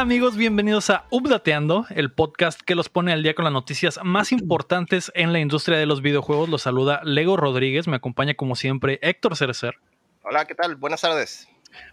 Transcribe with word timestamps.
¿Qué 0.00 0.04
tal 0.04 0.12
amigos? 0.12 0.38
Bienvenidos 0.38 0.88
a 0.88 1.04
Updateando, 1.10 1.84
el 1.90 2.10
podcast 2.10 2.58
que 2.62 2.74
los 2.74 2.88
pone 2.88 3.12
al 3.12 3.22
día 3.22 3.34
con 3.34 3.44
las 3.44 3.52
noticias 3.52 4.00
más 4.02 4.32
importantes 4.32 5.12
en 5.14 5.34
la 5.34 5.40
industria 5.40 5.76
de 5.76 5.84
los 5.84 6.00
videojuegos. 6.00 6.48
Los 6.48 6.62
saluda 6.62 7.02
Lego 7.04 7.36
Rodríguez, 7.36 7.86
me 7.86 7.96
acompaña 7.96 8.32
como 8.32 8.56
siempre 8.56 8.98
Héctor 9.02 9.36
Cerecer. 9.36 9.74
Hola, 10.22 10.46
¿qué 10.46 10.54
tal? 10.54 10.76
Buenas 10.76 11.02
tardes. 11.02 11.48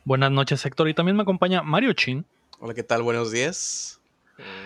Buenas 0.06 0.32
noches 0.32 0.66
Héctor 0.66 0.88
y 0.88 0.94
también 0.94 1.18
me 1.18 1.24
acompaña 1.24 1.64
Mario 1.64 1.92
Chin. 1.92 2.26
Hola, 2.60 2.74
¿qué 2.74 2.84
tal? 2.84 3.02
Buenos 3.02 3.30
días. 3.30 4.00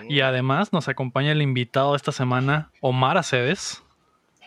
Y 0.07 0.21
además 0.21 0.71
nos 0.71 0.87
acompaña 0.87 1.31
el 1.31 1.41
invitado 1.41 1.93
de 1.93 1.97
esta 1.97 2.11
semana, 2.11 2.69
Omar 2.79 3.17
Aceves. 3.17 3.81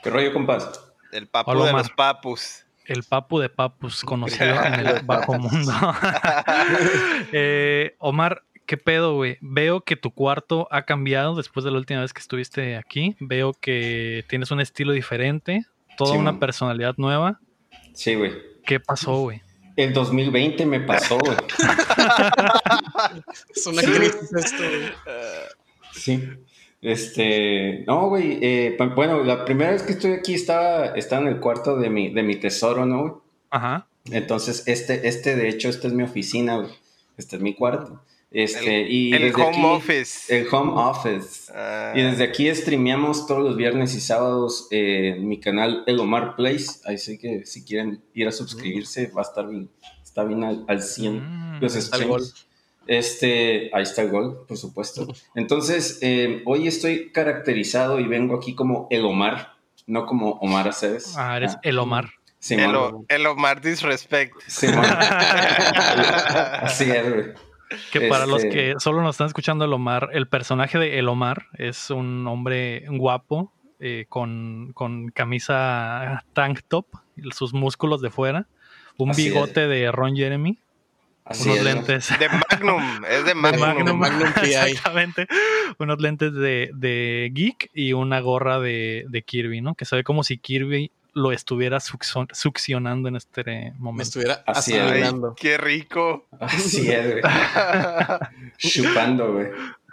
¿Qué 0.04 0.10
rollo, 0.10 0.32
compás? 0.32 0.70
El 1.10 1.26
papu 1.26 1.64
de 1.64 1.72
los 1.72 1.90
papus 1.90 2.64
el 2.86 3.02
Papu 3.02 3.38
de 3.38 3.48
Papus, 3.48 4.04
conocido 4.04 4.62
en 4.62 4.74
el 4.74 5.02
bajo 5.04 5.38
mundo. 5.38 5.72
Eh, 7.32 7.96
Omar, 7.98 8.42
¿qué 8.66 8.76
pedo, 8.76 9.14
güey? 9.14 9.38
Veo 9.40 9.82
que 9.82 9.96
tu 9.96 10.10
cuarto 10.10 10.68
ha 10.70 10.82
cambiado 10.82 11.34
después 11.34 11.64
de 11.64 11.70
la 11.70 11.78
última 11.78 12.00
vez 12.00 12.12
que 12.12 12.20
estuviste 12.20 12.76
aquí. 12.76 13.16
Veo 13.20 13.54
que 13.54 14.24
tienes 14.28 14.50
un 14.50 14.60
estilo 14.60 14.92
diferente, 14.92 15.66
toda 15.96 16.14
una 16.14 16.38
personalidad 16.38 16.94
nueva. 16.96 17.40
Sí, 17.92 18.14
güey. 18.14 18.32
¿Qué 18.66 18.80
pasó, 18.80 19.20
güey? 19.20 19.42
El 19.76 19.92
2020 19.92 20.66
me 20.66 20.80
pasó, 20.80 21.18
güey. 21.18 21.36
es 23.54 23.66
una 23.66 23.82
crisis 23.82 24.32
esto, 24.32 24.62
güey. 24.62 24.92
Sí. 25.92 26.22
Este, 26.80 27.84
no, 27.86 28.08
güey, 28.08 28.38
eh, 28.42 28.76
bueno, 28.94 29.24
la 29.24 29.44
primera 29.46 29.70
vez 29.70 29.82
que 29.82 29.92
estoy 29.92 30.12
aquí 30.12 30.34
estaba, 30.34 30.88
estaba 30.88 31.22
en 31.22 31.28
el 31.28 31.40
cuarto 31.40 31.78
de 31.78 31.88
mi, 31.88 32.12
de 32.12 32.22
mi 32.22 32.36
tesoro, 32.36 32.84
¿no, 32.84 33.00
güey? 33.00 33.12
Ajá. 33.50 33.86
Entonces, 34.10 34.64
este, 34.66 35.08
este, 35.08 35.34
de 35.34 35.48
hecho, 35.48 35.70
esta 35.70 35.88
es 35.88 35.94
mi 35.94 36.02
oficina, 36.02 36.56
güey. 36.56 36.70
Este 37.16 37.36
es 37.36 37.42
mi 37.42 37.54
cuarto. 37.54 38.02
Este, 38.34 38.82
el, 38.82 38.90
y 38.90 39.12
el 39.14 39.32
home 39.34 39.64
office. 39.64 40.36
El 40.36 40.52
home 40.52 40.72
office. 40.74 41.52
Y 41.94 42.02
desde 42.02 42.24
aquí 42.24 42.52
streameamos 42.54 43.26
todos 43.26 43.42
los 43.42 43.56
viernes 43.56 43.94
y 43.94 44.00
sábados 44.00 44.66
en 44.70 45.26
mi 45.26 45.38
canal 45.38 45.84
El 45.86 46.00
Omar 46.00 46.34
Place. 46.36 46.80
Así 46.84 47.16
que 47.16 47.46
si 47.46 47.64
quieren 47.64 48.02
ir 48.12 48.26
a 48.26 48.32
suscribirse, 48.32 49.06
va 49.16 49.22
a 49.22 49.24
estar 49.24 49.48
bien, 49.48 49.70
está 50.02 50.24
bien 50.24 50.42
al, 50.42 50.64
al 50.68 50.82
100 50.82 51.14
Mm, 51.14 51.60
los 51.60 51.74
streams. 51.74 52.46
Este, 52.86 53.70
ahí 53.72 53.82
está 53.82 54.02
el 54.02 54.10
gol, 54.10 54.44
por 54.46 54.58
supuesto. 54.58 55.06
Entonces, 55.34 55.98
eh, 56.02 56.42
hoy 56.44 56.68
estoy 56.68 57.10
caracterizado 57.12 57.98
y 57.98 58.06
vengo 58.06 58.36
aquí 58.36 58.54
como 58.54 58.86
el 58.90 59.04
Omar, 59.04 59.54
no 59.86 60.06
como 60.06 60.32
Omar 60.32 60.68
Aceves. 60.68 61.14
Ah, 61.16 61.36
eres 61.36 61.56
el 61.62 61.78
Omar. 61.78 62.10
El, 62.50 63.26
Omar 63.26 63.62
Disrespect. 63.62 64.34
Sí, 64.46 64.66
Así 66.60 66.90
es, 66.90 67.08
güey. 67.08 67.24
Que 67.92 68.08
para 68.08 68.26
los 68.26 68.44
que 68.44 68.74
solo 68.78 69.02
nos 69.02 69.14
están 69.14 69.28
escuchando 69.28 69.64
el 69.64 69.72
Omar, 69.72 70.10
el 70.12 70.26
personaje 70.26 70.78
de 70.78 70.98
El 70.98 71.08
Omar 71.08 71.46
es 71.58 71.90
un 71.90 72.26
hombre 72.26 72.84
guapo 72.88 73.52
eh, 73.80 74.06
con, 74.08 74.72
con, 74.74 75.10
camisa 75.10 76.24
tank 76.32 76.60
top, 76.68 76.86
sus 77.32 77.52
músculos 77.52 78.00
de 78.00 78.10
fuera, 78.10 78.46
un 78.96 79.10
Así 79.10 79.24
bigote 79.24 79.64
es. 79.64 79.68
de 79.68 79.92
Ron 79.92 80.16
Jeremy. 80.16 80.58
Así 81.24 81.48
unos 81.48 81.58
es, 81.58 81.64
lentes. 81.64 82.18
De 82.18 82.28
Magnum, 82.28 83.04
es 83.08 83.24
de 83.24 83.34
Magnum. 83.34 83.84
De 83.84 83.92
Magnum. 83.94 84.28
Exactamente. 84.42 85.26
Unos 85.78 86.00
lentes 86.00 86.34
de, 86.34 86.70
de, 86.74 87.30
geek 87.32 87.70
y 87.72 87.94
una 87.94 88.20
gorra 88.20 88.60
de, 88.60 89.06
de, 89.08 89.22
Kirby, 89.22 89.60
¿no? 89.60 89.74
Que 89.74 89.86
se 89.86 89.96
ve 89.96 90.04
como 90.04 90.22
si 90.22 90.38
Kirby 90.38 90.92
lo 91.14 91.32
estuviera 91.32 91.78
succionando 91.80 93.08
en 93.08 93.16
este 93.16 93.72
momento. 93.78 93.96
Me 93.96 94.02
estuviera 94.02 94.42
Así. 94.46 94.74
Qué 95.36 95.56
rico. 95.56 96.26
Así 96.38 96.90
es, 96.90 97.12
güey. 97.12 97.22
Chupando, 98.58 99.32
güey. 99.32 99.48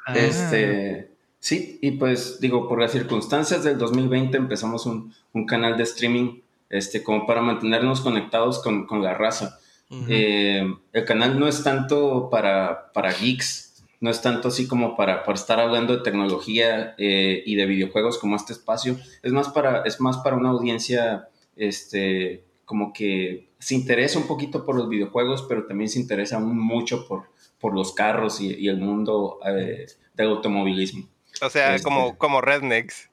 Ah. 0.06 0.14
Este. 0.18 1.12
Sí, 1.40 1.80
y 1.82 1.92
pues 1.92 2.40
digo, 2.40 2.68
por 2.68 2.80
las 2.80 2.92
circunstancias 2.92 3.64
del 3.64 3.78
2020 3.80 4.38
empezamos 4.38 4.86
un, 4.86 5.12
un 5.34 5.46
canal 5.48 5.76
de 5.76 5.84
streaming 5.84 6.40
este, 6.70 7.02
como 7.04 7.26
para 7.26 7.42
mantenernos 7.42 8.02
conectados 8.02 8.62
con, 8.62 8.86
con 8.86 9.04
la 9.04 9.14
raza. 9.14 9.60
Uh 9.90 9.96
-huh. 9.96 10.06
eh, 10.08 10.76
el 10.94 11.06
canal 11.06 11.40
no 11.40 11.48
es 11.48 11.64
tanto 11.64 12.30
para, 12.30 12.92
para 12.94 13.12
geeks, 13.12 13.71
no 14.02 14.10
es 14.10 14.22
tanto 14.22 14.50
así 14.50 14.68
como 14.68 14.98
para, 14.98 15.24
para 15.24 15.38
estar 15.38 15.60
hablando 15.60 15.96
de 15.96 16.04
tecnología 16.04 16.96
eh, 16.98 17.44
y 17.46 17.56
de 17.56 17.66
videojuegos 17.68 18.18
como 18.18 18.36
este 18.36 18.52
espacio, 18.52 18.98
es 19.22 19.32
más 19.32 19.50
para, 19.50 19.84
es 19.84 20.02
más 20.02 20.18
para 20.18 20.36
una 20.36 20.50
audiencia 20.50 21.30
este, 21.56 22.44
como 22.66 22.94
que 22.94 23.52
se 23.60 23.76
interesa 23.76 24.18
un 24.18 24.28
poquito 24.28 24.66
por 24.66 24.76
los 24.76 24.90
videojuegos, 24.90 25.46
pero 25.48 25.68
también 25.68 25.88
se 25.88 26.00
interesa 26.00 26.40
mucho 26.40 27.08
por, 27.08 27.30
por 27.60 27.76
los 27.76 27.94
carros 27.94 28.42
y, 28.42 28.56
y 28.56 28.70
el 28.70 28.78
mundo 28.78 29.40
eh, 29.46 29.86
del 30.16 30.28
automovilismo. 30.30 31.08
O 31.40 31.50
sea, 31.50 31.76
este, 31.76 31.88
como, 31.88 32.18
como 32.18 32.42
rednecks. 32.42 33.11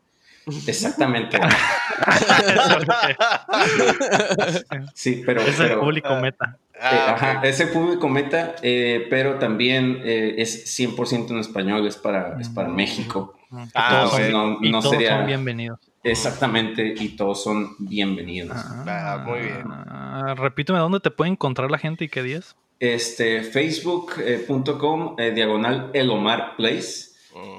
Exactamente. 0.66 1.38
sí, 4.94 5.22
pero... 5.24 5.40
Es 5.42 5.56
pero, 5.56 5.74
el 5.74 5.80
público 5.80 6.16
meta. 6.16 6.58
Ah, 6.80 6.94
eh, 6.94 7.10
ajá, 7.10 7.38
okay. 7.38 7.50
ese 7.50 7.66
público 7.66 8.08
meta, 8.08 8.54
eh, 8.62 9.06
pero 9.10 9.38
también 9.38 10.00
eh, 10.04 10.36
es 10.38 10.78
100% 10.78 11.30
en 11.30 11.38
español, 11.38 11.86
es 11.86 11.96
para, 11.96 12.40
es 12.40 12.48
para 12.48 12.68
México. 12.68 13.34
Ah, 13.74 14.02
todos, 14.02 14.14
okay. 14.14 14.32
no, 14.32 14.58
y 14.60 14.70
no 14.70 14.80
todos 14.80 14.92
sería... 14.92 15.16
son 15.16 15.26
bienvenidos. 15.26 15.80
Exactamente, 16.04 16.94
y 16.96 17.10
todos 17.10 17.42
son 17.42 17.74
bienvenidos. 17.78 18.56
Ah, 18.56 19.24
muy 19.26 19.40
bien. 19.40 19.64
Ah, 19.68 20.34
repíteme, 20.36 20.78
¿dónde 20.78 21.00
te 21.00 21.10
puede 21.10 21.30
encontrar 21.30 21.70
la 21.70 21.78
gente 21.78 22.04
y 22.04 22.08
qué 22.08 22.22
días? 22.22 22.56
Este, 22.78 23.42
facebook.com, 23.42 25.16
eh, 25.18 25.32
diagonal 25.32 25.90
Elomar 25.92 26.56
Place. 26.56 27.08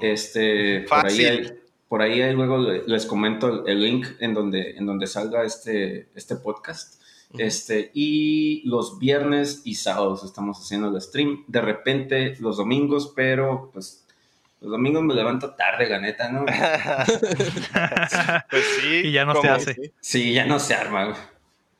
Este, 0.02 0.84
por 0.88 1.06
ahí, 1.06 1.24
hay, 1.24 1.59
por 1.90 2.00
ahí 2.02 2.22
hay, 2.22 2.34
luego 2.34 2.58
les 2.58 3.04
comento 3.04 3.66
el 3.66 3.82
link 3.82 4.06
en 4.20 4.32
donde, 4.32 4.76
en 4.76 4.86
donde 4.86 5.08
salga 5.08 5.42
este, 5.42 6.08
este 6.14 6.36
podcast. 6.36 7.02
Este, 7.36 7.90
y 7.94 8.62
los 8.64 9.00
viernes 9.00 9.62
y 9.64 9.74
sábados 9.74 10.22
estamos 10.22 10.60
haciendo 10.60 10.86
el 10.86 11.02
stream. 11.02 11.42
De 11.48 11.60
repente 11.60 12.36
los 12.38 12.58
domingos, 12.58 13.12
pero 13.16 13.70
pues 13.72 14.06
los 14.60 14.70
domingos 14.70 15.02
me 15.02 15.14
levanto 15.14 15.56
tarde, 15.56 15.88
la 15.88 15.98
neta, 15.98 16.30
¿no? 16.30 16.46
pues 18.50 18.64
sí. 18.80 19.00
Y 19.06 19.10
ya 19.10 19.24
no 19.24 19.42
se 19.42 19.48
hace. 19.48 19.92
Sí, 20.00 20.32
ya 20.32 20.46
no 20.46 20.60
se 20.60 20.74
arma, 20.74 21.06
güey. 21.06 21.16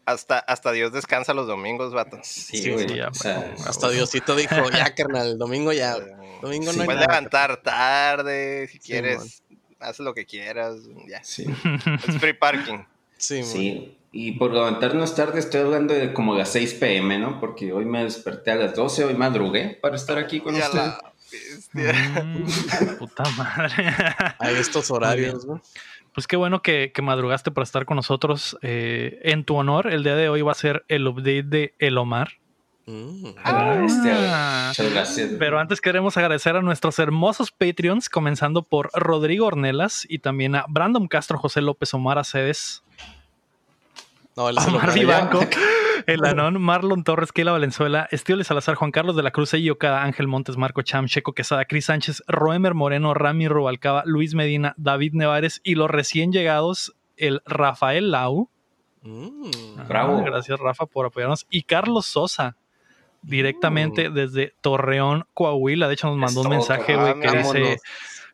Hasta, 0.06 0.41
hasta 0.41 0.72
Dios 0.72 0.92
descansa 0.92 1.34
los 1.34 1.47
domingos, 1.47 1.94
vato. 1.94 2.19
Sí, 2.25 2.69
güey. 2.69 2.88
Sí, 2.88 2.97
ya, 2.97 3.10
o 3.10 3.15
sea, 3.15 3.54
hasta 3.65 3.91
Diosito 3.91 4.34
dijo, 4.34 4.69
ya, 4.71 4.92
carnal, 4.92 5.28
el 5.28 5.38
domingo 5.38 5.72
ya. 5.72 5.94
Domingo 6.42 6.72
sí, 6.72 6.78
no 6.78 6.82
hay 6.82 6.87
puedes 6.87 7.03
nada. 7.03 7.21
levantar 7.21 7.62
tarde, 7.62 8.66
si 8.69 8.81
quieres, 8.81 9.44
haz 9.80 9.98
lo 10.00 10.14
que 10.14 10.26
quieras, 10.26 10.76
ya. 11.08 11.22
Sí. 11.24 11.46
Es 12.08 12.16
free 12.18 12.32
parking. 12.34 12.78
Sí, 13.20 13.42
sí. 13.42 13.98
Y 14.12 14.32
por 14.38 14.50
levantarnos 14.50 15.14
tarde 15.14 15.41
estoy 15.41 15.60
hablando 15.60 15.92
de 15.92 16.14
como 16.14 16.34
las 16.34 16.48
6 16.52 16.72
pm, 16.80 17.18
¿no? 17.18 17.38
Porque 17.38 17.70
hoy 17.70 17.84
me 17.84 18.02
desperté 18.02 18.50
a 18.52 18.54
las 18.54 18.74
12, 18.74 19.04
hoy 19.04 19.12
madrugué 19.14 19.78
para 19.82 19.96
estar 19.96 20.16
aquí 20.16 20.41
con 20.41 20.54
Ya 20.56 20.64
ustedes. 20.68 20.86
la- 21.74 22.22
Mm, 22.24 22.96
puta 22.98 23.24
madre. 23.36 23.74
Hay 24.38 24.54
estos 24.56 24.91
horarios, 24.91 25.44
¿no? 25.44 25.60
Pues 26.14 26.26
qué 26.26 26.36
bueno 26.36 26.62
que, 26.62 26.92
que 26.94 27.02
madrugaste 27.02 27.50
para 27.50 27.62
estar 27.64 27.84
con 27.84 27.97
nosotros. 27.97 28.56
Eh, 28.62 29.20
en 29.22 29.44
tu 29.44 29.54
honor, 29.56 29.92
el 29.92 30.02
día 30.02 30.16
de 30.16 30.30
hoy 30.30 30.41
va 30.41 30.52
a 30.52 30.54
ser 30.56 30.84
el 30.88 31.06
update 31.06 31.42
de 31.44 31.74
El 31.78 31.98
Omar. 31.98 32.38
Mm. 32.90 33.26
Ah, 33.44 33.82
este, 33.84 34.10
Ah. 34.12 34.64
muchas 34.68 34.92
gracias. 34.92 35.30
Pero 35.38 35.59
antes 35.60 35.80
queremos 35.80 36.16
agradecer 36.16 36.56
a 36.56 36.62
nuestros 36.62 36.98
hermosos 36.98 37.53
Patreons, 37.53 38.09
comenzando 38.09 38.62
por 38.62 38.91
Rodrigo 38.94 39.47
Ornelas 39.47 40.06
y 40.09 40.18
también 40.18 40.56
a 40.56 40.65
Brandon 40.68 41.06
Castro, 41.06 41.38
José 41.38 41.60
López, 41.60 41.94
Omar 41.94 42.18
Aceves, 42.18 42.82
No, 44.36 44.48
él 44.48 44.59
se 44.59 44.70
lo 44.70 44.78
Omar. 44.78 44.94
Vivanco, 44.94 45.41
El 46.06 46.24
Anón, 46.24 46.60
Marlon 46.62 47.04
Torres, 47.04 47.30
Keila 47.30 47.53
Valenzuela, 47.53 48.09
Estío 48.10 48.42
Salazar, 48.42 48.74
Juan 48.74 48.91
Carlos 48.91 49.15
de 49.15 49.22
la 49.22 49.30
Cruz, 49.32 49.53
Eyi 49.54 49.68
Okada, 49.70 50.03
Ángel 50.03 50.26
Montes, 50.28 50.56
Marco 50.56 50.80
Cham, 50.82 51.06
Checo 51.06 51.34
Quesada, 51.34 51.66
Cris 51.66 51.84
Sánchez, 51.86 52.22
Roemer 52.26 52.72
Moreno, 52.74 53.12
Rami 53.12 53.48
Rubalcaba, 53.48 54.03
Luis 54.06 54.34
Medina, 54.34 54.74
David 54.78 55.12
Nevares 55.12 55.60
y 55.62 55.74
los 55.74 55.91
recién 55.91 56.32
llegados, 56.32 56.94
el 57.18 57.42
Rafael 57.44 58.10
Lau. 58.10 58.48
Mm. 59.03 59.50
Bravo. 59.88 60.18
Ah, 60.18 60.22
gracias, 60.24 60.59
Rafa, 60.59 60.86
por 60.86 61.06
apoyarnos. 61.06 61.47
Y 61.50 61.62
Carlos 61.62 62.06
Sosa, 62.06 62.56
directamente 63.22 64.10
desde 64.10 64.54
Torreón, 64.60 65.26
Coahuila. 65.34 65.88
De 65.88 65.94
hecho, 65.94 66.08
nos 66.08 66.16
mandó 66.16 66.42
un 66.42 66.48
mensaje, 66.48 66.96
güey, 66.96 67.20
que 67.20 67.26
vámonos. 67.26 67.52
dice: 67.52 67.76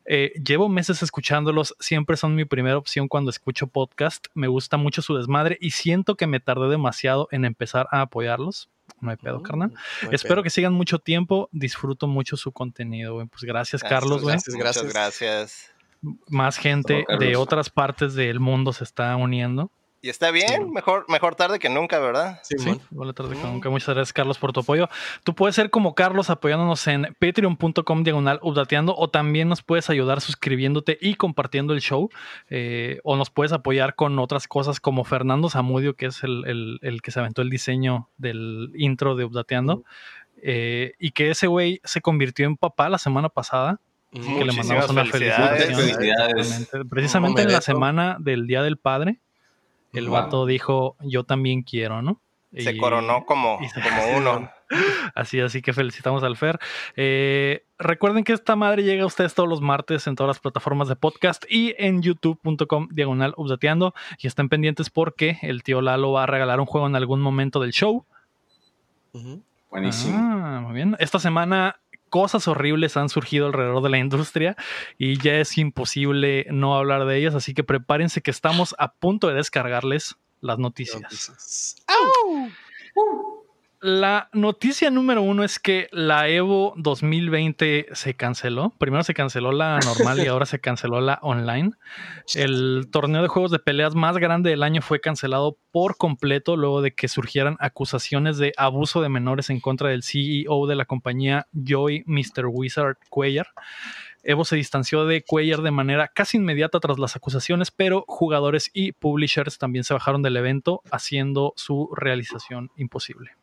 eh, 0.05 0.31
Llevo 0.43 0.69
meses 0.69 1.03
escuchándolos, 1.03 1.75
siempre 1.79 2.15
son 2.17 2.35
mi 2.35 2.45
primera 2.45 2.77
opción 2.77 3.07
cuando 3.07 3.29
escucho 3.29 3.67
podcast. 3.67 4.27
Me 4.33 4.47
gusta 4.47 4.77
mucho 4.77 5.01
su 5.01 5.15
desmadre 5.17 5.57
y 5.61 5.71
siento 5.71 6.15
que 6.15 6.27
me 6.27 6.39
tardé 6.39 6.69
demasiado 6.69 7.27
en 7.31 7.45
empezar 7.45 7.87
a 7.91 8.01
apoyarlos. 8.01 8.69
No 9.01 9.11
hay 9.11 9.17
pedo, 9.17 9.39
Mm, 9.39 9.43
carnal. 9.43 9.71
no 9.73 10.09
hay 10.09 10.15
Espero 10.15 10.35
pedo. 10.35 10.43
que 10.43 10.49
sigan 10.49 10.73
mucho 10.73 10.99
tiempo. 10.99 11.49
Disfruto 11.51 12.07
mucho 12.07 12.37
su 12.37 12.51
contenido, 12.53 13.15
güey. 13.15 13.27
Pues 13.27 13.43
gracias, 13.43 13.81
Gracias, 13.81 13.99
Carlos, 13.99 14.21
güey. 14.21 14.35
gracias. 14.35 14.55
Muchas 14.55 14.93
gracias. 14.93 15.71
Más 16.29 16.57
gente 16.57 17.05
de 17.19 17.35
otras 17.35 17.69
partes 17.69 18.13
del 18.13 18.39
mundo 18.39 18.71
se 18.71 18.83
está 18.85 19.15
uniendo. 19.17 19.71
Y 20.07 20.09
está 20.09 20.31
bien, 20.31 20.71
mejor, 20.71 21.03
mejor 21.09 21.35
tarde 21.35 21.59
que 21.59 21.67
nunca, 21.67 21.99
¿verdad? 21.99 22.39
Sí, 22.41 22.55
sí 22.57 22.79
igual 22.91 23.13
tarde 23.13 23.35
que 23.35 23.43
nunca. 23.43 23.69
Muchas 23.69 23.93
gracias, 23.93 24.13
Carlos, 24.13 24.37
por 24.37 24.53
tu 24.53 24.61
apoyo. 24.61 24.87
Tú 25.25 25.35
puedes 25.35 25.53
ser 25.53 25.69
como 25.69 25.95
Carlos 25.95 26.29
apoyándonos 26.29 26.87
en 26.87 27.13
patreon.com 27.19 28.03
diagonal 28.03 28.39
updateando 28.41 28.95
o 28.95 29.09
también 29.09 29.49
nos 29.49 29.63
puedes 29.63 29.89
ayudar 29.89 30.21
suscribiéndote 30.21 30.97
y 31.01 31.15
compartiendo 31.15 31.73
el 31.73 31.81
show. 31.81 32.09
Eh, 32.49 33.01
o 33.03 33.17
nos 33.17 33.29
puedes 33.29 33.51
apoyar 33.51 33.95
con 33.95 34.17
otras 34.17 34.47
cosas 34.47 34.79
como 34.79 35.03
Fernando 35.03 35.49
Zamudio, 35.49 35.97
que 35.97 36.05
es 36.05 36.23
el, 36.23 36.79
que 37.03 37.11
se 37.11 37.19
aventó 37.19 37.41
el 37.41 37.49
diseño 37.49 38.07
del 38.15 38.71
intro 38.75 39.17
de 39.17 39.25
updateando. 39.25 39.83
Eh, 40.41 40.93
y 40.99 41.11
que 41.11 41.31
ese 41.31 41.47
güey 41.47 41.81
se 41.83 41.99
convirtió 41.99 42.45
en 42.45 42.55
papá 42.55 42.87
la 42.87 42.97
semana 42.97 43.27
pasada. 43.27 43.81
que 44.13 44.45
le 44.45 44.53
mandamos 44.53 44.89
una 44.89 45.03
felicitación. 45.03 46.87
Precisamente 46.89 47.41
en 47.41 47.51
la 47.51 47.59
semana 47.59 48.15
del 48.21 48.47
Día 48.47 48.63
del 48.63 48.77
Padre 48.77 49.19
el 49.93 50.09
vato 50.09 50.45
dijo, 50.45 50.95
yo 51.01 51.23
también 51.23 51.63
quiero, 51.63 52.01
¿no? 52.01 52.21
Se 52.55 52.77
coronó 52.77 53.25
como, 53.25 53.57
como 53.57 54.17
uno. 54.17 54.49
Así, 55.15 55.39
así 55.39 55.61
que 55.61 55.73
felicitamos 55.73 56.23
al 56.23 56.35
Fer. 56.37 56.59
Eh, 56.95 57.65
recuerden 57.77 58.23
que 58.23 58.33
esta 58.33 58.55
madre 58.55 58.83
llega 58.83 59.03
a 59.03 59.05
ustedes 59.05 59.33
todos 59.33 59.47
los 59.47 59.61
martes 59.61 60.07
en 60.07 60.15
todas 60.15 60.29
las 60.29 60.39
plataformas 60.39 60.87
de 60.87 60.95
podcast 60.95 61.45
y 61.49 61.75
en 61.77 62.01
youtube.com 62.01 62.89
diagonal 62.91 63.33
updateando. 63.37 63.93
Y 64.19 64.27
estén 64.27 64.49
pendientes 64.49 64.89
porque 64.89 65.39
el 65.41 65.63
tío 65.63 65.81
Lalo 65.81 66.13
va 66.13 66.23
a 66.23 66.25
regalar 66.25 66.59
un 66.59 66.65
juego 66.65 66.87
en 66.87 66.95
algún 66.95 67.21
momento 67.21 67.59
del 67.59 67.71
show. 67.71 68.05
Buenísimo. 69.69 70.17
Ah, 70.17 70.61
muy 70.63 70.73
bien. 70.73 70.95
Esta 70.99 71.19
semana 71.19 71.79
cosas 72.09 72.47
horribles 72.47 72.97
han 72.97 73.09
surgido 73.09 73.47
alrededor 73.47 73.83
de 73.83 73.89
la 73.89 73.97
industria 73.97 74.55
y 74.97 75.17
ya 75.19 75.35
es 75.35 75.57
imposible 75.57 76.45
no 76.49 76.75
hablar 76.75 77.05
de 77.05 77.17
ellas, 77.17 77.35
así 77.35 77.53
que 77.53 77.63
prepárense 77.63 78.21
que 78.21 78.31
estamos 78.31 78.75
a 78.77 78.93
punto 78.93 79.27
de 79.27 79.35
descargarles 79.35 80.15
las 80.41 80.59
noticias. 80.59 81.33
La 83.79 84.29
noticia 84.33 84.89
número 84.89 85.21
uno 85.21 85.43
es 85.43 85.59
que 85.59 85.87
la 85.91 86.27
Evo 86.29 86.73
2020 86.77 87.89
se 87.91 88.15
canceló. 88.15 88.73
Primero 88.79 89.03
se 89.03 89.13
canceló 89.13 89.51
la 89.51 89.77
normal 89.85 90.17
y 90.17 90.25
ahora 90.25 90.47
se 90.47 90.59
canceló 90.59 90.99
la 90.99 91.19
online. 91.21 91.73
El 92.33 92.87
torneo 92.91 93.21
de 93.21 93.27
juegos 93.27 93.51
de 93.51 93.59
peleas 93.59 93.93
más 93.93 94.17
grande 94.17 94.49
del 94.49 94.63
año 94.63 94.81
fue 94.81 94.99
cancelado 94.99 95.59
por 95.71 95.95
completo 95.95 96.57
luego 96.57 96.81
de 96.81 96.95
que 96.95 97.07
surgieran 97.07 97.55
acusaciones 97.59 98.39
de 98.39 98.51
abuso 98.57 99.03
de 99.03 99.09
menores 99.09 99.51
en 99.51 99.59
contra 99.59 99.89
del 99.89 100.01
CEO 100.01 100.65
de 100.65 100.75
la 100.75 100.85
compañía 100.85 101.45
Joy 101.53 102.03
Mr. 102.07 102.47
Wizard 102.47 102.97
Cuellar. 103.11 103.49
Evo 104.23 104.43
se 104.43 104.55
distanció 104.55 105.05
de 105.05 105.21
Cuellar 105.21 105.61
de 105.61 105.69
manera 105.69 106.07
casi 106.07 106.37
inmediata 106.37 106.79
tras 106.79 106.97
las 106.97 107.15
acusaciones, 107.15 107.69
pero 107.69 108.05
jugadores 108.07 108.71
y 108.73 108.93
publishers 108.93 109.59
también 109.59 109.83
se 109.83 109.93
bajaron 109.93 110.23
del 110.23 110.35
evento, 110.35 110.81
haciendo 110.89 111.53
su 111.55 111.91
realización 111.95 112.71
imposible. 112.75 113.37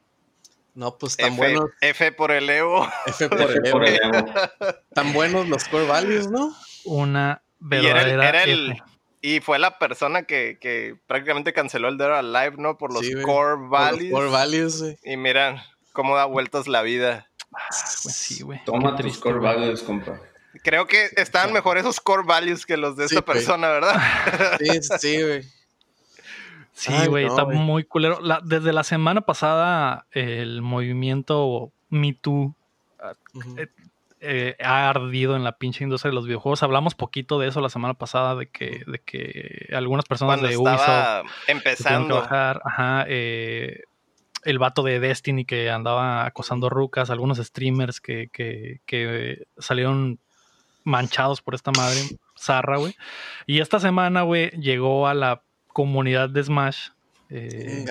No, 0.75 0.99
pues 0.99 1.17
tan 1.17 1.37
buenos. 1.37 1.71
F 1.81 2.13
por 2.13 2.33
el 2.33 2.51
Evo. 2.51 2.89
F 3.07 3.29
por 3.71 3.85
el 3.85 4.01
Evo. 4.03 4.27
tan 4.93 5.13
buenos 5.13 5.49
los 5.49 5.65
core 5.69 5.87
values, 5.87 6.29
¿no? 6.29 6.55
Una 6.85 7.43
verdadera. 7.61 8.45
Y, 9.21 9.41
fue 9.41 9.59
la 9.59 9.79
persona 9.79 10.25
que, 10.25 10.99
prácticamente 11.07 11.55
canceló 11.55 11.89
el 11.89 11.97
Dead 11.97 12.13
Alive, 12.13 12.57
¿no? 12.59 12.77
Por 12.77 12.93
los 12.93 13.09
core 13.25 13.57
values. 13.69 14.13
core 14.13 14.29
values, 14.29 14.85
Y 15.03 15.17
miran 15.17 15.63
cómo 15.93 16.17
da 16.17 16.27
vueltas 16.27 16.67
la 16.67 16.83
vida. 16.83 17.31
Ah, 17.55 17.69
pues 17.71 18.15
sí, 18.15 18.43
güey. 18.43 18.63
Toma 18.67 18.97
tus 18.97 19.17
core 19.19 19.39
values, 19.39 19.83
compa. 19.83 20.21
Creo 20.63 20.87
que 20.87 21.09
estaban 21.17 21.53
mejor 21.53 21.79
esos 21.79 22.01
core 22.01 22.25
values 22.27 22.67
que 22.67 22.77
los 22.77 22.97
de 22.97 23.07
esta 23.07 23.23
persona, 23.23 23.69
¿verdad? 23.69 24.59
Sí, 24.59 24.83
sí, 24.99 25.23
güey. 25.23 25.45
Sí, 26.75 26.93
güey, 27.07 27.25
está 27.27 27.45
muy 27.45 27.85
culero. 27.85 28.19
desde 28.43 28.73
la 28.73 28.83
semana 28.83 29.21
pasada, 29.23 30.07
el 30.11 30.61
movimiento 30.61 31.73
Me 31.89 32.13
Too 32.13 32.55
ah, 33.01 33.13
eh, 33.57 33.69
eh, 34.21 34.57
ha 34.59 34.89
ardido 34.89 35.37
en 35.37 35.45
la 35.45 35.57
pinche 35.57 35.85
industria 35.85 36.11
de 36.11 36.17
los 36.17 36.27
videojuegos. 36.27 36.63
Hablamos 36.65 36.95
poquito 36.95 37.39
de 37.39 37.47
eso 37.49 37.61
la 37.61 37.69
semana 37.69 37.95
pasada, 37.95 38.35
de 38.35 38.49
que, 38.49 38.83
de 38.87 38.99
que 38.99 39.69
algunas 39.73 40.05
personas 40.05 40.43
de 40.43 40.57
Ubisoft 40.57 41.27
empezando. 41.47 42.17
Bajar, 42.17 42.61
ajá, 42.65 43.05
eh, 43.07 43.83
el 44.43 44.59
vato 44.59 44.83
de 44.83 44.99
Destiny 44.99 45.45
que 45.45 45.71
andaba 45.71 46.27
acosando 46.27 46.69
rucas, 46.71 47.11
algunos 47.11 47.39
streamers 47.39 48.01
que, 48.01 48.29
que, 48.33 48.81
que 48.85 49.47
salieron 49.59 50.19
manchados 50.83 51.41
por 51.41 51.55
esta 51.55 51.71
madre, 51.71 52.01
zarra, 52.39 52.79
güey. 52.79 52.97
Y 53.47 53.61
esta 53.61 53.79
semana, 53.79 54.23
güey, 54.23 54.51
llegó 54.51 55.07
a 55.07 55.15
la 55.15 55.44
comunidad 55.75 56.31
de 56.31 56.43
Smash. 56.43 56.89
Eh, 57.31 57.85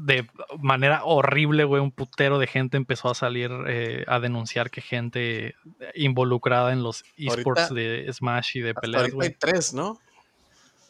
de 0.00 0.28
manera 0.58 1.04
horrible, 1.04 1.64
güey, 1.64 1.80
un 1.80 1.90
putero 1.90 2.38
de 2.38 2.46
gente 2.46 2.76
empezó 2.76 3.08
a 3.08 3.14
salir 3.14 3.50
eh, 3.66 4.04
a 4.06 4.20
denunciar 4.20 4.70
que 4.70 4.82
gente 4.82 5.54
involucrada 5.94 6.72
en 6.72 6.82
los 6.82 7.04
esports 7.16 7.72
de 7.72 8.06
Smash 8.12 8.58
y 8.58 8.60
de 8.60 8.74
peleas, 8.74 9.10
güey. 9.12 9.28
Hay 9.28 9.34
tres, 9.34 9.72
¿no? 9.72 9.98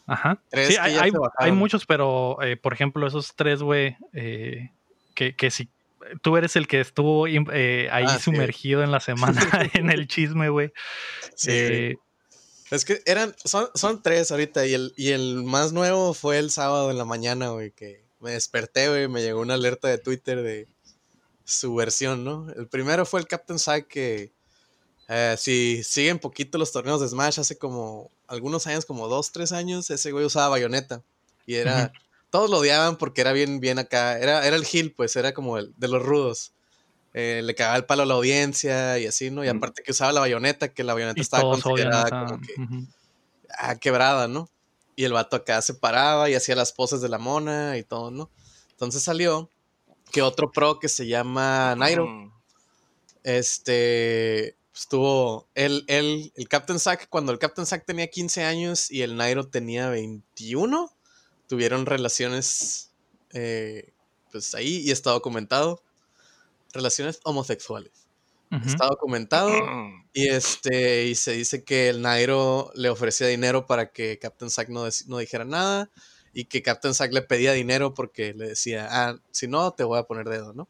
Ajá. 0.06 0.38
sí, 0.52 0.76
hay, 0.78 1.52
muchos, 1.52 1.86
pero 1.86 2.42
eh, 2.42 2.56
por 2.56 2.72
ejemplo, 2.72 3.06
esos 3.06 3.34
tres, 3.36 3.62
güey, 3.62 3.96
que, 4.12 5.36
que 5.36 5.50
si 5.50 5.68
tú 6.22 6.36
eres 6.36 6.56
el 6.56 6.66
que 6.66 6.80
estuvo 6.80 7.26
ahí 7.26 7.38
ah, 7.90 8.18
sumergido 8.18 8.82
en 8.82 8.90
la 8.90 8.98
semana 8.98 9.40
en 9.74 9.90
el 9.90 10.08
chisme, 10.08 10.48
güey. 10.48 10.72
Sí. 11.36 11.96
Es 12.72 12.86
que 12.86 13.02
eran, 13.04 13.36
son, 13.44 13.68
son 13.74 14.02
tres 14.02 14.30
ahorita 14.30 14.64
y 14.64 14.72
el, 14.72 14.94
y 14.96 15.10
el 15.10 15.42
más 15.44 15.74
nuevo 15.74 16.14
fue 16.14 16.38
el 16.38 16.50
sábado 16.50 16.90
en 16.90 16.96
la 16.96 17.04
mañana, 17.04 17.50
güey, 17.50 17.70
que 17.70 18.02
me 18.18 18.30
desperté, 18.30 18.88
güey, 18.88 19.08
me 19.08 19.20
llegó 19.20 19.42
una 19.42 19.54
alerta 19.54 19.88
de 19.88 19.98
Twitter 19.98 20.42
de 20.42 20.66
su 21.44 21.74
versión, 21.74 22.24
¿no? 22.24 22.50
El 22.56 22.68
primero 22.68 23.04
fue 23.04 23.20
el 23.20 23.26
Captain 23.26 23.58
Sack 23.58 23.88
que 23.88 24.32
eh, 25.06 25.34
si 25.38 25.84
siguen 25.84 26.18
poquito 26.18 26.56
los 26.56 26.72
torneos 26.72 27.02
de 27.02 27.08
Smash 27.08 27.40
hace 27.40 27.58
como 27.58 28.10
algunos 28.26 28.66
años, 28.66 28.86
como 28.86 29.06
dos, 29.06 29.32
tres 29.32 29.52
años, 29.52 29.90
ese 29.90 30.10
güey 30.10 30.24
usaba 30.24 30.48
bayoneta 30.48 31.02
y 31.44 31.56
era, 31.56 31.92
todos 32.30 32.48
lo 32.48 32.60
odiaban 32.60 32.96
porque 32.96 33.20
era 33.20 33.34
bien, 33.34 33.60
bien 33.60 33.78
acá, 33.80 34.18
era, 34.18 34.46
era 34.46 34.56
el 34.56 34.64
heel, 34.64 34.94
pues 34.94 35.14
era 35.16 35.34
como 35.34 35.58
el 35.58 35.74
de 35.76 35.88
los 35.88 36.02
rudos. 36.02 36.51
Eh, 37.14 37.42
le 37.44 37.54
cagaba 37.54 37.76
el 37.76 37.84
palo 37.84 38.04
a 38.04 38.06
la 38.06 38.14
audiencia 38.14 38.98
y 38.98 39.06
así, 39.06 39.30
¿no? 39.30 39.44
Y 39.44 39.48
aparte 39.48 39.82
que 39.82 39.90
usaba 39.90 40.12
la 40.12 40.20
bayoneta, 40.20 40.72
que 40.72 40.82
la 40.82 40.94
bayoneta 40.94 41.20
estaba 41.20 41.42
considerada 41.42 42.26
como 42.26 42.40
que 42.40 42.54
ah, 43.58 43.76
quebrada, 43.76 44.28
¿no? 44.28 44.48
Y 44.96 45.04
el 45.04 45.12
vato 45.12 45.36
acá 45.36 45.60
se 45.60 45.74
paraba 45.74 46.30
y 46.30 46.34
hacía 46.34 46.56
las 46.56 46.72
poses 46.72 47.02
de 47.02 47.10
la 47.10 47.18
mona 47.18 47.76
y 47.76 47.82
todo, 47.82 48.10
¿no? 48.10 48.30
Entonces 48.70 49.02
salió 49.02 49.50
que 50.10 50.22
otro 50.22 50.52
pro 50.52 50.78
que 50.78 50.88
se 50.88 51.06
llama 51.06 51.74
Nairo, 51.76 52.06
mm. 52.06 52.32
este, 53.24 54.56
estuvo, 54.74 55.48
el, 55.54 55.84
el, 55.88 56.32
el 56.34 56.48
Captain 56.48 56.78
Sack, 56.78 57.08
cuando 57.10 57.30
el 57.32 57.38
Captain 57.38 57.66
Sack 57.66 57.84
tenía 57.84 58.06
15 58.06 58.44
años 58.44 58.90
y 58.90 59.02
el 59.02 59.16
Nairo 59.16 59.48
tenía 59.48 59.90
21, 59.90 60.90
tuvieron 61.46 61.84
relaciones, 61.84 62.90
eh, 63.34 63.92
pues 64.30 64.54
ahí 64.54 64.78
y 64.78 64.90
está 64.90 65.10
documentado 65.10 65.82
relaciones 66.72 67.20
homosexuales. 67.24 68.08
Está 68.66 68.86
documentado 68.86 69.50
y 70.12 70.28
este 70.28 71.06
y 71.06 71.14
se 71.14 71.32
dice 71.32 71.64
que 71.64 71.88
el 71.88 72.02
Nairo 72.02 72.70
le 72.74 72.90
ofrecía 72.90 73.26
dinero 73.26 73.66
para 73.66 73.92
que 73.92 74.18
Captain 74.18 74.50
Zack 74.50 74.68
no, 74.68 74.86
no 75.06 75.18
dijera 75.18 75.46
nada 75.46 75.90
y 76.34 76.44
que 76.44 76.62
Captain 76.62 76.94
Zack 76.94 77.12
le 77.12 77.22
pedía 77.22 77.52
dinero 77.52 77.94
porque 77.94 78.34
le 78.34 78.48
decía, 78.48 78.88
ah, 78.90 79.16
si 79.30 79.48
no, 79.48 79.70
te 79.72 79.84
voy 79.84 79.98
a 79.98 80.04
poner 80.04 80.28
dedo, 80.28 80.52
¿no? 80.52 80.68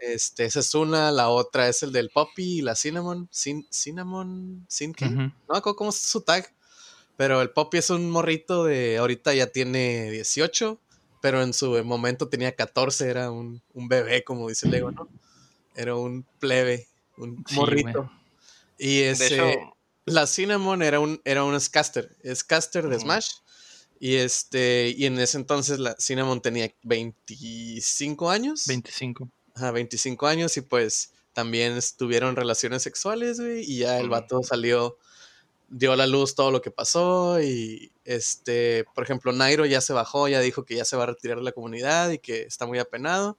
este, 0.00 0.44
esa 0.44 0.58
es 0.58 0.74
una, 0.74 1.12
la 1.12 1.28
otra 1.28 1.68
es 1.68 1.84
el 1.84 1.92
del 1.92 2.10
Poppy 2.10 2.58
y 2.58 2.62
la 2.62 2.74
Cinnamon, 2.74 3.28
Sin, 3.30 3.64
Cinnamon, 3.70 4.66
Sin 4.68 4.92
qué, 4.92 5.08
no 5.08 5.32
cómo 5.62 5.90
es 5.90 5.96
su 5.96 6.22
tag, 6.22 6.52
pero 7.16 7.40
el 7.40 7.50
Poppy 7.50 7.78
es 7.78 7.90
un 7.90 8.10
morrito 8.10 8.64
de, 8.64 8.98
ahorita 8.98 9.32
ya 9.34 9.46
tiene 9.46 10.10
18 10.10 10.80
pero 11.22 11.40
en 11.40 11.54
su 11.54 11.82
momento 11.84 12.28
tenía 12.28 12.54
14, 12.54 13.08
era 13.08 13.30
un, 13.30 13.62
bebé, 13.74 14.24
como 14.24 14.48
dice 14.48 14.68
Lego, 14.68 14.90
¿no? 14.90 15.08
Era 15.76 15.94
un 15.94 16.26
plebe, 16.40 16.88
un 17.16 17.42
morrito. 17.52 18.10
Y 18.76 19.02
ese, 19.02 19.60
la 20.04 20.26
Cinnamon 20.26 20.82
era 20.82 20.98
un, 20.98 21.22
era 21.24 21.44
un 21.44 21.58
Scaster, 21.58 22.14
es 22.22 22.42
caster 22.42 22.88
de 22.88 22.98
Smash. 22.98 23.30
Y 24.00 24.16
este, 24.16 24.92
y 24.98 25.06
en 25.06 25.16
ese 25.20 25.38
entonces 25.38 25.78
la 25.78 25.94
Cinnamon 25.96 26.42
tenía 26.42 26.68
25 26.82 28.28
años. 28.28 28.66
25. 28.66 29.30
Ajá, 29.54 29.70
25 29.70 30.26
años 30.26 30.56
y 30.56 30.62
pues 30.62 31.12
también 31.32 31.78
tuvieron 31.96 32.34
relaciones 32.34 32.82
sexuales, 32.82 33.38
güey, 33.38 33.62
y 33.62 33.78
ya 33.78 34.00
el 34.00 34.08
vato 34.08 34.42
salió 34.42 34.98
dio 35.72 35.92
a 35.92 35.96
la 35.96 36.06
luz 36.06 36.34
todo 36.34 36.50
lo 36.50 36.60
que 36.60 36.70
pasó 36.70 37.40
y 37.40 37.90
este, 38.04 38.84
por 38.94 39.04
ejemplo, 39.04 39.32
Nairo 39.32 39.64
ya 39.64 39.80
se 39.80 39.92
bajó, 39.92 40.28
ya 40.28 40.40
dijo 40.40 40.64
que 40.64 40.76
ya 40.76 40.84
se 40.84 40.96
va 40.96 41.04
a 41.04 41.06
retirar 41.06 41.38
de 41.38 41.44
la 41.44 41.52
comunidad 41.52 42.10
y 42.10 42.18
que 42.18 42.42
está 42.42 42.66
muy 42.66 42.78
apenado. 42.78 43.38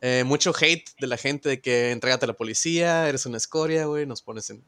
Eh, 0.00 0.24
mucho 0.24 0.52
hate 0.58 0.90
de 0.98 1.06
la 1.06 1.16
gente 1.16 1.48
de 1.48 1.60
que 1.60 1.92
entrégate 1.92 2.26
a 2.26 2.28
la 2.28 2.34
policía, 2.34 3.08
eres 3.08 3.24
una 3.24 3.36
escoria, 3.38 3.86
güey, 3.86 4.04
nos 4.04 4.20
pones 4.20 4.50
en 4.50 4.62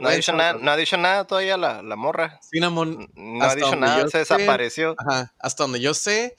No 0.00 0.08
ha, 0.08 0.12
dicho 0.12 0.32
nada, 0.32 0.54
no 0.54 0.70
ha 0.70 0.76
dicho 0.76 0.96
nada 0.96 1.26
todavía 1.26 1.56
la, 1.58 1.82
la 1.82 1.94
morra. 1.94 2.40
Cinnamon. 2.50 3.10
No 3.14 3.44
ha 3.44 3.54
dicho 3.54 3.76
nada, 3.76 4.08
se 4.08 4.18
desapareció. 4.18 4.96
Ajá, 4.98 5.34
hasta 5.38 5.64
donde 5.64 5.80
yo 5.80 5.92
sé, 5.92 6.34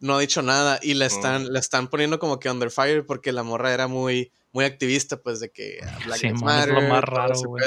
no 0.00 0.16
ha 0.16 0.20
dicho 0.20 0.42
nada. 0.42 0.80
Y 0.82 0.94
le 0.94 1.04
mm. 1.04 1.08
están, 1.08 1.52
le 1.52 1.58
están 1.60 1.88
poniendo 1.88 2.18
como 2.18 2.40
que 2.40 2.50
under 2.50 2.70
fire 2.70 3.06
porque 3.06 3.30
la 3.32 3.44
morra 3.44 3.72
era 3.72 3.86
muy, 3.86 4.32
muy 4.52 4.64
activista, 4.64 5.16
pues 5.16 5.38
de 5.38 5.50
que 5.50 5.78
Black 6.06 6.18
sí, 6.18 6.32
Matter, 6.32 6.76
es 6.76 6.82
lo 6.82 6.88
más 6.88 7.04
raro, 7.04 7.40
güey. 7.40 7.64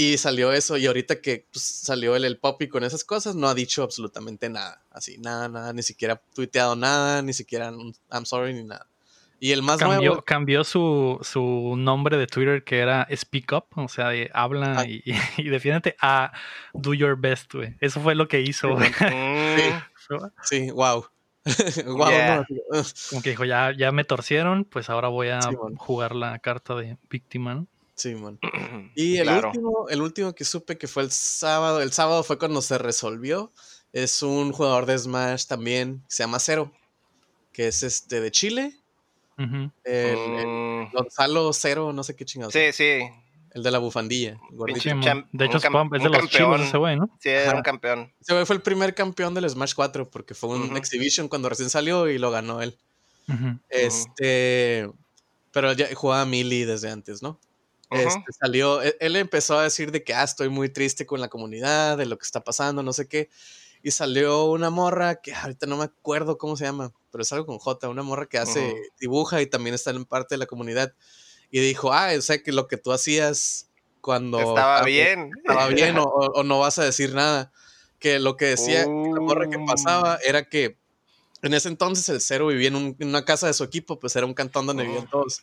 Y 0.00 0.16
salió 0.16 0.52
eso, 0.52 0.76
y 0.76 0.86
ahorita 0.86 1.20
que 1.20 1.48
pues, 1.52 1.64
salió 1.64 2.14
el, 2.14 2.24
el 2.24 2.38
Poppy 2.38 2.68
con 2.68 2.84
esas 2.84 3.02
cosas, 3.02 3.34
no 3.34 3.48
ha 3.48 3.54
dicho 3.54 3.82
absolutamente 3.82 4.48
nada. 4.48 4.80
Así, 4.92 5.18
nada, 5.18 5.48
nada, 5.48 5.72
ni 5.72 5.82
siquiera 5.82 6.14
ha 6.14 6.22
tuiteado 6.36 6.76
nada, 6.76 7.20
ni 7.20 7.32
siquiera 7.32 7.72
un 7.72 7.92
I'm 8.08 8.24
sorry, 8.24 8.54
ni 8.54 8.62
nada. 8.62 8.86
Y 9.40 9.50
el 9.50 9.64
más 9.64 9.78
cambió, 9.78 9.96
nuevo. 9.96 10.22
Cambió 10.22 10.62
su, 10.62 11.18
su, 11.22 11.74
nombre 11.76 12.16
de 12.16 12.28
Twitter 12.28 12.62
que 12.62 12.78
era 12.78 13.08
Speak 13.12 13.50
Up, 13.52 13.64
o 13.74 13.88
sea, 13.88 14.10
de 14.10 14.30
habla 14.32 14.78
ah. 14.78 14.86
y, 14.86 15.02
y, 15.36 15.48
defiéndete 15.48 15.96
a 16.00 16.30
Do 16.74 16.94
Your 16.94 17.18
Best, 17.18 17.52
güey. 17.52 17.74
Eso 17.80 18.00
fue 18.00 18.14
lo 18.14 18.28
que 18.28 18.40
hizo, 18.40 18.76
güey. 18.76 18.92
Sí, 20.44 20.70
wow. 20.74 21.06
wow 21.86 22.44
Como 23.10 23.20
que 23.20 23.30
dijo, 23.30 23.44
ya, 23.44 23.72
ya 23.76 23.90
me 23.90 24.04
torcieron, 24.04 24.64
pues 24.64 24.90
ahora 24.90 25.08
voy 25.08 25.30
a 25.30 25.40
jugar 25.76 26.14
la 26.14 26.38
carta 26.38 26.76
de 26.76 26.98
víctima, 27.10 27.56
¿no? 27.56 27.66
Sí, 27.98 28.14
man. 28.14 28.38
Y 28.94 29.18
el, 29.18 29.28
último, 29.28 29.88
el 29.88 30.00
último 30.00 30.34
que 30.34 30.44
supe 30.44 30.78
que 30.78 30.86
fue 30.86 31.02
el 31.02 31.10
sábado, 31.10 31.82
el 31.82 31.92
sábado 31.92 32.22
fue 32.22 32.38
cuando 32.38 32.62
se 32.62 32.78
resolvió. 32.78 33.52
Es 33.92 34.22
un 34.22 34.52
jugador 34.52 34.86
de 34.86 34.98
Smash 34.98 35.46
también, 35.46 36.04
se 36.08 36.22
llama 36.22 36.38
Cero, 36.38 36.72
que 37.52 37.68
es 37.68 37.82
este 37.82 38.20
de 38.20 38.30
Chile. 38.30 38.74
el, 39.84 40.46
mm. 40.46 40.92
Gonzalo 40.92 41.52
Cero, 41.52 41.92
no 41.92 42.04
sé 42.04 42.14
qué 42.14 42.24
chingados. 42.24 42.52
Sí, 42.52 42.72
sí. 42.72 43.00
El 43.52 43.62
de 43.62 43.70
la 43.70 43.78
bufandilla. 43.78 44.38
de 44.52 44.72
hecho, 45.44 45.58
es 45.58 46.02
de 46.02 46.08
los 46.08 46.28
chivos 46.28 46.60
ese 46.60 46.76
güey, 46.76 46.96
¿no? 46.96 47.08
Sí, 47.18 47.30
era 47.30 47.56
un 47.56 47.62
campeón. 47.62 48.12
Ese 48.20 48.34
güey 48.34 48.44
fue 48.44 48.56
el 48.56 48.62
primer 48.62 48.94
campeón 48.94 49.34
del 49.34 49.48
Smash 49.48 49.74
4 49.74 50.10
porque 50.10 50.34
fue 50.34 50.50
un 50.50 50.76
exhibition 50.76 51.28
cuando 51.28 51.48
recién 51.48 51.70
salió 51.70 52.08
y 52.08 52.18
lo 52.18 52.30
ganó 52.30 52.62
él. 52.62 52.76
Este. 53.68 54.88
Pero 55.50 55.72
ya 55.72 55.92
jugaba 55.94 56.24
Mili 56.26 56.64
desde 56.64 56.90
antes, 56.90 57.22
¿no? 57.22 57.40
Este, 57.90 58.32
salió, 58.38 58.82
e, 58.82 58.96
él 59.00 59.16
empezó 59.16 59.58
a 59.58 59.62
decir 59.62 59.92
de 59.92 60.04
que, 60.04 60.14
ah, 60.14 60.22
estoy 60.22 60.48
muy 60.48 60.68
triste 60.68 61.06
con 61.06 61.20
la 61.20 61.28
comunidad, 61.28 61.96
de 61.96 62.06
lo 62.06 62.18
que 62.18 62.24
está 62.24 62.44
pasando, 62.44 62.82
no 62.82 62.92
sé 62.92 63.08
qué. 63.08 63.30
Y 63.82 63.92
salió 63.92 64.46
una 64.46 64.70
morra 64.70 65.16
que 65.16 65.32
ahorita 65.32 65.66
no 65.66 65.76
me 65.76 65.84
acuerdo 65.84 66.36
cómo 66.36 66.56
se 66.56 66.64
llama, 66.64 66.92
pero 67.10 67.22
es 67.22 67.32
algo 67.32 67.46
con 67.46 67.58
J, 67.58 67.88
una 67.88 68.02
morra 68.02 68.26
que 68.26 68.38
hace, 68.38 68.74
dibuja 69.00 69.40
y 69.40 69.46
también 69.46 69.74
está 69.74 69.90
en 69.90 70.04
parte 70.04 70.34
de 70.34 70.38
la 70.38 70.46
comunidad. 70.46 70.94
Y 71.50 71.60
dijo, 71.60 71.92
ah, 71.92 72.10
o 72.16 72.20
sea 72.20 72.42
que 72.42 72.52
lo 72.52 72.66
que 72.66 72.76
tú 72.76 72.92
hacías 72.92 73.70
cuando... 74.00 74.38
Estaba 74.40 74.82
bien. 74.82 75.30
Estaba 75.38 75.68
bien 75.68 75.96
o, 75.98 76.42
no 76.42 76.58
vas 76.58 76.78
a 76.78 76.84
decir 76.84 77.14
nada. 77.14 77.52
Que 77.98 78.18
lo 78.18 78.36
que 78.36 78.46
decía 78.46 78.80
la 78.80 79.20
morra 79.20 79.48
que 79.48 79.58
pasaba 79.66 80.16
uh. 80.16 80.18
era 80.24 80.48
que 80.48 80.78
en 81.42 81.54
ese 81.54 81.68
entonces 81.68 82.08
el 82.08 82.20
cero 82.20 82.48
vivía 82.48 82.68
en, 82.68 82.96
una 83.00 83.24
casa 83.24 83.46
de 83.46 83.54
su 83.54 83.64
equipo, 83.64 83.98
pues 83.98 84.14
era 84.16 84.26
un 84.26 84.34
cantón 84.34 84.66
donde 84.66 84.84
vivían 84.84 85.08
todos. 85.08 85.42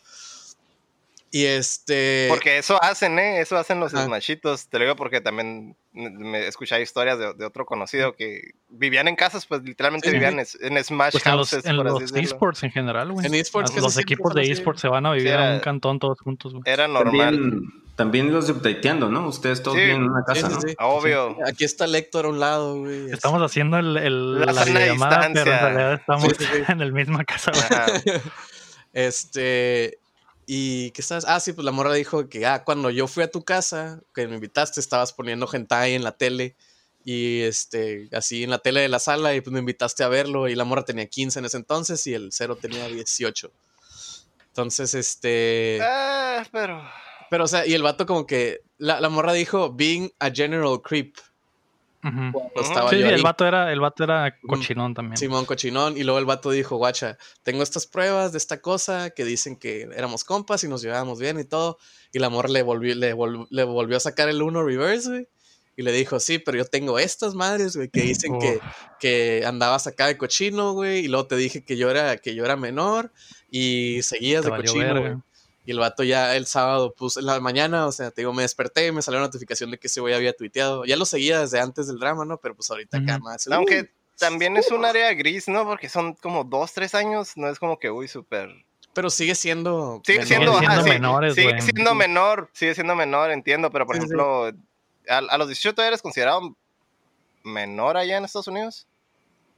Y 1.36 1.48
este. 1.48 2.28
Porque 2.30 2.60
eso 2.60 2.82
hacen, 2.82 3.20
¿eh? 3.20 3.42
Eso 3.42 3.58
hacen 3.58 3.78
los 3.82 3.92
smashitos. 3.92 4.70
Te 4.70 4.80
lo 4.80 4.86
digo 4.86 4.96
porque 4.96 5.20
también 5.20 5.76
me 5.92 6.48
escuché 6.48 6.82
historias 6.82 7.20
de, 7.20 7.44
otro 7.44 7.66
conocido 7.66 8.16
que 8.16 8.54
vivían 8.70 9.10
en 9.10 9.18
casas, 9.18 9.46
pues 9.46 9.62
literalmente 9.62 10.10
vivían 10.12 10.40
en, 10.40 10.46
Smash 10.82 11.12
pues 11.12 11.24
houses. 11.24 11.66
En 11.66 11.76
los, 11.76 12.14
esports 12.14 12.64
en 12.64 12.72
general, 12.72 13.12
güey. 13.12 13.26
En 13.26 13.36
esports. 13.36 13.76
Los 13.76 13.98
equipos 13.98 14.34
de 14.34 14.50
esports 14.50 14.80
se 14.80 14.88
van 14.88 15.06
a 15.06 15.12
vivir 15.12 15.34
en 15.34 15.56
un 15.56 15.60
cantón 15.60 16.00
todos 16.00 16.22
juntos, 16.22 16.54
güey. 16.54 16.64
Era 16.68 16.88
normal. 16.88 17.64
También, 17.98 18.32
los 18.32 18.50
updateando, 18.50 19.10
¿no? 19.10 19.28
Ustedes 19.28 19.62
todos 19.62 19.76
viven 19.76 19.98
en 19.98 20.04
una 20.04 20.24
casa, 20.24 20.48
¿no? 20.48 20.58
Obvio. 20.88 21.36
Aquí 21.46 21.66
está 21.66 21.86
Lector 21.86 22.28
a 22.28 22.30
un 22.30 22.40
lado, 22.40 22.80
güey. 22.80 23.12
Estamos 23.12 23.42
haciendo 23.42 23.78
el, 23.78 23.98
el 23.98 24.40
la, 24.40 24.54
llamada, 24.64 25.30
pero 25.34 25.52
en 25.52 25.60
realidad 25.60 25.94
estamos 25.96 26.28
en 26.70 26.80
la 26.80 26.86
misma 26.86 27.26
casa, 27.26 27.52
güey. 27.52 28.22
Este. 28.94 30.00
Y 30.46 30.92
que 30.92 31.02
estás, 31.02 31.26
ah, 31.28 31.40
sí, 31.40 31.54
pues 31.54 31.66
la 31.66 31.72
morra 31.72 31.94
dijo 31.94 32.30
que 32.30 32.46
ah, 32.46 32.64
cuando 32.64 32.90
yo 32.92 33.08
fui 33.08 33.24
a 33.24 33.32
tu 33.32 33.44
casa, 33.44 34.02
que 34.14 34.28
me 34.28 34.36
invitaste, 34.36 34.80
estabas 34.80 35.14
poniendo 35.14 35.48
hentai 35.52 35.94
en 35.94 36.04
la 36.04 36.18
tele 36.18 36.56
y 37.04 37.42
este, 37.42 38.10
así 38.14 38.44
en 38.44 38.50
la 38.50 38.60
tele 38.60 38.82
de 38.82 38.90
la 38.90 39.00
sala 39.00 39.36
y 39.36 39.42
pues 39.42 39.54
me 39.54 39.60
invitaste 39.60 40.04
a 40.04 40.08
verlo 40.08 40.48
y 40.48 40.56
la 40.56 40.64
morra 40.64 40.86
tenía 40.86 41.08
15 41.08 41.40
en 41.40 41.46
ese 41.46 41.58
entonces 41.58 42.06
y 42.08 42.14
el 42.14 42.32
cero 42.32 42.58
tenía 42.60 42.88
18. 42.88 43.52
Entonces, 44.48 44.94
este... 44.94 45.80
Ah, 45.82 46.46
pero... 46.52 46.82
Pero, 47.30 47.46
o 47.46 47.48
sea, 47.48 47.66
y 47.66 47.74
el 47.74 47.82
vato 47.82 48.06
como 48.06 48.28
que, 48.28 48.62
la, 48.78 49.02
la 49.02 49.10
morra 49.10 49.34
dijo, 49.34 49.74
being 49.74 50.12
a 50.20 50.30
general 50.30 50.80
creep 50.82 51.16
sí, 52.90 52.96
el 53.02 53.24
vato 53.24 53.48
era, 53.48 53.72
el 53.72 53.80
vato 53.80 54.04
era 54.04 54.38
cochinón 54.48 54.94
también. 54.94 55.18
Simón 55.18 55.46
cochinón. 55.46 55.98
Y 55.98 56.04
luego 56.04 56.20
el 56.20 56.26
vato 56.26 56.52
dijo, 56.52 56.78
guacha, 56.78 57.18
tengo 57.44 57.64
estas 57.64 57.88
pruebas 57.88 58.32
de 58.32 58.38
esta 58.38 58.62
cosa 58.62 59.10
que 59.10 59.26
dicen 59.26 59.56
que 59.56 59.90
éramos 59.96 60.24
compas 60.24 60.64
y 60.64 60.68
nos 60.68 60.82
llevábamos 60.82 61.20
bien 61.20 61.40
y 61.40 61.46
todo. 61.46 61.78
Y 62.12 62.18
el 62.18 62.24
amor 62.24 62.50
le 62.50 62.64
volvió, 62.64 62.96
le, 62.96 63.14
volvió 63.14 63.98
a 63.98 64.00
sacar 64.00 64.30
el 64.30 64.42
uno 64.42 64.64
reverse, 64.64 65.10
güey. 65.10 65.28
Y 65.78 65.84
le 65.84 65.92
dijo, 65.92 66.22
sí, 66.22 66.40
pero 66.40 66.58
yo 66.58 66.66
tengo 66.66 67.00
estas 67.00 67.36
madres, 67.36 67.76
güey, 67.76 67.90
que 67.90 68.02
dicen 68.02 68.40
que, 68.40 68.62
que 68.98 69.44
andabas 69.46 69.88
acá 69.88 70.08
de 70.08 70.18
cochino, 70.18 70.72
güey. 70.72 71.00
Y 71.00 71.08
luego 71.10 71.28
te 71.28 71.36
dije 71.36 71.66
que 71.66 71.76
yo 71.76 71.90
era, 71.90 72.18
que 72.18 72.34
yo 72.34 72.46
era 72.46 72.56
menor 72.56 73.12
y 73.52 74.00
seguías 74.04 74.46
de 74.46 74.52
cochino, 74.52 75.02
güey. 75.02 75.16
Y 75.66 75.72
el 75.72 75.80
vato 75.80 76.04
ya 76.04 76.36
el 76.36 76.46
sábado 76.46 76.94
puso 76.94 77.20
en 77.20 77.26
la 77.26 77.40
mañana, 77.40 77.88
o 77.88 77.92
sea, 77.92 78.12
te 78.12 78.22
digo, 78.22 78.34
me 78.34 78.44
desperté, 78.44 78.92
me 78.92 79.02
salió 79.02 79.20
una 79.20 79.28
notificación 79.28 79.72
de 79.72 79.80
que 79.80 79.88
ese 79.88 80.00
güey 80.00 80.14
había 80.14 80.34
tuiteado. 80.34 80.86
Ya 80.86 80.96
lo 80.96 81.06
seguía 81.06 81.40
desde 81.40 81.60
antes 81.60 81.88
del 81.88 81.98
drama, 81.98 82.24
¿no? 82.26 82.38
Pero 82.38 82.56
pues 82.56 82.70
ahorita 82.70 83.00
acá 83.00 83.18
más. 83.20 83.48
Aunque 83.48 83.92
también 84.18 84.58
es 84.58 84.72
un 84.72 84.86
área 84.86 85.14
gris, 85.14 85.48
¿no? 85.48 85.66
Porque 85.66 85.90
son 85.90 86.14
como 86.14 86.44
dos, 86.44 86.74
tres 86.74 86.94
años, 86.94 87.36
no 87.36 87.50
es 87.50 87.60
como 87.60 87.80
que, 87.80 87.90
uy, 87.90 88.08
súper. 88.08 88.50
Pero 88.94 89.10
sigue 89.10 89.36
siendo. 89.36 90.02
Sigue 90.06 90.26
siendo, 90.26 90.60
menores, 90.84 91.36
Sigue 91.36 91.62
siendo 91.62 91.96
menor, 91.96 92.50
sigue 92.54 92.76
siendo 92.76 92.96
menor, 92.96 93.32
entiendo, 93.32 93.72
pero 93.72 93.86
por 93.86 93.98
ejemplo, 93.98 94.52
A, 95.10 95.18
a, 95.18 95.38
los 95.38 95.48
18 95.48 95.82
eres 95.82 96.02
considerado 96.02 96.56
menor 97.44 97.98
allá 97.98 98.18
en 98.18 98.26
Estados 98.26 98.48
Unidos? 98.48 98.88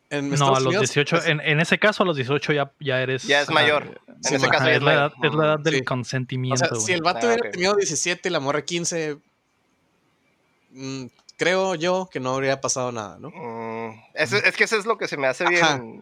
No, 0.10 0.56
a 0.56 0.60
los 0.60 0.80
18, 0.80 1.26
en, 1.26 1.60
ese 1.60 1.80
caso 1.80 2.04
a 2.04 2.06
los 2.06 2.16
18 2.16 2.54
ya, 2.54 2.72
ya 2.80 3.02
eres... 3.02 3.24
Ya 3.24 3.42
es 3.42 3.50
mayor. 3.50 4.02
en 4.08 4.36
ese 4.36 4.48
caso 4.48 4.68
es, 4.68 4.82
la 4.82 4.94
edad, 4.94 5.14
es 5.22 5.34
la 5.34 5.46
edad 5.46 5.60
del 5.60 5.84
consentimiento. 5.84 6.66
O 6.66 6.76
sea, 6.76 6.80
si 6.80 6.94
el 6.94 7.02
vato 7.02 7.28
ah, 7.28 7.34
hubiera 7.34 7.52
tenido 7.52 7.76
17 7.76 8.30
y 8.30 8.32
la 8.32 8.40
morra 8.40 8.64
15, 8.64 9.18
mm, 10.72 11.06
creo 11.38 11.76
yo 11.76 12.10
que 12.12 12.20
no 12.20 12.34
habría 12.34 12.62
pasado 12.62 12.92
nada, 12.92 13.18
¿no? 13.20 13.30
Mm, 13.32 14.00
es, 14.14 14.56
que 14.56 14.64
eso 14.64 14.78
es 14.78 14.86
lo 14.86 14.98
que 14.98 15.08
se 15.08 15.18
me 15.18 15.28
hace 15.28 15.46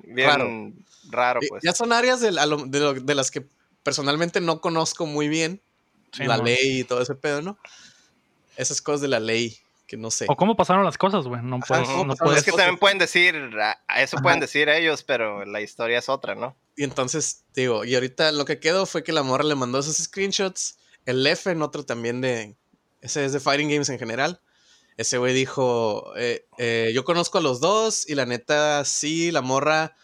bien, 0.05 0.85
raro. 1.09 1.39
pues. 1.49 1.63
Ya 1.63 1.73
son 1.73 1.91
áreas 1.91 2.21
de, 2.21 2.31
de, 2.31 3.15
las 3.15 3.31
que 3.31 3.45
personalmente 3.83 4.39
no 4.39 4.61
conozco 4.61 5.05
muy 5.05 5.27
bien. 5.27 5.61
la 6.17 6.37
ley 6.37 6.79
y 6.79 6.83
todo 6.83 7.01
ese 7.01 7.15
pedo, 7.15 7.41
¿no? 7.41 7.57
Esas 8.55 8.81
cosas 8.81 9.01
de 9.01 9.09
la 9.09 9.19
ley 9.19 9.57
que 9.85 9.97
no 9.97 10.11
sé. 10.11 10.25
O 10.27 10.35
cómo 10.35 10.55
pasaron 10.55 10.83
las 10.83 10.97
cosas, 10.97 11.25
güey. 11.25 11.41
No 11.43 11.59
puedes, 11.59 11.87
Es 12.37 12.43
que 12.43 12.51
también 12.51 12.77
pueden 12.77 12.97
decir, 12.97 13.35
eso 13.97 14.17
pueden 14.17 14.39
decir 14.39 14.69
ellos, 14.69 15.03
pero 15.03 15.45
la 15.45 15.61
historia 15.61 15.99
es 15.99 16.09
otra, 16.09 16.35
¿no? 16.35 16.57
Y 16.75 16.83
entonces, 16.83 17.45
digo, 17.53 17.85
y 17.85 17.95
ahorita 17.95 18.31
lo 18.31 18.45
que 18.45 18.59
quedó 18.59 18.85
fue 18.85 19.03
que 19.03 19.13
la 19.13 19.23
morra 19.23 19.43
le 19.43 19.55
mandó 19.55 19.79
esos 19.79 19.97
screenshots. 19.97 20.77
El 21.05 21.25
F 21.27 21.49
en 21.49 21.61
otro 21.61 21.85
también 21.85 22.21
de. 22.21 22.57
Ese 23.01 23.23
es 23.25 23.33
de 23.33 23.39
Fighting 23.39 23.69
Games 23.69 23.89
en 23.89 23.99
general. 23.99 24.41
Ese 24.97 25.17
güey 25.17 25.33
dijo: 25.33 26.13
eh, 26.17 26.47
eh, 26.57 26.91
Yo 26.93 27.03
conozco 27.05 27.37
a 27.37 27.41
los 27.41 27.59
dos 27.59 28.09
y 28.09 28.15
la 28.15 28.25
neta, 28.25 28.83
sí, 28.85 29.31
la 29.31 29.41
morra. 29.41 29.95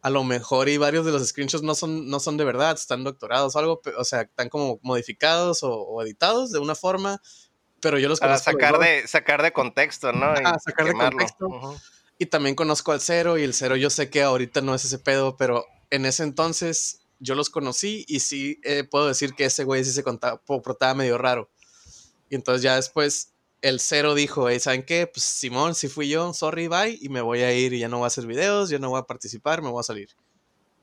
A 0.00 0.10
lo 0.10 0.22
mejor 0.22 0.68
y 0.68 0.76
varios 0.76 1.04
de 1.04 1.10
los 1.10 1.26
screenshots 1.26 1.64
no 1.64 1.74
son, 1.74 2.08
no 2.08 2.20
son 2.20 2.36
de 2.36 2.44
verdad, 2.44 2.72
están 2.72 3.02
doctorados 3.02 3.56
o 3.56 3.58
algo, 3.58 3.80
o 3.96 4.04
sea, 4.04 4.22
están 4.22 4.48
como 4.48 4.78
modificados 4.82 5.58
o 5.62 6.00
editados 6.02 6.52
de 6.52 6.60
una 6.60 6.76
forma 6.76 7.20
pero 7.80 7.98
yo 7.98 8.08
los 8.08 8.20
Para 8.20 8.38
sacar 8.38 8.78
de, 8.78 9.06
sacar 9.06 9.42
de 9.42 9.52
contexto, 9.52 10.12
¿no? 10.12 10.26
Ah, 10.44 10.58
sacar 10.58 10.86
de 10.86 10.94
contexto. 10.94 11.76
Y 12.18 12.26
también 12.26 12.54
conozco 12.54 12.92
al 12.92 13.00
Cero 13.00 13.38
y 13.38 13.44
el 13.44 13.54
Cero 13.54 13.76
yo 13.76 13.90
sé 13.90 14.10
que 14.10 14.22
ahorita 14.22 14.60
no 14.60 14.74
es 14.74 14.84
ese 14.84 14.98
pedo, 14.98 15.36
pero 15.36 15.64
en 15.90 16.04
ese 16.04 16.24
entonces 16.24 17.00
yo 17.20 17.34
los 17.34 17.50
conocí 17.50 18.04
y 18.08 18.20
sí 18.20 18.60
eh, 18.64 18.84
puedo 18.84 19.06
decir 19.06 19.34
que 19.34 19.44
ese 19.44 19.64
güey 19.64 19.84
sí 19.84 19.92
se 19.92 20.02
contaba, 20.02 20.40
portaba 20.44 20.94
medio 20.94 21.18
raro. 21.18 21.48
Y 22.28 22.34
entonces 22.34 22.62
ya 22.62 22.76
después 22.76 23.32
el 23.62 23.80
Cero 23.80 24.14
dijo, 24.14 24.48
¿saben 24.58 24.84
qué? 24.84 25.06
Pues 25.06 25.24
Simón, 25.24 25.74
si 25.74 25.88
fui 25.88 26.08
yo, 26.08 26.32
sorry, 26.34 26.68
bye, 26.68 26.98
y 27.00 27.08
me 27.08 27.20
voy 27.20 27.40
a 27.40 27.52
ir 27.52 27.72
y 27.72 27.78
ya 27.78 27.88
no 27.88 27.98
voy 27.98 28.04
a 28.04 28.08
hacer 28.08 28.26
videos, 28.26 28.70
ya 28.70 28.78
no 28.78 28.90
voy 28.90 29.00
a 29.00 29.04
participar, 29.04 29.62
me 29.62 29.68
voy 29.68 29.80
a 29.80 29.84
salir. 29.84 30.10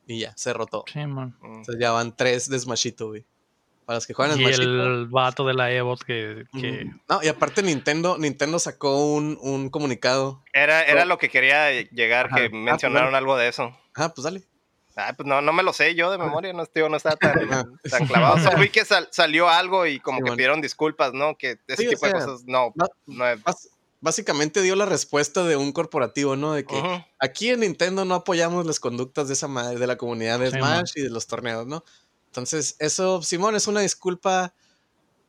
Y 0.08 0.20
ya, 0.20 0.36
se 0.38 0.54
rotó. 0.54 0.84
Sí, 0.92 1.06
man. 1.06 1.38
Entonces 1.44 1.78
ya 1.80 1.92
van 1.92 2.16
tres 2.16 2.50
de 2.50 2.60
Smashito, 2.60 3.08
güey. 3.08 3.25
Para 3.86 3.98
los 3.98 4.08
que 4.08 4.13
juegan 4.13 4.39
Y 4.39 4.46
el 4.46 5.08
vato 5.08 5.46
de 5.46 5.54
la 5.54 5.72
Evo 5.72 5.96
que, 5.98 6.46
No, 7.08 7.22
y 7.22 7.27
aparte 7.27 7.62
Nintendo, 7.62 8.18
Nintendo 8.18 8.58
sacó 8.60 9.13
un, 9.13 9.70
comunicado. 9.70 10.44
Era, 10.54 10.84
era 10.84 11.06
lo 11.06 11.18
que 11.18 11.30
quería 11.30 11.72
llegar, 11.72 12.30
que 12.30 12.46
ah, 12.46 12.50
mencionaron 12.51 13.13
algo 13.15 13.38
de 13.38 13.48
eso. 13.48 13.77
Ah, 13.96 14.13
pues 14.13 14.24
dale. 14.24 14.44
Ah, 14.98 15.13
pues 15.15 15.27
no, 15.27 15.42
no 15.42 15.51
me 15.51 15.62
lo 15.62 15.74
sé 15.74 15.94
yo 15.94 16.10
de 16.10 16.18
memoria, 16.18 16.54
no, 16.54 16.65
tío, 16.65 16.88
no 16.88 16.96
estaba 16.96 17.18
tan, 17.18 17.34
tan 17.89 18.08
clavado. 18.08 18.36
O 18.36 18.39
sea, 18.39 18.56
vi 18.56 18.70
que 18.70 18.84
salió 19.12 19.50
algo 19.50 19.86
y 19.86 20.00
como 20.00 20.22
que 20.22 20.32
pidieron 20.32 20.62
disculpas, 20.62 21.13
¿no? 21.13 21.38
Que 21.38 21.60
ese 21.68 21.88
tipo 21.88 22.06
de 22.08 22.13
cosas 22.13 22.44
no. 22.46 22.74
no 23.06 23.25
Básicamente 24.01 24.62
dio 24.62 24.75
la 24.75 24.86
respuesta 24.86 25.44
de 25.46 25.56
un 25.56 25.72
corporativo, 25.72 26.36
¿no? 26.36 26.54
De 26.54 26.63
que 26.63 26.80
aquí 27.20 27.50
en 27.50 27.62
Nintendo 27.62 28.06
no 28.06 28.13
apoyamos 28.15 28.65
las 28.65 28.80
conductas 28.80 29.27
de 29.27 29.34
esa 29.34 29.48
madre, 29.48 29.80
de 29.80 29.88
la 29.88 29.98
comunidad 29.98 30.39
de 30.39 30.51
Smash 30.51 30.92
y 30.96 31.01
de 31.01 31.10
los 31.10 31.27
torneos, 31.27 31.65
¿no? 31.65 31.84
Entonces, 32.36 32.75
eso, 32.80 33.22
Simón, 33.22 33.56
es 33.56 33.68
una 33.68 33.80
disculpa 33.80 34.54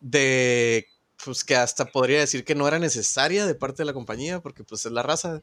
de, 0.00 0.88
pues 1.24 1.44
que 1.44 1.54
hasta 1.54 1.84
podría 1.84 2.18
decir 2.18 2.44
que 2.44 2.56
no 2.56 2.66
era 2.66 2.80
necesaria 2.80 3.46
de 3.46 3.54
parte 3.54 3.82
de 3.82 3.84
la 3.84 3.92
compañía, 3.92 4.40
porque 4.40 4.64
pues 4.64 4.84
es 4.86 4.90
la 4.90 5.04
raza. 5.04 5.40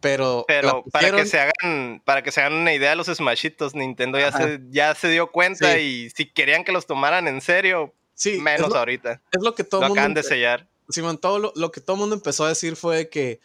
Pero, 0.00 0.44
pero 0.46 0.84
para 0.92 1.10
que 1.10 1.24
se 1.24 1.40
hagan, 1.40 2.02
para 2.04 2.22
que 2.22 2.30
se 2.30 2.42
hagan 2.42 2.52
una 2.52 2.74
idea 2.74 2.94
los 2.94 3.06
Smashitos, 3.06 3.74
Nintendo 3.74 4.18
ya 4.18 4.30
se, 4.30 4.60
ya 4.68 4.94
se 4.94 5.08
dio 5.08 5.32
cuenta 5.32 5.78
y 5.78 6.10
si 6.10 6.26
querían 6.26 6.64
que 6.64 6.72
los 6.72 6.86
tomaran 6.86 7.28
en 7.28 7.40
serio, 7.40 7.94
sí, 8.12 8.38
menos 8.38 8.74
ahorita. 8.74 9.22
Es 9.32 9.42
lo 9.42 9.54
que 9.54 9.64
todo 9.64 9.80
lo 9.80 9.86
acaban 9.94 10.12
de 10.12 10.22
sellar. 10.22 10.68
Simón, 10.90 11.16
todo 11.16 11.54
lo, 11.56 11.72
que 11.72 11.80
todo 11.80 11.96
mundo 11.96 12.14
empezó 12.14 12.44
a 12.44 12.50
decir 12.50 12.76
fue 12.76 13.08
que 13.08 13.40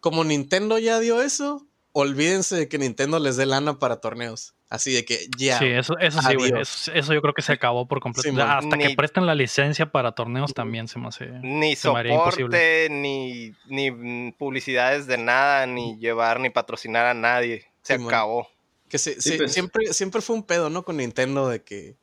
como 0.00 0.24
Nintendo 0.24 0.78
ya 0.78 0.98
dio 0.98 1.20
eso, 1.20 1.66
olvídense 1.92 2.56
de 2.56 2.68
que 2.68 2.78
Nintendo 2.78 3.18
les 3.18 3.36
dé 3.36 3.44
lana 3.44 3.78
para 3.78 4.00
torneos. 4.00 4.54
Así 4.70 4.92
de 4.92 5.04
que 5.04 5.26
ya. 5.36 5.58
Sí, 5.58 5.66
eso, 5.66 5.98
eso 5.98 6.22
sí, 6.22 6.34
güey. 6.36 6.52
Eso, 6.60 7.12
yo 7.12 7.20
creo 7.20 7.34
que 7.34 7.42
se 7.42 7.52
acabó 7.52 7.88
por 7.88 8.00
completo. 8.00 8.40
Hasta 8.40 8.78
que 8.78 8.94
presten 8.94 9.26
la 9.26 9.34
licencia 9.34 9.90
para 9.90 10.12
torneos 10.12 10.54
también 10.54 10.86
se 10.86 11.00
me 11.00 11.08
hace. 11.08 11.26
Ni 11.42 11.74
soporte, 11.74 12.86
ni, 12.88 13.52
ni 13.66 14.30
publicidades 14.30 15.08
de 15.08 15.18
nada, 15.18 15.66
ni 15.66 15.98
llevar 15.98 16.38
ni 16.38 16.50
patrocinar 16.50 17.06
a 17.06 17.14
nadie. 17.14 17.66
Se 17.82 17.94
acabó. 17.94 18.48
Que 18.88 18.98
pues. 18.98 19.52
siempre, 19.52 19.92
siempre 19.92 20.20
fue 20.20 20.36
un 20.36 20.44
pedo, 20.44 20.70
¿no? 20.70 20.84
Con 20.84 20.98
Nintendo 20.98 21.48
de 21.48 21.64
que 21.64 21.96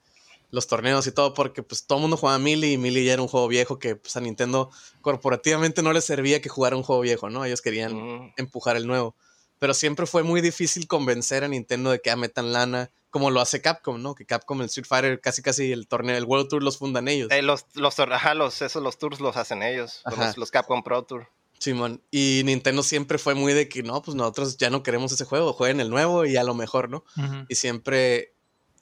los 0.52 0.68
torneos 0.68 1.08
y 1.08 1.14
todo, 1.14 1.34
porque 1.34 1.64
pues 1.64 1.86
todo 1.86 2.00
el 2.00 2.02
mundo 2.02 2.18
jugaba 2.18 2.38
Mili 2.38 2.74
y 2.74 2.78
Mili 2.78 3.06
ya 3.06 3.14
era 3.14 3.22
un 3.22 3.28
juego 3.30 3.48
viejo 3.48 3.80
que 3.80 3.96
pues, 3.96 4.18
a 4.18 4.22
Nintendo 4.22 4.72
corporativamente 5.02 5.82
no 5.82 5.94
les 5.94 6.04
servía 6.04 6.42
que 6.42 6.50
jugara 6.50 6.76
un 6.76 6.84
juego 6.84 7.02
viejo, 7.02 7.30
¿no? 7.30 7.46
Ellos 7.46 7.62
querían 7.62 8.34
empujar 8.36 8.76
el 8.76 8.88
nuevo 8.88 9.16
pero 9.60 9.74
siempre 9.74 10.06
fue 10.06 10.24
muy 10.24 10.42
difícil 10.42 10.88
convencer 10.88 11.44
a 11.44 11.48
Nintendo 11.48 11.92
de 11.92 12.00
que 12.00 12.12
ah, 12.12 12.16
metan 12.16 12.54
lana, 12.54 12.92
como 13.10 13.32
lo 13.32 13.42
hace 13.42 13.62
Capcom, 13.62 14.02
¿no? 14.02 14.16
Que 14.16 14.26
Capcom, 14.26 14.60
el 14.62 14.68
Street 14.68 14.88
Fighter, 14.88 15.22
casi 15.22 15.42
casi 15.42 15.72
el 15.72 15.88
torneo, 15.88 16.18
el 16.18 16.26
World 16.26 16.50
Tour 16.50 16.64
los 16.64 16.78
fundan 16.78 17.08
ellos. 17.08 17.32
Eh, 17.32 17.42
los, 17.42 17.66
los, 17.74 17.98
ajá, 18.00 18.34
los, 18.34 18.62
esos, 18.62 18.84
los 18.84 18.98
tours 18.98 19.20
los 19.20 19.38
hacen 19.38 19.64
ellos, 19.64 20.04
los, 20.36 20.52
Capcom 20.52 20.84
Pro 20.84 21.04
Tour. 21.04 21.30
Simón, 21.60 22.04
y 22.12 22.44
Nintendo 22.46 22.84
siempre 22.84 23.18
fue 23.18 23.34
muy 23.34 23.54
de 23.54 23.68
que 23.68 23.82
no, 23.82 24.02
pues 24.04 24.16
nosotros 24.16 24.58
ya 24.58 24.70
no 24.70 24.84
queremos 24.84 25.12
ese 25.12 25.26
juego, 25.26 25.54
jueguen 25.54 25.80
el 25.80 25.90
nuevo 25.90 26.26
y 26.26 26.38
a 26.38 26.44
lo 26.44 26.54
mejor, 26.54 26.90
¿no? 26.90 27.04
Y 27.50 27.56
siempre, 27.56 28.36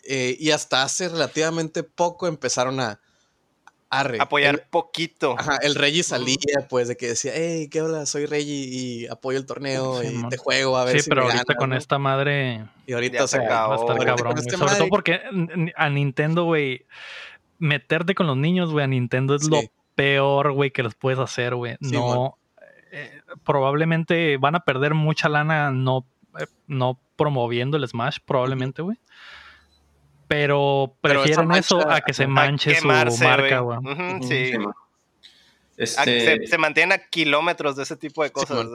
eh, 0.03 0.35
y 0.37 0.51
hasta 0.51 0.83
hace 0.83 1.07
relativamente 1.07 1.83
poco 1.83 2.27
empezaron 2.27 2.81
a, 2.81 2.99
Apoyar 3.89 4.67
poquito. 4.69 5.35
Ajá, 5.37 5.57
el 5.61 5.75
Reggie 5.75 6.03
salía, 6.03 6.37
pues, 6.69 6.87
de 6.87 6.97
que 6.97 7.07
decía, 7.07 7.31
hey, 7.35 7.69
¿qué 7.69 7.81
hola? 7.81 8.05
Soy 8.05 8.25
Reggie 8.25 8.67
y 8.69 9.07
apoyo 9.07 9.37
el 9.37 9.45
torneo 9.45 10.03
y 10.03 10.27
te 10.29 10.37
juego 10.37 10.77
a 10.77 10.85
ver 10.85 11.01
sí, 11.01 11.09
pero 11.09 11.23
ahorita 11.23 11.55
con 11.55 11.73
esta 11.73 11.97
madre. 11.97 12.65
Y 12.85 12.93
ahorita 12.93 13.27
se 13.27 13.37
acabó. 13.37 13.69
Va 13.69 13.75
a 13.75 13.79
estar 13.79 14.05
cabrón. 14.05 14.37
Este 14.37 14.57
Sobre 14.57 14.75
todo 14.75 14.87
porque 14.89 15.21
a 15.75 15.89
Nintendo, 15.89 16.43
güey, 16.43 16.85
meterte 17.59 18.15
con 18.15 18.27
los 18.27 18.37
niños, 18.37 18.71
güey, 18.71 18.83
a 18.83 18.87
Nintendo 18.87 19.35
es 19.35 19.47
lo 19.47 19.61
peor, 19.95 20.51
güey, 20.51 20.71
que 20.71 20.83
les 20.83 20.95
puedes 20.95 21.19
hacer, 21.19 21.55
güey. 21.55 21.77
no. 21.79 22.37
Eh, 22.91 23.11
probablemente 23.43 24.37
van 24.37 24.55
a 24.55 24.61
perder 24.61 24.93
mucha 24.93 25.27
lana 25.27 25.69
no, 25.69 26.05
eh, 26.39 26.45
no 26.67 26.97
promoviendo 27.17 27.75
el 27.75 27.85
Smash, 27.85 28.19
probablemente, 28.25 28.81
güey 28.81 28.97
pero 30.27 30.95
prefieren 31.01 31.51
eso 31.51 31.87
a 31.89 32.01
que 32.01 32.13
se 32.13 32.27
manche 32.27 32.75
su 32.75 32.87
marca, 32.87 33.59
güey. 33.59 33.79
sí. 34.27 34.53
Este... 35.77 36.47
Se, 36.47 36.57
mantiene 36.57 36.95
a 36.95 37.09
kilómetros 37.09 37.75
de 37.75 37.83
ese 37.83 37.97
tipo 37.97 38.23
de 38.23 38.31
cosas. 38.31 38.65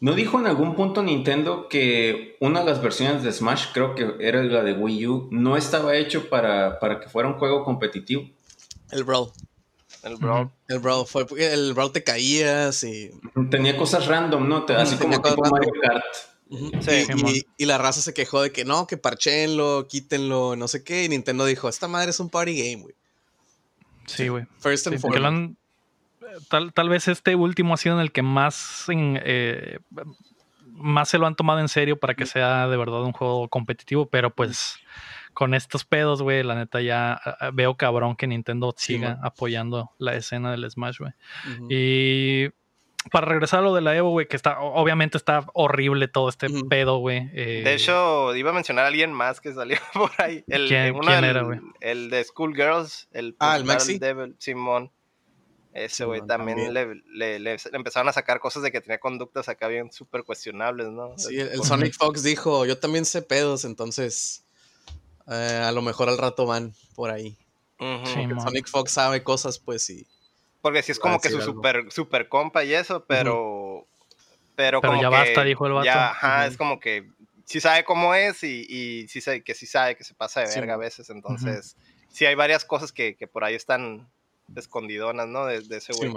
¿No 0.00 0.14
dijo 0.14 0.38
en 0.38 0.46
algún 0.46 0.74
punto 0.74 1.02
Nintendo 1.02 1.68
que 1.68 2.36
una 2.40 2.60
de 2.60 2.66
las 2.66 2.82
versiones 2.82 3.22
de 3.22 3.32
Smash, 3.32 3.66
creo 3.72 3.94
que 3.94 4.16
era 4.20 4.42
la 4.42 4.62
de 4.62 4.72
Wii 4.72 5.06
U, 5.06 5.28
no 5.30 5.56
estaba 5.56 5.96
hecho 5.96 6.28
para, 6.28 6.78
para 6.80 7.00
que 7.00 7.08
fuera 7.08 7.28
un 7.28 7.34
juego 7.38 7.64
competitivo? 7.64 8.28
El 8.90 9.04
Brawl. 9.04 9.30
El 10.02 10.16
Brawl. 10.16 10.50
El 10.68 10.78
Brawl 10.80 11.06
fue 11.06 11.24
el 11.38 11.74
Brawl 11.74 11.92
te 11.92 12.02
caías 12.02 12.82
y. 12.82 13.10
Tenía 13.50 13.76
cosas 13.76 14.06
random, 14.06 14.48
¿no? 14.48 14.66
Así 14.76 14.96
como 14.96 15.20
tipo 15.22 15.42
Mario 15.50 15.72
Kart 15.80 16.04
y, 17.56 17.66
la 17.66 17.78
raza 17.78 18.00
se 18.00 18.14
quejó 18.14 18.42
de 18.42 18.52
que 18.52 18.64
no, 18.64 18.86
que 18.86 18.96
parchenlo, 18.96 19.86
quítenlo, 19.88 20.56
no 20.56 20.68
sé 20.68 20.84
qué. 20.84 21.04
Y 21.04 21.08
Nintendo 21.08 21.44
dijo: 21.46 21.68
Esta 21.68 21.88
madre 21.88 22.10
es 22.10 22.20
un 22.20 22.28
party 22.28 22.56
game, 22.56 22.82
güey. 22.82 22.94
Sí, 24.06 24.28
güey. 24.28 24.44
First 24.58 24.86
and 24.88 24.98
foremost. 24.98 25.54
Tal, 26.48 26.72
tal, 26.72 26.88
vez 26.88 27.08
este 27.08 27.34
último 27.34 27.74
ha 27.74 27.76
sido 27.76 27.94
en 27.96 28.00
el 28.00 28.10
que 28.10 28.22
más, 28.22 28.86
eh, 28.88 29.78
más 30.66 31.08
se 31.10 31.18
lo 31.18 31.26
han 31.26 31.36
tomado 31.36 31.60
en 31.60 31.68
serio 31.68 31.98
para 31.98 32.14
que 32.14 32.24
sea 32.24 32.68
de 32.68 32.76
verdad 32.76 33.02
un 33.02 33.12
juego 33.12 33.48
competitivo, 33.48 34.06
pero 34.06 34.34
pues 34.34 34.78
con 35.34 35.52
estos 35.52 35.84
pedos, 35.84 36.22
güey, 36.22 36.42
la 36.42 36.54
neta 36.54 36.80
ya 36.80 37.20
veo 37.52 37.76
cabrón 37.76 38.16
que 38.16 38.26
Nintendo 38.26 38.74
siga 38.76 39.18
apoyando 39.22 39.90
la 39.98 40.14
escena 40.14 40.50
del 40.50 40.70
Smash, 40.70 40.98
güey. 40.98 41.12
Y 41.68 42.50
para 43.10 43.26
regresar 43.26 43.60
a 43.60 43.62
lo 43.62 43.74
de 43.74 43.80
la 43.80 43.96
Evo, 43.96 44.10
güey, 44.10 44.28
que 44.28 44.36
está, 44.36 44.60
obviamente 44.60 45.16
está 45.18 45.46
horrible 45.54 46.08
todo 46.08 46.28
este 46.28 46.48
pedo, 46.68 46.98
güey. 46.98 47.30
Eh. 47.32 47.62
de 47.64 47.74
hecho, 47.74 48.34
iba 48.36 48.50
a 48.50 48.52
mencionar 48.52 48.84
a 48.84 48.88
alguien 48.88 49.12
más 49.12 49.40
que 49.40 49.52
salió 49.52 49.78
por 49.94 50.10
ahí. 50.18 50.44
El, 50.48 50.68
¿Quién, 50.68 50.98
¿quién 50.98 51.24
era, 51.24 51.42
güey? 51.42 51.60
El 51.80 52.10
de 52.10 52.22
Schoolgirls, 52.22 53.08
el, 53.12 53.36
ah, 53.40 53.56
el 53.56 53.64
Maxi. 53.64 53.98
Devil, 53.98 54.36
Simón. 54.38 54.90
Ese 55.72 56.04
güey 56.04 56.20
también, 56.26 56.74
Le, 56.74 57.38
le, 57.38 57.56
empezaron 57.72 58.06
a 58.06 58.12
sacar 58.12 58.40
cosas 58.40 58.62
de 58.62 58.70
que 58.70 58.82
tenía 58.82 58.98
conductas 58.98 59.48
acá 59.48 59.68
bien 59.68 59.90
súper 59.90 60.22
cuestionables, 60.22 60.88
¿no? 60.88 61.16
Sí, 61.16 61.40
el, 61.40 61.62
Sonic 61.62 61.94
Fox 61.94 62.22
dijo, 62.22 62.66
yo 62.66 62.78
también 62.78 63.06
sé 63.06 63.22
pedos, 63.22 63.64
entonces 63.64 64.44
eh, 65.28 65.62
a 65.64 65.72
lo 65.72 65.80
mejor 65.80 66.10
al 66.10 66.18
rato 66.18 66.44
van 66.44 66.74
por 66.94 67.10
ahí. 67.10 67.38
Sonic 67.78 68.68
Fox 68.68 68.92
sabe 68.92 69.22
cosas, 69.22 69.58
pues 69.58 69.82
sí. 69.82 70.06
Porque 70.62 70.82
sí 70.82 70.92
es 70.92 70.98
como 70.98 71.20
que 71.20 71.28
su 71.28 71.42
super, 71.42 71.90
super 71.90 72.28
compa 72.28 72.64
y 72.64 72.72
eso, 72.72 73.04
pero. 73.04 73.86
Pero, 74.54 74.80
pero 74.80 75.00
ya 75.00 75.08
basta, 75.08 75.44
dijo 75.44 75.66
el 75.66 75.72
vato. 75.72 75.86
Ya, 75.86 76.10
ajá, 76.10 76.46
es 76.46 76.56
como 76.56 76.78
que 76.78 77.08
sí 77.46 77.60
sabe 77.60 77.84
cómo 77.84 78.14
es 78.14 78.44
y, 78.44 78.66
y 78.68 79.08
sí 79.08 79.20
sabe 79.20 79.42
que 79.42 79.54
sí 79.54 79.66
sabe 79.66 79.96
que 79.96 80.04
se 80.04 80.14
pasa 80.14 80.40
de 80.40 80.54
verga 80.54 80.74
a 80.74 80.76
veces. 80.78 81.10
Entonces, 81.10 81.76
sí 82.08 82.26
hay 82.26 82.34
varias 82.34 82.64
cosas 82.64 82.92
que, 82.92 83.16
que, 83.16 83.26
por 83.26 83.44
ahí 83.44 83.54
están 83.54 84.08
escondidonas, 84.54 85.26
¿no? 85.26 85.46
De, 85.46 85.56
ese 85.56 85.92
güey. 85.94 86.12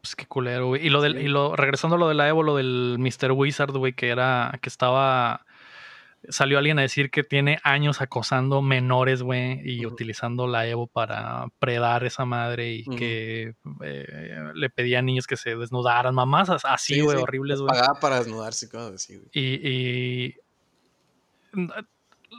pues 0.00 0.16
qué 0.16 0.26
culero, 0.26 0.68
güey. 0.68 0.84
Y 0.84 0.90
lo 0.90 1.02
del, 1.02 1.20
y 1.20 1.28
lo, 1.28 1.54
regresando 1.54 1.96
a 1.96 1.98
lo 1.98 2.08
de 2.08 2.14
la 2.14 2.28
Evo, 2.28 2.42
lo 2.42 2.56
del 2.56 2.96
Mr. 2.98 3.32
Wizard, 3.32 3.72
güey, 3.72 3.92
que 3.92 4.08
era, 4.08 4.58
que 4.60 4.68
estaba 4.68 5.44
salió 6.28 6.58
alguien 6.58 6.78
a 6.78 6.82
decir 6.82 7.10
que 7.10 7.22
tiene 7.22 7.58
años 7.62 8.00
acosando 8.00 8.62
menores, 8.62 9.22
güey, 9.22 9.60
y 9.64 9.86
utilizando 9.86 10.46
la 10.46 10.66
Evo 10.66 10.86
para 10.86 11.46
predar 11.58 12.04
esa 12.04 12.24
madre 12.24 12.72
y 12.74 12.84
que 12.84 13.54
eh, 13.82 14.38
le 14.54 14.70
pedía 14.70 15.00
a 15.00 15.02
niños 15.02 15.26
que 15.26 15.36
se 15.36 15.56
desnudaran, 15.56 16.14
mamás 16.14 16.48
así, 16.64 17.00
güey, 17.00 17.16
horribles, 17.18 17.60
güey. 17.60 17.68
Pagaba 17.68 18.00
para 18.00 18.18
desnudarse, 18.18 18.68
cosas 18.68 18.94
así, 18.94 19.16
güey. 19.16 19.28
Y, 19.32 20.34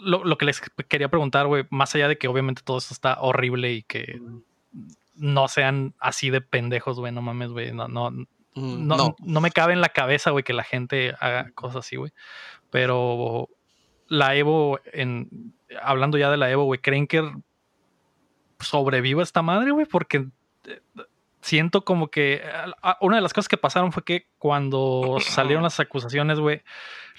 lo, 0.01 0.37
que 0.37 0.45
les 0.45 0.61
quería 0.87 1.09
preguntar, 1.09 1.47
güey, 1.47 1.65
más 1.69 1.95
allá 1.95 2.07
de 2.07 2.17
que 2.17 2.27
obviamente 2.27 2.61
todo 2.63 2.77
esto 2.77 2.93
está 2.93 3.19
horrible 3.21 3.73
y 3.73 3.83
que 3.83 4.19
no 5.15 5.47
sean 5.47 5.93
así 5.99 6.29
de 6.29 6.41
pendejos, 6.41 6.99
güey, 6.99 7.13
no 7.13 7.21
mames, 7.21 7.51
güey, 7.51 7.71
no, 7.71 7.87
no, 7.87 8.11
no, 8.55 9.15
no 9.17 9.41
me 9.41 9.51
cabe 9.51 9.73
en 9.73 9.81
la 9.81 9.89
cabeza, 9.89 10.31
güey, 10.31 10.43
que 10.43 10.53
la 10.53 10.63
gente 10.63 11.13
haga 11.19 11.51
cosas 11.51 11.85
así, 11.85 11.95
güey. 11.95 12.11
Pero 12.71 13.49
la 14.07 14.35
Evo, 14.35 14.79
en, 14.93 15.53
hablando 15.81 16.17
ya 16.17 16.29
de 16.29 16.37
la 16.37 16.49
Evo, 16.49 16.65
güey, 16.65 16.79
¿creen 16.79 17.07
que 17.07 17.23
sobreviva 18.59 19.23
esta 19.23 19.41
madre, 19.41 19.71
güey? 19.71 19.85
Porque 19.85 20.27
eh, 20.67 20.81
siento 21.41 21.83
como 21.85 22.09
que 22.09 22.41
una 23.01 23.17
de 23.17 23.21
las 23.21 23.33
cosas 23.33 23.47
que 23.47 23.57
pasaron 23.57 23.91
fue 23.91 24.03
que 24.03 24.27
cuando 24.37 25.17
salieron 25.21 25.63
las 25.63 25.79
acusaciones, 25.79 26.39
güey, 26.39 26.61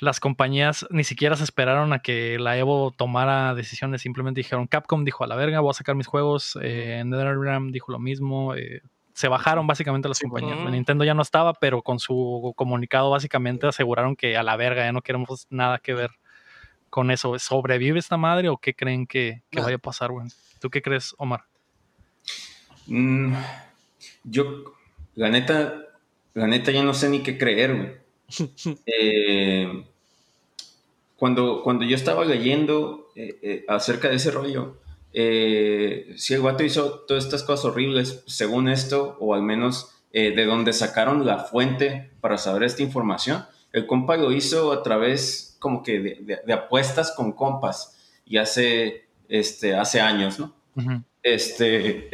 las 0.01 0.20
compañías 0.20 0.87
ni 0.90 1.05
siquiera 1.05 1.37
se 1.37 1.44
esperaron 1.44 1.92
a 1.92 2.01
que 2.01 2.38
la 2.38 2.57
Evo 2.59 2.92
tomara 2.96 3.55
decisiones, 3.55 4.03
simplemente 4.03 4.40
dijeron, 4.40 4.66
Capcom 4.66 5.05
dijo 5.05 5.25
a 5.25 5.27
la 5.27 5.37
verga, 5.37 5.61
voy 5.61 5.70
a 5.70 5.75
sacar 5.75 5.94
mis 5.94 6.07
juegos, 6.07 6.59
eh, 6.62 7.03
NetherRealm 7.05 7.70
dijo 7.72 7.92
lo 7.92 7.99
mismo, 7.99 8.55
eh, 8.55 8.83
se 9.14 9.29
bajaron 9.29 9.66
básicamente 9.66 10.09
las 10.09 10.20
compañías. 10.20 10.59
Nintendo 10.70 11.03
ya 11.03 11.14
no 11.14 11.22
estaba, 11.22 11.55
pero 11.55 11.81
con 11.81 11.99
su 11.99 12.53
comunicado 12.55 13.09
básicamente 13.11 13.66
aseguraron 13.66 14.14
que 14.14 14.37
a 14.37 14.42
la 14.42 14.57
verga 14.57 14.85
ya 14.85 14.92
no 14.92 15.01
queremos 15.01 15.46
nada 15.49 15.79
que 15.79 15.94
ver 15.94 16.11
con 16.90 17.11
eso? 17.11 17.38
¿Sobrevive 17.38 17.99
esta 17.99 18.16
madre 18.16 18.49
o 18.49 18.59
qué 18.59 18.75
creen 18.75 19.07
que, 19.07 19.42
vaya 19.53 19.77
a 19.77 19.79
pasar, 19.79 20.11
güey? 20.11 20.29
¿Tú 20.61 20.70
qué 20.70 20.83
crees, 20.83 21.14
Omar? 21.18 21.44
Mm, 22.87 23.35
yo, 24.25 24.75
la 25.14 25.29
neta, 25.31 25.83
la 26.35 26.46
neta 26.46 26.70
ya 26.70 26.83
no 26.83 26.94
sé 26.94 27.09
ni 27.09 27.22
qué 27.22 27.38
creer, 27.38 27.77
güey. 27.77 28.07
Eh, 28.87 29.85
cuando, 31.16 31.62
cuando 31.62 31.85
yo 31.85 31.96
estaba 31.96 32.25
leyendo 32.25 33.09
eh, 33.14 33.38
eh, 33.42 33.64
acerca 33.68 34.09
de 34.09 34.16
ese 34.16 34.31
rollo, 34.31 34.79
si 35.12 36.35
el 36.35 36.40
guato 36.40 36.62
hizo 36.62 37.01
todas 37.07 37.25
estas 37.25 37.42
cosas 37.42 37.64
horribles, 37.66 38.22
según 38.27 38.68
esto, 38.68 39.16
o 39.18 39.35
al 39.35 39.42
menos 39.42 39.92
de 40.12 40.44
donde 40.44 40.75
sacaron 40.75 41.25
la 41.25 41.38
fuente 41.38 42.11
para 42.20 42.37
saber 42.37 42.64
esta 42.64 42.83
información, 42.83 43.44
el 43.72 43.87
compa 43.87 44.16
lo 44.16 44.33
hizo 44.33 44.72
a 44.72 44.83
través 44.83 45.45
como 45.59 45.83
que 45.83 46.01
de, 46.01 46.53
apuestas 46.53 47.12
con 47.16 47.33
compas 47.33 47.99
y 48.25 48.38
hace, 48.38 49.07
este, 49.29 49.75
hace 49.75 50.01
años, 50.01 50.38
¿no? 50.38 50.55
Este, 51.23 52.09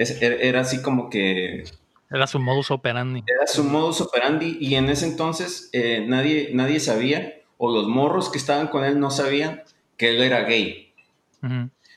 era 0.49 0.61
así 0.61 0.81
como 0.81 1.11
que 1.11 1.65
era 2.13 2.27
su 2.27 2.39
modus 2.39 2.71
operandi. 2.71 3.25
Era 3.27 3.47
su 3.47 3.65
modus 3.65 4.03
operandi 4.03 4.59
y 4.61 4.75
en 4.75 4.91
ese 4.91 5.07
entonces 5.07 5.71
eh, 5.73 6.05
nadie, 6.07 6.51
nadie 6.53 6.79
sabía, 6.79 7.41
o 7.57 7.73
los 7.73 7.89
morros 7.89 8.29
que 8.29 8.37
estaban 8.37 8.69
con 8.69 8.85
él 8.85 9.01
no 9.01 9.11
sabían 9.11 9.63
que 9.97 10.11
él 10.11 10.23
era 10.23 10.43
gay. 10.43 10.93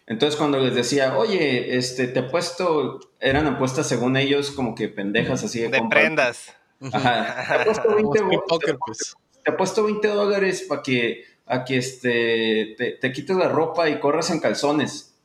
Entonces 0.08 0.38
cuando 0.38 0.60
les 0.60 0.74
decía, 0.74 1.18
oye, 1.18 1.76
este, 1.78 2.08
te 2.08 2.20
apuesto, 2.20 3.00
eran 3.20 3.46
apuestas 3.46 3.88
según 3.88 4.16
ellos 4.16 4.52
como 4.52 4.74
que 4.74 4.88
pendejas 4.88 5.44
así 5.44 5.60
de... 5.60 5.70
De 5.70 5.82
prendas. 5.90 6.56
Ajá. 6.94 7.46
Te 7.48 7.62
apuesto 7.62 7.96
20, 7.96 8.78
pues. 8.86 9.16
te, 9.44 9.52
apuesto 9.52 9.84
20 9.84 10.08
dólares 10.08 10.66
para 10.68 10.82
que, 10.82 11.26
a 11.46 11.64
que 11.64 11.78
este, 11.78 12.98
te, 13.00 13.12
quites 13.12 13.36
la 13.36 13.48
ropa 13.48 13.90
y 13.90 14.00
corras 14.00 14.30
en 14.32 14.40
calzones. 14.40 15.16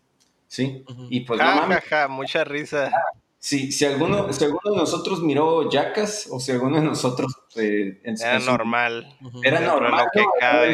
¿Sí? 0.47 0.85
Y 1.11 1.21
pues 1.21 1.41
ja, 1.41 1.81
ja, 1.89 2.09
mucha 2.09 2.43
risa. 2.43 2.91
Si, 3.39 3.73
si, 3.73 3.85
alguno, 3.85 4.33
si 4.33 4.45
alguno 4.45 4.73
de 4.73 4.77
nosotros 4.77 5.23
miró 5.23 5.71
Jackas 5.71 6.29
o 6.31 6.41
si 6.41 6.53
alguno 6.53 6.77
de 6.77 6.83
nosotros... 6.83 7.33
Eh, 7.57 8.01
era 8.03 8.39
normal. 8.41 9.17
Era 9.43 9.61
normal. 9.61 10.07
que 10.13 10.21
ah, 10.43 10.67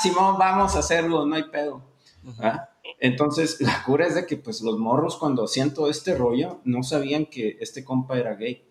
Simón, 0.00 0.38
vamos 0.38 0.74
a 0.76 0.78
hacerlo, 0.78 1.26
no 1.26 1.34
hay 1.34 1.44
pedo. 1.44 1.82
¿Ah? 2.40 2.70
Entonces, 3.00 3.60
la 3.60 3.82
cura 3.84 4.06
es 4.06 4.14
de 4.14 4.26
que 4.26 4.36
pues 4.36 4.60
los 4.62 4.78
morros 4.78 5.16
cuando 5.16 5.44
hacían 5.44 5.74
todo 5.74 5.90
este 5.90 6.16
rollo 6.16 6.60
no 6.64 6.82
sabían 6.82 7.26
que 7.26 7.58
este 7.60 7.84
compa 7.84 8.18
era 8.18 8.34
gay. 8.34 8.64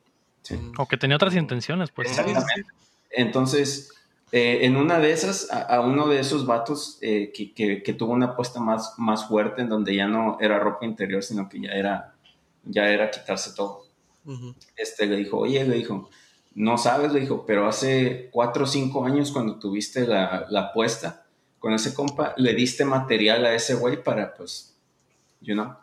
O 0.77 0.88
que 0.88 0.97
tenía 0.97 1.17
otras 1.17 1.36
intenciones, 1.36 1.91
pues. 1.91 2.10
Exactamente. 2.10 2.65
Entonces, 3.12 3.91
eh, 4.31 4.59
en 4.61 4.75
una 4.75 4.99
de 4.99 5.11
esas, 5.11 5.51
a, 5.51 5.79
uno 5.81 6.07
de 6.07 6.19
esos 6.19 6.45
vatos 6.45 6.97
eh, 7.01 7.31
que, 7.33 7.53
que, 7.53 7.83
que, 7.83 7.93
tuvo 7.93 8.13
una 8.13 8.27
apuesta 8.27 8.59
más, 8.59 8.93
más 8.97 9.27
fuerte 9.27 9.61
en 9.61 9.69
donde 9.69 9.95
ya 9.95 10.07
no 10.07 10.37
era 10.39 10.59
ropa 10.59 10.85
interior, 10.85 11.23
sino 11.23 11.47
que 11.47 11.61
ya 11.61 11.71
era 11.71 12.13
ya 12.69 12.89
era 12.89 13.09
quitarse 13.09 13.53
todo. 13.55 13.85
Este 14.75 15.05
le 15.05 15.15
dijo, 15.15 15.37
oye, 15.37 15.63
le 15.65 15.75
dijo, 15.75 16.09
no 16.53 16.77
sabes, 16.77 17.13
le 17.13 17.21
dijo, 17.21 17.45
pero 17.45 17.67
hace 17.67 18.29
cuatro 18.31 18.65
o 18.65 18.67
cinco 18.67 19.05
años 19.05 19.31
cuando 19.31 19.57
tuviste 19.57 20.05
la, 20.05 20.45
la 20.49 20.61
apuesta 20.61 21.25
con 21.59 21.73
ese 21.73 21.93
compa, 21.93 22.33
le 22.37 22.53
diste 22.53 22.83
material 22.83 23.45
a 23.45 23.53
ese 23.53 23.75
güey 23.75 24.03
para, 24.03 24.33
pues, 24.33 24.75
you 25.39 25.53
know. 25.53 25.75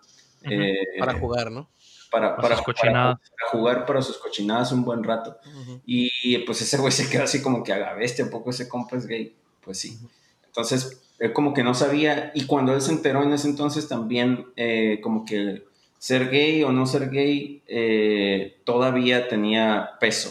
Eh, 0.43 0.99
para 0.99 1.19
jugar, 1.19 1.51
¿no? 1.51 1.71
Para, 2.15 2.37
para, 2.37 2.63
para, 2.63 3.19
jugar 3.51 3.87
para 3.87 4.01
sus 4.01 4.19
cochinadas 4.19 4.71
un 4.71 4.85
buen 4.85 5.03
rato. 5.03 5.37
Y 5.85 6.39
pues 6.39 6.63
ese 6.63 6.79
güey 6.79 6.93
se 6.93 7.11
quedó 7.11 7.25
así 7.25 7.43
como 7.43 7.65
que 7.65 7.73
haga 7.73 7.93
bestia, 7.95 8.27
¿a 8.27 8.31
poco 8.31 8.51
ese 8.51 8.69
compa 8.69 8.97
es 8.97 9.09
gay? 9.09 9.35
Pues 9.61 9.79
sí. 9.79 9.99
Entonces, 10.47 11.03
él 11.19 11.33
como 11.33 11.55
que 11.55 11.65
no 11.65 11.75
sabía, 11.75 12.31
y 12.33 12.47
cuando 12.47 12.73
él 12.73 12.81
se 12.81 12.93
enteró 12.93 13.25
en 13.25 13.33
ese 13.33 13.49
entonces 13.49 13.89
también, 13.89 14.47
eh, 14.55 15.01
como 15.03 15.25
que 15.25 15.65
ser 15.99 16.31
gay 16.31 16.63
o 16.63 16.71
no 16.71 16.87
ser 16.87 17.11
gay 17.11 17.65
eh, 17.67 18.61
todavía 18.63 19.27
tenía 19.27 19.91
peso. 19.99 20.31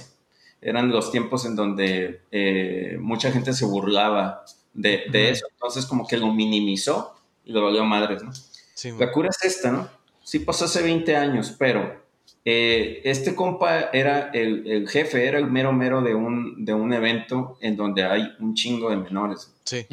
Eran 0.62 0.90
los 0.90 1.12
tiempos 1.12 1.46
en 1.46 1.58
donde 1.58 2.22
eh, 2.32 2.96
mucha 3.02 3.30
gente 3.30 3.52
se 3.52 3.66
burlaba 3.66 4.46
de, 4.74 5.04
eso. 5.12 5.48
Entonces 5.52 5.86
como 5.86 6.08
que 6.08 6.16
lo 6.16 6.32
minimizó 6.32 7.14
y 7.44 7.52
lo 7.52 7.62
valió 7.66 7.84
madres, 7.84 8.24
¿no? 8.24 8.32
La 8.98 9.12
cura 9.12 9.28
es 9.28 9.44
esta, 9.44 9.72
¿no? 9.72 9.90
Sí 10.24 10.40
pasó 10.40 10.66
hace 10.66 10.82
20 10.82 11.16
años, 11.16 11.56
pero 11.58 12.02
eh, 12.46 13.02
este 13.04 13.36
compa 13.36 13.90
era 13.94 14.30
el, 14.34 14.88
jefe, 14.90 15.28
era 15.28 15.38
el 15.38 15.48
mero 15.48 15.72
mero 15.72 16.02
de 16.02 16.14
un, 16.14 16.66
de 16.66 16.74
un 16.74 16.94
evento 16.94 17.58
en 17.62 17.78
donde 17.78 18.04
hay 18.04 18.34
un 18.40 18.54
chingo 18.54 18.90
de 18.90 18.98
menores. 18.98 19.54
Sí. 19.64 19.86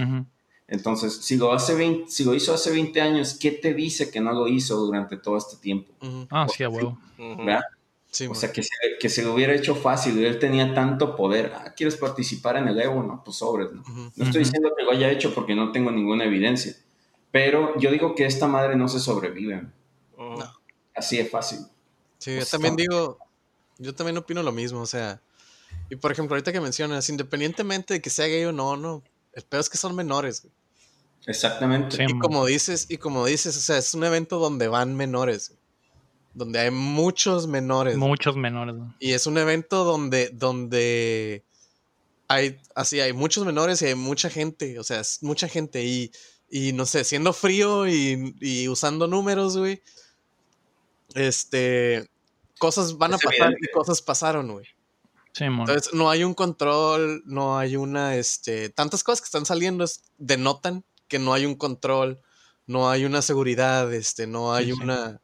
Entonces, 0.70 1.16
si 1.16 1.36
lo, 1.36 1.52
hace 1.52 1.74
20, 1.74 2.10
si 2.10 2.24
lo 2.24 2.32
hizo 2.32 2.54
hace 2.54 2.70
20 2.70 3.00
años, 3.00 3.36
¿qué 3.38 3.50
te 3.50 3.74
dice 3.74 4.10
que 4.10 4.20
no 4.20 4.32
lo 4.32 4.46
hizo 4.46 4.76
durante 4.76 5.16
todo 5.16 5.36
este 5.36 5.56
tiempo? 5.56 5.92
Ah, 6.30 6.46
sí, 6.48 6.62
a 6.62 6.68
huevo. 6.68 6.96
o 7.18 8.34
sea, 8.34 8.52
que 8.52 8.62
se, 8.62 8.70
que 9.00 9.08
se 9.08 9.24
lo 9.24 9.34
hubiera 9.34 9.52
hecho 9.52 9.74
fácil, 9.74 10.24
él 10.24 10.38
tenía 10.38 10.72
tanto 10.72 11.16
poder. 11.16 11.52
Ah, 11.56 11.74
¿quieres 11.76 11.96
participar 11.96 12.56
en 12.56 12.68
el 12.68 12.80
Evo? 12.80 13.02
No, 13.02 13.22
pues 13.24 13.38
sobres, 13.38 13.72
¿no? 13.72 13.82
No 14.16 14.24
estoy 14.24 14.44
diciendo 14.44 14.72
que 14.76 14.84
lo 14.84 14.92
haya 14.92 15.10
hecho 15.10 15.34
porque 15.34 15.56
no 15.56 15.72
tengo 15.72 15.90
ninguna 15.90 16.24
evidencia. 16.24 16.76
Pero 17.32 17.76
yo 17.78 17.90
digo 17.90 18.14
que 18.14 18.26
esta 18.26 18.46
madre 18.46 18.76
no 18.76 18.86
se 18.88 19.00
sobrevive. 19.00 19.62
Así 20.94 21.18
es 21.18 21.30
fácil. 21.30 21.60
Sí, 22.18 22.32
yo 22.32 22.38
pues 22.38 22.50
también 22.50 22.76
digo, 22.76 23.18
yo 23.78 23.94
también 23.94 24.18
opino 24.18 24.42
lo 24.42 24.52
mismo, 24.52 24.80
o 24.80 24.86
sea, 24.86 25.20
y 25.88 25.96
por 25.96 26.12
ejemplo, 26.12 26.34
ahorita 26.34 26.52
que 26.52 26.60
mencionas, 26.60 27.08
independientemente 27.08 27.94
de 27.94 28.02
que 28.02 28.10
sea 28.10 28.26
gay 28.26 28.44
o 28.44 28.52
no, 28.52 28.76
no, 28.76 29.02
el 29.32 29.42
peor 29.44 29.60
es 29.60 29.70
que 29.70 29.78
son 29.78 29.94
menores. 29.94 30.46
Exactamente. 31.26 32.04
y 32.08 32.18
como 32.18 32.46
dices, 32.46 32.86
y 32.88 32.96
como 32.96 33.26
dices, 33.26 33.56
o 33.56 33.60
sea, 33.60 33.78
es 33.78 33.94
un 33.94 34.04
evento 34.04 34.38
donde 34.38 34.68
van 34.68 34.94
menores. 34.94 35.54
Donde 36.32 36.60
hay 36.60 36.70
muchos 36.70 37.46
menores. 37.46 37.96
Muchos 37.96 38.36
menores. 38.36 38.76
Y 39.00 39.12
es 39.12 39.26
un 39.26 39.36
evento 39.36 39.84
donde, 39.84 40.30
donde 40.32 41.44
hay, 42.28 42.58
así, 42.74 43.00
hay 43.00 43.12
muchos 43.12 43.44
menores 43.44 43.82
y 43.82 43.86
hay 43.86 43.94
mucha 43.96 44.30
gente. 44.30 44.78
O 44.78 44.84
sea, 44.84 45.00
es 45.00 45.22
mucha 45.22 45.48
gente. 45.48 45.84
Y, 45.84 46.12
y 46.48 46.72
no 46.72 46.86
sé, 46.86 47.02
siendo 47.02 47.32
frío 47.32 47.88
y, 47.88 48.36
y 48.40 48.68
usando 48.68 49.08
números, 49.08 49.56
güey. 49.56 49.82
Este. 51.14 52.08
Cosas 52.58 52.98
van 52.98 53.14
a 53.14 53.18
pasar 53.18 53.54
y 53.58 53.70
cosas 53.70 54.02
pasaron, 54.02 54.52
güey. 54.52 54.66
Entonces, 55.38 55.94
no 55.94 56.10
hay 56.10 56.24
un 56.24 56.34
control, 56.34 57.22
no 57.24 57.56
hay 57.56 57.76
una, 57.76 58.16
este, 58.16 58.68
tantas 58.68 59.04
cosas 59.04 59.20
que 59.20 59.26
están 59.26 59.46
saliendo 59.46 59.84
denotan 60.18 60.84
que 61.08 61.18
no 61.18 61.32
hay 61.32 61.46
un 61.46 61.54
control, 61.54 62.20
no 62.66 62.90
hay 62.90 63.04
una 63.04 63.22
seguridad, 63.22 63.92
este, 63.92 64.26
no 64.26 64.52
hay 64.52 64.72
una, 64.72 65.20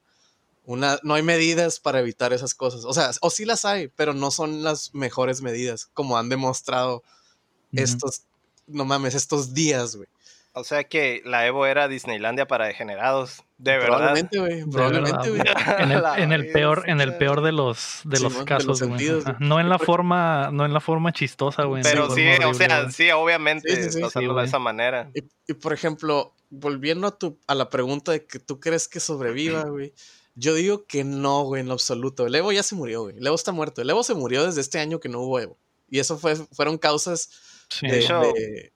una, 0.65 0.99
no 1.03 1.15
hay 1.15 1.23
medidas 1.23 1.81
para 1.81 2.01
evitar 2.01 2.33
esas 2.33 2.55
cosas. 2.55 2.85
O 2.85 2.93
sea, 2.93 3.11
o 3.21 3.31
sí 3.31 3.45
las 3.45 3.65
hay, 3.65 3.89
pero 3.89 4.15
no 4.15 4.31
son 4.31 4.63
las 4.63 4.95
mejores 4.95 5.43
medidas, 5.43 5.87
como 5.93 6.19
han 6.19 6.29
demostrado 6.29 7.03
estos, 7.73 8.23
no 8.67 8.85
mames, 8.85 9.15
estos 9.15 9.55
días, 9.55 9.97
güey. 9.97 10.09
O 10.53 10.65
sea 10.65 10.85
que 10.85 11.23
la 11.25 11.47
Evo 11.47 11.67
era 11.67 11.87
Disneylandia 11.87 12.47
para 12.47 12.67
degenerados. 12.67 13.45
De 13.59 13.73
verdad. 13.73 13.87
Probablemente, 13.87 14.39
güey. 14.39 14.65
Probablemente, 14.65 15.31
güey. 15.31 15.43
En, 16.19 16.33
el, 16.33 16.53
peor, 16.53 16.85
en 16.87 17.01
el 17.01 17.17
peor 17.17 17.43
de 17.43 17.53
los, 17.53 18.01
de 18.05 18.21
los 18.21 18.35
casos, 18.45 18.83
No 19.39 19.61
en 19.61 19.69
la 19.69 19.79
forma, 19.79 20.51
no 20.53 20.65
en 20.65 20.73
la 20.73 20.81
forma 20.81 21.13
chistosa, 21.13 21.65
güey. 21.65 21.83
Pero 21.83 22.11
sí, 22.15 22.27
o 22.45 22.55
sea, 22.55 22.91
sí, 22.91 23.11
obviamente, 23.11 23.75
de 23.75 24.45
esa 24.45 24.59
manera. 24.59 25.11
Y, 25.47 25.55
por 25.55 25.73
ejemplo, 25.73 26.35
volviendo 26.51 27.07
a 27.07 27.19
tu, 27.19 27.39
a 27.47 27.55
la 27.55 27.71
pregunta 27.71 28.13
de 28.13 28.27
que 28.27 28.39
tú 28.39 28.61
crees 28.61 28.89
que 28.89 29.01
sobreviva, 29.01 29.65
güey. 29.65 29.95
Yo 30.39 30.53
digo 30.53 30.85
que 30.85 31.03
no, 31.03 31.45
güey, 31.45 31.63
en 31.63 31.69
lo 31.69 31.73
absoluto. 31.73 32.27
El 32.27 32.35
Evo 32.35 32.53
ya 32.53 32.63
se 32.63 32.75
murió, 32.75 33.05
güey. 33.05 33.17
El 33.17 33.27
Evo 33.27 33.37
está 33.37 33.53
muerto. 33.53 33.81
El 33.81 33.89
Evo 33.89 34.03
se 34.03 34.13
murió 34.13 34.45
desde 34.45 34.61
este 34.61 34.79
año 34.79 35.01
que 35.01 35.09
no 35.09 35.21
hubo 35.21 35.41
Evo. 35.41 35.57
Y 35.89 35.99
eso 35.99 36.19
fue, 36.19 36.37
fueron 36.37 36.77
causas 36.77 37.31
de, 37.81 37.89
de 37.89 38.73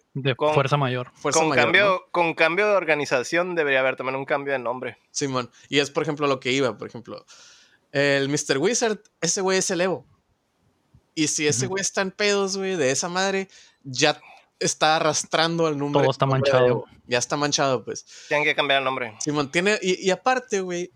fuerza 0.54 0.76
mayor. 0.76 1.12
con, 1.22 1.50
cambio, 1.50 2.06
con 2.10 2.34
cambio 2.34 2.66
de 2.66 2.74
organización 2.74 3.54
debería 3.54 3.80
haber 3.80 3.96
también 3.96 4.16
un 4.16 4.24
cambio 4.24 4.52
de 4.52 4.58
nombre. 4.58 4.98
Simón. 5.10 5.50
Y 5.68 5.78
es, 5.78 5.90
por 5.90 6.02
ejemplo, 6.02 6.26
lo 6.26 6.40
que 6.40 6.52
iba. 6.52 6.76
Por 6.76 6.88
ejemplo, 6.88 7.24
el 7.92 8.28
Mr. 8.28 8.58
Wizard, 8.58 8.98
ese 9.20 9.40
güey 9.40 9.58
es 9.58 9.70
el 9.70 9.80
Evo. 9.80 10.06
Y 11.14 11.28
si 11.28 11.46
ese 11.46 11.66
güey 11.66 11.80
está 11.80 12.00
en 12.02 12.12
pedos, 12.12 12.56
güey, 12.56 12.76
de 12.76 12.90
esa 12.90 13.08
madre, 13.08 13.48
ya 13.82 14.20
está 14.58 14.96
arrastrando 14.96 15.68
el 15.68 15.76
nombre. 15.76 16.02
Todo 16.02 16.10
está 16.10 16.26
manchado. 16.26 16.84
Ya 17.06 17.18
está 17.18 17.36
manchado, 17.36 17.84
pues. 17.84 18.06
Tienen 18.28 18.44
que 18.44 18.54
cambiar 18.54 18.78
el 18.78 18.84
nombre. 18.84 19.14
Simón, 19.20 19.50
tiene. 19.50 19.78
Y, 19.82 20.06
y 20.06 20.10
aparte, 20.10 20.60
güey, 20.60 20.92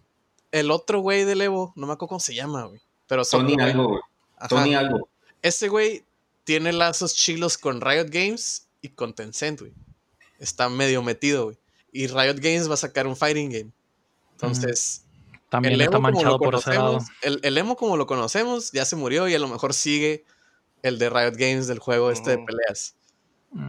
el 0.53 0.71
otro 0.71 1.01
güey 1.01 1.25
del 1.25 1.43
Evo, 1.43 1.73
no 1.77 1.87
me 1.87 1.93
acuerdo 1.93 2.11
cómo 2.11 2.21
se 2.21 2.35
llama, 2.35 2.65
güey. 2.65 2.81
Pero 3.07 3.25
Tony 3.25 3.57
algo, 3.61 3.89
güey. 3.89 4.01
Tony 4.49 4.75
algo. 4.75 5.09
Ese 5.43 5.69
güey 5.69 6.05
tiene 6.45 6.73
lazos 6.73 7.15
chilos 7.15 7.59
con 7.59 7.81
Riot 7.81 8.09
Games 8.09 8.64
y 8.85 8.91
con 8.91 9.15
Tencent, 9.15 9.61
güey. 9.61 9.73
Está 10.39 10.69
medio 10.69 11.03
metido, 11.03 11.45
güey. 11.45 11.59
Y 11.91 12.07
Riot 12.07 12.37
Games 12.37 12.69
va 12.69 12.75
a 12.75 12.77
sacar 12.77 13.07
un 13.07 13.17
fighting 13.17 13.51
game. 13.51 13.73
Entonces. 14.33 15.07
También 15.49 15.81
está 15.81 15.99
manchado 15.99 16.39
por 16.39 16.57
ese 16.57 16.75
lado. 16.75 16.99
El, 17.23 17.41
el, 17.43 17.57
emo, 17.57 17.77
como 17.77 17.97
lo 17.97 18.07
conocemos, 18.07 18.73
ya 18.73 18.85
se 18.85 18.97
murió 18.97 19.27
y 19.27 19.35
a 19.35 19.39
lo 19.39 19.49
mejor 19.49 19.73
sigue 19.73 20.25
el 20.83 20.99
de 20.99 21.09
Riot 21.09 21.37
Games 21.37 21.67
del 21.67 21.79
juego 21.79 22.11
este 22.11 22.33
de 22.33 22.45
peleas. 22.45 22.95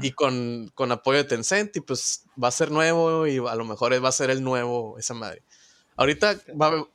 Y 0.01 0.11
con, 0.11 0.69
con, 0.73 0.91
apoyo 0.91 1.19
de 1.19 1.23
Tencent, 1.25 1.77
y 1.77 1.79
pues 1.79 2.25
va 2.41 2.49
a 2.49 2.51
ser 2.51 2.71
nuevo 2.71 3.25
y 3.27 3.37
a 3.37 3.55
lo 3.55 3.63
mejor 3.63 3.93
va 4.03 4.09
a 4.09 4.11
ser 4.11 4.31
el 4.31 4.43
nuevo, 4.43 4.97
esa 4.97 5.13
madre. 5.13 5.43
Ahorita 5.95 6.41
va, 6.59 6.85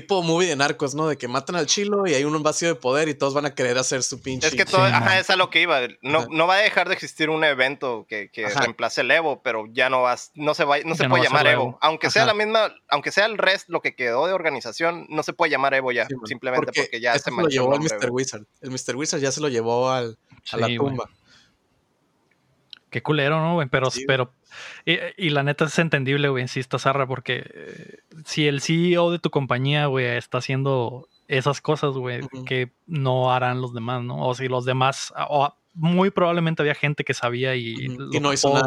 tipo 0.00 0.22
movie 0.22 0.48
de 0.48 0.56
narcos, 0.56 0.94
¿no? 0.94 1.08
De 1.08 1.16
que 1.16 1.26
matan 1.26 1.56
al 1.56 1.66
chilo 1.66 2.06
y 2.06 2.14
hay 2.14 2.24
un 2.24 2.42
vacío 2.42 2.68
de 2.68 2.74
poder 2.74 3.08
y 3.08 3.14
todos 3.14 3.32
van 3.32 3.46
a 3.46 3.54
querer 3.54 3.78
hacer 3.78 4.02
su 4.02 4.20
pinche. 4.20 4.46
Es 4.46 4.54
que 4.54 4.66
todo, 4.66 4.82
ajá, 4.82 5.18
es 5.18 5.30
a 5.30 5.36
lo 5.36 5.48
que 5.48 5.62
iba. 5.62 5.80
No, 6.02 6.26
no 6.30 6.46
va 6.46 6.56
a 6.56 6.58
dejar 6.58 6.88
de 6.88 6.94
existir 6.94 7.30
un 7.30 7.44
evento 7.44 8.06
que, 8.08 8.30
que 8.30 8.48
reemplace 8.48 9.00
el 9.00 9.10
Evo, 9.10 9.42
pero 9.42 9.66
ya 9.72 9.88
no 9.88 10.02
vas, 10.02 10.32
no 10.34 10.54
se 10.54 10.64
va, 10.64 10.78
no 10.80 10.94
se 10.94 11.08
puede 11.08 11.24
llamar 11.24 11.46
Evo. 11.46 11.78
Aunque 11.80 12.10
sea 12.10 12.26
la 12.26 12.34
misma, 12.34 12.74
aunque 12.88 13.10
sea 13.10 13.26
el 13.26 13.38
resto, 13.38 13.72
lo 13.72 13.80
que 13.80 13.94
quedó 13.94 14.26
de 14.26 14.34
organización, 14.34 15.06
no 15.08 15.22
se 15.22 15.32
puede 15.32 15.50
llamar 15.50 15.74
Evo 15.74 15.92
ya, 15.92 16.06
simplemente 16.24 16.72
porque, 16.74 17.00
ya 17.00 17.18
se 17.18 17.30
lo 17.30 17.48
llevó 17.48 17.74
el 17.74 17.80
Mr. 17.80 18.10
Wizard. 18.10 18.44
El 18.60 18.70
Mr. 18.70 18.96
Wizard 18.96 19.20
ya 19.20 19.32
se 19.32 19.40
lo 19.40 19.48
llevó 19.48 19.90
al, 19.90 20.18
a 20.52 20.56
la 20.56 20.66
tumba. 20.76 21.08
Qué 22.96 23.02
culero, 23.02 23.42
¿no, 23.42 23.52
güey? 23.52 23.68
Pero, 23.68 23.90
pero 24.06 24.32
y, 24.86 25.28
la 25.28 25.42
neta 25.42 25.66
es 25.66 25.78
entendible, 25.78 26.30
güey, 26.30 26.48
si 26.48 26.60
está 26.60 26.78
zarra, 26.78 27.06
porque 27.06 27.44
eh, 27.52 27.98
si 28.24 28.48
el 28.48 28.62
CEO 28.62 29.10
de 29.10 29.18
tu 29.18 29.28
compañía, 29.28 29.84
güey, 29.84 30.06
está 30.06 30.38
haciendo 30.38 31.06
esas 31.28 31.60
cosas, 31.60 31.90
güey, 31.92 32.22
que 32.46 32.72
no 32.86 33.34
harán 33.34 33.60
los 33.60 33.74
demás, 33.74 34.02
¿no? 34.02 34.26
O 34.26 34.34
si 34.34 34.48
los 34.48 34.64
demás, 34.64 35.12
o 35.28 35.54
muy 35.74 36.08
probablemente 36.08 36.62
había 36.62 36.74
gente 36.74 37.04
que 37.04 37.12
sabía 37.12 37.54
y, 37.54 37.74
no 38.18 38.32
hizo 38.32 38.54
nada. 38.54 38.66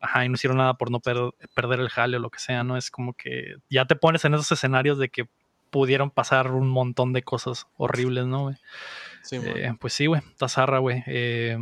ajá, 0.00 0.24
y 0.24 0.30
no 0.30 0.36
hicieron 0.36 0.56
nada 0.56 0.72
por 0.78 0.90
no 0.90 1.00
perder 1.00 1.80
el 1.80 1.90
jale 1.90 2.16
o 2.16 2.20
lo 2.20 2.30
que 2.30 2.38
sea, 2.38 2.64
¿no? 2.64 2.78
Es 2.78 2.90
como 2.90 3.12
que 3.12 3.56
ya 3.68 3.84
te 3.84 3.96
pones 3.96 4.24
en 4.24 4.32
esos 4.32 4.50
escenarios 4.50 4.96
de 4.96 5.10
que 5.10 5.28
pudieron 5.68 6.10
pasar 6.10 6.52
un 6.52 6.70
montón 6.70 7.12
de 7.12 7.22
cosas 7.22 7.66
horribles, 7.76 8.24
¿no, 8.24 8.44
güey? 8.44 8.56
Sí, 9.20 9.36
eh, 9.44 9.74
pues 9.78 9.92
sí, 9.92 10.06
güey, 10.06 10.22
está 10.26 10.48
zarra, 10.48 10.78
güey. 10.78 11.04
Eh, 11.06 11.58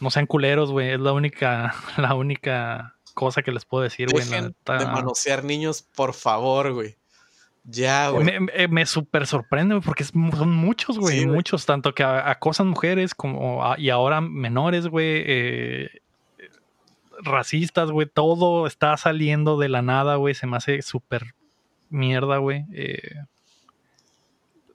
no 0.00 0.10
sean 0.10 0.26
culeros, 0.26 0.70
güey. 0.70 0.92
Es 0.92 1.00
la 1.00 1.12
única, 1.12 1.74
la 1.96 2.14
única 2.14 2.96
cosa 3.14 3.42
que 3.42 3.52
les 3.52 3.64
puedo 3.64 3.82
decir, 3.82 4.08
güey. 4.10 4.24
De 4.24 4.52
manosear 4.86 5.44
niños, 5.44 5.82
por 5.94 6.14
favor, 6.14 6.72
güey. 6.72 6.96
Ya, 7.64 8.10
güey. 8.10 8.24
Me, 8.24 8.40
me, 8.40 8.68
me 8.68 8.86
súper 8.86 9.26
sorprende, 9.26 9.80
porque 9.80 10.04
son 10.04 10.54
muchos, 10.54 10.98
güey. 10.98 11.26
muchos, 11.26 11.66
tanto 11.66 11.94
que 11.94 12.04
acosan 12.04 12.68
mujeres 12.68 13.14
como 13.14 13.74
y 13.76 13.90
ahora 13.90 14.20
menores, 14.20 14.86
güey. 14.86 15.24
Eh, 15.26 15.90
racistas, 17.22 17.90
güey. 17.90 18.06
Todo 18.06 18.66
está 18.66 18.96
saliendo 18.96 19.58
de 19.58 19.68
la 19.68 19.82
nada, 19.82 20.16
güey. 20.16 20.34
Se 20.34 20.46
me 20.46 20.56
hace 20.56 20.80
súper 20.82 21.34
mierda, 21.90 22.36
güey. 22.36 22.64
Eh, 22.72 23.16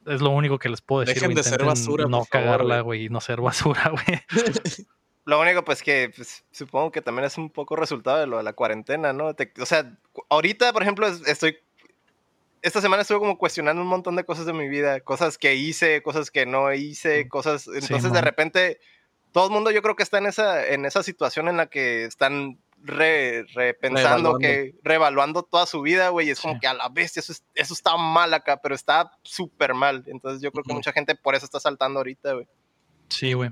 es 0.05 0.21
lo 0.21 0.31
único 0.31 0.59
que 0.59 0.69
les 0.69 0.81
puedo 0.81 1.01
decir. 1.01 1.15
Dejen 1.15 1.35
de 1.35 1.43
ser 1.43 1.63
basura. 1.63 2.07
No 2.07 2.25
cagarla, 2.25 2.81
güey, 2.81 3.05
y 3.05 3.09
no 3.09 3.21
ser 3.21 3.41
basura, 3.41 3.89
güey. 3.91 4.21
Lo 5.25 5.39
único, 5.39 5.63
pues 5.63 5.83
que 5.83 6.11
pues, 6.15 6.43
supongo 6.51 6.91
que 6.91 7.01
también 7.01 7.25
es 7.25 7.37
un 7.37 7.49
poco 7.49 7.75
resultado 7.75 8.19
de 8.19 8.27
lo 8.27 8.37
de 8.37 8.43
la 8.43 8.53
cuarentena, 8.53 9.13
¿no? 9.13 9.27
o 9.59 9.65
sea, 9.65 9.97
ahorita, 10.29 10.73
por 10.73 10.81
ejemplo, 10.81 11.07
estoy. 11.07 11.57
Esta 12.63 12.81
semana 12.81 13.01
estuve 13.01 13.19
como 13.19 13.37
cuestionando 13.37 13.81
un 13.81 13.87
montón 13.87 14.15
de 14.15 14.23
cosas 14.23 14.45
de 14.45 14.53
mi 14.53 14.69
vida, 14.69 14.99
cosas 15.01 15.37
que 15.39 15.55
hice, 15.55 16.03
cosas 16.03 16.29
que 16.29 16.45
no 16.45 16.71
hice, 16.73 17.27
cosas. 17.27 17.67
Entonces, 17.67 18.13
de 18.13 18.21
repente, 18.21 18.79
todo 19.31 19.47
el 19.47 19.51
mundo 19.51 19.71
yo 19.71 19.81
creo 19.81 19.95
que 19.95 20.03
está 20.03 20.19
en 20.19 20.27
esa, 20.27 20.67
en 20.67 20.85
esa 20.85 21.01
situación 21.01 21.47
en 21.47 21.57
la 21.57 21.67
que 21.67 22.03
están 22.05 22.59
repensando, 22.83 24.37
que 24.37 24.75
revaluando 24.83 25.41
toda 25.41 25.65
su 25.65 25.81
vida, 25.81 26.09
güey. 26.09 26.29
Es 26.29 26.39
como 26.39 26.59
que 26.59 26.67
a 26.67 26.75
la 26.75 26.89
bestia, 26.89 27.19
eso, 27.19 27.33
eso 27.55 27.73
está 27.73 27.97
mal 27.97 28.31
acá, 28.33 28.57
pero 28.61 28.75
está 28.75 29.11
súper 29.23 29.73
mal. 29.73 30.03
Entonces, 30.05 30.41
yo 30.41 30.51
creo 30.51 30.63
que 30.63 30.73
mucha 30.73 30.93
gente 30.93 31.15
por 31.15 31.33
eso 31.33 31.45
está 31.45 31.59
saltando 31.59 31.99
ahorita, 31.99 32.33
güey. 32.33 32.47
Sí, 33.09 33.33
güey. 33.33 33.51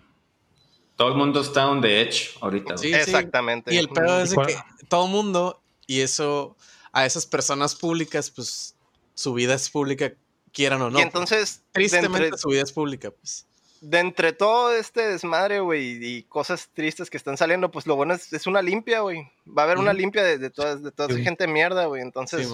Todo 1.00 1.08
el 1.08 1.16
mundo 1.16 1.40
está 1.40 1.66
on 1.66 1.80
the 1.80 2.02
edge 2.02 2.32
ahorita. 2.42 2.78
Sí, 2.78 2.94
Exactamente. 2.94 3.74
Y 3.74 3.78
el 3.78 3.88
pedo 3.88 4.20
es 4.20 4.32
de 4.32 4.36
que 4.46 4.58
todo 4.90 5.06
el 5.06 5.12
mundo, 5.12 5.62
y 5.88 6.02
eso 6.02 6.58
a 6.92 7.06
esas 7.06 7.26
personas 7.26 7.74
públicas, 7.74 8.30
pues 8.30 8.76
su 9.14 9.34
vida 9.34 9.54
es 9.54 9.70
pública, 9.70 10.12
quieran 10.52 10.82
o 10.82 10.90
no. 10.90 11.00
Y 11.00 11.02
entonces, 11.02 11.62
tristemente 11.72 12.38
su 12.38 12.50
vida 12.50 12.64
es 12.64 12.74
pública, 12.74 13.12
pues. 13.12 13.48
De 13.80 14.00
entre 14.00 14.34
todo 14.34 14.74
este 14.74 15.08
desmadre, 15.08 15.62
güey, 15.62 16.06
y 16.06 16.24
cosas 16.24 16.68
tristes 16.74 17.10
que 17.10 17.16
están 17.16 17.38
saliendo, 17.38 17.72
pues 17.72 17.88
lo 17.88 17.96
bueno 17.96 18.14
es, 18.14 18.34
es 18.34 18.46
una 18.46 18.62
limpia, 18.62 19.00
güey. 19.00 19.22
Va 19.48 19.62
a 19.62 19.66
haber 19.68 19.78
una 19.78 19.94
limpia 19.94 20.22
de, 20.22 20.38
de, 20.38 20.50
toda, 20.50 20.76
de 20.76 20.92
toda 20.92 21.14
esa 21.14 21.24
gente 21.24 21.48
mierda, 21.48 21.86
güey. 21.86 22.02
Entonces, 22.02 22.46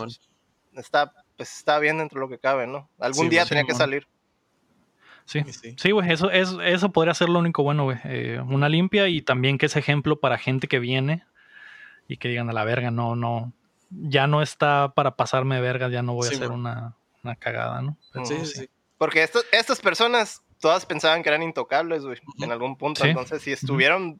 está, 0.75 1.12
pues 1.36 1.51
está 1.58 1.79
bien 1.79 1.97
dentro 1.97 2.19
de 2.19 2.27
lo 2.27 2.29
que 2.29 2.38
cabe, 2.38 2.67
¿no? 2.67 2.91
Algún 2.99 3.27
día 3.27 3.43
tenía 3.47 3.63
que 3.63 3.73
salir. 3.73 4.05
Sí, 5.26 5.44
sí, 5.78 5.92
güey, 5.92 6.12
eso, 6.12 6.30
eso, 6.30 6.62
eso 6.62 6.92
podría 6.92 7.14
ser 7.16 7.30
lo 7.30 7.40
único 7.40 7.64
bueno, 7.64 7.86
güey. 7.86 7.98
Eh, 8.04 8.40
una 8.48 8.70
limpia 8.70 9.08
y 9.08 9.22
también 9.22 9.58
que 9.58 9.66
es 9.66 9.76
ejemplo 9.76 10.20
para 10.20 10.38
gente 10.38 10.68
que 10.68 10.80
viene 10.80 11.24
y 12.08 12.18
que 12.18 12.28
digan 12.28 12.50
a 12.50 12.54
la 12.54 12.64
verga, 12.64 12.92
no, 12.92 13.16
no, 13.16 13.52
ya 13.90 14.28
no 14.28 14.44
está 14.44 14.94
para 14.96 15.16
pasarme 15.16 15.56
de 15.56 15.62
verga, 15.62 15.90
ya 15.90 16.04
no 16.04 16.14
voy 16.14 16.28
a 16.28 16.32
hacer 16.32 16.52
una, 16.52 16.96
una, 17.24 17.36
cagada, 17.36 17.82
¿no? 17.82 17.98
sí, 18.24 18.46
sí, 18.46 18.70
Porque 19.00 19.28
estas 19.52 19.80
personas 19.82 20.44
todas 20.60 20.86
pensaban 20.86 21.24
que 21.24 21.30
eran 21.30 21.42
intocables, 21.42 22.06
güey, 22.06 22.20
en 22.40 22.52
algún 22.52 22.76
punto. 22.76 23.04
Entonces, 23.04 23.42
si 23.42 23.52
estuvieron 23.52 24.20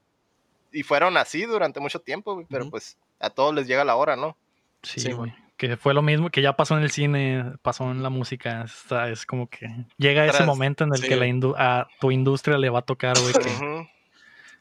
y 0.72 0.82
fueron 0.82 1.18
así 1.18 1.46
durante 1.46 1.80
mucho 1.80 2.00
tiempo, 2.00 2.34
güey, 2.34 2.48
pero 2.50 2.70
pues 2.72 2.98
a 3.20 3.30
todos 3.30 3.54
les 3.54 3.68
llega 3.68 3.86
la 3.86 3.96
hora, 3.96 4.16
¿no? 4.16 4.36
Sí, 4.82 5.12
güey 5.12 5.34
que 5.58 5.78
fue 5.78 5.94
lo 5.94 6.02
mismo 6.02 6.30
que 6.30 6.42
ya 6.42 6.56
pasó 6.56 6.78
en 6.78 6.84
el 6.84 6.92
cine, 6.92 7.54
pasó 7.62 7.90
en 7.92 8.04
la 8.04 8.10
música. 8.10 8.66
es 9.10 9.26
como 9.26 9.50
que 9.50 9.68
llega 9.98 10.26
ese 10.26 10.44
momento 10.44 10.84
en 10.84 10.94
el 10.94 11.02
que 11.02 11.16
la 11.16 11.26
a 11.58 11.88
tu 12.00 12.12
industria 12.12 12.58
le 12.58 12.70
va 12.70 12.80
a 12.80 12.84
tocar, 12.84 13.18
güey, 13.20 13.34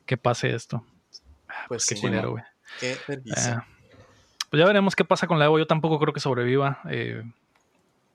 que, 0.07 0.17
pase 0.17 0.55
esto. 0.55 0.85
Ah, 1.49 1.65
pues, 1.69 1.87
qué 1.87 1.95
dinero, 1.95 2.33
güey. 2.33 2.45
Qué 2.79 2.93
eh, 2.93 3.57
pues 4.51 4.61
ya 4.61 4.67
veremos 4.67 4.95
qué 4.95 5.05
pasa 5.05 5.27
con 5.27 5.39
la 5.39 5.47
Evo. 5.47 5.59
Yo 5.59 5.67
tampoco 5.67 5.99
creo 5.99 6.13
que 6.13 6.21
sobreviva. 6.21 6.81
Eh, 6.89 7.25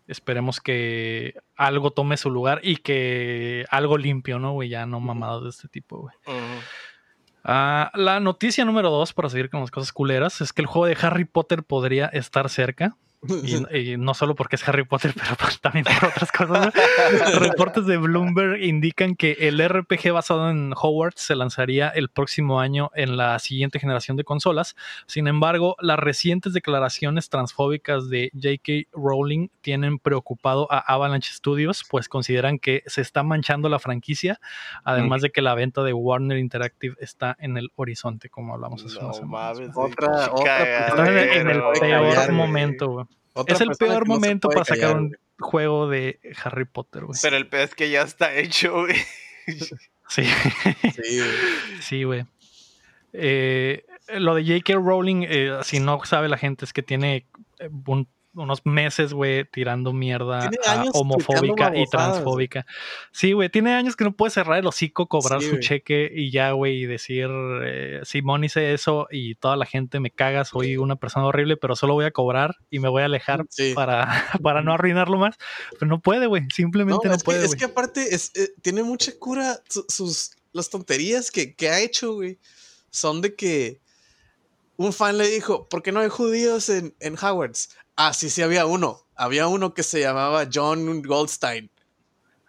esperemos 0.08 0.62
que 0.62 1.36
algo 1.56 1.92
tome 1.92 2.18
su 2.18 2.30
lugar 2.30 2.62
y 2.64 2.78
que 2.78 3.66
algo 3.70 3.98
limpio, 3.98 4.40
¿no, 4.40 4.54
güey? 4.54 4.70
Ya 4.70 4.86
no 4.86 5.00
mamados 5.00 5.44
de 5.44 5.50
este 5.50 5.68
tipo, 5.68 6.00
güey. 6.00 6.16
Ah, 7.44 7.92
la 7.96 8.20
noticia 8.20 8.66
número 8.66 8.90
dos, 8.90 9.14
para 9.14 9.30
seguir 9.30 9.50
con 9.50 9.62
las 9.62 9.72
cosas 9.72 9.92
culeras, 9.92 10.42
es 10.42 10.54
que 10.54 10.62
el 10.62 10.68
juego 10.68 10.86
de 10.86 10.98
Harry 11.02 11.26
Potter 11.26 11.64
podría 11.64 12.08
estar 12.08 12.50
cerca. 12.50 12.96
Y, 13.22 13.98
no 13.98 14.14
solo 14.14 14.34
porque 14.34 14.56
es 14.56 14.66
Harry 14.68 14.86
Potter, 14.86 15.14
pero 15.16 15.36
también 15.62 15.84
por 15.84 16.10
otras 16.10 16.32
cosas. 16.32 16.74
Reportes 17.40 17.86
de 17.86 17.98
Bloomberg 17.98 18.64
indican 18.64 19.16
que 19.16 19.36
el 19.40 19.60
RPG 19.68 20.12
basado 20.14 20.50
en 20.50 20.74
Hogwarts 20.74 21.22
se 21.22 21.36
lanzaría 21.36 21.90
el 21.90 22.10
próximo 22.10 22.62
año 22.62 22.92
en 22.96 23.18
la 23.18 23.38
siguiente 23.40 23.80
generación 23.80 24.16
de 24.16 24.24
consolas. 24.24 24.76
Sin 25.06 25.28
embargo, 25.28 25.76
las 25.82 26.00
recientes 26.00 26.54
declaraciones 26.54 27.30
transfóbicas 27.30 28.10
de 28.10 28.32
J.K. 28.34 28.90
Rowling 28.94 29.50
tienen 29.62 30.00
preocupado 30.00 30.72
a 30.72 30.80
Avalanche 30.80 31.34
Studios, 31.34 31.84
pues 31.90 32.08
consideran 32.08 32.58
que 32.58 32.84
se 32.86 33.02
está 33.02 33.24
manchando 33.24 33.68
la 33.68 33.80
franquicia, 33.80 34.40
además 34.86 35.22
de 35.22 35.32
que 35.32 35.42
la 35.42 35.56
venta 35.56 35.84
de 35.84 35.92
Warner 35.92 36.38
Interactive 36.38 36.96
está 37.00 37.36
en 37.40 37.58
el 37.58 37.70
horizonte, 37.76 38.30
como 38.30 38.54
hablamos 38.54 38.86
hace 38.86 38.98
Otra, 39.76 40.32
otra 40.32 41.36
en 41.36 41.50
el 41.50 41.62
peor 41.80 42.32
momento, 42.32 43.09
es 43.48 43.62
el 43.62 43.70
peor 43.78 44.08
momento 44.08 44.50
para 44.50 44.66
sacar 44.66 44.98
un 44.98 45.16
juego 45.40 45.88
de 45.88 46.20
Harry 46.44 46.66
Potter, 46.66 47.06
güey. 47.06 47.18
Pero 47.22 47.38
el 47.38 47.48
peor 47.48 47.64
es 47.64 47.76
que 47.76 47.90
ya 47.90 48.02
está 48.02 48.34
hecho, 48.36 48.74
güey. 48.82 48.96
Sí. 50.10 50.24
Sí, 51.82 52.04
güey. 52.04 52.26
Eh, 53.14 53.86
lo 54.16 54.36
de 54.36 54.44
J.K. 54.44 54.74
Rowling, 54.74 55.26
eh, 55.28 55.60
si 55.64 55.80
no 55.80 56.04
sabe 56.04 56.30
la 56.30 56.38
gente, 56.38 56.66
es 56.66 56.74
que 56.74 56.82
tiene 56.82 57.28
un 57.86 58.08
unos 58.40 58.66
meses, 58.66 59.14
güey, 59.14 59.46
tirando 59.46 59.94
mierda 59.94 60.50
homofóbica 60.94 61.76
y 61.76 61.86
transfóbica. 61.86 62.66
Sí, 63.12 63.34
güey, 63.34 63.50
tiene 63.50 63.74
años 63.74 63.96
que 63.96 64.04
no 64.04 64.16
puede 64.16 64.32
cerrar 64.32 64.60
el 64.60 64.68
hocico, 64.68 65.08
cobrar 65.08 65.42
su 65.42 65.58
cheque 65.60 66.12
y 66.14 66.32
ya, 66.32 66.52
güey, 66.52 66.84
y 66.84 66.86
decir, 66.86 67.28
eh, 67.64 68.02
Simón 68.04 68.44
hice 68.44 68.74
eso 68.74 69.08
y 69.12 69.36
toda 69.36 69.56
la 69.56 69.66
gente 69.66 70.00
me 70.00 70.12
caga, 70.12 70.46
soy 70.46 70.78
una 70.78 70.96
persona 70.96 71.26
horrible, 71.28 71.58
pero 71.58 71.76
solo 71.76 71.94
voy 71.94 72.06
a 72.06 72.12
cobrar 72.12 72.58
y 72.70 72.80
me 72.80 72.90
voy 72.90 73.02
a 73.02 73.06
alejar 73.06 73.46
para, 73.76 74.08
para 74.44 74.62
no 74.62 74.74
arruinarlo 74.74 75.18
más. 75.18 75.38
Pero 75.72 75.88
no 75.88 76.02
puede, 76.02 76.28
güey, 76.28 76.44
simplemente 76.54 77.08
no, 77.08 77.18
puede. 77.18 77.46
es 77.46 77.56
que 77.56 77.66
aparte 77.66 78.16
es, 78.16 78.32
eh, 78.36 78.54
tiene 78.62 78.84
mucha 78.84 79.12
cura 79.18 79.62
sus, 79.68 80.32
las 80.54 80.70
tonterías 80.70 81.32
que, 81.32 81.56
que 81.56 81.70
ha 81.70 81.80
hecho, 81.80 82.14
güey. 82.14 82.38
Son 82.92 83.22
de 83.22 83.36
que 83.36 83.80
un 84.80 84.94
fan 84.94 85.18
le 85.18 85.28
dijo, 85.28 85.68
¿por 85.68 85.84
qué 85.84 85.92
no 85.92 86.00
hay 86.00 86.08
judíos 86.08 86.70
en, 86.70 86.96
en 87.02 87.18
Howards? 87.22 87.76
Ah, 87.98 88.14
sí, 88.14 88.30
sí, 88.30 88.42
había 88.42 88.66
uno. 88.66 89.06
Había 89.14 89.48
uno 89.48 89.74
que 89.74 89.84
se 89.84 90.00
llamaba 90.00 90.48
John 90.52 91.02
Goldstein. 91.02 91.70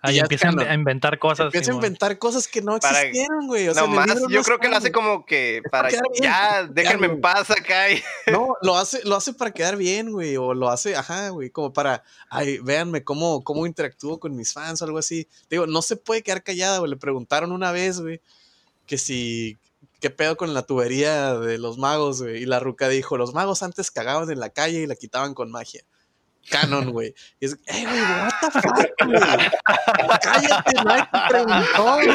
Ahí 0.00 0.20
empiezan 0.20 0.56
a 0.60 0.72
inventar 0.72 1.18
cosas. 1.18 1.46
Empieza 1.46 1.72
a 1.72 1.74
inventar 1.74 2.18
cosas 2.18 2.46
que 2.46 2.62
no 2.62 2.76
existieron, 2.76 3.48
güey. 3.48 3.68
O 3.68 3.74
sea, 3.74 3.84
yo 4.30 4.42
creo 4.42 4.58
que 4.60 4.68
lo 4.68 4.76
hace 4.76 4.92
como 4.92 5.26
que 5.26 5.60
para, 5.72 5.90
ya, 6.22 6.68
déjenme 6.70 7.08
en 7.08 7.20
paz 7.20 7.50
acá. 7.50 7.86
No, 8.30 8.54
lo 8.62 8.76
hace, 8.76 9.02
lo 9.04 9.16
hace 9.16 9.34
para 9.34 9.50
quedar 9.50 9.76
bien, 9.76 10.12
güey. 10.12 10.36
O 10.36 10.54
lo 10.54 10.70
hace, 10.70 10.94
ajá, 10.94 11.30
güey, 11.30 11.50
como 11.50 11.72
para, 11.72 12.04
ay, 12.30 12.58
véanme 12.58 13.02
cómo, 13.02 13.42
cómo 13.42 13.66
interactúo 13.66 14.20
con 14.20 14.36
mis 14.36 14.52
fans 14.52 14.80
o 14.80 14.84
algo 14.84 14.98
así. 14.98 15.26
Digo, 15.50 15.66
no 15.66 15.82
se 15.82 15.96
puede 15.96 16.22
quedar 16.22 16.44
callada, 16.44 16.78
güey. 16.78 16.92
Le 16.92 16.96
preguntaron 16.96 17.50
una 17.50 17.72
vez, 17.72 18.00
güey, 18.00 18.20
que 18.86 18.98
si, 18.98 19.58
¿qué 20.00 20.10
pedo 20.10 20.36
con 20.36 20.52
la 20.54 20.62
tubería 20.62 21.34
de 21.38 21.58
los 21.58 21.78
magos, 21.78 22.22
güey? 22.22 22.42
Y 22.42 22.46
la 22.46 22.58
ruca 22.60 22.88
dijo, 22.88 23.16
los 23.16 23.34
magos 23.34 23.62
antes 23.62 23.90
cagaban 23.90 24.30
en 24.30 24.40
la 24.40 24.50
calle 24.50 24.80
y 24.82 24.86
la 24.86 24.96
quitaban 24.96 25.34
con 25.34 25.50
magia. 25.50 25.82
canon, 26.50 26.90
güey. 26.90 27.14
Y 27.38 27.44
es, 27.46 27.52
eh, 27.66 27.84
güey, 27.84 28.00
what 28.00 28.32
the 28.40 28.50
fuck, 28.50 28.74
güey. 29.06 29.50
Cállate, 30.22 30.72
te 30.72 31.18
preguntó, 31.28 31.94
güey. 31.94 32.08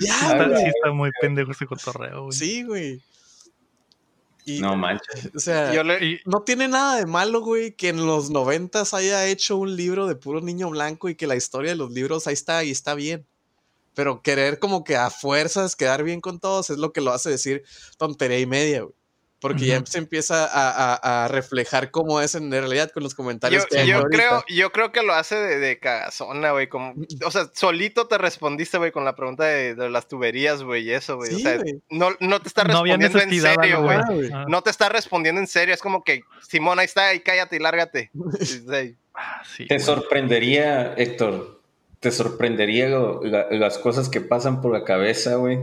ya, 0.00 0.46
güey. 0.46 0.56
sí 0.60 0.66
está 0.68 0.92
muy 0.92 1.10
pendejo 1.20 1.50
ese 1.52 1.66
cotorreo, 1.66 2.24
güey. 2.24 2.32
Sí, 2.38 2.62
güey. 2.62 3.02
Y, 4.46 4.60
No 4.60 4.76
manches. 4.76 5.30
o 5.34 5.38
sea, 5.38 5.72
Yo 5.72 5.82
le- 5.82 6.04
Y- 6.04 6.20
no 6.26 6.42
tiene 6.42 6.68
nada 6.68 6.96
de 6.96 7.06
malo, 7.06 7.40
güey, 7.40 7.72
que 7.74 7.88
en 7.88 8.04
los 8.06 8.30
noventas 8.30 8.92
haya 8.92 9.26
hecho 9.26 9.56
un 9.56 9.74
libro 9.74 10.06
de 10.06 10.16
puro 10.16 10.40
niño 10.42 10.68
blanco 10.70 11.08
y 11.08 11.14
que 11.14 11.26
la 11.26 11.34
historia 11.36 11.70
de 11.70 11.76
los 11.76 11.92
libros 11.92 12.26
ahí 12.26 12.34
está 12.34 12.62
y 12.62 12.70
está 12.70 12.94
bien. 12.94 13.26
Pero 13.94 14.22
querer 14.22 14.58
como 14.58 14.82
que 14.84 14.96
a 14.96 15.10
fuerzas 15.10 15.76
quedar 15.76 16.02
bien 16.02 16.20
con 16.20 16.40
todos 16.40 16.70
es 16.70 16.78
lo 16.78 16.92
que 16.92 17.00
lo 17.00 17.12
hace 17.12 17.30
decir 17.30 17.62
tontería 17.96 18.38
y 18.40 18.46
media, 18.46 18.82
güey. 18.82 18.94
Porque 19.40 19.66
ya 19.66 19.82
se 19.84 19.98
empieza 19.98 20.46
a, 20.46 20.94
a- 20.94 21.24
a 21.24 21.28
reflejar 21.28 21.90
cómo 21.90 22.22
es 22.22 22.34
en 22.34 22.50
realidad 22.50 22.90
con 22.92 23.02
los 23.02 23.14
comentarios 23.14 23.64
Yo, 23.64 23.68
que 23.68 23.78
hay 23.78 23.88
yo 23.88 23.98
ahorita. 23.98 24.16
creo, 24.16 24.44
yo 24.48 24.72
creo 24.72 24.90
que 24.90 25.02
lo 25.02 25.12
hace 25.12 25.34
de, 25.36 25.58
de 25.58 25.78
cagazona, 25.78 26.52
güey. 26.52 26.70
Como, 26.70 26.94
o 27.26 27.30
sea, 27.30 27.50
solito 27.52 28.06
te 28.08 28.16
respondiste, 28.16 28.78
güey, 28.78 28.90
con 28.90 29.04
la 29.04 29.14
pregunta 29.14 29.44
de, 29.44 29.74
de 29.74 29.90
las 29.90 30.08
tuberías, 30.08 30.62
güey, 30.62 30.84
y 30.84 30.92
eso, 30.92 31.16
güey. 31.16 31.28
Sí, 31.30 31.36
o 31.36 31.38
sea, 31.40 31.58
güey. 31.58 31.74
no, 31.90 32.08
no 32.20 32.40
te 32.40 32.48
está 32.48 32.62
no 32.64 32.68
respondiendo 32.70 33.06
en 33.06 33.12
necesidad, 33.28 33.54
serio, 33.60 33.82
güey. 33.82 33.98
Ah, 34.32 34.46
No 34.48 34.62
te 34.62 34.70
está 34.70 34.88
respondiendo 34.88 35.42
en 35.42 35.46
serio. 35.46 35.74
Es 35.74 35.82
como 35.82 36.02
que, 36.04 36.22
Simón, 36.48 36.78
ahí 36.78 36.86
está, 36.86 37.12
y 37.12 37.20
cállate 37.20 37.56
y 37.56 37.58
lárgate. 37.58 38.10
Sí, 38.40 38.64
ah, 39.12 39.42
sí, 39.44 39.66
Te 39.66 39.74
güey. 39.74 39.84
sorprendería, 39.86 40.94
Héctor, 40.96 41.53
te 42.04 42.10
sorprendería 42.10 42.88
lo- 42.90 43.22
la- 43.24 43.46
las 43.50 43.78
cosas 43.78 44.10
que 44.10 44.20
pasan 44.20 44.60
por 44.60 44.72
la 44.72 44.84
cabeza, 44.84 45.36
güey, 45.36 45.58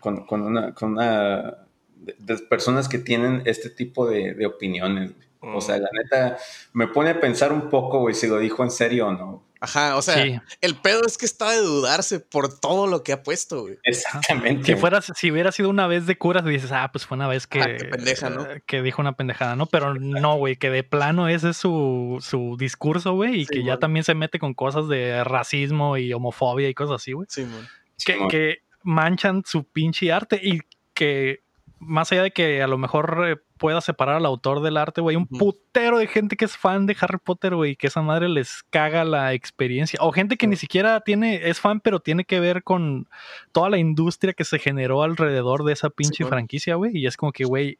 con, 0.00 0.24
con 0.24 0.40
una, 0.40 0.72
con 0.74 0.92
una 0.92 1.58
de, 1.94 2.16
de 2.18 2.38
personas 2.38 2.88
que 2.88 2.98
tienen 2.98 3.42
este 3.44 3.68
tipo 3.68 4.06
de, 4.08 4.32
de 4.32 4.46
opiniones. 4.46 5.12
güey. 5.12 5.54
O 5.56 5.60
sea, 5.60 5.76
la 5.76 5.90
neta, 5.92 6.38
me 6.72 6.88
pone 6.88 7.10
a 7.10 7.20
pensar 7.20 7.52
un 7.52 7.68
poco, 7.68 8.00
güey, 8.00 8.14
si 8.14 8.26
lo 8.26 8.38
dijo 8.38 8.64
en 8.64 8.70
serio 8.70 9.08
o 9.08 9.12
no. 9.12 9.42
Ajá, 9.64 9.96
o 9.96 10.02
sea, 10.02 10.22
Sí. 10.22 10.38
el 10.60 10.76
pedo 10.76 11.02
es 11.06 11.18
que 11.18 11.26
está 11.26 11.50
de 11.50 11.58
dudarse 11.58 12.20
por 12.20 12.58
todo 12.60 12.86
lo 12.86 13.02
que 13.02 13.12
ha 13.12 13.22
puesto, 13.22 13.62
güey. 13.62 13.78
Exactamente. 13.82 14.64
Si 14.74 14.78
fueras, 14.80 15.12
si 15.16 15.30
hubiera 15.30 15.50
sido 15.52 15.68
una 15.70 15.86
vez 15.86 16.06
de 16.06 16.16
curas, 16.16 16.44
dices, 16.44 16.70
ah, 16.72 16.90
pues 16.92 17.06
fue 17.06 17.16
una 17.16 17.26
vez 17.28 17.46
que, 17.46 17.60
Ah, 17.60 17.76
qué 17.76 17.84
pendeja, 17.86 18.30
¿no? 18.30 18.44
eh, 18.50 18.62
que 18.66 18.82
dijo 18.82 19.00
una 19.02 19.12
pendejada, 19.16 19.56
¿no? 19.56 19.66
Pero 19.66 19.94
no, 19.94 20.36
güey, 20.36 20.56
que 20.56 20.70
de 20.70 20.84
plano 20.84 21.28
ese 21.28 21.50
es 21.50 21.56
su, 21.56 22.18
su 22.20 22.56
discurso, 22.58 23.12
güey, 23.14 23.40
y 23.40 23.44
Sí, 23.46 23.54
que 23.54 23.64
ya 23.64 23.78
también 23.78 24.04
se 24.04 24.14
mete 24.14 24.38
con 24.38 24.54
cosas 24.54 24.88
de 24.88 25.24
racismo 25.24 25.96
y 25.96 26.12
homofobia 26.12 26.68
y 26.68 26.74
cosas 26.74 26.96
así, 27.02 27.12
güey. 27.12 27.26
Sí, 27.30 27.42
man. 27.44 27.66
que, 28.04 28.18
que 28.28 28.58
manchan 28.82 29.42
su 29.46 29.64
pinche 29.64 30.12
arte 30.12 30.38
y 30.42 30.60
que 30.92 31.40
más 31.78 32.12
allá 32.12 32.22
de 32.22 32.30
que 32.32 32.62
a 32.62 32.66
lo 32.66 32.78
mejor 32.78 33.24
eh, 33.28 33.36
pueda 33.64 33.80
separar 33.80 34.16
al 34.16 34.26
autor 34.26 34.60
del 34.60 34.76
arte, 34.76 35.00
güey, 35.00 35.16
un 35.16 35.26
putero 35.26 35.96
de 35.96 36.06
gente 36.06 36.36
que 36.36 36.44
es 36.44 36.54
fan 36.54 36.84
de 36.84 36.94
Harry 37.00 37.16
Potter, 37.16 37.54
güey, 37.54 37.76
que 37.76 37.86
esa 37.86 38.02
madre 38.02 38.28
les 38.28 38.62
caga 38.68 39.04
la 39.06 39.32
experiencia. 39.32 39.98
O 40.02 40.12
gente 40.12 40.36
que 40.36 40.46
ni 40.46 40.56
siquiera 40.56 41.00
tiene, 41.00 41.48
es 41.48 41.60
fan, 41.60 41.80
pero 41.80 41.98
tiene 41.98 42.26
que 42.26 42.40
ver 42.40 42.62
con 42.62 43.08
toda 43.52 43.70
la 43.70 43.78
industria 43.78 44.34
que 44.34 44.44
se 44.44 44.58
generó 44.58 45.02
alrededor 45.02 45.64
de 45.64 45.72
esa 45.72 45.88
pinche 45.88 46.26
franquicia, 46.26 46.74
güey. 46.74 46.94
Y 46.94 47.06
es 47.06 47.16
como 47.16 47.32
que, 47.32 47.46
güey, 47.46 47.78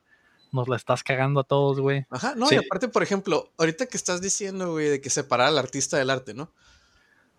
nos 0.53 0.69
la 0.69 0.77
estás 0.77 1.03
cagando 1.03 1.41
a 1.41 1.45
todos, 1.45 1.79
güey. 1.81 2.07
Ajá, 2.09 2.33
no, 2.35 2.47
Sí. 2.49 2.55
y 2.55 2.59
aparte, 2.65 2.89
por 2.89 3.03
ejemplo, 3.03 3.53
ahorita 3.59 3.85
que 3.85 3.99
estás 3.99 4.23
diciendo, 4.23 4.73
güey, 4.73 4.89
de 4.89 5.03
que 5.03 5.11
separar 5.11 5.49
al 5.49 5.59
artista 5.59 5.99
del 5.99 6.09
arte, 6.09 6.33
¿no? 6.33 6.51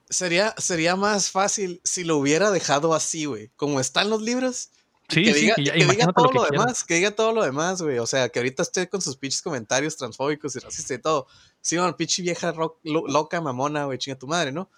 Sería, 0.08 0.54
sería 0.60 0.96
más 0.96 1.32
fácil 1.32 1.82
si 1.84 2.04
lo 2.04 2.18
hubiera 2.18 2.52
dejado 2.52 2.94
así, 2.94 3.26
güey. 3.26 3.50
Como 3.56 3.80
están 3.80 4.12
los 4.12 4.22
libros. 4.22 4.70
Sí, 5.10 5.24
que 5.24 5.34
sí, 5.34 5.42
diga, 5.42 5.56
ya- 5.58 5.74
que 5.74 5.86
diga 5.86 6.12
todo 6.14 6.32
lo 6.32 6.44
que 6.46 6.52
demás, 6.52 6.84
que 6.84 6.94
diga 6.96 7.12
todo 7.12 7.32
lo 7.32 7.44
demás, 7.44 7.82
güey. 7.82 8.00
O 8.00 8.08
sea, 8.08 8.30
que 8.30 8.40
ahorita 8.40 8.64
esté 8.64 8.90
con 8.90 9.02
sus 9.02 9.16
pinches 9.18 9.42
comentarios 9.42 9.96
transfóbicos 9.98 10.56
y 10.56 10.60
racistas 10.60 10.98
y 10.98 11.02
todo. 11.02 11.28
Sí, 11.62 11.78
bueno, 11.78 11.96
pinche 11.96 12.22
vieja 12.24 12.52
ro- 12.52 12.80
lo- 12.84 13.08
loca, 13.08 13.40
mamona, 13.42 13.86
güey, 13.86 13.98
chinga 14.00 14.18
tu 14.18 14.28
madre, 14.28 14.52
¿no? 14.52 14.70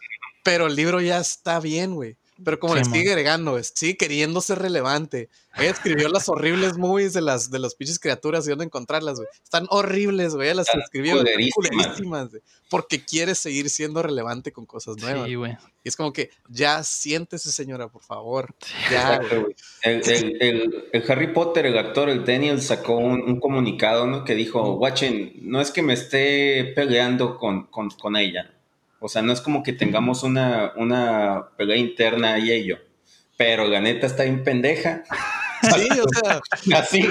Pero 0.44 0.68
el 0.68 0.76
libro 0.76 1.00
ya 1.02 1.20
está 1.20 1.60
bien, 1.60 1.96
güey. 1.96 2.18
Pero 2.44 2.60
como 2.60 2.74
Sí, 2.76 2.80
le 2.80 2.86
sigue 2.86 3.10
agregando, 3.12 3.62
sigue 3.64 3.98
queriendo 3.98 4.42
ser 4.42 4.60
relevante. 4.60 5.30
Ella 5.58 5.72
escribió 5.72 6.08
las 6.10 6.30
horribles 6.30 6.78
movies 6.78 7.14
de 7.14 7.22
las, 7.22 7.50
de 7.50 7.58
las 7.58 7.74
pinches 7.74 7.98
criaturas 7.98 8.46
y 8.46 8.50
dónde 8.52 8.66
encontrarlas, 8.66 9.16
güey. 9.18 9.28
Están 9.44 9.66
horribles, 9.72 10.36
güey. 10.36 10.48
Ella 10.50 10.58
las 10.58 10.68
Están 10.68 10.82
escribió. 10.82 11.18
culerísimas. 11.18 12.30
güey, 12.30 12.42
Porque 12.70 13.04
quiere 13.04 13.34
seguir 13.34 13.70
siendo 13.72 14.04
relevante 14.04 14.52
con 14.52 14.68
cosas 14.68 14.98
nuevas. 14.98 15.28
Sí, 15.28 15.34
güey. 15.36 15.58
Y 15.84 15.90
es 15.90 15.96
como 15.96 16.14
que, 16.14 16.30
ya 16.48 16.84
siéntese, 16.84 17.52
señora, 17.52 17.88
por 17.88 18.04
favor. 18.04 18.54
Ya. 18.92 19.16
Exacto, 19.16 19.42
güey. 19.42 19.56
El, 19.82 20.10
el- 20.10 20.42
el- 20.42 20.86
el 20.94 21.12
Harry 21.12 21.34
Potter, 21.34 21.66
el 21.66 21.78
actor, 21.78 22.10
el 22.10 22.24
Daniel, 22.24 22.62
sacó 22.62 22.98
un, 22.98 23.22
un 23.24 23.40
comunicado, 23.40 24.06
¿no? 24.06 24.24
Que 24.26 24.36
dijo, 24.36 24.74
watchen, 24.76 25.34
no 25.42 25.60
es 25.60 25.72
que 25.72 25.82
me 25.82 25.94
esté 25.94 26.72
peleando 26.76 27.38
con, 27.38 27.66
con, 27.68 27.90
con 27.90 28.16
ella. 28.16 28.54
O 29.00 29.08
sea, 29.10 29.22
no 29.22 29.32
es 29.34 29.42
como 29.42 29.64
que 29.64 29.74
tengamos 29.74 30.24
una, 30.24 30.74
una 30.76 31.50
pelea 31.58 31.78
interna 31.78 32.40
y 32.40 32.66
yo. 32.66 32.76
Pero 33.38 33.68
la 33.68 33.80
neta 33.80 34.08
está 34.08 34.24
bien 34.24 34.44
pendeja. 34.44 35.04
Sí, 35.60 35.88
o 36.00 36.06
sea, 36.24 36.40
Así, 36.78 37.04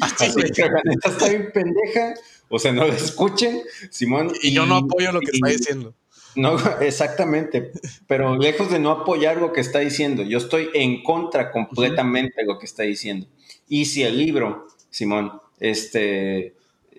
así, 0.00 0.32
que 0.54 0.62
la 0.62 0.80
neta 0.84 1.10
está 1.10 1.28
bien 1.28 1.50
pendeja. 1.52 2.14
O 2.48 2.58
sea, 2.58 2.72
no 2.72 2.86
la 2.86 2.94
escuchen, 2.94 3.60
Simón. 3.90 4.32
Y 4.42 4.52
yo 4.52 4.64
no 4.64 4.76
apoyo 4.76 5.12
lo 5.12 5.20
que 5.20 5.28
y- 5.32 5.36
está 5.36 5.48
diciendo. 5.50 5.94
No, 6.34 6.56
exactamente. 6.80 7.72
Pero 8.06 8.36
lejos 8.38 8.70
de 8.70 8.78
no 8.78 8.90
apoyar 8.90 9.36
lo 9.36 9.52
que 9.52 9.60
está 9.60 9.80
diciendo, 9.80 10.22
yo 10.22 10.38
estoy 10.38 10.70
en 10.72 11.02
contra 11.02 11.50
completamente 11.52 12.40
de 12.40 12.46
lo 12.46 12.58
que 12.58 12.64
está 12.64 12.84
diciendo. 12.84 13.26
Y 13.68 13.84
si 13.84 14.02
el 14.02 14.16
libro, 14.16 14.66
Simón, 14.88 15.38
este, 15.58 16.54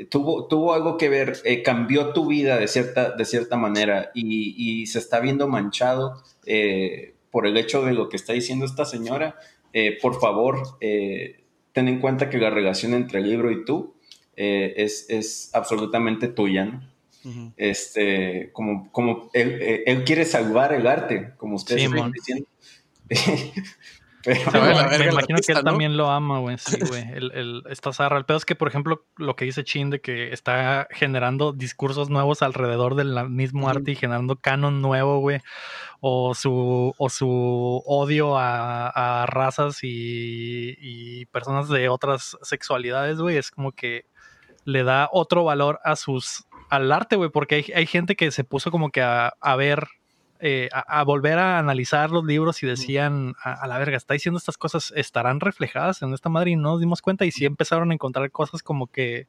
tuvo, 0.09 0.47
tuvo 0.47 0.73
algo 0.73 0.97
que 0.97 1.09
ver, 1.09 1.37
eh, 1.45 1.63
cambió 1.63 2.13
tu 2.13 2.27
vida 2.27 2.57
de 2.57 2.67
cierta, 2.67 3.11
de 3.11 3.25
cierta 3.25 3.57
manera 3.57 4.11
y, 4.13 4.81
y 4.81 4.87
se 4.87 4.99
está 4.99 5.19
viendo 5.19 5.47
manchado 5.47 6.23
eh, 6.45 7.15
por 7.31 7.47
el 7.47 7.57
hecho 7.57 7.83
de 7.83 7.93
lo 7.93 8.09
que 8.09 8.17
está 8.17 8.33
diciendo 8.33 8.65
esta 8.65 8.85
señora, 8.85 9.35
eh, 9.73 9.97
por 10.01 10.19
favor, 10.19 10.61
eh, 10.81 11.43
ten 11.71 11.87
en 11.87 11.99
cuenta 11.99 12.29
que 12.29 12.37
la 12.37 12.49
relación 12.49 12.93
entre 12.93 13.19
el 13.19 13.29
libro 13.29 13.51
y 13.51 13.63
tú 13.65 13.95
eh, 14.35 14.73
es, 14.77 15.09
es 15.09 15.49
absolutamente 15.53 16.27
tuya, 16.27 16.65
¿no? 16.65 16.91
Este, 17.55 18.49
como, 18.51 18.91
como 18.91 19.29
él, 19.33 19.59
eh, 19.61 19.83
él 19.85 20.03
quiere 20.03 20.25
salvar 20.25 20.73
el 20.73 20.87
arte, 20.87 21.33
como 21.37 21.55
ustedes 21.55 21.83
Sí, 21.83 21.87
están 21.87 22.11
diciendo. 22.11 22.47
Pero, 24.23 24.51
me- 24.51 24.59
verga 24.73 24.87
me 24.89 24.95
el 25.05 25.11
imagino 25.13 25.39
que 25.45 25.51
él 25.51 25.57
¿no? 25.59 25.63
también 25.63 25.97
lo 25.97 26.09
ama, 26.09 26.39
güey. 26.39 26.57
Sí, 26.57 26.79
güey. 26.87 27.03
El, 27.13 27.31
el, 27.33 27.63
esta 27.69 27.91
zarra. 27.93 28.17
El 28.17 28.25
pedo 28.25 28.37
es 28.37 28.45
que, 28.45 28.55
por 28.55 28.67
ejemplo, 28.67 29.05
lo 29.17 29.35
que 29.35 29.45
dice 29.45 29.63
Chin 29.63 29.89
de 29.89 30.01
que 30.01 30.31
está 30.33 30.87
generando 30.91 31.53
discursos 31.53 32.09
nuevos 32.09 32.41
alrededor 32.41 32.95
del 32.95 33.29
mismo 33.29 33.69
arte 33.69 33.91
y 33.91 33.95
generando 33.95 34.35
canon 34.35 34.81
nuevo, 34.81 35.19
güey. 35.19 35.39
O 35.99 36.33
su, 36.33 36.93
o 36.97 37.09
su 37.09 37.83
odio 37.85 38.37
a, 38.37 39.21
a 39.21 39.25
razas 39.27 39.79
y, 39.83 40.75
y 40.79 41.25
personas 41.27 41.69
de 41.69 41.89
otras 41.89 42.37
sexualidades, 42.41 43.17
güey. 43.19 43.37
Es 43.37 43.51
como 43.51 43.71
que 43.71 44.05
le 44.65 44.83
da 44.83 45.09
otro 45.11 45.43
valor 45.43 45.79
a 45.83 45.95
sus 45.95 46.45
al 46.69 46.91
arte, 46.91 47.17
güey, 47.17 47.29
porque 47.29 47.55
hay, 47.55 47.65
hay 47.75 47.85
gente 47.85 48.15
que 48.15 48.31
se 48.31 48.43
puso 48.45 48.71
como 48.71 48.91
que 48.91 49.01
a, 49.01 49.33
a 49.41 49.55
ver, 49.57 49.87
eh, 50.41 50.69
a, 50.73 50.99
a 50.99 51.03
volver 51.03 51.37
a 51.37 51.59
analizar 51.59 52.11
los 52.11 52.25
libros 52.25 52.61
y 52.63 52.67
decían, 52.67 53.35
a, 53.43 53.53
a 53.53 53.67
la 53.67 53.77
verga, 53.77 53.95
está 53.95 54.13
diciendo 54.13 54.37
estas 54.37 54.57
cosas, 54.57 54.91
estarán 54.95 55.39
reflejadas 55.39 56.01
en 56.01 56.13
esta 56.13 56.29
madre 56.29 56.51
y 56.51 56.55
no 56.55 56.71
nos 56.71 56.79
dimos 56.79 57.01
cuenta 57.01 57.25
y 57.25 57.31
sí 57.31 57.45
empezaron 57.45 57.91
a 57.91 57.93
encontrar 57.93 58.29
cosas 58.31 58.63
como 58.63 58.87
que, 58.87 59.27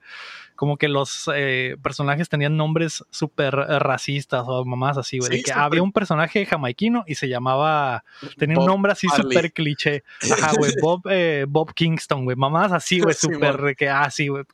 como 0.57 0.77
que 0.77 0.89
los 0.89 1.31
eh, 1.35 1.77
personajes 1.83 2.29
tenían 2.29 2.57
nombres 2.57 3.05
súper 3.11 3.55
eh, 3.55 3.79
racistas 3.79 4.45
o 4.47 4.65
mamás 4.65 4.99
así, 4.99 5.19
güey, 5.19 5.31
Sí, 5.31 5.37
de 5.39 5.43
que 5.43 5.53
había 5.53 5.83
un 5.83 5.93
personaje 5.93 6.47
jamaiquino 6.47 7.05
y 7.07 7.15
se 7.15 7.29
llamaba, 7.29 8.05
tenía 8.39 8.59
un 8.59 8.67
nombre 8.67 8.93
así 8.93 9.09
súper 9.09 9.53
cliché, 9.53 10.05
ajá, 10.31 10.53
güey, 10.57 10.73
Bob, 10.83 11.03
eh, 11.11 11.47
Bob 11.49 11.75
Kingston, 11.75 12.25
güey, 12.25 12.37
mamás 12.37 12.73
así, 12.73 13.01
güey, 13.01 13.15
súper, 13.15 13.77
que, 13.77 13.89
ah, 13.89 14.11
sí, 14.11 14.29
güey, 14.29 14.45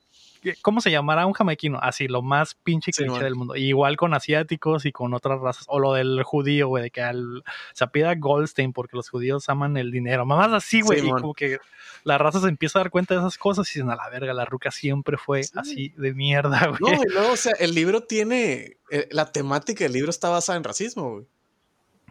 ¿Cómo 0.62 0.80
se 0.80 0.90
llamará 0.90 1.26
un 1.26 1.32
jamaiquino? 1.32 1.78
Así, 1.80 2.08
lo 2.08 2.22
más 2.22 2.54
pinche 2.54 2.92
Sí, 2.92 3.04
cliché 3.04 3.24
del 3.24 3.34
mundo. 3.34 3.56
Y 3.56 3.64
igual 3.68 3.96
con 3.96 4.14
asiáticos 4.14 4.84
y 4.86 4.92
con 4.92 5.14
otras 5.14 5.40
razas. 5.40 5.64
O 5.68 5.78
lo 5.78 5.94
del 5.94 6.22
judío, 6.22 6.68
güey, 6.68 6.84
de 6.84 6.90
que 6.90 7.02
al, 7.02 7.44
se 7.72 7.84
apida 7.84 8.14
Goldstein 8.14 8.72
porque 8.72 8.96
los 8.96 9.08
judíos 9.08 9.48
aman 9.48 9.76
el 9.76 9.90
dinero. 9.90 10.24
Mamás 10.26 10.52
así, 10.52 10.80
güey. 10.80 11.00
Sí, 11.00 11.06
y 11.06 11.10
man. 11.10 11.20
como 11.20 11.34
que 11.34 11.58
la 12.04 12.16
raza 12.18 12.40
se 12.40 12.48
empieza 12.48 12.78
a 12.78 12.82
dar 12.84 12.90
cuenta 12.90 13.14
de 13.14 13.20
esas 13.20 13.36
cosas 13.38 13.68
y 13.68 13.78
dicen, 13.78 13.90
a 13.90 13.96
la 13.96 14.08
verga, 14.08 14.32
la 14.32 14.44
ruca 14.44 14.70
siempre 14.70 15.16
fue 15.18 15.42
Sí. 15.42 15.52
así 15.56 15.88
de 15.96 16.14
mierda, 16.14 16.66
güey. 16.80 16.94
No, 16.96 17.02
y 17.02 17.12
luego, 17.12 17.32
o 17.32 17.36
sea, 17.36 17.52
el 17.58 17.74
libro 17.74 18.02
tiene. 18.02 18.76
eh, 18.90 19.08
la 19.10 19.30
temática 19.32 19.84
del 19.84 19.92
libro 19.92 20.10
está 20.10 20.28
basada 20.28 20.56
en 20.56 20.64
racismo, 20.64 21.10
güey. 21.12 21.26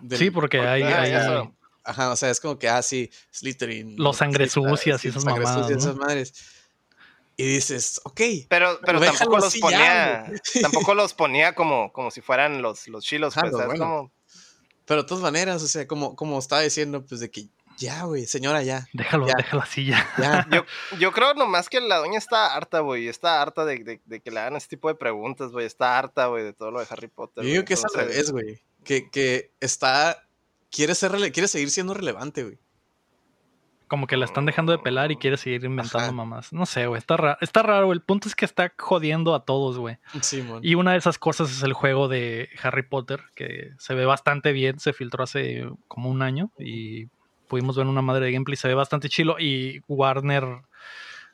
Del- 0.01 0.19
sí, 0.19 0.29
porque 0.31 0.59
hay, 0.59 0.83
Ah, 0.83 1.01
hay-. 1.01 1.49
Ajá, 1.83 2.11
o 2.11 2.15
sea, 2.17 2.29
es 2.29 2.41
como 2.41 2.59
que, 2.59 2.67
ah, 2.67 2.81
sí, 2.81 3.09
Slytherin. 3.31 3.95
Los 3.97 4.17
sangresucias 4.17 5.03
y 5.05 5.07
esas 5.07 5.23
sangre 5.23 5.45
mamadas, 5.45 5.67
sucias, 5.67 5.85
¿no? 5.85 5.91
esas 5.91 5.95
madres. 6.05 6.56
Y 7.39 7.45
dices, 7.45 8.01
ok. 8.03 8.21
Pero, 8.49 8.79
pero 8.83 8.99
tampoco 8.99 9.37
los 9.37 9.53
ya, 9.53 9.59
ponía, 9.61 10.31
tampoco 10.61 10.93
los 10.95 11.13
ponía 11.13 11.53
como, 11.53 11.93
como 11.93 12.09
si 12.09 12.21
fueran 12.21 12.61
los, 12.63 12.87
los 12.87 13.03
chilos, 13.05 13.37
Ajá, 13.37 13.49
pues, 13.51 13.79
Pero 14.85 15.03
de 15.03 15.07
todas 15.07 15.21
maneras, 15.23 15.61
o 15.61 15.67
sea, 15.67 15.87
como, 15.87 16.15
como 16.15 16.39
estaba 16.39 16.61
diciendo, 16.61 17.05
pues 17.05 17.21
de 17.21 17.29
que 17.29 17.47
Ya, 17.77 18.05
güey, 18.05 18.25
señora, 18.25 18.63
ya. 18.63 18.87
Déjalo, 18.91 19.27
Ya. 19.27 19.35
déjalo 19.37 19.61
así 19.61 19.85
ya. 19.85 20.09
Ya. 20.17 20.47
Yo, 20.51 20.65
yo 20.97 21.11
creo 21.11 21.35
nomás 21.35 21.69
que 21.69 21.79
la 21.79 21.97
doña 21.97 22.17
está 22.17 22.55
harta, 22.55 22.79
güey. 22.79 23.07
Está 23.07 23.39
harta 23.39 23.65
de, 23.65 23.83
de- 23.83 24.01
de 24.03 24.19
que 24.19 24.31
le 24.31 24.39
hagan 24.39 24.55
ese 24.55 24.67
tipo 24.69 24.87
de 24.87 24.95
preguntas, 24.95 25.51
güey. 25.51 25.67
Está 25.67 25.99
harta, 25.99 26.25
güey, 26.25 26.43
de 26.43 26.53
todo 26.53 26.71
lo 26.71 26.79
de 26.79 26.87
Harry 26.89 27.07
Potter. 27.07 27.43
Yo 27.43 27.51
digo 27.51 27.65
que 27.65 27.75
es 27.75 27.85
al 27.85 27.93
revés, 27.93 28.31
güey. 28.31 28.63
Que, 28.83 29.11
que 29.11 29.51
está. 29.59 30.23
Quiere, 30.71 30.95
ser 30.95 31.11
quiere 31.31 31.47
seguir 31.47 31.69
siendo 31.69 31.93
relevante, 31.93 32.43
güey. 32.43 32.57
Como 33.87 34.05
que 34.07 34.17
la 34.17 34.25
están 34.25 34.45
dejando 34.45 34.71
de 34.73 34.79
pelar 34.79 35.11
y 35.11 35.15
quiere 35.15 35.37
seguir 35.37 35.63
inventando 35.63 35.99
Ajá. 36.07 36.11
mamás. 36.11 36.51
No 36.51 36.65
sé, 36.65 36.87
güey. 36.87 36.99
Está 36.99 37.15
raro. 37.15 37.37
Está 37.39 37.63
raro, 37.63 37.85
güey. 37.85 37.97
El 37.97 38.03
punto 38.03 38.27
es 38.27 38.35
que 38.35 38.43
está 38.45 38.73
jodiendo 38.77 39.33
a 39.33 39.45
todos, 39.45 39.77
güey. 39.77 39.97
Sí, 40.21 40.41
mon. 40.41 40.63
Y 40.65 40.75
una 40.75 40.91
de 40.91 40.97
esas 40.97 41.17
cosas 41.17 41.49
es 41.51 41.63
el 41.63 41.71
juego 41.73 42.07
de 42.09 42.49
Harry 42.61 42.83
Potter, 42.83 43.21
que 43.35 43.71
se 43.79 43.93
ve 43.93 44.05
bastante 44.05 44.51
bien. 44.51 44.79
Se 44.79 44.91
filtró 44.93 45.23
hace 45.23 45.69
como 45.87 46.09
un 46.09 46.21
año 46.21 46.51
y 46.59 47.07
pudimos 47.47 47.77
ver 47.77 47.85
una 47.87 48.01
madre 48.01 48.25
de 48.25 48.33
gameplay. 48.33 48.57
Se 48.57 48.67
ve 48.67 48.73
bastante 48.73 49.07
chilo. 49.07 49.37
Y 49.39 49.81
Warner. 49.87 50.43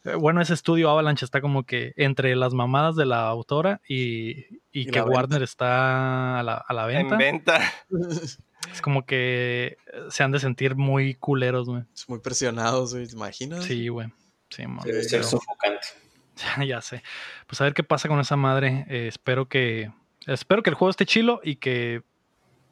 eh, 0.06 0.14
Bueno, 0.14 0.40
ese 0.40 0.54
estudio 0.54 0.92
Avalanche 0.92 1.26
está 1.26 1.42
como 1.42 1.64
que 1.64 1.94
entre 1.98 2.36
las 2.36 2.54
mamadas 2.54 2.96
de 2.96 3.06
la 3.08 3.26
autora 3.30 3.82
y, 3.88 4.30
y 4.72 4.82
Y 4.82 4.86
que 4.86 5.00
venta. 5.02 5.06
Warner 5.10 5.42
está 5.42 6.40
a 6.40 6.44
la, 6.44 6.54
a 6.56 6.74
la 6.74 6.86
venta. 6.86 7.16
En 7.16 7.18
venta. 7.20 7.60
Es 8.72 8.82
como 8.82 9.06
que 9.06 9.78
eh, 9.94 10.00
se 10.10 10.24
han 10.24 10.32
de 10.32 10.40
sentir 10.40 10.76
muy 10.76 11.16
culeros, 11.16 11.68
güey. 11.68 11.84
Muy 12.08 12.20
presionados, 12.20 12.94
güey. 12.94 13.08
¿Te 13.08 13.14
imaginas? 13.16 13.64
Sí, 13.66 13.88
güey. 13.88 14.12
Sí, 14.50 14.66
man, 14.68 14.86
Debe 14.86 15.04
ser 15.04 15.20
pero- 15.20 15.30
sofocante. 15.30 15.88
ya 16.68 16.82
sé. 16.82 17.04
Pues 17.48 17.60
a 17.62 17.66
ver 17.66 17.74
qué 17.74 17.84
pasa 17.84 18.08
con 18.08 18.20
esa 18.20 18.36
madre. 18.36 18.86
Eh, 18.90 19.08
espero 19.08 19.48
que. 19.48 19.92
Espero 20.26 20.64
que 20.64 20.70
el 20.70 20.76
juego 20.76 20.90
esté 20.90 21.06
chilo 21.06 21.42
y 21.44 21.58
que 21.58 22.02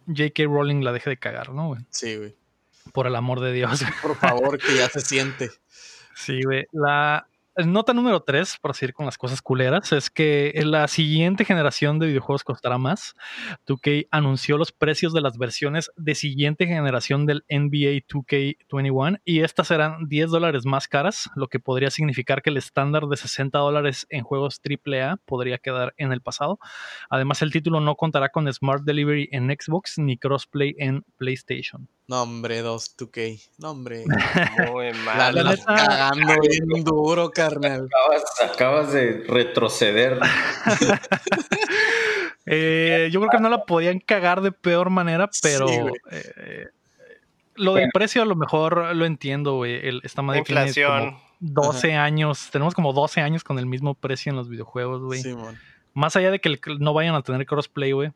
J.K. 0.07 0.43
Rowling 0.45 0.83
la 0.83 0.91
deje 0.93 1.09
de 1.09 1.17
cagar, 1.17 1.49
¿no, 1.51 1.67
güey? 1.67 1.81
Sí, 1.89 2.15
güey. 2.15 2.35
Por 2.93 3.07
el 3.07 3.15
amor 3.15 3.39
de 3.41 3.51
Dios. 3.51 3.83
Por 4.01 4.15
favor, 4.15 4.57
que 4.57 4.75
ya 4.75 4.89
se 4.89 5.01
siente. 5.01 5.49
Sí, 6.15 6.41
güey. 6.43 6.65
La 6.71 7.27
nota 7.57 7.93
número 7.93 8.21
3, 8.21 8.57
por 8.61 8.75
seguir 8.75 8.93
con 8.93 9.05
las 9.05 9.17
cosas 9.17 9.41
culeras, 9.41 9.91
es 9.91 10.09
que 10.09 10.53
la 10.65 10.87
siguiente 10.87 11.45
generación 11.45 11.99
de 11.99 12.07
videojuegos 12.07 12.43
costará 12.43 12.77
más. 12.77 13.13
2K 13.67 14.07
anunció 14.11 14.57
los 14.57 14.71
precios 14.71 15.13
de 15.13 15.21
las 15.21 15.37
versiones 15.37 15.91
de 15.97 16.15
siguiente 16.15 16.65
generación 16.67 17.25
del 17.25 17.43
NBA 17.49 18.05
2K21 18.07 19.21
y 19.25 19.41
estas 19.41 19.67
serán 19.67 20.07
10 20.07 20.29
dólares 20.29 20.65
más 20.65 20.87
caras, 20.87 21.29
lo 21.35 21.47
que 21.47 21.59
podría 21.59 21.89
significar 21.89 22.41
que 22.41 22.49
el 22.49 22.57
estándar 22.57 23.07
de 23.07 23.17
60 23.17 23.57
dólares 23.57 24.07
en 24.09 24.23
juegos 24.23 24.61
AAA 24.63 25.17
podría 25.25 25.57
quedar 25.57 25.93
en 25.97 26.11
el 26.11 26.21
pasado. 26.21 26.59
Además, 27.09 27.41
el 27.41 27.51
título 27.51 27.79
no 27.81 27.95
contará 27.95 28.29
con 28.29 28.51
Smart 28.51 28.83
Delivery 28.83 29.29
en 29.31 29.49
Xbox 29.49 29.97
ni 29.97 30.17
Crossplay 30.17 30.75
en 30.77 31.03
PlayStation. 31.17 31.87
No, 32.07 32.23
hombre, 32.23 32.61
2, 32.61 32.97
2K. 32.97 33.41
No, 33.59 33.71
hombre. 33.71 34.03
Muy 34.69 34.91
mal. 35.05 35.33
la 35.35 35.43
la 35.43 35.51
neta- 35.51 35.63
cagando 35.75 36.33
bien 36.41 36.83
duro, 36.83 37.29
carnal. 37.31 37.87
Acabas, 37.87 38.23
acabas 38.53 38.91
de 38.93 39.23
retroceder. 39.27 40.19
Eh, 42.47 43.09
yo 43.11 43.19
creo 43.19 43.29
que 43.29 43.39
no 43.39 43.49
la 43.49 43.65
podían 43.65 43.99
cagar 43.99 44.41
de 44.41 44.51
peor 44.51 44.89
manera, 44.89 45.29
pero 45.43 45.67
Sí, 45.67 45.75
eh, 46.11 46.67
lo 47.55 47.75
del 47.75 47.89
precio 47.93 48.23
a 48.23 48.25
lo 48.25 48.35
mejor 48.35 48.95
lo 48.95 49.05
entiendo, 49.05 49.55
güey. 49.55 49.75
El- 49.87 50.01
Esta 50.03 50.21
madre 50.23 50.41
tiene 50.41 50.61
Inflación. 50.61 51.11
como 51.11 51.21
12 51.39 51.93
años, 51.93 52.49
tenemos 52.51 52.73
como 52.73 52.93
12 52.93 53.21
años 53.21 53.43
con 53.43 53.59
el 53.59 53.67
mismo 53.67 53.93
precio 53.93 54.31
en 54.31 54.35
los 54.37 54.49
videojuegos, 54.49 55.01
güey. 55.03 55.21
Simón. 55.21 55.57
Más 55.93 56.15
allá 56.15 56.31
de 56.31 56.39
que 56.39 56.49
el- 56.49 56.59
no 56.79 56.93
vayan 56.93 57.13
a 57.15 57.21
tener 57.21 57.45
crossplay, 57.45 57.91
güey. 57.91 58.11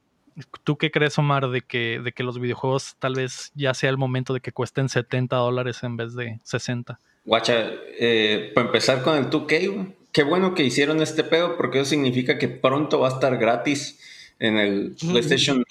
¿Tú 0.63 0.77
qué 0.77 0.91
crees, 0.91 1.17
Omar, 1.17 1.49
de 1.49 1.61
que, 1.61 1.99
de 2.03 2.11
que 2.11 2.23
los 2.23 2.39
videojuegos 2.39 2.95
tal 2.99 3.15
vez 3.15 3.51
ya 3.55 3.73
sea 3.73 3.89
el 3.89 3.97
momento 3.97 4.33
de 4.33 4.41
que 4.41 4.51
cuesten 4.51 4.89
70 4.89 5.35
dólares 5.37 5.81
en 5.83 5.95
vez 5.97 6.13
de 6.15 6.39
60? 6.43 6.99
Guacha, 7.23 7.71
eh, 7.99 8.51
para 8.53 8.67
empezar 8.67 9.01
con 9.01 9.17
el 9.17 9.29
2K, 9.29 9.73
güey, 9.73 9.95
qué 10.11 10.23
bueno 10.23 10.53
que 10.53 10.63
hicieron 10.63 11.01
este 11.01 11.23
pedo 11.23 11.55
porque 11.57 11.79
eso 11.79 11.89
significa 11.89 12.37
que 12.37 12.47
pronto 12.49 12.99
va 12.99 13.07
a 13.09 13.11
estar 13.13 13.37
gratis 13.37 13.99
en 14.39 14.57
el 14.57 14.95
PlayStation, 14.99 15.63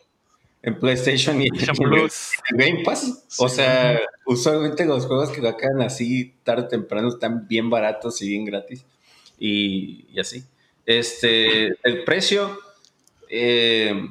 en 0.63 0.79
PlayStation 0.79 1.43
y 1.43 1.47
en 1.49 1.77
Plus. 1.77 2.31
Game 2.53 2.83
Pass. 2.85 3.25
O 3.39 3.49
Sí. 3.49 3.57
sea, 3.57 4.01
usualmente 4.25 4.87
los 4.87 5.05
juegos 5.07 5.31
que 5.31 5.43
sacan 5.43 5.83
así 5.83 6.35
tarde 6.43 6.63
o 6.63 6.69
temprano 6.69 7.09
están 7.09 7.47
bien 7.47 7.69
baratos 7.69 8.23
y 8.23 8.29
bien 8.31 8.47
gratis. 8.47 8.85
Y, 9.39 10.07
y 10.13 10.21
así. 10.21 10.43
Este, 10.87 11.67
el 11.87 12.05
precio, 12.05 12.59
eh, 13.29 14.09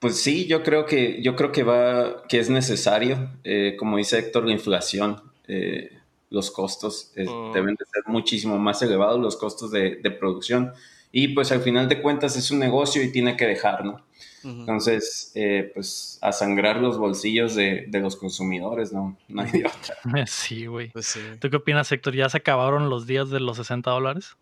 pues 0.00 0.16
sí, 0.16 0.46
yo 0.46 0.62
creo 0.62 0.86
que, 0.86 1.22
yo 1.22 1.36
creo 1.36 1.52
que 1.52 1.62
va, 1.62 2.22
que 2.28 2.38
es 2.38 2.50
necesario. 2.50 3.30
Eh, 3.44 3.76
como 3.78 3.96
dice 3.96 4.18
Héctor, 4.18 4.44
la 4.46 4.52
inflación, 4.52 5.22
eh, 5.48 5.90
los 6.30 6.50
costos 6.50 7.12
eh, 7.16 7.24
Mm. 7.24 7.52
deben 7.52 7.74
de 7.76 7.84
ser 7.86 8.02
muchísimo 8.06 8.58
más 8.58 8.82
elevados, 8.82 9.20
los 9.20 9.36
costos 9.36 9.70
de, 9.70 9.96
de 9.96 10.10
producción. 10.10 10.72
Y 11.12 11.28
pues 11.28 11.50
al 11.52 11.60
final 11.62 11.88
de 11.88 12.02
cuentas 12.02 12.36
es 12.36 12.50
un 12.50 12.58
negocio 12.58 13.02
y 13.02 13.10
tiene 13.12 13.36
que 13.36 13.46
dejar, 13.46 13.84
¿no? 13.84 14.04
Entonces, 14.44 15.32
eh, 15.34 15.72
pues 15.74 16.18
a 16.22 16.30
sangrar 16.30 16.76
los 16.76 16.98
bolsillos 16.98 17.56
de, 17.56 17.86
de 17.88 18.00
los 18.00 18.14
consumidores, 18.14 18.92
¿no? 18.92 19.16
No 19.26 19.42
hay 19.42 19.50
de 19.50 19.64
otra. 19.66 20.26
Sí, 20.26 20.66
güey. 20.66 20.90
Pues 20.90 21.06
sí. 21.06 21.20
¿Tú 21.40 21.50
qué 21.50 21.56
opinas, 21.56 21.90
Héctor? 21.90 22.14
¿Ya 22.14 22.28
se 22.28 22.36
acabaron 22.36 22.88
los 22.88 23.08
días 23.08 23.28
de 23.30 23.40
los 23.40 23.56
60 23.56 23.90
dólares? 23.90 24.36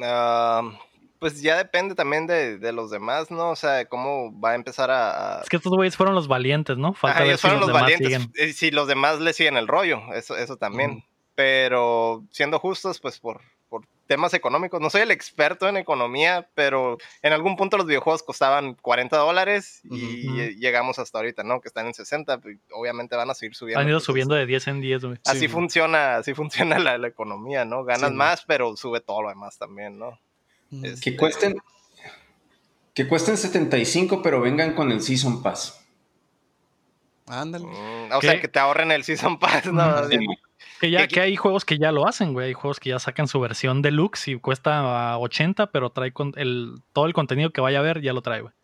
Ah, 0.00 0.62
pues 1.18 1.40
ya 1.42 1.56
depende 1.56 1.94
también 1.94 2.26
de, 2.26 2.58
de 2.58 2.72
los 2.72 2.90
demás, 2.90 3.30
¿no? 3.30 3.50
O 3.50 3.56
sea, 3.56 3.84
cómo 3.86 4.38
va 4.40 4.50
a 4.52 4.54
empezar 4.54 4.90
a... 4.90 5.38
a- 5.38 5.42
Es 5.42 5.48
que 5.48 5.56
estos 5.56 5.72
güeyes 5.72 5.96
fueron 5.96 6.14
los 6.14 6.28
valientes, 6.28 6.76
¿no? 6.78 6.94
Falta 6.94 7.16
Ajá, 7.16 7.20
ver 7.20 7.28
ellos 7.30 7.40
si 7.40 7.46
fueron 7.48 7.60
los 7.60 7.68
los 7.70 7.80
valientes. 7.80 8.06
siguen. 8.08 8.32
eh, 8.36 8.52
Si 8.52 8.70
los 8.70 8.86
demás 8.88 9.20
le 9.20 9.32
siguen 9.32 9.56
el 9.56 9.68
rollo, 9.68 10.00
eso, 10.14 10.36
eso 10.36 10.56
también. 10.56 11.04
Pero 11.34 12.24
siendo 12.32 12.58
justos, 12.58 13.00
pues 13.00 13.20
por, 13.20 13.40
por 13.68 13.82
temas 14.08 14.34
económicos, 14.34 14.80
no 14.80 14.90
soy 14.90 15.02
el 15.02 15.12
experto 15.12 15.68
en 15.68 15.76
economía, 15.76 16.48
pero 16.54 16.98
en 17.22 17.32
algún 17.32 17.56
punto 17.56 17.76
los 17.76 17.86
videojuegos 17.86 18.24
costaban 18.24 18.74
40 18.74 19.16
dólares 19.18 19.80
y 19.84 20.56
llegamos 20.56 20.98
hasta 20.98 21.18
ahorita, 21.18 21.44
¿no? 21.44 21.60
Que 21.60 21.68
están 21.68 21.86
en 21.86 21.94
60, 21.94 22.38
pues, 22.38 22.58
obviamente 22.72 23.14
van 23.14 23.30
a 23.30 23.34
seguir 23.34 23.54
subiendo. 23.54 23.80
Han 23.80 23.88
ido 23.88 24.00
subiendo 24.00 24.34
de 24.34 24.46
10 24.46 24.66
en 24.68 24.80
10, 24.80 25.04
güey. 25.04 25.18
Así 25.26 25.40
Sí. 25.40 25.48
funciona, 25.48 26.16
así 26.16 26.34
funciona 26.74 26.78
la, 26.80 26.98
la 26.98 27.06
economía, 27.08 27.64
¿no? 27.64 27.84
Ganas 27.84 28.10
Sí, 28.10 28.16
más, 28.16 28.44
pero 28.44 28.76
sube 28.76 29.00
todo 29.00 29.22
lo 29.22 29.28
demás 29.28 29.58
también, 29.58 29.98
¿no? 29.98 30.18
Ujú. 30.70 30.86
Es- 30.86 31.00
Que 31.00 31.16
cuesten, 31.16 31.56
que 32.94 33.06
cuesten 33.08 33.36
75, 33.36 34.22
pero 34.22 34.40
vengan 34.40 34.74
con 34.74 34.90
el 34.92 35.00
Season 35.02 35.42
Pass. 35.42 35.84
Ándale. 37.26 37.66
Mm, 37.66 38.12
o 38.12 38.20
¿Qué? 38.20 38.26
sea, 38.28 38.40
que 38.40 38.48
te 38.48 38.58
ahorren 38.58 38.90
el 38.90 39.04
Season 39.04 39.38
Pass, 39.38 39.66
¿no? 39.72 40.08
Sí, 40.08 40.16
Que 40.80 40.90
ya 40.90 41.06
que 41.08 41.20
hay 41.20 41.36
juegos 41.36 41.64
que 41.64 41.76
ya 41.78 41.92
lo 41.92 42.06
hacen, 42.08 42.32
güey. 42.32 42.48
Hay 42.48 42.52
juegos 42.54 42.80
que 42.80 42.90
ya 42.90 42.98
sacan 42.98 43.28
su 43.28 43.38
versión 43.40 43.82
deluxe 43.82 44.28
y 44.28 44.38
cuesta 44.40 45.12
ah, 45.12 45.18
80, 45.18 45.70
pero 45.72 45.90
trae 45.90 46.12
con 46.12 46.32
el, 46.36 46.74
todo 46.92 47.06
el 47.06 47.12
contenido 47.12 47.50
que 47.50 47.60
vaya 47.60 47.80
a 47.80 47.82
ver, 47.82 48.00
ya 48.00 48.12
lo 48.12 48.22
trae, 48.22 48.40
güey. 48.42 48.54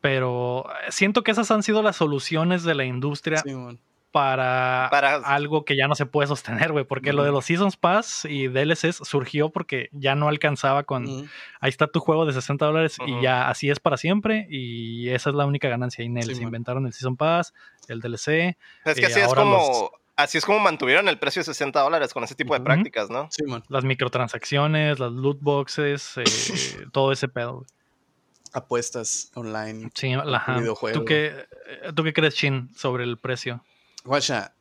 Pero 0.00 0.64
eh, 0.86 0.92
siento 0.92 1.22
que 1.24 1.30
esas 1.32 1.50
han 1.50 1.62
sido 1.62 1.82
las 1.82 1.96
soluciones 1.96 2.62
de 2.62 2.74
la 2.74 2.84
industria 2.84 3.38
Simón. 3.38 3.80
Para, 4.18 4.88
Para- 4.90 5.14
algo 5.16 5.64
que 5.64 5.76
ya 5.76 5.86
no 5.86 5.94
se 5.94 6.04
puede 6.06 6.26
sostener, 6.26 6.72
güey. 6.72 6.84
Porque 6.84 7.12
lo 7.12 7.22
de 7.22 7.30
los 7.30 7.44
Seasons 7.44 7.76
Pass 7.76 8.24
y 8.28 8.48
DLCs 8.48 8.96
surgió 9.04 9.50
porque 9.50 9.88
ya 9.92 10.14
no 10.14 10.28
alcanzaba 10.28 10.82
con. 10.82 11.06
Ahí 11.60 11.70
está 11.70 11.86
tu 11.86 12.00
juego 12.00 12.26
de 12.26 12.32
60 12.32 12.66
dólares 12.66 12.96
y 13.06 13.20
ya 13.22 13.48
así 13.48 13.70
es 13.70 13.78
para 13.80 13.96
siempre. 13.96 14.46
Y 14.50 15.08
esa 15.10 15.30
es 15.30 15.36
la 15.36 15.46
única 15.46 15.68
ganancia. 15.68 16.04
Y 16.04 16.08
Nel, 16.08 16.24
Sí, 16.24 16.34
se 16.34 16.40
man. 16.40 16.48
inventaron 16.48 16.86
el 16.86 16.92
Season 16.92 17.16
Pass, 17.16 17.54
el 17.86 18.00
DLC. 18.00 18.56
Es 18.84 18.94
que 18.96 19.02
Eh, 19.02 19.06
así 19.06 19.20
es 19.20 19.32
como. 19.34 19.56
los- 19.56 19.90
Así 20.16 20.36
es 20.36 20.44
como 20.44 20.58
mantuvieron 20.58 21.08
el 21.08 21.16
precio 21.16 21.38
de 21.40 21.44
60 21.44 21.80
dólares 21.80 22.12
con 22.12 22.24
ese 22.24 22.34
tipo 22.34 22.52
de 22.52 22.60
prácticas, 22.60 23.08
¿no? 23.08 23.28
Simón. 23.30 23.62
las 23.68 23.84
microtransacciones, 23.84 24.98
las 24.98 25.12
loot 25.12 25.38
boxes, 25.40 26.14
eh, 26.16 26.24
todo 26.92 27.12
ese 27.12 27.28
pedo. 27.28 27.58
güey. 27.58 27.66
Apuestas 28.52 29.30
online. 29.34 29.90
Sí, 29.94 30.12
ajá. 30.14 30.58
videojuego. 30.58 30.98
¿Tú 30.98 31.04
qué, 31.04 31.26
eh, 31.26 31.92
¿Tú 31.94 32.02
qué 32.02 32.12
crees, 32.12 32.34
Chin, 32.34 32.70
sobre 32.74 33.04
el 33.04 33.18
precio? 33.18 33.62
Guacha, 34.04 34.54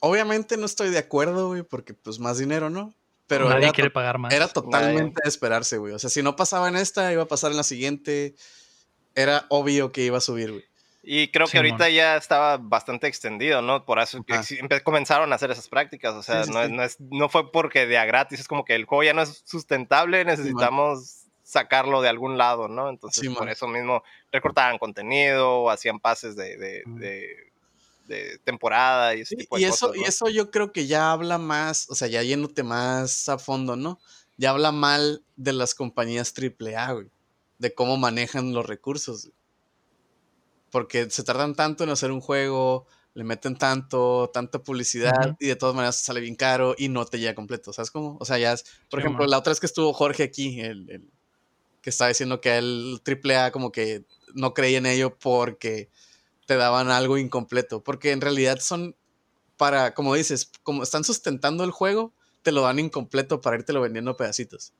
obviamente 0.00 0.56
no 0.56 0.66
estoy 0.66 0.90
de 0.90 0.98
acuerdo, 0.98 1.48
güey, 1.48 1.62
porque 1.62 1.94
pues 1.94 2.18
más 2.18 2.38
dinero, 2.38 2.70
¿no? 2.70 2.94
Pero 3.26 3.48
Nadie 3.48 3.64
era, 3.64 3.72
quiere 3.72 3.90
pagar 3.90 4.16
más. 4.18 4.32
era 4.32 4.48
totalmente 4.48 5.20
de 5.22 5.28
esperarse, 5.28 5.76
güey. 5.76 5.92
O 5.92 5.98
sea, 5.98 6.08
si 6.08 6.22
no 6.22 6.34
pasaba 6.34 6.68
en 6.68 6.76
esta, 6.76 7.12
iba 7.12 7.22
a 7.24 7.28
pasar 7.28 7.50
en 7.50 7.58
la 7.58 7.62
siguiente. 7.62 8.34
Era 9.14 9.44
obvio 9.50 9.92
que 9.92 10.02
iba 10.02 10.16
a 10.18 10.22
subir, 10.22 10.50
güey. 10.52 10.64
Y 11.02 11.28
creo 11.28 11.46
que 11.46 11.56
ahorita 11.58 11.88
ya 11.90 12.16
estaba 12.16 12.56
bastante 12.58 13.06
extendido, 13.06 13.60
¿no? 13.62 13.84
Por 13.84 13.98
eso 13.98 14.22
que 14.24 14.80
comenzaron 14.82 15.32
a 15.32 15.36
hacer 15.36 15.50
esas 15.50 15.68
prácticas. 15.68 16.14
O 16.14 16.22
sea, 16.22 16.44
Sí, 16.44 16.48
sí, 16.50 16.54
no, 16.54 16.60
es- 16.62 16.68
sí. 16.68 16.72
no, 16.74 16.82
es- 16.84 17.00
no 17.00 17.28
fue 17.28 17.50
porque 17.52 17.86
de 17.86 17.98
a 17.98 18.04
gratis, 18.04 18.40
es 18.40 18.48
como 18.48 18.64
que 18.64 18.74
el 18.74 18.84
juego 18.84 19.02
ya 19.04 19.12
no 19.14 19.22
es 19.22 19.42
sustentable, 19.44 20.24
necesitamos 20.24 21.24
sacarlo 21.42 22.02
de 22.02 22.08
algún 22.10 22.36
lado, 22.38 22.68
¿no? 22.68 22.88
Entonces, 22.90 23.28
por 23.30 23.48
eso 23.48 23.66
mismo 23.68 24.02
recortaban 24.32 24.78
contenido, 24.78 25.70
hacían 25.70 25.98
pases 26.00 26.36
de, 26.36 26.56
de- 26.58 26.82
de 28.08 28.38
temporada 28.38 29.14
y 29.14 29.20
ese 29.20 29.34
Y, 29.34 29.38
tipo 29.38 29.56
de 29.56 29.62
y 29.62 29.64
eso, 29.66 29.94
y 29.94 30.02
eso 30.02 30.28
yo 30.28 30.50
creo 30.50 30.72
que 30.72 30.86
ya 30.86 31.12
habla 31.12 31.38
más, 31.38 31.88
o 31.90 31.94
sea, 31.94 32.08
ya 32.08 32.22
yéndote 32.22 32.62
más 32.62 33.28
a 33.28 33.38
fondo, 33.38 33.76
¿no? 33.76 34.00
Ya 34.36 34.50
habla 34.50 34.72
mal 34.72 35.22
de 35.36 35.52
las 35.52 35.74
compañías 35.74 36.32
AAA, 36.36 36.92
güey. 36.92 37.10
De 37.58 37.74
cómo 37.74 37.96
manejan 37.96 38.52
los 38.52 38.66
recursos. 38.66 39.26
güey. 39.26 39.34
Porque 40.70 41.10
se 41.10 41.22
tardan 41.22 41.54
tanto 41.54 41.84
en 41.84 41.90
hacer 41.90 42.10
un 42.10 42.20
juego, 42.20 42.86
le 43.14 43.24
meten 43.24 43.56
tanto, 43.56 44.30
tanta 44.32 44.60
publicidad 44.60 45.36
y 45.40 45.48
de 45.48 45.56
todas 45.56 45.74
maneras 45.74 45.96
sale 45.96 46.20
bien 46.20 46.36
caro 46.36 46.74
y 46.78 46.88
no 46.88 47.04
te 47.04 47.18
llega 47.18 47.34
completo, 47.34 47.72
¿sabes 47.72 47.90
cómo? 47.90 48.16
O 48.20 48.24
sea, 48.24 48.38
ya 48.38 48.52
es, 48.52 48.64
por 48.90 49.00
ejemplo, 49.00 49.26
la 49.26 49.38
otra 49.38 49.50
vez 49.50 49.60
que 49.60 49.66
estuvo 49.66 49.92
Jorge 49.92 50.22
aquí, 50.22 50.60
el, 50.60 51.10
que 51.82 51.90
estaba 51.90 52.08
diciendo 52.08 52.40
que 52.40 52.58
el 52.58 53.00
AAA 53.04 53.50
como 53.50 53.72
que 53.72 54.04
no 54.34 54.54
creía 54.54 54.78
en 54.78 54.86
ello 54.86 55.16
porque 55.18 55.88
te 56.48 56.56
daban 56.56 56.90
algo 56.90 57.18
incompleto, 57.18 57.84
porque 57.84 58.10
en 58.10 58.22
realidad 58.22 58.58
son 58.58 58.96
para, 59.58 59.92
como 59.92 60.14
dices, 60.14 60.50
como 60.62 60.82
están 60.82 61.04
sustentando 61.04 61.62
el 61.62 61.70
juego, 61.72 62.14
te 62.42 62.52
lo 62.52 62.62
dan 62.62 62.78
incompleto 62.78 63.42
para 63.42 63.56
irte 63.56 63.74
lo 63.74 63.82
vendiendo 63.82 64.16
pedacitos. 64.16 64.72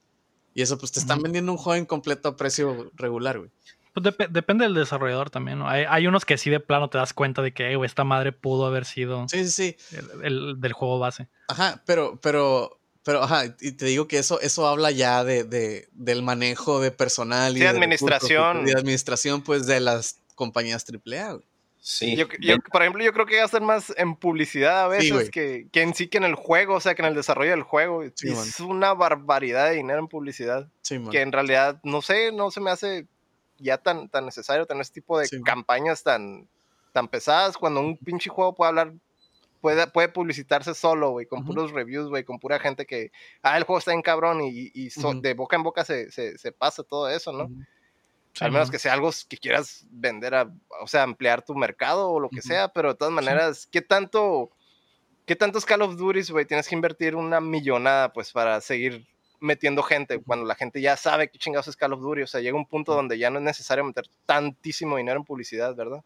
Y 0.54 0.62
eso, 0.62 0.78
pues 0.78 0.92
te 0.92 0.98
están 0.98 1.20
vendiendo 1.20 1.52
un 1.52 1.58
juego 1.58 1.78
incompleto 1.78 2.30
a 2.30 2.36
precio 2.36 2.90
regular, 2.94 3.38
güey. 3.38 3.50
Pues 3.92 4.16
depende 4.30 4.64
del 4.64 4.72
desarrollador 4.72 5.28
también, 5.28 5.58
¿no? 5.58 5.68
Hay, 5.68 6.06
unos 6.06 6.24
que 6.24 6.38
sí 6.38 6.48
de 6.48 6.58
plano 6.58 6.88
te 6.88 6.96
das 6.96 7.12
cuenta 7.12 7.42
de 7.42 7.52
que, 7.52 7.78
esta 7.84 8.04
madre 8.04 8.32
pudo 8.32 8.64
haber 8.64 8.86
sido 8.86 9.28
sí, 9.28 9.46
sí, 9.46 9.76
sí. 9.90 9.96
El, 10.22 10.58
del 10.62 10.72
juego 10.72 10.98
base. 10.98 11.28
Ajá, 11.48 11.82
pero, 11.84 12.18
pero, 12.22 12.80
pero, 13.02 13.24
ajá, 13.24 13.44
y 13.60 13.72
te 13.72 13.84
digo 13.84 14.08
que 14.08 14.16
eso, 14.16 14.40
eso 14.40 14.66
habla 14.66 14.90
ya 14.90 15.22
de, 15.22 15.44
de 15.44 15.88
del 15.92 16.22
manejo 16.22 16.80
de 16.80 16.92
personal 16.92 17.54
y 17.58 17.60
de 17.60 17.68
administración. 17.68 18.64
de 18.64 18.72
administración, 18.72 19.42
pues, 19.42 19.66
de 19.66 19.80
las 19.80 20.22
compañías 20.34 20.86
AAA, 20.88 21.32
güey. 21.32 21.44
Sí. 21.90 22.16
Yo, 22.16 22.26
por 22.70 22.82
ejemplo, 22.82 23.02
yo 23.02 23.14
creo 23.14 23.24
que 23.24 23.38
gastan 23.38 23.64
más 23.64 23.94
en 23.96 24.14
publicidad 24.14 24.82
a 24.82 24.88
veces 24.88 25.30
que, 25.30 25.68
que, 25.72 25.80
en 25.80 25.94
sí 25.94 26.08
que 26.08 26.18
en 26.18 26.24
el 26.24 26.34
juego, 26.34 26.74
o 26.74 26.80
sea, 26.80 26.94
que 26.94 27.00
en 27.00 27.08
el 27.08 27.14
desarrollo 27.14 27.52
del 27.52 27.62
juego. 27.62 28.02
es 28.02 28.60
una 28.60 28.92
barbaridad 28.92 29.70
de 29.70 29.76
dinero 29.76 29.98
en 29.98 30.06
publicidad. 30.06 30.68
que 31.10 31.22
en 31.22 31.32
realidad, 31.32 31.80
no 31.84 32.02
sé, 32.02 32.30
no 32.30 32.50
se 32.50 32.60
me 32.60 32.70
hace 32.70 33.06
ya 33.56 33.78
tan, 33.78 34.10
tan 34.10 34.26
necesario 34.26 34.66
tener 34.66 34.82
este 34.82 35.00
tipo 35.00 35.18
de 35.18 35.30
campañas 35.42 36.02
tan, 36.02 36.46
tan 36.92 37.08
pesadas 37.08 37.56
cuando 37.56 37.80
un 37.80 37.96
pinche 37.96 38.28
juego 38.28 38.54
puede 38.54 38.68
hablar, 38.68 38.92
puede, 39.62 39.86
puede 39.86 40.10
publicitarse 40.10 40.74
solo, 40.74 41.12
güey, 41.12 41.24
con 41.24 41.46
puros 41.46 41.72
reviews, 41.72 42.10
güey, 42.10 42.22
con 42.22 42.38
pura 42.38 42.58
gente 42.58 42.84
que, 42.84 43.12
ah, 43.40 43.56
el 43.56 43.64
juego 43.64 43.78
está 43.78 43.94
en 43.94 44.02
cabrón 44.02 44.42
y, 44.42 44.70
y 44.74 44.90
de 45.22 45.32
boca 45.32 45.56
en 45.56 45.62
boca 45.62 45.86
se, 45.86 46.12
se, 46.12 46.36
se 46.36 46.52
pasa 46.52 46.82
todo 46.82 47.08
eso, 47.08 47.32
¿no? 47.32 47.48
Al 48.40 48.52
menos 48.52 48.70
que 48.70 48.78
sea 48.78 48.92
algo 48.92 49.10
que 49.28 49.36
quieras 49.36 49.86
vender, 49.90 50.34
a, 50.34 50.52
o 50.80 50.86
sea, 50.86 51.02
ampliar 51.02 51.44
tu 51.44 51.54
mercado 51.54 52.10
o 52.10 52.20
lo 52.20 52.28
que 52.28 52.42
sea, 52.42 52.68
pero 52.68 52.90
de 52.90 52.94
todas 52.94 53.12
maneras, 53.12 53.68
¿qué 53.70 53.82
tanto, 53.82 54.50
qué 55.26 55.34
tantos 55.34 55.64
Call 55.64 55.82
of 55.82 55.96
Duty, 55.96 56.30
güey, 56.30 56.44
tienes 56.44 56.68
que 56.68 56.74
invertir 56.74 57.16
una 57.16 57.40
millonada, 57.40 58.12
pues, 58.12 58.30
para 58.32 58.60
seguir 58.60 59.06
metiendo 59.40 59.82
gente, 59.82 60.20
cuando 60.20 60.46
la 60.46 60.54
gente 60.54 60.80
ya 60.80 60.96
sabe 60.96 61.28
qué 61.28 61.38
chingados 61.38 61.68
es 61.68 61.76
Call 61.76 61.92
of 61.92 62.00
Duty, 62.00 62.22
o 62.22 62.26
sea, 62.26 62.40
llega 62.40 62.56
un 62.56 62.66
punto 62.66 62.94
donde 62.94 63.18
ya 63.18 63.30
no 63.30 63.38
es 63.38 63.44
necesario 63.44 63.84
meter 63.84 64.04
tantísimo 64.26 64.96
dinero 64.96 65.18
en 65.18 65.24
publicidad, 65.24 65.74
¿verdad? 65.74 66.04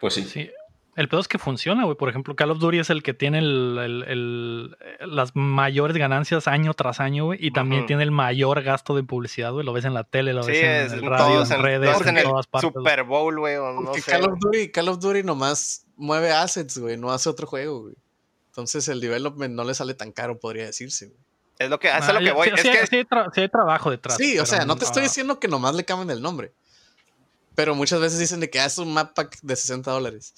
Pues 0.00 0.14
sí. 0.14 0.24
sí. 0.24 0.50
El 0.98 1.08
pedo 1.08 1.20
es 1.20 1.28
que 1.28 1.38
funciona, 1.38 1.84
güey. 1.84 1.96
Por 1.96 2.08
ejemplo, 2.08 2.34
Call 2.34 2.50
of 2.50 2.58
Duty 2.58 2.80
es 2.80 2.90
el 2.90 3.04
que 3.04 3.14
tiene 3.14 3.40
las 3.40 5.30
mayores 5.36 5.96
ganancias 5.96 6.48
año 6.48 6.74
tras 6.74 6.98
año, 6.98 7.26
güey. 7.26 7.38
Y 7.40 7.52
también 7.52 7.86
tiene 7.86 8.02
el 8.02 8.10
mayor 8.10 8.64
gasto 8.64 8.96
de 8.96 9.04
publicidad, 9.04 9.52
güey. 9.52 9.64
Lo 9.64 9.72
ves 9.72 9.84
en 9.84 9.94
la 9.94 10.02
tele, 10.02 10.32
lo 10.32 10.44
ves 10.44 10.58
en 10.90 10.98
el 10.98 11.06
radio, 11.06 11.44
en, 11.44 11.62
redes, 11.62 12.04
en, 12.04 12.22
todas 12.24 12.48
partes. 12.48 12.72
Super 12.74 13.04
Bowl, 13.04 13.38
güey. 13.38 13.54
No 13.54 13.92
Call, 14.04 14.24
of 14.24 14.40
Duty, 14.40 14.72
Call 14.72 14.88
of 14.88 14.98
Duty 14.98 15.22
nomás 15.22 15.86
mueve 15.94 16.32
assets, 16.32 16.76
güey. 16.78 16.96
No 16.96 17.12
hace 17.12 17.28
otro 17.28 17.46
juego, 17.46 17.82
güey. 17.82 17.94
Entonces 18.48 18.88
el 18.88 19.00
development 19.00 19.54
no 19.54 19.62
le 19.62 19.74
sale 19.74 19.94
tan 19.94 20.10
caro, 20.10 20.40
podría 20.40 20.64
decirse, 20.64 21.06
güey. 21.06 21.18
Es 21.60 21.70
lo 21.70 21.78
que, 21.78 21.90
hace 21.90 22.12
lo 22.12 22.18
que 22.18 22.32
voy. 22.32 22.50
Sí, 22.56 22.70
es 22.70 22.90
que... 22.90 23.06
hay 23.36 23.48
trabajo 23.48 23.92
detrás. 23.92 24.16
Sí, 24.16 24.36
o 24.40 24.46
sea, 24.46 24.64
no 24.64 24.74
te 24.74 24.84
estoy 24.84 25.04
diciendo 25.04 25.38
que 25.38 25.46
nomás 25.46 25.76
le 25.76 25.84
cambien 25.84 26.10
el 26.10 26.20
nombre. 26.20 26.52
Pero 27.54 27.76
muchas 27.76 28.00
veces 28.00 28.18
dicen 28.18 28.40
de 28.40 28.50
que 28.50 28.58
haces 28.58 28.78
un 28.78 28.92
map 28.92 29.14
pack 29.14 29.38
de 29.42 29.54
60 29.54 29.92
dólares. 29.92 30.34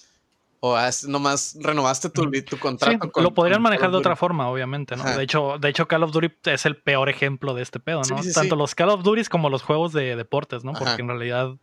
O 0.62 0.76
has, 0.76 1.04
nomás 1.04 1.56
renovaste 1.58 2.10
tu, 2.10 2.30
tu 2.42 2.58
contrato. 2.58 3.10
lo 3.18 3.32
podrían 3.32 3.62
manejar 3.62 3.90
de 3.90 3.96
otra 3.96 4.14
forma, 4.14 4.48
obviamente, 4.50 4.94
¿no? 4.94 5.04
De 5.04 5.22
hecho, 5.22 5.56
de 5.58 5.70
hecho, 5.70 5.88
Call 5.88 6.02
of 6.02 6.12
Duty 6.12 6.28
es 6.44 6.66
el 6.66 6.76
peor 6.76 7.08
ejemplo 7.08 7.54
de 7.54 7.62
este 7.62 7.80
pedo, 7.80 8.02
¿no? 8.10 8.16
Tanto 8.34 8.56
los 8.56 8.74
Call 8.74 8.90
of 8.90 9.02
Duty 9.02 9.24
como 9.24 9.48
los 9.48 9.62
juegos 9.62 9.94
de 9.94 10.16
deportes, 10.16 10.62
¿no? 10.62 10.72
Porque 10.72 11.00
en 11.00 11.08
realidad. 11.08 11.54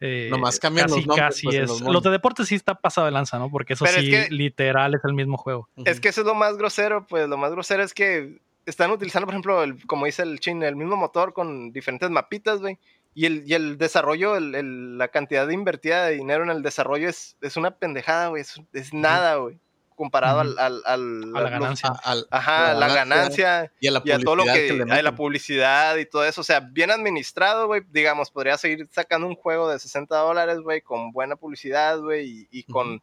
Eh, 0.00 0.28
nomás 0.30 0.58
cambian 0.58 0.88
casi, 0.88 0.96
los 0.96 1.06
nombres, 1.06 1.28
casi 1.28 1.46
pues, 1.46 1.56
es. 1.56 1.80
Los, 1.80 2.02
de 2.02 2.10
deportes 2.10 2.48
sí 2.48 2.54
está 2.54 2.74
pasado 2.74 3.06
de 3.06 3.12
lanza, 3.12 3.38
¿no? 3.38 3.50
Porque 3.50 3.72
eso 3.72 3.86
sí, 3.86 4.12
literal, 4.30 4.94
es 4.94 5.00
el 5.04 5.14
mismo 5.14 5.38
juego. 5.38 5.68
Es 5.84 6.00
que 6.00 6.10
eso 6.10 6.20
es 6.20 6.26
lo 6.26 6.34
más 6.34 6.56
grosero, 6.58 7.06
pues 7.06 7.28
lo 7.28 7.38
más 7.38 7.52
grosero 7.52 7.82
es 7.82 7.94
que 7.94 8.38
están 8.66 8.90
utilizando, 8.90 9.26
por 9.26 9.34
ejemplo, 9.34 9.62
el, 9.62 9.86
como 9.86 10.06
dice 10.06 10.22
el 10.22 10.40
Chin, 10.40 10.62
el 10.62 10.76
mismo 10.76 10.96
motor 10.96 11.32
con 11.32 11.72
diferentes 11.72 12.10
mapitas, 12.10 12.60
güey. 12.60 12.78
Y 13.14 13.26
el, 13.26 13.44
y 13.46 13.54
el 13.54 13.76
desarrollo, 13.76 14.36
el, 14.36 14.96
la 14.96 15.08
cantidad 15.08 15.46
de 15.46 15.54
invertida 15.54 16.06
de 16.06 16.14
dinero 16.14 16.44
en 16.44 16.50
el 16.50 16.62
desarrollo 16.62 17.08
es, 17.08 17.36
es 17.42 17.56
una 17.56 17.72
pendejada, 17.72 18.28
güey. 18.28 18.42
Es, 18.72 18.94
nada, 18.94 19.36
güey. 19.36 19.58
Comparado 19.94 20.40
al, 20.40 20.58
al, 20.58 20.82
al, 20.86 21.36
a 21.36 21.40
la 21.42 21.50
ganancia. 21.50 21.92
ajá, 22.30 22.74
la, 22.74 22.88
ganancia. 22.88 23.72
Y 23.78 23.88
a, 23.88 23.90
la 23.92 24.00
todo 24.00 24.36
lo 24.36 24.44
que. 24.44 24.84
a 24.90 25.02
la 25.02 25.14
publicidad 25.14 25.96
y 25.96 26.06
todo 26.06 26.24
eso. 26.24 26.40
O 26.40 26.44
sea, 26.44 26.60
bien 26.60 26.90
administrado, 26.90 27.66
güey. 27.66 27.82
Digamos, 27.90 28.30
podría 28.30 28.56
seguir 28.56 28.88
sacando 28.90 29.26
un 29.26 29.36
juego 29.36 29.70
de 29.70 29.78
60 29.78 30.16
dólares, 30.16 30.58
güey, 30.60 30.80
con 30.80 31.12
buena 31.12 31.36
publicidad, 31.36 32.00
güey, 32.00 32.48
y, 32.50 32.62
con 32.64 33.02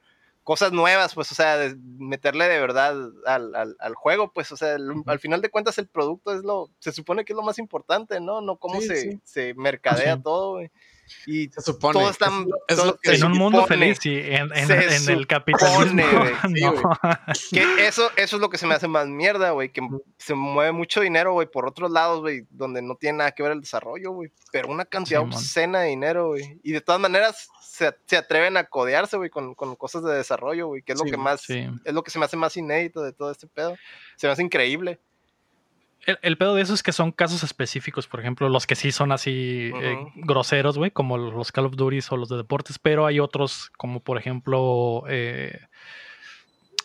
cosas 0.49 0.71
nuevas, 0.71 1.13
pues, 1.13 1.31
o 1.31 1.35
sea, 1.35 1.57
de 1.57 1.75
meterle 1.99 2.45
de 2.45 2.59
verdad 2.59 2.97
al, 3.27 3.53
al, 3.53 3.75
al 3.77 3.93
juego, 3.93 4.33
pues, 4.33 4.51
o 4.51 4.57
sea, 4.57 4.77
al 5.05 5.19
final 5.19 5.43
de 5.43 5.51
cuentas 5.51 5.77
el 5.77 5.87
producto 5.87 6.33
es 6.33 6.41
lo, 6.41 6.71
se 6.79 6.91
supone 6.91 7.23
que 7.23 7.33
es 7.33 7.37
lo 7.37 7.43
más 7.43 7.59
importante, 7.59 8.19
¿no? 8.19 8.41
No 8.41 8.57
cómo 8.57 8.81
se, 8.81 9.19
se, 9.23 9.53
mercadea 9.53 10.19
todo, 10.19 10.53
güey. 10.53 10.71
Y 11.25 11.49
se 11.49 11.61
supone. 11.61 11.99
Todo 11.99 12.09
está, 12.09 12.27
en 13.03 13.23
un 13.23 13.37
mundo 13.37 13.65
feliz, 13.65 13.97
sí, 14.01 14.15
en, 14.15 14.51
en, 14.55 14.71
en 14.71 15.09
el 15.09 15.27
capitalismo. 15.27 16.03
que 17.51 17.87
eso, 17.87 18.09
eso 18.15 18.35
es 18.35 18.41
lo 18.41 18.49
que 18.49 18.57
se 18.57 18.67
me 18.67 18.75
hace 18.75 18.87
más 18.87 19.07
mierda, 19.07 19.51
güey, 19.51 19.71
que 19.71 19.81
se 20.17 20.33
mueve 20.33 20.71
mucho 20.71 21.01
dinero, 21.01 21.33
güey, 21.33 21.47
por 21.47 21.65
otros 21.67 21.91
lados, 21.91 22.21
güey, 22.21 22.45
donde 22.49 22.81
no 22.81 22.95
tiene 22.95 23.19
nada 23.19 23.31
que 23.31 23.43
ver 23.43 23.53
el 23.53 23.61
desarrollo, 23.61 24.11
güey, 24.11 24.31
pero 24.51 24.69
una 24.69 24.85
cantidad 24.85 25.21
obscena 25.21 25.81
de 25.81 25.89
dinero, 25.89 26.29
güey. 26.29 26.59
Y 26.63 26.71
de 26.71 26.81
todas 26.81 27.01
maneras, 27.01 27.49
se, 28.05 28.17
atreven 28.17 28.57
a 28.57 28.65
codearse, 28.65 29.17
güey, 29.17 29.29
con, 29.29 29.55
cosas 29.55 30.03
de 30.03 30.13
desarrollo, 30.13 30.67
güey, 30.67 30.81
que 30.81 30.93
es 30.93 30.99
lo 30.99 31.05
que 31.05 31.17
más, 31.17 31.49
es 31.49 31.93
lo 31.93 32.03
que 32.03 32.11
se 32.11 32.19
me 32.19 32.25
hace 32.25 32.37
más 32.37 32.55
inédito 32.57 33.01
de 33.01 33.13
todo 33.13 33.31
este 33.31 33.47
pedo. 33.47 33.75
Se 34.17 34.27
me 34.27 34.33
hace 34.33 34.43
increíble. 34.43 34.99
El, 36.05 36.37
pedo 36.37 36.55
de 36.55 36.61
eso 36.61 36.73
es 36.73 36.81
que 36.81 36.91
son 36.91 37.11
casos 37.11 37.43
específicos, 37.43 38.07
por 38.07 38.19
ejemplo, 38.19 38.49
los 38.49 38.65
que 38.65 38.75
sí 38.75 38.91
son 38.91 39.11
así 39.11 39.71
eh, 39.75 39.97
groseros, 40.15 40.77
güey, 40.77 40.91
como 40.91 41.17
los 41.17 41.51
Call 41.51 41.65
of 41.65 41.75
Duty 41.75 41.99
o 42.09 42.17
los 42.17 42.29
de 42.29 42.37
deportes, 42.37 42.79
pero 42.79 43.05
hay 43.05 43.19
otros 43.19 43.69
como, 43.77 43.99
por 43.99 44.17
ejemplo, 44.17 45.03
eh, 45.07 45.59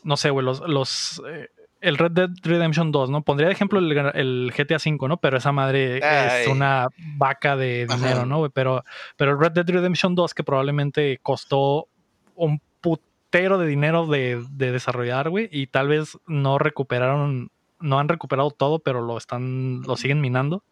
no 0.03 0.17
sé, 0.17 0.31
güey, 0.31 0.45
los, 0.45 0.61
los 0.69 1.23
eh, 1.29 1.49
el 1.85 1.99
Red 1.99 2.13
Dead 2.13 2.31
Redemption 2.43 2.91
2, 2.91 3.11
¿no? 3.11 3.23
Pondría 3.23 3.49
de 3.49 3.55
ejemplo 3.55 3.79
el, 3.79 4.53
GTA 4.57 4.77
V, 4.77 5.09
¿no? 5.09 5.19
Pero 5.19 5.37
esa 5.37 5.53
madre 5.53 5.99
es 5.99 6.49
una 6.49 6.89
vaca 7.17 7.57
de 7.57 7.87
dinero, 7.87 8.25
¿no? 8.25 8.49
Pero, 8.51 8.85
pero 9.17 9.33
el 9.33 9.39
Red 9.39 9.53
Dead 9.53 9.69
Redemption 9.69 10.15
2, 10.15 10.33
que 10.33 10.45
probablemente 10.45 11.19
costó 11.23 11.89
un 12.35 12.61
putero 12.81 13.59
de 13.59 13.67
dinero 13.67 14.07
de, 14.07 14.43
desarrollar, 14.51 15.29
güey, 15.29 15.49
y 15.53 15.67
tal 15.67 15.89
vez 15.89 16.19
no 16.27 16.59
recuperaron, 16.59 17.51
no 17.85 17.99
han 17.99 18.09
recuperado 18.09 18.51
todo, 18.51 18.81
pero 18.81 19.03
lo 19.03 19.17
están, 19.17 19.83
lo 19.83 19.97
siguen 19.97 20.21
minando. 20.21 20.65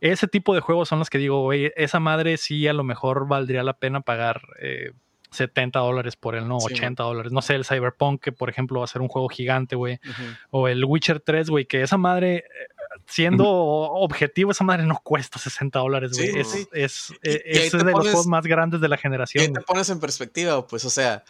Ese 0.00 0.28
tipo 0.28 0.54
de 0.54 0.60
juegos 0.60 0.88
son 0.88 0.98
los 0.98 1.10
que 1.10 1.18
digo, 1.18 1.42
güey, 1.42 1.72
esa 1.76 1.98
madre 1.98 2.36
sí 2.36 2.68
a 2.68 2.72
lo 2.72 2.84
mejor 2.84 3.26
valdría 3.26 3.62
la 3.62 3.78
pena 3.78 4.02
pagar 4.02 4.42
eh, 4.60 4.92
70 5.30 5.78
dólares 5.78 6.16
por 6.16 6.34
él, 6.34 6.46
no, 6.46 6.58
80 6.58 7.02
dólares. 7.02 7.32
No 7.32 7.42
sé, 7.42 7.54
el 7.54 7.64
Cyberpunk, 7.64 8.22
que 8.22 8.32
por 8.32 8.48
ejemplo 8.48 8.80
va 8.80 8.84
a 8.84 8.88
ser 8.88 9.02
un 9.02 9.08
juego 9.08 9.28
gigante, 9.28 9.76
güey. 9.76 9.98
O 10.50 10.68
el 10.68 10.84
Witcher 10.84 11.20
3, 11.20 11.50
güey, 11.50 11.66
que 11.66 11.82
esa 11.82 11.96
madre, 11.96 12.36
eh, 12.36 12.44
siendo 13.06 13.46
objetivo, 13.46 14.52
esa 14.52 14.64
madre 14.64 14.84
no 14.84 15.00
cuesta 15.02 15.38
60 15.38 15.78
dólares, 15.78 16.12
güey. 16.16 16.38
es, 16.38 16.68
es, 16.72 17.12
es, 17.22 17.72
de 17.72 17.92
los 17.92 18.00
juegos 18.00 18.26
más 18.26 18.46
grandes 18.46 18.80
de 18.80 18.88
la 18.88 18.96
generación. 18.96 19.44
Y 19.44 19.52
te 19.52 19.60
pones 19.60 19.90
en 19.90 20.00
perspectiva, 20.00 20.66
pues, 20.66 20.84
o 20.84 20.90
sea, 20.90 21.24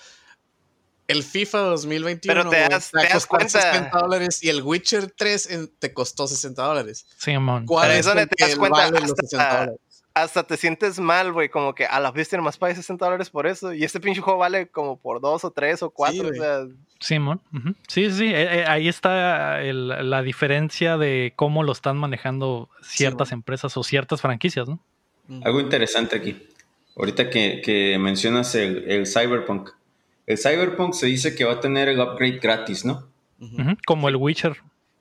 el 1.09 1.23
FIFA 1.23 1.59
2021 1.59 2.41
Pero 2.41 2.51
te 2.51 2.69
das, 2.69 2.91
te 2.91 3.09
das 3.09 3.27
cuenta. 3.27 3.61
60 3.61 3.99
dólares 3.99 4.43
y 4.43 4.49
el 4.49 4.63
Witcher 4.63 5.13
3 5.17 5.71
te 5.79 5.93
costó 5.93 6.27
60 6.27 6.63
dólares. 6.63 7.07
Sí, 7.17 7.37
man. 7.39 7.67
¿Cuál 7.67 7.93
es, 7.93 8.07
donde 8.07 8.27
te 8.27 8.45
das 8.45 8.57
cuenta? 8.57 8.91
Vale 8.91 9.01
los 9.01 9.13
60 9.17 9.59
dólares? 9.59 9.81
hasta 10.15 10.45
te 10.45 10.57
sientes 10.57 11.01
mal, 11.01 11.33
güey, 11.33 11.49
como 11.49 11.75
que 11.75 11.87
a 11.87 11.99
la 11.99 12.13
vez 12.13 12.33
nomás 12.33 12.57
pagué 12.57 12.77
60 12.77 13.05
dólares 13.05 13.31
por 13.31 13.49
eso. 13.49 13.75
Y 13.75 13.83
este 13.83 13.99
pinche 13.99 14.21
juego 14.21 14.39
vale 14.39 14.69
como 14.69 14.97
por 14.97 15.21
dos 15.21 15.45
o 15.45 15.51
tres 15.51 15.83
o 15.83 15.91
cuatro. 15.91 16.33
Sí, 16.33 16.39
o 16.39 16.43
sea... 16.43 16.67
Simón. 17.01 17.41
Sí, 17.89 18.11
sí, 18.11 18.27
eh, 18.27 18.61
eh, 18.61 18.65
ahí 18.67 18.89
está 18.89 19.61
la 19.61 20.23
diferencia 20.23 20.97
de 20.97 21.35
cómo 21.37 21.65
lo 21.65 21.73
están 21.73 21.99
manejando 21.99 22.71
ciertas 22.81 23.33
empresas 23.33 23.77
o 23.77 23.83
ciertas 23.83 24.23
franquicias, 24.23 24.69
¿no? 24.69 24.81
Algo 25.43 25.61
interesante 25.61 26.17
aquí. 26.17 26.49
Ahorita 26.97 27.29
que, 27.29 27.97
mencionas 28.01 28.55
el, 28.55 29.07
Cyberpunk. 29.07 29.71
El 30.27 30.39
Cyberpunk 30.39 30.95
se 30.95 31.07
dice 31.07 31.35
que 31.35 31.45
va 31.45 31.55
a 31.55 31.61
tener 31.61 31.89
el 31.89 32.01
upgrade 32.01 32.39
gratis, 32.39 32.85
¿no? 32.85 33.09
Como 33.87 34.09
el 34.09 34.17
Witcher 34.17 34.57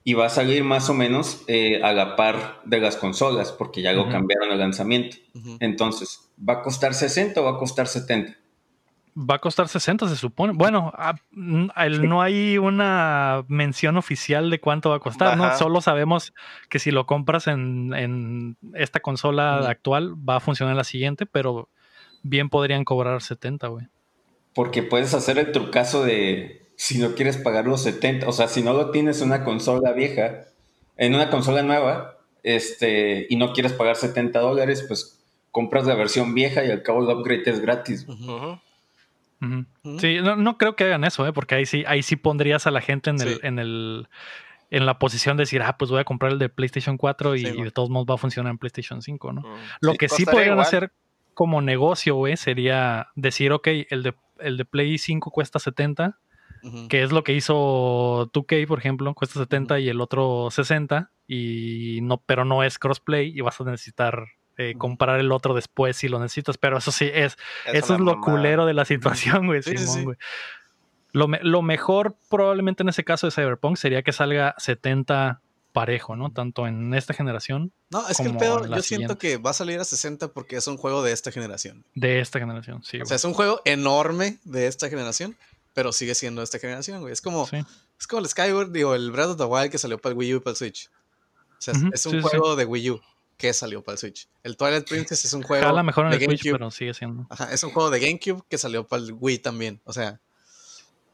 y 0.06 0.12
va 0.12 0.26
a 0.26 0.28
salir 0.28 0.64
más 0.64 0.90
o 0.90 0.94
menos 0.94 1.44
eh, 1.46 1.82
a 1.82 1.92
la 1.94 2.14
par 2.14 2.60
de 2.66 2.78
las 2.78 2.96
consolas, 2.96 3.52
porque 3.52 3.80
ya 3.80 3.94
lo 3.94 4.04
cambiaron 4.10 4.52
el 4.52 4.58
lanzamiento. 4.58 5.16
Entonces, 5.60 6.30
¿va 6.38 6.54
a 6.54 6.62
costar 6.62 6.92
60 6.92 7.40
o 7.40 7.44
va 7.44 7.52
a 7.52 7.56
costar 7.58 7.86
70? 7.86 8.34
Va 9.16 9.36
a 9.36 9.38
costar 9.38 9.68
60, 9.68 10.08
se 10.08 10.16
supone. 10.16 10.52
Bueno, 10.54 10.92
ah, 10.96 11.14
el- 11.76 12.06
no 12.08 12.20
hay 12.20 12.58
una 12.58 13.44
mención 13.48 13.96
oficial 13.96 14.50
de 14.50 14.60
cuánto 14.60 14.90
va 14.90 14.96
a 14.96 15.00
costar, 15.00 15.38
¿no? 15.38 15.44
Solo 15.56 15.80
sabemos 15.80 16.34
que 16.68 16.78
si 16.80 16.90
lo 16.90 17.06
compras 17.06 17.46
en, 17.46 17.94
en 17.94 18.56
esta 18.74 19.00
consola 19.00 19.60
actual, 19.68 20.14
va 20.28 20.36
a 20.36 20.40
funcionar 20.40 20.72
en 20.72 20.78
la 20.78 20.84
siguiente, 20.84 21.24
pero 21.26 21.68
bien 22.22 22.50
podrían 22.50 22.84
cobrar 22.84 23.22
70, 23.22 23.68
güey. 23.68 23.86
Porque 24.54 24.82
puedes 24.82 25.14
hacer 25.14 25.38
el 25.38 25.52
trucazo 25.52 26.04
de 26.04 26.62
si 26.76 26.98
no 26.98 27.14
quieres 27.14 27.36
pagar 27.36 27.66
los 27.66 27.82
70, 27.82 28.28
o 28.28 28.32
sea, 28.32 28.48
si 28.48 28.62
no 28.62 28.72
lo 28.72 28.90
tienes 28.90 29.20
en 29.20 29.28
una 29.28 29.44
consola 29.44 29.92
vieja, 29.92 30.44
en 30.96 31.14
una 31.14 31.30
consola 31.30 31.62
nueva, 31.62 32.18
este, 32.42 33.26
y 33.30 33.36
no 33.36 33.52
quieres 33.52 33.72
pagar 33.72 33.96
70 33.96 34.38
dólares, 34.40 34.84
pues 34.86 35.20
compras 35.50 35.86
la 35.86 35.94
versión 35.94 36.34
vieja 36.34 36.64
y 36.64 36.70
al 36.70 36.82
cabo 36.82 37.00
el 37.02 37.16
upgrade 37.16 37.42
es 37.46 37.60
gratis. 37.60 38.06
Sí, 40.00 40.18
no, 40.22 40.36
no 40.36 40.56
creo 40.56 40.74
que 40.74 40.84
hagan 40.84 41.04
eso, 41.04 41.26
¿eh? 41.26 41.32
porque 41.32 41.54
ahí 41.54 41.66
sí, 41.66 41.84
ahí 41.86 42.02
sí 42.02 42.16
pondrías 42.16 42.66
a 42.66 42.70
la 42.70 42.80
gente 42.80 43.10
en 43.10 43.20
el, 43.20 43.28
Sí. 43.34 43.40
en 43.42 43.58
el 43.58 44.08
en 44.70 44.86
la 44.86 44.98
posición 44.98 45.36
de 45.36 45.42
decir, 45.42 45.62
ah, 45.62 45.76
pues 45.78 45.90
voy 45.90 46.00
a 46.00 46.04
comprar 46.04 46.32
el 46.32 46.38
de 46.38 46.48
PlayStation 46.48 46.96
4 46.96 47.36
y, 47.36 47.40
Sí, 47.40 47.46
y 47.48 47.52
man. 47.52 47.64
de 47.64 47.70
todos 47.70 47.90
modos 47.90 48.06
va 48.10 48.14
a 48.14 48.18
funcionar 48.18 48.50
en 48.50 48.58
PlayStation 48.58 49.02
5, 49.02 49.32
¿no? 49.32 49.42
Mm. 49.42 49.54
Lo 49.82 49.92
Sí, 49.92 49.98
que 49.98 50.08
sí 50.08 50.24
podrían 50.24 50.52
igual. 50.54 50.66
hacer 50.66 50.92
como 51.34 51.60
negocio, 51.62 52.16
güey, 52.16 52.36
sería 52.36 53.08
decir, 53.14 53.52
ok, 53.52 53.68
el 53.90 54.02
de, 54.02 54.14
el 54.38 54.56
de 54.56 54.64
Play 54.64 54.98
5 54.98 55.30
cuesta 55.30 55.58
70, 55.58 56.18
Ujú. 56.62 56.88
que 56.88 57.02
es 57.02 57.12
lo 57.12 57.24
que 57.24 57.34
hizo 57.34 58.30
2K, 58.32 58.66
por 58.66 58.78
ejemplo, 58.78 59.12
cuesta 59.14 59.38
70 59.40 59.80
y 59.80 59.88
el 59.88 60.00
otro 60.00 60.48
60, 60.50 61.10
y 61.28 62.00
no, 62.02 62.18
pero 62.18 62.44
no 62.44 62.62
es 62.62 62.78
crossplay 62.78 63.32
y 63.36 63.40
vas 63.40 63.60
a 63.60 63.64
necesitar 63.64 64.26
eh, 64.56 64.74
comprar 64.78 65.18
el 65.20 65.32
otro 65.32 65.54
después 65.54 65.96
si 65.96 66.08
lo 66.08 66.18
necesitas, 66.20 66.58
pero 66.58 66.78
eso 66.78 66.92
sí 66.92 67.10
es, 67.12 67.36
eso 67.66 67.94
es 67.94 68.00
lo 68.00 68.14
mamada. 68.16 68.20
culero 68.20 68.66
de 68.66 68.74
la 68.74 68.84
situación, 68.84 69.46
güey, 69.46 69.62
Sí, 69.62 69.70
sí, 69.72 69.78
Simón, 69.78 69.94
sí. 69.98 70.04
güey. 70.04 70.16
Lo, 71.12 71.28
me- 71.28 71.40
lo 71.42 71.62
mejor 71.62 72.16
probablemente 72.28 72.82
en 72.82 72.88
ese 72.88 73.04
caso 73.04 73.26
de 73.26 73.30
Cyberpunk 73.30 73.76
sería 73.76 74.02
que 74.02 74.12
salga 74.12 74.54
70 74.58 75.40
parejo, 75.74 76.16
¿no? 76.16 76.32
Tanto 76.32 76.66
en 76.66 76.94
esta 76.94 77.12
generación 77.12 77.72
No, 77.90 78.08
es 78.08 78.16
que 78.16 78.22
el 78.22 78.36
pedo, 78.38 78.64
yo 78.66 78.82
siento 78.82 79.18
que 79.18 79.36
va 79.36 79.50
a 79.50 79.52
salir 79.52 79.78
a 79.80 79.84
60 79.84 80.28
porque 80.28 80.56
es 80.56 80.66
un 80.66 80.78
juego 80.78 81.02
de 81.02 81.12
esta 81.12 81.30
generación. 81.32 81.84
de 81.94 82.20
esta 82.20 82.38
generación, 82.38 82.82
sí. 82.82 82.96
O 82.96 83.00
güey. 83.00 83.08
sea, 83.08 83.16
es 83.16 83.24
un 83.24 83.34
juego 83.34 83.60
enorme 83.66 84.38
de 84.44 84.66
esta 84.68 84.88
generación, 84.88 85.36
pero 85.74 85.92
sigue 85.92 86.14
siendo 86.14 86.40
de 86.40 86.44
esta 86.44 86.58
generación, 86.58 87.00
güey. 87.02 87.12
Es 87.12 87.20
como, 87.20 87.46
Sí. 87.46 87.56
es 87.98 88.06
como 88.06 88.20
el 88.22 88.28
Skyward, 88.28 88.70
digo, 88.70 88.94
el 88.94 89.10
Breath 89.10 89.30
of 89.30 89.36
the 89.36 89.44
Wild 89.44 89.70
que 89.70 89.78
salió 89.78 89.98
para 89.98 90.12
el 90.12 90.18
Wii 90.18 90.34
U 90.34 90.36
y 90.36 90.40
para 90.40 90.52
el 90.52 90.56
Switch. 90.56 90.88
O 91.58 91.62
sea, 91.64 91.74
es- 91.92 92.06
un 92.06 92.12
sí, 92.12 92.18
sí. 92.22 92.28
juego 92.28 92.54
de 92.56 92.64
Wii 92.64 92.90
U 92.90 93.00
que 93.36 93.52
salió 93.52 93.82
para 93.82 93.94
el 93.94 93.98
Switch. 93.98 94.28
El 94.44 94.56
Twilight 94.56 94.88
Princess 94.88 95.24
es 95.24 95.32
un 95.32 95.42
juego 95.42 95.64
Jala 95.66 95.82
mejor 95.82 96.04
en 96.04 96.12
de 96.12 96.16
el 96.18 96.22
Switch, 96.24 96.44
GameCube. 96.44 96.58
pero 96.58 96.70
sigue 96.70 96.94
siendo. 96.94 97.26
Ajá, 97.30 97.52
es 97.52 97.64
un 97.64 97.72
juego 97.72 97.90
de 97.90 97.98
GameCube 97.98 98.44
que 98.48 98.58
salió 98.58 98.86
para 98.86 99.02
el 99.02 99.12
Wii 99.12 99.38
también. 99.38 99.80
O 99.84 99.92
sea, 99.92 100.20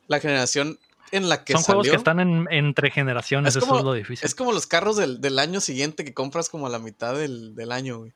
la 0.07 0.21
generación 0.21 0.79
en 1.13 1.29
la 1.29 1.45
que 1.45 1.53
Son 1.55 1.63
salió. 1.63 1.81
juegos 1.81 1.91
que 1.91 1.97
están 1.97 2.21
en, 2.21 2.47
entre 2.51 2.91
generaciones, 2.91 3.51
Es 3.55 3.57
eso 3.63 3.67
como- 3.67 3.79
es 3.81 3.85
lo 3.85 3.93
difícil. 3.95 4.25
Es 4.25 4.35
como 4.35 4.53
los 4.53 4.67
carros 4.67 4.97
del, 4.97 5.21
del 5.21 5.39
año 5.39 5.61
siguiente 5.61 6.05
que 6.05 6.15
compras 6.15 6.49
como 6.49 6.67
a 6.67 6.71
la 6.71 6.79
mitad 6.79 7.15
del, 7.17 7.55
del 7.55 7.73
año, 7.73 7.99
güey. 7.99 8.13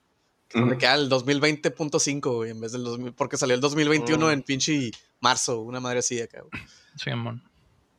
Que 0.49 0.79
queda 0.79 0.95
el 0.95 1.09
2020.5, 1.09 2.37
güey, 2.37 2.51
en 2.53 2.61
vez 2.61 2.71
del 2.73 2.85
2000, 2.85 3.13
porque 3.15 3.37
salió 3.37 3.55
el 3.57 3.61
2021 3.61 4.27
Mm. 4.27 4.31
en 4.31 4.43
pinche 4.43 4.91
marzo, 5.21 5.61
una 5.63 5.81
madre 5.81 5.99
así 5.99 6.21
acá, 6.21 6.43
güey. 6.43 6.63
Sí, 6.97 7.11
mon. 7.15 7.43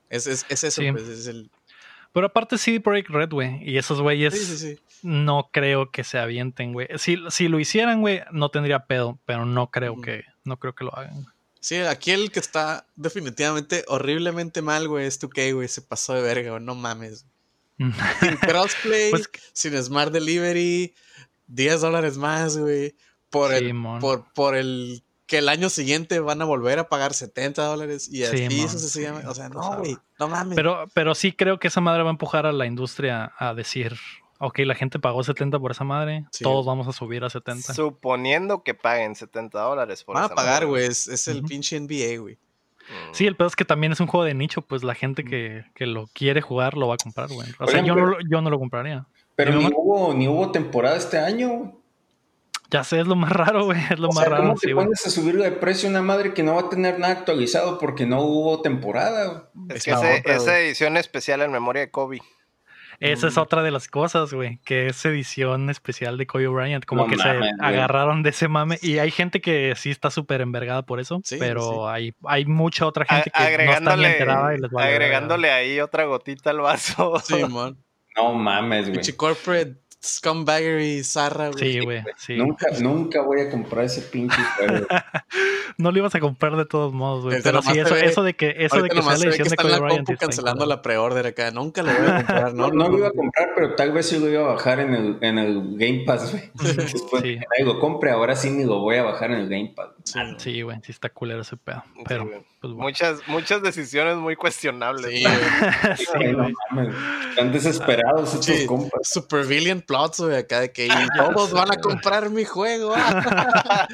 Es, 0.10 0.26
es, 0.28 0.46
es 0.50 0.64
eso, 0.64 0.82
Sí. 0.82 0.92
pues, 0.92 1.04
es 1.08 1.28
el... 1.28 1.50
Pero 2.14 2.28
aparte 2.28 2.58
CD 2.58 2.80
Projekt 2.80 3.10
Red, 3.10 3.30
güey. 3.32 3.60
Y 3.70 3.78
esos 3.78 4.00
güeyes 4.00 4.34
Sí, 4.34 4.46
sí, 4.46 4.58
sí. 4.58 4.80
no 5.04 5.50
creo 5.52 5.92
que 5.92 6.06
se 6.06 6.18
avienten, 6.18 6.72
güey. 6.72 6.88
Si, 6.98 7.18
si 7.30 7.50
lo 7.50 7.60
hicieran, 7.60 8.00
güey, 8.00 8.22
no 8.32 8.48
tendría 8.50 8.86
pedo, 8.86 9.20
pero 9.26 9.46
no 9.46 9.70
creo 9.70 10.00
que, 10.00 10.24
no 10.46 10.58
creo 10.58 10.74
que 10.76 10.86
lo 10.86 10.96
hagan. 10.96 11.26
Sí, 11.66 11.78
aquí 11.78 12.12
el 12.12 12.30
que 12.32 12.40
está 12.40 12.86
definitivamente 12.96 13.86
horriblemente 13.88 14.62
mal, 14.62 14.88
güey, 14.88 15.08
es 15.08 15.20
2K, 15.20 15.56
güey, 15.56 15.68
se 15.68 15.82
pasó 15.82 16.14
de 16.14 16.22
verga, 16.22 16.52
güey, 16.52 16.62
no 16.64 16.76
mames. 16.76 17.26
Sin 17.80 17.90
crossplay, 18.42 19.10
Pues- 19.10 19.30
sin 19.52 19.76
Smart 19.82 20.12
Delivery, 20.14 20.94
10 21.48 21.82
dólares 21.82 22.18
más, 22.18 22.56
güey, 22.56 22.96
por 23.32 23.52
el 23.52 23.74
por, 24.00 24.32
por 24.34 24.56
el 24.56 25.02
que 25.26 25.40
el 25.40 25.50
año 25.50 25.72
siguiente 25.72 26.20
van 26.20 26.40
a 26.44 26.46
volver 26.46 26.78
a 26.78 26.88
pagar 26.88 27.16
70 27.16 27.64
dólares 27.66 28.10
y 28.12 28.24
así 28.26 28.48
Simón, 28.48 28.70
sucesivamente. 28.70 29.26
sí, 29.26 29.32
o 29.32 29.34
sea, 29.34 29.50
no, 29.50 29.78
güey, 29.80 29.98
no 30.20 30.28
mames. 30.28 30.56
Pero, 30.56 30.86
pero 30.94 31.16
sí 31.16 31.32
creo 31.32 31.58
que 31.60 31.70
esa 31.70 31.82
madre 31.82 32.04
va 32.04 32.10
a 32.10 32.12
empujar 32.12 32.46
a 32.46 32.52
la 32.52 32.68
industria 32.68 33.34
a 33.40 33.56
decir, 33.56 33.96
ok, 34.40 34.60
la 34.60 34.76
gente 34.76 35.00
pagó 35.00 35.24
70 35.24 35.60
por 35.60 35.72
esa 35.72 35.84
madre, 35.84 36.26
Sí. 36.32 36.44
todos 36.44 36.66
vamos 36.66 36.88
a 36.88 36.92
subir 36.92 37.24
a 37.24 37.30
70. 37.30 37.74
Suponiendo 37.74 38.64
que 38.64 38.74
paguen 38.74 39.16
70 39.16 39.60
dólares 39.62 40.04
por 40.04 40.16
van 40.16 40.24
a 40.24 40.26
esa 40.28 40.36
pagar, 40.36 40.54
madre. 40.54 40.66
güey, 40.68 40.86
es, 40.86 41.08
es 41.08 41.28
el 41.28 41.44
pinche 41.44 41.78
NBA, 41.80 42.20
güey. 42.22 42.36
Mm. 42.36 43.14
Sí, 43.14 43.26
el 43.26 43.36
pedo 43.36 43.48
es 43.48 43.56
que 43.56 43.66
también 43.66 43.92
es 43.94 44.00
un 44.00 44.08
juego 44.08 44.26
de 44.26 44.34
nicho, 44.36 44.62
pues 44.62 44.84
la 44.84 44.94
gente 44.94 45.24
que, 45.24 45.64
que 45.74 45.86
lo 45.88 46.08
quiere 46.14 46.42
jugar 46.42 46.76
lo 46.78 46.88
va 46.88 46.96
a 46.96 46.98
comprar, 46.98 47.30
güey. 47.30 47.48
O 47.60 47.66
sea, 47.68 47.80
Oigan, 47.82 47.86
yo 47.86 47.94
pero- 47.96 48.06
no, 48.06 48.12
lo- 48.12 48.18
yo 48.30 48.42
no 48.42 48.50
lo 48.50 48.60
compraría. 48.60 49.06
Pero 49.36 49.54
ni 49.54 49.66
hubo, 49.76 50.14
ni 50.14 50.28
hubo 50.28 50.52
temporada 50.52 50.96
este 50.96 51.18
año. 51.18 51.50
güey. 51.50 51.72
Ya 52.72 52.84
sé, 52.84 53.00
es 53.00 53.08
lo 53.08 53.16
más 53.16 53.32
raro, 53.32 53.66
güey. 53.66 53.80
Es 53.92 54.00
lo 54.00 54.10
O 54.10 54.12
más 54.12 54.24
sea, 54.24 54.30
raro, 54.30 54.44
¿cómo 54.44 54.58
sí, 54.58 54.68
te 54.68 54.74
güey. 54.74 54.86
pones 54.86 55.06
a 55.06 55.10
subirle 55.10 55.44
de 55.46 55.52
precio 55.52 55.88
a 55.88 55.92
una 55.92 56.02
madre 56.02 56.34
que 56.34 56.42
no 56.44 56.56
va 56.56 56.62
a 56.62 56.70
tener 56.70 56.98
nada 57.00 57.14
actualizado 57.14 57.78
porque 57.80 58.06
no 58.06 58.22
hubo 58.22 58.62
temporada? 58.62 59.50
Es 59.70 59.78
Es 59.78 59.84
que 59.86 59.92
la 59.92 59.98
ese- 60.12 60.20
otra, 60.22 60.36
esa 60.36 60.60
edición 60.60 60.98
especial 60.98 61.42
en 61.42 61.52
memoria 61.52 61.82
de 61.82 61.92
Kobe. 61.92 62.22
Esa 63.12 63.28
es 63.28 63.36
Mm. 63.38 63.40
otra 63.40 63.64
de 63.64 63.72
las 63.72 63.88
cosas, 63.88 64.34
güey, 64.34 64.60
que 64.66 64.88
es 64.88 65.04
edición 65.06 65.70
especial 65.70 66.18
de 66.18 66.28
Kobe 66.28 66.48
Bryant. 66.48 66.86
Como 66.86 67.04
No 67.04 67.10
que 67.10 67.16
mames, 67.18 67.50
se 67.58 67.64
agarraron 67.66 68.24
de 68.24 68.30
ese 68.32 68.48
mame. 68.48 68.78
Y 68.82 68.98
hay 69.00 69.12
gente 69.12 69.42
que 69.42 69.74
sí 69.76 69.92
está 69.92 70.12
súper 70.12 70.42
envergada 70.42 70.84
por 70.84 71.00
eso, 71.00 71.22
Sí, 71.24 71.38
pero 71.40 71.62
sí. 71.62 71.78
hay, 71.88 72.14
hay 72.26 72.46
mucha 72.46 72.86
otra 72.86 73.06
A- 73.08 73.16
gente 73.16 73.32
que 73.32 73.40
no 73.40 73.44
está 73.44 73.50
ni 73.50 73.54
agregándole 73.56 74.12
enterada 74.12 74.54
y 74.54 74.58
les 74.60 74.72
verga. 74.72 74.86
agregándole 74.88 75.52
ahí 75.52 75.80
otra 75.80 76.06
gotita 76.06 76.50
al 76.52 76.60
vaso. 76.62 77.20
Sí, 77.24 77.44
man. 77.46 77.78
No 78.18 78.34
mames, 78.34 78.90
güey. 78.90 79.02
Corporate 79.18 79.76
scumbaggery 80.06 81.04
zarra, 81.04 81.50
güey. 81.50 81.74
Sí, 81.74 81.80
güey, 81.80 82.04
sí. 82.18 82.36
Nunca, 82.36 82.68
nunca 82.80 83.22
voy 83.22 83.42
a 83.42 83.50
comprar 83.50 83.86
ese 83.86 84.02
pinche 84.02 84.38
juego. 84.58 84.86
No 85.78 85.92
lo 85.92 85.98
ibas 85.98 86.16
a 86.16 86.22
comprar 86.22 86.56
de 86.56 86.66
todos 86.66 86.94
modos, 86.94 87.26
güey. 87.26 87.42
Pero 87.44 87.62
sí, 87.62 87.78
eso, 87.78 87.96
ve- 87.96 88.06
eso 88.06 88.24
de 88.24 88.34
que, 88.34 88.56
eso 88.60 88.82
de 88.82 88.88
que 88.88 88.96
la 88.96 89.02
se 89.18 89.24
que 89.24 89.28
edición 89.28 89.50
de 89.50 89.56
Kobe 89.58 89.80
Bryant. 89.82 90.08
sí 90.08 90.16
cancelando 90.16 90.66
la 90.66 90.82
pre-order 90.82 91.28
acá. 91.28 91.52
Nunca 91.52 91.84
lo 91.84 91.92
voy 91.92 92.08
a 92.08 92.16
comprar, 92.26 92.54
No, 92.54 92.70
¿no? 92.70 92.74
no 92.86 92.90
lo 92.90 92.98
iba 93.00 93.08
a 93.10 93.12
comprar, 93.12 93.50
pero 93.56 93.76
tal 93.76 93.92
vez 93.92 94.08
sí 94.08 94.18
lo 94.18 94.30
iba 94.30 94.40
a 94.42 94.54
bajar 94.54 94.80
en 94.80 94.94
el, 94.94 95.18
en 95.20 95.38
el 95.38 95.76
Game 95.78 96.04
Pass, 96.06 96.32
güey. 96.32 96.50
Después 96.78 97.22
Sí. 97.24 97.36
de 97.36 97.46
que 97.58 97.64
lo 97.66 97.80
compre, 97.80 98.12
ahora 98.12 98.38
sí 98.38 98.52
ni 98.52 98.64
lo 98.64 98.80
voy 98.80 98.96
a 98.96 99.04
bajar 99.04 99.32
en 99.32 99.40
el 99.40 99.50
Game 99.50 99.74
Pass. 99.76 99.90
Sí, 100.06 100.20
Sí, 100.38 100.62
güey, 100.62 100.78
sí 100.82 100.94
está 100.94 101.10
culero 101.10 101.42
ese 101.42 101.58
pedo. 101.58 101.84
Sí, 101.94 102.04
Pero. 102.08 102.30
Pues 102.66 102.74
bueno. 102.76 102.84
Muchas, 102.90 103.20
muchas 103.28 103.62
decisiones 103.62 104.16
muy 104.18 104.36
cuestionables. 104.36 105.12
Sí, 105.12 105.24
¿no? 105.24 105.30
güey. 105.30 105.98
Sí, 105.98 106.06
Güey, 106.16 106.32
no 106.34 106.38
güey. 106.44 106.54
mames, 106.72 106.96
Están 107.30 107.52
desesperados 107.52 108.34
estos 108.34 108.46
Sí. 108.46 108.66
compas. 108.66 109.02
Super 109.10 109.46
villain 109.46 109.82
plots, 109.82 110.20
güey, 110.20 110.36
acá 110.38 110.62
de 110.62 110.72
que 110.72 110.88
y 110.88 110.90
todos 111.18 111.52
van 111.52 111.72
a 111.72 111.78
comprar 111.78 112.30
mi 112.30 112.46
juego. 112.46 112.94
ah. 112.96 113.88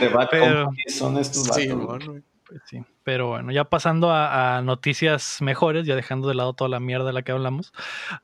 De 0.00 0.08
Bad 0.08 0.28
Pero- 0.30 0.64
Company 0.64 0.82
son 0.88 1.18
estos 1.18 1.44
Sí, 1.54 1.68
vatos, 1.68 1.76
mon, 1.86 1.98
güey. 2.06 2.22
Pues 2.46 2.60
sí. 2.68 2.82
Pero 3.08 3.28
bueno, 3.28 3.50
ya 3.52 3.64
pasando 3.64 4.10
a, 4.10 4.58
a 4.58 4.60
noticias 4.60 5.38
mejores, 5.40 5.86
ya 5.86 5.96
dejando 5.96 6.28
de 6.28 6.34
lado 6.34 6.52
toda 6.52 6.68
la 6.68 6.78
mierda 6.78 7.06
de 7.06 7.14
la 7.14 7.22
que 7.22 7.32
hablamos. 7.32 7.72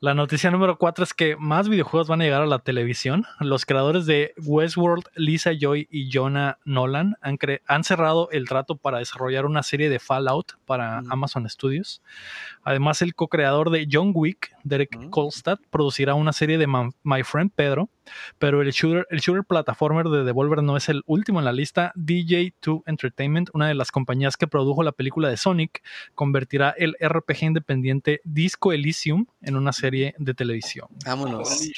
La 0.00 0.12
noticia 0.12 0.50
número 0.50 0.76
4 0.76 1.04
es 1.04 1.14
que 1.14 1.36
más 1.36 1.70
videojuegos 1.70 2.06
van 2.08 2.20
a 2.20 2.24
llegar 2.24 2.42
a 2.42 2.46
la 2.46 2.58
televisión. 2.58 3.24
Los 3.40 3.64
creadores 3.64 4.04
de 4.04 4.34
Westworld, 4.44 5.04
Lisa 5.14 5.52
Joy 5.58 5.88
y 5.90 6.10
Jonah 6.12 6.58
Nolan 6.66 7.16
han, 7.22 7.38
cre- 7.38 7.62
han 7.66 7.82
cerrado 7.82 8.28
el 8.30 8.46
trato 8.46 8.76
para 8.76 8.98
desarrollar 8.98 9.46
una 9.46 9.62
serie 9.62 9.88
de 9.88 9.98
Fallout 9.98 10.52
para 10.66 11.00
Mm. 11.00 11.12
Amazon 11.12 11.48
Studios. 11.48 12.02
Además, 12.62 13.00
el 13.00 13.14
co-creador 13.14 13.70
de 13.70 13.88
John 13.90 14.10
Wick, 14.14 14.54
Derek 14.64 14.94
Mm. 14.98 15.08
Kolstad, 15.08 15.60
producirá 15.70 16.12
una 16.12 16.34
serie 16.34 16.58
de 16.58 16.66
My 16.66 17.22
Friend 17.22 17.50
Pedro, 17.56 17.88
pero 18.38 18.60
el 18.60 18.70
shooter, 18.70 19.06
el 19.08 19.20
shooter 19.20 19.44
plataformer 19.44 20.08
de 20.08 20.24
Devolver 20.24 20.62
no 20.62 20.76
es 20.76 20.90
el 20.90 21.02
último 21.06 21.38
en 21.38 21.46
la 21.46 21.52
lista. 21.52 21.90
DJ2 21.96 22.82
Entertainment, 22.84 23.48
una 23.54 23.68
de 23.68 23.74
las 23.74 23.90
compañías 23.90 24.36
que 24.36 24.46
produjo 24.46 24.73
la 24.82 24.92
película 24.92 25.28
de 25.28 25.36
Sonic, 25.36 25.82
convertirá 26.14 26.74
el 26.76 26.96
RPG 27.00 27.42
independiente 27.44 28.20
Disco 28.24 28.72
Elysium 28.72 29.26
en 29.42 29.56
una 29.56 29.72
serie 29.72 30.14
de 30.18 30.34
televisión. 30.34 30.88
Vámonos. 31.06 31.70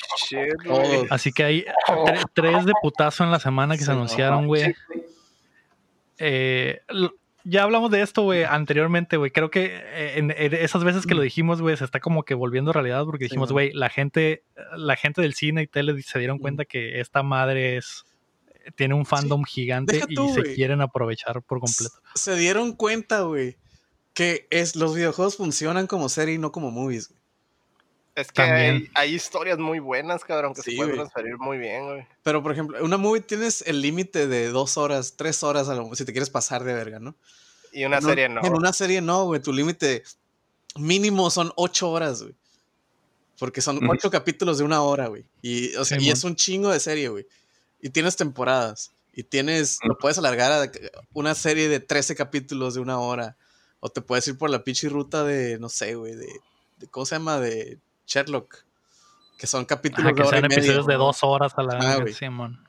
Así 1.10 1.32
que 1.32 1.44
hay 1.44 1.64
tre- 1.86 2.24
tres 2.34 2.64
de 2.64 2.72
putazo 2.80 3.24
en 3.24 3.30
la 3.30 3.38
semana 3.40 3.74
que 3.74 3.80
Sí, 3.80 3.84
se 3.86 3.92
anunciaron, 3.92 4.46
güey. 4.46 4.74
Eh, 6.18 6.80
ya 7.44 7.62
hablamos 7.62 7.90
de 7.90 8.02
esto, 8.02 8.22
güey, 8.22 8.44
anteriormente, 8.44 9.16
güey. 9.16 9.30
Creo 9.30 9.50
que 9.50 9.66
eh, 9.66 10.18
en, 10.18 10.30
en 10.36 10.54
esas 10.54 10.82
veces 10.82 11.06
que 11.06 11.14
lo 11.14 11.22
dijimos, 11.22 11.60
güey, 11.62 11.76
se 11.76 11.84
está 11.84 12.00
como 12.00 12.24
que 12.24 12.34
volviendo 12.34 12.72
realidad 12.72 13.04
porque 13.04 13.24
dijimos, 13.26 13.52
güey, 13.52 13.72
la 13.72 13.88
gente, 13.88 14.42
la 14.76 14.96
gente 14.96 15.22
del 15.22 15.34
cine 15.34 15.62
y 15.62 15.66
tele 15.66 16.00
se 16.02 16.18
dieron 16.18 16.38
Mm. 16.38 16.40
cuenta 16.40 16.64
que 16.64 17.00
esta 17.00 17.22
madre 17.22 17.76
es 17.76 18.04
tiene 18.74 18.94
un 18.94 19.06
fandom 19.06 19.44
gigante 19.44 20.02
y 20.08 20.32
se 20.32 20.54
quieren 20.54 20.80
aprovechar 20.80 21.42
por 21.42 21.60
completo. 21.60 21.94
Se 22.14 22.34
dieron 22.34 22.72
cuenta, 22.72 23.22
güey, 23.22 23.56
que 24.14 24.46
es, 24.50 24.76
los 24.76 24.94
videojuegos 24.94 25.36
funcionan 25.36 25.86
como 25.86 26.08
serie 26.08 26.34
y 26.34 26.38
no 26.38 26.52
como 26.52 26.70
movies. 26.70 27.08
güey. 27.08 27.20
Es 28.16 28.32
que 28.32 28.40
hay, 28.40 28.48
También. 28.48 28.90
hay 28.94 29.14
historias 29.14 29.58
muy 29.58 29.78
buenas, 29.78 30.24
cabrón, 30.24 30.54
que 30.54 30.62
Sí, 30.62 30.70
se 30.70 30.76
pueden 30.78 30.94
transferir 30.94 31.36
muy 31.36 31.58
bien, 31.58 31.84
güey. 31.84 32.06
Pero, 32.22 32.42
por 32.42 32.50
ejemplo, 32.50 32.82
una 32.82 32.96
movie 32.96 33.20
tienes 33.20 33.62
el 33.66 33.82
límite 33.82 34.26
de 34.26 34.48
dos 34.48 34.78
horas, 34.78 35.14
tres 35.18 35.42
horas, 35.42 35.68
a 35.68 35.74
lo, 35.74 35.94
si 35.94 36.06
te 36.06 36.12
quieres 36.12 36.30
pasar 36.30 36.64
de 36.64 36.72
verga, 36.72 36.98
¿no? 36.98 37.14
Y 37.72 37.84
una 37.84 37.98
En 37.98 38.02
serie 38.02 38.28
no. 38.30 38.42
En 38.42 38.54
una 38.54 38.72
serie 38.72 39.02
no, 39.02 39.26
güey. 39.26 39.42
Tu 39.42 39.52
límite 39.52 40.02
mínimo 40.76 41.28
son 41.30 41.52
ocho 41.56 41.90
horas, 41.90 42.22
güey. 42.22 42.34
Porque 43.38 43.60
son 43.60 43.86
ocho 43.86 44.10
capítulos 44.10 44.56
de 44.56 44.64
una 44.64 44.80
hora, 44.80 45.08
güey. 45.08 45.26
Y, 45.42 45.74
o 45.76 45.84
sea, 45.84 46.00
y 46.00 46.08
es 46.08 46.24
un 46.24 46.36
chingo 46.36 46.70
de 46.70 46.80
serie, 46.80 47.10
güey. 47.10 47.26
Y 47.80 47.90
tienes 47.90 48.16
temporadas. 48.16 48.92
Y 49.12 49.22
tienes, 49.22 49.78
lo 49.82 49.96
puedes 49.96 50.18
alargar 50.18 50.52
a 50.52 50.70
una 51.14 51.34
serie 51.34 51.68
de 51.68 51.80
13 51.80 52.14
capítulos 52.16 52.74
de 52.74 52.80
una 52.80 52.98
hora. 52.98 53.36
O 53.80 53.88
te 53.88 54.00
puedes 54.02 54.26
ir 54.28 54.36
por 54.36 54.50
la 54.50 54.62
pinche 54.64 54.88
ruta 54.88 55.24
de, 55.24 55.58
no 55.58 55.68
sé, 55.68 55.94
güey, 55.94 56.14
de, 56.14 56.26
de- 56.78 56.86
¿cómo 56.88 57.06
se 57.06 57.14
llama? 57.14 57.38
De 57.38 57.78
Sherlock. 58.06 58.64
Que 59.38 59.46
son 59.46 59.64
capítulos 59.64 60.06
Ajá, 60.06 60.10
de 60.10 60.14
que 60.14 60.22
hora 60.22 60.30
sean 60.40 60.44
y 60.44 60.48
media. 60.48 60.58
episodios 60.62 60.86
de 60.86 60.94
dos 60.94 61.18
horas 61.22 61.52
a 61.56 61.62
la 61.62 61.78
Ah. 61.78 62.04
Simón. 62.12 62.62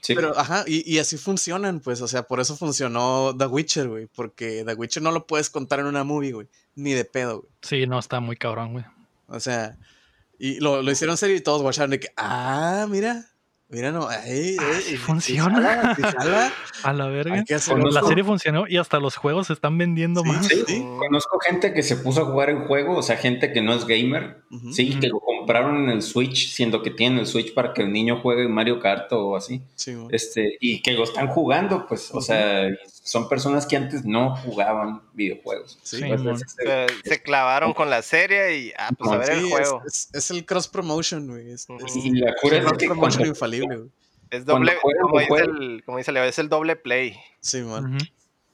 Sí. 0.00 0.16
Pero, 0.16 0.36
ajá, 0.36 0.64
y, 0.66 0.82
y 0.92 0.98
así 0.98 1.16
funcionan, 1.16 1.78
pues, 1.78 2.00
o 2.00 2.08
sea, 2.08 2.24
por 2.24 2.40
eso 2.40 2.56
funcionó 2.56 3.32
The 3.38 3.46
Witcher, 3.46 3.88
güey, 3.88 4.06
porque 4.08 4.64
The 4.66 4.74
Witcher 4.74 5.00
no 5.02 5.12
lo 5.12 5.28
puedes 5.28 5.48
contar 5.48 5.78
en 5.78 5.86
una 5.86 6.02
movie, 6.02 6.32
güey, 6.32 6.48
ni 6.74 6.92
de 6.92 7.04
pedo, 7.04 7.42
güey. 7.42 7.52
Sí, 7.62 7.86
no, 7.86 8.00
está 8.00 8.18
muy 8.18 8.34
cabrón, 8.36 8.72
güey. 8.72 8.84
O 9.28 9.38
sea, 9.38 9.78
y 10.40 10.58
lo, 10.58 10.82
lo 10.82 10.90
hicieron 10.90 11.16
serio 11.16 11.36
y 11.36 11.40
todos 11.40 11.62
watcharon 11.62 11.90
de 11.92 12.00
que, 12.00 12.08
ah, 12.16 12.86
mira, 12.90 13.24
mira, 13.72 13.90
no, 13.90 14.06
Ah, 14.08 14.20
sí 14.24 14.96
funciona. 14.96 15.60
jala, 15.60 15.94
sí 15.96 16.02
jala, 16.02 16.52
A 16.84 16.92
la 16.92 17.06
verga. 17.08 17.42
hacerlo. 17.54 17.90
La 17.90 18.02
serie 18.02 18.22
funcionó 18.22 18.66
y 18.68 18.76
hasta 18.76 19.00
los 19.00 19.16
juegos 19.16 19.48
se 19.48 19.54
están 19.54 19.76
vendiendo 19.78 20.22
Sí, 20.22 20.28
más. 20.28 20.46
sí. 20.46 20.84
Conozco 20.98 21.38
gente 21.40 21.72
que 21.72 21.82
se 21.82 21.96
puso 21.96 22.22
a 22.22 22.24
jugar 22.26 22.50
el 22.50 22.58
juego, 22.66 22.96
o 22.96 23.02
sea, 23.02 23.16
gente 23.16 23.52
que 23.52 23.60
no 23.62 23.72
es 23.74 23.86
gamer, 23.86 24.42
sí, 24.72 24.98
que 25.00 25.08
lo 25.08 25.18
compraron 25.20 25.84
en 25.84 25.90
el 25.90 26.02
Switch, 26.02 26.50
siendo 26.52 26.82
que 26.82 26.90
tienen 26.90 27.18
el 27.20 27.26
Switch 27.26 27.54
para 27.54 27.72
que 27.72 27.82
el 27.82 27.92
niño 27.92 28.20
juegue 28.20 28.46
Mario 28.48 28.78
Kart 28.80 29.12
o 29.12 29.34
así, 29.36 29.62
Sí, 29.74 29.94
güey. 29.94 30.08
este, 30.14 30.56
y 30.60 30.82
que 30.82 30.92
lo 30.92 31.04
están 31.04 31.28
jugando, 31.28 31.86
pues, 31.86 32.10
o 32.12 32.20
sea, 32.20 32.68
son 33.02 33.28
personas 33.28 33.66
que 33.66 33.76
antes 33.76 34.04
no 34.04 34.36
jugaban 34.36 35.02
videojuegos. 35.12 35.78
Sí, 35.82 35.96
Sí, 35.98 36.04
Pues, 36.06 36.40
se, 36.56 36.86
se 37.04 37.22
clavaron 37.22 37.72
con 37.72 37.90
la 37.90 38.00
serie 38.02 38.56
y, 38.58 38.72
ah, 38.78 38.90
pues 38.96 39.10
a 39.10 39.16
ver 39.16 39.26
Sí, 39.26 39.32
el 39.32 39.44
es, 39.44 39.50
juego. 39.50 39.82
es- 39.86 40.08
es 40.12 40.30
el 40.30 40.46
cross 40.46 40.68
promotion, 40.68 41.26
güey. 41.28 41.50
Es, 41.50 41.68
Ujú. 41.68 41.84
es- 41.84 41.96
y 41.96 42.10
la 42.12 42.34
cura 42.40 42.58
es 42.58 42.64
cross 42.64 43.16
que 43.18 43.26
infalible, 43.26 43.76
güey. 43.76 43.90
Es 44.30 44.46
doble, 44.46 44.72
como 45.02 45.18
dice, 45.20 45.34
el, 45.42 45.82
como 45.84 45.98
dice 45.98 46.10
Leo, 46.12 46.24
es 46.24 46.38
el 46.38 46.48
doble 46.48 46.76
play. 46.76 47.18
Sí, 47.40 47.60
man. 47.60 47.96
Ujú. 47.96 48.04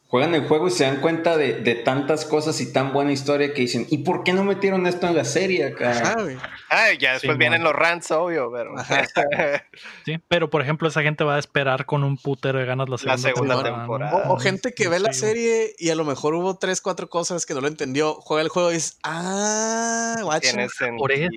Juegan 0.08 0.34
el 0.34 0.48
juego 0.48 0.68
y 0.68 0.70
se 0.70 0.84
dan 0.84 1.00
cuenta 1.02 1.36
de, 1.36 1.60
de 1.60 1.74
tantas 1.74 2.24
cosas 2.24 2.60
y 2.62 2.72
tan 2.72 2.94
buena 2.94 3.12
historia 3.12 3.52
que 3.52 3.60
dicen, 3.60 3.86
¿y 3.90 3.98
por 3.98 4.24
qué 4.24 4.32
no 4.32 4.42
metieron 4.42 4.86
esto 4.86 5.06
en 5.06 5.14
la 5.14 5.24
serie 5.24 5.66
acá? 5.66 5.90
Ajá, 5.90 6.22
güey. 6.22 6.36
Ah, 6.70 6.88
ya 6.98 7.12
después 7.12 7.34
Sí, 7.34 7.38
vienen 7.38 7.62
los 7.62 7.74
rants, 7.74 8.10
obvio, 8.10 8.50
pero 8.50 8.78
Ajá. 8.78 9.02
Sí, 10.06 10.18
pero 10.28 10.48
por 10.48 10.62
ejemplo, 10.62 10.88
esa 10.88 11.02
gente 11.02 11.24
va 11.24 11.36
a 11.36 11.38
esperar 11.38 11.84
con 11.84 12.04
un 12.04 12.16
putero 12.16 12.58
de 12.58 12.64
ganas 12.64 12.88
la 12.88 12.96
segunda, 12.96 13.18
segunda 13.18 13.54
temporada. 13.56 13.76
¿no? 13.76 13.82
temporada. 13.82 14.30
O, 14.30 14.34
o 14.34 14.38
gente 14.38 14.72
que 14.72 14.88
ve 14.88 14.98
la 14.98 15.12
serie 15.12 15.74
y 15.78 15.90
a 15.90 15.94
lo 15.94 16.04
mejor 16.04 16.34
hubo 16.34 16.56
tres, 16.56 16.80
cuatro 16.80 17.10
cosas 17.10 17.44
que 17.44 17.52
no 17.52 17.60
lo 17.60 17.68
entendió, 17.68 18.14
juega 18.14 18.42
el 18.42 18.48
juego 18.48 18.70
y 18.70 18.74
dices, 18.74 18.98
ah, 19.02 20.16
guacha. 20.22 20.56
por 20.96 21.12
eso. 21.12 21.30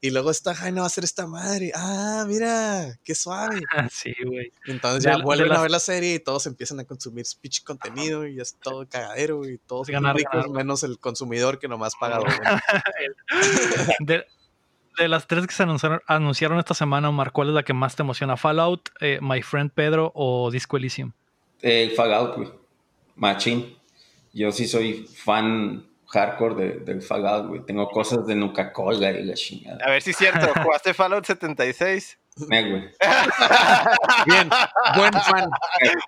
Y 0.00 0.10
luego 0.10 0.30
está 0.30 0.54
Jaime 0.54 0.80
va 0.80 0.86
a 0.86 0.90
ser 0.90 1.04
esta 1.04 1.26
madre. 1.26 1.72
Ah, 1.74 2.24
mira, 2.28 2.98
qué 3.04 3.14
suave. 3.14 3.60
Sí, 3.90 4.14
güey. 4.24 4.52
Entonces 4.66 5.04
ya 5.04 5.18
vuelven 5.18 5.52
a 5.52 5.60
ver 5.60 5.70
la 5.70 5.78
serie 5.80 6.14
y 6.14 6.18
todos 6.18 6.46
empiezan 6.46 6.80
a 6.80 6.84
consumir 6.84 7.26
pinche 7.34 7.62
contenido 7.64 8.26
y 8.26 8.40
es 8.40 8.56
todo 8.58 8.86
cagadero 8.88 9.48
y 9.48 9.58
todos 9.58 9.88
Ganar, 9.88 10.16
ricos, 10.16 10.32
ganar. 10.34 10.50
menos 10.50 10.82
el 10.82 10.98
consumidor 10.98 11.58
que 11.58 11.68
nomás 11.68 11.94
paga 11.96 12.18
doble. 12.18 12.34
De, 14.00 14.24
de 14.98 15.08
las 15.08 15.26
tres 15.26 15.46
que 15.46 15.54
se 15.54 15.62
anunciaron, 15.62 16.00
anunciaron 16.06 16.58
esta 16.58 16.74
semana, 16.74 17.08
Omar, 17.08 17.32
¿cuál 17.32 17.48
es 17.48 17.54
la 17.54 17.62
que 17.62 17.72
más 17.72 17.96
te 17.96 18.02
emociona? 18.02 18.36
¿Fallout, 18.36 18.90
eh, 19.00 19.18
My 19.22 19.42
Friend 19.42 19.70
Pedro 19.72 20.12
o 20.14 20.50
Disco 20.50 20.76
Elysium? 20.76 21.12
El 21.60 21.92
Fallout, 21.92 22.36
güey. 22.36 22.50
Machín. 23.16 23.76
Yo 24.32 24.50
sí 24.52 24.66
soy 24.66 25.06
fan 25.06 25.86
hardcore 26.12 26.54
de- 26.54 26.78
del 26.80 27.02
Fallout, 27.02 27.48
güey. 27.48 27.64
Tengo 27.64 27.88
cosas 27.88 28.26
de 28.26 28.34
Nuca 28.34 28.72
Cola 28.72 29.10
y 29.10 29.24
la 29.24 29.34
chingada. 29.34 29.78
A 29.84 29.90
ver 29.90 30.02
si 30.02 30.10
es 30.10 30.16
cierto, 30.16 30.46
¿jugaste 30.62 30.92
Fallout 30.94 31.24
76? 31.24 32.18
Me, 32.48 32.62
güey. 32.70 32.82
Bien, 34.26 34.48
buen 34.96 35.12
fan. 35.12 35.50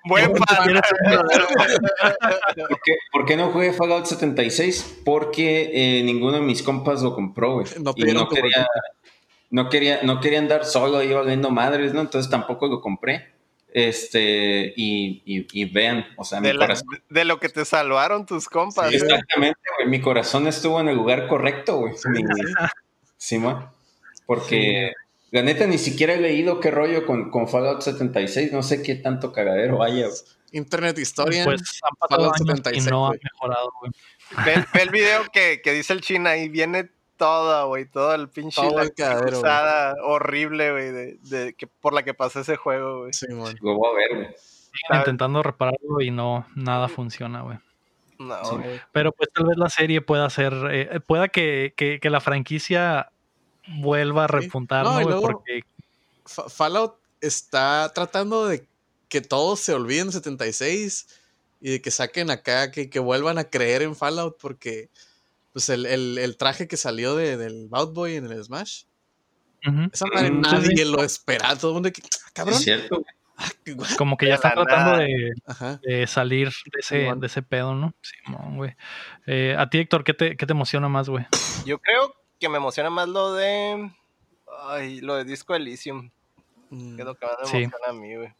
Buen 0.05 0.35
fan. 0.35 0.63
¿Quieres 0.63 0.81
¿Por 2.69 2.81
qué, 2.83 2.93
por 3.11 3.25
qué 3.25 3.37
no 3.37 3.51
jugué 3.51 3.73
Fallout 3.73 4.05
76? 4.05 5.01
Porque 5.05 5.69
eh, 5.99 6.03
ninguno 6.03 6.33
de 6.33 6.41
mis 6.41 6.63
compas 6.63 7.01
lo 7.01 7.13
compró, 7.13 7.53
güey. 7.55 7.67
No 7.79 7.91
y 7.91 8.01
pidieron 8.01 8.23
no 8.23 8.29
quería, 8.29 8.67
no 9.51 9.69
quería, 9.69 9.99
no 10.03 10.19
quería 10.19 10.39
andar 10.39 10.65
solo 10.65 10.97
ahí 10.97 11.13
valiendo 11.13 11.49
madres, 11.51 11.93
¿no? 11.93 12.01
Entonces 12.01 12.29
tampoco 12.31 12.67
lo 12.67 12.81
compré. 12.81 13.34
Este, 13.77 14.73
y, 14.77 15.21
y, 15.25 15.45
y 15.51 15.65
vean, 15.65 16.05
o 16.15 16.23
sea, 16.23 16.39
mi 16.39 16.47
De, 16.47 16.53
la- 16.53 16.65
corazón. 16.67 16.87
de 17.09 17.25
lo 17.25 17.41
que 17.41 17.49
te 17.49 17.65
salvaron 17.65 18.25
tus 18.25 18.47
compas. 18.47 18.89
Sí. 18.89 18.95
Exactamente, 18.95 19.59
güey. 19.77 19.89
Mi 19.89 19.99
corazón 19.99 20.47
estuvo 20.47 20.79
en 20.79 20.87
el 20.87 20.95
lugar 20.95 21.27
correcto, 21.27 21.75
güey. 21.79 21.93
Mi- 22.09 22.23
Simón. 23.17 23.69
Porque 24.25 24.93
la 25.31 25.41
neta 25.41 25.67
ni 25.67 25.77
siquiera 25.77 26.13
he 26.13 26.21
leído 26.21 26.61
qué 26.61 26.71
rollo 26.71 27.05
con, 27.05 27.29
con 27.31 27.49
Fallout 27.49 27.81
76. 27.81 28.53
No 28.53 28.63
sé 28.63 28.81
qué 28.81 28.95
tanto 28.95 29.33
cagadero 29.33 29.83
haya. 29.83 30.07
Internet 30.53 30.97
Historia. 30.97 31.43
Pues 31.43 31.61
han 31.83 31.95
pasado 31.99 32.31
Fallout 32.31 32.35
años 32.35 32.47
76, 32.57 32.87
y 32.87 32.89
no 32.89 33.05
ha 33.05 33.09
güey. 33.09 33.19
mejorado, 33.23 33.73
güey. 33.81 33.91
Ve, 34.45 34.65
ve 34.73 34.81
el 34.83 34.89
video 34.89 35.23
que, 35.33 35.59
que 35.61 35.73
dice 35.73 35.91
el 35.91 35.99
China 35.99 36.29
ahí 36.31 36.47
viene 36.47 36.89
todo, 37.17 37.67
güey, 37.67 37.85
todo 37.85 38.13
el 38.15 38.29
pinche 38.29 38.61
Todo 38.61 38.77
la 38.77 38.83
el 38.83 38.93
cruzada 38.93 39.95
horrible, 40.03 40.71
güey, 40.71 40.91
de, 40.91 41.17
de- 41.21 41.53
que, 41.53 41.67
por 41.67 41.93
la 41.93 42.03
que 42.03 42.13
pasó 42.13 42.39
ese 42.41 42.55
juego, 42.57 43.01
güey. 43.01 43.13
Sí, 43.13 43.27
man. 43.29 43.55
Lo 43.61 43.75
voy 43.75 43.89
a 43.91 43.95
ver, 43.95 44.15
güey. 44.25 44.35
Intentando 44.99 45.41
repararlo 45.41 46.01
y 46.01 46.11
no, 46.11 46.45
nada 46.55 46.87
funciona, 46.89 47.41
güey. 47.41 47.57
No, 48.19 48.43
Sí. 48.45 48.55
Pero 48.91 49.11
pues 49.11 49.29
tal 49.33 49.45
vez 49.47 49.57
la 49.57 49.69
serie 49.69 50.01
pueda 50.01 50.29
ser, 50.29 50.53
eh, 50.71 50.99
pueda 51.05 51.27
que, 51.29 51.73
que- 51.75 51.99
que 52.01 52.09
la 52.09 52.21
franquicia 52.21 53.09
vuelva 53.79 54.25
a 54.25 54.27
repuntar, 54.27 54.85
No, 54.85 55.21
Porque 55.21 55.61
Fa- 56.25 56.49
Fallout 56.49 56.95
está 57.21 57.91
tratando 57.93 58.47
de 58.47 58.65
que 59.09 59.21
todos 59.21 59.59
se 59.59 59.73
olviden 59.73 60.07
de 60.07 60.13
76 60.13 61.07
y 61.61 61.71
de 61.71 61.81
que 61.81 61.91
saquen 61.91 62.29
acá, 62.31 62.71
que, 62.71 62.89
que 62.89 62.99
vuelvan 62.99 63.37
a 63.37 63.45
creer 63.45 63.81
en 63.81 63.95
Fallout 63.95 64.37
porque 64.39 64.89
pues 65.55 65.69
el, 65.69 65.85
el- 65.85 66.17
el 66.17 66.35
traje 66.35 66.67
que 66.67 66.75
salió 66.75 67.15
de- 67.15 67.37
del 67.37 67.69
Bout 67.69 67.93
Boy 67.93 68.15
en 68.17 68.25
el 68.29 68.43
Smash, 68.43 68.83
ujú, 69.65 69.89
esa 69.93 70.05
madre 70.13 70.29
nadie 70.31 70.83
lo 70.83 71.01
esperaba, 71.01 71.55
todo 71.55 71.71
el 71.71 71.73
mundo 71.75 71.91
que, 71.93 72.01
"Ah, 72.03 72.29
cabrón, 72.33 72.55
Es 72.57 72.63
cierto. 72.63 73.05
ah, 73.37 73.49
qué 73.63 73.71
guay". 73.71 73.95
como 73.95 74.17
que 74.17 74.27
ya 74.27 74.35
están 74.35 74.51
la 74.57 74.65
tratando 74.65 74.97
de, 75.81 76.07
salir 76.07 76.49
de 76.49 76.79
ese, 76.81 76.97
de 77.15 77.25
ese 77.27 77.41
pedo, 77.41 77.73
¿no? 77.73 77.93
Simón, 78.01 78.57
güey. 78.57 78.75
Eh, 79.27 79.55
a 79.57 79.69
ti, 79.69 79.77
Héctor, 79.79 80.03
¿qué 80.03 80.13
te, 80.13 80.35
qué 80.35 80.45
te 80.45 80.51
emociona 80.51 80.89
más, 80.89 81.07
güey? 81.07 81.25
Yo 81.65 81.79
creo 81.79 82.13
que 82.37 82.49
me 82.49 82.57
emociona 82.57 82.89
más 82.89 83.07
lo 83.07 83.33
de. 83.33 83.91
Ay, 84.67 84.99
lo 84.99 85.15
de 85.15 85.23
Disco 85.23 85.55
Elysium. 85.55 86.11
Mm, 86.69 86.95
Que 86.97 87.01
es 87.03 87.05
lo 87.05 87.15
que 87.15 87.25
más 87.27 87.35
me 87.43 87.47
Sí. 87.49 87.57
emociona 87.63 87.87
a 87.87 87.93
mí, 87.93 88.15
güey. 88.17 88.33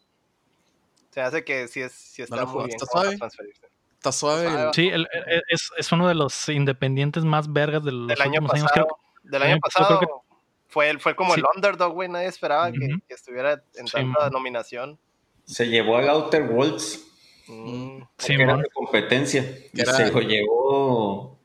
Se 1.12 1.22
hace 1.22 1.44
que 1.44 1.66
sí, 1.68 1.80
es, 1.80 1.92
sí 1.92 2.20
está 2.20 2.36
lo 2.36 2.46
muy 2.48 2.66
bien 2.66 2.76
¿está 2.76 3.00
transferirse. 3.16 3.68
Está 4.08 4.12
suave. 4.12 4.48
Sí, 4.72 4.88
el- 4.88 5.08
el- 5.12 5.42
es, 5.48 5.70
es 5.76 5.92
uno 5.92 6.06
de 6.08 6.14
los 6.14 6.48
independientes 6.48 7.24
más 7.24 7.52
vergas 7.52 7.82
de 7.84 7.92
los 7.92 8.06
Del 8.08 8.20
año 8.22 8.40
pasado. 8.42 8.56
años. 8.58 8.70
Creo 8.72 8.86
del 9.24 9.34
el 9.34 9.42
año 9.42 9.52
año 9.54 9.60
pasado 9.60 10.00
fue, 10.68 10.90
el, 10.90 11.00
fue 11.00 11.16
como 11.16 11.34
Sí. 11.34 11.40
el 11.40 11.46
underdog, 11.54 11.92
güey. 11.92 12.08
Nadie 12.08 12.28
esperaba 12.28 12.70
que, 12.70 12.78
estuviera 13.08 13.62
en 13.74 13.86
Sí, 13.86 13.92
tanta 13.94 14.20
man. 14.20 14.32
nominación. 14.32 14.98
Se 15.44 15.68
llevó 15.68 15.96
al 15.96 16.08
Outer 16.08 16.42
Worlds. 16.44 17.02
Mm. 17.48 18.02
Sí, 18.18 18.32
era 18.34 18.56
de 18.56 18.68
competencia. 18.72 19.42
Y 19.72 19.80
Era- 19.80 19.92
se 19.92 20.10
lo 20.12 20.20
llevó 20.20 21.38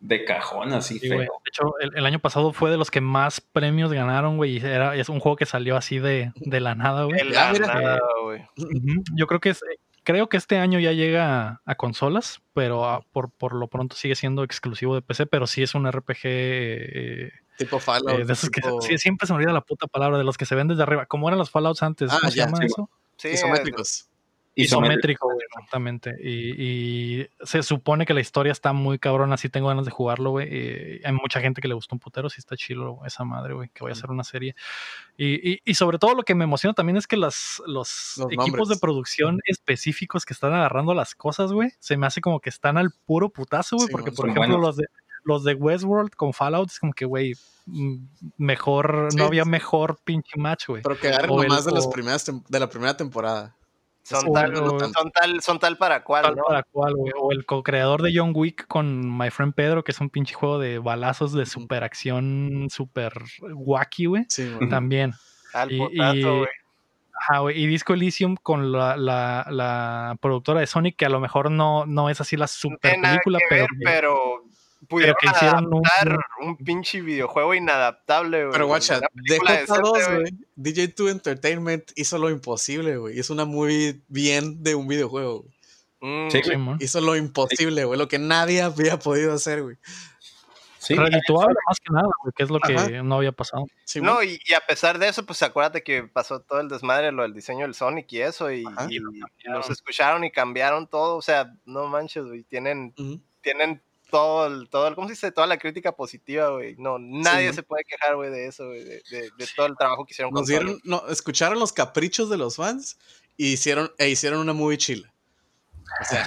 de 0.00 0.24
cajón, 0.24 0.72
así 0.72 0.98
Sí, 0.98 1.08
feo. 1.08 1.16
güey. 1.16 1.26
De 1.26 1.48
hecho, 1.48 1.78
el, 1.80 1.96
el 1.96 2.06
año 2.06 2.18
pasado 2.18 2.52
fue 2.52 2.70
de 2.70 2.76
los 2.76 2.90
que 2.90 3.00
más 3.00 3.40
premios 3.40 3.92
ganaron, 3.92 4.36
güey. 4.36 4.56
y 4.58 4.60
Era, 4.64 4.94
es 4.96 5.08
un 5.08 5.20
juego 5.20 5.36
que 5.36 5.46
salió 5.46 5.76
así 5.76 5.98
de, 5.98 6.32
de 6.36 6.60
la 6.60 6.74
nada, 6.74 7.04
güey. 7.04 7.16
De 7.28 7.36
Ah, 7.38 7.52
la 7.52 7.58
nada, 7.66 7.98
güey. 8.22 8.42
Ujú. 8.58 9.02
Yo 9.14 9.26
creo 9.26 9.40
que 9.40 9.50
es, 9.50 9.60
creo 10.06 10.28
que 10.28 10.36
este 10.36 10.56
año 10.58 10.78
ya 10.78 10.92
llega 10.92 11.48
a, 11.48 11.60
a 11.66 11.74
consolas, 11.74 12.40
pero 12.54 12.88
a- 12.88 13.02
por, 13.02 13.30
por 13.32 13.54
lo 13.54 13.66
pronto 13.66 13.96
sigue 13.96 14.14
siendo 14.14 14.44
exclusivo 14.44 14.94
de 14.94 15.02
PC, 15.02 15.26
pero 15.26 15.46
sí 15.48 15.62
es 15.64 15.74
un 15.74 15.86
RPG 15.90 16.20
eh, 16.24 17.32
Tipo 17.58 17.80
Fallout. 17.80 18.20
eh, 18.20 18.24
de 18.24 18.32
esos 18.32 18.48
que 18.50 18.60
tipo 18.60 18.80
sí, 18.80 18.96
siempre 18.98 19.26
se 19.26 19.32
me 19.32 19.38
olvida 19.38 19.52
la 19.52 19.62
puta 19.62 19.86
palabra 19.88 20.16
de 20.16 20.24
los 20.24 20.38
que 20.38 20.46
se 20.46 20.54
ven 20.54 20.68
desde 20.68 20.82
arriba. 20.84 21.06
¿Cómo 21.06 21.28
eran 21.28 21.38
los 21.38 21.50
Fallouts 21.50 21.82
antes? 21.82 22.10
Ah, 22.12 22.18
¿Cómo 22.20 22.30
se 22.30 22.36
ya, 22.38 22.44
llama 22.46 22.58
sí, 22.58 22.66
eso? 22.66 22.90
Sí, 23.16 23.28
isométricos. 23.30 24.08
Isométrico, 24.62 25.26
güey, 25.26 25.38
exactamente. 25.46 26.14
Y, 26.22 27.20
y 27.20 27.28
se 27.42 27.62
supone 27.62 28.06
que 28.06 28.14
la 28.14 28.20
historia 28.20 28.52
está 28.52 28.72
muy 28.72 28.98
cabrona, 28.98 29.36
sí 29.36 29.48
tengo 29.48 29.68
ganas 29.68 29.84
de 29.84 29.90
jugarlo, 29.90 30.30
güey. 30.30 30.48
y 30.48 31.00
hay 31.04 31.12
mucha 31.12 31.40
gente 31.40 31.60
que 31.60 31.68
le 31.68 31.74
gustó 31.74 31.94
un 31.94 31.98
putero, 32.00 32.28
sí 32.30 32.36
está 32.38 32.56
chido 32.56 33.00
esa 33.04 33.24
madre, 33.24 33.54
güey, 33.54 33.68
que 33.68 33.84
vaya 33.84 33.92
a 33.92 34.00
ser 34.00 34.10
una 34.10 34.24
serie. 34.24 34.54
Y, 35.16 35.52
y- 35.52 35.60
y 35.64 35.74
sobre 35.74 35.98
todo 35.98 36.14
lo 36.14 36.22
que 36.22 36.34
me 36.34 36.44
emociona 36.44 36.74
también 36.74 36.96
es 36.96 37.06
que 37.06 37.16
las, 37.16 37.62
los, 37.66 38.14
Los 38.16 38.26
equipos 38.32 38.46
nombres. 38.48 38.68
de 38.68 38.76
producción 38.78 39.40
específicos 39.44 40.24
que 40.24 40.32
están 40.32 40.52
agarrando 40.54 40.94
las 40.94 41.14
cosas, 41.14 41.52
güey, 41.52 41.72
se 41.78 41.96
me 41.96 42.06
hace 42.06 42.20
como 42.20 42.40
que 42.40 42.48
están 42.50 42.78
al 42.78 42.90
puro 43.04 43.28
putazo, 43.28 43.76
güey, 43.76 43.88
Sí, 43.88 43.92
porque 43.92 44.12
por 44.12 44.26
ejemplo 44.28 44.56
buenos. 44.56 44.60
los 44.60 44.76
de... 44.76 44.86
los 45.24 45.42
de 45.44 45.54
Westworld 45.54 46.10
con 46.14 46.32
Fallout 46.32 46.70
es 46.70 46.78
como 46.78 46.92
que, 46.92 47.04
güey, 47.04 47.34
mm, 47.66 47.96
mejor, 48.38 49.12
no 49.14 49.24
había 49.24 49.44
mejor 49.44 49.98
pinche 50.04 50.38
match, 50.38 50.68
güey. 50.68 50.82
Pero 50.82 50.98
que 50.98 51.08
agarren 51.08 51.30
nomás 51.34 51.64
de, 51.64 51.72
las 51.72 51.86
primeras 51.88 52.24
de 52.48 52.60
la 52.60 52.68
primera 52.70 52.96
temporada. 52.96 53.55
Son, 54.06 54.32
tal, 54.32 54.54
son, 54.54 55.10
tal, 55.10 55.42
son 55.42 55.58
tal 55.58 55.76
para 55.78 56.04
cual, 56.04 56.22
tal 56.22 56.36
para 56.36 56.62
cual, 56.62 56.94
güey. 56.94 57.12
O 57.16 57.32
el 57.32 57.44
co-creador 57.44 58.02
de 58.02 58.12
John 58.14 58.30
Wick 58.32 58.68
con 58.68 59.18
My 59.18 59.30
Friend 59.30 59.52
Pedro, 59.52 59.82
que 59.82 59.90
es 59.90 60.00
un 60.00 60.10
pinche 60.10 60.32
juego 60.32 60.60
de 60.60 60.78
balazos 60.78 61.32
de 61.32 61.44
superacción, 61.44 62.68
super 62.70 63.12
wacky, 63.42 64.06
güey. 64.06 64.24
Sí, 64.28 64.48
güey. 64.48 64.68
También. 64.68 65.12
Al 65.52 65.72
y, 65.72 65.78
güey. 65.78 67.60
y 67.60 67.66
Disco 67.66 67.94
Elysium 67.94 68.36
con 68.40 68.70
la, 68.70 68.96
la, 68.96 69.44
la, 69.50 70.16
productora 70.20 70.60
de 70.60 70.68
Sonic, 70.68 70.94
que 70.94 71.06
a 71.06 71.10
lo 71.10 71.18
mejor 71.18 71.50
no, 71.50 71.84
no 71.84 72.08
es 72.08 72.20
así 72.20 72.36
la 72.36 72.46
super 72.46 73.00
película, 73.00 73.40
pero, 73.50 73.66
pero 73.82 74.44
pudieron 74.88 75.14
que 75.20 75.28
hicieron 75.28 75.72
adaptar 75.72 76.18
un, 76.40 76.48
un, 76.48 76.56
pinche 76.56 77.00
videojuego 77.00 77.54
inadaptable, 77.54 78.44
güey. 78.44 78.52
Pero 78.52 78.66
guacha, 78.66 79.00
de 79.12 79.66
2, 79.66 79.80
güey, 79.80 80.24
DJ2 80.56 81.10
Entertainment 81.10 81.92
hizo 81.94 82.18
lo 82.18 82.30
imposible, 82.30 82.96
güey. 82.96 83.18
Hizo 83.18 83.32
una 83.32 83.44
muy 83.44 84.02
bien 84.08 84.62
de 84.62 84.74
un 84.74 84.88
videojuego, 84.88 85.42
güey. 85.42 85.56
Mm, 86.00 86.30
sí, 86.30 86.40
hizo 86.80 87.00
lo 87.00 87.16
imposible, 87.16 87.84
güey, 87.84 87.98
lo 87.98 88.08
que 88.08 88.18
nadie 88.18 88.62
había 88.62 88.98
podido 88.98 89.32
hacer, 89.32 89.62
güey. 89.62 89.76
Sí, 90.78 90.94
Redituable 90.94 91.56
más 91.66 91.80
que 91.80 91.92
nada, 91.92 92.08
güey, 92.22 92.32
que 92.36 92.44
es 92.44 92.50
lo 92.50 92.60
que 92.60 93.02
no 93.02 93.16
había 93.16 93.32
pasado. 93.32 93.66
no, 94.02 94.22
y, 94.22 94.38
y, 94.46 94.54
a 94.54 94.60
pesar 94.60 95.00
de 95.00 95.08
eso, 95.08 95.26
pues 95.26 95.42
acuérdate 95.42 95.82
que 95.82 96.04
pasó 96.04 96.42
todo 96.42 96.60
el 96.60 96.68
desmadre, 96.68 97.10
lo 97.10 97.22
del 97.22 97.34
diseño 97.34 97.62
del 97.62 97.74
Sonic 97.74 98.12
y 98.12 98.20
eso, 98.20 98.52
y, 98.52 98.64
y, 98.88 99.00
los 99.48 99.68
escucharon 99.68 100.22
y 100.22 100.30
cambiaron 100.30 100.86
todo, 100.86 101.16
o 101.16 101.22
sea, 101.22 101.52
no 101.64 101.88
manches, 101.88 102.24
güey, 102.24 102.44
tienen, 102.44 102.94
tienen 103.40 103.82
todo 104.10 104.46
el, 104.46 104.68
todo 104.68 104.88
el, 104.88 104.94
¿cómo 104.94 105.08
se 105.08 105.14
dice? 105.14 105.32
Toda 105.32 105.46
la 105.46 105.58
crítica 105.58 105.92
positiva, 105.92 106.50
güey. 106.50 106.76
No, 106.76 106.98
nadie 106.98 107.52
se 107.52 107.62
puede 107.62 107.84
quejar, 107.84 108.16
güey, 108.16 108.30
de 108.30 108.46
eso, 108.46 108.66
güey, 108.66 108.84
de, 108.84 109.02
de, 109.10 109.46
todo 109.54 109.66
el 109.66 109.76
trabajo 109.76 110.04
que 110.04 110.12
hicieron. 110.12 110.32
Nos 110.32 110.46
dieron, 110.46 110.80
no, 110.84 111.06
escucharon 111.08 111.58
los 111.58 111.72
caprichos 111.72 112.30
de 112.30 112.36
los 112.36 112.56
fans 112.56 112.98
y 113.36 113.52
hicieron, 113.52 113.92
e 113.98 114.08
hicieron 114.08 114.40
una 114.40 114.52
muy 114.52 114.78
chila. 114.78 115.12
O 116.00 116.04
sea, 116.04 116.26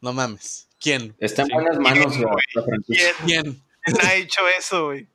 no 0.00 0.12
mames. 0.12 0.68
¿Quién? 0.80 1.14
Está 1.18 1.42
en 1.42 1.48
buenas 1.48 1.78
manos, 1.78 2.18
güey. 2.18 2.28
¿Quién? 2.86 3.14
¿Quién? 3.24 3.62
¿Quién 3.84 3.96
ha 4.06 4.14
hecho 4.14 4.42
eso, 4.58 4.86
güey? 4.86 5.08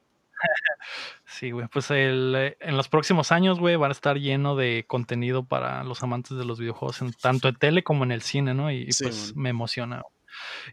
Sí, 1.26 1.52
güey, 1.52 1.68
pues 1.68 1.92
el, 1.92 2.34
eh, 2.36 2.58
en 2.62 2.78
los 2.78 2.88
próximos 2.88 3.32
años, 3.32 3.60
güey, 3.60 3.76
van 3.76 3.92
a 3.92 3.94
estar 3.94 4.18
lleno 4.18 4.56
de 4.56 4.86
contenido 4.88 5.44
para 5.44 5.84
los 5.84 6.02
amantes 6.02 6.38
de 6.38 6.46
los 6.46 6.60
videojuegos, 6.60 7.02
en, 7.02 7.14
tanto 7.14 7.48
en 7.48 7.56
tele 7.56 7.84
como 7.84 8.04
en 8.04 8.12
el 8.12 8.22
cine, 8.22 8.54
¿no? 8.54 8.72
Y, 8.72 8.90
pues 9.02 9.36
me 9.36 9.50
emociona. 9.50 10.04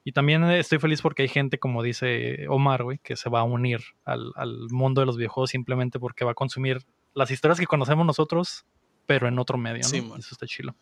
Y 0.04 0.12
también 0.12 0.44
estoy 0.44 0.78
feliz 0.78 1.02
porque 1.02 1.22
hay 1.22 1.28
gente, 1.28 1.58
como 1.58 1.82
dice 1.82 2.46
Omar, 2.48 2.82
güey, 2.84 2.98
que 2.98 3.16
se 3.16 3.30
va 3.30 3.40
a 3.40 3.44
unir 3.44 3.80
al, 4.04 4.32
mundo 4.70 5.00
de 5.00 5.06
los 5.06 5.16
videojuegos 5.16 5.50
simplemente 5.50 5.98
porque 5.98 6.24
va 6.24 6.32
a 6.32 6.34
consumir 6.34 6.84
las 7.14 7.30
historias 7.30 7.60
que 7.60 7.66
conocemos 7.66 8.06
nosotros, 8.06 8.66
pero 9.06 9.28
en 9.28 9.38
otro 9.38 9.58
medio, 9.58 9.82
¿no? 9.82 9.88
Sí, 9.88 9.98
Eso 9.98 10.28
está 10.32 10.46
chilo. 10.46 10.74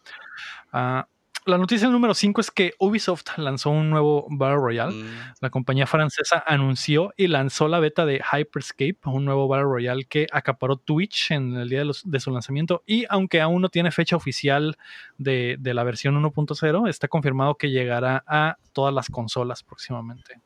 Ah, 0.72 1.06
la 1.44 1.58
noticia 1.58 1.88
número 1.88 2.14
5 2.14 2.40
es 2.40 2.50
que 2.50 2.74
Ubisoft 2.78 3.36
lanzó 3.36 3.70
un 3.70 3.90
nuevo 3.90 4.26
Battle 4.30 4.56
Royale. 4.56 4.94
Mm. 4.94 5.34
La 5.40 5.50
compañía 5.50 5.86
francesa 5.86 6.42
anunció 6.46 7.12
y 7.16 7.26
lanzó 7.26 7.68
la 7.68 7.80
beta 7.80 8.06
de 8.06 8.20
Hyperscape, 8.20 8.98
un 9.06 9.24
nuevo 9.24 9.48
Battle 9.48 9.64
Royale 9.64 10.04
que 10.04 10.26
acaparó 10.30 10.76
Twitch 10.76 11.30
en 11.30 11.56
el 11.56 11.68
día 11.68 11.82
de, 12.04 12.20
su 12.20 12.30
lanzamiento. 12.30 12.82
Y 12.86 13.04
aunque 13.08 13.40
aún 13.40 13.62
no 13.62 13.68
tiene 13.68 13.90
fecha 13.90 14.16
oficial 14.16 14.76
de, 15.18 15.58
la 15.62 15.84
versión 15.84 16.22
1.0, 16.22 16.88
está 16.88 17.08
confirmado 17.08 17.56
que 17.56 17.70
llegará 17.70 18.22
a 18.26 18.56
todas 18.72 18.94
las 18.94 19.08
consolas 19.08 19.62
próximamente. 19.62 20.40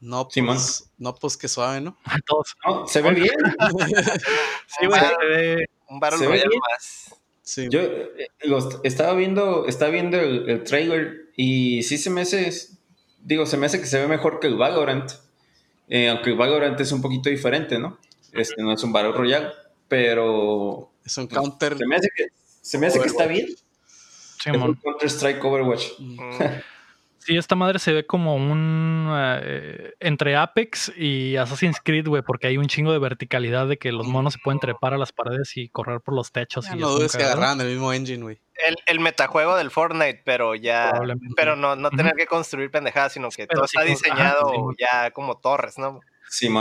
No, 0.00 0.28
pues, 0.28 0.90
no, 0.96 1.14
pues 1.14 1.36
que 1.36 1.46
suave, 1.46 1.80
¿no? 1.80 1.96
A 2.04 2.18
todos. 2.20 2.56
se 2.86 3.02
ve 3.02 3.10
bien. 3.10 3.34
sí, 4.66 4.86
güey. 4.86 5.66
Un 5.88 6.00
Battle 6.00 6.26
Royale 6.26 6.56
más. 6.70 7.19
Yo 7.56 7.80
eh, 7.80 8.28
estaba 8.84 9.14
viendo, 9.14 9.66
estaba 9.66 9.90
viendo 9.90 10.18
el, 10.18 10.62
trailer 10.64 11.30
y 11.36 11.82
sí 11.82 11.98
se 11.98 12.10
me 12.10 12.22
hace, 12.22 12.52
digo, 13.22 13.46
se 13.46 13.56
me 13.56 13.66
hace 13.66 13.80
que 13.80 13.86
se 13.86 13.98
ve 13.98 14.06
mejor 14.06 14.40
que 14.40 14.46
el 14.46 14.56
Valorant, 14.56 15.10
eh, 15.88 16.08
aunque 16.08 16.30
el 16.30 16.36
Valorant 16.36 16.78
es 16.80 16.92
un 16.92 17.02
poquito 17.02 17.30
diferente, 17.30 17.78
¿no? 17.78 17.98
Este 18.32 18.62
no 18.62 18.72
es 18.72 18.82
un 18.84 18.92
Battle 18.92 19.12
Royale, 19.12 19.48
pero... 19.88 20.90
Es 21.04 21.16
un 21.18 21.26
counter. 21.26 21.76
Se 21.76 21.86
me 21.86 21.96
hace 21.96 22.08
que, 22.14 22.26
se 22.60 22.78
me 22.78 22.86
hace 22.86 23.00
que 23.00 23.06
está 23.06 23.26
bien. 23.26 23.48
Sí, 23.48 24.50
es 24.50 24.56
un 24.56 24.74
Counter 24.74 25.08
Strike 25.08 25.44
Overwatch. 25.44 25.98
Mm. 25.98 26.18
Sí, 27.20 27.36
esta 27.36 27.54
madre 27.54 27.78
se 27.78 27.92
ve 27.92 28.06
como 28.06 28.34
un. 28.34 29.08
Eh, 29.14 29.92
entre 30.00 30.36
Apex 30.36 30.90
y 30.96 31.36
Assassin's 31.36 31.78
Creed, 31.84 32.08
güey, 32.08 32.22
porque 32.22 32.46
hay 32.46 32.56
un 32.56 32.66
chingo 32.66 32.92
de 32.92 32.98
verticalidad 32.98 33.68
de 33.68 33.76
que 33.76 33.92
los 33.92 34.06
monos 34.06 34.32
se 34.32 34.38
pueden 34.42 34.58
trepar 34.58 34.94
a 34.94 34.98
las 34.98 35.12
paredes 35.12 35.54
y 35.56 35.68
correr 35.68 36.00
por 36.00 36.14
los 36.14 36.32
techos. 36.32 36.66
y 36.72 36.78
no 36.78 36.88
dudes 36.88 37.14
que 37.14 37.22
agarran 37.22 37.60
el 37.60 37.68
mismo 37.68 37.92
engine, 37.92 38.22
güey. 38.22 38.40
El, 38.66 38.76
el, 38.86 39.00
metajuego 39.00 39.56
del 39.56 39.70
Fortnite, 39.70 40.22
pero 40.24 40.54
ya. 40.54 40.92
Pero 41.36 41.56
no, 41.56 41.76
no 41.76 41.90
tener 41.90 42.14
que 42.14 42.26
construir 42.26 42.70
pendejadas, 42.70 43.12
sino 43.12 43.28
que 43.28 43.46
todo 43.46 43.64
está 43.64 43.82
diseñado 43.82 44.72
ya 44.78 45.10
como 45.10 45.38
torres, 45.38 45.78
¿no? 45.78 46.00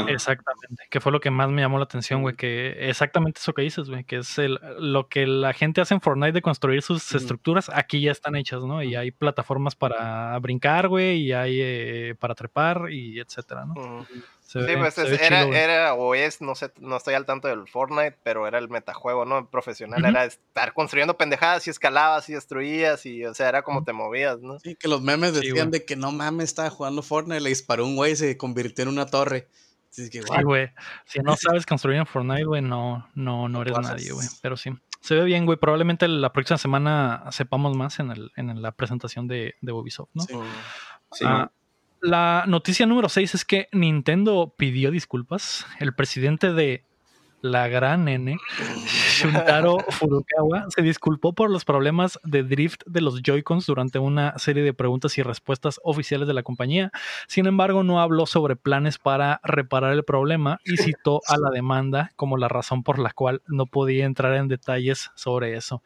Exactamente, 0.09 0.83
que 0.89 0.99
fue 0.99 1.11
lo 1.11 1.19
que 1.19 1.29
más 1.29 1.49
me 1.49 1.61
llamó 1.61 1.77
la 1.77 1.83
atención, 1.83 2.21
güey, 2.21 2.35
que 2.35 2.89
exactamente 2.89 3.39
eso 3.39 3.53
que 3.53 3.61
dices, 3.61 3.89
güey, 3.89 4.03
que 4.03 4.17
es 4.17 4.37
el, 4.39 4.59
lo 4.79 5.07
que 5.07 5.27
la 5.27 5.53
gente 5.53 5.81
hace 5.81 5.93
en 5.93 6.01
Fortnite 6.01 6.31
de 6.31 6.41
construir 6.41 6.81
sus 6.81 7.13
estructuras, 7.13 7.69
aquí 7.73 8.01
ya 8.01 8.11
están 8.11 8.35
hechas, 8.35 8.63
¿no? 8.63 8.81
Y 8.81 8.95
hay 8.95 9.11
plataformas 9.11 9.75
para 9.75 10.37
brincar, 10.39 10.87
güey, 10.87 11.21
y 11.21 11.33
hay 11.33 11.59
eh, 11.61 12.15
para 12.19 12.35
trepar 12.35 12.91
y 12.91 13.19
etcétera, 13.19 13.65
¿no? 13.65 14.05
Sí, 14.49 14.75
pues 14.77 14.97
era, 14.97 15.43
era, 15.43 15.93
o 15.93 16.15
es, 16.15 16.41
no 16.41 16.55
sé, 16.55 16.71
no 16.79 16.97
estoy 16.97 17.13
al 17.13 17.25
tanto 17.25 17.47
del 17.47 17.67
Fortnite, 17.67 18.17
pero 18.23 18.47
era 18.47 18.57
el 18.57 18.67
metajuego, 18.67 19.23
¿no? 19.23 19.47
Profesional, 19.49 20.03
era 20.03 20.25
estar 20.25 20.73
construyendo 20.73 21.17
pendejadas 21.17 21.67
y 21.67 21.69
escalabas 21.69 22.27
y 22.29 22.33
destruías 22.33 23.05
y, 23.05 23.25
o 23.25 23.33
sea, 23.33 23.49
era 23.49 23.61
como 23.61 23.83
te 23.83 23.93
movías, 23.93 24.39
¿no? 24.39 24.59
Sí, 24.59 24.75
que 24.75 24.87
los 24.87 25.01
memes 25.01 25.33
decían 25.33 25.69
de 25.69 25.85
que 25.85 25.95
no 25.95 26.11
mames, 26.11 26.45
estaba 26.45 26.71
jugando 26.71 27.03
Fortnite, 27.03 27.41
le 27.41 27.49
disparó 27.49 27.85
un 27.85 27.95
güey 27.95 28.13
y 28.13 28.15
se 28.15 28.37
convirtió 28.37 28.83
en 28.83 28.89
una 28.89 29.05
torre. 29.05 29.47
Sí, 29.91 30.09
güey. 30.43 30.69
Si 31.05 31.19
no 31.19 31.35
sabes 31.37 31.65
construir 31.65 31.99
en 31.99 32.05
Fortnite, 32.05 32.45
güey, 32.45 32.61
no, 32.61 33.07
no, 33.13 33.49
no 33.49 33.61
eres 33.61 33.77
nadie, 33.79 34.11
güey. 34.11 34.27
Pero 34.41 34.57
sí. 34.57 34.71
Se 35.01 35.15
ve 35.15 35.23
bien, 35.23 35.45
güey. 35.45 35.57
Probablemente 35.57 36.07
la 36.07 36.33
próxima 36.33 36.57
semana 36.57 37.23
sepamos 37.31 37.75
más 37.77 37.99
en, 37.99 38.11
el, 38.11 38.31
en 38.35 38.61
la 38.61 38.71
presentación 38.71 39.27
de, 39.27 39.55
de 39.61 39.71
Ubisoft, 39.71 40.09
¿no? 40.13 40.23
Sí. 41.11 41.25
Ah, 41.25 41.51
la 42.01 42.45
noticia 42.47 42.85
número 42.85 43.09
6 43.09 43.35
es 43.35 43.45
que 43.45 43.67
Nintendo 43.71 44.53
pidió 44.57 44.91
disculpas. 44.91 45.65
El 45.79 45.93
presidente 45.93 46.53
de 46.53 46.83
la 47.41 47.67
gran 47.67 48.07
N, 48.07 48.37
Shuntaro 48.87 49.77
Furukawa, 49.89 50.65
se 50.69 50.81
disculpó 50.81 51.33
por 51.33 51.49
los 51.49 51.63
problemas 51.65 52.19
de 52.23 52.43
drift 52.43 52.83
de 52.85 53.01
los 53.01 53.21
Joy-Cons 53.21 53.65
durante 53.65 53.99
una 53.99 54.37
serie 54.37 54.63
de 54.63 54.73
preguntas 54.73 55.17
y 55.17 55.23
respuestas 55.23 55.79
oficiales 55.83 56.27
de 56.27 56.33
la 56.33 56.43
compañía. 56.43 56.91
Sin 57.27 57.45
embargo, 57.45 57.83
no 57.83 58.01
habló 58.01 58.25
sobre 58.25 58.55
planes 58.55 58.97
para 58.97 59.39
reparar 59.43 59.93
el 59.93 60.03
problema 60.03 60.59
y 60.65 60.77
citó 60.77 61.21
a 61.27 61.37
la 61.37 61.49
demanda 61.49 62.11
como 62.15 62.37
la 62.37 62.49
razón 62.49 62.83
por 62.83 62.99
la 62.99 63.11
cual 63.11 63.41
no 63.47 63.65
podía 63.65 64.05
entrar 64.05 64.35
en 64.35 64.47
detalles 64.47 65.11
sobre 65.15 65.55
eso. 65.55 65.81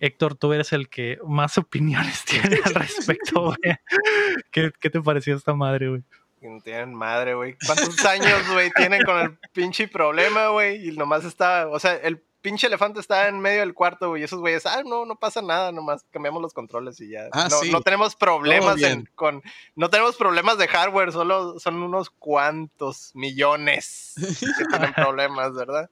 Héctor, 0.00 0.34
tú 0.34 0.52
eres 0.52 0.72
el 0.72 0.88
que 0.88 1.18
más 1.26 1.58
opiniones 1.58 2.24
tiene 2.24 2.60
al 2.64 2.74
respecto, 2.74 3.54
¿Qué, 4.50 4.72
¿Qué, 4.80 4.90
te 4.90 5.00
pareció 5.00 5.36
esta 5.36 5.54
madre, 5.54 5.88
güey? 5.88 6.02
no 6.40 6.60
tienen 6.60 6.94
madre, 6.94 7.34
güey. 7.34 7.56
¿Cuántos 7.66 8.04
años, 8.04 8.48
güey, 8.52 8.70
tienen 8.70 9.02
con 9.04 9.18
el 9.18 9.38
pinche 9.52 9.88
problema, 9.88 10.48
güey? 10.48 10.88
Y 10.88 10.96
nomás 10.96 11.24
está, 11.24 11.68
o 11.68 11.80
sea, 11.80 11.96
el 11.96 12.22
pinche 12.40 12.66
elefante 12.66 13.00
está 13.00 13.28
en 13.28 13.40
medio 13.40 13.60
del 13.60 13.74
cuarto, 13.74 14.10
güey. 14.10 14.22
Y 14.22 14.24
esos 14.24 14.40
güeyes, 14.40 14.66
ah, 14.66 14.82
no, 14.84 15.04
no 15.04 15.16
pasa 15.16 15.42
nada, 15.42 15.72
nomás 15.72 16.04
cambiamos 16.10 16.40
los 16.40 16.52
controles 16.52 17.00
y 17.00 17.10
ya. 17.10 17.28
Ah, 17.32 17.48
no, 17.50 17.58
sí. 17.58 17.70
no 17.70 17.80
tenemos 17.80 18.14
problemas 18.14 18.80
en, 18.82 19.08
con, 19.14 19.42
no 19.74 19.90
tenemos 19.90 20.16
problemas 20.16 20.58
de 20.58 20.68
hardware, 20.68 21.12
solo 21.12 21.58
son 21.58 21.82
unos 21.82 22.10
cuantos 22.10 23.10
millones 23.14 24.14
que 24.16 24.64
tienen 24.64 24.92
problemas, 24.94 25.54
¿verdad? 25.54 25.90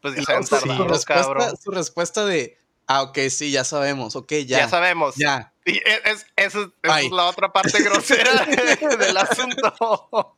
Pues 0.00 0.14
ya 0.14 0.22
se 0.22 0.32
han 0.32 0.44
tardado, 0.44 0.76
su, 0.76 0.88
respuesta, 0.88 1.56
su 1.56 1.70
respuesta 1.72 2.24
de, 2.24 2.56
ah, 2.88 3.02
ok, 3.02 3.18
sí, 3.30 3.52
ya 3.52 3.64
sabemos, 3.64 4.16
ok, 4.16 4.32
ya. 4.46 4.58
Ya 4.58 4.68
sabemos. 4.68 5.14
Ya. 5.16 5.52
Y 5.64 5.76
e, 5.76 5.82
es, 6.06 6.26
esa 6.36 6.70
es 7.00 7.10
la 7.12 7.26
otra 7.26 7.52
parte 7.52 7.80
grosera 7.84 8.44
del 8.96 9.16
asunto. 9.16 10.36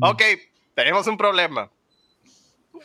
ok, 0.00 0.22
tenemos 0.74 1.06
un 1.06 1.16
problema. 1.16 1.70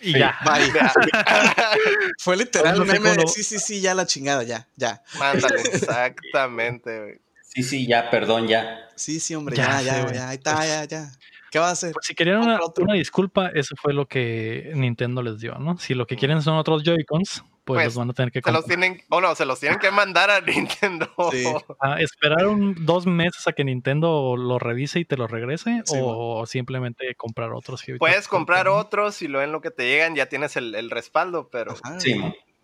Y 0.01 0.17
ya. 0.17 0.37
Fue 2.19 2.37
literal 2.37 2.85
sí, 3.27 3.43
sí, 3.43 3.59
sí, 3.59 3.81
ya 3.81 3.93
la 3.93 4.05
chingada, 4.05 4.43
ya, 4.43 4.67
ya. 4.75 5.01
Mándale, 5.17 5.61
exactamente, 5.73 6.99
güey. 6.99 7.21
Sí, 7.41 7.63
sí, 7.63 7.87
ya, 7.87 8.09
perdón, 8.09 8.47
ya. 8.47 8.87
Sí, 8.95 9.19
sí, 9.19 9.33
hombre, 9.35 9.55
ya, 9.55 9.81
ya, 9.81 10.05
ya, 10.05 10.13
ya, 10.13 10.29
ahí 10.29 10.37
está, 10.37 10.65
ya, 10.65 10.83
ya. 10.85 11.11
¿Qué 11.51 11.57
va 11.57 11.69
a 11.69 11.71
hacer? 11.71 11.93
Pues 11.93 12.05
si 12.05 12.13
querían 12.13 12.37
una, 12.37 12.59
una, 12.77 12.93
disculpa, 12.93 13.49
eso 13.55 13.75
fue 13.75 13.91
lo 13.91 14.07
que 14.07 14.71
Nintendo 14.75 15.23
les 15.23 15.39
dio, 15.39 15.55
¿no? 15.55 15.79
Si 15.79 15.95
lo 15.95 16.05
que 16.05 16.15
quieren 16.15 16.43
son 16.43 16.57
otros 16.57 16.83
Joy-Cons, 16.83 17.43
pues, 17.73 17.77
Pues, 17.77 17.85
los 17.87 17.95
van 17.95 18.09
a 18.09 18.13
tener 18.13 18.31
que 18.31 18.41
Se 18.41 18.51
los 18.51 18.61
comprar. 18.61 18.79
tienen, 18.79 19.03
o 19.09 19.21
no, 19.21 19.35
se 19.35 19.45
los 19.45 19.59
tienen 19.59 19.79
que 19.79 19.91
mandar 19.91 20.29
a 20.29 20.41
Nintendo. 20.77 21.07
Sí. 21.31 21.43
Ah, 21.79 21.97
¿Esperar 21.99 22.47
un- 22.47 22.85
dos 22.85 23.05
meses 23.05 23.47
a 23.47 23.53
que 23.53 23.63
Nintendo 23.63 24.35
lo 24.37 24.59
revise 24.59 24.99
y 24.99 25.05
te 25.05 25.17
lo 25.17 25.27
regrese? 25.27 25.81
Sí, 25.85 25.97
¿O 26.01 26.45
simplemente 26.45 27.13
comprar 27.15 27.51
otros? 27.53 27.83
Puedes 27.99 28.27
comprar 28.27 28.67
otros 28.67 29.21
y 29.21 29.27
luego 29.27 29.43
en 29.45 29.51
lo 29.51 29.61
que 29.61 29.71
te 29.71 29.87
llegan 29.87 30.15
ya 30.15 30.25
tienes 30.27 30.55
el, 30.57 30.75
el 30.75 30.89
respaldo, 30.89 31.49
pero 31.51 31.73
Ajá. 31.83 31.99
Sí, 31.99 32.19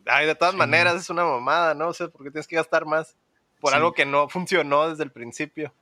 ay, 0.05 0.25
de 0.25 0.35
todas 0.35 0.53
Sí. 0.53 0.57
maneras 0.57 0.95
es 0.95 1.09
una 1.09 1.23
mamada, 1.25 1.73
¿no? 1.73 1.87
O 1.89 1.93
sea, 1.93 2.07
porque 2.09 2.31
tienes 2.31 2.47
que 2.47 2.55
gastar 2.55 2.85
más 2.85 3.15
por 3.61 3.71
Sí. 3.71 3.77
algo 3.77 3.93
que 3.93 4.05
no 4.05 4.27
funcionó 4.29 4.89
desde 4.89 5.03
el 5.03 5.11
principio. 5.11 5.73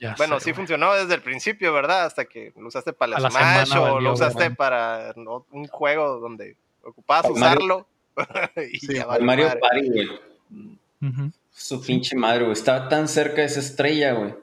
Ya 0.00 0.14
Bueno, 0.16 0.38
sé, 0.38 0.44
sí 0.44 0.50
güey. 0.50 0.56
funcionó 0.58 0.94
desde 0.94 1.14
el 1.14 1.22
principio, 1.22 1.72
¿verdad? 1.72 2.04
Hasta 2.04 2.24
que 2.24 2.52
lo 2.56 2.68
usaste 2.68 2.92
para 2.92 3.16
el 3.16 3.22
la 3.22 3.30
Smash 3.30 3.66
semana 3.66 3.80
o 3.80 3.94
valió, 3.94 4.00
lo 4.00 4.12
usaste 4.12 4.50
para 4.52 5.12
no, 5.16 5.44
un 5.50 5.66
juego 5.66 6.20
donde 6.20 6.56
ocupabas 6.84 7.24
Mario- 7.30 7.36
usarlo. 7.36 7.86
y 8.72 8.78
Sí, 8.78 8.94
ya 8.94 9.02
El 9.02 9.06
valió 9.08 9.26
Mario 9.26 9.44
madre. 9.46 9.60
Party, 9.60 9.88
güey. 9.88 11.32
Su 11.52 11.82
pinche 11.82 12.16
madre, 12.16 12.40
güey. 12.44 12.52
Estaba 12.52 12.88
tan 12.88 13.08
cerca 13.08 13.36
de 13.42 13.44
esa 13.46 13.60
estrella, 13.60 14.12
güey. 14.12 14.34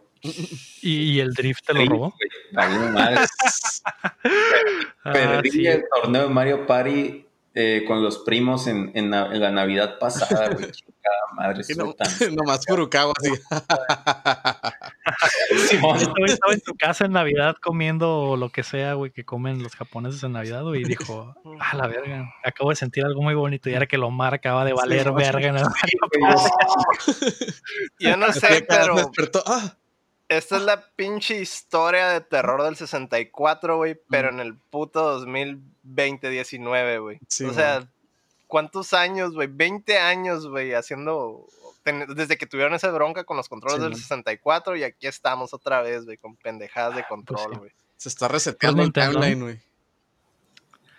¿Y, 0.81 1.13
y 1.13 1.19
el 1.19 1.33
drift 1.33 1.65
te 1.65 1.73
lo 1.73 1.85
robó? 1.85 2.13
güey. 2.17 2.29
Valió 2.51 2.91
madre. 2.91 3.17
Ah, 5.03 5.13
Perdí 5.13 5.51
sí. 5.51 5.67
el 5.67 5.83
torneo 6.01 6.23
de 6.23 6.29
Mario 6.33 6.65
Party 6.65 7.25
eh, 7.55 7.83
con 7.87 8.03
los 8.03 8.19
primos 8.19 8.67
en, 8.67 8.91
en 8.95 9.09
la, 9.11 9.27
en 9.27 9.39
la 9.41 9.51
Navidad 9.51 9.97
pasada, 9.97 10.49
güey. 10.49 10.71
Chingada 10.71 11.15
madre, 11.35 11.63
no- 11.77 11.93
tan... 11.93 12.07
nomás 12.35 12.65
Furukawa 12.67 13.13
así. 13.17 13.31
Simón. 15.69 15.97
Estaba 16.25 16.53
en 16.53 16.61
su 16.61 16.73
casa 16.75 17.05
en 17.05 17.13
Navidad 17.13 17.55
comiendo 17.61 18.35
lo 18.37 18.49
que 18.49 18.63
sea, 18.63 18.93
güey, 18.95 19.11
que 19.11 19.23
comen 19.23 19.63
los 19.63 19.75
japoneses 19.75 20.21
en 20.23 20.33
Navidad, 20.33 20.63
güey, 20.63 20.81
y 20.81 20.85
dijo, 20.85 21.33
ah, 21.61 21.77
la 21.77 21.87
verga, 21.87 22.33
acabo 22.43 22.71
de 22.71 22.75
sentir 22.75 23.05
algo 23.05 23.21
muy 23.21 23.35
bonito 23.35 23.69
y 23.69 23.73
ahora 23.73 23.85
que 23.87 23.97
lo 23.97 24.11
marca 24.11 24.35
acaba 24.49 24.65
de 24.65 24.73
valer 24.73 25.07
Sí, 25.07 25.13
verga. 25.15 25.47
en 25.47 25.57
el- 25.57 25.65
Yo 27.99 28.17
no 28.17 28.31
sé, 28.33 28.65
pero 28.67 28.95
despertó. 28.95 29.43
Ah, 29.45 29.75
esta 30.27 30.57
es 30.57 30.63
la 30.63 30.83
pinche 30.95 31.39
historia 31.39 32.09
de 32.09 32.21
terror 32.21 32.63
del 32.63 32.75
64, 32.75 33.77
güey, 33.77 33.99
pero 34.09 34.29
en 34.29 34.39
el 34.39 34.55
puto 34.57 35.23
2020-19, 35.85 37.01
güey. 37.01 37.19
Sí, 37.27 37.45
o 37.45 37.53
sea, 37.53 37.87
¿cuántos 38.47 38.93
años, 38.93 39.33
güey? 39.33 39.47
20 39.51 39.97
años, 39.97 40.47
güey, 40.47 40.73
haciendo... 40.73 41.45
ten- 41.83 42.07
Desde 42.15 42.37
que 42.37 42.45
tuvieron 42.47 42.73
esa 42.73 42.91
bronca 42.91 43.23
con 43.23 43.37
los 43.37 43.49
controles 43.49 43.77
Sí, 43.77 43.83
del 43.83 43.91
man. 43.91 43.99
64 44.01 44.75
y 44.77 44.83
aquí 44.83 45.07
estamos 45.07 45.53
otra 45.53 45.81
vez, 45.81 46.05
güey, 46.05 46.17
con 46.17 46.35
pendejadas 46.35 46.95
de 46.95 47.01
pues 47.03 47.09
control, 47.09 47.53
sí. 47.53 47.59
güey. 47.59 47.71
se 47.97 48.09
está 48.09 48.27
reseteando 48.27 48.81
el 48.81 48.87
Nintendo. 48.87 49.19
timeline, 49.19 49.41
güey. 49.41 49.59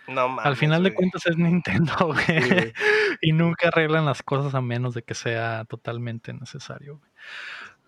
No 0.07 0.29
mames. 0.29 0.45
Al 0.45 0.55
final 0.55 0.83
de 0.83 0.93
cuentas 0.93 1.25
es 1.25 1.37
Nintendo, 1.37 1.93
güey. 2.13 2.73
Y 3.21 3.33
nunca 3.33 3.67
arreglan 3.67 4.05
las 4.05 4.23
cosas 4.23 4.55
a 4.55 4.61
menos 4.61 4.93
de 4.93 5.03
que 5.03 5.13
sea 5.13 5.65
totalmente 5.65 6.31
necesario. 6.33 6.99
güey. 6.99 7.11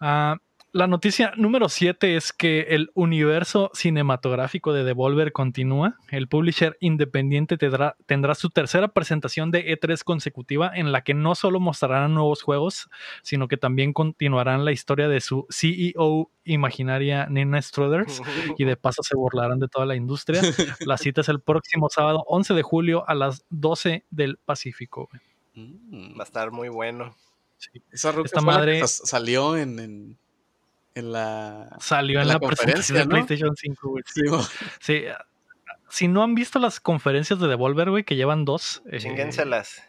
Ah, 0.01 0.35
la 0.71 0.87
noticia 0.87 1.33
número 1.35 1.67
7 1.67 2.15
es 2.15 2.31
que 2.31 2.61
el 2.69 2.91
universo 2.93 3.71
cinematográfico 3.73 4.71
de 4.71 4.83
Devolver 4.83 5.31
continúa. 5.31 5.95
El 6.11 6.27
publisher 6.27 6.77
independiente 6.79 7.57
tendrá, 7.57 7.95
tendrá 8.05 8.35
su 8.35 8.49
tercera 8.49 8.89
presentación 8.89 9.49
de 9.51 9.65
E3 9.65 10.03
consecutiva 10.03 10.71
en 10.75 10.91
la 10.91 11.01
que 11.01 11.13
no 11.13 11.33
solo 11.33 11.59
mostrarán 11.59 12.13
nuevos 12.13 12.43
juegos, 12.43 12.89
sino 13.23 13.47
que 13.47 13.57
también 13.57 13.93
continuarán 13.93 14.63
la 14.63 14.71
historia 14.71 15.07
de 15.07 15.21
su 15.21 15.47
CEO 15.49 16.29
imaginaria 16.43 17.27
Nina 17.27 17.61
Struthers 17.61 18.21
y 18.57 18.65
de 18.65 18.77
paso 18.77 19.01
se 19.03 19.15
burlarán 19.15 19.59
de 19.59 19.67
toda 19.67 19.85
la 19.85 19.95
industria. 19.95 20.41
La 20.81 20.97
cita 20.97 21.21
es 21.21 21.29
el 21.29 21.41
próximo 21.41 21.89
sábado 21.89 22.23
11 22.27 22.53
de 22.53 22.61
julio 22.63 23.07
a 23.07 23.15
las 23.15 23.43
12 23.49 24.05
del 24.11 24.37
Pacífico. 24.37 25.09
Mm. 25.55 26.17
Va 26.17 26.21
a 26.21 26.25
estar 26.25 26.51
muy 26.51 26.69
bueno. 26.69 27.15
Esa 27.91 28.13
Esta 28.23 28.41
madre- 28.41 28.87
salió 28.87 29.57
en, 29.57 29.79
en, 29.79 30.17
en 30.99 31.11
la. 31.11 31.75
Salió 31.79 32.19
en, 32.19 32.23
En 32.23 32.27
la, 32.27 32.33
la 32.35 32.39
presentación 32.39 32.97
de 32.97 33.03
conferencia, 33.03 33.05
¿no? 33.05 33.09
PlayStation 33.09 33.55
5. 33.55 33.89
güey. 33.89 34.03
Sí, 34.05 34.21
Sí, 34.79 35.05
si 35.89 36.07
no 36.07 36.21
han 36.23 36.35
visto 36.35 36.59
las 36.59 36.79
conferencias 36.79 37.39
de 37.39 37.47
Devolver, 37.47 37.89
güey, 37.89 38.03
que 38.03 38.15
llevan 38.15 38.45
dos, 38.45 38.83
eh, 38.91 38.99
Chínghenselas. 38.99 39.81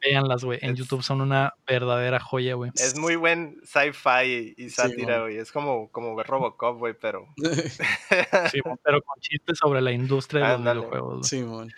véanlas, 0.00 0.42
güey. 0.44 0.58
En 0.62 0.70
Es- 0.72 0.78
YouTube 0.78 1.02
son 1.02 1.20
una 1.20 1.52
verdadera 1.66 2.18
joya, 2.20 2.54
güey. 2.54 2.70
Es 2.74 2.96
muy 2.96 3.16
buen 3.16 3.60
sci-fi 3.64 4.54
y, 4.56 4.64
y 4.64 4.70
sátira, 4.70 5.20
güey. 5.20 5.36
Es 5.36 5.52
como, 5.52 5.90
como 5.90 6.20
Robocop, 6.22 6.78
güey, 6.78 6.94
pero... 6.98 7.26
Sí, 8.50 8.60
pero 8.82 9.02
con 9.02 9.20
chistes 9.20 9.58
sobre 9.58 9.80
la 9.82 9.92
industria 9.92 10.56
de 10.56 10.58
los 10.58 10.74
videojuegos. 10.76 11.30
güey. 11.30 11.68
Sí. 11.68 11.74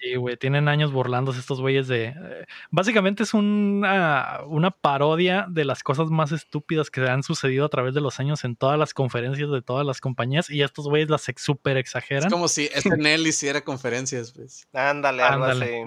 Sí, 0.00 0.14
güey, 0.14 0.36
tienen 0.36 0.66
años 0.68 0.92
burlándose 0.92 1.40
estos 1.40 1.60
güeyes 1.60 1.86
de... 1.86 2.06
eh, 2.06 2.46
básicamente 2.70 3.22
es 3.22 3.34
una, 3.34 4.40
una 4.46 4.70
parodia 4.70 5.46
de 5.50 5.64
las 5.66 5.82
cosas 5.82 6.08
más 6.08 6.32
estúpidas 6.32 6.90
que 6.90 7.02
han 7.06 7.22
sucedido 7.22 7.66
a 7.66 7.68
través 7.68 7.92
de 7.92 8.00
los 8.00 8.18
años 8.18 8.44
en 8.44 8.56
todas 8.56 8.78
las 8.78 8.94
conferencias 8.94 9.50
de 9.50 9.60
todas 9.62 9.84
las 9.86 10.00
compañías 10.00 10.48
y 10.48 10.62
estos 10.62 10.86
güeyes 10.88 11.10
las 11.10 11.28
ex- 11.28 11.42
súper 11.42 11.76
Es 11.76 11.82
exageran. 11.82 12.30
como 12.30 12.48
si 12.48 12.66
SNL 12.74 13.26
hiciera 13.26 13.60
conferencias, 13.60 14.32
pues. 14.32 14.66
Ándale, 14.72 15.22
Ándale. 15.22 15.84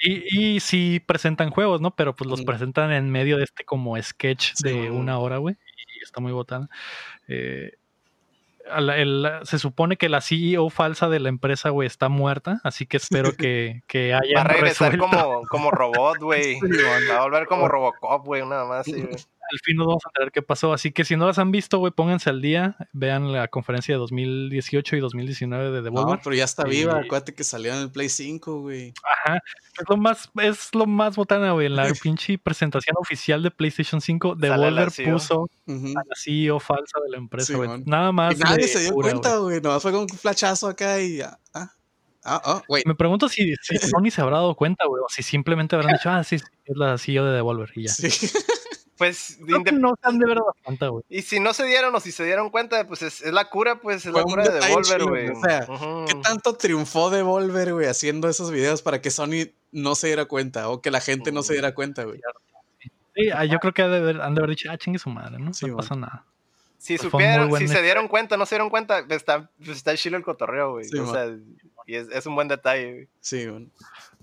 Y, 0.00 0.54
y 0.56 0.60
sí 0.60 1.00
presentan 1.04 1.50
juegos, 1.50 1.80
¿no? 1.80 1.96
Pero 1.96 2.14
pues 2.14 2.30
los 2.30 2.40
Ujú. 2.40 2.46
presentan 2.46 2.92
en 2.92 3.10
medio 3.10 3.38
de 3.38 3.44
este 3.44 3.64
como 3.64 4.00
sketch 4.00 4.52
Sí, 4.54 4.68
de 4.68 4.90
una 4.90 5.18
hora, 5.18 5.38
güey. 5.38 5.56
Y 5.98 6.02
está 6.04 6.20
muy 6.20 6.32
botana. 6.32 6.68
Eh, 7.26 7.72
la- 8.80 8.96
el- 8.96 9.28
se 9.44 9.58
supone 9.58 9.96
que 9.96 10.08
la 10.08 10.20
CEO 10.20 10.70
falsa 10.70 11.08
de 11.08 11.20
la 11.20 11.28
empresa, 11.28 11.70
güey, 11.70 11.86
está 11.86 12.08
muerta. 12.08 12.60
Así 12.64 12.86
que 12.86 12.96
espero 12.96 13.32
que, 13.34 13.82
que 13.86 14.12
Va 14.12 14.40
a 14.40 14.44
regresar 14.44 14.92
resuelto. 14.92 15.16
como, 15.18 15.42
como 15.48 15.70
robot, 15.70 16.18
güey. 16.20 16.58
Va 17.10 17.18
a 17.18 17.22
volver 17.22 17.46
como 17.46 17.68
Robocop, 17.68 18.24
güey, 18.24 18.46
nada 18.46 18.64
más. 18.64 18.84
Sí, 18.86 18.92
güey. 19.02 19.16
Al 19.52 19.58
fin 19.62 19.76
nos 19.76 19.86
vamos 19.86 20.02
a 20.04 20.08
enterar 20.08 20.32
qué 20.32 20.42
pasó. 20.42 20.72
Así 20.72 20.90
que 20.92 21.04
si 21.04 21.16
no 21.16 21.26
las 21.26 21.38
han 21.38 21.50
visto, 21.52 21.78
güey, 21.78 21.92
pónganse 21.92 22.30
al 22.30 22.42
día. 22.42 22.76
Vean 22.92 23.32
la 23.32 23.48
conferencia 23.48 23.94
de 23.94 23.98
2018 23.98 24.96
y 24.96 25.00
2019 25.00 25.70
de 25.70 25.82
Devolver. 25.82 26.16
No, 26.16 26.20
pero 26.22 26.34
ya 26.36 26.44
está 26.44 26.66
Y- 26.66 26.70
viva. 26.70 26.98
Acuérdate 26.98 27.34
que 27.34 27.44
salió 27.44 27.72
en 27.74 27.80
el 27.82 27.90
Play 27.90 28.08
5, 28.08 28.60
güey. 28.60 28.92
Ajá. 29.24 29.36
Es 29.78 29.84
lo 29.88 29.96
más, 29.96 30.30
es 30.42 30.74
lo 30.74 30.86
más 30.86 31.16
botana, 31.16 31.52
güey. 31.52 31.66
En 31.66 31.76
la 31.76 31.84
pinche 32.02 32.38
presentación 32.38 32.96
oficial 32.98 33.42
de 33.42 33.50
PlayStation 33.50 34.00
5, 34.00 34.36
Sale 34.40 34.48
la 34.48 34.56
Devolver 34.56 35.12
puso 35.12 35.48
Ujú. 35.66 35.86
a 35.96 36.02
la 36.06 36.14
CEO 36.16 36.58
falsa 36.60 36.98
de 37.04 37.10
la 37.10 37.18
empresa, 37.18 37.54
güey. 37.56 37.82
Nada 37.84 38.10
más. 38.12 38.34
Y 38.34 38.38
nadie 38.42 38.64
de 38.64 38.68
se 38.68 38.80
dio 38.80 38.92
cuenta, 38.94 39.36
güey. 39.38 39.60
Nomás 39.60 39.82
fue 39.82 39.92
como 39.92 40.02
un 40.04 40.08
flachazo 40.08 40.66
acá 40.68 41.00
y 41.00 41.18
ya. 41.18 41.38
Ah, 41.54 41.70
ah, 42.24 42.42
ah, 42.44 42.62
güey. 42.66 42.82
Me 42.86 42.94
pregunto 42.94 43.28
si, 43.28 43.54
si 43.62 43.76
Sony 43.78 44.10
se 44.10 44.20
habrá 44.20 44.38
dado 44.38 44.54
cuenta, 44.56 44.84
güey, 44.86 45.00
o 45.04 45.08
si 45.08 45.22
simplemente 45.22 45.76
habrán 45.76 45.92
dicho, 45.92 46.10
ah, 46.10 46.24
sí, 46.24 46.38
sí, 46.38 46.44
es 46.64 46.76
la 46.76 46.98
CEO 46.98 47.24
de 47.24 47.32
Devolver 47.36 47.70
y 47.76 47.84
ya. 47.86 47.92
Sí. 47.92 48.28
Pues, 48.98 49.38
Creo 49.44 49.62
que 49.62 49.70
inde- 49.72 49.80
no 49.80 49.94
se 50.00 50.08
han 50.08 50.18
de 50.18 50.26
ver 50.26 50.38
cuenta, 50.64 50.88
güey. 50.88 51.04
y 51.10 51.20
si 51.22 51.38
no 51.38 51.52
se 51.52 51.64
dieron 51.64 51.94
o 51.94 52.00
si 52.00 52.12
se 52.12 52.24
dieron 52.24 52.48
cuenta, 52.50 52.86
pues 52.88 53.02
es, 53.02 53.20
es 53.20 53.32
la 53.32 53.50
cura, 53.50 53.80
pues 53.80 54.06
es 54.06 54.12
Fue 54.12 54.20
la 54.20 54.24
cura 54.24 54.44
de 54.48 54.58
Devolver, 54.60 55.04
güey. 55.04 55.28
o 55.28 55.40
sea. 55.40 55.66
¿Qué 56.06 56.14
tanto 56.22 56.54
triunfó 56.56 57.10
Devolver, 57.10 57.74
güey, 57.74 57.86
haciendo 57.88 58.28
esos 58.28 58.50
videos 58.50 58.80
para 58.82 59.00
que 59.02 59.10
Sony 59.10 59.50
no 59.72 59.94
se 59.94 60.06
diera 60.06 60.24
cuenta 60.24 60.70
o 60.70 60.80
que 60.80 60.90
la 60.90 61.00
gente 61.00 61.30
no 61.32 61.42
se 61.42 61.52
diera 61.52 61.74
cuenta, 61.74 62.04
güey? 62.04 62.20
Sí, 63.14 63.28
ah, 63.34 63.44
yo 63.44 63.58
creo 63.58 63.72
que 63.74 63.82
han 63.82 63.90
de 63.90 63.96
haber, 63.98 64.20
han 64.20 64.34
de 64.34 64.40
haber 64.40 64.50
dicho, 64.50 64.70
ah, 64.70 64.76
chingue 64.78 64.98
su 64.98 65.08
madre, 65.10 65.38
¿no? 65.38 65.52
Sí, 65.54 65.66
no 65.66 65.76
pasa 65.76 65.94
nada. 65.94 66.24
Si 66.78 66.96
Pues 66.98 67.10
supieron, 67.10 67.50
si 67.56 67.66
se 67.68 67.82
dieron 67.82 68.06
cuenta, 68.08 68.36
no 68.36 68.44
se 68.46 68.54
dieron 68.54 68.68
cuenta, 68.70 69.04
pues 69.06 69.16
está, 69.16 69.50
pues 69.58 69.76
está 69.76 69.96
chilo 69.96 70.16
el 70.16 70.22
cotorreo, 70.22 70.72
güey. 70.72 70.84
Sí, 70.84 70.98
o 70.98 71.04
man. 71.04 71.12
sea, 71.14 71.36
y 71.86 71.94
es, 71.96 72.08
es 72.10 72.26
un 72.26 72.34
buen 72.34 72.48
detalle, 72.48 72.92
güey. 72.92 73.08
Sí, 73.20 73.46
güey. 73.46 73.68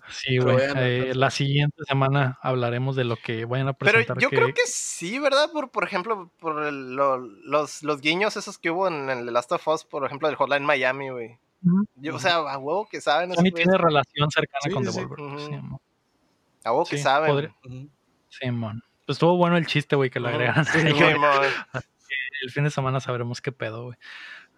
Sí, 0.10 0.38
Pero 0.40 0.54
güey. 0.54 0.66
eh, 0.76 1.16
la 1.16 1.30
siguiente 1.32 1.78
semana 1.88 2.38
hablaremos 2.42 2.96
de 2.96 3.04
lo 3.06 3.16
que 3.16 3.46
vayan 3.46 3.70
a 3.70 3.74
Pero 3.74 3.92
presentar. 3.92 4.18
yo 4.20 4.30
creo 4.30 4.48
que 4.48 4.66
sí, 4.66 5.18
¿verdad? 5.20 5.50
Por, 5.52 5.72
por 5.72 5.84
ejemplo, 5.86 6.30
por 6.40 6.64
el- 6.66 6.96
lo- 6.96 7.18
los, 7.18 7.84
los 7.84 8.02
guiños 8.02 8.36
esos 8.36 8.58
que 8.58 8.70
hubo 8.72 8.88
en 8.88 9.10
el 9.10 9.26
The 9.26 9.32
Last 9.32 9.52
of 9.54 9.68
Us, 9.68 9.86
por 9.86 10.06
ejemplo, 10.06 10.28
del 10.28 10.36
Hotline 10.38 10.66
Miami, 10.66 11.10
güey. 11.10 11.38
O 12.14 12.20
sea, 12.20 12.36
a 12.38 12.58
huevo 12.58 12.86
que 12.90 13.00
saben. 13.00 13.34
Sony 13.34 13.52
tiene 13.56 13.78
relación 13.78 14.30
cercana 14.30 14.60
Sí, 14.64 14.70
con 14.72 14.86
sí. 14.86 15.00
Devolver. 15.00 15.40
Sí, 15.40 15.52
mon. 15.52 15.80
A 16.66 16.72
huevo 16.74 16.86
que 16.86 16.98
saben. 16.98 17.32
podría-. 17.32 17.56
Sí, 18.30 18.52
mon. 18.52 18.84
Pues 19.06 19.16
estuvo 19.16 19.38
bueno 19.38 19.56
el 19.58 19.66
chiste, 19.68 19.96
güey, 19.96 20.10
que 20.10 20.20
Ujú. 20.20 20.28
agregaron. 20.28 20.66
Sí, 20.66 20.78
el 22.44 22.52
fin 22.52 22.66
de 22.66 22.70
semana 22.70 23.00
sabremos 23.00 23.42
qué 23.42 23.52
pedo, 23.54 23.86
güey. 23.86 23.98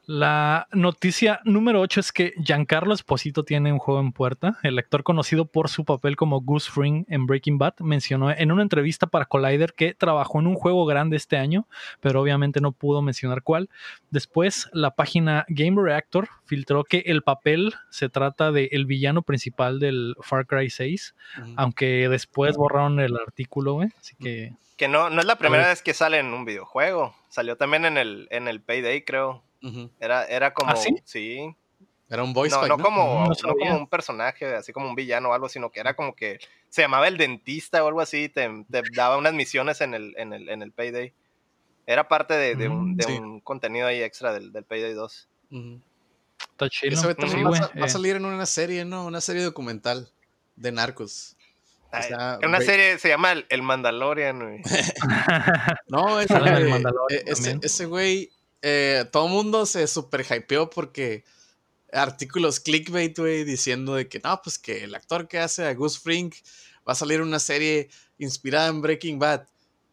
La 0.07 0.67
noticia 0.71 1.41
número 1.45 1.81
8 1.81 1.99
es 1.99 2.11
que 2.11 2.33
Giancarlo 2.43 2.93
Esposito 2.93 3.43
tiene 3.43 3.73
un 3.73 3.79
juego 3.79 3.99
en 3.99 4.11
puerta. 4.11 4.57
El 4.61 4.77
actor 4.77 5.03
conocido 5.03 5.45
por 5.45 5.67
su 5.69 5.83
papel 5.83 6.15
como 6.15 6.41
Goose 6.41 6.69
Fring 6.69 7.05
en 7.07 7.25
Breaking 7.25 7.57
Bad 7.57 7.75
mencionó 7.79 8.29
en 8.31 8.51
una 8.51 8.61
entrevista 8.61 9.07
para 9.07 9.25
Collider 9.25 9.73
que 9.73 9.95
trabajó 9.95 10.39
en 10.39 10.47
un 10.47 10.55
juego 10.55 10.85
grande 10.85 11.17
este 11.17 11.37
año, 11.37 11.67
pero 12.01 12.21
obviamente 12.21 12.61
no 12.61 12.71
pudo 12.71 13.01
mencionar 13.01 13.41
cuál. 13.41 13.69
Después, 14.11 14.69
la 14.73 14.91
página 14.91 15.45
Game 15.49 15.81
Reactor 15.81 16.29
filtró 16.45 16.83
que 16.83 16.99
el 17.07 17.23
papel 17.23 17.73
se 17.89 18.07
trata 18.09 18.51
de 18.51 18.69
el 18.71 18.85
villano 18.85 19.23
principal 19.23 19.79
del 19.79 20.15
Far 20.21 20.45
Cry 20.45 20.69
6, 20.69 21.15
Ujú. 21.41 21.53
aunque 21.57 22.09
después 22.09 22.57
borraron 22.57 22.99
el 22.99 23.15
artículo, 23.17 23.73
güey. 23.73 23.89
Así 23.99 24.15
que 24.15 24.53
Que 24.77 24.87
no, 24.87 25.09
no 25.09 25.21
es 25.21 25.25
la 25.25 25.37
primera 25.37 25.67
vez 25.69 25.81
que 25.81 25.93
sale 25.93 26.19
en 26.19 26.33
un 26.33 26.45
videojuego. 26.45 27.15
Salió 27.29 27.55
también 27.57 27.85
en 27.85 27.97
el, 27.97 28.27
en 28.29 28.47
el 28.47 28.61
Payday, 28.61 29.03
creo. 29.03 29.41
Ujú. 29.67 29.89
Era, 29.99 30.25
era 30.25 30.53
como. 30.53 30.71
¿Ah, 30.71 30.75
sí? 30.75 30.95
Sí. 31.03 31.55
Era 32.09 32.21
un 32.23 32.33
voice 32.33 32.53
No, 32.55 32.61
pack, 32.61 32.69
no 32.69 32.77
¿no? 32.77 32.83
como, 32.83 33.25
No 33.43 33.53
como 33.55 33.77
un 33.77 33.87
personaje, 33.87 34.53
así 34.55 34.71
como 34.71 34.87
un 34.87 34.95
villano 34.95 35.29
o 35.29 35.33
algo, 35.33 35.49
sino 35.49 35.71
que 35.71 35.79
era 35.79 35.95
como 35.95 36.15
que 36.15 36.39
se 36.69 36.83
llamaba 36.83 37.07
el 37.07 37.17
dentista 37.17 37.83
o 37.83 37.87
algo 37.87 37.99
así, 38.01 38.29
te, 38.29 38.47
te 38.69 38.83
daba 38.95 39.17
unas 39.17 39.33
misiones 39.33 39.81
en 39.81 39.95
el, 39.95 40.13
en 40.17 40.31
el, 40.33 40.47
en 40.49 40.61
el 40.61 40.71
Payday. 40.71 41.13
Era 41.87 42.07
parte 42.07 42.35
de, 42.35 42.55
de 42.55 42.67
un, 42.67 42.91
Mm, 42.91 42.95
de 42.95 43.03
sí. 43.03 43.11
un 43.13 43.39
contenido 43.39 43.87
ahí 43.87 44.01
extra 44.03 44.33
del, 44.33 44.51
del 44.51 44.63
Payday 44.63 44.93
2. 44.93 45.27
Ujú. 45.51 45.79
Está 46.51 46.69
chido. 46.69 47.15
También 47.15 47.39
Sí, 47.39 47.43
va, 47.43 47.55
sa- 47.57 47.71
va 47.79 47.83
a 47.83 47.87
eh, 47.87 47.89
salir 47.89 48.15
en 48.17 48.25
una 48.25 48.45
serie, 48.45 48.85
¿no? 48.85 49.05
Una 49.05 49.21
serie 49.21 49.41
documental 49.43 50.07
de 50.55 50.71
narcos. 50.71 51.35
O 51.85 51.87
Ay, 51.91 52.03
sea, 52.09 52.39
una 52.43 52.59
serie 52.61 52.99
se 52.99 53.07
llama 53.09 53.31
El, 53.49 53.61
Mandalorian, 53.63 54.39
güey. 54.39 54.61
No, 55.87 56.19
ese, 56.19 56.33
el 56.35 56.69
Mandalorian 56.69 57.19
eh, 57.19 57.23
ese, 57.27 57.59
ese 57.61 57.85
güey, 57.85 58.29
eh, 58.67 59.05
todo 59.11 59.27
el 59.27 59.31
mundo 59.31 59.67
se 59.67 59.85
super 59.85 60.25
hypeó 60.27 60.71
porque 60.71 61.23
artículos 61.93 62.59
clickbait, 62.59 63.15
güey, 63.15 63.43
diciendo 63.43 63.93
de 63.93 64.09
que 64.09 64.19
no, 64.23 64.41
pues 64.41 64.57
que 64.57 64.83
el 64.83 64.95
actor 64.95 65.27
que 65.27 65.37
hace 65.37 65.65
a 65.65 65.73
Gus 65.75 65.99
Fring 65.99 66.33
va 66.77 66.93
a 66.93 66.95
salir 66.95 67.21
una 67.21 67.37
serie 67.37 67.89
inspirada 68.17 68.69
en 68.69 68.81
Breaking 68.81 69.19
Bad. 69.19 69.45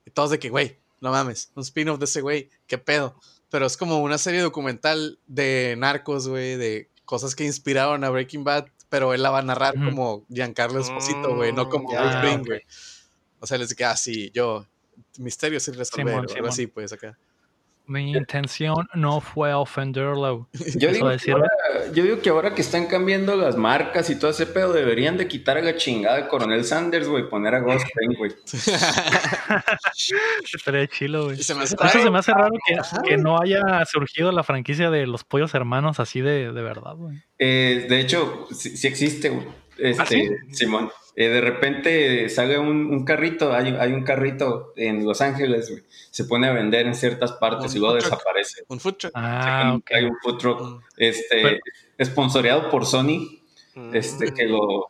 Y 0.07 0.11
todos 0.11 0.31
de 0.31 0.39
que, 0.39 0.49
güey, 0.49 0.79
no 1.03 1.11
mames, 1.11 1.53
un 1.55 1.65
spin-off 1.65 1.99
de 1.99 2.07
ese 2.07 2.23
güey, 2.23 2.49
qué 2.67 2.79
pedo. 2.79 3.15
Pero 3.51 3.67
es 3.67 3.77
como 3.77 3.99
una 3.99 4.17
serie 4.17 4.41
documental 4.41 5.19
de 5.27 5.75
narcos, 5.77 6.27
güey, 6.27 6.57
de 6.57 6.89
cosas 7.05 7.35
que 7.35 7.45
inspiraron 7.45 8.03
a 8.05 8.09
Breaking 8.09 8.43
Bad, 8.43 8.69
pero 8.89 9.13
él 9.13 9.23
la 9.23 9.29
va 9.29 9.41
a 9.41 9.43
narrar 9.43 9.75
como 9.75 10.25
Giancarlo 10.31 10.81
Esposito, 10.81 11.37
güey, 11.37 11.53
no 11.53 11.69
como 11.69 11.93
ya, 11.93 12.05
Gus 12.05 12.21
Fring, 12.23 12.41
ok. 12.41 12.47
güey. 12.47 12.63
O 13.39 13.47
sea, 13.47 13.59
les 13.59 13.75
que, 13.75 13.85
ah, 13.85 13.97
sí, 13.99 14.31
yo, 14.33 14.67
misterio 15.19 15.61
sin 15.61 15.75
resolver, 15.75 16.07
Simón, 16.07 16.15
o 16.15 16.21
algo 16.21 16.35
Simón. 16.35 16.49
así, 16.49 16.67
pues 16.69 16.91
acá. 16.95 17.19
Mi 17.87 18.13
intención 18.13 18.87
no 18.95 19.21
fue 19.21 19.53
ofenderlo. 19.53 20.49
Yo 20.77 20.93
digo, 20.93 21.11
que 21.23 21.33
ahora, 21.33 21.49
yo 21.93 22.05
digo 22.05 22.21
que 22.23 22.31
ahora 22.31 22.55
que 22.55 22.63
están 22.63 22.87
cambiando 22.87 23.37
las 23.37 23.57
marcas 23.57 24.09
y 24.09 24.19
todo 24.19 24.31
ese 24.31 24.47
pedo, 24.47 24.73
deberían 24.73 25.17
de 25.17 25.27
quitar 25.29 25.59
a 25.59 25.63
la 25.63 25.77
chingada 25.77 26.17
de 26.17 26.29
Coronel 26.29 26.65
Sanders, 26.65 27.09
güey, 27.09 27.29
poner 27.29 27.55
a 27.57 27.61
Ghost 27.61 27.85
Pain, 27.95 28.15
güey. 28.17 28.33
Estaría 30.55 30.87
chilo, 30.87 31.25
güey. 31.25 31.37
Se 31.43 31.55
me 31.55 31.63
hace 31.65 31.77
Por 31.77 31.87
Eso 31.87 31.99
raro. 31.99 32.07
se 32.07 32.11
me 32.13 32.19
hace 32.19 32.33
raro 32.33 32.55
que, 32.67 32.75
Ajá. 32.75 33.03
que 33.03 33.17
no 33.17 33.41
haya 33.41 33.61
surgido 33.87 34.33
la 34.33 34.43
franquicia 34.43 34.91
de 34.91 35.07
los 35.07 35.25
pollos 35.25 35.55
hermanos 35.55 36.01
así 36.01 36.21
de, 36.21 36.53
de 36.53 36.63
verdad, 36.63 36.95
güey. 36.97 37.23
Eh, 37.39 37.87
de 37.89 38.01
hecho, 38.01 38.47
sí, 38.53 38.77
sí 38.77 38.87
existe, 38.87 39.31
güey. 39.31 39.47
Este, 39.83 40.03
¿Ah, 40.03 40.07
sí? 40.07 40.29
Simón. 40.53 40.91
Eh, 41.15 41.29
de 41.29 41.41
repente 41.43 42.29
sale 42.31 42.59
un, 42.59 42.87
un 42.87 43.05
carrito, 43.05 43.53
hay, 43.53 43.77
hay 43.79 43.93
un 43.93 44.03
carrito 44.03 44.73
en 44.77 45.05
Los 45.05 45.21
Ángeles, 45.21 45.71
güey. 45.71 45.83
Se 46.11 46.25
pone 46.25 46.47
a 46.49 46.53
vender 46.53 46.87
en 46.87 46.95
ciertas 46.95 47.33
partes 47.33 47.73
Un 47.73 47.77
y 47.77 47.81
luego 47.81 47.99
truck. 47.99 48.11
desaparece. 48.13 48.63
Un 48.69 48.81
food 48.81 48.95
truck. 48.95 49.13
Ah. 49.15 49.79
Hay 49.93 50.05
un 50.05 50.17
food 50.23 50.39
truck, 50.39 50.61
Mm. 50.63 50.81
este, 50.97 51.43
Pero- 51.43 51.59
esponsoreado 51.99 52.71
por 52.71 52.87
Sony, 52.87 53.41
Mm. 53.75 53.95
este, 53.95 54.33
que 54.33 54.47
lo, 54.47 54.87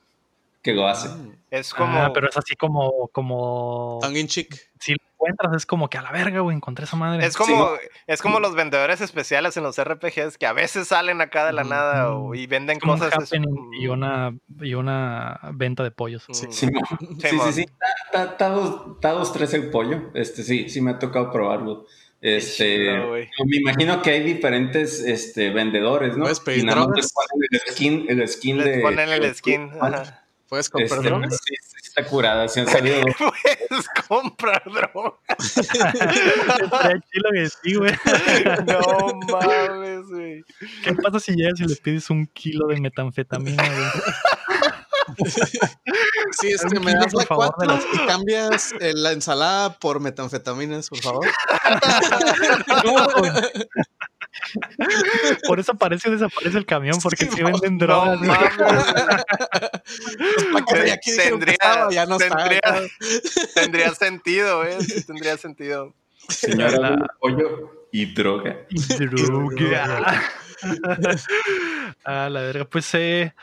que 0.62 0.72
lo 0.74 0.86
hace. 0.86 1.08
Mm. 1.08 1.36
Es 1.52 1.74
como. 1.74 1.98
Ah, 1.98 2.10
pero 2.14 2.28
es 2.30 2.36
así 2.36 2.56
como, 2.56 3.08
como 3.12 3.98
Tongue 4.00 4.20
in 4.20 4.26
cheek. 4.26 4.70
si 4.80 4.92
lo 4.92 4.98
encuentras 5.14 5.54
es 5.54 5.66
como 5.66 5.90
que 5.90 5.98
a 5.98 6.02
la 6.02 6.10
verga, 6.10 6.40
güey, 6.40 6.56
encontré 6.56 6.86
esa 6.86 6.96
madre. 6.96 7.26
Es 7.26 7.36
como, 7.36 7.72
es 8.06 8.22
como 8.22 8.40
los 8.40 8.54
vendedores 8.54 9.02
especiales 9.02 9.54
en 9.58 9.62
los 9.62 9.76
RPGs 9.78 10.38
que 10.38 10.46
a 10.46 10.54
veces 10.54 10.88
salen 10.88 11.20
acá 11.20 11.44
de 11.44 11.52
la 11.52 11.62
nada 11.64 12.14
o- 12.14 12.34
y 12.34 12.46
venden 12.46 12.80
como 12.80 12.94
un 12.94 12.98
cosas. 13.00 13.30
y 13.78 13.86
una 13.86 14.34
y 14.62 14.72
una 14.74 15.40
venta 15.52 15.82
de 15.84 15.90
pollos. 15.90 16.24
Mm. 16.28 16.32
Sí, 16.34 16.46
Simón. 16.50 16.82
Sí, 17.20 17.28
sí, 17.44 17.52
sí. 17.52 17.66
Está, 18.06 18.24
está 18.24 18.48
dos, 18.48 18.82
está 18.94 19.10
dos, 19.12 19.32
tres 19.34 19.52
el 19.52 19.68
pollo. 19.68 20.10
Este, 20.14 20.42
sí, 20.42 20.70
sí 20.70 20.80
me 20.80 20.92
ha 20.92 20.98
tocado 20.98 21.30
probarlo. 21.30 21.84
Este, 22.22 22.76
chido, 22.78 23.08
güey. 23.08 23.28
me 23.46 23.56
imagino 23.58 24.00
que 24.00 24.10
hay 24.10 24.22
diferentes 24.22 25.00
este, 25.00 25.50
vendedores, 25.50 26.16
¿no? 26.16 26.22
Puedes 26.22 26.40
pedir 26.40 26.60
y 26.62 26.66
nada 26.66 26.86
más 26.86 26.96
les 26.96 27.12
ponen 27.12 27.48
el 27.50 27.60
skin, 27.72 28.06
el 28.08 28.28
skin 28.28 28.56
Les 28.58 28.76
de. 28.76 28.80
ponen 28.80 29.08
el 29.10 29.34
skin. 29.34 29.70
ajá. 29.80 30.21
¿Puedes 30.52 30.68
comprar 30.68 30.98
Este, 30.98 31.08
drogas? 31.08 31.38
sí, 31.46 31.54
está 31.82 32.04
curada. 32.04 32.46
Sí 32.46 32.60
han 32.60 32.66
salido. 32.68 33.00
Puedes 33.16 33.88
comprar 34.06 34.62
droga. 34.66 35.14
Estaría 35.38 37.00
chilo 37.10 37.30
que 37.32 37.48
sí, 37.48 37.74
güey. 37.76 37.94
No 38.66 38.80
mames, 39.28 40.06
güey. 40.08 40.44
¿Qué 40.84 40.94
pasa 40.96 41.20
si 41.20 41.32
llegas 41.36 41.58
y 41.58 41.64
le 41.64 41.76
pides 41.76 42.10
un 42.10 42.26
kilo 42.26 42.66
de 42.66 42.78
metanfetamina, 42.82 43.62
güey? 43.66 43.86
Sí, 46.38 46.48
es 46.52 46.62
que 46.66 46.78
me 46.80 46.92
das 46.92 47.14
la 47.14 47.20
de 47.22 47.26
4 47.28 47.78
y 47.94 48.06
cambias 48.06 48.72
eh, 48.78 48.92
la 48.94 49.12
ensalada 49.12 49.78
por 49.78 50.00
metanfetaminas, 50.00 50.90
por 50.90 50.98
favor. 51.00 51.26
Por 55.46 55.60
eso 55.60 55.72
aparece 55.72 56.08
o 56.08 56.12
desaparece 56.12 56.58
el 56.58 56.66
camión, 56.66 56.98
porque 57.02 57.26
Sí, 57.26 57.30
sí 57.36 57.42
venden 57.42 57.76
No 57.78 57.86
drogas. 57.86 58.20
que 61.04 61.16
Tendría- 61.16 61.52
estaba, 61.54 61.90
ya 61.90 62.06
no 62.06 62.16
está. 62.16 62.36
tendría- 62.36 62.88
Tendría 63.54 63.94
sentido, 63.94 64.64
¿eh? 64.64 64.78
Sí, 64.80 65.04
tendría 65.06 65.36
sentido. 65.36 65.94
Señora, 66.28 66.78
La- 66.78 67.06
pollo 67.20 67.86
y 67.92 68.06
droga. 68.14 68.56
Y 68.70 68.80
droga. 69.06 70.22
ah, 72.04 72.28
la 72.30 72.40
verga. 72.42 72.64
Pues 72.64 72.94
eh, 72.94 73.34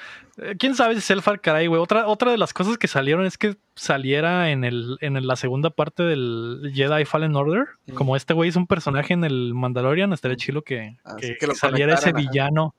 quién 0.58 0.76
sabe 0.76 0.94
si 0.94 1.00
es 1.00 1.10
el 1.12 1.22
Far 1.22 1.42
Cry, 1.42 1.68
güey. 1.68 1.82
Otra, 1.82 2.08
otra 2.08 2.32
de 2.32 2.38
las 2.38 2.54
cosas 2.54 2.78
que 2.78 2.88
salieron 2.88 3.26
es 3.26 3.38
que 3.38 3.56
saliera 3.76 4.50
en, 4.52 4.64
el, 4.64 4.98
en 5.02 5.26
la 5.26 5.36
segunda 5.36 5.70
parte 5.70 6.04
del 6.04 6.72
Jedi 6.74 7.06
Fallen 7.06 7.36
Order. 7.36 7.68
Como 7.96 8.16
este 8.16 8.34
güey 8.34 8.50
es 8.50 8.56
un 8.56 8.68
personaje 8.68 9.14
en 9.14 9.24
el 9.24 9.54
Mandalorian, 9.54 10.14
estaría 10.14 10.38
chilo 10.38 10.62
que, 10.64 10.98
Ah, 11.04 11.16
que- 11.18 11.28
sí, 11.28 11.34
que 11.40 11.56
saliera 11.56 11.94
ese 11.96 12.10
ajá. 12.10 12.18
villano 12.18 12.76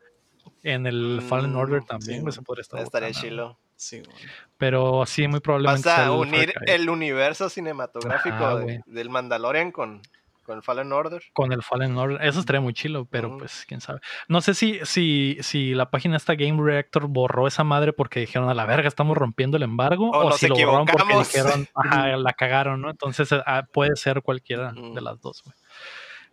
en 0.62 0.86
el 0.86 1.20
Mm, 1.22 1.28
Fallen 1.28 1.54
Order 1.56 1.80
sí, 1.82 1.86
también. 1.86 2.20
güey, 2.22 2.30
eso 2.30 2.42
podría 2.42 2.62
estar 2.62 2.80
Estaría 2.82 3.08
botana, 3.08 3.22
chilo. 3.22 3.58
Sí. 3.76 4.02
Pero 4.58 5.06
sí, 5.06 5.26
muy 5.26 5.40
probablemente. 5.40 5.88
Vas 5.88 5.98
a 6.00 6.12
unir 6.12 6.52
el 6.66 6.90
universo 6.90 7.48
cinematográfico 7.48 8.58
de- 8.58 8.82
del 8.86 9.08
Mandalorian 9.08 9.72
con, 9.72 10.02
con 10.50 10.56
el 10.56 10.62
Fallen 10.64 10.92
Order. 10.92 11.22
con 11.32 11.52
el 11.52 11.62
Fallen 11.62 11.96
Order. 11.96 12.26
Eso 12.26 12.40
estaría 12.40 12.60
muy 12.60 12.74
chilo, 12.74 13.06
pero 13.08 13.38
pues 13.38 13.64
quién 13.68 13.80
sabe. 13.80 14.00
No 14.26 14.40
sé 14.40 14.54
si, 14.54 14.80
si, 14.82 15.36
si 15.42 15.74
la 15.74 15.90
página 15.90 16.16
esta 16.16 16.34
Game 16.34 16.60
Reactor 16.60 17.06
borró 17.06 17.46
esa 17.46 17.62
madre 17.62 17.92
porque 17.92 18.18
dijeron 18.18 18.48
a 18.48 18.54
la 18.54 18.66
verga, 18.66 18.88
estamos 18.88 19.16
rompiendo 19.16 19.56
el 19.56 19.62
embargo. 19.62 20.10
O 20.10 20.32
si 20.32 20.48
lo 20.48 20.56
borraron 20.56 20.86
porque 20.86 21.16
dijeron, 21.18 21.68
ajá, 21.76 22.16
la 22.16 22.32
cagaron, 22.32 22.80
¿no? 22.80 22.90
Entonces 22.90 23.30
eh, 23.30 23.40
ah, 23.46 23.64
puede 23.72 23.94
ser 23.94 24.22
cualquiera 24.22 24.72
de 24.72 25.00
las 25.00 25.20
dos, 25.20 25.42
güey. 25.44 25.54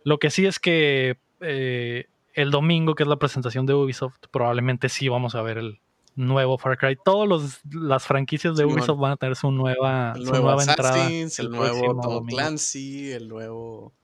Lo 0.02 0.18
que 0.18 0.30
sí 0.30 0.46
es 0.46 0.58
que 0.58 1.20
eh, 1.40 2.06
el 2.34 2.50
domingo, 2.50 2.96
que 2.96 3.04
es 3.04 3.08
la 3.08 3.18
presentación 3.18 3.66
de 3.66 3.74
Ubisoft, 3.74 4.18
probablemente 4.32 4.88
sí 4.88 5.08
vamos 5.08 5.36
a 5.36 5.42
ver 5.42 5.58
el 5.58 5.80
nuevo 6.16 6.58
Far 6.58 6.76
Cry. 6.76 6.98
Todas 7.04 7.62
las 7.70 8.04
franquicias 8.04 8.56
de. 8.56 8.64
Ubisoft 8.64 8.98
van 8.98 9.12
a 9.12 9.16
tener 9.16 9.36
su 9.36 9.50
nueva, 9.50 10.12
El 10.16 10.26
su 10.26 10.32
nueva 10.32 10.62
entrada. 10.62 11.08
El, 11.08 11.50
nuevo 11.50 12.00
Tom. 12.00 12.26
Clancy, 12.26 13.12
el 13.12 13.28
nuevo. 13.28 13.94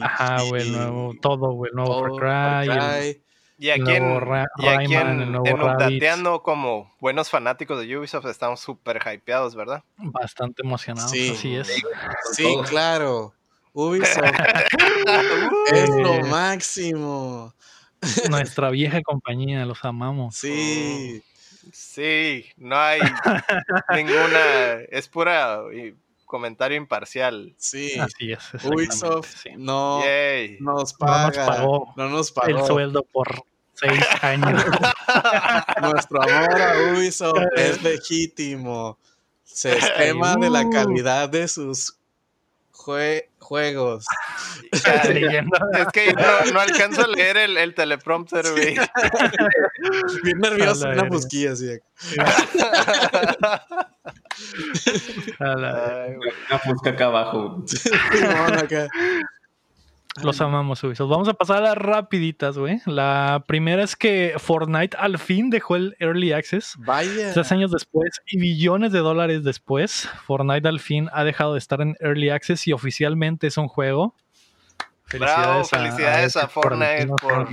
Ajá, 0.00 0.42
güey, 0.42 0.62
el 0.62 0.68
y- 0.68 0.70
nuevo, 0.72 1.14
todo, 1.20 1.52
güey, 1.52 1.70
el 1.70 1.76
nuevo 1.76 1.90
todo, 1.92 2.18
Far 2.18 2.64
Cry, 2.66 2.72
el- 2.72 2.78
Cry. 3.14 3.22
Y 3.60 3.70
aquí, 3.70 3.80
El 3.82 3.88
en, 3.96 4.02
nuevo 4.04 4.20
Ra- 4.20 4.46
y 4.58 4.66
aquí 4.68 4.76
Rayman, 4.94 5.08
en- 5.16 5.20
el 5.22 5.32
nuevo 5.32 5.46
en 5.48 5.56
Rabbids. 5.56 5.74
Updateando, 5.88 6.42
como 6.44 6.94
buenos 7.00 7.28
fanáticos 7.28 7.80
de 7.80 7.98
Ubisoft, 7.98 8.26
estamos 8.26 8.60
súper 8.60 9.00
hypeados, 9.04 9.54
¿verdad? 9.56 9.82
bastante 9.96 10.62
emocionados, 10.64 11.10
Sí. 11.10 11.30
así 11.32 11.56
es. 11.56 11.82
Sí, 12.32 12.56
claro. 12.68 13.34
Ubisoft 13.72 14.22
es 15.72 15.90
lo 15.90 16.14
Eh, 16.14 16.22
máximo. 16.24 17.52
Nuestra 18.30 18.70
vieja 18.70 19.02
compañía, 19.02 19.64
los 19.66 19.84
amamos. 19.84 20.36
Sí. 20.36 21.22
Sí, 21.72 22.46
no 22.56 22.76
hay 22.78 23.00
ninguna, 23.94 24.80
es 24.90 25.08
pura 25.08 25.62
y, 25.74 25.94
comentario 26.28 26.76
imparcial. 26.76 27.54
Sí. 27.58 27.98
Así 27.98 28.30
es. 28.32 28.64
Ubisoft 28.64 29.34
sí. 29.42 29.50
no 29.56 30.00
Yay. 30.04 30.58
nos 30.60 30.60
No 30.60 30.72
nos 30.74 30.92
paga. 30.94 31.46
pagó 31.46 31.92
No 31.96 32.08
nos 32.08 32.28
El 32.28 32.34
pagó. 32.54 32.66
sueldo 32.68 33.02
por 33.02 33.42
seis 33.74 34.00
años. 34.22 34.64
Nuestro 35.82 36.22
amor 36.22 36.60
a 36.62 36.92
Ubisoft 36.92 37.42
es 37.56 37.82
legítimo. 37.82 38.98
Se 39.44 39.76
estima 39.76 40.36
de 40.36 40.50
la 40.50 40.68
calidad 40.70 41.28
de 41.28 41.48
sus 41.48 41.96
jue- 42.72 43.27
juegos. 43.48 44.04
Ya, 44.84 45.02
Leyendo. 45.08 45.56
Es 45.78 45.86
que 45.94 46.12
no, 46.12 46.52
no 46.52 46.60
alcanzo 46.60 47.04
a 47.04 47.08
leer 47.08 47.38
el, 47.38 47.56
el 47.56 47.74
teleprompter, 47.74 48.44
güey. 48.52 48.76
Bien 50.24 50.38
nervioso, 50.38 50.90
una 50.90 51.04
busquilla 51.04 51.52
así. 51.52 51.78
Ay. 55.38 56.16
Una 56.50 56.58
fusca 56.58 56.90
acá 56.90 57.06
abajo. 57.06 57.64
Simón 57.66 58.58
acá. 58.58 58.88
Los 60.22 60.40
amamos, 60.40 60.82
Ubisoft. 60.82 61.10
Vamos 61.10 61.28
a 61.28 61.34
pasar 61.34 61.58
a 61.58 61.60
las 61.60 61.76
rapiditas, 61.78 62.58
güey. 62.58 62.80
La 62.86 63.44
primera 63.46 63.84
es 63.84 63.94
que 63.94 64.34
Fortnite 64.38 64.96
al 64.98 65.18
fin 65.18 65.48
dejó 65.48 65.76
el 65.76 65.96
Early 66.00 66.32
Access. 66.32 66.74
Vaya. 66.78 67.32
Tres 67.32 67.52
años 67.52 67.70
después 67.70 68.20
y 68.26 68.38
billones 68.40 68.90
de 68.90 68.98
dólares 68.98 69.44
después, 69.44 70.08
Fortnite 70.26 70.66
al 70.66 70.80
fin 70.80 71.08
ha 71.12 71.22
dejado 71.22 71.52
de 71.52 71.58
estar 71.60 71.80
en 71.82 71.96
Early 72.00 72.30
Access 72.30 72.66
y 72.66 72.72
oficialmente 72.72 73.46
es 73.46 73.56
un 73.58 73.68
juego. 73.68 74.16
Bravo, 75.12 75.64
felicidades 75.64 76.36
a 76.36 76.48
Fortnite 76.48 77.06
por- 77.06 77.20
por- 77.22 77.48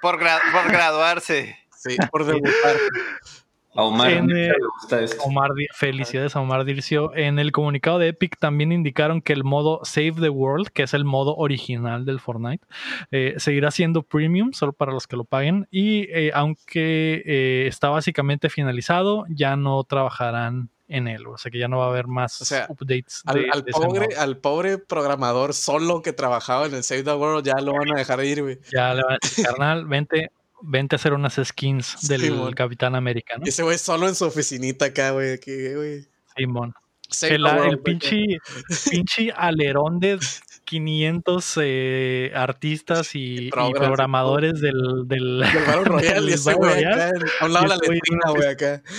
Por, 0.00 0.20
gra- 0.20 0.40
por 0.52 0.70
graduarse. 0.72 1.56
Sí, 1.76 1.96
por 2.10 2.24
debutar. 2.24 2.76
A 3.76 3.82
Omar, 3.84 4.10
En, 4.10 4.26
le 4.26 4.48
eh, 4.48 4.52
gusta 4.80 5.00
esto. 5.00 5.22
Omar, 5.22 5.54
Di- 5.54 5.66
felicidades 5.72 6.34
a 6.34 6.40
Omar 6.40 6.64
Dircio. 6.64 7.14
En 7.14 7.38
el 7.38 7.52
comunicado 7.52 7.98
de 8.00 8.08
Epic 8.08 8.36
también 8.38 8.72
indicaron 8.72 9.22
que 9.22 9.32
el 9.32 9.44
modo 9.44 9.80
Save 9.84 10.14
the 10.20 10.28
World, 10.28 10.68
que 10.68 10.82
es 10.82 10.92
el 10.94 11.04
modo 11.04 11.36
original 11.36 12.04
del 12.04 12.18
Fortnite, 12.18 12.66
eh, 13.12 13.34
seguirá 13.36 13.70
siendo 13.70 14.02
premium 14.02 14.52
solo 14.52 14.72
para 14.72 14.92
los 14.92 15.06
que 15.06 15.16
lo 15.16 15.24
paguen. 15.24 15.68
Y 15.70 16.08
eh, 16.10 16.32
aunque 16.34 17.22
eh, 17.24 17.66
está 17.68 17.90
básicamente 17.90 18.48
finalizado, 18.48 19.24
ya 19.28 19.54
no 19.56 19.84
trabajarán 19.84 20.68
en 20.88 21.06
él. 21.06 21.24
O 21.28 21.38
sea 21.38 21.52
que 21.52 21.58
ya 21.60 21.68
no 21.68 21.78
va 21.78 21.84
a 21.86 21.88
haber 21.90 22.08
más 22.08 22.42
O 22.42 22.44
sea, 22.44 22.66
updates. 22.68 23.22
Al, 23.26 23.36
de- 23.36 23.50
al 23.52 23.62
de 23.64 23.70
ese 23.70 23.80
pobre, 23.80 24.06
modo. 24.08 24.20
al 24.20 24.36
pobre 24.38 24.78
programador 24.78 25.54
solo 25.54 26.02
que 26.02 26.12
trabajaba 26.12 26.66
en 26.66 26.74
el 26.74 26.82
Save 26.82 27.04
the 27.04 27.14
World 27.14 27.46
ya 27.46 27.54
lo 27.60 27.74
van 27.74 27.92
a 27.94 27.98
dejar 27.98 28.24
ir, 28.24 28.42
güey. 28.42 28.58
Ya 28.72 28.94
le 28.94 29.02
van 29.04 29.12
a 29.14 29.18
decir, 29.22 29.44
carnal, 29.44 29.86
vente, 29.86 30.32
vente 30.62 30.94
a 30.94 30.98
hacer 30.98 31.12
unas 31.12 31.38
skins 31.42 32.08
del. 32.08 32.54
Capitán 32.54 32.94
América, 32.94 33.36
¿no? 33.38 33.44
Ese 33.46 33.62
güey 33.62 33.78
solo 33.78 34.08
en 34.08 34.14
su 34.14 34.24
oficinita 34.24 34.86
acá, 34.86 35.10
güey. 35.12 35.38
Simón. 36.36 36.74
Save 37.08 37.34
El, 37.34 37.44
the 37.44 37.68
el 37.68 37.78
pinche, 37.80 38.24
pinche 38.88 39.32
alerón 39.36 39.98
de 39.98 40.18
500 40.64 41.58
eh, 41.60 42.32
artistas 42.36 43.10
y, 43.14 43.50
programadores 43.50 44.60
del, 44.60 45.08
del, 45.08 45.40
Del 45.52 45.64
Battle 45.66 45.84
Royale 45.84 46.20
y 46.20 46.24
del 46.26 46.34
ese 46.34 46.54
güey 46.54 46.84
acá, 46.84 47.10
a 47.40 47.44
un 47.46 47.52
lado 47.52 47.66
la 47.66 47.76
letrina, 47.76 48.30
güey, 48.30 48.48
acá. 48.48 48.82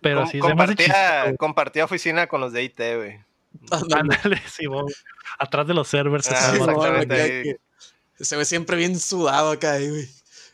Pero 0.00 0.20
Com- 0.20 0.30
sí, 0.30 0.40
se 0.40 0.54
me 0.54 0.62
hace 0.62 0.74
chistoso, 0.76 0.98
compartía, 0.98 1.36
compartía 1.36 1.84
oficina 1.84 2.26
con 2.28 2.40
los 2.40 2.52
de 2.52 2.62
IT, 2.62 2.78
güey. 2.96 3.18
Ándale. 3.70 4.40
Sí, 4.46 4.66
bo- 4.66 4.86
atrás 5.38 5.66
de 5.66 5.74
los 5.74 5.88
servers. 5.88 6.28
Ah, 6.30 6.50
Sí, 6.52 6.56
exactamente. 6.58 7.58
Se 8.18 8.36
ve 8.36 8.44
siempre 8.44 8.76
bien 8.76 8.98
sudado 8.98 9.50
acá, 9.50 9.72
ahí, 9.72 9.88
güey. 9.90 10.08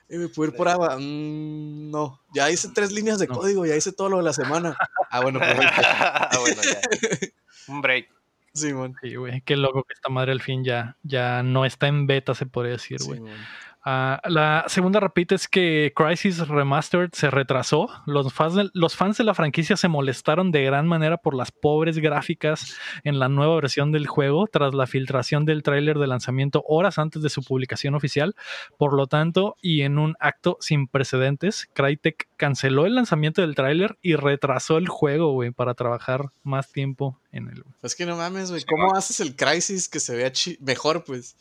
Eh, 0.09 0.17
güey, 0.19 0.29
¿Puedo 0.29 0.51
ir 0.51 0.57
por 0.57 0.69
agua? 0.69 0.97
Mm, 0.99 1.91
no. 1.91 2.21
Ya 2.35 2.51
hice 2.51 2.69
tres 2.75 2.93
líneas 2.93 3.19
de 3.19 3.27
No. 3.27 3.35
código, 3.35 3.65
ya 3.67 3.77
hice 3.77 3.93
todo 3.93 4.09
lo 4.09 4.19
de 4.19 4.25
la 4.25 4.33
semana. 4.33 4.77
Ah, 5.11 5.21
bueno, 5.21 5.39
pues 5.39 5.51
ahorita. 5.55 6.29
Ah, 6.31 6.39
bueno, 6.41 6.61
ya. 6.63 6.81
Un 7.69 7.81
break. 7.81 8.09
Simón. 8.55 8.95
Sí, 9.01 9.15
güey, 9.15 9.41
qué 9.43 9.57
loco 9.57 9.83
que 9.85 9.95
esta 9.95 10.11
madre 10.11 10.33
al 10.33 10.43
fin 10.43 10.63
ya, 10.63 10.99
ya 11.03 11.43
no 11.43 11.65
está 11.65 11.87
en 11.87 12.07
beta, 12.07 12.35
se 12.35 12.45
podría 12.45 12.73
decir, 12.73 12.99
güey. 13.03 13.19
Simón. 13.21 13.37
Ah, 13.85 14.21
la 14.29 14.65
segunda 14.69 15.01
rapita 15.01 15.35
es 15.35 15.49
que 15.49 15.93
Crisis 15.97 16.47
Remastered 16.47 17.11
se 17.13 17.31
retrasó. 17.31 17.89
Los 18.07 18.33
fans, 18.33 18.55
de, 18.55 18.71
los 18.75 18.95
fans 18.95 19.19
de 19.19 19.25
la 19.25 19.35
franquicia 19.35 19.77
se 19.77 19.89
molestaron 19.89 20.53
de 20.53 20.63
gran 20.63 20.87
manera 20.87 21.17
por 21.17 21.35
las 21.35 21.51
pobres 21.51 21.99
gráficas 21.99 22.77
en 23.03 23.19
la 23.19 23.29
nueva 23.29 23.57
versión 23.57 23.91
del 23.91 24.07
juego 24.07 24.47
tras 24.47 24.73
la 24.73 24.87
filtración 24.87 25.45
del 25.45 25.65
tráiler 25.65 25.99
de 25.99 26.07
lanzamiento 26.07 26.65
horas 26.69 26.99
antes 26.99 27.23
de 27.23 27.29
su 27.29 27.43
publicación 27.43 27.97
oficial. 27.97 28.37
Por 28.79 28.95
lo 28.95 29.09
tanto, 29.09 29.57
y 29.61 29.83
en 29.83 29.99
un 29.99 30.15
acto 30.21 30.59
sin 30.61 30.87
precedentes, 30.87 31.69
Crytek 31.73 32.29
canceló 32.37 32.87
el 32.87 32.95
lanzamiento 32.95 33.41
del 33.41 33.57
tráiler 33.57 33.99
y 34.01 34.15
retrasó 34.15 34.79
el 34.79 34.89
juego, 34.89 35.33
güey, 35.33 35.51
para 35.51 35.75
trabajar 35.75 36.31
más 36.45 36.71
tiempo 36.71 37.19
en 37.33 37.49
él. 37.49 37.65
Es 37.83 37.97
que 37.97 38.07
no 38.07 38.17
mames, 38.17 38.51
güey. 38.51 38.63
¿Cómo 38.63 38.95
haces 38.95 39.19
el 39.19 39.35
Crisis 39.35 39.89
que 39.89 39.99
se 39.99 40.15
vea 40.15 40.31
mejor, 40.61 41.03
pues? 41.03 41.37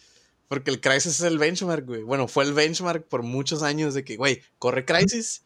Porque 0.52 0.70
el 0.70 0.82
Crisis 0.82 1.14
es 1.14 1.22
el 1.22 1.38
benchmark, 1.40 1.86
güey. 1.86 2.02
Bueno, 2.04 2.28
fue 2.28 2.44
el 2.44 2.52
benchmark 2.52 3.08
por 3.08 3.24
muchos 3.24 3.64
años 3.64 3.94
de 3.94 4.04
que, 4.04 4.18
güey, 4.18 4.42
corre 4.60 4.84
Crisis 4.84 5.44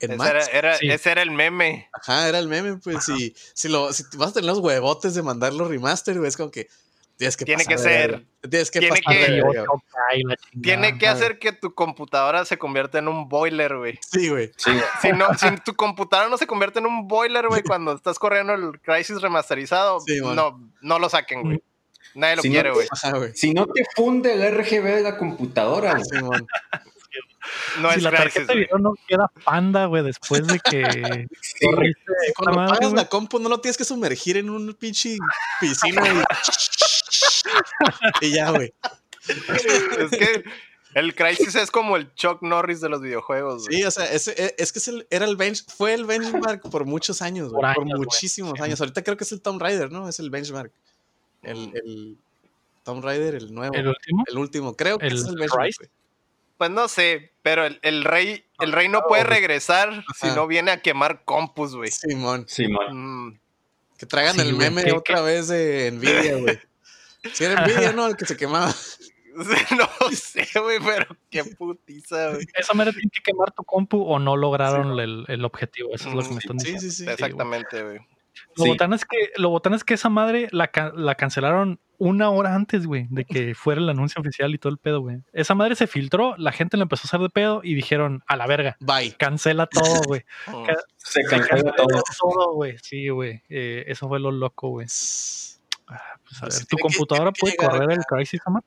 en 0.00 0.10
Ese 0.12 0.22
era, 0.22 0.34
Max. 0.34 0.50
era- 0.52 0.76
sí. 0.76 0.90
ese 0.90 1.10
era 1.12 1.22
el 1.22 1.30
meme. 1.30 1.88
Ajá, 1.94 2.28
era 2.28 2.38
el 2.40 2.48
meme, 2.48 2.76
pues. 2.76 3.06
Si, 3.06 3.34
si, 3.54 3.68
lo, 3.70 3.90
si 3.94 4.02
vas 4.18 4.32
a 4.32 4.34
tener 4.34 4.50
los 4.50 4.58
huevotes 4.58 5.14
de 5.14 5.22
mandarlo 5.22 5.66
remaster, 5.66 6.18
güey, 6.18 6.28
es 6.28 6.36
como 6.36 6.50
que 6.50 6.68
tienes 7.16 7.38
que 7.38 7.46
Tiene 7.46 7.64
que 7.64 7.76
pasar 7.76 7.90
de 7.90 7.98
ser. 7.98 8.26
Tienes 8.50 8.70
que 8.70 8.80
tiene 8.80 9.00
pasar 9.00 9.16
que-. 9.16 10.60
Tiene 10.60 10.98
que 10.98 11.06
hacer 11.08 11.38
que 11.38 11.52
tu 11.52 11.72
computadora 11.74 12.44
se 12.44 12.58
convierta 12.58 12.98
en 12.98 13.08
un 13.08 13.30
boiler, 13.30 13.74
güey. 13.78 13.98
Sí, 14.12 14.28
güey. 14.28 14.52
Sí, 14.58 14.72
Si, 15.00 15.12
no, 15.12 15.32
si 15.38 15.46
tu 15.64 15.74
computadora 15.74 16.28
no 16.28 16.36
se 16.36 16.46
convierte 16.46 16.80
en 16.80 16.86
un 16.86 17.08
boiler, 17.08 17.48
güey, 17.48 17.62
cuando 17.62 17.94
estás 17.94 18.18
corriendo 18.18 18.52
el 18.52 18.78
Crisis 18.82 19.22
remasterizado, 19.22 20.00
Sí, 20.00 20.20
no, 20.20 20.70
no 20.82 20.98
lo 20.98 21.08
saquen, 21.08 21.44
güey. 21.44 21.62
Nadie 22.14 22.36
lo 22.36 22.42
Si 22.42 22.48
no 22.48 22.52
quiere, 22.54 22.68
te- 22.70 22.74
güey. 22.74 22.88
Güey. 23.12 23.32
si 23.34 23.52
no 23.54 23.66
te 23.66 23.84
funde 23.96 24.32
el 24.34 24.42
RGB 24.58 24.84
de 24.96 25.02
la 25.02 25.16
computadora, 25.18 25.92
güey. 25.92 26.04
Simón. 26.04 26.46
No 27.80 27.90
si 27.90 27.96
es 27.98 28.02
la 28.02 28.10
Crisis, 28.10 28.22
tarjeta 28.34 28.52
de 28.54 28.58
video 28.60 28.78
no 28.78 28.94
queda 29.06 29.30
panda, 29.44 29.84
güey, 29.86 30.02
después 30.02 30.46
de 30.46 30.58
que 30.60 30.82
Sí, 31.42 31.66
Cuando 32.36 32.60
madre, 32.60 32.78
pagas 32.78 32.92
la 32.94 33.08
compu, 33.08 33.38
no 33.38 33.48
lo 33.50 33.60
tienes 33.60 33.76
que 33.76 33.84
sumergir 33.84 34.36
en 34.38 34.48
un 34.50 34.72
pinche 34.74 35.18
piscina 35.60 36.02
y, 38.20 38.26
y 38.26 38.30
ya, 38.32 38.50
güey. 38.50 38.72
Es 39.28 40.10
que 40.10 40.44
el 40.94 41.14
Crisis 41.14 41.54
es 41.56 41.70
como 41.70 41.96
el 41.96 42.14
Chuck 42.14 42.40
Norris 42.42 42.80
de 42.80 42.88
los 42.88 43.00
videojuegos, 43.02 43.66
güey. 43.66 43.78
Sí, 43.78 43.84
o 43.84 43.90
sea, 43.90 44.06
e- 44.12 44.54
es 44.58 44.72
que 44.72 44.78
es 44.78 44.88
el, 44.88 45.06
era 45.10 45.24
el 45.26 45.36
bench, 45.36 45.64
fue 45.76 45.92
el 45.94 46.04
benchmark 46.06 46.62
por 46.70 46.84
muchos 46.86 47.20
años, 47.20 47.50
güey, 47.50 47.60
Por 47.62 47.74
por, 47.74 47.84
años, 47.84 47.96
güey. 47.98 48.06
muchísimos 48.06 48.54
Sí. 48.56 48.62
años. 48.62 48.80
Ahorita 48.80 49.02
creo 49.02 49.16
que 49.16 49.24
es 49.24 49.32
el 49.32 49.42
Tomb 49.42 49.60
Raider, 49.60 49.90
¿no? 49.92 50.08
Es 50.08 50.18
el 50.20 50.30
benchmark. 50.30 50.72
El, 51.46 51.72
el 51.74 52.18
Tomb 52.82 53.04
Raider, 53.04 53.34
el 53.36 53.54
nuevo, 53.54 53.74
El 53.74 53.80
el, 53.82 53.88
último. 53.88 54.24
último. 54.36 54.76
Creo 54.76 54.98
que 54.98 55.06
el 55.06 55.14
es 55.14 55.24
el. 55.26 55.36
Rise. 55.58 55.88
Pues 56.58 56.70
no 56.70 56.86
sé, 56.88 57.32
pero 57.42 57.64
el, 57.66 57.80
el 57.82 58.04
rey, 58.04 58.44
el 58.60 58.72
rey 58.72 58.88
no 58.88 59.02
puede 59.08 59.24
regresar 59.24 60.04
si 60.20 60.28
no 60.28 60.46
viene 60.46 60.70
a 60.70 60.80
quemar 60.82 61.24
compus, 61.24 61.74
güey. 61.74 61.90
Simón. 61.90 62.44
Simón. 62.48 63.26
Mm, 63.30 63.38
Que 63.98 64.06
traigan 64.06 64.34
Sí, 64.36 64.40
el 64.42 64.54
meme 64.54 64.84
que- 64.84 64.92
otra 64.92 65.20
vez 65.20 65.48
de 65.48 65.90
Nvidia, 65.92 66.36
güey. 66.36 66.58
Si 67.32 67.42
era 67.44 67.64
Nvidia, 67.64 67.92
¿no? 67.92 68.06
El 68.06 68.16
que 68.16 68.26
se 68.26 68.36
quemaba. 68.36 68.72
no 69.34 70.10
sé, 70.12 70.46
güey, 70.60 70.78
pero 70.78 71.06
qué 71.28 71.42
putiza, 71.44 72.30
güey. 72.30 72.46
Esa 72.54 72.72
manera 72.74 72.94
tiene 72.94 73.10
que 73.12 73.20
quemar 73.20 73.50
tu 73.52 73.64
compu 73.64 74.00
o 74.02 74.18
no 74.20 74.36
lograron 74.36 74.98
el, 75.00 75.24
el 75.26 75.44
objetivo. 75.44 75.90
Eso 75.92 76.08
es 76.10 76.14
lo 76.14 76.22
que 76.22 76.28
me 76.28 76.34
Mm, 76.34 76.38
están 76.38 76.60
Sí, 76.60 76.72
diciendo. 76.72 76.80
sí, 76.80 77.04
sí. 77.04 77.10
Exactamente, 77.10 77.82
güey. 77.82 77.98
Lo 78.56 78.64
Sí. 78.64 78.70
botán 78.70 78.92
es 78.92 79.04
que, 79.04 79.16
lo 79.36 79.50
botán 79.50 79.74
es 79.74 79.84
que 79.84 79.94
esa 79.94 80.08
madre 80.08 80.48
la, 80.52 80.70
la 80.96 81.14
cancelaron 81.14 81.80
una 81.98 82.30
hora 82.30 82.54
antes, 82.54 82.86
güey, 82.86 83.06
de 83.10 83.24
que 83.24 83.54
fuera 83.54 83.80
el 83.80 83.88
anuncio 83.88 84.20
oficial 84.20 84.52
y 84.54 84.58
todo 84.58 84.72
el 84.72 84.78
pedo, 84.78 85.00
güey. 85.00 85.18
Esa 85.32 85.54
madre 85.54 85.76
se 85.76 85.86
filtró, 85.86 86.34
la 86.38 86.50
gente 86.52 86.76
la 86.76 86.82
empezó 86.82 87.02
a 87.04 87.08
hacer 87.08 87.20
de 87.20 87.30
pedo 87.30 87.60
y 87.62 87.74
dijeron, 87.74 88.22
a 88.26 88.36
la 88.36 88.46
verga, 88.46 88.76
Bye. 88.80 89.12
cancela 89.16 89.66
todo, 89.66 90.02
güey. 90.06 90.24
Mm. 90.48 90.64
Se 90.96 91.22
cancela 91.22 91.72
todo. 91.76 92.02
todo, 92.18 92.54
güey. 92.54 92.76
Sí, 92.82 93.08
güey. 93.10 93.42
Eh, 93.48 93.84
eso 93.86 94.08
fue 94.08 94.18
lo 94.18 94.32
loco, 94.32 94.70
güey. 94.70 94.86
Ah, 95.86 96.00
pues 96.24 96.38
a 96.42 96.46
Pues 96.46 96.58
ver, 96.58 96.66
¿tu 96.66 96.76
computadora 96.78 97.30
que 97.32 97.40
puede 97.40 97.56
correr 97.56 97.92
el 97.92 98.04
Crisis, 98.04 98.40
Omar? 98.46 98.62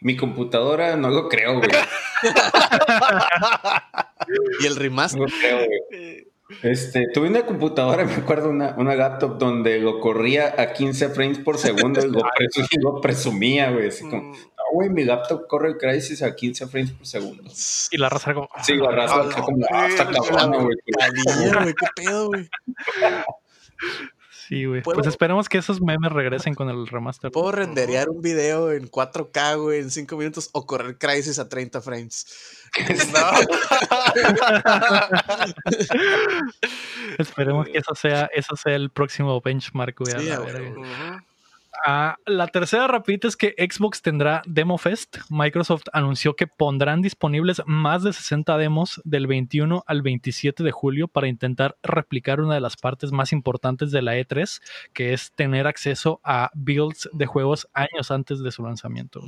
Mi 0.00 0.16
computadora 0.16 0.96
no 0.96 1.10
lo 1.10 1.28
creo, 1.28 1.58
güey. 1.58 1.70
Y 4.60 4.66
el 4.66 4.74
No 4.74 4.80
remaster. 4.80 5.20
lo 5.20 5.26
creo, 5.26 5.58
güey. 5.90 6.26
Este, 6.62 7.08
tuve 7.12 7.28
una 7.28 7.44
computadora, 7.44 8.04
me 8.06 8.14
acuerdo, 8.14 8.50
una, 8.50 8.74
una 8.78 8.94
laptop 8.94 9.36
donde 9.38 9.78
lo 9.80 9.98
corría 10.00 10.54
a 10.58 10.72
15 10.72 11.08
frames 11.10 11.38
por 11.38 11.58
segundo 11.58 12.04
y 12.04 12.08
lo, 12.10 12.20
presu- 12.38 12.68
y 12.70 12.80
lo 12.80 13.00
presumía, 13.00 13.70
güey. 13.70 13.88
Así 13.88 14.08
como, 14.08 14.22
Mm, 14.22 14.32
no, 14.32 14.62
güey, 14.72 14.90
mi 14.90 15.04
laptop 15.04 15.46
corre 15.48 15.68
el 15.70 15.76
Crisis 15.76 16.22
a 16.22 16.34
15 16.34 16.66
frames 16.68 16.92
por 16.92 17.06
segundo. 17.06 17.42
Y 17.90 17.98
la 17.98 18.08
raza 18.08 18.30
era 18.30 18.34
como, 18.34 18.48
Sí, 18.62 18.74
la 18.76 18.90
raza 18.90 19.14
Ah, 19.20 19.42
como, 19.42 19.66
ah, 19.72 19.86
está 19.88 20.06
sí, 20.06 20.12
cabrona, 20.14 20.56
güey. 20.58 20.76
Güey. 20.84 21.74
¿Qué 21.74 21.86
pedo, 21.96 22.26
güey? 22.28 22.48
Sí, 24.48 24.64
güey. 24.64 24.82
¿Puedo- 24.82 24.96
Pues 24.96 25.06
esperemos 25.08 25.48
que 25.48 25.58
esos 25.58 25.80
memes 25.80 26.12
regresen 26.12 26.54
con 26.54 26.68
el 26.68 26.86
remaster. 26.86 27.30
Puedo 27.32 27.52
renderear 27.52 28.08
un 28.08 28.20
video 28.22 28.72
en 28.72 28.88
4K, 28.88 29.56
güey, 29.60 29.80
en 29.80 29.90
5 29.90 30.16
minutos 30.16 30.50
o 30.52 30.66
correr 30.66 30.98
Crisis 30.98 31.38
a 31.38 31.48
30 31.48 31.80
frames. 31.80 32.26
Esperemos 37.18 37.66
que 37.66 37.78
eso 37.78 37.94
sea, 37.94 38.28
eso 38.34 38.56
sea 38.56 38.74
el 38.74 38.90
próximo 38.90 39.40
benchmark, 39.40 39.98
güey. 39.98 40.12
Sí. 40.20 40.28
Ah, 41.84 42.16
la 42.26 42.46
tercera 42.48 42.86
rapidita 42.86 43.28
es 43.28 43.36
que 43.36 43.54
Xbox 43.58 44.02
tendrá 44.02 44.42
Demo 44.46 44.78
Fest. 44.78 45.18
Microsoft 45.28 45.84
anunció 45.92 46.34
que 46.36 46.46
pondrán 46.46 47.02
disponibles 47.02 47.62
más 47.66 48.02
de 48.02 48.12
60 48.12 48.56
demos 48.56 49.00
del 49.04 49.26
21 49.26 49.84
al 49.86 50.02
27 50.02 50.62
de 50.62 50.70
julio 50.72 51.08
para 51.08 51.28
intentar 51.28 51.76
replicar 51.82 52.40
una 52.40 52.54
de 52.54 52.60
las 52.60 52.76
partes 52.76 53.12
más 53.12 53.32
importantes 53.32 53.90
de 53.90 54.02
la 54.02 54.16
E3, 54.16 54.60
que 54.92 55.12
es 55.12 55.32
tener 55.32 55.66
acceso 55.66 56.20
a 56.24 56.50
builds 56.54 57.08
de 57.12 57.26
juegos 57.26 57.68
años 57.72 58.10
antes 58.10 58.40
de 58.40 58.50
su 58.52 58.62
lanzamiento. 58.62 59.20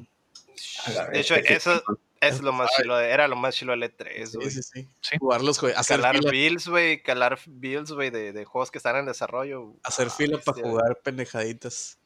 De 1.13 1.21
hecho, 1.21 1.35
eso 1.37 1.83
es 2.21 2.41
lo 2.41 2.53
más 2.53 2.71
chilo, 2.77 2.97
de- 2.97 3.11
era 3.11 3.29
lo 3.29 3.37
más 3.37 3.55
chilo 3.55 3.73
del 3.73 3.85
E3, 3.85 4.27
Sí, 4.27 4.37
güey. 4.39 4.51
sí, 4.51 4.63
sí. 4.63 4.89
Sí. 5.01 5.17
Jugar 5.19 5.43
los 5.43 5.59
juegos, 5.59 5.79
hacer 5.79 5.99
Calar 6.01 6.17
fila, 6.17 6.31
builds, 6.31 6.69
güey, 6.69 7.03
calar 7.03 7.39
builds, 7.47 7.93
güey, 7.93 8.11
de, 8.11 8.33
de 8.33 8.45
juegos 8.45 8.71
que 8.73 8.79
están 8.79 8.97
en 8.97 9.07
desarrollo. 9.07 9.75
hacer 9.85 10.09
Ah, 10.09 10.11
fila 10.11 10.39
para 10.39 10.61
jugar 10.63 10.99
pendejaditas. 11.05 11.99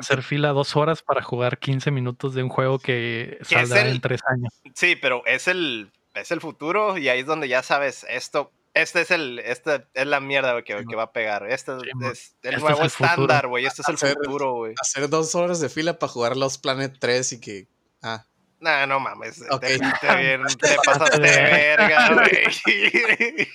Hacer 0.00 0.22
fila 0.22 0.48
dos 0.50 0.76
horas 0.76 1.02
para 1.02 1.22
jugar 1.22 1.58
15 1.58 1.90
minutos 1.90 2.34
de 2.34 2.42
un 2.42 2.48
juego 2.48 2.78
que 2.78 3.38
saldrá 3.42 3.82
el- 3.82 3.96
en 3.96 4.00
tres 4.00 4.20
años. 4.26 4.52
Sí, 4.74 4.96
pero 4.96 5.24
es 5.26 5.46
el, 5.48 5.92
es 6.14 6.30
el 6.30 6.40
futuro 6.40 6.98
y 6.98 7.08
ahí 7.08 7.20
es 7.20 7.26
donde 7.26 7.48
ya 7.48 7.62
sabes 7.62 8.04
esto. 8.08 8.52
Este 8.72 9.00
es 9.00 9.10
el, 9.10 9.40
esta 9.40 9.88
es 9.94 10.06
la 10.06 10.20
mierda 10.20 10.62
que, 10.62 10.78
Sí, 10.78 10.84
que 10.88 10.94
va 10.96 11.02
a 11.04 11.12
pegar. 11.12 11.50
Este 11.50 11.72
Sí, 11.80 11.88
es 12.04 12.36
el 12.42 12.54
Este 12.54 12.60
nuevo 12.60 12.78
es 12.78 12.84
el 12.84 12.90
futuro. 12.90 13.10
estándar, 13.10 13.46
güey. 13.48 13.66
Este 13.66 13.82
es 13.82 13.88
el 13.88 13.94
Hacer- 13.96 14.14
futuro, 14.14 14.52
güey. 14.54 14.74
Hacer 14.80 15.08
dos 15.08 15.34
horas 15.34 15.60
de 15.60 15.68
fila 15.68 15.98
para 15.98 16.12
jugar 16.12 16.36
los 16.36 16.56
Planet 16.58 16.94
3 16.98 17.32
y 17.32 17.40
que. 17.40 17.68
Ah, 18.02 18.26
Nah, 18.60 18.86
no 18.86 19.00
mames. 19.00 19.42
Ok. 19.50 19.60
Te, 19.60 19.78
te 19.78 20.16
bien- 20.18 20.42
te 20.60 20.76
pasaste 20.84 21.20
de 21.20 21.30
verga, 21.30 22.14
güey. 22.14 23.48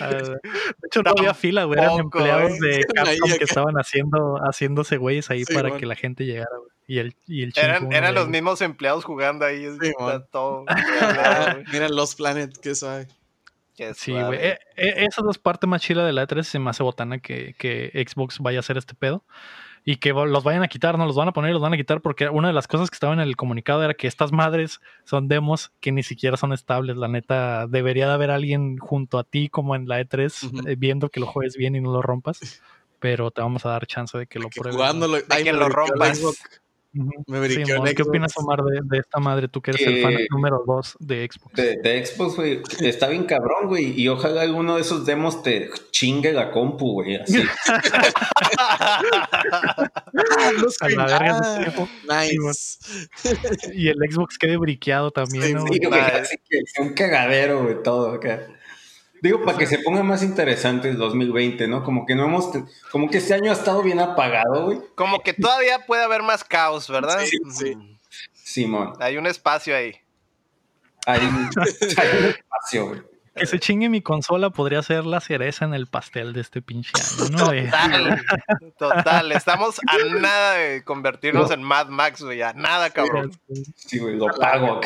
Ah, 0.00 0.08
De 0.08 0.86
hecho, 0.86 1.02
no 1.02 1.10
había 1.16 1.34
fila, 1.34 1.64
güey. 1.64 1.80
Eran 1.80 1.98
empleados 2.00 2.52
eh. 2.52 2.58
de 2.60 2.84
Capcom 2.94 3.30
que 3.38 3.44
estaban 3.44 3.74
haciendo, 3.76 4.36
haciéndose 4.42 4.98
güeyes 4.98 5.30
ahí 5.30 5.44
Sí, 5.44 5.54
para 5.54 5.76
que 5.76 5.86
la 5.86 5.96
gente 5.96 6.24
llegara, 6.24 6.50
güey. 6.58 6.70
Y 6.86 6.98
el, 6.98 7.16
y 7.26 7.42
el 7.44 7.52
Eran, 7.56 7.90
eran 7.92 8.14
los 8.14 8.28
mismos 8.28 8.60
empleados 8.60 9.04
jugando 9.04 9.46
ahí. 9.46 9.64
Sí, 9.80 9.88
está 9.88 10.26
todo. 10.26 10.64
Mira 11.72 11.88
Lost 11.88 12.18
Planet, 12.18 12.52
que 12.60 12.74
suave. 12.74 13.06
Qué 13.74 13.94
Sí, 13.94 14.12
güey. 14.12 14.38
Eh, 14.38 14.58
eh, 14.76 14.94
esa 14.98 15.22
es 15.22 15.24
la 15.24 15.32
parte 15.42 15.66
más 15.66 15.80
chila 15.80 16.04
de 16.04 16.12
la 16.12 16.26
E3. 16.26 16.42
Se 16.42 16.58
me 16.58 16.68
hace 16.68 16.82
botana 16.82 17.18
que, 17.20 17.54
que 17.56 17.90
Xbox 18.06 18.40
vaya 18.40 18.58
a 18.58 18.60
hacer 18.60 18.76
este 18.76 18.94
pedo. 18.94 19.24
Y 19.84 19.96
que 19.96 20.12
los 20.12 20.44
vayan 20.44 20.62
a 20.62 20.68
quitar, 20.68 20.96
no 20.96 21.06
los 21.06 21.16
van 21.16 21.28
a 21.28 21.32
poner 21.32 21.50
y 21.50 21.52
los 21.54 21.62
van 21.62 21.72
a 21.74 21.76
quitar 21.76 22.00
porque 22.00 22.28
una 22.28 22.48
de 22.48 22.54
las 22.54 22.68
cosas 22.68 22.88
que 22.88 22.94
estaba 22.94 23.12
en 23.14 23.20
el 23.20 23.34
comunicado 23.36 23.82
era 23.82 23.94
que 23.94 24.06
estas 24.06 24.30
madres 24.30 24.80
son 25.04 25.26
demos 25.26 25.72
que 25.80 25.90
ni 25.90 26.02
siquiera 26.04 26.36
son 26.36 26.52
estables. 26.52 26.96
La 26.96 27.08
neta, 27.08 27.66
debería 27.66 28.06
de 28.06 28.14
haber 28.14 28.30
alguien 28.30 28.78
junto 28.78 29.18
a 29.18 29.24
ti 29.24 29.48
como 29.48 29.74
en 29.74 29.88
la 29.88 30.00
E3 30.00 30.44
Ujú. 30.44 30.68
eh, 30.68 30.76
viendo 30.76 31.08
que 31.08 31.18
lo 31.18 31.26
juegues 31.26 31.56
bien 31.56 31.74
y 31.74 31.80
no 31.80 31.92
lo 31.92 32.00
rompas. 32.00 32.62
Pero 33.00 33.32
te 33.32 33.42
vamos 33.42 33.66
a 33.66 33.70
dar 33.70 33.86
chance 33.86 34.16
de 34.16 34.26
que 34.28 34.38
lo 34.38 34.48
Que 34.50 34.60
pruebes. 34.60 34.76
jugándolo. 34.76 35.16
De 35.16 35.42
que 35.42 35.52
lo 35.52 35.68
rompas. 35.68 36.22
Sí, 36.92 36.98
mon, 37.00 37.24
¿Qué 37.94 38.02
opinas, 38.02 38.36
Omar, 38.36 38.60
de, 38.62 38.80
de 38.84 38.98
esta 38.98 39.18
madre? 39.18 39.48
Tú 39.48 39.62
que 39.62 39.70
eres 39.70 39.86
el 39.86 40.02
fan 40.02 40.14
Que- 40.14 40.26
número 40.30 40.62
2 40.66 40.96
de 41.00 41.26
Xbox. 41.30 41.54
De, 41.54 41.76
de 41.76 42.04
Xbox, 42.04 42.36
güey, 42.36 42.60
está 42.80 43.08
bien 43.08 43.24
cabrón, 43.24 43.68
güey. 43.68 43.98
Y 43.98 44.08
ojalá 44.08 44.42
alguno 44.42 44.74
de 44.76 44.82
esos 44.82 45.06
demos 45.06 45.42
te 45.42 45.70
chingue 45.90 46.32
la 46.32 46.50
compu, 46.50 46.92
güey. 47.02 47.16
Así. 47.16 47.42
A 50.80 50.88
la 50.88 51.06
verga 51.06 51.58
tiempo. 51.58 51.88
Nice. 52.08 52.78
Y 53.74 53.88
el 53.88 53.96
Xbox 54.10 54.36
quede 54.38 54.56
briqueado 54.56 55.10
también, 55.10 55.44
Sí, 55.44 55.54
¿no? 55.54 55.66
sí, 55.66 55.78
güey, 55.86 56.00
así 56.00 56.36
que 56.48 56.58
sea 56.66 56.84
un 56.84 56.92
cagadero, 56.94 57.62
güey, 57.64 57.82
todo 57.82 58.12
acá. 58.12 58.46
Digo, 59.22 59.44
para 59.44 59.56
que 59.56 59.68
se 59.68 59.78
ponga 59.78 60.02
más 60.02 60.24
interesante 60.24 60.88
el 60.88 60.98
2020, 60.98 61.68
¿no? 61.68 61.84
Como 61.84 62.04
que 62.06 62.16
no 62.16 62.24
hemos, 62.24 62.50
como 62.90 63.08
que 63.08 63.18
este 63.18 63.34
año 63.34 63.52
ha 63.52 63.54
estado 63.54 63.80
bien 63.80 64.00
apagado, 64.00 64.64
güey. 64.64 64.80
Como 64.96 65.20
que 65.20 65.32
todavía 65.32 65.86
puede 65.86 66.02
haber 66.02 66.24
más 66.24 66.42
caos, 66.42 66.90
¿verdad? 66.90 67.20
Sí, 67.24 67.38
sí. 67.48 67.98
Simón, 68.32 68.94
Hay 68.98 69.16
un 69.16 69.28
espacio 69.28 69.76
ahí. 69.76 69.94
hay, 71.06 71.20
hay 71.96 72.08
un 72.18 72.24
espacio, 72.24 72.88
güey. 72.88 73.02
Que 73.36 73.46
se 73.46 73.60
chingue 73.60 73.88
mi 73.88 74.02
consola 74.02 74.50
podría 74.50 74.82
ser 74.82 75.06
la 75.06 75.20
cereza 75.20 75.64
en 75.64 75.72
el 75.72 75.86
pastel 75.86 76.32
de 76.32 76.40
este 76.40 76.60
pinche 76.60 76.90
año, 76.98 77.30
¿no? 77.30 77.46
Total. 77.46 78.22
Total. 78.78 79.32
Estamos 79.32 79.80
a 79.86 80.18
nada 80.20 80.54
de 80.54 80.82
convertirnos 80.82 81.50
en 81.52 81.62
Mad 81.62 81.86
Max, 81.86 82.22
güey. 82.22 82.42
A 82.42 82.52
nada, 82.54 82.90
cabrón. 82.90 83.30
Sí, 83.76 84.00
güey, 84.00 84.16
lo 84.16 84.26
pago 84.26 84.80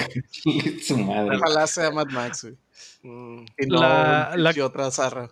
Su 0.83 0.99
madre. 0.99 1.39
Ojalá 1.39 1.67
sea 1.67 1.91
Mad 1.91 2.09
Max, 2.09 2.43
güey. 2.45 2.57
Mm. 3.07 3.45
Y 3.59 3.67
no 3.67 3.81
La- 3.81 4.33
la- 4.37 4.65
otra 4.65 4.91
zarra. 4.91 5.29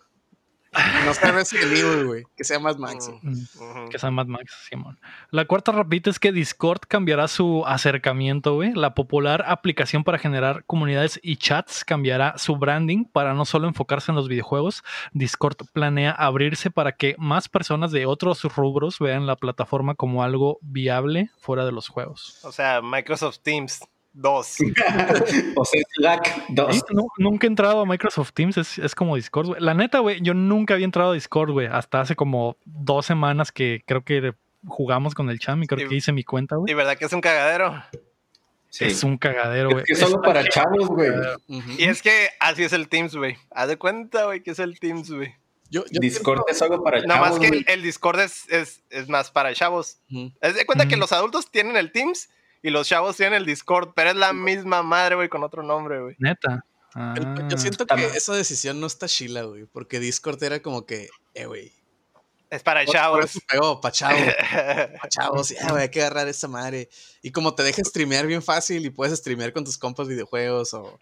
No 1.04 1.14
sea 1.14 1.30
Resident 1.30 1.70
Evil, 1.72 2.04
güey. 2.04 2.24
Que 2.36 2.42
sea 2.42 2.58
Mad 2.58 2.78
Max. 2.78 3.08
Mm, 3.22 3.30
Ujú. 3.30 3.88
Que 3.90 3.98
sea 4.00 4.10
Mad 4.10 4.26
Max, 4.26 4.52
Simón. 4.68 4.98
La 5.30 5.44
cuarta 5.44 5.70
rapidita 5.70 6.10
es 6.10 6.18
que 6.18 6.32
Discord 6.32 6.80
cambiará 6.88 7.28
su 7.28 7.64
acercamiento, 7.64 8.54
güey. 8.56 8.72
La 8.72 8.92
popular 8.92 9.44
aplicación 9.46 10.02
para 10.02 10.18
generar 10.18 10.64
comunidades 10.64 11.20
y 11.22 11.36
chats 11.36 11.84
cambiará 11.84 12.38
su 12.38 12.56
branding 12.56 13.04
para 13.04 13.34
no 13.34 13.44
solo 13.44 13.68
enfocarse 13.68 14.10
en 14.10 14.16
los 14.16 14.26
videojuegos. 14.26 14.82
Discord 15.12 15.58
planea 15.72 16.10
abrirse 16.10 16.72
para 16.72 16.90
que 16.96 17.14
más 17.18 17.48
personas 17.48 17.92
de 17.92 18.06
otros 18.06 18.42
rubros 18.42 18.98
vean 18.98 19.26
la 19.28 19.36
plataforma 19.36 19.94
como 19.94 20.24
algo 20.24 20.58
viable 20.60 21.30
fuera 21.38 21.64
de 21.64 21.70
los 21.70 21.86
juegos. 21.88 22.40
O 22.42 22.50
sea, 22.50 22.82
Microsoft 22.82 23.38
Teams 23.44 23.78
2. 24.14 24.56
O 25.56 25.64
sea, 25.64 25.80
Slack 25.96 26.44
2. 26.48 26.74
Sí, 26.74 26.80
nu- 26.90 27.08
nunca 27.18 27.46
he 27.46 27.50
entrado 27.50 27.80
a 27.80 27.86
Microsoft 27.86 28.32
Teams, 28.32 28.56
es, 28.56 28.78
es 28.78 28.94
como 28.94 29.16
Discord, 29.16 29.46
güey. 29.48 29.60
La 29.60 29.74
neta, 29.74 29.98
güey, 29.98 30.20
yo 30.22 30.34
nunca 30.34 30.74
había 30.74 30.84
entrado 30.86 31.10
a 31.10 31.14
Discord, 31.14 31.50
güey. 31.50 31.66
Hasta 31.66 32.00
hace 32.00 32.16
como 32.16 32.56
dos 32.64 33.06
semanas 33.06 33.52
que 33.52 33.82
creo 33.86 34.02
que 34.04 34.32
jugamos 34.66 35.14
con 35.14 35.28
el 35.30 35.38
Cham 35.38 35.62
y 35.62 35.66
creo 35.66 35.88
que 35.88 35.94
hice 35.94 36.12
mi 36.12 36.24
cuenta, 36.24 36.56
güey. 36.56 36.70
¿Y 36.70 36.74
verdad 36.74 36.96
que 36.96 37.04
es 37.04 37.12
un 37.12 37.20
cagadero? 37.20 37.82
Sí. 38.70 38.86
Es 38.86 39.04
un 39.04 39.18
cagadero, 39.18 39.70
güey. 39.70 39.84
Es 39.86 40.00
que 40.00 40.06
solo 40.06 40.20
para 40.20 40.48
chavos, 40.48 40.88
güey. 40.88 41.10
Y 41.78 41.84
es 41.84 42.02
que 42.02 42.28
así 42.40 42.64
es 42.64 42.72
el 42.72 42.88
Teams, 42.88 43.14
güey. 43.14 43.36
Haz 43.50 43.68
de 43.68 43.76
cuenta, 43.76 44.24
güey, 44.24 44.42
que 44.42 44.50
es 44.52 44.58
el 44.58 44.80
Teams, 44.80 45.10
güey. 45.12 45.34
Yo, 45.70 45.84
yo 45.90 46.00
Discord 46.00 46.42
es 46.48 46.58
solo 46.58 46.82
para 46.82 47.00
Nada 47.02 47.20
más 47.20 47.30
chavos, 47.30 47.40
que 47.40 47.48
el, 47.58 47.64
el 47.68 47.82
Discord 47.82 48.20
es, 48.20 48.48
es, 48.48 48.82
es 48.90 49.08
más 49.08 49.30
para 49.30 49.52
chavos. 49.54 49.98
Ujú. 50.10 50.32
Haz 50.40 50.54
de 50.54 50.66
cuenta 50.66 50.86
que 50.88 50.96
los 50.96 51.12
adultos 51.12 51.50
tienen 51.50 51.76
el 51.76 51.90
Teams 51.92 52.28
y 52.64 52.70
los 52.70 52.88
chavos 52.88 53.16
tienen 53.16 53.34
el 53.34 53.46
Discord, 53.46 53.90
pero 53.94 54.10
es 54.10 54.16
la 54.16 54.32
misma 54.32 54.82
madre, 54.82 55.14
güey, 55.14 55.28
con 55.28 55.44
otro 55.44 55.62
nombre, 55.62 56.00
güey. 56.00 56.16
Neta. 56.18 56.64
El- 57.16 57.24
Ah. 57.26 57.48
Yo 57.48 57.58
siento 57.58 57.86
que 57.86 57.94
mal. 57.94 58.04
esa 58.04 58.34
decisión 58.34 58.80
no 58.80 58.86
está 58.86 59.06
chila, 59.08 59.42
güey. 59.42 59.64
Porque 59.66 59.98
Discord 60.00 60.40
era 60.44 60.60
como 60.62 60.86
que, 60.86 61.08
eh, 61.34 61.44
güey. 61.46 61.72
Es 62.50 62.62
para 62.62 62.86
chavos. 62.86 63.32
pegó, 63.50 63.80
pa' 63.80 63.90
chavos. 63.90 64.20
Pa' 65.02 65.08
chavos, 65.08 65.48
ya, 65.50 65.70
güey, 65.70 65.82
hay 65.82 65.88
que 65.88 66.00
agarrar 66.02 66.28
esa 66.28 66.46
madre. 66.46 66.88
Y 67.20 67.32
como 67.32 67.54
te 67.56 67.64
deja 67.64 67.82
streamear 67.82 68.26
bien 68.26 68.42
fácil 68.42 68.86
y 68.86 68.90
puedes 68.90 69.18
streamear 69.18 69.52
con 69.52 69.64
tus 69.64 69.76
compas 69.76 70.06
videojuegos 70.06 70.72
o, 70.74 71.00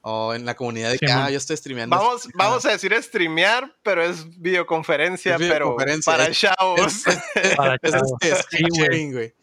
o 0.00 0.34
en 0.34 0.44
la 0.44 0.56
comunidad 0.56 0.90
de 0.90 0.98
Sí, 0.98 1.06
que, 1.06 1.12
ah, 1.12 1.30
yo 1.30 1.36
estoy 1.38 1.56
streameando. 1.56 1.94
Vamos, 1.96 2.26
esta 2.26 2.32
vamos 2.36 2.64
a 2.66 2.70
decir 2.70 3.00
streamear, 3.00 3.72
pero 3.84 4.02
es 4.02 4.26
videoconferencia, 4.40 5.34
Es 5.34 5.40
videoconferencia, 5.40 6.12
pero 6.12 6.24
para 6.24 6.34
chavos. 6.34 6.80
Es, 7.06 7.06
es- 7.44 7.54
Para 7.56 7.76
es 7.80 7.92
chavos. 7.92 8.12
este, 8.20 8.56
Sí, 8.58 9.12
güey. 9.12 9.34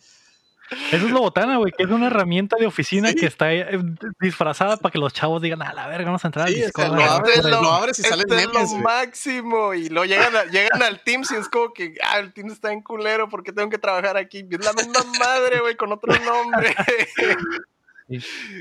Eso 0.92 1.06
es 1.06 1.12
lo 1.12 1.20
botana, 1.22 1.58
güey, 1.58 1.72
que 1.72 1.84
es 1.84 1.90
una 1.90 2.08
herramienta 2.08 2.58
de 2.58 2.66
oficina 2.66 3.10
Sí. 3.10 3.16
que 3.16 3.26
está 3.28 3.54
eh, 3.54 3.80
disfrazada 4.20 4.78
para 4.78 4.92
que 4.92 4.98
los 4.98 5.14
chavos 5.14 5.42
digan, 5.42 5.62
a 5.62 5.74
la 5.74 5.88
verga, 5.88 6.06
vamos 6.06 6.24
a 6.26 6.28
entrar 6.28 6.48
al 6.48 6.54
Sí, 6.54 6.64
o 6.64 6.70
sea, 6.70 6.86
Discord. 6.86 6.96
lo 6.98 7.04
abres, 7.04 7.44
ver, 7.44 7.52
lo- 7.52 7.62
lo 7.62 7.72
abres 7.72 8.00
y 8.00 8.02
Esto 8.02 8.16
salen 8.18 8.40
es 8.40 8.48
memes, 8.48 8.72
lo 8.72 8.78
máximo. 8.80 9.74
Y 9.76 9.90
lo 9.90 10.06
llegan, 10.06 10.36
a- 10.36 10.46
llegan 10.46 10.82
al 10.82 11.00
Teams 11.02 11.32
y 11.32 11.36
es 11.36 11.48
como 11.50 11.72
que, 11.74 11.96
ah, 12.04 12.20
el 12.20 12.34
Teams 12.34 12.54
está 12.54 12.72
en 12.72 12.82
culero 12.82 13.30
porque 13.30 13.52
tengo 13.54 13.70
que 13.70 13.78
trabajar 13.78 14.18
aquí. 14.18 14.46
Es 14.50 14.66
la 14.66 14.74
misma 14.74 15.02
madre, 15.20 15.60
güey, 15.60 15.76
con 15.76 15.92
otro 15.92 16.14
nombre. 16.24 16.76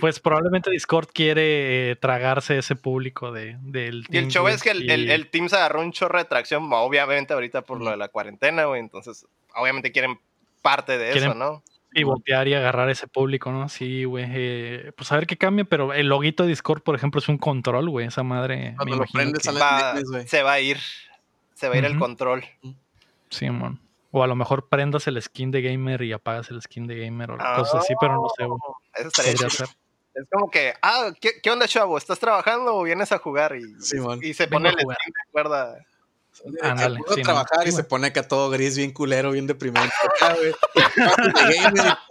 Pues 0.01 0.20
probablemente 0.20 0.70
Discord 0.70 1.09
quiere 1.12 1.90
eh, 1.90 1.97
tragarse 1.97 2.56
ese 2.56 2.76
público 2.76 3.31
de, 3.31 3.59
del 3.60 3.97
y 3.97 4.16
el 4.16 4.22
Teams, 4.22 4.32
show 4.32 4.48
es 4.48 4.62
que 4.62 4.70
el, 4.70 4.85
y- 4.85 4.90
el, 4.90 5.10
el 5.10 5.28
Teams 5.28 5.52
agarró 5.52 5.82
un 5.82 5.93
chorro 5.93 6.16
de 6.18 6.24
tracción, 6.24 6.66
obviamente 6.72 7.35
ahorita 7.35 7.60
por 7.60 7.78
lo 7.82 7.90
de 7.90 7.98
la 7.98 8.09
cuarentena, 8.09 8.64
güey. 8.64 8.81
Entonces, 8.81 9.26
obviamente 9.55 9.93
quieren 9.93 10.18
parte 10.62 10.97
de 10.97 11.12
eso, 11.18 11.35
¿no? 11.35 11.62
Pivotear 11.95 12.49
y 12.49 12.55
agarrar 12.55 12.91
ese 12.91 13.07
público, 13.07 13.51
¿no? 13.53 13.69
Sí, 13.69 14.05
güey. 14.05 14.27
eh, 14.29 14.93
pues 14.97 15.11
a 15.12 15.16
ver 15.16 15.27
qué 15.27 15.37
cambia, 15.37 15.65
pero 15.65 15.93
el 15.95 16.09
loguito 16.09 16.43
de 16.43 16.51
Discord, 16.51 16.83
por 16.83 16.95
ejemplo, 16.95 17.21
es 17.21 17.29
un 17.29 17.39
control, 17.39 17.89
güey. 17.89 18.07
Esa 18.09 18.23
madre. 18.23 18.75
Cuando 18.77 18.97
me 18.97 19.01
lo 19.03 19.07
prendes, 19.12 19.39
que- 19.43 19.45
sale- 19.45 19.61
Va- 19.61 19.93
memes, 19.95 20.11
güey. 20.11 20.27
se 20.29 20.43
va 20.43 20.53
a 20.53 20.61
ir. 20.61 20.79
Se 21.55 21.69
va 21.69 21.75
a 21.75 21.79
ir 21.79 21.85
el 21.85 21.99
control. 21.99 22.45
Sí, 23.31 23.49
mon. 23.51 23.81
O 24.11 24.23
a 24.23 24.27
lo 24.27 24.35
mejor 24.37 24.69
prendas 24.69 25.07
el 25.09 25.21
skin 25.23 25.51
de 25.51 25.62
gamer 25.62 26.03
y 26.03 26.12
apagas 26.12 26.51
el 26.51 26.61
skin 26.62 26.87
de 26.87 26.97
gamer 26.99 27.33
o 27.33 27.37
Ah, 27.41 27.57
cosas 27.57 27.77
así, 27.83 27.95
pero 28.01 28.15
no 28.15 28.29
sé, 28.37 28.45
güey. 28.45 28.59
Eso 28.97 29.09
estaría 29.09 29.51
ser. 29.51 29.69
Es 30.15 30.29
como 30.31 30.49
que, 30.49 30.73
ah, 30.83 31.11
¿qué, 31.21 31.41
qué 31.43 31.51
onda, 31.51 31.66
chavo? 31.66 31.99
¿Estás 31.99 32.21
trabajando 32.21 32.77
o 32.77 32.83
vienes 32.85 33.11
a 33.11 33.19
jugar? 33.19 33.57
Y, 33.57 33.62
Sí, 33.81 33.97
man. 33.99 34.21
y 34.23 34.33
se 34.33 34.45
Vengo 34.47 34.57
pone 34.59 34.69
el 34.69 34.75
skin 34.77 34.89
de 34.89 35.33
cuerda. 35.33 35.77
Ándale, 36.62 36.98
Puedo 36.98 37.15
sí, 37.15 37.23
trabajar 37.23 37.66
y 37.66 37.73
se 37.73 37.85
pone 37.85 38.09
acá 38.09 38.27
todo 38.27 38.51
gris, 38.51 38.77
bien 38.77 38.93
culero, 38.93 39.31
bien 39.32 39.47
deprimente. 39.47 39.93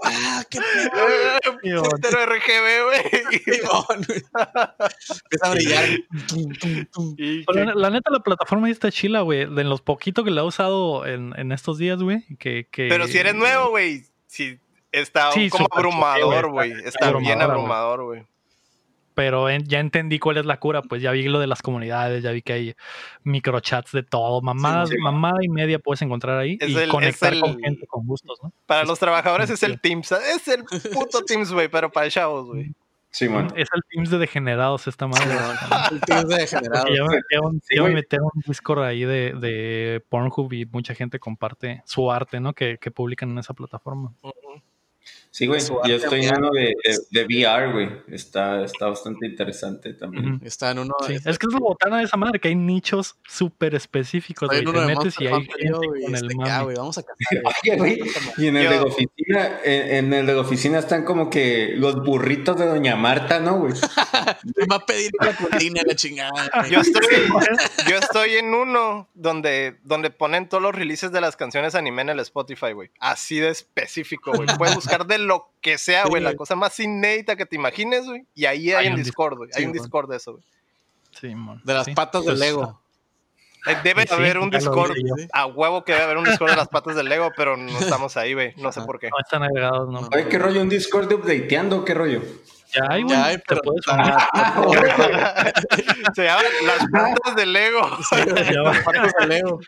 ¡ah, 0.03 0.43
qué 0.49 0.59
pedo! 0.59 1.83
RGB, 2.25 2.83
güey. 2.85 3.01
Empieza 5.21 5.47
a 5.47 5.51
brillar. 5.51 5.89
La, 7.53 7.75
la 7.75 7.89
neta, 7.89 8.11
la 8.11 8.19
plataforma 8.19 8.69
está 8.69 8.91
chila, 8.91 9.21
güey. 9.21 9.45
De 9.53 9.63
los 9.63 9.81
poquito 9.81 10.23
que 10.23 10.31
la 10.31 10.41
he 10.41 10.45
usado 10.45 11.05
en, 11.05 11.33
en 11.37 11.51
estos 11.51 11.77
días, 11.77 12.01
güey. 12.01 12.23
Que, 12.39 12.67
que... 12.71 12.87
Pero 12.89 13.07
si 13.07 13.17
eres 13.17 13.35
nuevo, 13.35 13.69
güey, 13.69 14.03
si 14.27 14.59
está 14.91 15.31
Sí, 15.31 15.49
como 15.49 15.67
abrumador, 15.71 16.49
güey. 16.51 16.73
está- 16.85 17.11
bien 17.13 17.41
abrumador, 17.41 18.03
güey. 18.05 18.25
Pero 19.15 19.49
en- 19.49 19.63
ya 19.65 19.79
entendí 19.79 20.17
cuál 20.19 20.37
es 20.37 20.45
la 20.45 20.59
cura, 20.59 20.81
pues 20.81 21.01
ya 21.01 21.11
vi 21.11 21.23
lo 21.27 21.39
de 21.39 21.47
las 21.47 21.61
comunidades, 21.61 22.23
ya 22.23 22.31
vi 22.31 22.41
que 22.41 22.53
hay 22.53 22.75
microchats 23.23 23.91
de 23.91 24.03
todo, 24.03 24.41
mamadas, 24.41 24.89
sí. 24.89 24.97
mamada 24.97 25.37
y 25.41 25.49
media 25.49 25.79
puedes 25.79 26.01
encontrar 26.01 26.39
ahí 26.39 26.57
Es 26.59 26.69
y 26.69 26.77
el- 26.77 26.89
conectar 26.89 27.37
con 27.39 27.59
gente 27.59 27.85
con 27.87 28.05
gustos, 28.07 28.39
¿no? 28.43 28.51
Para 28.65 28.83
los 28.85 28.97
trabajadores 28.99 29.49
es 29.49 29.61
el 29.63 29.73
Sí. 29.73 29.77
Teams. 29.83 30.11
Es 30.11 30.47
el 30.47 30.63
puto 30.93 31.21
Teams, 31.27 31.51
güey, 31.53 31.67
pero 31.67 31.91
para 31.91 32.09
chavos, 32.09 32.47
güey. 32.47 32.73
Simón. 33.11 33.53
Es 33.55 33.67
el 33.75 33.81
Teams 33.91 34.09
de 34.09 34.17
degenerados 34.17 34.87
esta 34.87 35.05
madre. 35.05 35.25
El 35.91 36.01
tío 36.01 36.23
de 36.23 36.35
degenerado. 36.35 36.85
Porque 36.85 36.97
ya 36.97 37.03
me 37.03 37.15
metieron, 37.17 37.61
Sí, 37.61 37.75
ya 37.75 37.81
me 37.83 37.89
güey. 37.89 37.93
metieron 37.93 38.29
un 38.33 38.41
Discord 38.47 38.81
ahí 38.83 39.03
de, 39.03 39.33
de 39.39 40.03
Pornhub 40.09 40.51
y 40.51 40.65
mucha 40.65 40.95
gente 40.95 41.19
comparte 41.19 41.83
su 41.85 42.11
arte, 42.11 42.39
¿no? 42.39 42.53
Que, 42.53 42.79
que 42.79 42.89
publican 42.89 43.29
en 43.29 43.37
esa 43.37 43.53
plataforma. 43.53 44.11
Sí, 45.33 45.47
güey. 45.47 45.59
Yo 45.87 45.95
estoy 45.95 46.27
en 46.27 46.37
uno 46.37 46.51
de, 46.51 46.75
de, 46.83 46.97
de 47.09 47.25
VR, 47.25 47.71
güey. 47.71 47.89
Está, 48.07 48.63
está 48.65 48.85
bastante 48.85 49.25
interesante 49.25 49.95
también. 49.95 50.35
Ujú. 50.35 50.45
Está 50.45 50.69
en 50.69 50.77
uno. 50.77 50.93
Sí, 51.07 51.15
es 51.15 51.39
que 51.39 51.47
es 51.47 51.53
lo 51.53 51.59
botana 51.59 51.97
de 51.97 52.03
esa 52.03 52.17
madre, 52.17 52.39
que 52.39 52.49
hay 52.49 52.55
nichos 52.55 53.15
súper 53.27 53.73
específicos, 53.73 54.47
güey. 54.47 54.63
Te 54.63 54.71
de 54.71 54.85
metes 54.85 55.19
y 55.19 55.25
hay 55.25 55.33
gente 55.33 55.71
con 55.71 56.15
el 56.15 56.75
vamos 56.77 56.99
a 56.99 57.01
cazar. 57.01 57.43
Oye, 57.63 57.77
güey, 57.77 57.99
Y 58.37 58.45
en 58.45 58.57
el 58.57 58.69
de 58.69 58.75
la 58.75 58.83
oficina, 58.83 59.59
en, 59.63 60.05
en 60.05 60.13
el 60.13 60.27
de 60.27 60.33
la 60.35 60.41
oficina 60.41 60.77
están 60.77 61.03
como 61.03 61.31
que 61.31 61.73
los 61.77 61.95
burritos 62.03 62.55
de 62.59 62.67
Doña 62.67 62.95
Marta, 62.95 63.39
¿no, 63.39 63.57
güey? 63.57 63.73
Me 64.55 64.67
va 64.67 64.75
a 64.75 64.85
pedir 64.85 65.09
la 65.19 65.35
cocina, 65.35 65.81
la 65.83 65.95
chingada. 65.95 66.67
Yo 66.69 66.81
estoy, 66.81 67.07
yo 67.89 67.97
estoy 67.97 68.33
en 68.35 68.53
uno 68.53 69.09
donde, 69.15 69.79
donde 69.83 70.11
ponen 70.11 70.47
todos 70.47 70.61
los 70.61 70.75
releases 70.75 71.11
de 71.11 71.21
las 71.21 71.35
canciones 71.35 71.73
anime 71.73 72.03
en 72.03 72.09
el 72.09 72.19
Spotify, 72.19 72.73
güey. 72.73 72.91
Así 72.99 73.39
de 73.39 73.49
específico, 73.49 74.31
güey. 74.31 74.47
Puedes 74.59 74.75
buscar 74.75 75.07
de 75.07 75.22
lo 75.23 75.49
que 75.61 75.77
sea, 75.77 76.03
Sí, 76.03 76.09
güey. 76.09 76.21
La 76.23 76.35
cosa 76.35 76.55
más 76.55 76.79
inédita 76.79 77.35
que 77.35 77.45
te 77.45 77.55
imagines, 77.55 78.05
güey. 78.05 78.25
Y 78.35 78.45
ahí 78.45 78.69
hay, 78.69 78.75
Hay 78.75 78.87
en 78.87 78.93
un 78.93 79.03
Discord, 79.03 79.37
güey. 79.37 79.49
Hay 79.55 79.61
Sí, 79.61 79.65
un. 79.67 79.73
Discord 79.73 80.09
de 80.09 80.17
eso, 80.17 80.33
güey. 80.33 80.43
Sí, 81.19 81.33
mon. 81.35 81.61
De 81.63 81.73
las 81.73 81.85
Sí. 81.85 81.93
patas 81.93 82.23
Pues, 82.23 82.39
del 82.39 82.47
Lego. 82.47 82.81
Eh, 83.65 83.77
Debe 83.83 84.05
Sí, 84.05 84.13
haber 84.13 84.39
un 84.39 84.49
Discord. 84.49 84.93
Sí. 84.93 85.03
A 85.31 85.45
huevo 85.45 85.85
que 85.85 85.93
debe 85.93 86.03
haber 86.03 86.17
un 86.17 86.25
Discord 86.25 86.49
de 86.51 86.57
las 86.57 86.67
patas 86.67 86.95
del 86.97 87.07
Lego, 87.07 87.31
pero 87.37 87.55
no 87.55 87.65
estamos 88.07 88.17
ahí, 88.17 88.33
güey. 88.33 88.53
No 88.57 88.71
sé 88.71 88.79
Ajá. 88.81 88.87
por 88.87 88.99
qué. 88.99 89.09
No 89.09 89.15
están 89.23 89.41
agregados, 89.43 89.89
¿no? 89.89 90.09
Oye, 90.13 90.27
¿qué 90.27 90.37
rollo? 90.37 90.61
¿Un 90.61 90.69
Discord 90.69 91.07
de 91.07 91.15
updateando? 91.15 91.85
¿Qué 91.85 91.93
rollo? 91.93 92.21
Ya 92.75 92.81
hay, 92.89 93.03
güey. 93.03 93.15
Ya 93.15 93.25
hay, 93.25 93.37
Te 93.37 93.43
pero. 93.47 93.61
puedes 93.61 93.85
Ah, 93.87 94.27
Se 96.15 96.23
llaman 96.25 96.45
las 96.65 96.79
patas 96.91 97.35
del 97.35 97.53
Lego. 97.53 97.81
Va. 97.81 98.63
las 98.73 98.83
patas 98.83 99.13
del 99.19 99.29
Lego. 99.29 99.59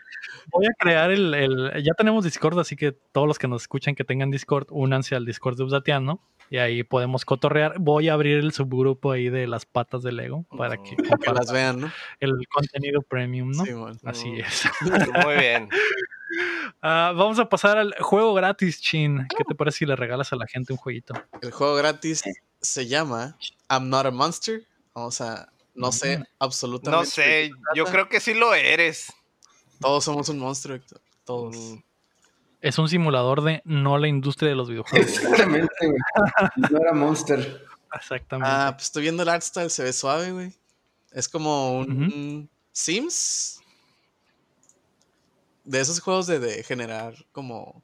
Voy 0.52 0.66
a 0.66 0.70
crear 0.78 1.10
el, 1.10 1.34
el- 1.34 1.82
Ya 1.84 1.92
tenemos 1.94 2.24
Discord, 2.24 2.58
así 2.58 2.76
que 2.76 2.92
todos 2.92 3.26
los 3.26 3.38
que 3.38 3.48
nos 3.48 3.62
escuchan 3.62 3.94
que 3.94 4.04
tengan 4.04 4.30
Discord, 4.30 4.66
únanse 4.70 5.14
al 5.14 5.24
Discord 5.26 5.56
de 5.56 5.64
Updateando. 5.64 6.20
Y 6.48 6.58
ahí 6.58 6.84
podemos 6.84 7.24
cotorrear. 7.24 7.74
Voy 7.80 8.08
a 8.08 8.12
abrir 8.12 8.38
el 8.38 8.52
subgrupo 8.52 9.10
ahí 9.10 9.28
de 9.30 9.48
las 9.48 9.66
patas 9.66 10.04
de 10.04 10.12
Lego 10.12 10.44
para 10.56 10.76
que 10.80 10.94
Que 10.94 11.32
las 11.32 11.50
vean, 11.50 11.80
¿no? 11.80 11.92
el 12.20 12.32
contenido 12.52 13.02
premium, 13.02 13.50
¿no? 13.50 13.64
Sí. 13.64 13.72
Así 14.04 14.28
es. 14.38 14.68
Muy 15.24 15.34
bien. 15.36 15.68
Ah, 16.82 17.12
vamos 17.16 17.38
a 17.38 17.48
pasar 17.48 17.78
al 17.78 17.94
juego 18.00 18.34
gratis, 18.34 18.80
Chin. 18.80 19.26
¿Qué 19.36 19.44
te 19.44 19.54
parece 19.54 19.78
si 19.78 19.86
le 19.86 19.96
regalas 19.96 20.32
a 20.32 20.36
la 20.36 20.46
gente 20.46 20.72
un 20.72 20.76
jueguito? 20.76 21.14
El 21.40 21.50
juego 21.50 21.74
gratis 21.76 22.22
se 22.60 22.86
llama 22.86 23.36
I'm 23.70 23.88
Not 23.88 24.06
a 24.06 24.10
Monster. 24.10 24.62
Vamos 24.94 25.20
a. 25.20 25.48
No 25.74 25.92
sé 25.92 26.18
Mm. 26.18 26.24
absolutamente. 26.40 27.04
No 27.04 27.10
sé, 27.10 27.50
yo 27.74 27.84
creo 27.84 28.08
que 28.08 28.20
sí 28.20 28.34
lo 28.34 28.54
eres. 28.54 29.12
Todos 29.80 30.04
somos 30.04 30.28
un 30.28 30.38
monstruo, 30.38 30.76
Héctor. 30.76 31.00
Todos. 31.24 31.56
Mm. 31.56 31.76
Es 32.60 32.78
un 32.78 32.88
simulador 32.88 33.42
de 33.42 33.62
no 33.64 33.98
la 33.98 34.08
industria 34.08 34.48
de 34.50 34.56
los 34.56 34.68
videojuegos. 34.68 35.08
Exactamente, 35.08 35.74
güey. 35.86 35.98
No 36.70 36.78
era 36.78 36.92
Monster. 36.92 37.64
Exactamente. 37.94 38.50
Ah, 38.52 38.72
pues 38.74 38.86
estoy 38.86 39.02
viendo 39.02 39.22
el 39.22 39.28
art 39.28 39.42
style, 39.42 39.70
se 39.70 39.82
ve 39.84 39.92
suave, 39.92 40.32
güey. 40.32 40.52
Es 41.12 41.28
como 41.28 41.78
un 41.78 42.48
Sims. 42.72 43.60
De 45.64 45.80
esos 45.80 46.00
juegos 46.00 46.26
de, 46.26 46.38
de 46.38 46.62
generar 46.62 47.14
como 47.32 47.82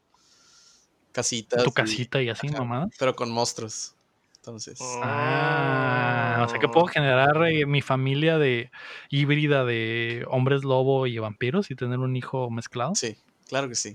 casitas. 1.12 1.62
tu 1.64 1.70
y- 1.70 1.72
casita 1.72 2.22
y 2.22 2.28
así, 2.30 2.48
mamá. 2.48 2.88
Pero 2.98 3.14
con 3.14 3.30
monstruos. 3.30 3.94
Entonces. 4.42 4.76
Ah, 5.02 6.42
o 6.44 6.48
sea 6.48 6.58
que 6.58 6.66
puedo 6.66 6.86
generar 6.86 7.30
eh, 7.46 7.64
mi 7.64 7.80
familia 7.80 8.38
de 8.38 8.72
híbrida 9.08 9.64
de 9.64 10.24
hombres 10.28 10.64
lobo 10.64 11.06
y 11.06 11.16
vampiros 11.18 11.70
y 11.70 11.76
tener 11.76 12.00
un 12.00 12.16
hijo 12.16 12.50
mezclado. 12.50 12.92
Sí, 12.96 13.16
claro 13.48 13.68
que 13.68 13.76
sí. 13.76 13.94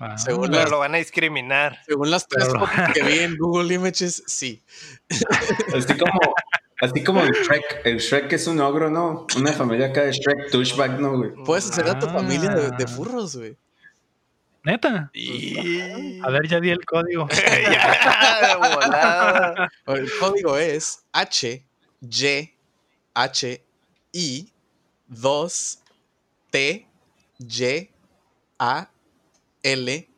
Ah, 0.00 0.18
Según 0.18 0.48
Pero 0.50 0.62
las, 0.62 0.70
lo 0.72 0.78
van 0.80 0.94
a 0.94 0.98
discriminar. 0.98 1.78
según 1.86 2.10
las 2.10 2.26
tres 2.26 2.48
Pero- 2.48 2.66
fotos 2.66 2.94
que 2.94 3.02
vi 3.06 3.18
en 3.20 3.36
Google 3.36 3.72
Images, 3.72 4.24
sí. 4.26 4.60
Así 5.72 5.96
como, 5.96 6.20
así 6.80 7.04
como 7.04 7.20
el 7.22 7.30
Shrek. 7.30 7.82
El 7.84 7.98
Shrek 7.98 8.32
es 8.32 8.46
un 8.48 8.58
ogro, 8.60 8.90
¿no? 8.90 9.26
Una 9.36 9.52
familia 9.52 9.86
acá 9.88 10.02
de 10.02 10.12
Shrek 10.12 10.50
douchebag, 10.50 10.98
¿no, 10.98 11.16
güey? 11.16 11.30
Puedes 11.44 11.70
hacer 11.70 11.86
a 11.88 11.96
tu 11.96 12.06
familia 12.06 12.48
de, 12.50 12.70
de 12.70 12.84
Ah. 12.84 12.88
furros, 12.88 13.36
güey. 13.36 13.56
Neta. 14.62 15.10
Y... 15.14 16.20
A 16.22 16.30
ver, 16.30 16.46
ya 16.48 16.60
di 16.60 16.70
el 16.70 16.84
código. 16.84 17.28
ya, 17.30 18.48
de 18.48 18.56
volada. 18.56 19.72
El 19.86 20.10
código 20.18 20.56
es 20.56 21.04
H, 21.12 21.64
Y, 22.02 22.54
H, 23.14 23.64
I, 24.12 24.52
2, 25.08 25.78
T, 26.50 26.86
Y, 27.38 27.90
A, 28.58 28.90
L, 29.62 30.08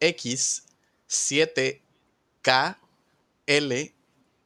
X, 0.00 0.66
7, 1.06 1.82
K, 2.42 2.78
L, 3.46 3.94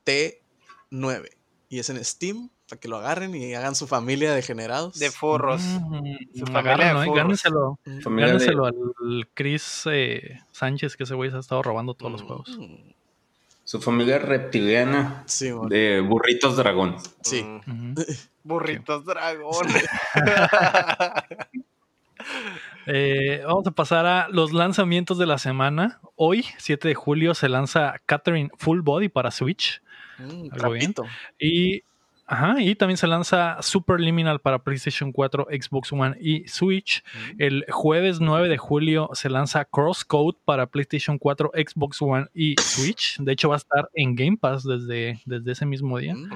T, 0.05 0.43
9. 0.91 1.31
Y 1.69 1.79
es 1.79 1.91
en 1.91 2.05
Steam 2.05 2.51
para 2.73 2.81
que 2.81 2.89
lo 2.89 2.97
agarren 2.97 3.35
y 3.35 3.53
hagan 3.53 3.75
su 3.75 3.87
familia 3.87 4.33
de 4.33 4.41
generados. 4.41 4.99
De 4.99 5.11
furros. 5.11 5.61
Mm, 5.61 6.39
Su 6.39 6.47
familia 6.47 6.87
de 6.95 7.05
furros. 7.05 7.17
gánenselo. 7.17 7.79
Mm. 7.85 8.17
De- 8.17 8.49
al 8.49 9.29
Chris 9.35 9.83
eh, 9.91 10.41
Sánchez, 10.53 10.97
que 10.97 11.03
ese 11.05 11.15
güey 11.15 11.31
se 11.31 11.37
ha 11.37 11.41
estado 11.41 11.63
robando 11.63 11.93
todos 11.93 12.13
los 12.13 12.23
juegos. 12.23 12.49
Mm, 12.59 12.93
Su 13.65 13.79
familia 13.83 14.19
reptiliana 14.19 15.23
Sí, 15.27 15.53
mon. 15.53 15.69
de 15.69 16.01
burritos 16.01 16.57
dragón. 16.57 16.97
sí. 17.21 17.43
Mm. 17.67 17.95
Burritos 18.43 19.05
dragón. 19.05 19.67
Eh, 22.87 23.43
vamos 23.47 23.67
a 23.67 23.71
pasar 23.71 24.07
a 24.07 24.29
los 24.29 24.53
lanzamientos 24.53 25.19
de 25.19 25.27
la 25.27 25.39
semana. 25.39 26.01
Hoy, 26.17 26.45
7 26.59 26.89
de 26.89 26.95
julio, 26.95 27.35
se 27.35 27.49
lanza 27.49 28.01
Catherine 28.07 28.51
Full 28.59 28.81
Body 28.81 29.09
para 29.09 29.31
Switch. 29.31 29.81
Mm, 30.19 30.49
Algo 30.53 30.71
bien. 30.71 30.95
Y, 31.39 31.83
ajá, 32.33 32.63
y 32.63 32.75
también 32.75 32.97
se 32.97 33.07
lanza 33.07 33.61
Superliminal 33.61 34.41
para 34.41 34.59
PlayStation 34.59 35.13
4, 35.13 35.49
Xbox 35.51 35.93
One 35.93 36.17
y 36.19 36.49
Switch. 36.49 37.05
Mm. 37.15 37.43
El 37.43 37.67
jueves 37.71 38.21
9 38.21 38.49
de 38.49 38.57
julio 38.57 39.11
se 39.13 39.29
lanza 39.29 39.67
Crosscode 39.67 40.39
para 40.47 40.67
PlayStation 40.67 41.19
4, 41.19 41.53
Xbox 41.55 42.01
One 42.01 42.29
y 42.33 42.55
Switch. 42.59 43.19
De 43.19 43.33
hecho, 43.33 43.51
va 43.51 43.57
a 43.57 43.59
estar 43.59 43.91
en 43.93 44.15
Game 44.15 44.39
Pass 44.39 44.65
desde, 44.65 45.21
desde 45.27 45.53
ese 45.53 45.67
mismo 45.67 45.99
día. 45.99 46.15
Mm. 46.15 46.31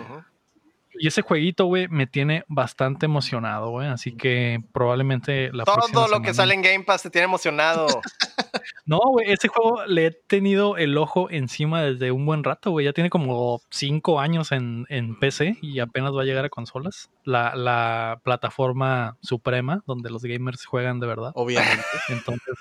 Y 0.99 1.09
ese 1.09 1.23
jueguito, 1.23 1.65
güey, 1.67 1.89
me 1.89 2.07
tiene 2.07 2.45
bastante 2.47 3.07
emocionado, 3.07 3.71
güey. 3.71 3.89
Así 3.89 4.13
que 4.13 4.63
probablemente 4.73 5.51
la 5.53 5.65
próxima 5.65 6.03
Todo 6.03 6.09
lo 6.09 6.23
que 6.23 6.35
sale 6.35 6.55
en 6.55 6.63
Game 6.63 6.85
Pass 6.85 7.03
te 7.03 7.11
tiene 7.11 7.25
emocionado. 7.25 7.87
No, 8.89 9.01
güey, 9.01 9.33
ese 9.33 9.49
juego 9.49 9.85
le 9.87 10.07
he 10.07 10.11
tenido 10.13 10.77
el 10.77 10.97
ojo 10.97 11.29
encima 11.29 11.83
desde 11.83 12.13
un 12.13 12.25
buen 12.25 12.45
rato, 12.45 12.71
güey. 12.71 12.87
Ya 12.87 12.93
tiene 12.93 13.11
como 13.11 13.61
cinco 13.69 14.21
años 14.21 14.53
en, 14.53 14.87
en 14.89 15.19
PC 15.19 15.59
y 15.61 15.81
apenas 15.81 16.13
va 16.15 16.23
a 16.23 16.25
llegar 16.25 16.45
a 16.45 16.49
consolas. 16.49 17.11
La, 17.25 17.57
la 17.57 18.21
plataforma 18.23 19.17
suprema 19.23 19.83
donde 19.87 20.09
los 20.11 20.23
gamers 20.23 20.65
juegan 20.65 21.01
de 21.01 21.09
verdad. 21.09 21.33
Obviamente. 21.35 21.83
Entonces, 22.11 22.55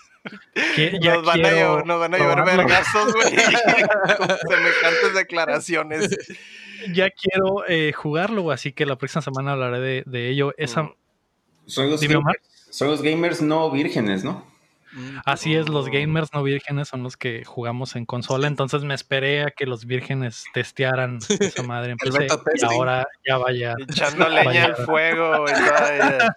que- 0.76 0.98
ya 1.00 1.16
nos, 1.18 1.26
van 1.26 1.40
a 1.40 1.44
quiero 1.44 1.56
llevar, 1.58 1.86
nos 1.86 2.00
van 2.00 2.14
a 2.14 2.18
llevar 2.18 2.36
probarlo. 2.38 2.64
vergazos, 2.64 3.14
güey. 3.14 3.36
Con 4.18 4.38
semejantes 4.50 5.14
declaraciones. 5.16 6.18
Ya 6.92 7.10
quiero 7.12 7.64
eh, 7.68 7.94
jugarlo, 7.94 8.42
güey. 8.42 8.56
Así 8.56 8.72
que 8.74 8.86
la 8.88 8.96
próxima 8.98 9.22
semana 9.22 9.52
hablaré 9.52 9.80
de, 9.80 10.04
de 10.08 10.30
ello. 10.30 10.54
Esa, 10.58 10.84
Mm. 10.84 10.94
Son 11.68 11.90
los, 11.90 12.00
gamers, 12.02 12.40
son 12.70 12.90
los 12.90 13.02
gamers 13.02 13.42
no 13.42 13.72
vírgenes, 13.72 14.24
¿no? 14.24 14.46
Mm. 14.96 15.18
Así 15.26 15.56
es, 15.56 15.68
los 15.68 15.90
gamers 15.90 16.34
no 16.34 16.42
vírgenes 16.42 16.88
son 16.88 17.04
los 17.04 17.18
que 17.18 17.44
jugamos 17.44 17.96
en 17.98 18.06
consola, 18.06 18.48
entonces 18.48 18.84
me 18.84 18.94
esperé 18.94 19.44
a 19.44 19.52
que 19.52 19.66
los 19.66 19.86
vírgenes 19.86 20.46
testearan 20.54 21.20
esa 21.40 21.64
madre 21.64 21.92
en 21.92 21.98
PC 21.98 22.28
y 22.56 22.66
ahora 22.66 23.06
ya 23.28 23.38
vaya, 23.38 23.76
Echando 23.78 24.30
leña 24.30 24.66
al 24.66 24.76
fuego 24.78 25.46
y 25.50 25.54
todavía. 25.68 26.36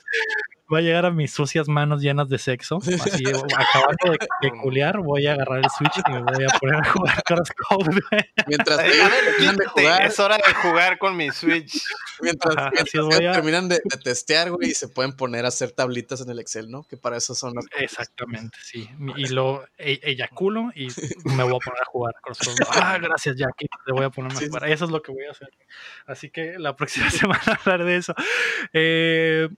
Va 0.72 0.78
a 0.78 0.80
llegar 0.82 1.06
a 1.06 1.10
mis 1.10 1.32
sucias 1.32 1.68
manos 1.68 2.02
llenas 2.02 2.28
de 2.28 2.38
sexo, 2.38 2.78
así 2.78 3.24
acabando 3.26 4.12
de, 4.12 4.18
de 4.42 4.50
culiar, 4.62 4.98
voy 4.98 5.26
a 5.26 5.32
agarrar 5.32 5.58
el 5.58 5.70
Switch 5.70 5.92
y 6.06 6.12
me 6.12 6.22
voy 6.22 6.44
a 6.44 6.58
poner 6.58 6.76
a 6.76 6.84
jugar 6.90 7.22
Crosscode. 7.24 8.00
güey. 8.10 8.24
Mientras 8.46 8.78
terminan 9.28 9.56
de 9.56 9.66
jugar, 9.66 10.02
Es 10.06 10.18
hora 10.20 10.36
de 10.36 10.54
jugar 10.54 10.98
con 10.98 11.16
mi 11.16 11.30
Switch. 11.30 11.82
mientras, 12.20 12.56
Ajá, 12.56 12.70
mientras 12.72 13.06
a- 13.14 13.32
terminan 13.32 13.68
de, 13.68 13.80
de 13.84 13.96
testear, 14.02 14.50
güey, 14.50 14.70
y 14.70 14.74
se 14.74 14.88
pueden 14.88 15.12
poner 15.16 15.44
a 15.44 15.48
hacer 15.48 15.70
tablitas 15.72 16.20
en 16.20 16.30
el 16.30 16.38
Excel, 16.40 16.70
¿no? 16.70 16.82
Que 16.84 16.96
para 16.96 17.16
eso 17.16 17.34
son 17.34 17.54
las 17.54 17.64
Exactamente, 17.78 18.56
sí. 18.62 18.88
Y 19.16 19.28
lo 19.28 19.64
e- 19.78 20.00
eyaculo 20.02 20.70
y 20.74 20.88
me 21.24 21.44
voy 21.44 21.56
a 21.56 21.64
poner 21.64 21.82
a 21.82 21.84
jugar 21.86 22.14
Crosscode. 22.22 22.56
Ah, 22.80 22.98
gracias, 23.00 23.36
Jackie. 23.36 23.66
Te 23.86 23.92
voy 23.92 24.04
a 24.04 24.10
poner 24.10 24.32
a 24.32 24.34
Sí, 24.34 24.44
sí. 24.44 24.50
jugar. 24.50 24.68
Eso 24.68 24.84
es 24.84 24.90
lo 24.90 25.00
que 25.02 25.12
voy 25.12 25.24
a 25.24 25.30
hacer. 25.30 25.48
Así 26.06 26.30
que 26.30 26.58
la 26.58 26.74
próxima 26.76 27.10
semana 27.10 27.40
hablaré 27.64 27.84
de 27.84 27.96
eso. 27.96 28.14
Eh, 28.72 29.48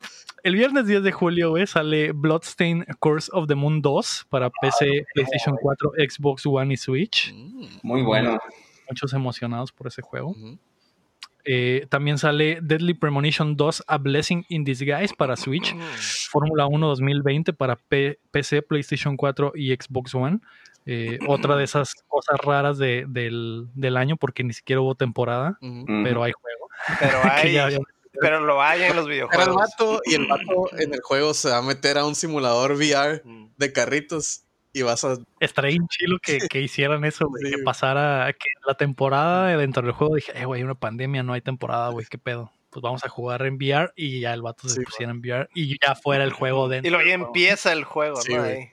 el 0.45 0.55
viernes 0.57 0.87
10 0.87 1.03
de 1.03 1.13
julio, 1.13 1.51
güey, 1.51 1.67
sale 1.67 2.13
Bloodstain 2.13 2.85
Curse 2.99 3.31
of 3.33 3.47
the 3.49 3.55
Moon 3.55 3.81
2 3.83 4.27
para 4.29 4.51
PC, 4.51 5.05
PlayStation 5.15 5.57
4, 5.61 5.93
Xbox 6.09 6.47
One 6.47 6.75
y 6.75 6.77
Switch. 6.77 7.33
Mm, 7.35 7.65
Muy 7.83 8.03
bueno. 8.03 8.39
Muchos 8.89 9.13
emocionados 9.13 9.71
por 9.73 9.87
ese 9.87 10.03
juego. 10.03 10.35
Eh, 11.45 11.87
también 11.89 12.19
sale 12.19 12.59
Deadly 12.61 12.95
Premonition 12.95 13.57
2 13.57 13.85
A 13.87 13.99
Blessing 13.99 14.45
in 14.49 14.65
Disguise 14.65 15.15
para 15.17 15.37
Switch. 15.37 15.75
Fórmula 16.31 16.67
1 16.67 16.87
2020 16.87 17.53
para 17.55 17.77
P- 17.77 18.19
PC, 18.31 18.63
PlayStation 18.63 19.17
4 19.17 19.53
y 19.55 19.73
Xbox 19.75 20.15
One. 20.15 20.41
Eh, 20.87 21.19
otra 21.29 21.57
de 21.57 21.65
esas 21.65 21.95
cosas 22.09 22.39
raras 22.45 22.79
de- 22.79 23.07
del, 23.09 23.69
del 23.75 23.97
año, 23.97 24.17
porque 24.17 24.45
ni 24.45 24.53
siquiera 24.53 24.81
hubo 24.83 24.95
temporada, 24.95 25.57
pero 25.61 26.23
hay 26.23 26.33
juego. 26.33 26.69
Pero 26.99 27.19
que 27.43 27.61
hay, 27.61 27.79
pero 28.21 28.41
lo 28.41 28.63
hay 28.63 28.83
en 28.83 28.97
los 28.97 29.07
Era 29.07 29.15
el 29.15 29.29
videojuegos. 29.29 29.57
vato 29.57 30.01
y 30.05 30.15
el 30.15 30.27
vato 30.27 30.71
en 30.79 30.95
el 30.95 31.01
juego 31.01 31.35
se 31.35 31.51
va 31.51 31.59
a 31.59 31.63
meter 31.63 31.99
a 31.99 32.05
un 32.07 32.15
simulador 32.15 32.73
VR 32.73 33.23
de 33.57 33.73
carritos 33.73 34.45
y 34.73 34.83
vas 34.83 35.05
a... 35.05 35.17
Estaría 35.41 35.71
bien 35.71 35.87
chilo 35.89 36.19
que, 36.23 36.39
que 36.51 36.61
hicieran 36.61 37.05
eso, 37.05 37.27
güey, 37.29 37.45
Sí, 37.47 37.51
que 37.57 37.63
pasara, 37.63 38.33
que 38.33 38.49
la 38.67 38.75
temporada 38.75 39.57
dentro 39.57 39.83
del 39.83 39.93
juego 39.93 40.15
dije, 40.15 40.33
eh, 40.35 40.45
güey, 40.45 40.61
hay 40.61 40.65
una 40.65 40.75
pandemia, 40.77 41.23
no 41.23 41.33
hay 41.33 41.41
temporada, 41.41 41.89
güey, 41.91 42.07
qué 42.09 42.19
pedo. 42.19 42.53
Pues 42.71 42.83
vamos 42.83 43.05
a 43.05 43.09
jugar 43.09 43.43
en 43.47 43.55
VR 43.57 43.91
y 43.97 44.21
ya 44.21 44.33
el 44.33 44.43
vato 44.43 44.69
se 44.69 44.77
Sí, 44.77 44.81
pusiera 44.85 45.11
en 45.11 45.19
VR 45.19 45.49
y 45.55 45.77
ya 45.85 45.97
fuera 45.97 46.23
el 46.23 46.33
juego 46.33 46.69
dentro. 46.69 46.87
Y 46.87 46.91
luego 46.93 47.09
ya 47.09 47.15
empieza 47.15 47.73
el 47.73 47.83
juego, 47.83 48.21
Sí, 48.23 48.33
¿no? 48.35 48.43
güey. 48.45 48.71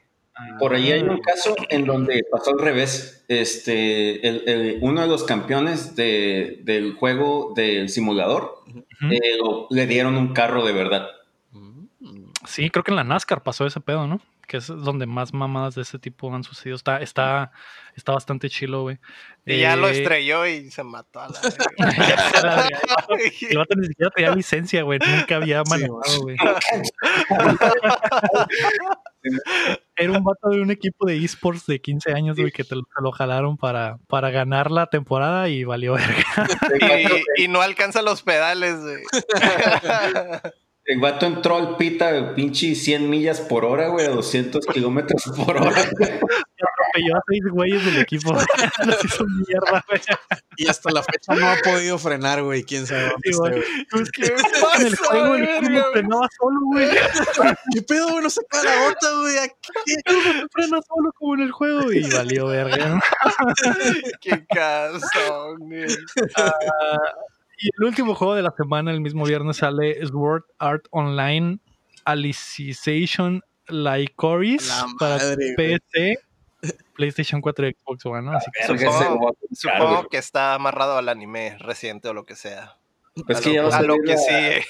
Por 0.60 0.74
ahí 0.76 0.92
hay 0.92 1.02
un 1.02 1.20
caso 1.20 1.56
en 1.70 1.86
donde 1.86 2.24
pasó 2.32 2.52
al 2.52 2.60
revés. 2.60 3.26
Este, 3.28 4.28
el- 4.28 4.44
el- 4.48 4.78
uno 4.82 5.02
de 5.02 5.08
los 5.08 5.24
campeones 5.24 5.96
de- 5.96 6.60
del 6.64 6.94
juego 6.94 7.54
del 7.56 7.90
simulador 7.90 8.64
Ujú. 8.68 9.12
eh, 9.12 9.20
lo- 9.40 9.68
le 9.70 9.88
dieron 9.88 10.16
un 10.16 10.34
carro 10.34 10.66
de 10.66 10.74
verdad. 10.74 11.08
Mm. 11.52 11.88
Sí, 12.46 12.70
creo 12.70 12.84
que 12.84 12.92
en 12.92 12.98
la 12.98 13.04
NASCAR 13.04 13.44
pasó 13.44 13.66
ese 13.66 13.80
pedo, 13.82 14.08
¿no? 14.08 14.22
Que 14.48 14.58
es 14.58 14.68
donde 14.68 15.06
más 15.08 15.34
mamadas 15.34 15.76
de 15.76 15.82
ese 15.82 16.00
tipo 16.00 16.34
han 16.34 16.46
sucedido. 16.46 16.78
Está, 16.78 17.02
está, 17.02 17.52
está 17.98 18.14
bastante 18.14 18.50
chilo, 18.50 18.84
güey. 18.84 18.98
Y 19.46 19.60
ya 19.60 19.76
lo 19.76 19.90
Eh, 19.90 19.92
estrelló 19.92 20.46
y 20.48 20.72
se 20.72 20.84
mató 20.84 21.20
a 21.20 21.28
la. 21.28 21.34
El 23.50 23.58
vato 23.58 23.76
ni 23.76 23.88
siquiera 23.88 24.12
tenía 24.16 24.32
licencia, 24.36 24.84
güey. 24.84 25.00
Nunca 25.00 25.36
había 25.36 25.64
manejado, 25.70 26.22
güey. 26.22 26.38
Era 29.96 30.12
un 30.12 30.24
vato 30.24 30.50
de 30.50 30.62
un 30.62 30.72
equipo 30.72 31.08
de 31.08 31.24
esports 31.24 31.66
de 31.66 31.82
15 31.82 32.14
años, 32.14 32.38
güey, 32.38 32.52
que 32.52 32.64
te 32.64 32.76
lo, 32.76 32.84
te 32.84 33.02
lo 33.02 33.12
jalaron 33.12 33.58
para, 33.58 33.98
para 34.08 34.30
ganar 34.30 34.72
la 34.72 34.88
temporada 34.88 35.50
y 35.50 35.64
valió 35.64 35.94
verga. 35.94 36.26
y, 37.38 37.44
y 37.44 37.48
no 37.48 37.62
alcanza 37.62 38.02
los 38.02 38.22
pedales, 38.22 38.80
güey. 38.80 39.04
El 40.88 41.02
vato 41.02 41.26
entró 41.26 41.58
al 41.58 41.76
pita, 41.76 42.34
pinche 42.34 42.74
100 42.74 43.10
millas 43.10 43.42
por 43.42 43.66
hora, 43.66 43.90
güey, 43.90 44.06
a 44.06 44.10
200 44.10 44.66
kilómetros 44.68 45.22
por 45.36 45.58
hora. 45.58 45.74
Atropelló 46.98 47.16
a 47.18 47.22
seis 47.28 47.44
güeyes 47.52 47.86
del 47.86 47.98
equipo. 48.02 48.34
Los 48.34 48.46
hizo 49.06 49.26
mierda, 49.26 49.84
güey. 49.88 50.02
Y 50.58 50.68
hasta 50.68 50.92
la 50.92 51.04
fecha 51.04 51.36
no 51.36 51.48
ha 51.48 51.56
podido 51.64 51.98
frenar, 52.00 52.42
güey. 52.44 52.64
¿Quién 52.64 52.86
sabe 52.88 53.12
Sí, 53.24 53.32
güey. 53.34 53.52
güey. 53.92 54.06
Que 54.12 54.22
¿Qué 54.24 54.26
en 54.80 54.86
el 54.88 54.98
pasó, 54.98 55.10
juego 55.10 55.36
el 55.36 55.42
verga, 55.42 55.60
juego 55.60 55.82
güey? 55.82 55.92
frenaba 55.94 56.28
solo, 56.40 56.60
güey. 56.74 56.90
¿Qué 57.74 57.82
pedo, 57.84 58.10
güey? 58.10 58.24
No 58.24 58.30
se 58.30 58.42
cae 58.50 58.64
la 58.64 58.88
bota, 58.88 59.20
güey. 59.22 59.38
Aquí. 59.38 59.94
Frena 60.52 60.80
solo 60.88 61.12
como 61.16 61.36
en 61.36 61.42
el 61.42 61.52
juego 61.52 61.92
y 61.92 62.10
valió 62.10 62.48
verga. 62.48 63.00
Qué 64.22 64.46
caso, 64.48 65.56
güey. 65.60 65.86
Ah, 66.36 66.52
y 67.60 67.70
el 67.80 67.86
último 67.88 68.14
juego 68.16 68.36
de 68.36 68.44
la 68.44 68.54
semana, 68.56 68.92
el 68.92 69.02
mismo 69.02 69.26
viernes, 69.26 69.58
sale 69.58 70.06
Sword 70.08 70.44
Art 70.60 70.86
Online 70.92 71.60
Alicization 72.06 73.42
Lycoris 73.68 74.72
para. 75.00 75.36
PC, 75.58 76.20
PlayStation 76.98 77.40
4 77.40 77.68
y 77.70 77.74
Xbox 77.74 78.06
One. 78.06 78.22
¿no? 78.24 78.32
Así 78.38 78.52
que 78.52 78.86
Supongo, 79.54 80.08
que 80.10 80.18
está 80.18 80.54
amarrado 80.56 80.98
al 80.98 81.08
anime 81.10 81.58
reciente 81.60 82.10
o 82.10 82.14
lo 82.14 82.26
que 82.26 82.36
sea. 82.36 82.78
Pues 83.26 83.38
a 83.38 83.42
que 83.42 83.50
lo, 83.50 83.54
ya 83.56 83.64
va 83.64 83.76
a 83.76 83.78
a 83.78 83.82
lo 83.84 83.96
salir 83.96 84.06
que 84.06 84.18
sigue. 84.18 84.66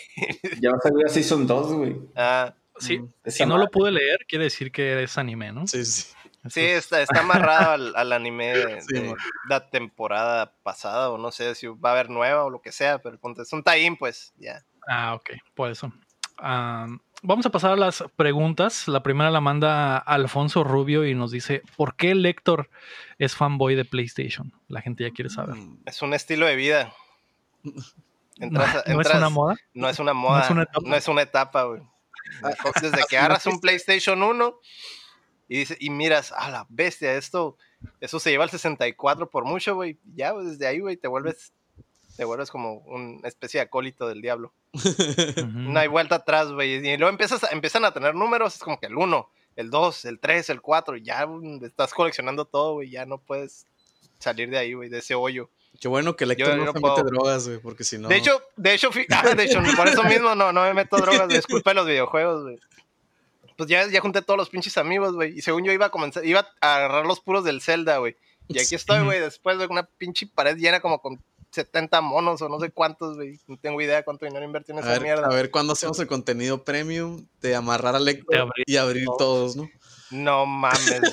Ya 0.61 0.71
va 0.71 0.77
a 0.77 0.81
salir 0.81 1.03
la 1.03 1.09
Season 1.09 1.47
2, 1.47 1.73
güey. 1.73 1.95
Ah, 2.15 2.53
sí, 2.79 2.99
Mm. 2.99 3.09
Esa 3.23 3.37
si 3.37 3.45
no 3.45 3.57
lo 3.57 3.69
pude 3.71 3.91
leer, 3.91 4.19
quiere 4.27 4.45
decir 4.45 4.71
que 4.71 5.01
es 5.03 5.17
anime, 5.17 5.51
¿no? 5.51 5.65
Sí, 5.67 5.83
sí. 5.85 6.13
Sí, 6.49 6.61
es- 6.61 6.85
está, 6.85 7.01
está 7.01 7.19
amarrado 7.21 7.71
al, 7.71 7.95
al 7.95 8.13
anime 8.13 8.53
de, 8.55 8.81
Sí, 8.81 9.13
la 9.49 9.69
temporada 9.69 10.53
pasada, 10.63 11.09
o 11.09 11.17
no 11.17 11.31
sé 11.31 11.55
si 11.55 11.67
va 11.67 11.89
a 11.89 11.93
haber 11.93 12.09
nueva 12.09 12.45
o 12.45 12.49
lo 12.49 12.61
que 12.61 12.71
sea, 12.71 12.99
pero 12.99 13.11
el 13.13 13.19
punto 13.19 13.41
es 13.41 13.51
un 13.51 13.63
tie-in, 13.63 13.97
pues, 13.97 14.33
ya. 14.37 14.63
Ah, 14.87 15.15
ok, 15.15 15.31
por 15.55 15.71
eso. 15.71 15.91
Am, 16.37 16.99
vamos 17.23 17.45
a 17.45 17.49
pasar 17.51 17.71
a 17.71 17.75
las 17.75 18.03
preguntas. 18.15 18.87
La 18.87 19.03
primera 19.03 19.31
la 19.31 19.41
manda 19.41 19.97
Alfonso 19.97 20.63
Rubio 20.63 21.05
y 21.05 21.15
nos 21.15 21.31
dice: 21.31 21.63
¿Por 21.75 21.95
qué 21.95 22.11
el 22.11 22.25
Héctor 22.25 22.69
es 23.17 23.35
fanboy 23.35 23.75
de 23.75 23.85
PlayStation? 23.85 24.53
La 24.67 24.81
gente 24.81 25.03
ya 25.03 25.11
quiere 25.11 25.29
saber. 25.29 25.55
Mm. 25.55 25.79
Es 25.85 26.01
un 26.01 26.13
estilo 26.13 26.45
de 26.45 26.55
vida. 26.55 26.93
No, 27.63 27.71
Entras- 28.39 28.83
no 28.87 29.01
es 29.01 29.07
entras- 29.07 29.17
una 29.17 29.29
moda. 29.29 29.55
No 29.73 29.89
es 29.89 29.99
una 29.99 30.13
moda. 30.13 30.41
es 30.43 30.49
una 30.51 30.63
etapa. 30.63 30.81
No 30.89 30.95
es 30.95 31.07
una 31.07 31.21
etapa, 31.21 31.63
güey. 31.63 31.81
Desde 32.81 33.03
que 33.09 33.17
agarras 33.17 33.45
un 33.45 33.59
PlayStation 33.61 34.21
1 34.21 34.59
y, 35.49 35.59
dice- 35.59 35.77
y 35.79 35.89
miras, 35.89 36.31
a 36.33 36.49
la 36.51 36.65
bestia, 36.69 37.13
esto, 37.15 37.57
eso 38.01 38.19
se 38.19 38.29
lleva 38.31 38.43
al 38.43 38.49
64 38.49 39.29
por 39.29 39.45
mucho, 39.45 39.75
güey. 39.75 39.97
Ya, 40.15 40.33
desde 40.33 40.67
ahí, 40.67 40.79
güey, 40.79 40.97
te 40.97 41.07
vuelves, 41.07 41.53
te 42.17 42.25
vuelves 42.25 42.51
como 42.51 42.79
una 42.79 43.27
especie 43.27 43.59
de 43.59 43.65
acólito 43.65 44.07
del 44.07 44.21
diablo. 44.21 44.51
No 45.53 45.79
hay 45.79 45.87
vuelta 45.87 46.15
atrás, 46.15 46.51
güey. 46.51 46.75
Y 46.75 46.97
luego 46.97 47.09
empiezas 47.09 47.43
a- 47.43 47.49
empiezan 47.51 47.85
a 47.85 47.91
tener 47.93 48.15
números, 48.15 48.55
es 48.55 48.61
como 48.63 48.79
que 48.79 48.87
el 48.87 48.95
1, 48.95 49.29
el 49.55 49.69
2, 49.69 50.05
el 50.05 50.19
3, 50.19 50.49
el 50.49 50.61
4, 50.61 50.97
ya 50.97 51.23
güey, 51.23 51.59
estás 51.63 51.93
coleccionando 51.93 52.45
todo, 52.45 52.73
güey. 52.73 52.89
Ya 52.89 53.05
no 53.05 53.17
puedes 53.17 53.65
salir 54.19 54.49
de 54.49 54.57
ahí, 54.57 54.73
güey, 54.73 54.89
de 54.89 54.99
ese 54.99 55.15
hoyo. 55.15 55.49
Qué 55.79 55.87
bueno 55.87 56.15
que 56.15 56.25
Yo- 56.35 56.55
no 56.55 56.65
yo 56.65 56.73
se 56.73 56.79
puedo- 56.79 56.97
mete 56.97 57.09
drogas, 57.09 57.47
güey, 57.47 57.59
porque 57.59 57.83
si 57.83 57.97
no. 57.97 58.07
De 58.07 58.15
hecho, 58.17 58.41
de 58.55 58.73
hecho, 58.73 58.89
ah, 59.11 59.35
de 59.35 59.43
hecho, 59.43 59.61
por 59.75 59.87
eso 59.87 60.03
mismo 60.03 60.33
no, 60.35 60.51
no 60.51 60.61
me 60.63 60.73
meto 60.73 60.97
drogas, 60.97 61.25
güey, 61.27 61.37
es 61.37 61.45
culpa 61.47 61.71
de 61.71 61.75
los 61.75 61.85
videojuegos, 61.87 62.43
güey. 62.43 62.59
Pues 63.57 63.69
ya, 63.69 63.87
ya 63.87 64.01
junté 64.01 64.21
todos 64.21 64.37
los 64.37 64.49
pinches 64.49 64.77
amigos, 64.77 65.13
güey. 65.13 65.37
Y 65.37 65.41
según 65.41 65.63
yo 65.63 65.71
iba 65.71 65.87
a 65.87 65.89
comenzar, 65.89 66.23
iba 66.25 66.47
a 66.61 66.75
agarrar 66.75 67.05
los 67.07 67.19
puros 67.19 67.43
del 67.43 67.61
Zelda, 67.61 67.97
güey. 67.97 68.15
Y 68.47 68.59
aquí 68.59 68.75
estoy, 68.75 69.03
güey, 69.03 69.19
después 69.19 69.57
de 69.57 69.65
una 69.65 69.83
pinche 69.83 70.27
pared 70.27 70.55
llena 70.57 70.79
como 70.79 70.99
con 71.01 71.19
70 71.51 72.01
monos 72.01 72.41
o 72.41 72.49
no 72.49 72.59
sé 72.59 72.71
cuántos, 72.71 73.15
güey. 73.15 73.39
No 73.47 73.57
tengo 73.57 73.81
idea 73.81 74.03
cuánto 74.03 74.25
dinero 74.25 74.45
invertí 74.45 74.71
en 74.71 74.79
a 74.79 74.81
esa 74.81 74.89
ver, 74.91 75.01
mierda. 75.01 75.27
a 75.27 75.33
ver 75.33 75.49
cuándo 75.51 75.73
hacemos 75.73 75.99
el 75.99 76.07
contenido 76.07 76.63
premium 76.63 77.25
de 77.41 77.55
amarrar 77.55 77.95
Héctor 78.07 78.37
abrir 78.37 78.63
y 78.67 78.77
abrir 78.77 79.05
todos. 79.05 79.17
todos, 79.17 79.55
¿no? 79.55 79.69
No 80.09 80.45
mames, 80.45 81.01
güey. 81.01 81.11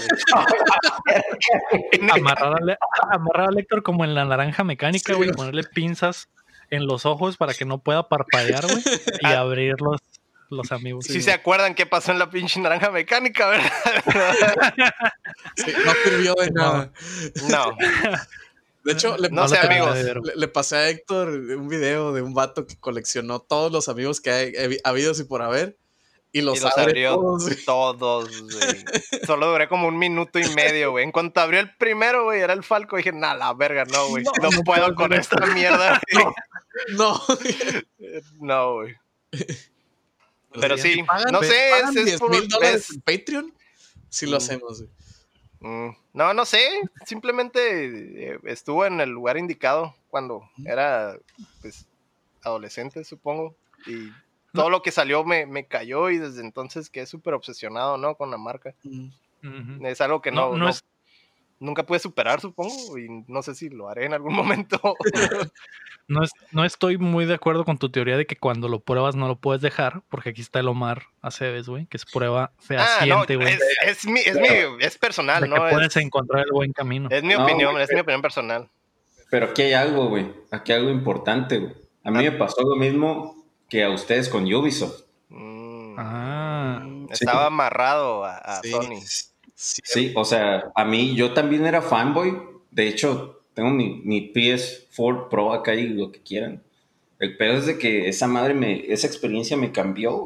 amarrar, 2.12 3.48
al 3.48 3.58
Héctor 3.58 3.82
como 3.82 4.04
en 4.04 4.14
la 4.14 4.24
naranja 4.24 4.64
mecánica, 4.64 5.12
Sí, 5.12 5.16
güey. 5.16 5.32
Ponerle 5.32 5.64
pinzas 5.64 6.28
en 6.70 6.86
los 6.86 7.04
ojos 7.06 7.36
para 7.36 7.54
que 7.54 7.64
no 7.64 7.78
pueda 7.78 8.08
parpadear, 8.08 8.64
güey. 8.66 8.82
Y 9.20 9.26
Ah. 9.26 9.40
abrir 9.40 9.74
los, 9.80 10.00
los 10.50 10.70
amigos. 10.72 11.06
Si 11.06 11.22
se 11.22 11.32
acuerdan 11.32 11.74
qué 11.74 11.86
pasó 11.86 12.12
en 12.12 12.18
la 12.18 12.30
pinche 12.30 12.60
naranja 12.60 12.90
mecánica, 12.90 13.48
¿verdad? 13.48 13.72
Sí, 15.56 15.72
no 15.84 15.92
sirvió 16.04 16.34
de 16.34 16.50
nada. 16.52 16.92
No. 17.48 17.76
De 18.84 18.92
hecho, 18.92 19.16
le, 19.16 19.30
No 19.30 19.42
lo 19.42 19.48
sé, 19.48 19.58
amigos. 19.58 19.96
le, 19.96 20.36
le 20.36 20.48
pasé 20.48 20.76
a 20.76 20.88
Héctor 20.90 21.28
un 21.30 21.68
video 21.68 22.12
de 22.12 22.20
un 22.22 22.34
vato 22.34 22.66
que 22.66 22.76
coleccionó 22.78 23.40
todos 23.40 23.72
los 23.72 23.88
amigos 23.88 24.20
que 24.20 24.30
hay 24.30 24.52
he- 24.54 24.80
habidos 24.84 25.18
y 25.20 25.24
por 25.24 25.40
haber. 25.42 25.76
Y 26.32 26.40
los, 26.42 26.58
y 26.58 26.62
los 26.62 26.76
abrió 26.76 27.14
todos, 27.14 27.44
güey. 27.44 27.64
todos, 27.64 28.42
güey. 28.42 28.84
Solo 29.24 29.46
duré 29.52 29.68
como 29.68 29.86
un 29.86 29.96
minuto 29.96 30.38
y 30.40 30.48
medio, 30.54 30.90
güey. 30.90 31.04
En 31.04 31.12
cuanto 31.12 31.40
abrió 31.40 31.60
el 31.60 31.74
primero, 31.76 32.24
güey, 32.24 32.40
era 32.40 32.52
el 32.52 32.64
Falco, 32.64 32.96
dije, 32.96 33.12
nah, 33.12 33.34
la 33.34 33.54
verga, 33.54 33.84
no, 33.84 34.08
güey. 34.08 34.24
No, 34.24 34.32
No, 34.42 34.50
no 34.50 34.62
puedo 34.64 34.94
con 34.96 35.12
esta 35.12 35.46
mierda. 35.46 36.02
güey. 36.12 36.24
No. 36.96 37.22
No, 38.40 38.74
güey. 38.74 38.94
Pero 40.60 40.76
sí, 40.78 41.02
pagan- 41.04 41.32
no 41.32 41.42
sé, 41.42 41.54
pagan 41.70 41.90
es, 41.90 41.96
es 41.96 42.04
10 42.06 42.20
por- 42.20 42.30
mil 42.30 42.48
dólares 42.48 42.90
en 42.90 43.00
Patreon. 43.00 43.54
Si 44.08 44.26
lo 44.26 44.36
hacemos, 44.36 44.80
güey. 44.82 44.90
Mm, 45.64 45.96
No, 46.12 46.34
no 46.34 46.44
sé. 46.44 46.58
Simplemente 47.06 48.32
eh, 48.34 48.38
estuvo 48.44 48.84
en 48.84 49.00
el 49.00 49.10
lugar 49.10 49.36
indicado 49.38 49.94
cuando 50.08 50.42
era, 50.66 51.16
pues, 51.62 51.86
adolescente, 52.42 53.02
supongo. 53.04 53.54
Y 53.86 54.10
todo 54.52 54.68
lo 54.70 54.82
que 54.82 54.90
salió 54.92 55.24
me, 55.24 55.46
me 55.46 55.66
cayó 55.66 56.10
y 56.10 56.18
desde 56.18 56.40
entonces 56.42 56.90
quedé 56.90 57.06
súper 57.06 57.34
obsesionado, 57.34 57.96
¿no? 57.96 58.14
Con 58.14 58.30
la 58.30 58.36
marca. 58.38 58.74
Mm. 58.84 59.84
Es 59.86 60.00
algo 60.00 60.20
que 60.22 60.30
no, 60.30 60.50
No, 60.50 60.56
no 60.56 60.64
no- 60.64 60.68
es- 60.70 60.84
nunca 61.60 61.84
pude 61.84 61.98
superar, 61.98 62.40
supongo, 62.40 62.98
y 62.98 63.08
no 63.28 63.42
sé 63.42 63.54
si 63.54 63.68
lo 63.70 63.88
haré 63.88 64.06
en 64.06 64.14
algún 64.14 64.34
momento. 64.68 64.80
No, 66.06 66.22
es- 66.22 66.32
no 66.52 66.64
estoy 66.64 66.98
muy 66.98 67.24
de 67.24 67.34
acuerdo 67.34 67.64
con 67.64 67.78
tu 67.78 67.88
teoría 67.90 68.16
de 68.18 68.26
que 68.26 68.36
cuando 68.36 68.68
lo 68.68 68.80
pruebas 68.80 69.16
no 69.16 69.26
lo 69.28 69.36
puedes 69.36 69.62
dejar, 69.62 70.02
porque 70.10 70.30
aquí 70.30 70.42
está 70.42 70.60
el 70.60 70.68
Omar 70.68 71.04
Aceves, 71.22 71.66
güey, 71.68 71.86
que 71.86 71.96
es 71.96 72.04
prueba 72.04 72.44
ah, 72.44 72.50
no, 72.58 72.62
fehaciente, 72.66 73.36
güey, 73.36 73.48
es, 73.54 73.60
es 73.86 74.06
mi, 74.06 74.20
es, 74.20 74.34
mi- 74.38 74.48
es 74.84 74.98
personal, 74.98 75.40
de 75.42 75.48
que 75.48 75.54
¿no? 75.54 75.68
puedes 75.70 75.96
Es, 75.96 76.02
encontrar 76.02 76.44
el 76.44 76.52
buen 76.52 76.72
camino. 76.74 77.08
es 77.10 77.22
mi 77.22 77.34
No, 77.34 77.44
opinión, 77.44 77.80
es 77.80 77.88
mi 77.92 78.00
opinión 78.00 78.20
personal. 78.20 78.68
Pero 79.30 79.46
aquí 79.46 79.62
hay 79.62 79.72
algo, 79.72 80.08
güey. 80.08 80.30
Aquí 80.52 80.72
hay 80.72 80.78
algo 80.80 80.90
importante, 80.90 81.58
güey. 81.58 81.74
A 82.04 82.10
mí 82.10 82.18
me 82.22 82.32
pasó 82.32 82.60
lo 82.62 82.76
mismo 82.76 83.42
que 83.70 83.82
a 83.82 83.88
ustedes 83.90 84.28
con 84.28 84.44
Ubisoft. 84.52 85.04
Mm, 85.30 85.96
Ah, 85.98 86.86
Estaba 87.10 87.46
amarrado 87.46 88.24
a, 88.24 88.36
a 88.36 88.60
Sí. 88.60 88.70
Sony. 88.70 89.00
Sí. 89.54 89.82
Sí, 89.84 90.12
o 90.16 90.24
sea, 90.24 90.72
a 90.74 90.84
mí 90.84 91.14
yo 91.14 91.32
también 91.32 91.66
era 91.66 91.80
fanboy. 91.80 92.36
De 92.70 92.88
hecho, 92.88 93.44
tengo 93.54 93.70
mi, 93.70 94.00
mi 94.04 94.32
PS4 94.32 95.28
Pro 95.28 95.52
acá 95.52 95.74
y 95.74 95.88
lo 95.88 96.10
que 96.10 96.20
quieran. 96.20 96.62
El 97.18 97.36
pedo 97.36 97.54
es 97.54 97.66
de 97.66 97.78
que 97.78 98.08
esa 98.08 98.26
madre 98.26 98.54
me, 98.54 98.92
esa 98.92 99.06
experiencia 99.06 99.56
me 99.56 99.72
cambió, 99.72 100.16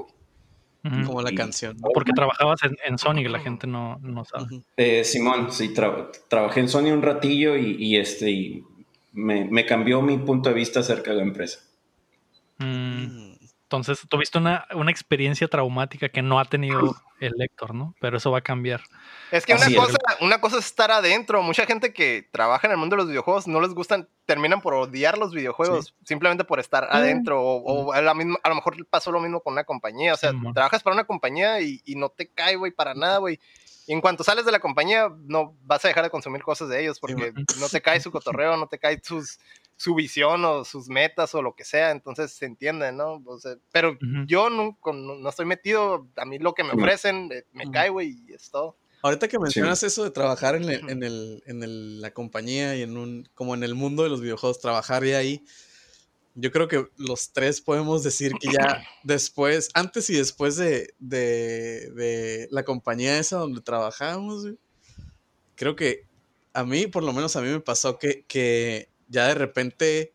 güey. 0.82 1.04
como 1.04 1.22
la 1.22 1.32
canción. 1.32 1.76
Porque 1.94 2.12
trabajabas 2.12 2.62
en, 2.62 2.76
en 2.84 2.98
Sony, 2.98 3.28
la 3.28 3.38
gente 3.40 3.66
no, 3.66 3.98
no 3.98 4.24
sabe. 4.24 4.62
Eh, 4.76 5.04
Simón, 5.04 5.52
sí, 5.52 5.74
trabajé 5.74 6.60
en 6.60 6.68
Sony 6.68 6.90
un 6.90 7.02
ratillo 7.02 7.56
y, 7.56 7.96
este, 7.96 8.30
y 8.30 8.64
me, 9.12 9.66
cambió 9.66 10.00
mi 10.00 10.18
punto 10.18 10.48
de 10.48 10.54
vista 10.54 10.80
acerca 10.80 11.10
de 11.10 11.18
la 11.18 11.22
empresa. 11.22 11.60
Mm. 12.58 13.27
Entonces, 13.68 14.00
tuviste 14.08 14.38
una, 14.38 14.66
una 14.74 14.90
experiencia 14.90 15.46
traumática 15.46 16.08
que 16.08 16.22
no 16.22 16.40
ha 16.40 16.46
tenido 16.46 16.96
el 17.20 17.34
lector, 17.36 17.74
¿no? 17.74 17.94
Pero 18.00 18.16
eso 18.16 18.30
va 18.30 18.38
a 18.38 18.40
cambiar. 18.40 18.80
Es 19.30 19.44
que 19.44 19.52
una 19.52 19.66
cosa, 19.74 19.98
una 20.22 20.40
cosa 20.40 20.58
es 20.58 20.64
estar 20.64 20.90
adentro. 20.90 21.42
Mucha 21.42 21.66
gente 21.66 21.92
que 21.92 22.26
trabaja 22.32 22.66
en 22.66 22.70
el 22.70 22.78
mundo 22.78 22.96
de 22.96 23.02
los 23.02 23.08
videojuegos 23.10 23.46
no 23.46 23.60
les 23.60 23.74
gustan, 23.74 24.08
terminan 24.24 24.62
por 24.62 24.72
odiar 24.72 25.18
los 25.18 25.34
videojuegos 25.34 25.94
simplemente 26.02 26.44
por 26.44 26.60
estar 26.60 26.84
mm. 26.84 26.96
adentro. 26.96 27.42
O, 27.42 27.92
a, 27.92 28.00
la 28.00 28.14
misma, 28.14 28.38
a, 28.42 28.48
lo 28.48 28.54
mejor 28.54 28.86
pasó 28.86 29.12
lo 29.12 29.20
mismo 29.20 29.42
con 29.42 29.52
una 29.52 29.64
compañía. 29.64 30.14
O 30.14 30.16
sea, 30.16 30.32
trabajas 30.54 30.82
para 30.82 30.94
una 30.94 31.04
compañía 31.04 31.60
y, 31.60 31.82
y 31.84 31.94
no 31.96 32.08
te 32.08 32.26
cae, 32.26 32.56
güey, 32.56 32.72
para 32.72 32.94
nada, 32.94 33.18
güey. 33.18 33.38
Y 33.86 33.92
en 33.92 34.00
cuanto 34.00 34.24
sales 34.24 34.46
de 34.46 34.52
la 34.52 34.60
compañía, 34.60 35.10
no 35.26 35.54
vas 35.62 35.84
a 35.84 35.88
dejar 35.88 36.04
de 36.04 36.10
consumir 36.10 36.42
cosas 36.42 36.70
de 36.70 36.80
ellos 36.80 36.98
porque 37.00 37.34
no 37.58 37.68
te 37.68 37.82
cae 37.82 38.00
su 38.00 38.10
cotorreo, 38.10 38.56
no 38.56 38.66
te 38.66 38.78
cae 38.78 39.00
sus, 39.02 39.38
su 39.78 39.94
visión 39.94 40.44
o 40.44 40.64
sus 40.64 40.88
metas 40.88 41.34
o 41.36 41.40
lo 41.40 41.54
que 41.54 41.64
sea, 41.64 41.92
entonces 41.92 42.32
se 42.32 42.46
entiende, 42.46 42.90
¿no? 42.90 43.22
pero 43.70 43.96
yo 44.26 44.50
no, 44.50 44.76
no, 44.92 45.28
estoy 45.28 45.46
metido, 45.46 46.08
a 46.16 46.24
mí 46.24 46.38
lo 46.40 46.52
que 46.52 46.64
me 46.64 46.72
ofrecen 46.72 47.30
eh, 47.32 47.44
me, 47.52 47.70
cae, 47.70 47.88
güey, 47.88 48.18
y 48.28 48.34
es 48.34 48.50
todo. 48.50 48.76
Ahorita 49.02 49.28
que 49.28 49.38
mencionas 49.38 49.84
eso 49.84 50.02
de 50.02 50.10
trabajar 50.10 50.56
en, 50.56 50.68
en, 50.68 51.04
el, 51.04 51.44
en 51.46 51.62
el, 51.62 52.00
la 52.00 52.10
compañía 52.12 52.74
y 52.74 52.82
en 52.82 52.96
un, 52.96 53.28
como 53.34 53.54
en 53.54 53.62
el 53.62 53.76
mundo 53.76 54.02
de 54.02 54.08
los 54.08 54.20
videojuegos, 54.20 54.58
trabajar 54.58 55.04
y 55.04 55.12
ahí, 55.12 55.44
yo 56.34 56.50
creo 56.50 56.66
que 56.66 56.88
los 56.96 57.32
tres 57.32 57.60
podemos 57.60 58.02
decir 58.02 58.32
que 58.40 58.48
ya 58.52 58.82
después, 59.04 59.70
antes 59.74 60.10
y 60.10 60.16
después 60.16 60.56
de, 60.56 60.92
de, 60.98 61.92
de 61.92 62.48
la 62.50 62.64
compañía 62.64 63.20
esa 63.20 63.36
donde 63.36 63.60
trabajamos, 63.60 64.44
creo 65.54 65.76
que 65.76 66.08
a 66.52 66.64
mí, 66.64 66.88
por 66.88 67.04
lo 67.04 67.12
menos 67.12 67.36
a 67.36 67.42
mí 67.42 67.48
me 67.48 67.60
pasó 67.60 67.96
que, 67.96 68.24
que 68.26 68.88
ya 69.08 69.26
de 69.26 69.34
repente, 69.34 70.14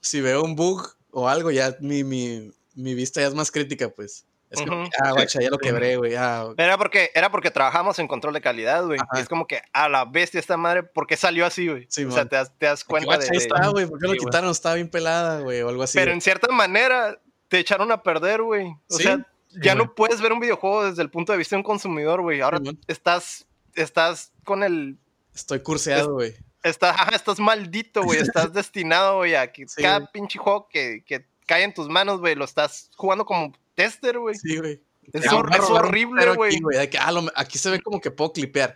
si 0.00 0.20
veo 0.20 0.42
un 0.42 0.56
bug 0.56 0.96
o 1.10 1.28
algo, 1.28 1.50
ya 1.50 1.76
mi, 1.80 2.04
mi, 2.04 2.52
mi 2.74 2.94
vista 2.94 3.20
ya 3.20 3.28
es 3.28 3.34
más 3.34 3.50
crítica, 3.50 3.88
pues. 3.88 4.26
Es 4.50 4.62
como, 4.62 4.88
ah, 5.02 5.10
guacha, 5.10 5.40
ya 5.40 5.50
lo 5.50 5.58
quebré, 5.58 5.96
güey. 5.96 6.14
Ah, 6.14 6.52
era, 6.56 6.78
porque, 6.78 7.10
era 7.14 7.30
porque 7.30 7.50
trabajamos 7.50 7.98
en 7.98 8.06
control 8.06 8.32
de 8.32 8.40
calidad, 8.40 8.84
güey. 8.84 8.98
Es 9.18 9.28
como 9.28 9.46
que 9.46 9.60
a 9.72 9.88
la 9.88 10.04
bestia 10.04 10.38
esta 10.38 10.56
madre, 10.56 10.84
¿por 10.84 11.06
qué 11.06 11.16
salió 11.16 11.44
así, 11.44 11.68
güey? 11.68 11.86
o 11.86 12.10
sea, 12.12 12.26
te 12.26 12.36
das, 12.36 12.52
te 12.56 12.66
das 12.66 12.84
cuenta 12.84 13.18
de. 13.18 13.28
Ahí 13.28 13.36
está, 13.38 13.68
güey. 13.68 13.86
¿Por 13.86 13.98
qué 13.98 14.06
lo 14.06 14.14
quitaron? 14.14 14.50
Estaba 14.50 14.76
bien 14.76 14.88
pelada, 14.88 15.40
güey, 15.40 15.62
o 15.62 15.68
algo 15.68 15.82
así. 15.82 15.98
Pero 15.98 16.12
en 16.12 16.20
cierta 16.20 16.48
manera 16.52 17.20
te 17.48 17.58
echaron 17.58 17.90
a 17.90 18.02
perder, 18.02 18.42
güey. 18.42 18.68
O 18.88 18.98
sea, 18.98 19.26
ya 19.50 19.74
no 19.74 19.94
puedes 19.94 20.20
ver 20.20 20.32
un 20.32 20.40
videojuego 20.40 20.84
desde 20.84 21.02
el 21.02 21.10
punto 21.10 21.32
de 21.32 21.38
vista 21.38 21.56
de 21.56 21.58
un 21.58 21.64
consumidor, 21.64 22.22
güey. 22.22 22.40
Ahora 22.40 22.60
estás, 22.86 23.46
estás 23.74 24.32
con 24.44 24.62
el. 24.62 24.96
Estoy 25.34 25.60
curseado, 25.60 26.14
güey. 26.14 26.34
Estás, 26.66 26.96
estás 27.12 27.38
maldito, 27.38 28.02
güey. 28.02 28.20
Estás 28.20 28.52
destinado, 28.52 29.18
güey, 29.18 29.34
a 29.34 29.52
que 29.52 29.66
cada 29.76 30.10
pinche 30.10 30.38
juego 30.38 30.68
que, 30.68 31.02
que 31.06 31.24
cae 31.46 31.62
en 31.62 31.72
tus 31.72 31.88
manos, 31.88 32.20
güey, 32.20 32.34
lo 32.34 32.44
estás 32.44 32.90
jugando 32.96 33.24
como 33.24 33.52
tester, 33.74 34.18
güey. 34.18 34.34
Sí, 34.34 34.58
güey. 34.58 34.80
Es, 35.12 35.30
horrible, 35.30 36.34
güey. 36.34 36.58
Aquí, 36.80 36.96
ah, 36.98 37.12
aquí, 37.36 37.58
se 37.58 37.70
ve 37.70 37.80
como 37.80 38.00
que 38.00 38.10
puedo 38.10 38.32
clipear. 38.32 38.74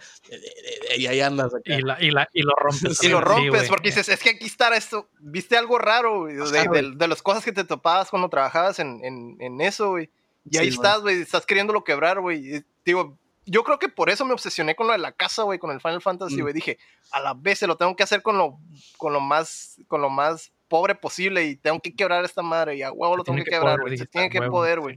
Y 0.97 1.07
ahí 1.07 1.21
andas. 1.21 1.51
Y, 1.65 1.83
la, 1.83 2.01
y, 2.01 2.13
la, 2.13 2.29
y, 2.33 2.43
lo 2.43 2.53
rompes. 2.55 2.99
Y 3.03 3.09
lo 3.09 3.21
rompes, 3.21 3.69
porque 3.69 3.89
dices, 3.89 4.09
es 4.09 4.21
que 4.21 4.31
aquí 4.31 4.47
está 4.47 4.75
esto. 4.77 5.09
Viste 5.19 5.57
algo 5.57 5.79
raro, 5.79 6.21
güey. 6.21 6.37
De, 6.37 6.93
de, 6.95 7.09
las 7.09 7.21
cosas 7.23 7.45
que 7.45 7.51
te 7.51 7.65
topabas 7.65 8.11
cuando 8.11 8.29
trabajabas 8.29 8.79
en, 8.79 9.05
en, 9.05 9.37
en 9.41 9.61
eso, 9.61 9.91
güey. 9.91 10.09
Y 10.49 10.59
ahí 10.59 10.69
estás, 10.69 11.01
güey. 11.01 11.21
Estás 11.21 11.45
queriéndolo 11.45 11.83
quebrar, 11.83 12.21
güey. 12.21 12.65
Digo, 12.85 13.19
yo 13.51 13.65
creo 13.65 13.81
que 13.81 13.89
por 13.89 14.11
eso 14.11 14.25
me 14.25 14.33
obsesioné 14.33 14.77
con 14.77 14.87
lo 14.87 14.93
de 14.93 15.01
la 15.01 15.11
casa, 15.11 15.43
güey, 15.43 15.59
con 15.59 15.73
el 15.73 15.81
Final 15.81 16.01
Fantasy, 16.01 16.37
mm. 16.37 16.41
güey. 16.41 16.55
Dije, 16.55 16.79
a 17.11 17.19
la 17.19 17.35
vez 17.35 17.59
se 17.59 17.67
lo 17.67 17.77
tengo 17.77 17.97
que 17.97 18.05
hacer 18.05 18.23
con 18.23 18.39
lo, 18.39 18.61
con 18.97 19.13
lo 19.13 19.21
más, 19.21 19.81
con 19.89 20.01
lo 20.01 20.09
más 20.09 20.53
pobre 20.69 20.95
posible 20.95 21.45
y 21.45 21.57
tengo 21.57 21.81
que 21.81 21.97
quebrar 21.97 22.25
esta 22.25 22.43
madre 22.43 22.77
y 22.77 22.83
a 22.83 22.93
huevo 22.93 23.17
lo 23.17 23.25
tengo 23.25 23.39
que, 23.39 23.51
quebrar, 23.51 23.81
güey. 23.81 23.99
Se 23.99 24.07
tiene 24.07 24.31
que 24.31 24.41
poder, 24.43 24.79
güey. 24.79 24.95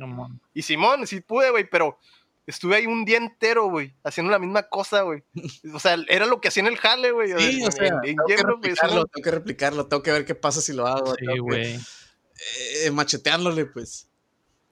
y 0.54 0.62
Simón, 0.62 1.08
sí 1.08 1.20
pude, 1.20 1.50
güey, 1.50 1.68
pero 1.68 1.98
estuve 2.46 2.76
ahí 2.76 2.86
un 2.86 3.06
día 3.06 3.18
entero, 3.18 3.66
güey, 3.70 3.96
haciendo 4.04 4.32
la 4.32 4.38
misma 4.38 4.70
cosa, 4.70 5.02
güey. 5.02 5.24
O 5.74 5.80
sea, 5.80 5.98
era 6.08 6.28
lo 6.28 6.40
que 6.40 6.50
hacía 6.50 6.62
en 6.62 6.68
el 6.68 6.78
jale, 6.78 7.12
güey. 7.12 7.30
Sí, 7.40 7.64
o 7.66 7.72
sea, 7.72 8.02
tengo, 8.02 8.24
que 8.28 8.38
replicarlo, 8.38 9.06
tengo 9.06 9.24
que 9.24 9.32
replicarlo, 9.32 9.88
tengo 9.88 10.04
que 10.04 10.12
ver 10.12 10.26
qué 10.26 10.36
pasa 10.36 10.62
si 10.62 10.74
lo 10.74 10.86
hago. 10.86 11.16
Sí, 11.16 11.40
güey. 11.40 11.80
Eh, 12.84 12.92
macheteándole, 12.92 13.66
pues. 13.66 14.10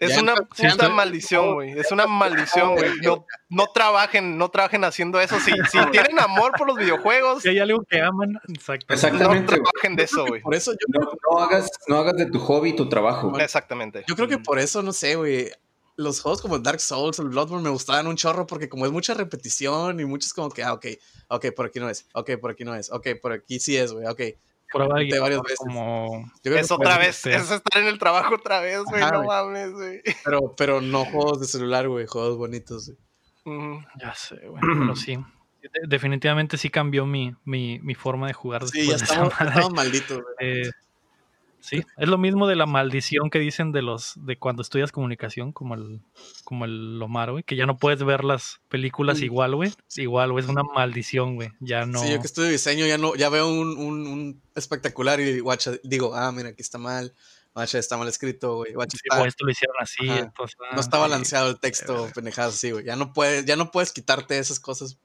Es 0.01 0.17
una 0.17 0.33
puta 0.35 0.89
maldición, 0.89 1.53
güey. 1.53 1.77
Es 1.77 1.91
una 1.91 2.07
maldición, 2.07 2.75
güey. 2.75 2.91
No, 3.11 3.25
no, 3.49 3.67
trabajen, 3.67 4.37
no 4.37 4.49
trabajen 4.49 4.83
haciendo 4.83 5.21
eso. 5.21 5.39
Si, 5.39 5.51
si 5.51 5.77
tienen 5.91 6.19
amor 6.19 6.53
por 6.57 6.67
los 6.67 6.77
videojuegos. 6.77 7.43
Si 7.43 7.49
hay 7.49 7.59
algo 7.59 7.83
que 7.87 8.01
aman, 8.01 8.39
exactamente. 8.89 9.41
No 9.41 9.45
trabajen 9.45 9.95
de 9.95 10.03
eso, 10.03 10.25
güey. 10.25 10.41
Por 10.41 10.55
eso 10.55 10.71
yo 10.71 10.87
no, 10.89 11.37
hagas, 11.39 11.69
no 11.87 11.97
hagas 11.97 12.15
de 12.15 12.25
tu 12.25 12.39
hobby 12.39 12.75
tu 12.75 12.89
trabajo. 12.89 13.37
Exactamente. 13.39 14.03
Yo 14.07 14.15
creo 14.15 14.27
que 14.27 14.39
por 14.39 14.57
eso, 14.57 14.81
no 14.81 14.91
sé, 14.91 15.15
güey. 15.15 15.51
Los 15.97 16.21
juegos 16.21 16.41
como 16.41 16.57
Dark 16.57 16.79
Souls 16.79 17.19
o 17.19 17.23
Bloodborne 17.25 17.63
me 17.63 17.69
gustaban 17.69 18.07
un 18.07 18.15
chorro 18.15 18.47
porque 18.47 18.69
como 18.69 18.87
es 18.87 18.91
mucha 18.91 19.13
repetición 19.13 19.99
y 19.99 20.05
muchos 20.05 20.33
como 20.33 20.49
que, 20.49 20.63
ah, 20.63 20.73
ok, 20.73 20.85
ok, 21.27 21.47
por 21.55 21.67
aquí 21.67 21.79
no 21.79 21.89
es, 21.89 22.07
ok, 22.13 22.31
por 22.39 22.51
aquí 22.51 22.63
no 22.63 22.73
es, 22.73 22.91
ok, 22.91 23.07
por 23.21 23.33
aquí 23.33 23.59
sí 23.59 23.77
es, 23.77 23.91
güey, 23.91 24.07
ok 24.07 24.21
varias 24.73 25.41
veces. 25.41 25.57
Como... 25.57 26.31
Es 26.43 26.71
otra 26.71 26.97
vez, 26.97 27.25
es 27.25 27.51
estar 27.51 27.81
en 27.81 27.87
el 27.87 27.99
trabajo 27.99 28.35
otra 28.35 28.59
vez, 28.59 28.83
güey, 28.83 29.01
no 29.11 29.23
mames, 29.23 29.71
güey. 29.71 30.01
Pero, 30.23 30.53
pero 30.55 30.81
no 30.81 31.05
juegos 31.05 31.39
de 31.39 31.47
celular, 31.47 31.87
güey, 31.87 32.05
juegos 32.07 32.37
bonitos, 32.37 32.91
güey. 33.45 33.85
Ya 33.99 34.13
sé, 34.13 34.35
güey, 34.47 34.61
pero 34.61 34.95
sí. 34.95 35.17
Definitivamente 35.87 36.57
sí 36.57 36.69
cambió 36.69 37.05
mi, 37.05 37.35
mi, 37.45 37.79
mi 37.79 37.93
forma 37.93 38.27
de 38.27 38.33
jugar. 38.33 38.67
Sí, 38.67 38.87
ya 38.87 38.95
estamos, 38.95 39.33
estamos 39.39 39.73
malditos, 39.73 40.21
güey. 40.21 40.35
Eh, 40.39 40.71
Sí, 41.61 41.83
es 41.97 42.07
lo 42.07 42.17
mismo 42.17 42.47
de 42.47 42.55
la 42.55 42.65
maldición 42.65 43.29
que 43.29 43.39
dicen 43.39 43.71
de 43.71 43.81
los 43.81 44.13
de 44.15 44.37
cuando 44.37 44.61
estudias 44.61 44.91
comunicación, 44.91 45.51
como 45.51 45.75
el 45.75 46.01
como 46.43 46.65
el 46.65 46.99
Lomar, 46.99 47.31
güey, 47.31 47.43
que 47.43 47.55
ya 47.55 47.65
no 47.65 47.77
puedes 47.77 48.03
ver 48.03 48.23
las 48.23 48.61
películas 48.67 49.21
igual, 49.21 49.55
güey. 49.55 49.73
Igual, 49.95 50.31
güey, 50.31 50.43
es 50.43 50.49
una 50.49 50.63
maldición, 50.63 51.35
güey. 51.35 51.49
Ya 51.59 51.85
no. 51.85 51.99
Sí, 51.99 52.11
yo 52.11 52.19
que 52.19 52.27
estudio 52.27 52.49
diseño 52.49 52.85
ya 52.87 52.97
no 52.97 53.15
ya 53.15 53.29
veo 53.29 53.47
un, 53.47 53.77
un, 53.77 54.07
un 54.07 54.41
espectacular 54.55 55.19
y 55.19 55.39
guacha, 55.39 55.73
digo, 55.83 56.15
ah, 56.15 56.31
mira, 56.31 56.49
aquí 56.49 56.61
está 56.61 56.77
mal. 56.77 57.13
Guacha, 57.53 57.79
está 57.79 57.97
mal 57.97 58.07
escrito, 58.07 58.55
güey. 58.55 58.71
sí, 58.71 58.97
está... 59.03 59.25
esto 59.27 59.45
lo 59.45 59.51
hicieron 59.51 59.75
así, 59.79 60.07
entonces, 60.09 60.57
No 60.73 60.79
está 60.79 60.97
ah, 60.97 61.01
balanceado 61.01 61.49
el 61.49 61.59
texto, 61.59 62.09
pendejadas 62.15 62.53
así, 62.53 62.71
güey. 62.71 62.85
Ya 62.85 62.95
no 62.95 63.11
puedes 63.11 63.45
ya 63.45 63.57
no 63.57 63.71
puedes 63.71 63.91
quitarte 63.91 64.37
esas 64.37 64.59
cosas. 64.59 64.97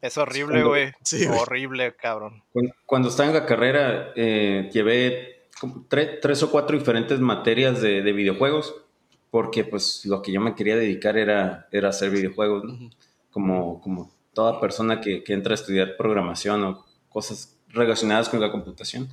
Es 0.00 0.18
horrible, 0.18 0.62
güey. 0.62 0.92
Sí, 1.02 1.26
horrible, 1.26 1.94
cabrón. 1.96 2.42
Cuando, 2.84 3.08
estaba 3.08 3.28
en 3.28 3.34
la 3.34 3.46
carrera, 3.46 4.12
eh, 4.14 4.68
llevé 4.72 5.48
tres, 5.88 6.42
o 6.42 6.50
cuatro 6.50 6.78
diferentes 6.78 7.18
materias 7.20 7.80
de, 7.80 8.12
videojuegos, 8.12 8.74
porque 9.30 9.64
pues 9.64 10.04
lo 10.04 10.22
que 10.22 10.32
yo 10.32 10.40
me 10.40 10.54
quería 10.54 10.76
dedicar 10.76 11.16
era, 11.16 11.68
era 11.72 11.88
hacer 11.88 12.10
videojuegos, 12.10 12.64
como, 13.30 13.80
como 13.80 14.12
toda 14.32 14.60
persona 14.60 15.00
que, 15.00 15.24
que, 15.24 15.32
entra 15.32 15.52
a 15.52 15.54
estudiar 15.54 15.96
programación 15.96 16.62
o 16.64 16.84
cosas 17.08 17.56
relacionadas 17.68 18.28
con 18.28 18.40
la 18.40 18.50
computación. 18.50 19.08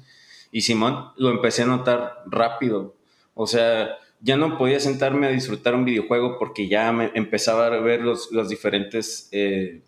Y 0.51 0.61
Simón 0.61 1.11
lo 1.18 1.31
empecé 1.31 1.64
a 1.64 1.68
notar 1.68 2.23
rápido. 2.27 2.95
O 3.34 3.47
sea, 3.47 3.97
ya 4.22 4.38
no 4.38 4.57
podía 4.57 4.80
sentarme 4.80 5.27
a 5.27 5.31
disfrutar 5.31 5.76
un 5.76 5.85
videojuego 5.85 6.38
porque 6.38 6.68
ya 6.68 6.91
me 6.91 7.11
empezaba 7.15 7.68
a 7.68 7.80
ver 7.81 8.01
los, 8.01 8.31
los 8.31 8.49
diferentes 8.49 9.27
eh, 9.31 9.81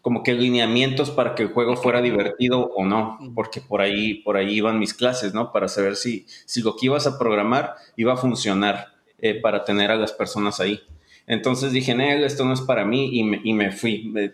como 0.00 0.22
que 0.22 0.34
lineamientos 0.34 1.10
para 1.10 1.34
que 1.34 1.44
el 1.44 1.50
juego 1.50 1.76
fuera 1.76 2.02
divertido 2.02 2.70
o 2.74 2.84
no, 2.84 3.18
porque 3.34 3.60
por 3.60 3.80
ahí, 3.80 4.14
por 4.14 4.36
ahí 4.36 4.54
iban 4.54 4.78
mis 4.78 4.94
clases, 4.94 5.34
¿no? 5.34 5.52
Para 5.52 5.68
saber 5.68 5.96
si, 5.96 6.26
si 6.44 6.62
lo 6.62 6.76
que 6.76 6.86
ibas 6.86 7.06
a 7.06 7.18
programar 7.18 7.74
iba 7.96 8.12
a 8.12 8.16
funcionar 8.16 8.92
eh, 9.18 9.34
para 9.40 9.64
tener 9.64 9.90
a 9.90 9.96
las 9.96 10.12
personas 10.12 10.60
ahí. 10.60 10.80
Entonces 11.26 11.72
dije, 11.72 11.94
no, 11.94 12.04
esto 12.04 12.44
no 12.44 12.52
es 12.52 12.60
para 12.60 12.84
mí 12.84 13.10
y 13.12 13.24
me, 13.24 13.40
y 13.42 13.52
me 13.52 13.70
fui, 13.70 14.04
me 14.08 14.32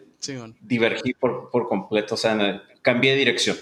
divergí 0.60 1.14
por, 1.14 1.50
por, 1.50 1.68
completo, 1.68 2.14
o 2.14 2.18
sea, 2.18 2.62
cambié 2.82 3.12
de 3.12 3.18
dirección, 3.18 3.56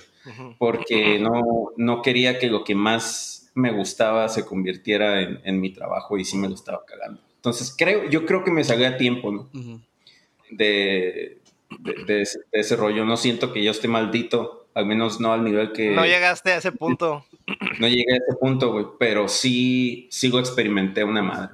porque 0.58 1.18
no, 1.18 1.72
no 1.76 2.02
quería 2.02 2.38
que 2.38 2.48
lo 2.48 2.64
que 2.64 2.74
más 2.74 3.50
me 3.54 3.72
gustaba 3.72 4.28
se 4.28 4.44
convirtiera 4.44 5.22
en, 5.22 5.40
en 5.44 5.60
mi 5.60 5.70
trabajo 5.70 6.18
y 6.18 6.24
sí 6.24 6.36
me 6.36 6.48
lo 6.48 6.54
estaba 6.54 6.84
cagando. 6.86 7.20
Entonces 7.36 7.74
creo, 7.76 8.08
yo 8.08 8.26
creo 8.26 8.44
que 8.44 8.50
me 8.50 8.64
salí 8.64 8.84
a 8.84 8.96
tiempo, 8.96 9.32
¿no? 9.32 9.50
de, 10.50 11.35
de, 11.78 12.26
ese, 12.52 12.76
rollo. 12.76 13.04
No 13.04 13.16
siento 13.16 13.52
que 13.52 13.62
yo 13.62 13.70
esté 13.70 13.88
maldito, 13.88 14.68
al 14.74 14.86
menos 14.86 15.20
no 15.20 15.32
al 15.32 15.44
nivel 15.44 15.72
que... 15.72 15.90
No 15.90 16.04
llegaste 16.04 16.52
a 16.52 16.56
ese 16.58 16.72
punto. 16.72 17.24
no 17.80 17.88
llegué 17.88 18.12
a 18.12 18.16
ese 18.16 18.36
punto, 18.40 18.72
güey, 18.72 18.86
pero 18.98 19.28
sí, 19.28 20.08
lo 20.30 20.38
experimenté 20.38 21.04
una 21.04 21.22
madre. 21.22 21.50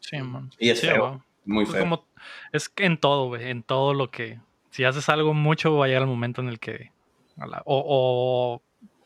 Sí, 0.00 0.18
man. 0.18 0.50
Y 0.58 0.70
es 0.70 0.80
feo, 0.80 1.24
muy 1.44 1.66
feo. 1.66 1.80
Como, 1.80 2.06
es 2.52 2.68
que 2.68 2.84
en 2.84 2.98
todo, 2.98 3.28
güey, 3.28 3.50
en 3.50 3.62
todo 3.62 3.94
lo 3.94 4.10
que... 4.10 4.40
Si 4.70 4.84
haces 4.84 5.08
algo 5.08 5.34
mucho, 5.34 5.76
va 5.76 5.84
a 5.84 5.88
llegar 5.88 6.02
el 6.02 6.08
momento 6.08 6.40
en 6.40 6.48
el 6.48 6.58
que... 6.58 6.90
o, 7.64 8.60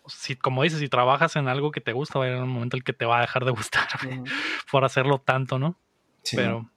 si, 0.06 0.36
como 0.36 0.62
dices, 0.62 0.78
si 0.78 0.88
trabajas 0.88 1.36
en 1.36 1.48
algo 1.48 1.70
que 1.70 1.82
te 1.82 1.92
gusta, 1.92 2.18
va 2.18 2.24
a 2.24 2.28
llegar 2.28 2.42
el 2.42 2.48
momento 2.48 2.76
en 2.76 2.80
el 2.80 2.84
que 2.84 2.94
te 2.94 3.04
va 3.04 3.18
a 3.18 3.20
dejar 3.20 3.44
de 3.44 3.50
gustar 3.50 3.86
por 4.70 4.84
hacerlo 4.84 5.18
tanto, 5.18 5.58
¿no? 5.58 5.76
Sí, 6.22 6.36
pero 6.36 6.70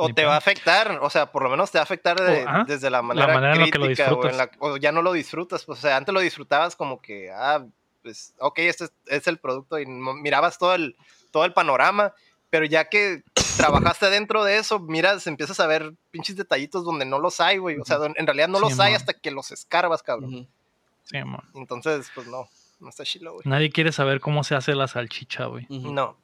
O 0.00 0.14
te 0.14 0.24
va 0.24 0.34
a 0.34 0.38
afectar, 0.38 0.98
o 1.02 1.10
sea, 1.10 1.32
por 1.32 1.42
lo 1.42 1.50
menos 1.50 1.70
te 1.72 1.78
va 1.78 1.82
a 1.82 1.84
afectar 1.84 2.20
de- 2.20 2.44
O, 2.44 2.48
ajá, 2.48 2.64
desde 2.68 2.88
la 2.88 3.02
manera, 3.02 3.34
manera 3.34 3.54
en 3.54 3.60
la 3.62 3.66
que 3.70 3.78
lo 3.78 3.84
crítica 3.86 4.04
o, 4.12 4.14
disfrutas. 4.14 4.36
la- 4.36 4.50
o 4.60 4.76
ya 4.76 4.92
no 4.92 5.02
lo 5.02 5.12
disfrutas. 5.12 5.64
Pues, 5.64 5.80
o 5.80 5.82
sea, 5.82 5.96
antes 5.96 6.14
lo 6.14 6.20
disfrutabas 6.20 6.76
como 6.76 7.00
que, 7.02 7.30
ah, 7.32 7.64
pues, 8.02 8.32
ok, 8.38 8.58
este 8.60 8.84
es, 8.84 8.92
es 9.06 9.26
el 9.26 9.38
producto 9.38 9.78
y 9.80 9.86
mirabas 9.86 10.56
todo 10.56 10.74
el, 10.76 10.96
todo 11.32 11.44
el 11.44 11.52
panorama, 11.52 12.14
pero 12.48 12.64
ya 12.64 12.88
que 12.88 13.22
trabajaste 13.56 14.08
dentro 14.08 14.44
de 14.44 14.58
eso, 14.58 14.78
miras, 14.78 15.26
empiezas 15.26 15.58
a 15.58 15.66
ver 15.66 15.92
pinches 16.12 16.36
detallitos 16.36 16.84
donde 16.84 17.04
no 17.04 17.18
los 17.18 17.40
hay, 17.40 17.58
güey. 17.58 17.78
O 17.80 17.84
sea, 17.84 17.98
en 18.14 18.24
realidad 18.26 18.46
no 18.48 18.58
Sí, 18.58 18.64
los 18.70 18.78
hay 18.80 18.92
mon. 18.92 18.96
hasta 19.00 19.14
que 19.14 19.30
los 19.32 19.50
escarbas, 19.50 20.02
cabrón. 20.04 20.48
Sí, 21.02 21.24
mon. 21.24 21.42
Entonces, 21.54 22.08
pues 22.14 22.28
no, 22.28 22.48
no 22.78 22.88
está 22.88 23.02
chilo, 23.04 23.32
güey. 23.32 23.42
nadie 23.46 23.70
quiere 23.70 23.90
saber 23.90 24.20
cómo 24.20 24.44
se 24.44 24.54
hace 24.54 24.74
la 24.76 24.86
salchicha, 24.86 25.46
güey. 25.46 25.66
No. 25.68 26.16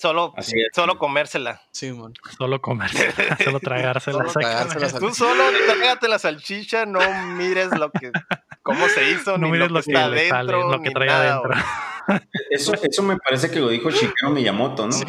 Solo, 0.00 0.32
Así 0.36 0.58
es. 0.58 0.68
solo 0.74 0.96
comérsela. 0.98 1.60
Sí, 1.72 1.92
man. 1.92 2.14
Solo 2.38 2.60
comer, 2.62 2.88
solo 3.44 3.60
tragársela. 3.60 4.16
Solo 4.18 4.28
exactamente. 4.28 4.70
tragársela. 4.72 4.98
Tú 5.00 5.14
solo 5.14 5.44
trágate 5.66 6.08
la 6.08 6.18
salchicha, 6.18 6.86
no 6.86 7.00
mires 7.36 7.76
lo 7.78 7.90
que, 7.90 8.10
cómo 8.62 8.88
se 8.88 9.10
hizo, 9.10 9.32
No 9.38 9.46
ni 9.46 9.52
mires 9.52 9.70
lo 9.70 9.82
que 9.82 9.90
está 9.92 10.04
adentro, 10.06 10.70
lo 10.70 10.80
que 10.80 10.90
trae 10.90 11.06
nada, 11.08 11.34
adentro. 11.36 11.50
Eso, 12.50 12.72
eso 12.82 13.02
me 13.04 13.16
parece 13.18 13.50
que 13.52 13.60
lo 13.60 13.68
dijo 13.68 13.88
Shigeru 13.90 14.30
Miyamoto, 14.32 14.86
¿no? 14.86 14.90
Sí. 14.92 15.04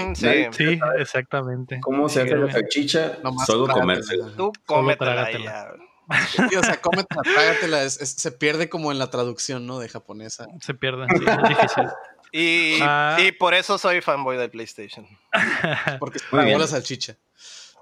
Sí, 0.51 0.79
exactamente. 0.99 1.79
¿Cómo 1.81 2.07
se 2.09 2.21
hace 2.21 2.31
Sí, 2.31 2.35
la 2.35 2.51
salchicha? 2.51 3.17
Nomás 3.23 3.47
Solo 3.47 3.63
trágatela. 3.63 3.81
comérsela. 3.81 4.35
Tú 4.37 4.51
cómetela. 4.67 5.29
Sí, 6.27 6.55
o 6.55 6.61
sea, 6.63 6.79
cómetela, 6.81 7.21
trágatela. 7.23 7.83
es- 7.83 7.99
es- 8.01 8.11
se 8.11 8.31
pierde 8.33 8.69
como 8.69 8.91
en 8.91 8.99
la 8.99 9.09
traducción, 9.09 9.65
¿no? 9.65 9.79
De 9.79 9.87
japonesa. 9.89 10.45
Se 10.59 10.73
pierden, 10.75 11.07
sí, 11.09 11.23
es 11.25 11.49
difícil. 11.49 11.83
Y, 12.31 12.79
Ah. 12.81 13.17
y 13.19 13.31
por 13.33 13.53
eso 13.53 13.77
soy 13.77 14.01
fanboy 14.01 14.37
de 14.37 14.47
PlayStation. 14.49 15.05
Porque 15.99 16.19
bien. 16.31 16.59
la 16.59 16.67
salchicha. 16.67 17.17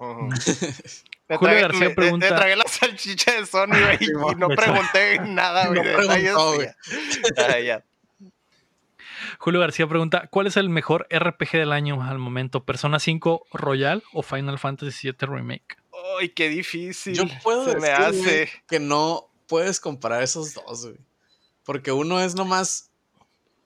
Me 1.28 1.36
Julio 1.36 1.54
tragué- 1.54 1.60
García 1.60 1.80
me- 1.80 1.88
me- 1.90 1.94
pregunta- 1.94 2.30
me 2.30 2.36
tragué 2.36 2.56
la 2.56 2.64
salchicha 2.66 3.32
de 3.32 3.46
Sony, 3.46 3.68
güey, 3.68 3.98
y 4.00 4.34
no 4.36 4.48
pregunté 4.48 5.20
nada, 5.20 5.68
güey. 5.68 5.78
No 5.78 5.96
preguntó, 5.96 6.54
güey. 6.54 6.66
ya. 7.36 7.46
Ah, 7.46 7.60
ya. 7.60 7.84
Julio 9.38 9.60
García 9.60 9.86
pregunta: 9.86 10.26
¿Cuál 10.30 10.48
es 10.48 10.56
el 10.56 10.68
mejor 10.70 11.06
RPG 11.10 11.52
del 11.52 11.70
año 11.72 12.02
al 12.02 12.18
momento? 12.18 12.64
¿Persona 12.64 12.98
5 12.98 13.46
Royal 13.52 14.02
o 14.12 14.22
Final 14.22 14.58
Fantasy 14.58 15.08
VII 15.12 15.16
Remake? 15.28 15.76
Ay, 16.18 16.30
qué 16.30 16.48
difícil. 16.48 17.14
Yo 17.14 17.24
puedo 17.44 17.64
se 17.64 17.76
decir 17.76 17.80
me 17.82 17.92
hace. 17.92 18.50
que 18.66 18.80
no 18.80 19.30
puedes 19.46 19.78
comparar 19.80 20.22
esos 20.24 20.54
dos, 20.54 20.86
güey. 20.86 20.98
Porque 21.64 21.92
uno 21.92 22.20
es 22.20 22.34
nomás 22.34 22.89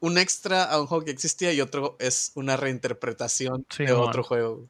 un 0.05 0.18
extra 0.18 0.64
a 0.64 0.81
un 0.81 0.86
juego 0.86 1.05
que 1.05 1.10
existía 1.10 1.52
y 1.52 1.60
otro 1.60 1.97
es 1.98 2.32
una 2.35 2.56
reinterpretación 2.56 3.64
Sí, 3.70 3.86
de 3.86 3.93
otro 3.93 4.22
juego. 4.22 4.66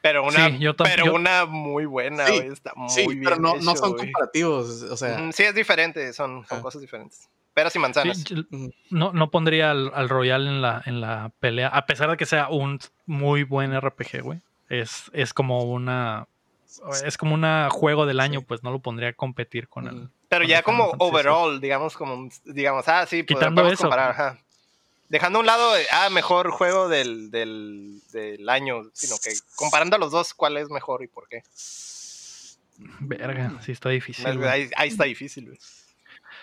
Pero 0.00 0.24
una, 0.24 0.46
Sí, 0.48 0.58
yo 0.58 0.74
tam- 0.76 0.84
pero 0.88 1.06
yo- 1.06 1.14
una 1.14 1.44
muy 1.44 1.84
buena, 1.84 2.26
Sí. 2.26 2.34
Está 2.52 2.72
muy 2.76 2.88
Sí, 2.88 3.06
bien 3.08 3.24
pero 3.24 3.36
no, 3.36 3.56
no 3.56 3.74
son 3.76 3.96
comparativos. 3.96 4.82
O 4.82 4.96
sea, 4.96 5.20
Ujú, 5.20 5.32
Sí, 5.32 5.42
es 5.42 5.54
diferente, 5.54 6.12
son, 6.12 6.46
son 6.46 6.58
Ah. 6.58 6.62
cosas 6.62 6.80
diferentes. 6.80 7.28
Peras 7.52 7.74
y 7.74 7.78
manzanas. 7.80 8.18
Sí, 8.18 8.34
yo- 8.36 8.42
ujú. 8.56 8.70
no, 8.90 9.12
no 9.12 9.30
pondría 9.32 9.72
al, 9.72 9.90
al 9.92 10.08
Royal 10.08 10.46
en 10.46 10.62
la, 10.62 10.82
en 10.86 11.00
la 11.00 11.32
pelea, 11.40 11.68
a 11.68 11.86
pesar 11.86 12.08
de 12.10 12.16
que 12.16 12.26
sea 12.26 12.48
un 12.48 12.78
muy 13.06 13.42
buen 13.42 13.72
RPG, 13.74 14.20
güey. 14.22 14.40
Es, 14.68 15.10
es 15.12 15.34
como 15.34 15.64
una. 15.64 16.28
Es 17.04 17.16
como 17.18 17.34
una 17.34 17.68
juego 17.70 18.06
del 18.06 18.20
año, 18.20 18.40
Sí. 18.40 18.44
pues 18.46 18.62
no 18.62 18.70
lo 18.70 18.78
pondría 18.78 19.08
a 19.08 19.12
competir 19.14 19.66
con 19.68 19.88
el. 19.88 20.08
Pero 20.28 20.44
ya 20.44 20.62
como 20.62 20.92
overall, 20.98 21.60
digamos, 21.60 21.96
como, 21.96 22.28
digamos, 22.44 22.86
ah, 22.88 23.06
sí, 23.06 23.22
pues, 23.22 23.38
Quitando 23.38 23.62
podemos 23.62 23.78
eso. 23.80 23.82
comparar, 23.84 24.10
ajá. 24.10 24.38
Dejando 25.08 25.38
a 25.38 25.40
un 25.40 25.46
lado, 25.46 25.72
ah, 25.90 26.10
mejor 26.10 26.50
juego 26.50 26.88
del, 26.88 27.30
del, 27.30 28.02
del 28.12 28.46
año, 28.48 28.82
sino 28.92 29.16
que 29.18 29.30
comparando 29.56 29.96
a 29.96 29.98
los 29.98 30.12
dos, 30.12 30.34
¿cuál 30.34 30.58
es 30.58 30.68
mejor 30.68 31.02
y 31.02 31.06
por 31.06 31.28
qué? 31.28 31.42
Verga, 33.00 33.58
sí 33.64 33.72
está 33.72 33.88
difícil. 33.88 34.26
ahí, 34.44 34.70
está 34.86 35.04
difícil, 35.04 35.46
güey. 35.46 35.58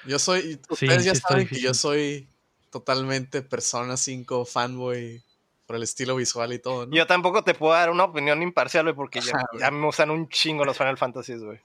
Yo 0.05 0.19
soy. 0.19 0.41
Sí, 0.41 0.59
Ustedes 0.69 1.05
ya 1.05 1.15
sí 1.15 1.21
saben 1.27 1.47
que 1.47 1.59
yo 1.59 1.73
soy 1.73 2.27
totalmente 2.71 3.41
Persona 3.41 3.97
5 3.97 4.45
fanboy 4.45 5.21
por 5.65 5.75
el 5.77 5.83
estilo 5.83 6.15
visual 6.15 6.51
y 6.53 6.59
todo, 6.59 6.85
¿no? 6.85 6.95
Yo 6.95 7.07
tampoco 7.07 7.43
te 7.43 7.53
puedo 7.53 7.73
dar 7.73 7.89
una 7.89 8.03
opinión 8.03 8.41
imparcial, 8.43 8.83
güey, 8.85 8.95
porque 8.95 9.21
ya, 9.21 9.33
Ajá, 9.35 9.45
güey. 9.51 9.61
ya 9.61 9.71
me 9.71 9.85
gustan 9.85 10.09
un 10.11 10.27
chingo 10.29 10.65
los 10.65 10.77
Final 10.77 10.97
Fantasies, 10.97 11.41
güey. 11.41 11.57
Sí, 11.57 11.63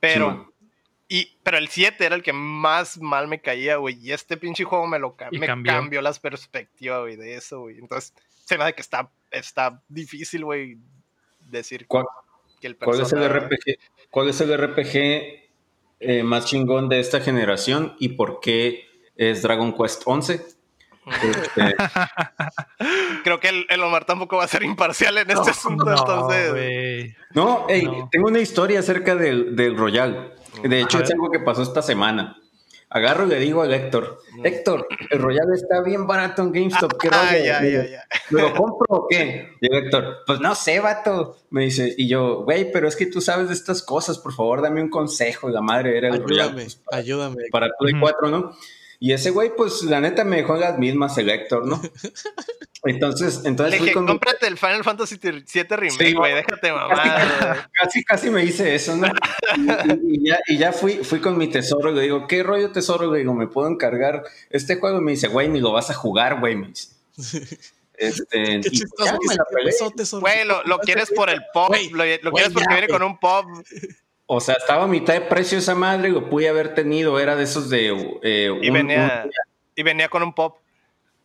Pero. 0.00 0.52
Y, 1.08 1.36
pero 1.42 1.58
el 1.58 1.68
7 1.68 2.04
era 2.04 2.14
el 2.14 2.22
que 2.22 2.32
más 2.32 2.98
mal 3.00 3.28
me 3.28 3.40
caía, 3.40 3.76
güey. 3.76 3.98
Y 4.00 4.12
este 4.12 4.36
pinche 4.36 4.64
juego 4.64 4.86
me 4.86 4.98
lo 4.98 5.16
me 5.32 5.46
cambió. 5.46 5.72
cambió. 5.72 6.00
las 6.00 6.18
perspectivas, 6.18 7.00
güey, 7.00 7.16
de 7.16 7.34
eso, 7.34 7.60
güey. 7.60 7.78
Entonces, 7.78 8.14
se 8.44 8.56
me 8.56 8.64
hace 8.64 8.74
que 8.74 8.82
está, 8.82 9.10
está 9.30 9.82
difícil, 9.88 10.44
güey, 10.44 10.78
decir 11.50 11.86
¿Cuál, 11.86 12.06
que 12.60 12.68
el 12.68 12.76
cuál 12.76 13.02
es 13.02 13.12
el 13.12 13.28
RPG, 13.28 13.78
cuál 14.10 14.28
es 14.28 14.40
el 14.40 14.56
RPG 14.56 14.96
eh, 16.00 16.22
más 16.22 16.46
chingón 16.46 16.88
de 16.88 17.00
esta 17.00 17.20
generación 17.20 17.94
y 17.98 18.10
por 18.10 18.40
qué 18.40 18.86
es 19.16 19.42
Dragon 19.42 19.76
Quest 19.76 20.02
11? 20.04 20.34
Este, 21.06 21.74
Creo 23.24 23.38
que 23.40 23.48
el, 23.48 23.66
el 23.68 23.82
Omar 23.82 24.06
tampoco 24.06 24.38
va 24.38 24.44
a 24.44 24.48
ser 24.48 24.62
imparcial 24.62 25.18
en 25.18 25.30
este 25.30 25.50
asunto, 25.50 25.84
No, 25.84 25.92
entonces. 25.92 27.14
No. 27.34 27.66
tengo 28.10 28.28
una 28.28 28.40
historia 28.40 28.80
acerca 28.80 29.14
del, 29.14 29.54
del 29.54 29.76
Royal. 29.76 30.34
De 30.62 30.80
hecho, 30.80 31.00
es 31.00 31.10
algo 31.10 31.30
que 31.30 31.40
pasó 31.40 31.62
esta 31.62 31.82
semana. 31.82 32.36
Agarro 32.90 33.26
y 33.26 33.30
le 33.30 33.40
digo 33.40 33.62
a 33.62 33.74
Héctor, 33.74 34.20
Héctor, 34.44 34.86
el 35.10 35.18
Royal 35.18 35.48
está 35.52 35.82
bien 35.82 36.06
barato 36.06 36.42
en 36.42 36.52
GameStop. 36.52 36.92
¿Qué 37.00 37.08
Ah, 37.10 37.28
rollo?" 37.32 37.44
ya, 37.44 37.60
Le 37.60 37.68
digo, 37.70 37.82
ya, 37.82 37.88
ya. 37.90 38.04
¿Me 38.30 38.40
lo 38.42 38.54
compro 38.54 38.86
o 38.88 39.06
qué? 39.08 39.48
Y 39.60 39.66
el 39.66 39.84
Héctor, 39.84 40.18
pues 40.26 40.38
no 40.38 40.54
sé, 40.54 40.78
vato. 40.78 41.38
Me 41.50 41.62
dice, 41.64 41.92
y 41.96 42.06
yo, 42.06 42.44
güey, 42.44 42.70
pero 42.70 42.86
es 42.86 42.94
que 42.94 43.06
tú 43.06 43.20
sabes 43.20 43.48
de 43.48 43.54
estas 43.54 43.82
cosas, 43.82 44.18
por 44.18 44.32
favor, 44.32 44.62
dame 44.62 44.80
un 44.80 44.90
consejo. 44.90 45.48
Y 45.48 45.52
la 45.52 45.60
madre 45.60 45.98
era 45.98 46.08
el 46.08 46.22
Royal. 46.22 46.50
Ayúdame, 46.50 46.62
pues, 46.62 46.76
para, 46.76 46.98
ayúdame. 46.98 47.36
para 47.50 47.68
Play 47.78 47.94
Ujú. 47.94 48.00
4, 48.02 48.28
¿no? 48.30 48.56
Y 49.04 49.12
ese 49.12 49.28
güey, 49.28 49.54
pues 49.54 49.82
la 49.82 50.00
neta 50.00 50.24
me 50.24 50.36
dejó 50.36 50.54
en 50.54 50.62
las 50.62 50.78
mismas, 50.78 51.18
el 51.18 51.28
Héctor, 51.28 51.66
¿no? 51.66 51.78
Entonces, 52.84 53.42
Le 53.42 53.48
entonces 53.50 53.76
fui 53.76 53.86
dije, 53.88 53.94
con 53.94 54.06
cómprate 54.06 54.46
el 54.46 54.56
Final 54.56 54.82
Fantasy 54.82 55.18
7 55.44 55.76
Remake, 55.76 56.06
Sí, 56.06 56.14
güey, 56.14 56.34
déjate 56.34 56.72
mamar, 56.72 57.68
casi, 57.82 58.02
casi 58.02 58.30
me 58.30 58.44
hice 58.44 58.74
eso, 58.74 58.96
¿no? 58.96 59.06
Y, 60.06 60.16
y 60.16 60.28
ya, 60.28 60.38
y 60.48 60.56
ya 60.56 60.72
fui, 60.72 60.94
fui 61.04 61.20
con 61.20 61.36
mi 61.36 61.48
tesoro 61.48 61.90
y 61.92 61.94
le 61.96 62.00
digo, 62.02 62.26
¿qué 62.26 62.42
rollo 62.42 62.72
tesoro? 62.72 63.12
Le 63.12 63.18
digo, 63.18 63.34
¿me 63.34 63.46
puedo 63.46 63.68
encargar 63.68 64.22
este 64.48 64.76
juego? 64.76 64.98
Y 64.98 65.02
me 65.02 65.10
dice, 65.12 65.28
güey, 65.28 65.48
ni 65.48 65.60
lo 65.60 65.72
vas 65.72 65.90
a 65.90 65.94
jugar, 65.94 66.40
güey, 66.40 66.56
me 66.56 66.68
dice. 66.68 66.88
Este, 67.96 68.60
Qué 68.62 68.70
chistoso. 68.70 69.04
ya 69.04 69.12
me 69.12 69.18
güey, 69.18 69.36
la 69.36 69.44
¿qué 69.48 69.54
pelé. 69.54 69.70
pasó, 69.70 69.90
tesoro? 69.90 70.20
Güey, 70.22 70.44
lo, 70.46 70.62
lo 70.64 70.78
quieres 70.78 71.10
por 71.14 71.28
el 71.28 71.42
pop, 71.52 71.68
Güey, 71.68 71.90
lo, 71.90 72.04
lo 72.04 72.04
güey, 72.04 72.16
quieres 72.32 72.52
porque 72.52 72.66
ya, 72.68 72.74
viene 72.74 72.86
güey. 72.86 72.98
con 72.98 73.02
un 73.02 73.18
pop. 73.18 73.46
O 74.26 74.40
sea, 74.40 74.54
estaba 74.54 74.84
a 74.84 74.88
mitad 74.88 75.14
de 75.14 75.20
precio 75.22 75.58
esa 75.58 75.74
madre, 75.74 76.08
lo 76.08 76.28
pude 76.30 76.48
haber 76.48 76.74
tenido, 76.74 77.18
era 77.20 77.36
de 77.36 77.44
esos 77.44 77.68
de... 77.68 77.88
eh, 78.22 78.50
Y 78.62 78.68
un- 78.68 78.74
venía, 78.74 79.22
un- 79.26 79.30
y 79.76 79.82
venía 79.82 80.08
con 80.08 80.22
un 80.22 80.32
pop. 80.34 80.58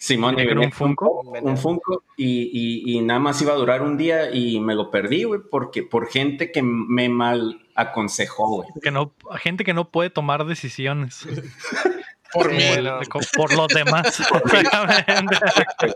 Simón, 0.02 0.36
y 0.36 0.38
¿Venía 0.38 0.50
con 0.52 0.56
venía 0.60 0.68
un 0.68 0.72
Funko? 0.74 1.22
un, 1.22 1.50
un 1.50 1.58
Funko 1.58 2.04
y, 2.16 2.50
y- 2.54 2.98
y 2.98 3.02
nada 3.02 3.20
más 3.20 3.42
iba 3.42 3.52
a 3.52 3.58
durar 3.58 3.82
un 3.82 3.98
día 3.98 4.32
y 4.34 4.60
me 4.62 4.74
lo 4.74 4.92
perdí, 4.92 5.24
güey, 5.26 5.42
porque 5.52 5.84
por 5.84 6.08
gente 6.10 6.52
que 6.54 6.62
me 6.62 7.10
mal 7.10 7.66
aconsejó, 7.76 8.48
güey. 8.64 8.70
Que 8.82 8.92
no, 8.92 9.14
gente 9.40 9.66
que 9.66 9.74
no 9.74 9.90
puede 9.90 10.10
tomar 10.10 10.46
decisiones 10.46 11.28
Por 12.34 12.52
mí. 12.54 12.64
bueno. 12.70 13.00
por, 13.36 13.54
los 13.56 13.68
demás. 13.70 14.22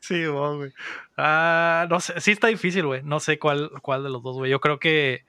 Sí, 0.00 0.24
güey. 0.26 0.72
Ah, 1.16 1.86
no 1.90 2.00
sé, 2.00 2.20
sí 2.20 2.30
está 2.30 2.46
difícil, 2.48 2.86
güey. 2.86 3.02
No 3.02 3.18
sé 3.20 3.38
cuál, 3.38 3.70
cuál 3.82 4.04
de 4.04 4.10
los 4.10 4.22
dos, 4.22 4.36
güey. 4.36 4.50
Yo 4.50 4.60
creo 4.60 4.78
que 4.78 5.24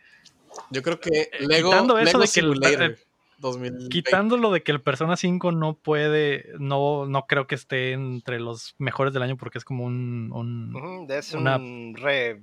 Yo 0.72 0.82
creo 0.84 1.00
que 1.00 1.30
Lego, 1.40 1.70
Eh, 1.70 1.74
quitando 1.74 1.98
eso 1.98 2.06
Lego 2.06 2.20
de 2.20 2.26
que 2.26 2.32
Simulator 2.32 2.92
eh, 2.92 2.98
2020. 3.40 3.90
Quitando 3.90 4.38
lo 4.38 4.52
de 4.52 4.64
que 4.64 4.72
el 4.72 4.82
Persona 4.82 5.16
5 5.16 5.52
no 5.52 5.76
puede, 5.76 6.46
no, 6.60 7.06
no 7.06 7.26
creo 7.28 7.46
que 7.48 7.56
esté 7.56 7.92
entre 7.94 8.40
los 8.40 8.76
mejores 8.80 9.14
del 9.14 9.24
año 9.24 9.38
porque 9.38 9.58
es 9.60 9.66
como 9.66 9.84
un, 9.86 10.32
un- 10.34 11.08
Una- 11.36 11.58
un 11.58 11.96
re, 11.96 12.42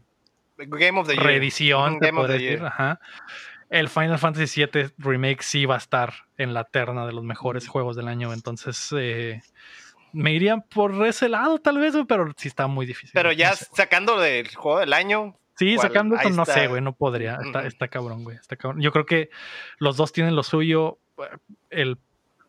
Game 0.56 1.00
of 1.00 1.06
the 1.08 1.14
Year. 1.14 1.24
reedición, 1.26 1.98
Game 1.98 2.20
of 2.20 2.26
the 2.28 2.32
decir. 2.34 2.48
Year. 2.58 2.66
Ajá. 2.66 3.00
El 3.70 3.88
Final 3.88 4.18
Fantasy 4.18 4.64
VII 4.72 4.90
Remake 4.98 5.42
sí 5.42 5.64
va 5.66 5.74
a 5.74 5.78
estar 5.78 6.12
en 6.36 6.54
la 6.54 6.62
terna 6.64 7.06
de 7.06 7.12
los 7.12 7.24
mejores 7.24 7.66
juegos 7.66 7.96
del 7.96 8.06
año. 8.06 8.32
Entonces, 8.32 8.90
eh, 8.96 9.40
me 10.12 10.32
iría 10.32 10.58
por 10.58 11.04
ese 11.08 11.28
lado, 11.28 11.58
tal 11.58 11.78
vez, 11.78 11.94
pero 12.06 12.30
sí 12.36 12.46
está 12.46 12.68
muy 12.68 12.86
difícil. 12.86 13.10
Pero 13.14 13.32
ya 13.32 13.50
no 13.50 13.56
sé. 13.56 13.66
sacando 13.74 14.20
del 14.20 14.54
juego 14.54 14.78
del 14.78 14.92
año, 14.92 15.36
Sí, 15.56 15.76
¿Cuál? 15.76 15.88
sacando 15.88 16.16
eso, 16.16 16.30
no 16.30 16.44
sé, 16.44 16.66
güey, 16.66 16.82
no 16.82 16.94
podría. 16.94 17.38
Está, 17.44 17.66
está 17.66 17.88
cabrón, 17.88 18.24
güey. 18.24 18.36
Está 18.36 18.56
cabrón. 18.56 18.80
Yo 18.80 18.90
creo 18.92 19.06
que 19.06 19.30
los 19.78 19.96
dos 19.96 20.12
tienen 20.12 20.34
lo 20.34 20.42
suyo. 20.42 20.98
El 21.70 21.98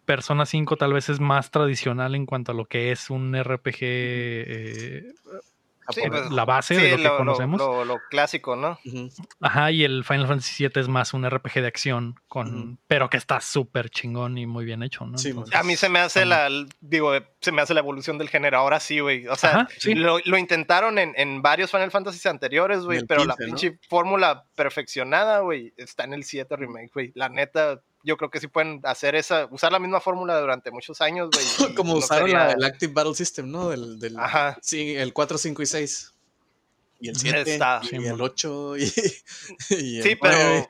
Persona 0.06 0.46
5 0.46 0.76
tal 0.78 0.94
vez 0.94 1.10
es 1.10 1.20
más 1.20 1.52
tradicional 1.52 2.16
en 2.16 2.26
cuanto 2.26 2.52
a 2.52 2.56
lo 2.56 2.66
que 2.66 2.92
es 2.92 3.10
un 3.10 3.36
RPG. 3.36 3.78
eh, 3.82 5.14
Sí, 5.90 6.02
pues, 6.10 6.32
la 6.32 6.46
base 6.46 6.76
Sí, 6.76 6.82
de 6.82 6.92
lo 6.92 6.98
que 6.98 7.04
lo, 7.04 7.18
conocemos. 7.18 7.60
lo- 7.60 7.86
lo 7.86 8.00
clásico, 8.10 8.56
¿no? 8.56 8.80
Ajá, 9.42 9.72
y 9.72 9.84
el 9.84 10.04
Final 10.04 10.28
Fantasy 10.28 10.64
VII 10.68 10.82
es 10.82 10.88
más 10.88 11.14
un 11.14 11.30
RPG 11.30 11.62
de 11.62 11.68
acción, 11.68 12.16
con, 12.28 12.80
pero 12.88 13.10
que 13.10 13.18
está 13.18 13.40
súper 13.42 13.90
chingón 13.90 14.38
y 14.38 14.46
muy 14.46 14.66
bien 14.66 14.82
hecho, 14.84 15.06
¿no? 15.06 15.18
Sí, 15.18 15.30
Entonces, 15.30 15.56
A 15.56 15.64
mí 15.64 15.76
se 15.76 15.90
me 15.90 16.00
hace 16.00 16.26
la, 16.26 16.50
digo, 16.82 17.12
se 17.42 17.52
me 17.52 17.62
hace 17.62 17.74
la 17.74 17.82
evolución 17.82 18.18
del 18.18 18.30
género. 18.30 18.58
Ahora 18.58 18.80
sí, 18.80 19.00
güey. 19.00 19.28
O 19.28 19.36
sea, 19.36 19.52
Ajá, 19.52 19.68
sí. 19.78 19.94
lo, 19.96 20.20
lo 20.26 20.38
intentaron 20.38 20.98
en, 20.98 21.14
en 21.18 21.42
varios 21.42 21.72
Final 21.72 21.92
Fantasy 21.92 22.28
anteriores, 22.28 22.80
güey, 22.82 23.06
pero 23.06 23.22
15, 23.22 23.28
la 23.28 23.36
¿no? 23.40 23.46
pinche 23.56 23.80
fórmula 23.88 24.46
perfeccionada, 24.56 25.40
güey, 25.40 25.74
está 25.78 26.04
en 26.06 26.14
el 26.14 26.24
7 26.24 26.56
remake, 26.56 26.92
güey. 26.94 27.12
La 27.16 27.30
neta, 27.30 27.82
yo 28.06 28.16
creo 28.18 28.30
que 28.30 28.40
sí 28.40 28.48
pueden 28.48 28.80
hacer 28.84 29.16
esa, 29.16 29.48
usar 29.52 29.72
la 29.72 29.80
misma 29.80 30.00
fórmula 30.00 30.40
durante 30.40 30.72
muchos 30.72 31.02
años, 31.02 31.30
güey. 31.32 31.46
Como 31.76 31.94
no 31.94 32.00
usaron 32.00 32.30
sería- 32.30 32.46
la- 32.48 32.52
el 32.54 32.64
Active 32.64 32.94
Battle 32.94 33.16
System, 33.16 33.52
¿no? 33.52 33.70
Del, 33.70 34.00
del, 34.00 34.18
Ajá. 34.18 34.58
Sí, 34.62 34.96
el 34.96 35.12
4, 35.12 35.38
5 35.38 35.62
y 35.62 35.66
6. 35.66 36.14
Y 37.02 37.10
el 37.10 37.16
7. 37.18 37.54
Está. 37.54 37.82
Y 37.92 37.96
el 37.96 38.02
mon. 38.12 38.22
8. 38.22 38.78
Y, 38.78 38.84
y 39.72 39.98
el 39.98 40.04
Sí, 40.04 40.18
9. 40.22 40.70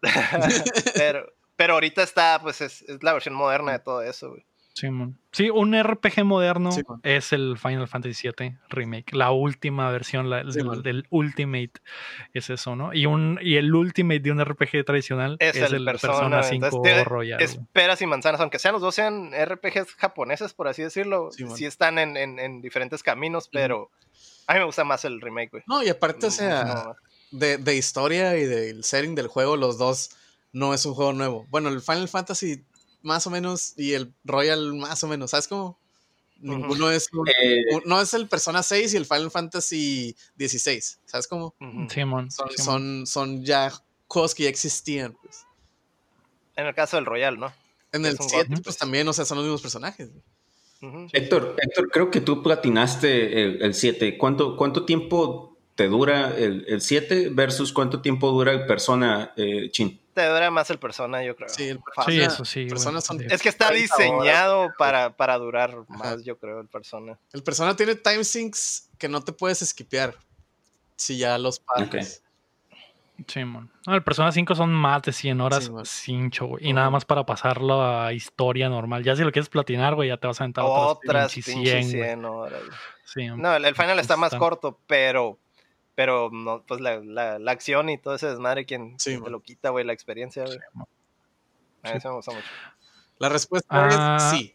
pero, 0.00 0.12
pero. 0.94 1.32
Pero 1.58 1.72
ahorita 1.72 2.02
está, 2.02 2.38
pues 2.42 2.60
es, 2.60 2.82
es 2.82 3.02
la 3.02 3.14
versión 3.14 3.34
moderna 3.34 3.72
de 3.72 3.78
todo 3.78 4.02
eso, 4.02 4.28
güey. 4.28 4.44
Sí. 4.76 4.88
Sí, 5.32 5.48
un 5.48 5.74
RPG 5.74 6.22
moderno 6.24 6.70
Sí, 6.70 6.82
es 7.02 7.32
el 7.32 7.56
Final 7.56 7.88
Fantasy 7.88 8.28
VII 8.28 8.58
Remake. 8.68 9.16
La 9.16 9.30
última 9.30 9.90
versión, 9.90 10.28
la- 10.28 10.42
Sí, 10.52 10.60
del, 10.82 11.06
Ultimate, 11.08 11.72
es 12.34 12.50
eso, 12.50 12.76
¿no? 12.76 12.92
Y, 12.92 13.06
un, 13.06 13.38
y 13.40 13.56
el 13.56 13.74
Ultimate 13.74 14.20
de 14.20 14.30
un 14.32 14.44
RPG 14.44 14.84
tradicional 14.84 15.36
es, 15.40 15.56
Es, 15.56 15.72
el, 15.72 15.82
Persona, 15.82 16.12
Persona, 16.14 16.42
5 16.42 16.66
entonces, 16.66 17.04
Royal. 17.06 17.40
esperas 17.40 18.02
y 18.02 18.06
manzanas, 18.06 18.38
aunque 18.42 18.58
sean 18.58 18.74
los 18.74 18.82
dos 18.82 18.94
sean 18.94 19.32
RPGs 19.32 19.94
japoneses, 19.96 20.52
por 20.52 20.68
así 20.68 20.82
decirlo, 20.82 21.30
Sí, 21.32 21.64
están 21.64 21.98
en, 21.98 22.18
en- 22.18 22.38
en 22.38 22.60
diferentes 22.60 23.02
caminos, 23.02 23.48
pero 23.50 23.90
a 24.46 24.52
mí 24.52 24.58
me 24.58 24.66
gusta 24.66 24.84
más 24.84 25.06
el 25.06 25.22
remake, 25.22 25.50
güey. 25.52 25.62
No, 25.66 25.82
y 25.82 25.88
aparte, 25.88 26.26
o 26.26 26.30
sea, 26.30 26.64
No, 26.64 26.96
de, 27.30 27.56
de 27.56 27.76
historia 27.76 28.36
y 28.36 28.44
del 28.44 28.84
setting 28.84 29.14
del 29.14 29.28
juego, 29.28 29.56
los 29.56 29.78
dos 29.78 30.10
no 30.52 30.74
es 30.74 30.84
un 30.84 30.92
juego 30.94 31.14
nuevo. 31.14 31.46
Bueno, 31.48 31.70
el 31.70 31.80
Final 31.80 32.08
Fantasy 32.08 32.62
más 33.06 33.26
o 33.26 33.30
menos 33.30 33.72
y 33.76 33.92
el 33.92 34.12
Royal 34.24 34.74
más 34.74 35.02
o 35.04 35.08
menos, 35.08 35.30
¿sabes 35.30 35.46
cómo? 35.48 35.78
Ninguno 36.38 36.90
es 36.90 37.08
un- 37.12 37.26
Eh, 37.28 37.64
un- 37.74 37.82
no 37.86 38.00
es 38.00 38.12
el 38.12 38.28
Persona 38.28 38.62
6 38.62 38.92
y 38.92 38.96
el 38.98 39.06
Final 39.06 39.30
Fantasy 39.30 40.14
16, 40.34 41.00
¿sabes 41.06 41.26
cómo? 41.28 41.54
Sí, 41.88 42.04
mon. 42.04 42.30
Son, 42.30 42.48
son, 42.58 43.06
son 43.06 43.44
ya 43.44 43.72
juegos 44.08 44.34
que 44.34 44.42
ya 44.42 44.48
existían. 44.50 45.16
Pues. 45.22 45.44
En 46.56 46.66
el 46.66 46.74
caso 46.74 46.96
del 46.96 47.06
Royal, 47.06 47.38
¿no? 47.38 47.52
En 47.92 48.04
el 48.04 48.16
un 48.20 48.28
7, 48.28 48.36
God, 48.48 48.48
pues 48.48 48.60
pues. 48.64 48.76
también, 48.76 49.08
o 49.08 49.12
sea, 49.12 49.24
son 49.24 49.38
los 49.38 49.44
mismos 49.44 49.62
personajes. 49.62 50.10
Héctor, 51.12 51.56
Héctor, 51.58 51.88
creo 51.90 52.10
que 52.10 52.20
tú 52.20 52.42
platinaste 52.42 53.42
el, 53.42 53.62
el 53.62 53.74
7. 53.74 54.18
¿Cuánto, 54.18 54.56
¿Cuánto 54.56 54.84
tiempo 54.84 55.56
te 55.74 55.88
dura 55.88 56.36
el, 56.36 56.64
el 56.68 56.80
7 56.82 57.30
versus 57.30 57.72
cuánto 57.72 58.02
tiempo 58.02 58.30
dura 58.30 58.52
el 58.52 58.66
Persona 58.66 59.32
eh, 59.36 59.70
Chin? 59.70 59.98
Te 60.16 60.24
dura 60.26 60.50
más 60.50 60.70
el 60.70 60.78
Persona, 60.78 61.22
yo 61.22 61.36
creo. 61.36 61.50
Sí, 61.50 61.68
el 61.68 61.76
Sí, 61.76 61.82
Persona- 61.84 62.26
eso 62.26 62.44
sí. 62.46 62.70
son- 62.70 63.18
Sí. 63.20 63.26
Es 63.28 63.42
que 63.42 63.50
está 63.50 63.68
30 63.68 63.94
horas. 63.96 64.08
diseñado 64.08 64.72
para, 64.78 65.14
para 65.14 65.36
durar 65.36 65.76
más, 65.88 66.24
yo 66.24 66.38
creo, 66.38 66.58
el 66.60 66.68
Persona. 66.68 67.18
El 67.34 67.42
Persona 67.42 67.76
tiene 67.76 67.96
time 67.96 68.24
sinks 68.24 68.88
que 68.96 69.10
no 69.10 69.22
te 69.22 69.32
puedes 69.32 69.58
skipear 69.58 70.14
si 70.96 71.18
ya 71.18 71.36
los 71.36 71.60
pasas. 71.60 72.22
Sí, 73.26 73.44
mon. 73.44 73.70
No, 73.86 73.94
el 73.94 74.02
Persona 74.02 74.32
5 74.32 74.54
son 74.54 74.72
más 74.72 75.02
de 75.02 75.12
100 75.12 75.38
horas 75.42 75.64
Sí, 75.64 75.70
sin 75.84 76.30
show, 76.30 76.48
güey. 76.48 76.66
Y 76.66 76.72
nada 76.72 76.88
más 76.88 77.04
para 77.04 77.26
pasarlo 77.26 77.82
a 77.84 78.14
historia 78.14 78.70
normal. 78.70 79.04
Ya 79.04 79.16
si 79.16 79.22
lo 79.22 79.32
quieres 79.32 79.50
platinar, 79.50 79.94
güey, 79.96 80.08
ya 80.08 80.16
te 80.16 80.26
vas 80.26 80.40
a 80.40 80.44
aventar 80.44 80.64
otras, 80.64 80.96
Otras 80.96 81.34
pinches 81.34 81.54
pinches 81.54 81.72
100, 81.72 81.98
güey. 81.98 82.08
100 82.10 82.24
horas. 82.24 82.62
Sí. 83.04 83.26
No, 83.28 83.54
el, 83.54 83.66
el 83.66 83.74
final 83.74 83.98
está 83.98 84.16
más 84.16 84.34
corto, 84.34 84.78
pero 84.86 85.38
pero 85.96 86.30
no, 86.30 86.62
pues 86.62 86.80
la, 86.80 87.00
la, 87.00 87.40
la 87.40 87.50
acción 87.50 87.88
y 87.90 87.98
todo 87.98 88.14
ese 88.14 88.28
desmadre, 88.28 88.64
quien 88.66 88.94
Sí, 89.00 89.10
quien 89.10 89.24
te 89.24 89.30
lo 89.30 89.40
quita, 89.40 89.70
güey, 89.70 89.84
la 89.84 89.92
experiencia, 89.92 90.44
güey. 90.44 90.58
Sí. 90.58 90.80
A 91.82 91.90
mí 91.90 91.96
eso 91.98 92.08
me 92.10 92.14
gusta 92.16 92.32
mucho. 92.32 92.46
La 93.18 93.28
respuesta 93.28 93.66
Ah. 93.70 94.16
es 94.20 94.38
sí. 94.38 94.54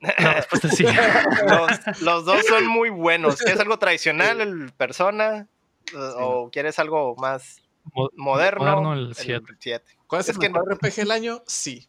La 0.00 0.34
respuesta 0.34 0.68
es 0.68 0.76
sí. 0.76 0.84
los, 1.48 2.00
los 2.02 2.24
dos 2.24 2.46
son 2.46 2.66
muy 2.66 2.90
buenos. 2.90 3.36
¿Quieres 3.40 3.58
algo 3.60 3.78
tradicional, 3.78 4.40
el 4.40 4.72
Persona? 4.72 5.48
¿O 5.94 6.50
quieres 6.50 6.78
algo 6.78 7.16
más 7.16 7.60
Mo- 7.92 8.10
moderno? 8.16 8.64
Moderno, 8.64 8.92
el 8.94 9.14
7. 9.14 9.44
siete. 9.58 9.96
¿Cuál 10.06 10.20
es, 10.20 10.28
Es 10.28 10.36
el 10.36 10.40
que 10.40 10.48
mejor 10.48 10.68
no- 10.68 10.74
RPG 10.76 10.94
del 10.96 11.10
año? 11.10 11.42
Sí. 11.46 11.88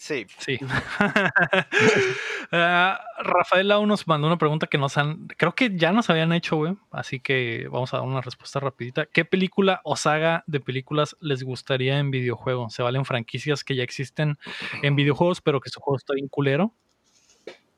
Sí. 0.00 0.26
Sí. 0.38 0.58
Ah, 2.50 2.98
Rafael 3.18 3.68
Lau 3.68 3.84
nos 3.84 4.06
mandó 4.08 4.26
una 4.26 4.38
pregunta 4.38 4.66
que 4.68 4.78
nos 4.78 4.96
han. 4.96 5.26
Creo 5.36 5.54
que 5.54 5.76
ya 5.76 5.92
nos 5.92 6.08
habían 6.08 6.32
hecho, 6.32 6.56
güey. 6.56 6.76
Así 6.90 7.20
que 7.20 7.68
vamos 7.70 7.92
a 7.92 7.98
dar 7.98 8.06
una 8.06 8.22
respuesta 8.22 8.58
rapidita. 8.58 9.04
¿Qué 9.04 9.26
película 9.26 9.82
o 9.84 9.96
saga 9.96 10.44
de 10.46 10.58
películas 10.60 11.14
les 11.20 11.42
gustaría 11.42 11.98
en 11.98 12.10
videojuego? 12.10 12.70
¿Se 12.70 12.82
valen 12.82 13.04
franquicias 13.04 13.64
que 13.64 13.74
ya 13.76 13.82
existen 13.82 14.38
en 14.82 14.96
videojuegos, 14.96 15.42
pero 15.42 15.60
que 15.60 15.68
su 15.68 15.78
juego 15.80 15.98
está 15.98 16.14
bien 16.14 16.28
culero? 16.28 16.72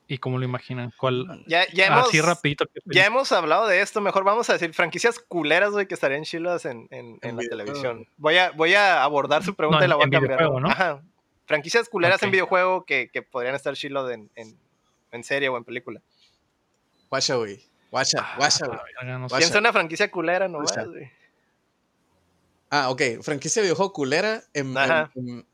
¿Y 0.06 0.18
cómo 0.18 0.38
lo 0.38 0.44
imaginan? 0.44 0.92
¿Cuál? 0.96 1.42
Ya, 1.48 1.64
ya 1.72 1.86
hemos, 1.86 2.08
Así 2.08 2.20
rapidito. 2.20 2.66
¿qué 2.66 2.80
ya 2.86 3.06
hemos 3.06 3.32
hablado 3.32 3.66
de 3.66 3.80
esto. 3.80 4.00
Mejor 4.00 4.22
vamos 4.22 4.50
a 4.50 4.52
decir 4.52 4.72
franquicias 4.72 5.18
culeras, 5.18 5.70
güey, 5.72 5.86
que 5.86 5.94
estarían 5.94 6.22
chilas 6.22 6.64
en, 6.64 6.86
en, 6.92 7.18
en 7.22 7.30
En 7.30 7.36
la 7.36 7.42
televisión. 7.42 8.06
Voy 8.18 8.36
a, 8.36 8.50
voy 8.52 8.74
a 8.74 9.02
abordar 9.02 9.42
su 9.42 9.54
pregunta 9.56 9.80
No, 9.80 9.84
y 9.86 9.88
la 9.88 9.94
en- 9.94 9.98
voy 9.98 10.02
a 10.02 10.06
en 10.06 10.10
cambiar. 10.12 10.38
videojuego, 10.38 10.60
¿no? 10.60 10.68
Ajá. 10.68 11.02
Franquicias 11.50 11.88
culeras 11.88 12.22
en 12.22 12.30
videojuego 12.30 12.84
que, 12.84 13.10
que 13.12 13.22
podrían 13.22 13.56
estar 13.56 13.74
chilos 13.74 14.08
en, 14.12 14.30
en, 14.36 14.56
en 15.10 15.24
serie 15.24 15.48
o 15.48 15.56
en 15.56 15.64
película. 15.64 16.00
Guacha, 17.08 17.34
güey. 17.34 17.60
Guacha, 17.90 18.34
guacha, 18.36 18.66
güey. 18.68 18.78
Ah. 19.02 19.26
Piensa 19.36 19.54
en 19.58 19.62
una 19.64 19.72
franquicia 19.72 20.08
culera 20.12 20.46
nomás, 20.46 20.72
güey. 20.86 21.10
Ah, 22.70 22.88
ok. 22.90 23.02
Franquicia 23.22 23.62
de 23.62 23.66
videojuego 23.66 23.92
culera 23.92 24.44
en, 24.54 24.78
Ajá. 24.78 25.10
en, 25.16 25.44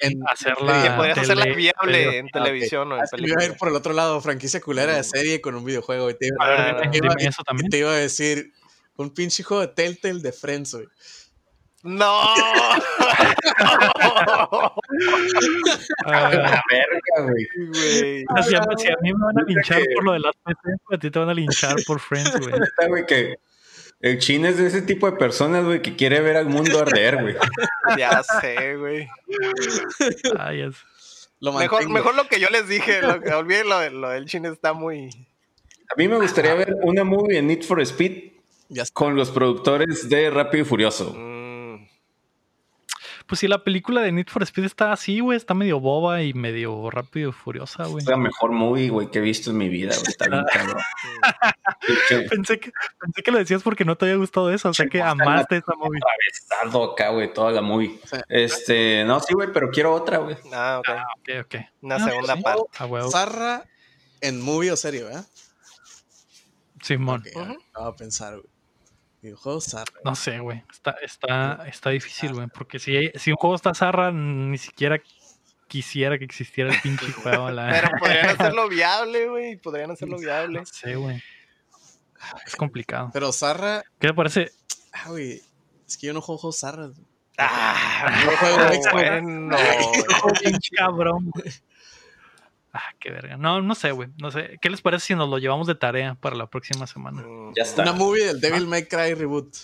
en- 0.00 0.20
Hacerla. 0.28 0.82
Que 0.82 0.90
podrías 0.90 1.16
hacerla 1.18 1.44
viable 1.46 1.72
tele- 2.04 2.18
en 2.18 2.26
Ah, 2.26 2.28
ok. 2.28 2.32
televisión 2.44 2.92
o 2.92 2.96
en 2.96 3.00
Ah, 3.00 3.04
que 3.10 3.22
me 3.22 3.28
iba 3.28 3.34
a 3.34 3.38
película. 3.38 3.54
ir 3.54 3.58
por 3.58 3.68
el 3.68 3.76
otro 3.76 3.92
lado. 3.94 4.20
Franquicia 4.20 4.60
culera 4.60 4.94
de 4.94 5.04
serie 5.04 5.40
con 5.40 5.54
un 5.54 5.64
videojuego. 5.64 6.10
Y 6.10 6.16
iba, 6.20 6.36
Ah, 6.38 6.82
iba- 6.92 7.14
te 7.70 7.78
iba 7.78 7.92
a 7.92 7.96
decir 7.96 8.52
un 8.96 9.08
pinche 9.14 9.42
juego 9.42 9.62
de 9.62 9.68
Telltale 9.68 10.20
de 10.20 10.32
Friends, 10.32 10.74
güey. 10.74 10.86
¡No! 11.82 12.22
Ah, 16.04 16.62
verga, 16.70 17.30
güey. 17.30 17.46
Si, 17.74 18.24
a, 18.54 18.64
si 18.76 18.88
a 18.88 18.96
mí 19.02 19.12
me 19.12 19.24
van 19.24 19.38
a 19.38 19.42
linchar 19.46 19.82
por 19.94 20.04
lo 20.04 20.12
de 20.12 20.20
las 20.20 20.32
PC, 20.44 20.76
a 20.92 20.98
ti 20.98 21.10
te 21.10 21.18
van 21.18 21.28
a 21.30 21.34
linchar 21.34 21.76
por 21.86 22.00
Friends, 22.00 22.38
güey. 22.38 22.52
Neta, 22.60 22.86
güey, 22.88 23.06
que 23.06 23.36
el 24.00 24.18
chin 24.18 24.44
es 24.46 24.56
de 24.58 24.66
ese 24.66 24.82
tipo 24.82 25.10
de 25.10 25.16
personas, 25.16 25.64
güey, 25.64 25.82
que 25.82 25.96
quiere 25.96 26.20
ver 26.20 26.36
al 26.36 26.46
mundo 26.46 26.78
arder, 26.80 27.20
güey. 27.22 27.36
Ya 27.98 28.22
sé, 28.22 28.76
güey. 28.76 29.08
Ay, 30.38 30.62
es. 30.62 30.76
Lo 31.40 31.52
Mejor, 31.54 31.88
mejor 31.88 32.14
lo 32.14 32.26
que 32.28 32.38
yo 32.38 32.48
les 32.50 32.68
dije. 32.68 33.00
Lo, 33.00 33.18
que- 33.20 33.32
olviden 33.32 33.68
lo, 33.70 33.78
de- 33.78 33.90
lo 33.90 34.10
del 34.10 34.26
chin 34.26 34.44
está 34.44 34.74
muy... 34.74 35.08
A 35.90 35.94
mí 35.96 36.06
me 36.06 36.16
gustaría 36.18 36.52
ver 36.54 36.74
una 36.82 37.02
movie 37.02 37.36
de 37.36 37.42
Need 37.42 37.62
for 37.62 37.80
Speed 37.80 38.32
está. 38.68 38.92
con 38.92 39.16
los 39.16 39.30
productores 39.30 40.08
de 40.10 40.28
Rápido 40.30 40.62
y 40.62 40.66
Furioso. 40.66 41.14
mm, 41.16 41.29
Pues 43.30 43.38
si 43.38 43.46
la 43.48 43.62
película 43.62 44.00
de 44.02 44.10
Need 44.10 44.26
for 44.26 44.42
Speed 44.42 44.64
está 44.64 44.92
así, 44.92 45.20
güey, 45.20 45.36
está 45.36 45.54
medio 45.54 45.78
boba 45.78 46.20
y 46.24 46.34
medio 46.34 46.90
rápido 46.90 47.30
y 47.30 47.32
furiosa, 47.32 47.84
güey. 47.84 48.02
Es 48.02 48.08
la 48.10 48.16
mejor 48.16 48.50
movie, 48.50 48.88
güey, 48.90 49.08
que 49.08 49.20
he 49.20 49.22
visto 49.22 49.50
en 49.52 49.56
mi 49.58 49.68
vida, 49.68 49.92
güey. 49.94 50.08
Está 50.08 50.26
bien 50.28 50.44
cabrón. 50.52 50.82
Pensé 52.28 52.58
que, 52.58 52.72
pensé 53.00 53.22
que 53.22 53.30
lo 53.30 53.38
decías 53.38 53.62
porque 53.62 53.84
no 53.84 53.96
te 53.96 54.06
había 54.06 54.16
gustado 54.16 54.50
eso, 54.52 54.70
o 54.70 54.74
sea 54.74 54.86
que 54.88 55.00
amaste 55.00 55.58
esa 55.58 55.74
movie. 55.76 56.00
Atravesado 56.50 56.92
acá, 56.92 57.10
güey, 57.10 57.32
toda 57.32 57.52
la 57.52 57.62
movie. 57.62 58.00
Sí. 58.04 58.16
Este, 58.28 59.04
no, 59.04 59.20
sí, 59.20 59.32
güey, 59.32 59.48
pero 59.52 59.70
quiero 59.70 59.94
otra, 59.94 60.18
güey. 60.18 60.36
Ah, 60.52 60.80
ok. 60.80 60.88
Ok, 61.20 61.46
ok. 61.46 61.54
Una 61.82 61.94
Ah, 61.96 62.00
segunda 62.08 62.34
sí. 62.36 62.42
parte. 62.42 62.62
A 62.78 62.86
huevo. 62.86 63.10
Zarra 63.12 63.64
en 64.20 64.40
movie 64.42 64.72
o 64.72 64.76
serie, 64.76 65.04
¿verdad? 65.04 65.24
Simón. 66.82 67.22
Ok, 67.32 67.36
Ujú. 67.42 67.58
Vamos 67.74 67.94
a 67.94 67.96
pensar, 67.96 68.32
güey. 68.34 68.49
Videojuego 69.22 69.60
Zarra. 69.60 69.92
No 70.04 70.14
sé, 70.14 70.38
güey. 70.38 70.62
Está, 70.72 70.92
está, 71.02 71.66
está 71.68 71.90
difícil, 71.90 72.32
güey. 72.34 72.46
Porque 72.48 72.78
si, 72.78 73.10
si 73.16 73.30
un 73.30 73.36
juego 73.36 73.54
está 73.56 73.74
zarra, 73.74 74.10
ni 74.12 74.56
siquiera 74.58 75.00
quisiera 75.68 76.18
que 76.18 76.24
existiera 76.24 76.72
el 76.72 76.80
pinche 76.80 77.10
juego. 77.22 77.50
La... 77.50 77.70
Pero 77.70 77.88
podrían 77.98 78.28
hacerlo 78.30 78.68
viable, 78.68 79.28
güey. 79.28 79.56
Podrían 79.56 79.90
hacerlo 79.90 80.18
viable. 80.18 80.60
No 80.60 80.66
sé, 80.66 80.96
güey. 80.96 81.22
Es 82.46 82.56
complicado. 82.56 83.10
Pero 83.12 83.32
Zarra, 83.32 83.82
¿Qué 83.98 84.08
te 84.08 84.14
parece? 84.14 84.50
ah, 84.92 85.08
güey. 85.08 85.40
Es 85.86 85.96
que 85.96 86.06
yo 86.06 86.12
no 86.12 86.20
juego 86.20 86.38
juegos 86.38 86.58
Zarras. 86.60 86.90
güey. 86.94 87.06
Ah, 87.38 88.22
No 88.26 88.36
juego 88.36 88.56
no, 88.58 88.68
Xbox. 88.74 88.92
bueno. 88.92 89.56
Pinche 90.44 90.76
cabrón. 90.76 91.30
güey. 91.30 91.50
Ah, 92.72 92.82
qué 93.00 93.10
verga. 93.10 93.36
No, 93.36 93.60
no 93.62 93.74
sé, 93.74 93.90
güey. 93.90 94.08
No 94.18 94.30
sé. 94.30 94.58
¿Qué 94.62 94.70
les 94.70 94.80
parece 94.80 95.06
si 95.06 95.14
nos 95.14 95.28
lo 95.28 95.38
llevamos 95.38 95.66
de 95.66 95.74
tarea 95.74 96.14
para 96.14 96.36
la 96.36 96.46
próxima 96.48 96.86
semana? 96.86 97.22
Mm, 97.22 97.52
Ya 97.56 97.62
está. 97.64 97.82
Una 97.82 97.92
movie 97.92 98.24
del 98.26 98.40
Devil 98.40 98.66
May 98.66 98.86
Cry 98.86 99.14
Reboot. 99.14 99.56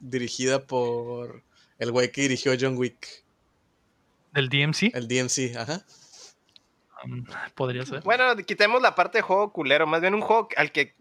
Dirigida 0.00 0.64
por 0.64 1.42
el 1.78 1.90
güey 1.90 2.12
que 2.12 2.22
dirigió 2.22 2.52
John 2.60 2.76
Wick. 2.76 3.24
¿Del 4.32 4.48
DMC? 4.48 4.94
El 4.94 5.08
DMC, 5.08 5.56
ajá. 5.56 5.80
Um, 7.04 7.24
podría 7.54 7.84
ser. 7.86 8.02
Bueno, 8.02 8.36
quitemos 8.46 8.80
la 8.82 8.94
parte 8.94 9.18
de 9.18 9.22
juego 9.22 9.52
culero. 9.52 9.86
Más 9.86 10.00
bien 10.00 10.14
un 10.14 10.20
juego 10.20 10.48
al 10.56 10.72
que 10.72 10.94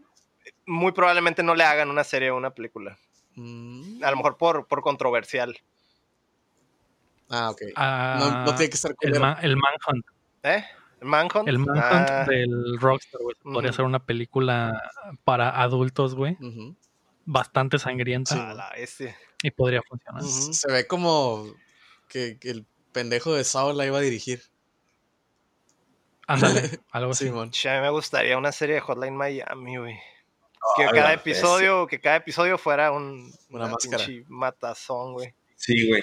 muy 0.66 0.92
probablemente 0.94 1.44
no 1.44 1.54
le 1.56 1.64
hagan 1.64 1.90
una 1.90 2.04
serie 2.04 2.32
o 2.32 2.38
una 2.38 2.52
película. 2.52 2.98
Mm. 3.36 4.04
A 4.04 4.10
lo 4.12 4.18
mejor 4.18 4.38
por, 4.38 4.68
por 4.68 4.82
controversial. 4.82 5.58
Ah, 7.30 7.50
ok. 7.52 7.62
Ah, 7.76 8.18
No, 8.20 8.46
no 8.46 8.56
tiene 8.56 8.70
que 8.70 8.76
estar 8.76 8.92
el, 8.92 8.98
culero. 8.98 9.20
ma- 9.20 9.40
el 9.42 9.56
Manhunt. 9.58 10.06
¿Eh? 10.44 10.64
¿El 11.04 11.10
Manhunt? 11.10 11.48
El 11.50 11.60
Manhunt 11.60 12.10
Ah, 12.10 12.26
del 12.28 12.80
Rockstar, 12.80 13.22
güey. 13.22 13.36
Podría 13.44 13.74
ser 13.74 13.84
una 13.86 14.06
película 14.06 14.82
para 15.26 15.62
adultos, 15.62 16.16
güey. 16.16 16.38
Bastante 17.26 17.78
sangrienta. 17.78 18.52
a 18.52 18.54
la 18.54 18.70
bestia. 18.72 19.16
Y 19.42 19.52
podría 19.52 19.82
funcionar. 19.82 20.24
Se 20.24 20.72
ve 20.72 20.88
como 20.88 21.46
que, 22.08 22.38
que 22.40 22.50
el 22.52 22.66
pendejo 22.94 23.34
de 23.34 23.44
Sao 23.44 23.74
la 23.74 23.86
iba 23.86 23.98
a 23.98 24.02
dirigir. 24.02 24.42
Ándale, 26.28 26.80
algo 26.92 27.12
así. 27.12 27.26
Simón. 27.26 27.52
Che, 27.52 27.70
a 27.70 27.76
mí 27.76 27.82
me 27.82 27.90
gustaría 27.90 28.38
una 28.38 28.52
serie 28.54 28.76
de 28.76 28.82
Hotline 28.82 29.16
Miami, 29.16 29.78
güey. 29.78 30.00
Que 30.78 30.86
cada 30.86 31.12
episodio, 31.12 31.86
que 31.88 32.00
cada 32.00 32.16
episodio 32.16 32.58
fuera 32.58 32.92
un 32.94 33.30
Una 33.50 33.68
máscara. 33.68 33.98
pinche 34.06 34.24
matazón, 34.30 35.12
güey. 35.14 35.34
Sí, 35.58 35.86
güey. 35.90 36.02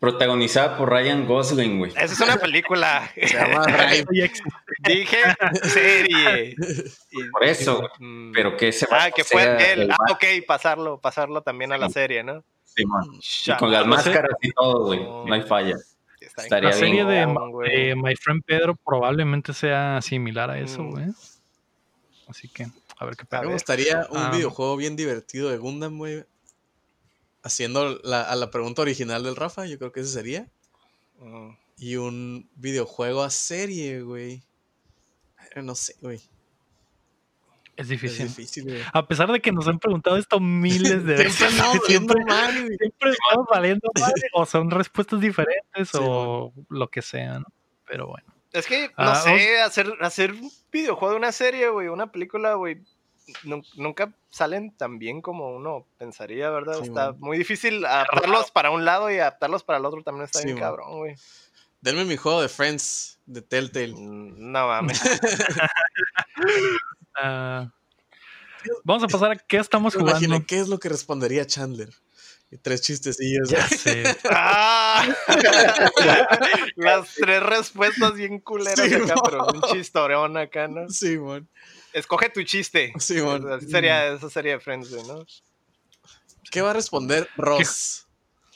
Protagonizada 0.00 0.76
por 0.78 0.90
Ryan 0.90 1.26
Gosling, 1.26 1.78
güey. 1.78 1.90
Esa 1.92 2.04
es 2.04 2.20
una 2.20 2.36
película. 2.36 3.10
Se 3.16 3.26
llama 3.34 3.64
ex- 4.12 4.42
Dije 4.80 5.18
serie. 5.64 6.54
Por 7.32 7.44
eso. 7.44 7.88
Mm. 7.98 8.32
Pero 8.32 8.56
que 8.56 8.68
ese 8.68 8.86
Ah, 8.90 9.10
que 9.10 9.24
fue 9.24 9.42
él. 9.72 9.82
el 9.82 9.90
Ah, 9.90 9.96
ok, 10.12 10.24
pasarlo, 10.46 11.00
pasarlo 11.00 11.42
también 11.42 11.72
a 11.72 11.78
la 11.78 11.88
Sí. 11.88 11.94
serie, 11.94 12.22
¿no? 12.22 12.44
Y 12.76 12.84
Chale, 13.20 13.58
con 13.58 13.72
las 13.72 13.86
no 13.86 13.98
sé. 13.98 14.10
máscaras 14.10 14.36
y 14.40 14.50
todo, 14.52 14.84
güey. 14.86 15.00
No 15.00 15.32
hay 15.34 15.42
falla. 15.42 15.74
está 16.20 16.42
estaría 16.42 16.70
la 16.70 16.76
bien. 16.76 16.88
serie 16.88 17.04
de, 17.04 17.94
My 17.96 18.14
Friend 18.14 18.42
Pedro 18.44 18.76
probablemente 18.76 19.52
sea 19.52 20.00
similar 20.00 20.50
a 20.50 20.58
eso, 20.60 20.82
Mm. 20.82 20.90
güey. 20.92 21.06
Así 22.28 22.48
que, 22.48 22.66
a 22.98 23.04
ver 23.04 23.16
qué 23.16 23.24
pasa. 23.24 23.44
Me 23.46 23.52
gustaría 23.52 24.06
un 24.10 24.18
Ah. 24.18 24.30
videojuego 24.32 24.76
bien 24.76 24.94
divertido 24.94 25.48
de 25.50 25.56
Gundam, 25.56 25.98
güey. 25.98 26.24
Haciendo 27.48 27.98
la, 28.04 28.22
a 28.22 28.36
la 28.36 28.50
pregunta 28.50 28.82
original 28.82 29.22
del 29.24 29.34
Rafa, 29.36 29.64
yo 29.66 29.78
creo 29.78 29.90
que 29.90 30.00
ese 30.00 30.12
sería. 30.12 30.46
Y 31.78 31.96
un 31.96 32.48
videojuego 32.56 33.22
a 33.22 33.30
serie, 33.30 34.02
güey. 34.02 34.42
No 35.56 35.74
sé, 35.74 35.94
güey. 36.02 36.16
Es 37.76 37.84
Es 37.84 37.88
difícil. 37.88 38.26
difícil, 38.28 38.64
güey. 38.64 38.80
A 38.92 39.06
pesar 39.08 39.32
de 39.32 39.40
que 39.40 39.50
nos 39.50 39.66
han 39.66 39.78
preguntado 39.78 40.16
esto 40.18 40.40
miles 40.40 41.04
de 41.06 41.14
veces. 41.16 41.34
Siempre 41.36 41.46
andamos 41.58 41.86
siempre, 41.86 42.24
mal, 42.26 42.52
güey. 42.66 42.76
siempre 42.76 43.10
estamos 43.10 43.46
valiendo 43.50 43.90
o 44.34 44.46
son 44.46 44.70
respuestas 44.70 45.20
diferentes 45.20 45.88
Sí, 45.90 45.98
o 46.00 46.52
lo 46.68 46.88
que 46.88 47.00
sea, 47.02 47.38
¿no? 47.38 47.46
Pero 47.86 48.08
bueno. 48.08 48.26
Es 48.52 48.66
que, 48.66 48.88
no 48.88 48.92
Ah, 48.98 49.14
sé, 49.14 49.60
hacer, 49.60 49.92
hacer 50.00 50.32
un 50.32 50.50
videojuego 50.70 51.12
de 51.12 51.18
una 51.18 51.32
serie, 51.32 51.68
güey, 51.70 51.88
una 51.88 52.10
película, 52.12 52.54
güey, 52.54 52.82
nunca 53.76 54.12
salen 54.30 54.70
tan 54.76 54.98
bien 54.98 55.20
como 55.22 55.50
uno 55.54 55.86
pensaría, 55.98 56.50
¿verdad? 56.50 56.74
Sí, 56.78 56.84
está 56.88 57.12
man. 57.12 57.20
muy 57.20 57.38
difícil 57.38 57.84
adaptarlos 57.84 58.50
para 58.50 58.70
un 58.70 58.84
lado 58.84 59.10
y 59.10 59.18
adaptarlos 59.18 59.62
para 59.64 59.78
el 59.78 59.84
otro 59.84 60.02
también 60.02 60.24
está 60.24 60.38
Sí, 60.40 60.46
bien 60.46 60.56
man. 60.56 60.64
cabrón, 60.64 60.98
güey. 60.98 61.14
Denme 61.80 62.04
mi 62.04 62.16
juego 62.16 62.42
de 62.42 62.48
Friends, 62.48 63.18
de 63.26 63.40
Telltale. 63.42 63.94
Mm, 63.94 64.50
No 64.52 64.66
mames. 64.68 65.00
Ah, 67.20 67.72
vamos 68.84 69.02
a 69.02 69.08
pasar 69.08 69.32
a 69.32 69.36
qué 69.36 69.56
estamos 69.56 69.94
jugando. 69.96 70.44
¿qué 70.46 70.60
es 70.60 70.68
lo 70.68 70.78
que 70.78 70.88
respondería 70.88 71.44
Chandler? 71.46 71.90
Y 72.50 72.56
tres 72.58 72.80
chistecillos. 72.80 73.48
Ya 73.50 73.66
sé. 73.66 74.04
¡Ah! 74.30 75.04
Las 76.76 77.14
tres 77.14 77.42
respuestas 77.42 78.14
bien 78.14 78.38
culeras 78.38 78.80
Sí, 78.88 78.94
acá, 78.94 79.14
pero 79.24 79.46
un 79.48 79.60
chistorón 79.62 80.36
acá, 80.36 80.68
¿no? 80.68 80.88
Sí, 80.88 81.18
man. 81.18 81.48
Escoge 81.98 82.30
tu 82.30 82.42
chiste. 82.44 82.92
Sí, 82.98 83.20
man. 83.20 83.46
Así 83.52 83.68
sería, 83.70 84.06
eso 84.08 84.30
sería 84.30 84.58
Friends, 84.60 84.90
güey, 84.90 85.06
¿no? 85.06 85.24
¿Qué 86.50 86.62
va 86.62 86.70
a 86.70 86.74
responder 86.74 87.28
Ross? 87.36 88.06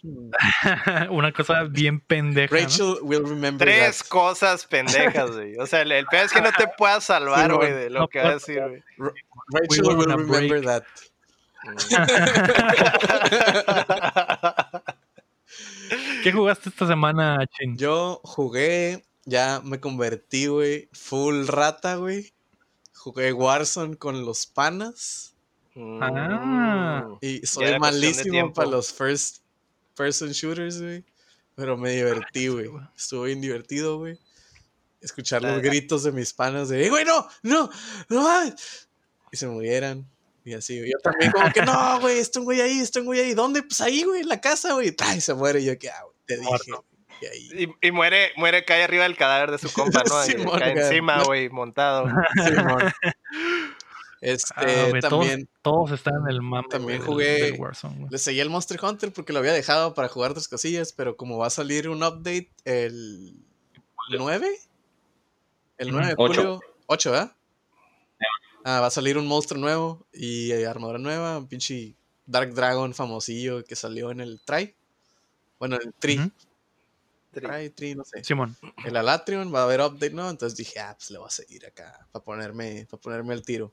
Una 1.11 1.33
cosa 1.33 1.65
bien 1.65 2.01
pendeja. 2.01 2.55
¿no? 2.55 2.61
Rachel 2.61 2.97
will 3.03 3.25
remember 3.25 3.69
Tres 3.69 3.99
that. 3.99 4.09
cosas 4.09 4.67
pendejas, 4.67 5.31
güey. 5.31 5.57
O 5.59 5.67
sea, 5.67 5.83
el, 5.83 5.93
el 5.93 6.07
peor 6.07 6.25
es 6.25 6.33
que 6.33 6.41
no 6.41 6.51
te 6.53 6.67
puedas 6.79 7.05
salvar, 7.05 7.53
güey, 7.55 7.73
de 7.73 7.91
lo 7.91 8.01
No 8.01 8.09
que 8.09 8.19
va 8.21 8.31
a 8.31 8.35
decir, 8.35 8.61
güey. 8.61 8.83
Rachel 9.53 9.85
will 9.85 9.99
remember 10.07 10.49
break. 10.49 10.65
that. 10.65 10.85
¿Qué 16.23 16.33
jugaste 16.33 16.69
esta 16.71 16.87
semana, 16.87 17.47
Chin? 17.47 17.77
Yo 17.77 18.21
jugué, 18.25 19.05
ya 19.25 19.61
me 19.63 19.81
convertí, 19.81 20.47
güey, 20.47 20.89
full 20.93 21.47
rata, 21.47 21.97
güey. 21.97 22.33
Jugué 23.03 23.33
Warzone 23.33 23.97
con 23.97 24.25
los 24.25 24.47
panas. 24.47 25.35
Ah. 25.75 27.19
Y 27.21 27.45
soy 27.45 27.77
malísimo 27.81 28.53
para 28.53 28.71
los 28.71 28.93
first 28.93 29.39
person 29.97 30.31
shooters, 30.31 30.81
güey. 30.81 31.05
Pero 31.57 31.77
me 31.77 31.91
divertí, 31.91 32.47
güey. 32.47 32.69
güey. 32.69 32.85
Estuvo 32.97 33.25
bien 33.25 33.41
divertido, 33.41 33.99
güey. 33.99 34.21
Escuchar 35.01 35.43
los 35.43 35.61
gritos 35.61 36.05
de 36.05 36.13
mis 36.13 36.33
panas 36.33 36.69
de, 36.69 36.87
"Eh, 36.87 36.91
güey, 36.91 37.05
no, 37.05 37.27
no, 37.43 37.69
no 38.09 38.23
mames". 38.23 38.89
Y 39.33 39.37
se 39.37 39.49
murieran. 39.49 40.09
Y 40.45 40.55
así, 40.55 40.79
güey. 40.79 40.93
Yo 40.93 40.99
también 41.03 41.33
como 41.33 41.53
que, 41.53 41.63
no, 41.63 41.99
güey, 42.01 42.21
está 42.21 42.39
un 42.39 42.45
güey 42.45 42.61
ahí, 42.61 42.79
está 42.79 43.01
un 43.01 43.07
güey 43.07 43.19
ahí. 43.21 43.35
¿Dónde? 43.35 43.65
Pues 43.65 43.81
ahí, 43.81 44.05
güey, 44.05 44.21
en 44.21 44.29
la 44.29 44.41
casa, 44.41 44.75
güey. 44.75 44.95
Y 45.17 45.21
se 45.21 45.35
muere. 45.35 45.61
Y 45.61 45.65
yo, 45.65 45.77
que, 45.77 45.91
ah, 45.91 46.05
güey, 46.05 46.17
te 46.25 46.37
dije. 46.37 46.73
Y 47.23 47.27
ahí. 47.27 47.69
Y, 47.81 47.87
y 47.89 47.91
muere, 47.93 48.33
muere, 48.37 48.65
cae 48.65 48.83
arriba 48.83 49.05
del 49.05 49.17
cadáver 49.17 49.51
de 49.53 49.59
su 49.59 49.73
compa, 49.73 50.03
¿no? 50.09 50.23
Simón, 50.25 50.59
cae 50.59 50.73
encima, 50.73 51.23
güey, 51.25 51.49
montado. 51.49 52.07
Simón. 52.45 52.93
Este, 54.21 54.53
Ah, 54.57 55.01
también 55.01 55.49
Todos 55.63 55.91
están 55.93 56.15
en 56.23 56.29
el 56.31 56.43
mame. 56.43 56.69
También 56.69 57.03
jugué- 57.03 57.25
del- 57.41 57.53
del 57.53 57.61
Warzone, 57.61 57.97
güey. 57.99 58.09
le 58.11 58.19
seguí 58.19 58.39
el 58.41 58.51
Monster 58.51 58.79
Hunter 58.83 59.13
porque 59.13 59.33
lo 59.33 59.41
había 59.41 59.53
dejado 59.53 59.95
para 59.95 60.09
jugar 60.09 60.31
otras 60.31 60.47
cosillas, 60.49 60.93
pero 60.93 61.17
como 61.17 61.39
va 61.39 61.49
a 61.49 61.51
salir 61.51 61.89
un 61.89 62.03
update 62.05 62.51
el 62.65 63.35
9, 64.11 64.49
el 65.79 65.91
9 65.91 66.07
de 66.09 66.15
julio, 66.15 66.61
8, 66.87 67.11
¿verdad? 67.11 67.33
Ah, 68.65 68.81
va 68.81 68.87
a 68.87 68.91
salir 68.91 69.19
un 69.19 69.27
monstruo 69.27 69.61
nuevo 69.61 70.07
y 70.13 70.53
eh, 70.53 70.67
armadura 70.69 70.99
nueva, 71.01 71.39
un 71.39 71.49
pinche 71.49 71.95
Dark 72.27 72.55
Dragon 72.55 72.95
famosillo 72.95 73.65
que 73.65 73.75
salió 73.75 74.13
en 74.13 74.21
el 74.21 74.41
Try. 74.45 74.73
Bueno, 75.59 75.77
en 75.81 75.89
el 75.89 75.95
Tri. 75.95 76.31
Tri, 77.33 77.95
no 77.95 78.05
sé. 78.05 78.23
Simón. 78.23 78.57
El 78.85 78.97
Alatrion 78.97 79.53
va 79.55 79.61
a 79.61 79.65
haber 79.65 79.81
update, 79.81 80.11
¿no? 80.13 80.29
Entonces 80.31 80.57
dije, 80.57 80.79
ah, 80.81 80.95
pues 80.97 81.11
le 81.11 81.19
voy 81.19 81.27
a 81.27 81.31
seguir 81.31 81.67
acá 81.67 82.07
para 82.13 82.25
ponerme, 82.25 82.87
para 82.91 83.01
ponerme 83.01 83.35
el 83.35 83.43
tiro. 83.43 83.73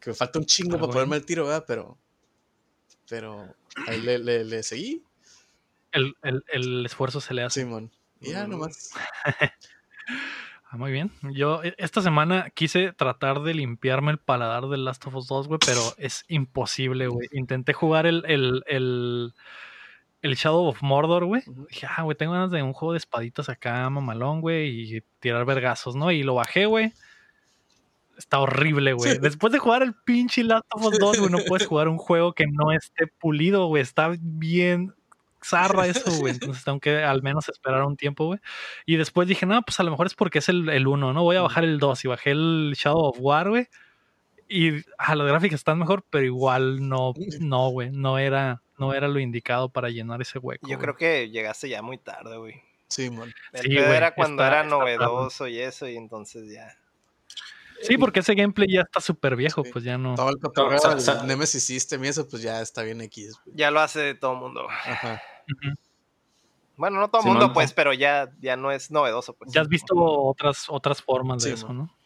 Que 0.00 0.10
me 0.10 0.14
falta 0.14 0.38
un 0.38 0.44
chingo 0.44 0.70
Ah, 0.76 0.78
para 0.78 0.86
bueno. 0.86 0.92
ponerme 0.94 1.16
el 1.16 1.24
tiro, 1.24 1.44
¿verdad? 1.46 1.64
Pero, 1.66 1.96
pero 3.08 3.54
ahí 3.86 4.00
le, 4.02 4.18
le, 4.18 4.44
le 4.44 4.62
seguí, 4.62 5.02
El, 5.92 6.14
el- 6.22 6.44
el 6.52 6.84
esfuerzo 6.86 7.20
se 7.20 7.32
le 7.34 7.42
hace. 7.44 7.60
Simón. 7.60 7.90
Y 8.20 8.30
ya 8.32 8.46
Mm. 8.46 8.50
nomás. 8.50 8.90
Ah, 10.70 10.76
muy 10.76 10.90
bien. 10.90 11.12
Yo 11.32 11.62
eh, 11.62 11.72
esta 11.78 12.02
semana 12.02 12.50
quise 12.50 12.92
tratar 12.92 13.42
de 13.42 13.54
limpiarme 13.54 14.10
el 14.10 14.18
paladar 14.18 14.66
del 14.68 14.84
Last 14.84 15.06
of 15.06 15.14
Us 15.14 15.28
2, 15.28 15.46
güey, 15.46 15.60
pero 15.64 15.80
es 15.98 16.24
imposible, 16.26 17.06
güey. 17.06 17.28
Intenté 17.32 17.72
jugar 17.74 18.06
el, 18.06 18.24
el, 18.26 19.34
el, 20.24 20.34
Shadow 20.34 20.66
of 20.66 20.82
Mordor, 20.82 21.24
güey. 21.24 21.42
Ujú. 21.46 21.66
Dije, 21.68 21.86
ah, 21.88 22.02
güey, 22.02 22.16
tengo 22.16 22.32
ganas 22.32 22.50
de 22.50 22.62
un 22.62 22.72
juego 22.72 22.92
de 22.92 22.98
espaditas 22.98 23.48
acá, 23.48 23.88
mamalón, 23.90 24.40
güey, 24.40 24.96
y 24.96 25.02
tirar 25.20 25.44
vergazos, 25.44 25.96
¿no? 25.96 26.10
Y 26.10 26.22
lo 26.22 26.34
bajé, 26.34 26.66
güey. 26.66 26.92
Está 28.16 28.38
horrible, 28.38 28.92
güey. 28.92 29.18
Después 29.18 29.52
de 29.52 29.58
jugar 29.58 29.82
el 29.82 29.94
pinche 29.94 30.44
Last 30.44 30.66
of 30.70 30.84
Us 30.84 30.98
2, 30.98 31.18
güey, 31.18 31.30
no 31.30 31.38
puedes 31.46 31.66
jugar 31.66 31.88
un 31.88 31.98
juego 31.98 32.32
que 32.32 32.46
no 32.46 32.72
esté 32.72 33.06
pulido, 33.06 33.66
güey. 33.66 33.82
Está 33.82 34.14
bien 34.20 34.94
zarra 35.44 35.86
eso, 35.86 36.10
güey. 36.18 36.34
Entonces 36.34 36.64
tengo 36.64 36.80
que 36.80 37.02
al 37.02 37.22
menos 37.22 37.48
esperar 37.48 37.82
un 37.82 37.96
tiempo, 37.96 38.26
güey. 38.26 38.40
Y 38.86 38.96
después 38.96 39.28
dije, 39.28 39.46
no, 39.46 39.60
pues 39.62 39.78
a 39.80 39.82
lo 39.82 39.90
mejor 39.90 40.06
es 40.06 40.14
porque 40.14 40.38
es 40.38 40.48
el, 40.48 40.68
el 40.68 40.86
1, 40.86 41.12
¿no? 41.12 41.22
Voy 41.22 41.36
a 41.36 41.42
bajar 41.42 41.64
el 41.64 41.78
2 41.78 42.04
y 42.04 42.08
bajé 42.08 42.30
el 42.30 42.74
Shadow 42.76 43.10
of 43.10 43.16
War, 43.20 43.50
güey. 43.50 43.68
Y 44.48 44.82
ah, 44.98 45.14
las 45.14 45.26
gráficas 45.26 45.60
están 45.60 45.78
mejor, 45.78 46.04
pero 46.10 46.24
igual 46.24 46.88
no, 46.88 47.14
no, 47.40 47.68
güey. 47.68 47.90
No 47.90 48.18
era, 48.18 48.62
no 48.78 48.92
era 48.94 49.08
lo 49.08 49.18
indicado 49.20 49.68
para 49.68 49.88
llenar 49.90 50.20
ese 50.22 50.38
hueco. 50.38 50.66
Yo 50.66 50.76
güey. 50.76 50.78
creo 50.80 50.96
que 50.96 51.30
llegaste 51.30 51.68
ya 51.68 51.82
muy 51.82 51.98
tarde, 51.98 52.36
güey. 52.36 52.62
Simón. 52.88 53.32
El 53.52 53.62
Sí, 53.62 53.74
güey, 53.74 53.84
era 53.92 54.14
cuando 54.14 54.42
está- 54.44 54.60
era 54.60 54.68
novedoso 54.68 55.48
y 55.48 55.58
eso, 55.60 55.88
y 55.88 55.96
entonces 55.96 56.50
ya. 56.52 56.76
Sí, 57.82 57.98
porque 57.98 58.20
ese 58.20 58.34
gameplay 58.34 58.68
ya 58.72 58.82
está 58.82 59.00
súper 59.00 59.36
viejo, 59.36 59.64
Sí. 59.64 59.70
pues 59.72 59.84
ya 59.84 59.98
no. 59.98 60.14
Todo 60.14 60.30
el 60.30 60.38
cotorreo 60.38 60.80
del 60.80 61.00
sa- 61.00 61.24
Nemesis 61.24 61.64
System 61.64 62.04
y 62.04 62.08
eso, 62.08 62.26
pues 62.28 62.42
ya 62.42 62.60
está 62.62 62.82
bien 62.82 63.00
X. 63.02 63.34
güey. 63.44 63.56
Ya 63.56 63.70
lo 63.70 63.80
hace 63.80 64.14
todo 64.14 64.32
el 64.34 64.38
mundo. 64.38 64.66
Ajá. 64.70 65.20
Bueno, 66.76 66.98
no 66.98 67.08
todo 67.08 67.22
el 67.22 67.28
mundo, 67.28 67.52
pues, 67.52 67.72
pero 67.72 67.92
ya, 67.92 68.30
ya 68.40 68.56
no 68.56 68.72
es 68.72 68.90
novedoso, 68.90 69.32
pues. 69.34 69.52
Ya 69.52 69.60
has 69.60 69.68
visto 69.68 69.94
otras, 69.96 70.66
otras 70.68 71.00
formas 71.02 71.42
de 71.44 71.50
Sí, 71.50 71.54
eso, 71.54 71.68
man. 71.68 71.76
¿no? 71.78 71.96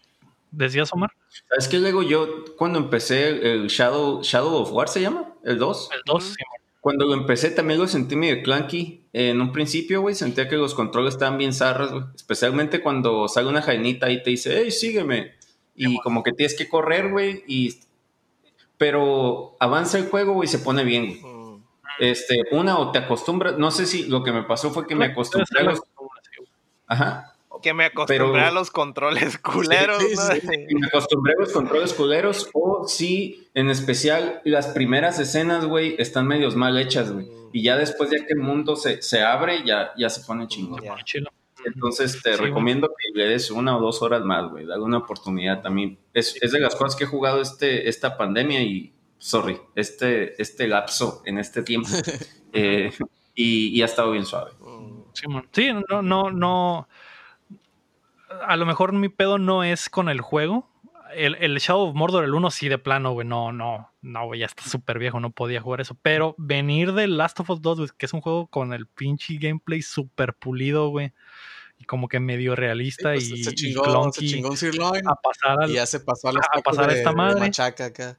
¿Decías, 0.51 0.93
Omar? 0.93 1.11
¿Sabes 1.49 1.69
qué? 1.69 1.79
Luego 1.79 2.03
yo, 2.03 2.45
cuando 2.57 2.79
empecé 2.79 3.53
el 3.53 3.69
Shadow, 3.69 4.23
Shadow 4.23 4.55
of 4.57 4.73
War, 4.73 4.89
¿se 4.89 5.01
llama? 5.01 5.35
¿El 5.45 5.59
2? 5.59 5.91
El 5.93 6.01
2, 6.07 6.25
Ujú. 6.25 6.35
sí. 6.35 6.43
Cuando 6.81 7.07
lo 7.07 7.15
empecé 7.15 7.51
también 7.51 7.81
lo 7.81 7.89
sentí 7.89 8.17
medio 8.17 8.43
clunky. 8.43 9.03
En 9.13 9.41
un 9.41 9.53
principio, 9.53 10.01
güey, 10.01 10.15
sentía 10.15 10.49
que 10.49 10.57
los 10.57 10.75
controles 10.75 11.15
estaban 11.15 11.37
bien 11.37 11.53
zarras, 11.53 11.91
güey. 11.91 12.05
Especialmente 12.15 12.81
cuando 12.81 13.29
sale 13.29 13.49
una 13.49 13.63
jainita 13.63 14.11
y 14.11 14.23
te 14.23 14.31
dice, 14.31 14.61
hey, 14.63 14.71
sígueme. 14.71 15.35
Y 15.75 15.99
como 16.01 16.23
que 16.23 16.33
tienes 16.33 16.57
que 16.57 16.69
correr, 16.69 17.11
güey, 17.11 17.45
y 17.47 17.79
pero 18.79 19.57
avanza 19.59 19.99
el 19.99 20.09
juego, 20.09 20.43
y 20.43 20.47
se 20.47 20.61
pone 20.61 20.85
bien. 20.85 21.21
Mm. 21.23 21.63
Este, 21.99 22.45
una 22.53 22.79
o 22.79 22.93
te 22.93 22.99
acostumbras, 22.99 23.59
no 23.59 23.71
sé 23.73 23.87
si 23.87 24.05
lo 24.05 24.23
que 24.23 24.33
me 24.33 24.45
pasó 24.45 24.71
fue 24.71 24.87
que 24.87 24.95
me 24.95 25.07
acostumbré 25.07 25.61
a 25.61 25.65
los... 25.65 25.83
Ajá. 26.87 27.35
Que 27.63 27.75
me 27.75 27.85
acostumbré 27.87 28.43
a 28.43 28.51
los 28.51 28.71
controles 28.71 29.39
culeros, 29.39 30.03
Sí, 30.03 30.15
¿no? 30.15 30.23
sí, 30.23 30.75
Me 30.75 30.87
acostumbré 30.87 31.35
a 31.37 31.41
los 31.41 31.53
controles 31.53 31.93
culeros 31.95 32.49
o 32.55 32.87
si, 32.87 33.49
en 33.55 33.69
especial, 33.71 34.41
las 34.45 34.69
primeras 34.69 35.19
escenas, 35.19 35.65
güey, 35.65 35.97
están 35.99 36.27
medios 36.27 36.57
mal 36.57 36.79
hechas, 36.79 37.13
güey. 37.13 37.27
Y 37.53 37.63
ya 37.63 37.77
después 37.77 38.11
de 38.11 38.19
que 38.27 38.35
el 38.35 38.41
mundo 38.41 38.77
se, 38.77 39.01
se 39.03 39.23
abre, 39.23 39.65
ya, 39.65 39.93
ya 39.97 40.11
se 40.11 40.21
pone 40.25 40.47
chingón. 40.49 40.83
Ya. 40.83 40.97
Chilo. 41.05 41.31
Entonces 41.65 42.23
te 42.23 42.35
Sí, 42.37 42.41
recomiendo 42.41 42.89
que 42.89 43.19
le 43.19 43.27
des 43.29 43.51
una 43.51 43.77
o 43.77 43.81
dos 43.81 44.01
horas 44.03 44.23
más, 44.23 44.49
güey. 44.51 44.65
Dale 44.65 44.83
una 44.83 44.99
oportunidad 44.99 45.61
también. 45.61 45.99
Es, 46.15 46.37
es 46.41 46.53
de 46.53 46.61
las 46.61 46.77
cosas 46.77 46.95
que 46.97 47.05
he 47.05 47.07
jugado 47.09 47.41
este, 47.43 47.89
esta 47.89 48.17
pandemia 48.17 48.63
y, 48.63 48.93
sorry, 49.19 49.59
este, 49.75 50.41
este 50.41 50.69
lapso 50.69 51.23
en 51.25 51.39
este 51.39 51.63
tiempo. 51.63 51.89
Eh, 52.55 52.91
y, 53.35 53.69
y 53.79 53.83
ha 53.83 53.85
estado 53.85 54.13
bien 54.13 54.25
suave. 54.25 54.53
Mm. 54.59 55.01
Sí, 55.53 55.71
no, 55.91 56.01
no, 56.01 56.31
no. 56.31 56.89
A 58.47 58.57
lo 58.57 58.67
mejor 58.67 58.93
mi 58.93 59.09
pedo 59.09 59.39
no 59.39 59.65
es 59.65 59.89
con 59.89 60.09
el 60.09 60.21
juego. 60.21 60.69
El, 61.15 61.37
el 61.37 61.57
Shadow 61.59 61.89
of 61.89 61.95
Mordor, 61.95 62.25
el 62.25 62.35
1, 62.35 62.51
sí, 62.51 62.69
de 62.69 62.77
plano, 62.79 63.13
güey. 63.13 63.27
No, 63.27 63.51
no, 63.53 63.91
no, 64.03 64.27
güey, 64.27 64.41
ya 64.41 64.47
está 64.47 64.63
súper 64.65 64.99
viejo, 64.99 65.21
no 65.21 65.31
podía 65.31 65.61
jugar 65.63 65.81
eso. 65.81 65.97
Pero 66.03 66.35
venir 66.37 66.93
del 66.93 67.17
Last 67.17 67.41
of 67.41 67.49
Us 67.51 67.63
2, 67.63 67.79
güey, 67.79 67.91
que 67.97 68.05
es 68.07 68.13
un 68.13 68.21
juego 68.21 68.47
con 68.49 68.73
el 68.75 68.87
pinche 68.87 69.39
gameplay 69.39 69.81
súper 69.81 70.35
pulido, 70.35 70.89
güey. 70.91 71.13
Y 71.79 71.85
como 71.85 72.09
que 72.09 72.19
medio 72.21 72.57
realista 72.57 73.13
pues, 73.13 73.31
y, 73.31 73.43
se 73.45 73.51
y 73.53 73.55
chingó, 73.55 73.85
se 73.85 73.91
clunky 73.91 74.29
chingó 74.29 74.51
un 74.51 74.57
sirloin 74.57 75.09
a 75.09 75.15
pasar 75.15 75.63
al. 75.63 75.71
y 75.71 75.75
ya 75.75 75.87
se 75.87 76.01
pasó 76.01 76.29
a, 76.29 76.33
los 76.33 76.45
a 76.45 76.49
tacos 76.49 76.63
pasar 76.65 76.91
a 76.91 76.93
de- 76.93 76.99
esta 76.99 77.11
de 77.11 77.17
madre. 77.17 77.41
machaca 77.41 77.85
acá. 77.87 78.19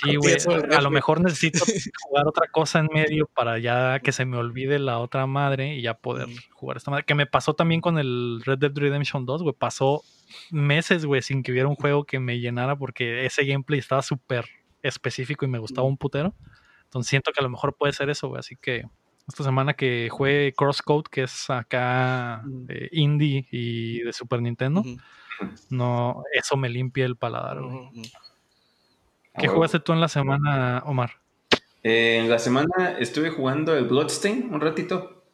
Sí, 0.00 0.16
güey. 0.16 0.36
A 0.76 0.80
lo 0.80 0.90
mejor 0.90 1.20
necesito 1.20 1.64
jugar 2.02 2.26
otra 2.26 2.48
cosa 2.48 2.80
en 2.80 2.88
medio 2.92 3.26
para 3.26 3.58
ya 3.58 4.00
que 4.00 4.12
se 4.12 4.24
me 4.24 4.36
olvide 4.36 4.78
la 4.78 4.98
otra 4.98 5.26
madre 5.26 5.74
y 5.74 5.82
ya 5.82 5.94
poder 5.94 6.28
jugar 6.52 6.76
esta 6.76 6.90
madre. 6.90 7.04
Que 7.04 7.14
me 7.14 7.26
pasó 7.26 7.54
también 7.54 7.80
con 7.80 7.98
el 7.98 8.42
Red 8.44 8.58
Dead 8.58 8.72
Redemption 8.74 9.26
2, 9.26 9.42
güey. 9.42 9.54
Pasó 9.54 10.02
meses, 10.50 11.04
güey, 11.04 11.22
sin 11.22 11.42
que 11.42 11.52
hubiera 11.52 11.68
un 11.68 11.76
juego 11.76 12.04
que 12.04 12.20
me 12.20 12.38
llenara 12.40 12.76
porque 12.76 13.26
ese 13.26 13.44
gameplay 13.44 13.78
estaba 13.78 14.02
súper 14.02 14.46
específico 14.82 15.44
y 15.44 15.48
me 15.48 15.58
gustaba 15.58 15.86
un 15.86 15.96
putero. 15.96 16.34
Entonces 16.84 17.10
siento 17.10 17.32
que 17.32 17.40
a 17.40 17.42
lo 17.42 17.50
mejor 17.50 17.76
puede 17.76 17.92
ser 17.92 18.10
eso, 18.10 18.28
güey. 18.28 18.40
Así 18.40 18.56
que 18.56 18.84
esta 19.28 19.42
semana 19.42 19.74
que 19.74 20.08
juegue 20.10 20.52
Crosscode, 20.52 21.10
que 21.10 21.22
es 21.24 21.50
acá 21.50 22.44
eh, 22.68 22.88
indie 22.92 23.46
y 23.50 24.00
de 24.00 24.12
Super 24.12 24.40
Nintendo, 24.40 24.84
no, 25.70 26.22
eso 26.32 26.56
me 26.56 26.68
limpia 26.68 27.04
el 27.04 27.16
paladar, 27.16 27.60
güey. 27.60 27.90
¿Qué 29.38 29.48
jugaste 29.48 29.80
tú 29.80 29.92
en 29.92 30.00
la 30.00 30.08
semana, 30.08 30.82
Omar? 30.86 31.10
Eh, 31.82 32.18
en 32.18 32.28
la 32.28 32.38
semana 32.38 32.96
estuve 32.98 33.30
jugando 33.30 33.76
el 33.76 33.84
Bloodstain 33.84 34.52
un 34.52 34.60
ratito. 34.60 35.24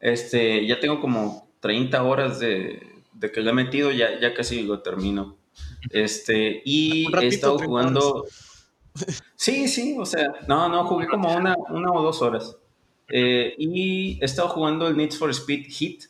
Este, 0.00 0.66
ya 0.66 0.80
tengo 0.80 1.00
como 1.00 1.48
30 1.60 2.02
horas 2.02 2.40
de, 2.40 2.82
de 3.12 3.30
que 3.30 3.42
lo 3.42 3.50
he 3.50 3.52
metido, 3.52 3.90
ya, 3.90 4.18
ya 4.18 4.32
casi 4.32 4.62
lo 4.62 4.80
termino. 4.80 5.36
Este, 5.90 6.62
y 6.64 7.06
he 7.14 7.26
estado 7.26 7.56
30 7.56 7.66
jugando. 7.66 8.24
Sí, 9.36 9.68
sí, 9.68 9.96
o 9.98 10.04
sea, 10.04 10.26
no, 10.48 10.68
no, 10.68 10.84
jugué 10.84 11.06
como 11.06 11.32
una, 11.32 11.54
una 11.70 11.92
o 11.92 12.02
dos 12.02 12.20
horas. 12.20 12.56
Eh, 13.08 13.54
y 13.56 14.18
he 14.20 14.24
estado 14.24 14.48
jugando 14.48 14.88
el 14.88 14.96
Need 14.96 15.12
for 15.12 15.30
Speed 15.30 15.66
Hit. 15.68 16.04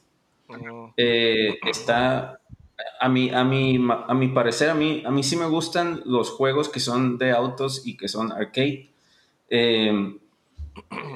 Ujú. 0.49 0.93
Eh, 0.97 1.59
está 1.69 2.41
a 3.01 3.09
mi, 3.09 3.31
a, 3.31 3.45
mi, 3.45 3.79
a 4.09 4.15
mi 4.15 4.29
parecer, 4.29 4.71
a 4.71 4.75
mí, 4.75 5.03
a 5.07 5.11
mí 5.11 5.23
sí 5.23 5.37
me 5.37 5.47
gustan 5.47 6.03
los 6.05 6.31
juegos 6.31 6.69
que 6.69 6.81
son 6.81 7.19
de 7.19 7.33
autos 7.33 7.87
y 7.87 7.97
que 7.97 8.09
son 8.09 8.33
arcade. 8.33 8.89
Eh, 9.49 10.17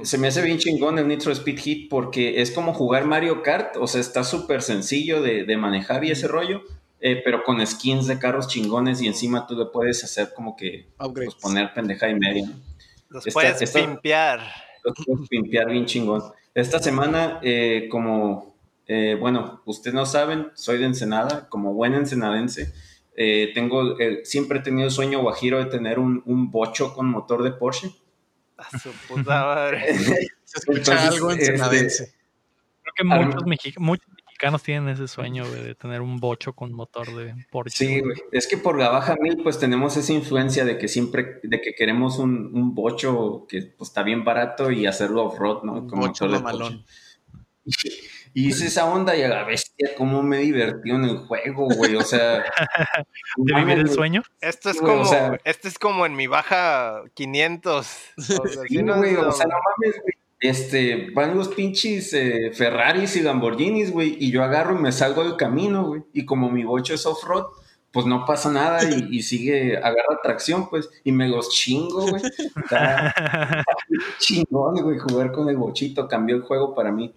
se 0.03 0.19
me 0.19 0.29
hace 0.29 0.43
bien 0.43 0.59
chingón 0.59 0.99
el 0.99 1.21
for 1.23 1.33
Speed 1.33 1.59
Hit 1.59 1.89
porque 1.91 2.41
es 2.43 2.51
como 2.51 2.75
jugar 2.75 3.07
Mario 3.07 3.43
Kart, 3.43 3.77
o 3.77 3.87
sea, 3.87 4.01
está 4.01 4.25
súper 4.25 4.63
sencillo 4.63 5.23
de, 5.23 5.45
de 5.45 5.57
manejar 5.57 6.05
y 6.05 6.11
ese 6.11 6.29
rollo, 6.29 6.63
eh, 7.01 7.21
pero 7.25 7.43
con 7.45 7.65
skins 7.67 8.07
de 8.07 8.19
carros 8.19 8.49
chingones 8.49 9.01
y 9.01 9.07
encima 9.07 9.47
tú 9.47 9.57
le 9.57 9.67
puedes 9.67 10.03
hacer 10.05 10.33
como 10.35 10.57
que 10.57 10.87
pues, 11.13 11.35
poner 11.37 11.73
pendeja 11.73 12.09
y 12.09 12.15
media. 12.15 12.51
Los 13.09 13.27
Está- 13.27 13.41
puedes 13.41 13.63
está- 13.63 13.81
pimpear. 13.81 14.41
Los 14.83 14.95
puedes 15.07 15.29
pimpear 15.29 15.71
bien 15.71 15.87
chingón. 15.87 16.23
Esta 16.55 16.79
semana, 16.79 17.41
eh, 17.43 17.89
como, 17.91 18.54
eh, 18.87 19.17
bueno, 19.19 19.63
ustedes 19.65 19.95
no 19.95 20.07
saben, 20.07 20.49
soy 20.55 20.79
de 20.79 20.87
Ensenada, 20.87 21.49
como 21.49 21.73
buen 21.75 21.95
ensenadense, 21.95 22.73
eh, 23.17 23.51
tengo, 23.55 23.99
el- 23.99 24.25
siempre 24.27 24.59
he 24.59 24.63
tenido 24.63 24.87
el 24.87 24.93
sueño 24.93 25.21
guajiro 25.21 25.59
de 25.59 25.67
tener 25.67 25.99
un, 25.99 26.23
un 26.27 26.51
bocho 26.51 26.93
con 26.95 27.07
motor 27.09 27.43
de 27.43 27.53
Porsche. 27.53 27.91
A 28.57 28.79
su 28.79 28.91
puta 29.09 29.45
madre. 29.45 29.95
Se 30.45 30.59
escucha 30.59 30.93
Entonces, 30.93 31.09
algo 31.15 31.31
este, 31.31 31.47
ensenadense. 31.47 32.15
Creo 32.83 32.95
que 32.97 33.05
muchos, 33.05 33.43
mexi- 33.45 33.79
muchos 33.79 34.07
mexicanos 34.27 34.63
tienen 34.63 34.89
ese 34.89 35.09
sueño 35.09 35.45
güey, 35.49 35.63
de 35.65 35.75
tener 35.75 36.01
un 36.01 36.19
bocho 36.21 36.53
con 36.53 36.73
motor 36.73 37.15
de 37.17 37.35
Porsche. 37.51 37.87
Sí, 37.87 38.01
güey. 38.01 38.17
Es 38.31 38.47
que 38.47 38.57
por 38.59 38.79
la 38.79 38.91
baja 38.91 39.17
mil, 39.21 39.39
pues 39.43 39.59
tenemos 39.59 39.97
esa 39.97 40.13
influencia 40.13 40.65
de 40.65 40.77
que 40.79 40.87
siempre, 40.89 41.41
de 41.43 41.61
que 41.61 41.75
queremos 41.75 42.19
un, 42.19 42.51
un 42.55 42.75
bocho 42.75 43.47
que 43.49 43.63
pues, 43.63 43.91
está 43.91 44.03
bien 44.03 44.23
barato 44.25 44.71
y 44.71 44.87
hacerlo 44.87 45.25
off-road, 45.25 45.63
¿no? 45.65 45.73
Un 45.75 45.89
Con 45.89 46.01
bocho 46.01 46.27
motor 46.27 46.31
de. 46.53 46.59
Porsche. 46.59 46.85
Y 48.35 48.49
hice 48.49 48.67
esa 48.67 48.85
onda 48.87 49.17
y 49.17 49.23
a 49.23 49.29
la 49.29 49.45
bestia, 49.45 49.91
cómo 49.97 50.23
me 50.23 50.39
divertió 50.39 50.97
en 50.97 51.05
el 51.05 51.19
juego, 51.19 51.69
güey. 51.77 51.95
O 51.95 52.03
sea, 52.03 52.45
de 53.37 53.55
vivir 53.55 53.79
el 53.79 53.89
sueño. 53.89 54.23
Esto 54.41 54.71
es 54.71 54.79
o 54.81 54.85
como, 54.85 55.05
sea- 55.05 55.39
este 55.45 55.69
es 55.69 55.79
como 55.79 56.05
en 56.05 56.17
mi 56.17 56.27
baja 56.27 57.03
500. 57.15 57.87
O 58.19 58.21
sea, 58.23 58.37
Sí, 58.45 58.59
sí, 58.69 58.83
no, 58.83 58.97
güey, 58.97 59.13
no, 59.13 59.29
o 59.29 59.33
sea, 59.33 59.47
no 59.47 59.55
mames, 59.55 60.01
güey. 60.03 60.15
Este, 60.41 61.11
van 61.15 61.37
los 61.39 61.49
pinches 61.49 62.13
eh, 62.13 62.51
Ferraris 62.53 63.17
y 63.17 63.21
Lamborghinis, 63.23 63.91
güey, 63.93 64.17
y 64.19 64.31
yo 64.31 64.43
agarro 64.43 64.77
y 64.77 64.83
me 64.83 64.93
salgo 64.93 65.23
del 65.25 65.37
camino, 65.37 65.87
güey. 65.87 66.03
Y 66.13 66.27
como 66.27 66.51
mi 66.51 66.65
bocho 66.65 66.93
es 66.93 67.07
off-road, 67.07 67.47
pues 67.93 68.05
no 68.05 68.27
pasa 68.27 68.51
nada 68.51 68.81
y, 68.85 69.07
y 69.17 69.23
sigue, 69.23 69.79
agarra 69.79 70.21
tracción, 70.23 70.69
pues, 70.69 70.91
y 71.05 71.13
me 71.13 71.29
los 71.29 71.49
chingo, 71.51 72.09
güey. 72.09 72.21
Está 72.57 73.15
chingón, 74.19 74.83
güey, 74.83 74.99
jugar 74.99 75.33
con 75.33 75.49
el 75.49 75.57
bochito, 75.57 76.09
cambió 76.09 76.37
el 76.37 76.43
juego 76.43 76.75
para 76.75 76.91
mí. 76.91 77.15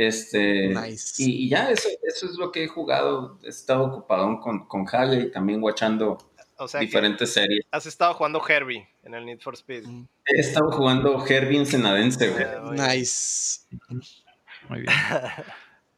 Este, 0.00 0.68
Nice. 0.68 1.20
y, 1.20 1.46
y 1.46 1.48
ya, 1.48 1.70
eso, 1.72 1.88
eso 2.04 2.26
es 2.26 2.36
lo 2.38 2.52
que 2.52 2.62
he 2.62 2.68
jugado. 2.68 3.40
He 3.42 3.48
estado 3.48 3.82
ocupado 3.84 4.38
con, 4.40 4.66
con 4.68 4.86
Halle 4.86 5.22
y 5.22 5.30
también 5.32 5.60
watchando 5.60 6.18
O 6.56 6.68
sea, 6.68 6.78
que 6.78 6.86
diferentes 6.86 7.32
series. 7.32 7.64
has 7.72 7.84
estado 7.86 8.14
jugando 8.14 8.40
Herbie 8.48 8.88
en 9.02 9.14
el 9.14 9.26
Need 9.26 9.40
for 9.40 9.54
Speed. 9.54 9.86
Mm. 9.88 10.06
He 10.26 10.40
estado 10.40 10.70
jugando 10.70 11.26
Herbie 11.26 11.58
Ensenadense, 11.58 12.28
güey. 12.30 12.44
Ah. 12.44 12.70
Nice. 12.94 13.62
Muy 14.68 14.82
bien. 14.82 14.92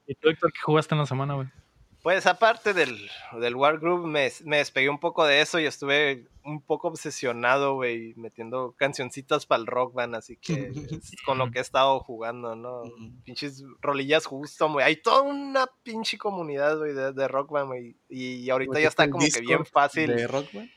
¿Y 0.06 0.14
tú, 0.14 0.30
Héctor, 0.30 0.50
qué 0.52 0.60
jugaste 0.62 0.94
en 0.94 1.00
la 1.00 1.06
semana, 1.06 1.34
güey? 1.34 1.48
Pues 2.02 2.26
aparte 2.26 2.72
del, 2.72 3.10
del 3.38 3.54
Wargroup, 3.54 4.06
me, 4.06 4.30
me 4.44 4.56
despegué 4.58 4.88
un 4.88 4.98
poco 4.98 5.24
de 5.24 5.40
eso 5.42 5.58
y 5.58 5.66
estuve 5.66 6.26
un 6.44 6.62
poco 6.62 6.88
obsesionado, 6.88 7.74
güey, 7.74 8.14
metiendo 8.16 8.74
cancioncitas 8.78 9.44
para 9.44 9.60
el 9.60 9.66
rock 9.66 9.94
band, 9.94 10.14
así 10.14 10.36
que 10.36 10.72
es 10.90 11.12
con 11.26 11.38
lo 11.38 11.50
que 11.50 11.58
he 11.58 11.62
estado 11.62 12.00
jugando, 12.00 12.56
¿no? 12.56 12.82
Pinches 13.24 13.62
rolillas 13.80 14.24
justo, 14.24 14.70
güey. 14.72 14.86
Hay 14.86 14.96
toda 14.96 15.22
una 15.22 15.66
pinche 15.82 16.16
comunidad, 16.16 16.78
güey, 16.78 16.94
de, 16.94 17.12
de 17.12 17.28
rock 17.28 17.50
band, 17.50 17.66
güey. 17.68 17.96
Y 18.08 18.48
ahorita 18.48 18.80
ya 18.80 18.88
está 18.88 19.10
como 19.10 19.26
que 19.26 19.40
bien 19.40 19.66
fácil. 19.66 20.14
De 20.14 20.26
Rockman. 20.26 20.70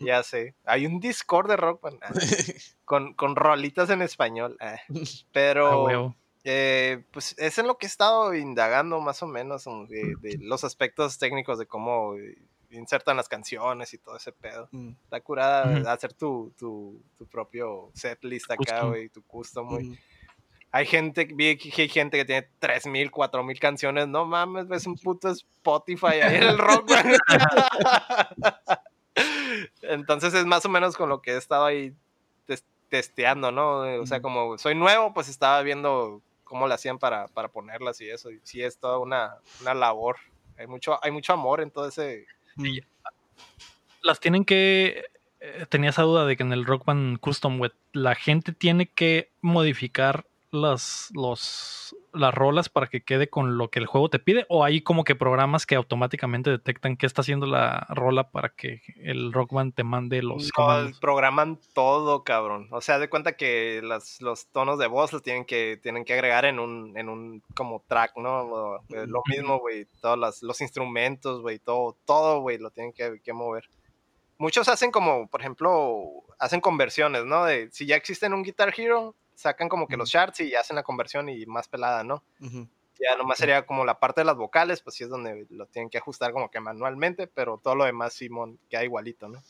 Ya 0.00 0.22
sé. 0.22 0.54
Hay 0.64 0.86
un 0.86 0.98
Discord 0.98 1.48
de 1.48 1.56
rock 1.56 1.82
band 1.82 1.98
ah, 2.02 2.10
con, 2.86 3.12
con 3.12 3.36
rolitas 3.36 3.90
en 3.90 4.02
español. 4.02 4.56
ah. 4.60 4.76
Pero. 5.32 6.16
Eh, 6.44 7.04
pues 7.12 7.34
es 7.38 7.58
en 7.58 7.66
lo 7.66 7.76
que 7.78 7.86
he 7.86 7.88
estado 7.88 8.34
indagando 8.34 9.00
más 9.00 9.22
o 9.22 9.26
menos 9.26 9.64
de, 9.88 10.14
de 10.20 10.38
los 10.40 10.64
aspectos 10.64 11.18
técnicos 11.18 11.58
de 11.58 11.66
cómo 11.66 12.16
eh, 12.16 12.36
insertan 12.70 13.16
las 13.16 13.28
canciones 13.28 13.92
y 13.94 13.98
todo 13.98 14.16
ese 14.16 14.32
pedo. 14.32 14.68
Mm, 14.72 14.90
Está 15.04 15.20
curada 15.20 15.92
hacer 15.92 16.12
tu, 16.12 16.52
tu, 16.58 17.00
tu 17.18 17.26
propio 17.26 17.90
setlist 17.94 18.50
acá, 18.50 18.84
güey, 18.84 19.08
tu 19.08 19.22
custom, 19.22 19.68
güey. 19.68 19.84
mm. 19.90 19.96
Hay 20.72 20.86
gente, 20.86 21.24
vi 21.24 21.58
que 21.58 21.82
hay 21.82 21.88
gente 21.88 22.16
que 22.16 22.24
tiene 22.24 22.48
3000, 22.60 23.10
4000 23.10 23.58
canciones. 23.58 24.06
No 24.06 24.24
mames, 24.24 24.68
ves 24.68 24.86
un 24.86 24.94
puto 24.96 25.28
Spotify 25.28 26.20
ahí 26.22 26.36
en 26.36 26.42
el 26.44 26.58
rock. 26.58 26.92
Entonces 29.82 30.34
es 30.34 30.46
más 30.46 30.64
o 30.64 30.68
menos 30.68 30.96
con 30.96 31.08
lo 31.08 31.20
que 31.22 31.32
he 31.32 31.36
estado 31.36 31.64
ahí 31.64 31.94
tes- 32.46 32.64
testeando, 32.88 33.50
¿no? 33.50 33.80
O 34.00 34.06
sea, 34.06 34.22
como 34.22 34.58
soy 34.58 34.74
nuevo, 34.74 35.12
pues 35.12 35.28
estaba 35.28 35.60
viendo 35.62 36.22
cómo 36.50 36.66
lo 36.66 36.74
hacían 36.74 36.98
para, 36.98 37.28
para 37.28 37.46
ponerlas 37.46 38.00
y 38.00 38.10
eso. 38.10 38.28
Y 38.32 38.40
sí 38.42 38.60
es 38.60 38.76
toda 38.76 38.98
una, 38.98 39.36
una 39.60 39.72
labor. 39.72 40.16
Hay 40.58 40.66
mucho, 40.66 40.98
hay 41.00 41.12
mucho 41.12 41.32
amor 41.32 41.60
en 41.60 41.70
todo 41.70 41.86
ese. 41.86 42.26
Mm. 42.56 42.78
Las 44.02 44.18
tienen 44.18 44.44
que. 44.44 45.04
eh, 45.38 45.66
tenía 45.68 45.90
esa 45.90 46.02
duda 46.02 46.26
de 46.26 46.36
que 46.36 46.42
en 46.42 46.52
el 46.52 46.66
Rock 46.66 46.86
Band 46.86 47.20
Custom, 47.20 47.58
güey, 47.58 47.70
la 47.92 48.16
gente 48.16 48.52
tiene 48.52 48.86
que 48.86 49.30
modificar 49.40 50.26
las, 50.52 51.10
los, 51.14 51.94
las 52.12 52.34
rolas 52.34 52.68
para 52.68 52.88
que 52.88 53.02
quede 53.02 53.28
con 53.30 53.56
lo 53.58 53.70
que 53.70 53.78
el 53.78 53.86
juego 53.86 54.10
te 54.10 54.18
pide? 54.18 54.46
¿O 54.48 54.64
hay 54.64 54.80
como 54.82 55.04
que 55.04 55.14
programas 55.14 55.66
que 55.66 55.76
automáticamente 55.76 56.50
detectan 56.50 56.96
qué 56.96 57.06
está 57.06 57.20
haciendo 57.22 57.46
la 57.46 57.86
rola 57.90 58.30
para 58.30 58.48
que 58.50 58.82
el 58.96 59.32
Rock 59.32 59.52
Band 59.52 59.74
te 59.74 59.84
mande 59.84 60.22
los 60.22 60.44
No, 60.44 60.50
comandos? 60.54 60.98
programan 61.00 61.58
todo, 61.74 62.24
cabrón. 62.24 62.68
O 62.72 62.80
sea, 62.80 62.98
de 62.98 63.08
cuenta 63.08 63.36
que 63.36 63.80
las- 63.82 64.20
los 64.20 64.48
tonos 64.48 64.78
de 64.78 64.86
voz 64.88 65.12
los 65.12 65.22
tienen 65.22 65.44
que, 65.44 65.78
tienen 65.82 66.04
que 66.04 66.14
agregar 66.14 66.44
en 66.44 66.58
un, 66.58 66.96
en 66.98 67.08
un 67.08 67.42
como 67.54 67.84
track, 67.86 68.16
¿no? 68.16 68.40
O, 68.42 68.76
eh, 68.90 69.06
lo 69.06 69.22
mismo, 69.28 69.58
güey. 69.60 69.86
Todos 70.00 70.18
las- 70.18 70.42
los 70.42 70.60
instrumentos, 70.60 71.40
güey. 71.42 71.58
Todo, 71.58 71.96
todo, 72.04 72.40
güey, 72.40 72.58
lo 72.58 72.70
tienen 72.70 72.92
que, 72.92 73.20
que 73.22 73.32
mover. 73.32 73.68
Muchos 74.38 74.68
hacen 74.68 74.90
como, 74.90 75.28
por 75.28 75.40
ejemplo, 75.42 76.00
hacen 76.38 76.60
conversiones, 76.62 77.24
¿no? 77.26 77.44
De 77.44 77.68
si 77.72 77.84
ya 77.86 77.96
existe 77.96 78.24
en 78.26 78.32
un 78.32 78.42
Guitar 78.42 78.72
Hero, 78.74 79.14
sacan 79.40 79.68
como 79.68 79.86
que 79.88 79.96
los 79.96 80.10
charts 80.10 80.40
y 80.40 80.54
hacen 80.54 80.76
la 80.76 80.82
conversión 80.82 81.28
y 81.28 81.46
más 81.46 81.66
pelada, 81.68 82.04
¿no? 82.04 82.22
Ya 83.00 83.16
nomás 83.16 83.38
sería 83.38 83.64
como 83.64 83.84
la 83.84 83.98
parte 83.98 84.20
de 84.20 84.26
las 84.26 84.36
vocales, 84.36 84.82
pues 84.82 84.94
sí 84.96 85.04
es 85.04 85.10
donde 85.10 85.46
lo 85.50 85.66
tienen 85.66 85.88
que 85.88 85.98
ajustar 85.98 86.32
como 86.32 86.50
que 86.50 86.60
manualmente, 86.60 87.26
pero 87.26 87.58
todo 87.62 87.74
lo 87.74 87.84
demás 87.84 88.12
Simón 88.12 88.58
queda 88.68 88.84
igualito, 88.84 89.28
¿no? 89.28 89.42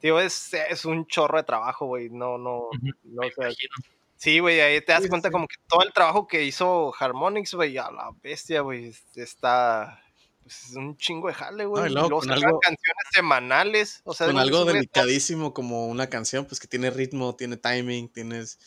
Tío, 0.00 0.18
es, 0.20 0.52
es 0.52 0.84
un 0.84 1.06
chorro 1.06 1.38
de 1.38 1.44
trabajo, 1.44 1.86
güey. 1.86 2.10
No, 2.10 2.36
no, 2.36 2.68
no 3.04 3.20
o 3.26 3.30
sea, 3.30 3.46
Imagino. 3.46 3.74
Sí, 4.16 4.38
güey, 4.38 4.60
ahí 4.60 4.80
te 4.80 4.92
das 4.92 5.02
Sí, 5.04 5.08
cuenta 5.08 5.28
sí. 5.28 5.32
como 5.32 5.46
que 5.46 5.56
todo 5.68 5.82
el 5.82 5.92
trabajo 5.92 6.26
que 6.26 6.42
hizo 6.44 6.92
Harmonix, 6.98 7.54
güey, 7.54 7.78
a 7.78 7.90
la 7.90 8.10
bestia, 8.22 8.60
güey, 8.62 8.86
es- 8.88 9.04
está 9.16 10.02
pues, 10.44 10.70
es 10.70 10.76
un 10.76 10.96
chingo 10.96 11.26
de 11.28 11.34
jale, 11.34 11.64
güey. 11.66 11.84
y 11.84 11.86
y 11.88 11.92
luego 11.92 12.08
luego 12.08 12.20
con 12.20 12.28
sacan 12.28 12.44
algo- 12.44 12.60
canciones 12.60 13.04
semanales, 13.12 14.00
o 14.04 14.14
sea, 14.14 14.26
Con 14.28 14.36
de 14.36 14.42
algo 14.42 14.64
delicadísimo 14.64 15.52
como 15.52 15.88
una 15.88 16.08
canción, 16.08 16.44
pues 16.46 16.60
que 16.60 16.68
tiene 16.68 16.90
ritmo, 16.90 17.34
tiene 17.34 17.56
timing, 17.56 18.08
tienes 18.08 18.58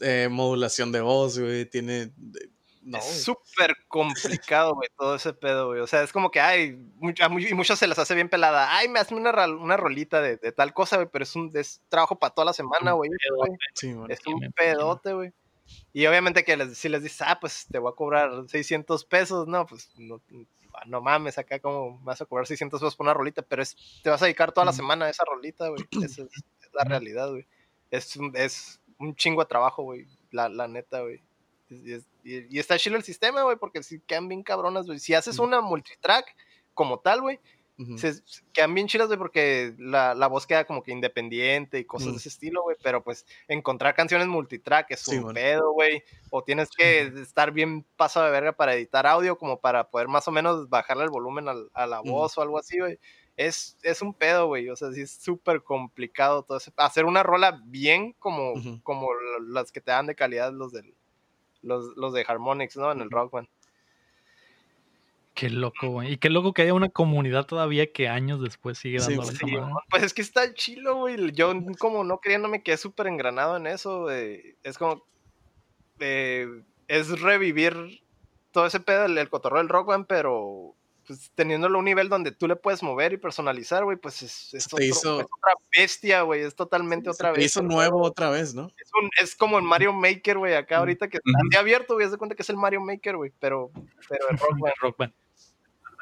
eh, 0.00 0.28
modulación 0.30 0.90
de 0.90 1.00
voz, 1.00 1.38
güey, 1.38 1.64
tiene... 1.66 2.10
de- 2.16 2.50
No. 2.82 2.98
Es 2.98 3.22
súper 3.22 3.76
complicado, 3.86 4.74
güey, 4.74 4.88
todo 4.98 5.14
ese 5.14 5.32
pedo, 5.32 5.68
güey. 5.68 5.80
O 5.80 5.86
sea, 5.86 6.02
es 6.02 6.12
como 6.12 6.32
que, 6.32 6.40
ay, 6.40 6.76
y 7.00 7.54
muchos 7.54 7.78
se 7.78 7.86
las 7.86 8.00
hace 8.00 8.16
bien 8.16 8.28
pelada. 8.28 8.76
Ay, 8.76 8.88
me 8.88 8.98
hazme 8.98 9.18
una, 9.18 9.30
una 9.46 9.76
rolita 9.76 10.20
de, 10.20 10.38
de 10.38 10.50
tal 10.50 10.74
cosa, 10.74 10.96
güey, 10.96 11.08
pero 11.12 11.22
es 11.22 11.36
un 11.36 11.52
es 11.54 11.80
trabajo 11.88 12.18
para 12.18 12.34
toda 12.34 12.46
la 12.46 12.52
semana, 12.52 12.92
güey. 12.94 13.08
Sí. 13.74 13.94
Es 14.08 14.26
un 14.26 14.40
pedote, 14.56 15.12
güey. 15.12 15.32
Y 15.92 16.04
obviamente 16.06 16.42
que 16.42 16.56
les, 16.56 16.76
si 16.76 16.88
les 16.88 17.04
dices, 17.04 17.22
ah, 17.22 17.38
pues 17.40 17.66
te 17.70 17.78
voy 17.78 17.92
a 17.92 17.94
cobrar 17.94 18.30
600 18.48 19.04
pesos, 19.04 19.46
no, 19.46 19.64
pues 19.64 19.88
no, 19.96 20.20
no 20.86 21.00
mames, 21.00 21.38
acá 21.38 21.58
como 21.58 21.98
me 21.98 22.04
vas 22.04 22.20
a 22.20 22.26
cobrar 22.26 22.46
600 22.46 22.80
pesos 22.80 22.96
por 22.96 23.04
una 23.06 23.14
rolita, 23.14 23.42
pero 23.42 23.62
es, 23.62 23.76
te 24.02 24.10
vas 24.10 24.20
a 24.22 24.26
dedicar 24.26 24.52
toda 24.52 24.64
la 24.64 24.72
semana 24.72 25.06
a 25.06 25.10
esa 25.10 25.24
rolita, 25.24 25.68
güey. 25.68 25.82
Esa 26.04 26.22
es, 26.22 26.28
es 26.36 26.70
la 26.72 26.84
realidad, 26.84 27.30
güey. 27.30 27.46
Es, 27.90 28.16
un- 28.16 28.32
es 28.36 28.80
un 28.98 29.14
chingo 29.16 29.42
de 29.42 29.48
trabajo, 29.48 29.82
güey, 29.82 30.06
la, 30.30 30.48
la 30.48 30.68
neta, 30.68 31.00
güey. 31.02 31.22
Y, 31.70 31.92
es- 31.92 32.06
y- 32.24 32.56
y 32.56 32.58
está 32.58 32.78
chido 32.78 32.96
el 32.96 33.02
sistema, 33.02 33.42
güey, 33.42 33.56
porque 33.56 33.82
si 33.82 34.00
quedan 34.00 34.28
bien 34.28 34.42
cabronas, 34.42 34.86
güey. 34.86 34.98
Si 34.98 35.14
haces 35.14 35.38
una 35.38 35.60
multitrack 35.60 36.34
como 36.74 37.00
tal, 37.00 37.20
güey, 37.20 37.38
Se, 37.98 38.14
se- 38.14 38.22
quedan 38.52 38.74
bien 38.74 38.86
chidas, 38.88 39.06
güey, 39.08 39.18
porque 39.18 39.74
la, 39.78 40.14
la 40.14 40.26
voz 40.26 40.46
queda 40.46 40.64
como 40.64 40.82
que 40.82 40.92
independiente 40.92 41.78
y 41.78 41.84
cosas 41.84 42.08
Mm. 42.08 42.10
de 42.12 42.16
ese 42.18 42.28
estilo, 42.28 42.62
güey. 42.62 42.76
Pero 42.82 43.02
pues 43.02 43.26
encontrar 43.48 43.94
canciones 43.94 44.28
multitrack 44.28 44.90
es 44.90 45.00
Sí, 45.00 45.16
un 45.18 45.32
pedo, 45.34 45.72
güey. 45.72 46.02
O 46.30 46.42
tienes 46.44 46.68
que 46.70 47.02
estar 47.20 47.52
bien 47.52 47.84
pasado 47.96 48.26
de 48.26 48.32
verga 48.32 48.52
para 48.52 48.74
editar 48.74 49.06
audio, 49.06 49.36
como 49.38 49.60
para 49.60 49.90
poder 49.90 50.08
más 50.08 50.26
o 50.28 50.32
menos 50.32 50.68
bajarle 50.68 51.04
el 51.04 51.10
volumen 51.10 51.46
a, 51.48 51.86
la 51.86 52.00
voz 52.00 52.36
o 52.38 52.42
algo 52.42 52.58
así, 52.58 52.78
güey. 52.78 52.98
Es, 53.36 53.78
es 53.82 54.02
un 54.02 54.12
pedo, 54.12 54.46
güey. 54.46 54.68
O 54.68 54.76
sea, 54.76 54.92
sí 54.92 55.00
es 55.02 55.12
súper 55.12 55.62
complicado 55.62 56.42
todo 56.42 56.58
ese. 56.58 56.70
Hacer 56.76 57.06
una 57.06 57.22
rola 57.22 57.62
bien 57.64 58.12
como, 58.18 58.52
como 58.82 59.08
las 59.48 59.72
que 59.72 59.80
te 59.80 59.90
dan 59.90 60.06
de 60.06 60.14
calidad 60.14 60.52
los 60.52 60.72
del. 60.72 60.94
Los, 61.62 61.96
los 61.96 62.12
de 62.12 62.24
Harmonix, 62.26 62.76
¿no? 62.76 62.90
En 62.90 63.00
el 63.00 63.06
Ujú. 63.06 63.16
Qué 65.34 65.48
loco, 65.50 65.88
güey. 65.88 66.12
Y 66.12 66.16
qué 66.18 66.28
loco 66.28 66.52
que 66.52 66.62
haya 66.62 66.74
una 66.74 66.90
comunidad 66.90 67.46
todavía 67.46 67.90
que 67.90 68.08
años 68.08 68.42
después 68.42 68.78
sigue 68.78 69.00
Sí, 69.00 69.16
dando 69.16 69.32
sí, 69.32 69.46
madre. 69.46 69.72
Pues 69.88 70.02
es 70.02 70.14
que 70.14 70.20
está 70.22 70.52
chilo, 70.54 70.96
güey. 70.96 71.32
Yo 71.32 71.52
como 71.78 72.04
no 72.04 72.20
quería, 72.20 72.38
no 72.38 72.48
me 72.48 72.62
quedé 72.62 72.76
súper 72.76 73.06
engranado 73.06 73.56
en 73.56 73.66
eso. 73.66 74.02
güey. 74.02 74.56
Es 74.62 74.76
como... 74.76 75.02
eh, 76.00 76.46
es 76.88 77.20
revivir 77.20 78.02
todo 78.50 78.66
ese 78.66 78.80
pedo, 78.80 79.06
el, 79.06 79.16
el 79.16 79.30
cotorreo 79.30 79.58
del 79.60 79.70
rock, 79.70 79.86
band, 79.88 80.06
pero 80.06 80.74
pues, 81.16 81.30
teniéndolo 81.34 81.76
a 81.76 81.78
un 81.80 81.84
nivel 81.84 82.08
donde 82.08 82.32
tú 82.32 82.48
le 82.48 82.56
puedes 82.56 82.82
mover 82.82 83.12
y 83.12 83.16
personalizar, 83.16 83.84
güey, 83.84 83.96
pues 83.96 84.22
es, 84.22 84.54
es 84.54 84.64
Se 84.64 84.68
te 84.70 84.74
otro- 84.76 84.84
hizo- 84.84 85.20
es 85.20 85.26
otra 85.26 85.54
bestia, 85.76 86.22
güey. 86.22 86.42
Es 86.42 86.54
totalmente 86.54 87.10
otra 87.10 87.32
vez. 87.32 87.44
hizo 87.44 87.62
nuevo 87.62 88.02
otra 88.02 88.30
vez, 88.30 88.54
¿no? 88.54 88.66
Es, 88.78 88.90
un- 89.00 89.10
es 89.20 89.34
como 89.36 89.58
el 89.58 89.64
Mario 89.64 89.92
Maker, 89.92 90.38
güey, 90.38 90.54
acá 90.54 90.78
ahorita 90.78 91.08
que 91.08 91.18
está 91.18 91.30
así 91.48 91.56
abierto, 91.56 91.94
güey, 91.94 92.06
haz 92.06 92.12
de 92.12 92.18
cuenta 92.18 92.34
que 92.34 92.42
es 92.42 92.50
el 92.50 92.56
Mario 92.56 92.80
Maker, 92.80 93.16
güey, 93.16 93.32
pero, 93.38 93.70
pero 94.08 94.28
el 94.30 94.38
rock, 94.38 94.58
band. 94.60 94.74
Rock 94.80 94.96
Band. 94.98 95.12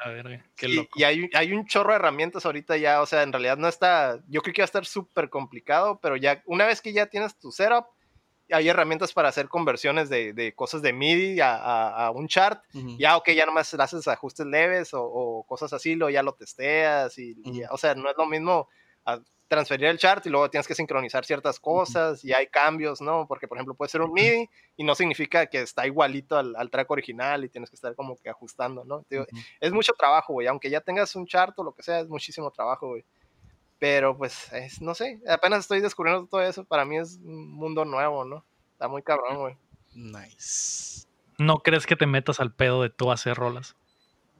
A 0.03 0.09
ver, 0.09 0.43
qué 0.55 0.67
Y- 0.67 0.75
loco. 0.77 0.89
Y, 0.95 1.03
hay, 1.03 1.29
hay 1.33 1.53
un 1.53 1.67
chorro 1.67 1.91
de 1.91 1.97
herramientas 1.97 2.45
ahorita 2.45 2.75
ya, 2.77 3.01
o 3.01 3.05
sea, 3.05 3.21
en 3.21 3.31
realidad 3.31 3.57
no 3.57 3.67
está, 3.67 4.19
yo 4.27 4.41
creo 4.41 4.53
que 4.53 4.61
va 4.61 4.63
a 4.63 4.65
estar 4.65 4.85
súper 4.85 5.29
complicado, 5.29 5.99
pero 6.01 6.15
ya 6.15 6.41
una 6.47 6.65
vez 6.65 6.81
que 6.81 6.91
ya 6.91 7.05
tienes 7.05 7.37
tu 7.37 7.51
setup, 7.51 7.85
hay 8.51 8.69
herramientas 8.69 9.13
para 9.13 9.29
hacer 9.29 9.47
conversiones 9.47 10.09
de, 10.09 10.33
de 10.33 10.53
cosas 10.53 10.81
de 10.81 10.93
MIDI 10.93 11.39
a, 11.41 11.55
a- 11.55 12.05
a 12.07 12.11
un 12.11 12.27
chart, 12.27 12.63
Ujú. 12.73 12.97
ya, 12.97 13.17
ok, 13.17 13.29
ya 13.31 13.45
nomás 13.45 13.73
haces 13.73 14.07
ajustes 14.07 14.45
leves 14.45 14.93
o, 14.93 15.03
o 15.03 15.43
cosas 15.43 15.73
así, 15.73 15.95
lo 15.95 16.09
ya 16.09 16.23
lo 16.23 16.33
testeas, 16.33 17.17
y, 17.17 17.35
y 17.43 17.59
ya, 17.59 17.65
Ujú. 17.67 17.75
o 17.75 17.77
sea, 17.77 17.95
no 17.95 18.09
es 18.09 18.15
lo 18.17 18.25
mismo 18.25 18.67
a 19.05 19.19
transferir 19.47 19.87
el 19.87 19.97
chart 19.97 20.25
y 20.25 20.29
luego 20.29 20.49
tienes 20.49 20.65
que 20.65 20.75
sincronizar 20.75 21.25
ciertas 21.25 21.59
cosas 21.59 22.23
y 22.23 22.31
hay 22.31 22.47
cambios, 22.47 23.01
¿no? 23.01 23.27
Porque, 23.27 23.49
por 23.49 23.57
ejemplo, 23.57 23.73
puede 23.75 23.89
ser 23.89 24.01
un 24.01 24.13
MIDI 24.13 24.47
y 24.77 24.83
no 24.85 24.95
significa 24.95 25.45
que 25.47 25.61
está 25.61 25.85
igualito 25.85 26.37
al, 26.37 26.55
al 26.55 26.69
track 26.69 26.89
original 26.89 27.43
y 27.43 27.49
tienes 27.49 27.69
que 27.69 27.75
estar 27.75 27.93
como 27.95 28.15
que 28.15 28.29
ajustando, 28.29 28.85
¿no? 28.85 29.05
Es 29.59 29.73
mucho 29.73 29.91
trabajo, 29.97 30.31
güey. 30.33 30.47
Aunque 30.47 30.69
ya 30.69 30.79
tengas 30.79 31.15
un 31.17 31.27
chart 31.27 31.53
o 31.59 31.63
lo 31.65 31.73
que 31.73 31.83
sea, 31.83 31.99
es 31.99 32.07
muchísimo 32.07 32.49
trabajo, 32.51 32.87
güey. 32.89 33.03
Pero 33.81 34.15
pues, 34.15 34.53
es- 34.53 34.79
no 34.79 34.93
sé, 34.93 35.19
apenas 35.27 35.61
estoy 35.61 35.81
descubriendo 35.81 36.27
todo 36.27 36.43
eso. 36.43 36.63
Para 36.63 36.85
mí 36.85 36.97
es 36.97 37.17
un 37.23 37.51
mundo 37.51 37.83
nuevo, 37.83 38.23
¿no? 38.23 38.45
Está 38.73 38.87
muy 38.87 39.01
cabrón, 39.01 39.39
güey. 39.39 39.57
Nice. 39.95 41.07
¿No 41.39 41.57
crees 41.63 41.87
que 41.87 41.95
te 41.95 42.05
metas 42.05 42.39
al 42.39 42.53
pedo 42.53 42.83
de 42.83 42.91
tú 42.91 43.11
hacer 43.11 43.35
rolas? 43.35 43.75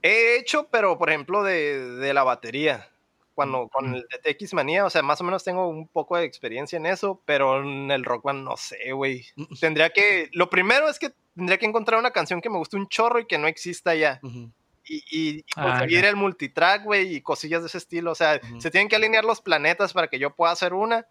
He 0.03 0.37
hecho, 0.37 0.67
pero 0.71 0.97
por 0.99 1.09
ejemplo, 1.09 1.41
de, 1.43 1.79
de 1.95 2.13
la 2.13 2.23
batería. 2.23 2.87
Cuando 3.33 3.67
con 3.69 3.95
el 3.95 4.05
de 4.11 4.33
TX 4.35 4.53
Manía, 4.53 4.85
o 4.85 4.89
sea, 4.91 5.01
más 5.01 5.19
o 5.21 5.23
menos 5.23 5.43
tengo 5.43 5.67
un 5.67 5.87
poco 5.87 6.15
de 6.17 6.25
experiencia 6.25 6.77
en 6.77 6.85
eso, 6.85 7.19
pero 7.25 7.61
en 7.63 7.89
el 7.89 8.03
rock 8.05 8.25
band 8.25 8.43
no 8.43 8.55
sé, 8.57 8.91
güey. 8.91 9.25
Mm. 9.35 9.55
Tendría 9.59 9.89
que, 9.89 10.29
lo 10.33 10.49
primero 10.51 10.87
es 10.87 10.99
que 10.99 11.11
tendría 11.35 11.57
que 11.57 11.65
encontrar 11.65 11.99
una 11.99 12.11
canción 12.11 12.41
que 12.41 12.49
me 12.51 12.57
guste 12.59 12.77
un 12.77 12.87
chorro 12.87 13.19
y 13.19 13.25
que 13.25 13.39
no 13.39 13.47
exista 13.47 13.95
ya. 13.95 14.19
Ujú. 14.21 14.51
Y, 14.97 15.03
y- 15.37 15.45
Ah, 15.55 15.63
conseguir 15.79 16.01
ya. 16.03 16.09
el 16.09 16.15
multitrack, 16.15 16.83
güey, 16.83 17.15
y 17.15 17.21
cosillas 17.21 17.61
de 17.61 17.67
ese 17.67 17.77
estilo. 17.77 18.11
O 18.11 18.15
sea, 18.15 18.39
Ujú. 18.43 18.61
se 18.61 18.71
tienen 18.71 18.89
que 18.89 18.95
alinear 18.95 19.23
los 19.25 19.41
planetas 19.41 19.93
para 19.93 20.07
que 20.07 20.19
yo 20.19 20.35
pueda 20.35 20.51
hacer 20.51 20.73
una, 20.73 21.05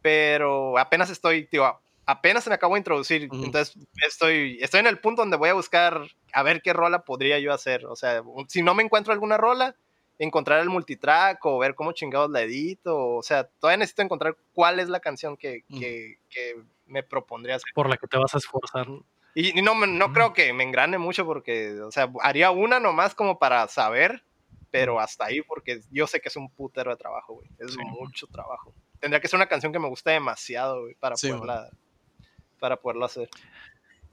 pero 0.00 0.78
apenas 0.78 1.10
estoy, 1.10 1.46
tío, 1.46 1.78
apenas 2.06 2.44
se 2.44 2.50
me 2.50 2.54
acabo 2.56 2.74
de 2.74 2.80
introducir. 2.80 3.28
Ujú. 3.32 3.44
Entonces, 3.44 3.74
estoy, 4.06 4.58
estoy 4.60 4.80
en 4.80 4.86
el 4.86 4.98
punto 4.98 5.22
donde 5.22 5.36
voy 5.36 5.48
a 5.50 5.54
buscar 5.54 6.00
a 6.32 6.42
ver 6.42 6.62
qué 6.62 6.72
rola 6.72 7.04
podría 7.04 7.38
yo 7.38 7.52
hacer. 7.52 7.86
O 7.86 7.96
sea, 7.96 8.22
si 8.48 8.62
no 8.62 8.74
me 8.74 8.82
encuentro 8.82 9.12
alguna 9.12 9.36
rola, 9.36 9.74
encontrar 10.18 10.60
el 10.60 10.68
multitrack 10.68 11.44
o 11.46 11.58
ver 11.58 11.74
cómo 11.74 11.92
chingados 11.92 12.30
la 12.30 12.42
edito. 12.42 12.96
O 13.16 13.22
sea, 13.22 13.44
todavía 13.44 13.78
necesito 13.78 14.02
encontrar 14.02 14.36
cuál 14.52 14.78
es 14.80 14.88
la 14.88 15.00
canción 15.00 15.36
que, 15.36 15.64
Ujú. 15.68 15.80
que, 15.80 16.16
que 16.28 16.56
me 16.86 17.02
propondría 17.02 17.56
hacer. 17.56 17.70
Por 17.74 17.88
la 17.88 17.96
que 17.96 18.06
te 18.06 18.18
vas 18.18 18.34
a 18.34 18.38
esforzar. 18.38 18.86
Y, 19.34 19.58
y 19.58 19.62
no, 19.62 19.74
no 19.86 20.08
Mm. 20.08 20.12
creo 20.12 20.32
que 20.32 20.52
me 20.52 20.64
engrane 20.64 20.98
mucho 20.98 21.24
porque, 21.24 21.80
o 21.80 21.90
sea, 21.90 22.10
haría 22.20 22.50
una 22.50 22.80
nomás 22.80 23.14
como 23.14 23.38
para 23.38 23.66
saber, 23.68 24.24
pero 24.70 25.00
hasta 25.00 25.26
ahí 25.26 25.42
porque 25.42 25.80
yo 25.90 26.06
sé 26.06 26.20
que 26.20 26.28
es 26.28 26.36
un 26.36 26.50
putero 26.50 26.90
de 26.90 26.96
trabajo, 26.96 27.34
güey. 27.34 27.48
Es 27.58 27.72
Sí. 27.72 27.78
mucho 27.84 28.26
trabajo. 28.26 28.74
Tendría 29.00 29.20
que 29.20 29.28
ser 29.28 29.36
una 29.38 29.46
canción 29.48 29.72
que 29.72 29.78
me 29.78 29.88
guste 29.88 30.10
demasiado, 30.10 30.82
güey, 30.82 30.94
para 30.94 31.16
Sí, 31.16 31.28
poderla 31.28 31.68
para 32.60 32.76
poderlo 32.76 33.04
hacer. 33.06 33.28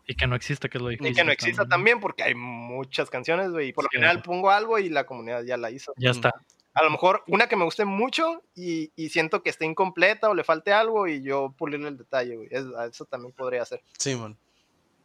Y 0.08 0.16
que 0.16 0.26
no 0.26 0.36
exista, 0.36 0.70
que 0.70 0.80
es 0.80 0.82
lo 0.82 0.90
difícil. 0.90 1.12
Y 1.12 1.16
que 1.16 1.24
no 1.24 1.32
exista 1.32 1.68
también 1.68 2.00
porque 2.00 2.24
hay 2.24 2.34
muchas 2.34 3.12
canciones, 3.12 3.52
güey. 3.52 3.68
Y 3.70 3.74
por 3.74 3.84
lo 3.84 3.90
Sí, 3.92 3.98
general 3.98 4.18
ajá. 4.18 4.24
pongo 4.24 4.50
algo 4.50 4.80
y 4.80 4.90
la 4.90 5.06
comunidad 5.06 5.44
ya 5.44 5.56
la 5.58 5.70
hizo. 5.70 5.94
Ya 5.98 6.10
está. 6.10 6.34
A 6.74 6.84
lo 6.84 6.90
mejor 6.90 7.24
una 7.28 7.48
que 7.48 7.56
me 7.56 7.64
guste 7.66 7.86
mucho 7.86 8.42
y, 8.56 8.92
y 8.96 9.10
siento 9.10 9.44
que 9.44 9.52
esté 9.52 9.66
incompleta 9.66 10.30
o 10.30 10.34
le 10.34 10.44
falte 10.44 10.74
algo 10.74 11.08
y 11.08 11.22
yo 11.22 11.54
pulirle 11.58 11.90
el 11.90 11.98
detalle, 11.98 12.36
güey. 12.38 12.48
Es- 12.50 12.66
Eso 12.90 13.06
también 13.06 13.34
podría 13.34 13.64
ser. 13.66 13.84
Sí, 14.00 14.16
man. 14.16 14.36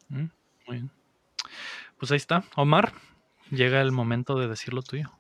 Mm, 0.09 0.27
Muy 0.67 0.77
bien. 0.77 0.91
Pues 1.99 2.11
ahí 2.11 2.17
está. 2.17 2.45
Omar, 2.57 2.93
llega 3.51 3.81
el 3.81 3.93
momento 3.93 4.39
de 4.39 4.49
decir 4.49 4.75
lo 4.75 4.83
tuyo. 4.83 5.11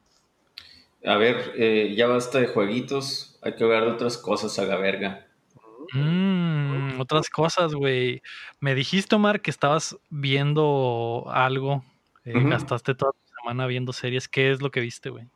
A 1.04 1.16
ver, 1.16 1.52
eh, 1.56 1.94
ya 1.96 2.06
basta 2.06 2.40
de 2.40 2.46
jueguitos, 2.46 3.38
hay 3.42 3.54
que 3.56 3.64
hablar 3.64 3.84
de 3.84 3.90
otras 3.92 4.16
cosas 4.16 4.58
a 4.58 4.64
la 4.64 4.76
verga. 4.76 5.26
Mm, 5.92 6.98
otras 7.00 7.28
cosas, 7.28 7.74
güey. 7.74 8.22
Me 8.60 8.74
dijiste, 8.74 9.14
Omar, 9.14 9.40
que 9.42 9.50
estabas 9.50 9.96
viendo 10.10 11.24
algo. 11.28 11.84
eh. 12.24 12.32
Gastaste 12.48 12.94
toda 12.94 13.12
tu 13.12 13.18
semana 13.40 13.66
viendo 13.66 13.92
series. 13.92 14.28
¿Qué 14.28 14.50
es 14.50 14.62
lo 14.62 14.70
que 14.70 14.80
viste, 14.80 15.10
güey? 15.10 15.28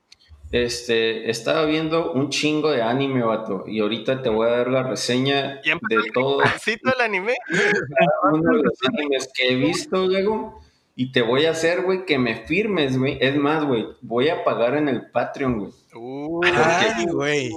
Este, 0.51 1.29
estaba 1.31 1.65
viendo 1.67 2.13
un 2.13 2.31
chingo 2.31 2.71
de 2.71 2.81
anime, 2.83 3.23
vato, 3.23 3.65
y 3.67 3.81
ahorita 3.81 4.23
te 4.23 4.31
voy 4.31 4.49
a 4.49 4.53
dar 4.57 4.69
la 4.69 4.83
reseña 4.83 5.61
¿Ya 5.63 5.75
de 5.91 6.11
todo 6.15 6.41
¿Cito 6.59 6.91
el 6.95 7.01
anime? 7.03 7.35
uno 8.33 8.57
de 8.57 8.63
los 8.63 8.73
animes 8.89 9.31
que 9.35 9.51
he 9.53 9.55
visto, 9.57 10.07
luego, 10.07 10.61
y 10.97 11.13
te 11.13 11.21
voy 11.21 11.45
a 11.45 11.51
hacer, 11.51 11.83
güey, 11.83 12.07
que 12.07 12.19
me 12.19 12.47
firmes, 12.47 12.99
güey. 12.99 13.19
Es 13.21 13.37
más, 13.37 13.65
güey, 13.65 13.87
voy 14.01 14.31
a 14.31 14.43
pagar 14.43 14.75
en 14.77 14.89
el 14.89 15.11
Patreon, 15.11 15.59
güey. 15.59 15.73
Uh, 15.95 16.41
Ay, 16.45 17.05
güey. 17.07 17.51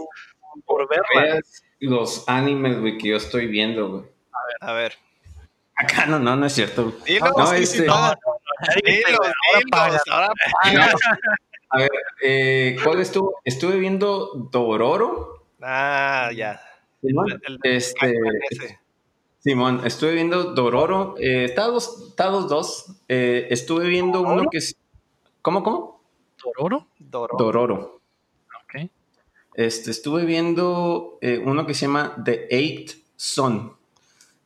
Por. 0.66 0.88
Veas 1.16 1.64
los 1.80 2.28
animes, 2.28 2.80
güey, 2.80 2.98
que 2.98 3.08
yo 3.08 3.16
estoy 3.18 3.48
viendo, 3.48 3.90
güey. 3.90 4.04
a 4.60 4.74
ver. 4.74 4.94
Acá 5.76 6.06
no, 6.06 6.20
no, 6.20 6.36
no 6.36 6.46
es 6.46 6.54
cierto. 6.54 6.94
Dilo, 7.06 7.26
No, 7.26 7.32
No, 7.38 7.48
sí, 7.48 7.64
este- 7.64 7.78
sí, 7.80 7.84
paga. 7.88 8.16
dilos, 8.86 9.20
Ahora 9.20 9.58
dilos, 9.58 9.72
paga. 9.72 10.02
ahora 10.12 10.34
paga. 10.62 10.94
A 11.74 11.78
ver, 11.78 11.90
eh, 12.22 12.76
¿cuál 12.84 13.00
estuvo? 13.02 13.36
Estuve 13.44 13.78
viendo 13.78 14.32
Dororo. 14.52 15.46
Ah, 15.62 16.30
ya. 16.36 16.60
Simón. 17.02 17.32
El- 17.32 17.42
el- 17.44 17.60
Este. 17.64 18.80
Simón, 19.40 19.82
estuve 19.86 20.14
viendo 20.14 20.54
Dororo. 20.54 21.16
Eh, 21.18 21.46
está 21.46 21.66
dos, 21.68 22.10
está 22.10 22.28
dos, 22.28 22.48
dos. 22.48 22.86
Eh, 23.08 23.48
estuve 23.50 23.88
viendo 23.88 24.22
uno 24.22 24.44
que 24.52 24.60
es. 24.60 24.76
¿Cómo, 25.42 25.64
cómo? 25.64 26.02
¿Tororo? 26.38 26.88
Doro. 27.00 27.36
Dororo. 27.38 28.02
Ok. 28.64 28.90
Este, 29.56 29.90
estuve 29.92 30.26
viendo 30.26 31.18
eh, 31.22 31.42
uno 31.44 31.66
que 31.66 31.74
se 31.74 31.88
llama 31.88 32.16
The 32.24 32.48
Eighth 32.52 32.94
Son, 33.16 33.76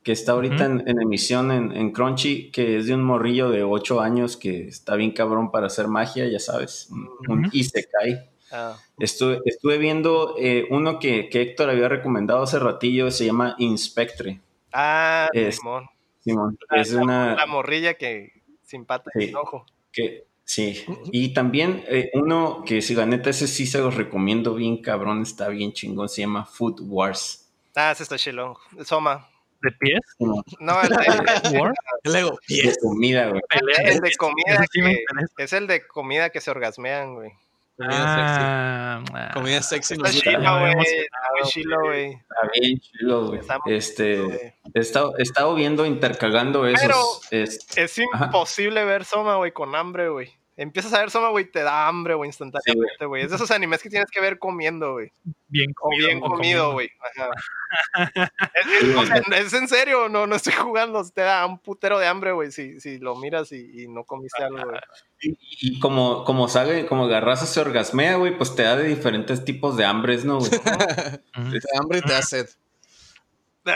que 0.06 0.12
está 0.12 0.34
ahorita 0.34 0.66
en, 0.66 0.88
en 0.88 1.02
emisión 1.02 1.52
en, 1.52 1.72
en 1.76 1.92
Crunchy, 1.92 2.52
que 2.52 2.78
es 2.78 2.86
de 2.86 2.94
un 2.94 3.04
morrillo 3.04 3.50
de 3.50 3.64
8 3.64 4.00
años 4.02 4.38
que 4.38 4.68
está 4.68 4.96
bien 4.96 5.12
cabrón 5.12 5.50
para 5.52 5.66
hacer 5.68 5.88
magia, 5.88 6.28
ya 6.30 6.40
sabes, 6.40 6.88
un, 6.92 7.10
un 7.28 7.40
Ujú. 7.48 7.50
Isekai. 7.52 8.30
Ah, 8.52 8.78
Estuve, 9.00 9.42
estuve 9.46 9.80
viendo 9.80 10.36
eh, 10.40 10.68
uno 10.70 11.00
que, 11.00 11.28
que 11.30 11.42
Héctor 11.42 11.72
había 11.72 11.90
recomendado 11.90 12.44
hace 12.44 12.60
ratillo, 12.60 13.10
se 13.10 13.26
llama 13.26 13.56
Inspectre. 13.58 14.40
ah 14.72 15.28
Es- 15.34 15.58
Simón. 15.58 15.88
Simón, 16.20 16.58
La- 16.70 16.82
es 16.82 16.94
una... 16.94 17.36
La 17.36 17.48
morrilla 17.48 17.96
que 17.96 18.44
sin 18.64 18.86
pata 18.86 19.10
y 19.16 19.20
Sí. 19.22 19.26
sin 19.28 19.36
ojo. 19.38 19.66
Que, 19.92 20.26
sí, 20.44 20.84
y 21.12 21.34
también 21.34 21.84
eh, 21.88 22.12
uno 22.14 22.64
que 22.64 22.82
si 22.84 22.94
la 22.94 23.06
neta 23.08 23.32
ese 23.32 23.48
sí 23.48 23.66
se 23.66 23.80
los 23.80 23.96
recomiendo 23.96 24.54
bien 24.54 24.82
cabrón, 24.84 25.24
está 25.24 25.50
bien 25.50 25.74
chingón, 25.74 26.10
se 26.10 26.22
llama 26.22 26.46
Food 26.46 26.82
Wars. 26.82 27.52
Ah, 27.76 27.92
ese 27.92 28.04
está 28.04 28.18
chilón. 28.18 28.54
Soma. 28.84 29.28
¿De 29.62 29.72
pies? 29.80 30.00
Simón, 30.18 30.44
No, 30.60 30.82
el 30.82 30.90
de, 30.90 30.96
¿War? 31.60 31.74
De 32.04 32.76
comida, 32.82 33.30
güey. 33.30 33.42
El 33.84 34.00
de 34.00 34.12
comida 34.16 34.66
que, 34.72 35.44
es 35.44 35.54
el 35.54 35.68
de 35.68 35.88
comida 35.88 36.30
que 36.30 36.42
se 36.42 36.52
orgasmean, 36.52 37.16
güey. 37.16 37.32
comida 37.78 37.94
Ah, 38.00 39.04
ah. 39.04 39.04
sexy. 39.06 39.34
Comida 39.34 39.62
sexy. 39.62 39.94
Está 39.96 40.10
chilo, 40.12 40.32
chilo, 40.40 40.60
güey. 40.60 40.74
Está 40.80 41.50
chilo, 41.50 41.80
güey. 41.84 42.12
Está 42.14 42.50
bien 42.54 42.80
chido, 42.80 43.28
güey. 43.28 43.42
Este, 43.66 44.54
he 44.74 44.80
estado, 44.80 45.14
he 45.18 45.24
estado 45.24 45.56
viendo, 45.56 45.86
intercalando 45.86 46.66
esos. 46.68 46.82
Pero- 46.82 47.44
es- 47.44 47.68
Es 47.78 48.00
Ajá. 48.14 48.26
imposible 48.26 48.86
ver 48.86 49.04
Soma, 49.04 49.36
güey, 49.38 49.52
con 49.52 49.76
hambre, 49.76 50.10
güey. 50.10 50.32
Empiezas 50.58 50.94
a 50.94 51.00
ver 51.00 51.12
Soma, 51.12 51.30
güey, 51.30 51.52
te 51.52 51.64
da 51.64 51.86
hambre, 51.88 52.14
güey, 52.14 52.30
instantáneamente, 52.30 53.06
güey. 53.06 53.24
Es 53.24 53.30
de 53.30 53.36
esos 53.36 53.52
animes 53.52 53.82
que 53.84 53.90
tienes 53.90 54.10
que 54.10 54.22
ver 54.22 54.40
comiendo, 54.40 54.94
güey. 54.94 55.12
Bien 55.48 55.72
O 55.72 55.82
comido. 55.82 56.08
bien 56.08 56.18
o 56.24 56.28
comido, 56.28 56.72
comiendo. 56.72 56.72
güey. 56.74 56.90
Es, 58.54 58.84
es- 58.84 58.96
o 58.96 59.06
sea, 59.06 59.18
es 59.38 59.54
en 59.54 59.68
serio, 59.68 60.08
no, 60.10 60.28
no 60.28 60.36
estoy 60.36 60.54
jugando. 60.54 61.04
Te 61.10 61.22
da 61.22 61.46
un 61.46 61.60
putero 61.60 62.00
de 62.00 62.08
hambre, 62.08 62.32
güey, 62.32 62.52
si, 62.52 62.80
si 62.80 63.00
lo 63.00 63.16
miras 63.16 63.52
y, 63.52 63.84
y 63.84 63.88
no 63.88 64.04
comiste 64.06 64.44
algo, 64.44 64.64
güey. 64.70 64.80
y, 65.22 65.38
y 65.76 65.80
como, 65.80 66.24
como 66.24 66.48
sale, 66.48 66.86
como 66.86 67.08
Garraza 67.08 67.46
se 67.46 67.60
orgasmea, 67.60 68.16
güey, 68.16 68.38
pues 68.38 68.56
te 68.56 68.64
da 68.64 68.76
de 68.78 68.88
diferentes 68.88 69.44
tipos 69.44 69.76
de 69.78 69.86
hambres, 69.86 70.24
¿no, 70.26 70.40
güey? 70.40 70.52
Ujú. 70.52 71.52
Te 71.52 71.60
da 71.60 71.80
hambre 71.82 71.98
y 72.00 72.02
te 72.02 72.14
da 72.14 72.22
sed. 72.22 72.48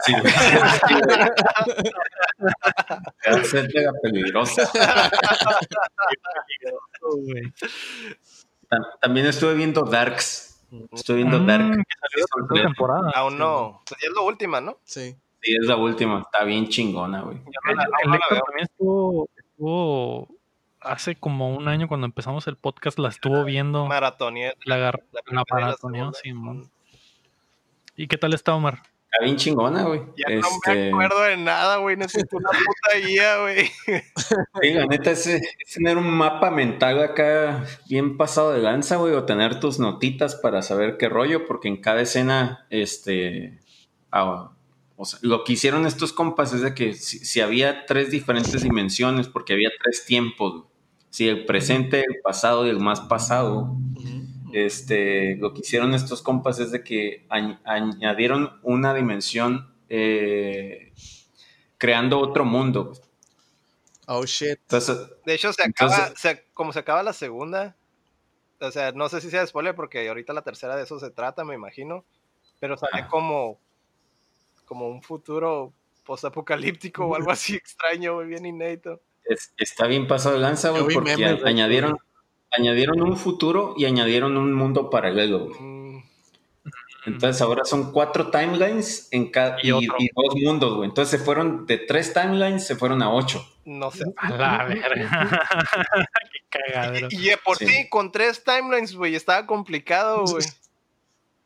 Sí, 0.06 0.14
peligrosa. 4.04 4.70
También 9.02 9.26
estuve 9.26 9.56
viendo 9.56 9.84
Darks. 9.84 10.64
Estoy 10.92 11.18
viendo 11.18 11.40
Mm, 11.40 11.48
Dark. 11.48 11.84
Aún 13.16 13.38
no. 13.38 13.82
Pues 13.88 14.04
es 14.04 14.12
la 14.16 14.22
última, 14.22 14.62
¿no? 14.62 14.78
Sí. 14.84 15.16
Sí, 15.42 15.56
es 15.60 15.66
la 15.66 15.78
última. 15.78 16.22
Está 16.22 16.44
bien 16.44 16.68
chingona, 16.68 17.22
güey. 17.22 17.38
El, 17.38 18.14
Héctor 18.14 18.42
también 18.46 18.68
estuvo, 18.70 19.28
estuvo 19.36 20.28
hace 20.82 21.16
como 21.16 21.56
un 21.56 21.68
año 21.68 21.88
cuando 21.88 22.06
empezamos 22.06 22.46
el 22.48 22.58
podcast, 22.58 23.00
la 23.00 23.10
estuvo 23.10 23.44
viendo, 23.44 23.86
Maratonié. 23.88 24.54
la, 24.66 24.78
la 24.78 24.92
la 25.32 25.44
maratoneó, 25.50 26.14
segunda. 26.14 26.64
sí. 26.64 26.70
¿Y 27.96 28.08
qué 28.08 28.18
tal 28.18 28.34
está 28.34 28.54
Omar? 28.56 28.82
Está 29.12 29.24
bien 29.26 29.38
chingona, 29.38 29.84
güey. 29.84 30.02
Ya 30.16 30.30
no 30.30 30.36
me 30.36 30.40
Este, 30.74 30.90
acuerdo 30.90 31.22
de 31.24 31.38
nada, 31.38 31.78
güey. 31.78 31.98
Necesito 31.98 32.38
una 32.38 32.50
puta 32.52 32.98
guía, 33.08 33.38
güey. 33.42 33.66
sí, 34.62 34.74
la 34.74 34.86
neta 34.86 35.12
es, 35.12 35.26
es 35.26 35.42
tener 35.74 35.98
un 35.98 36.10
mapa 36.12 36.52
mental 36.52 37.02
acá 37.02 37.66
bien 37.88 38.18
pasado 38.18 38.54
de 38.54 38.60
lanza, 38.62 38.98
güey, 38.98 39.14
o 39.14 39.26
tener 39.26 39.60
tus 39.60 39.80
notitas 39.80 40.36
para 40.36 40.62
saber 40.62 40.98
qué 40.98 41.10
rollo, 41.10 41.46
porque 41.48 41.68
en 41.70 41.78
cada 41.82 42.02
escena, 42.02 42.68
este, 42.70 43.60
ah, 44.12 44.52
o 44.96 45.06
sea, 45.06 45.18
lo 45.24 45.44
que 45.44 45.54
hicieron 45.54 45.88
estos 45.88 46.14
compas 46.14 46.54
es 46.54 46.62
de 46.62 46.76
que 46.76 46.94
si, 46.94 47.20
si 47.20 47.42
había 47.42 47.86
tres 47.88 48.12
diferentes 48.12 48.62
dimensiones, 48.62 49.28
porque 49.28 49.54
había 49.54 49.70
tres 49.82 50.06
tiempos, 50.06 50.52
güey. 50.54 50.66
si 51.10 51.28
el 51.28 51.46
presente, 51.46 52.02
el 52.02 52.22
pasado 52.24 52.68
y 52.68 52.70
el 52.70 52.80
más 52.80 53.02
pasado, 53.02 53.76
este, 54.54 55.36
lo 55.38 55.54
que 55.54 55.62
hicieron 55.62 55.94
estos 55.94 56.22
compas 56.22 56.60
es 56.60 56.72
de 56.72 56.84
que 56.84 57.26
añ- 57.30 57.60
añadieron 57.66 58.60
una 58.64 58.94
dimensión 58.94 59.74
eh, 59.90 60.94
creando 61.78 62.20
otro 62.20 62.46
mundo. 62.46 62.94
Oh 64.08 64.26
shit. 64.26 64.60
Entonces, 64.62 64.98
De 65.26 65.34
hecho, 65.34 65.54
se 65.54 65.64
acaba, 65.64 65.96
Entonces- 65.96 66.20
se- 66.20 66.46
como 66.54 66.74
se 66.74 66.80
acaba 66.80 67.04
la 67.04 67.14
segunda, 67.14 67.76
o 68.60 68.72
sea, 68.72 68.92
no 68.92 69.08
sé 69.10 69.22
si 69.22 69.30
sea 69.30 69.46
spoiler 69.48 69.76
porque 69.76 70.08
ahorita 70.08 70.34
la 70.34 70.42
tercera 70.42 70.76
de 70.76 70.84
eso 70.84 71.00
se 71.00 71.12
trata, 71.12 71.44
me 71.46 71.56
imagino, 71.56 72.04
pero 72.60 72.76
sale 72.78 73.02
Ajá. 73.02 73.08
como, 73.08 73.60
como 74.66 74.90
un 74.90 75.02
futuro 75.02 75.74
postapocalíptico 76.06 77.06
o 77.06 77.16
algo 77.16 77.32
así 77.32 77.56
extraño, 77.56 78.16
güey, 78.16 78.28
bien 78.28 78.46
inédito. 78.46 79.02
es- 79.26 79.54
está 79.58 79.86
bien 79.88 80.08
pasado 80.08 80.36
de 80.36 80.42
lanza, 80.42 80.72
güey, 80.72 80.84
porque 80.94 81.16
memes 81.16 81.44
añadieron, 81.46 81.98
añadieron 82.52 83.02
un 83.02 83.18
futuro 83.18 83.74
y 83.78 83.86
añadieron 83.86 84.38
un 84.38 84.54
mundo 84.54 84.90
paralelo. 84.90 85.46
güey. 85.48 85.60
Mm, 85.60 86.04
Entonces 87.06 87.42
ahora 87.42 87.64
son 87.66 87.92
cuatro 87.92 88.30
timelines 88.30 89.08
en 89.12 89.32
cada 89.32 89.58
Y 89.64 89.68
y, 89.70 89.72
otro. 89.72 89.96
y 90.00 90.10
dos 90.14 90.36
mundos, 90.44 90.76
güey. 90.76 90.90
Entonces 90.90 91.20
se 91.20 91.24
fueron 91.26 91.66
de 91.66 91.78
tres 91.78 92.14
timelines, 92.14 92.66
se 92.68 92.76
fueron 92.76 93.02
a 93.02 93.12
ocho. 93.14 93.46
no 93.66 93.90
sé. 93.92 94.04
A 94.18 94.30
la 94.32 94.64
verga. 94.66 95.48
qué 96.32 96.40
cagadero. 96.72 97.08
Y 97.12 97.30
de 97.30 97.38
por 97.38 97.58
Sí. 97.58 97.66
sí, 97.68 97.90
con 97.90 98.12
tres 98.12 98.44
timelines, 98.44 98.96
güey, 98.96 99.16
estaba 99.16 99.46
complicado, 99.46 100.24
güey. 100.26 100.46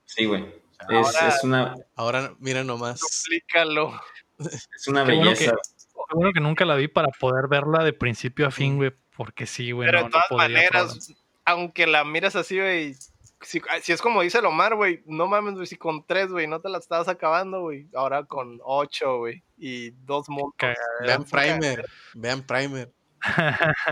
Sí, 0.06 0.26
güey. 0.26 0.46
Es, 0.90 1.44
una, 1.44 1.76
Ahora 1.96 2.34
mira 2.40 2.64
nomás. 2.64 3.02
Explícalo. 3.02 3.94
es 4.40 4.88
una 4.88 5.06
Qué 5.06 5.14
bueno 5.14 5.32
belleza. 5.32 5.54
Qué 5.54 6.16
bueno 6.16 6.32
que 6.34 6.42
nunca 6.42 6.66
la 6.66 6.76
vi 6.76 6.88
para 6.90 7.08
poder 7.20 7.48
verla 7.48 7.84
de 7.86 7.94
principio 7.94 8.46
a 8.48 8.52
fin, 8.52 8.76
güey, 8.76 8.92
porque 9.18 9.46
sí, 9.46 9.72
güey. 9.72 9.88
Pero 9.88 10.00
no- 10.02 10.06
de 10.08 10.12
todas 10.12 10.32
maneras, 10.32 11.14
aunque 11.46 11.88
la 11.88 12.04
miras 12.04 12.36
así, 12.36 12.58
güey, 12.60 12.96
si, 13.42 13.62
si 13.82 13.92
es 13.92 14.02
como 14.02 14.22
dice 14.22 14.40
el 14.40 14.46
Omar, 14.46 14.76
güey, 14.76 15.02
no 15.06 15.28
mames, 15.28 15.56
güey, 15.56 15.68
si 15.68 15.76
con 15.76 16.06
tres, 16.06 16.30
güey, 16.32 16.48
no 16.48 16.62
te 16.62 16.70
la 16.70 16.78
estabas 16.78 17.08
acabando, 17.10 17.62
güey, 17.62 17.88
ahora 17.96 18.24
con 18.24 18.60
ocho, 18.64 19.18
güey, 19.20 19.44
y 19.58 19.92
dos. 20.06 20.28
Cagadero. 20.58 20.80
Vean 21.06 21.24
Primer. 21.26 21.86
Vean 22.14 22.42
Primer. 22.44 22.92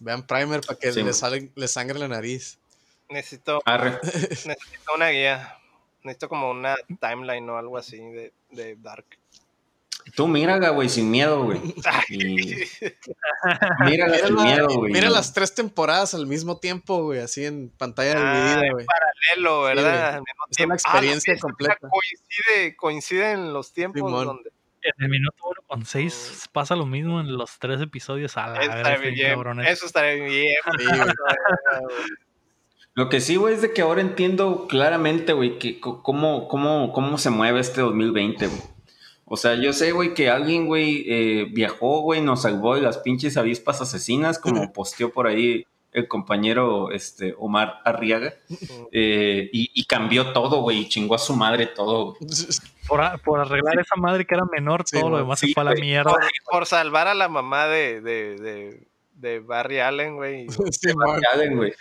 Vean 0.00 0.26
Primer 0.26 0.60
para 0.62 0.78
que 0.78 0.92
Sí. 0.92 1.02
le, 1.02 1.12
sale- 1.12 1.52
le 1.54 1.68
sangre 1.68 1.98
la 1.98 2.08
nariz. 2.08 2.58
Necesito, 3.08 3.60
Arre. 3.64 3.98
necesito 4.02 4.94
una 4.94 5.08
guía, 5.10 5.58
necesito 6.02 6.28
como 6.28 6.50
una 6.50 6.76
timeline 7.00 7.48
o 7.50 7.58
algo 7.58 7.76
así 7.76 7.98
de, 7.98 8.32
de 8.50 8.76
Dark. 8.76 9.04
Tú 10.14 10.26
mírala, 10.28 10.70
güey, 10.70 10.88
sin 10.88 11.10
miedo, 11.10 11.44
güey. 11.44 11.60
Y- 12.08 12.64
Mírala 13.84 14.18
sin 14.18 14.34
Mira, 14.34 14.42
miedo, 14.44 14.68
güey. 14.68 14.92
mira 14.92 15.10
las 15.10 15.32
tres 15.32 15.54
temporadas 15.54 16.14
al 16.14 16.26
mismo 16.26 16.58
tiempo, 16.58 17.02
güey, 17.04 17.20
así 17.20 17.44
en 17.44 17.70
pantalla 17.70 18.14
Ah, 18.16 18.34
dividida, 18.60 18.72
güey. 18.72 18.86
Paralelo, 18.86 19.68
Sí, 19.68 19.74
¿verdad? 19.74 20.12
mismo 20.20 20.44
Es 20.50 20.60
una 20.64 20.74
experiencia 20.74 21.32
Ah, 21.32 21.36
sí, 21.36 21.40
completa. 21.40 21.76
Coincide, 21.80 22.76
coinciden 22.76 23.52
los 23.52 23.72
tiempos 23.72 23.98
Simón. 24.00 24.26
donde 24.26 24.50
En 24.82 24.92
el 25.04 25.08
minuto 25.10 25.36
uno 25.44 25.60
con 25.66 25.84
seis 25.84 26.48
pasa 26.52 26.74
lo 26.76 26.86
mismo 26.86 27.20
en 27.20 27.36
los 27.36 27.58
tres 27.58 27.80
episodios. 27.82 28.36
A 28.38 28.48
la 28.48 28.52
eso 28.52 28.60
verga, 28.60 28.76
estaría 28.76 28.92
está 28.94 29.00
bien 29.44 29.60
eso 29.66 29.86
estaría 29.86 30.14
bien. 30.24 30.56
Sí, 30.78 30.84
güey. 30.86 31.14
Lo 32.94 33.08
que 33.08 33.20
sí, 33.20 33.36
güey, 33.36 33.54
es 33.54 33.62
de 33.62 33.72
que 33.72 33.82
ahora 33.82 34.00
entiendo 34.00 34.66
claramente, 34.68 35.32
güey, 35.32 35.58
que 35.58 35.78
cómo, 35.80 36.48
cómo, 36.48 36.92
cómo 36.92 37.18
se 37.18 37.30
mueve 37.30 37.60
este 37.60 37.80
2020, 37.82 38.46
güey. 38.48 38.60
O 39.32 39.36
sea, 39.36 39.54
yo 39.54 39.72
sé, 39.72 39.92
güey, 39.92 40.12
que 40.12 40.28
alguien, 40.28 40.66
güey, 40.66 41.04
eh, 41.06 41.46
viajó, 41.52 42.00
güey, 42.00 42.20
nos 42.20 42.42
salvó 42.42 42.74
de 42.74 42.80
las 42.80 42.98
pinches 42.98 43.36
avispas 43.36 43.80
asesinas, 43.80 44.40
como 44.40 44.72
posteó 44.72 45.12
por 45.12 45.28
ahí 45.28 45.64
el 45.92 46.08
compañero 46.08 46.90
este, 46.90 47.36
Omar 47.38 47.78
Arriaga, 47.84 48.34
eh, 48.90 49.48
y, 49.52 49.84
cambió 49.84 50.32
todo, 50.32 50.62
güey, 50.62 50.78
y 50.78 50.88
chingó 50.88 51.14
a 51.14 51.18
su 51.18 51.36
madre 51.36 51.68
todo. 51.68 52.16
Por, 52.88 53.38
arreglar 53.38 53.78
esa 53.78 53.94
madre 53.94 54.24
que 54.24 54.34
era 54.34 54.46
menor, 54.46 54.82
todo 54.82 55.08
lo 55.08 55.18
demás 55.18 55.38
se 55.38 55.52
fue 55.54 55.60
a 55.60 55.64
la 55.64 55.74
mierda. 55.74 56.12
Por, 56.50 56.66
salvar 56.66 57.06
a 57.06 57.14
la 57.14 57.28
mamá 57.28 57.66
de, 57.66 58.00
de, 58.00 58.34
de, 58.34 58.88
Barry 59.40 59.80
Allen, 59.80 60.16
güey. 60.16 60.46
Sí, 60.70 60.92
Barry 60.94 61.22
Allen, 61.32 61.56
güey. 61.56 61.72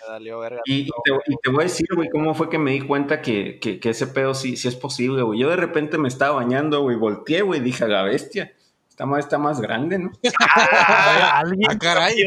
Y, 0.66 0.86
te, 0.86 1.50
voy 1.50 1.62
a 1.62 1.64
decir, 1.64 1.88
güey, 1.96 2.10
cómo 2.10 2.34
fue 2.34 2.50
que 2.50 2.58
me 2.58 2.72
di 2.72 2.82
cuenta 2.82 3.22
que, 3.22 3.60
que, 3.60 3.80
ese 3.90 4.08
pedo 4.08 4.34
sí, 4.34 4.58
sí 4.58 4.68
es 4.68 4.76
posible, 4.76 5.22
güey. 5.24 5.40
Yo 5.40 5.50
de 5.50 5.56
repente 5.56 5.98
me 5.98 6.08
estaba 6.08 6.36
bañando, 6.36 6.82
güey, 6.82 6.98
volteé, 6.98 7.42
güey, 7.42 7.60
dije, 7.60 7.86
a 7.86 7.88
la 7.88 8.04
bestia 8.04 8.54
esta 9.00 9.06
madre 9.06 9.22
está 9.22 9.38
más 9.38 9.62
grande, 9.62 9.98
¿no? 9.98 10.12
Ah, 10.42 11.40
alguien 11.40 11.80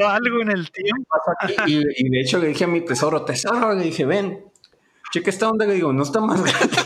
ah, 0.02 0.14
algo 0.14 0.40
en 0.40 0.52
el 0.52 0.70
tiempo. 0.70 1.16
Y, 1.66 1.74
y, 1.74 2.08
de 2.08 2.20
hecho 2.20 2.38
le 2.38 2.46
dije 2.46 2.64
a 2.64 2.66
mi 2.66 2.80
tesoro, 2.80 3.26
tesoro, 3.26 3.74
le 3.74 3.84
dije, 3.84 4.06
ven, 4.06 4.42
cheque 5.12 5.28
esta 5.28 5.50
onda, 5.50 5.66
le 5.66 5.74
digo, 5.74 5.92
no 5.92 6.02
está 6.02 6.20
más 6.20 6.42
grande. 6.42 6.78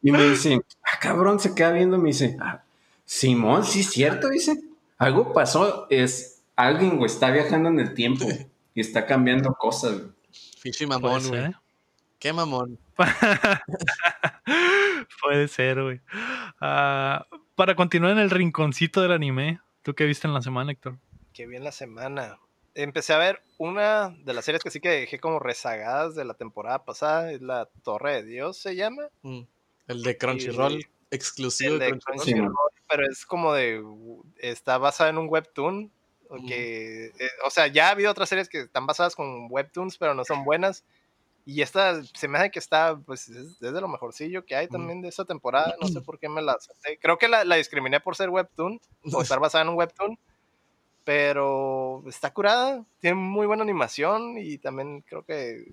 y, 0.00 0.12
me 0.12 0.22
dice, 0.30 0.60
ah, 0.84 1.00
cabrón, 1.00 1.40
se 1.40 1.56
queda 1.56 1.72
viendo, 1.72 1.98
me 1.98 2.10
dice, 2.10 2.36
ah, 2.40 2.62
Simón, 3.04 3.64
sí 3.64 3.80
es 3.80 3.90
cierto, 3.90 4.28
dice, 4.28 4.62
algo 4.98 5.32
pasó, 5.32 5.86
es, 5.90 6.42
alguien, 6.56 6.96
güey, 6.96 7.10
está 7.10 7.30
viajando 7.30 7.68
en 7.68 7.80
el 7.80 7.94
tiempo 7.94 8.26
y 8.74 8.80
está 8.80 9.06
cambiando 9.06 9.54
cosas, 9.54 9.98
güey. 9.98 10.12
Fichi 10.58 10.86
mamón, 10.86 11.26
güey. 11.28 11.52
Qué 12.18 12.32
mamón. 12.32 12.78
Puede 15.22 15.48
ser, 15.48 15.82
güey. 15.82 16.00
Ah, 16.60 17.26
para 17.56 17.74
continuar 17.74 18.12
en 18.12 18.18
el 18.18 18.30
rinconcito 18.30 19.00
del 19.00 19.10
anime, 19.12 19.60
¿tú 19.82 19.94
qué 19.94 20.04
viste 20.04 20.28
en 20.28 20.34
la 20.34 20.40
semana, 20.40 20.70
Héctor? 20.72 20.98
Qué 21.32 21.46
bien 21.46 21.64
la 21.64 21.72
semana. 21.72 22.38
Empecé 22.74 23.12
a 23.12 23.18
ver 23.18 23.42
una 23.58 24.10
de 24.24 24.34
las 24.34 24.44
series 24.44 24.62
que 24.62 24.70
sí 24.70 24.80
que 24.80 24.88
dejé 24.88 25.18
como 25.18 25.40
rezagadas 25.40 26.14
de 26.14 26.24
la 26.24 26.34
temporada 26.34 26.84
pasada, 26.84 27.32
es 27.32 27.42
la 27.42 27.68
Torre 27.82 28.22
de 28.22 28.22
Dios, 28.22 28.56
se 28.56 28.76
llama. 28.76 29.08
Mm. 29.22 29.42
El 29.88 30.02
de 30.02 30.16
Crunchyroll, 30.16 30.86
exclusivo 31.10 31.76
de 31.78 31.98
Crunchyroll. 31.98 32.54
Pero 32.92 33.10
es 33.10 33.24
como 33.24 33.54
de, 33.54 33.82
está 34.36 34.76
basada 34.76 35.08
en 35.08 35.16
un 35.16 35.28
webtoon, 35.28 35.90
que, 36.46 37.06
eh, 37.06 37.30
o 37.44 37.50
sea, 37.50 37.66
ya 37.66 37.88
ha 37.88 37.90
habido 37.92 38.10
otras 38.10 38.28
series 38.28 38.48
que 38.48 38.60
están 38.60 38.86
basadas 38.86 39.16
con 39.16 39.48
webtoons, 39.50 39.96
pero 39.96 40.14
no 40.14 40.24
son 40.24 40.44
buenas. 40.44 40.84
Y 41.46 41.62
esta 41.62 42.02
se 42.04 42.28
me 42.28 42.38
hace 42.38 42.50
que 42.50 42.58
está, 42.58 42.96
pues, 42.96 43.28
es, 43.30 43.58
de 43.58 43.80
lo 43.80 43.88
mejorcillo 43.88 44.44
que 44.44 44.56
hay 44.56 44.68
también 44.68 45.00
de 45.00 45.08
esta 45.08 45.24
temporada. 45.24 45.74
No 45.80 45.88
sé 45.88 46.00
por 46.02 46.18
qué 46.18 46.28
me 46.28 46.42
la 46.42 46.56
Creo 47.00 47.16
que 47.16 47.28
la, 47.28 47.44
discriminé 47.56 47.98
por 48.00 48.14
ser 48.14 48.28
webtoon 48.28 48.78
o 49.12 49.22
estar 49.22 49.40
basada 49.40 49.62
en 49.62 49.70
un 49.70 49.76
webtoon. 49.76 50.18
Pero 51.04 52.04
está 52.06 52.32
curada, 52.32 52.84
tiene 53.00 53.16
muy 53.16 53.46
buena 53.46 53.64
animación 53.64 54.36
y 54.38 54.58
también 54.58 55.00
creo 55.00 55.24
que 55.24 55.66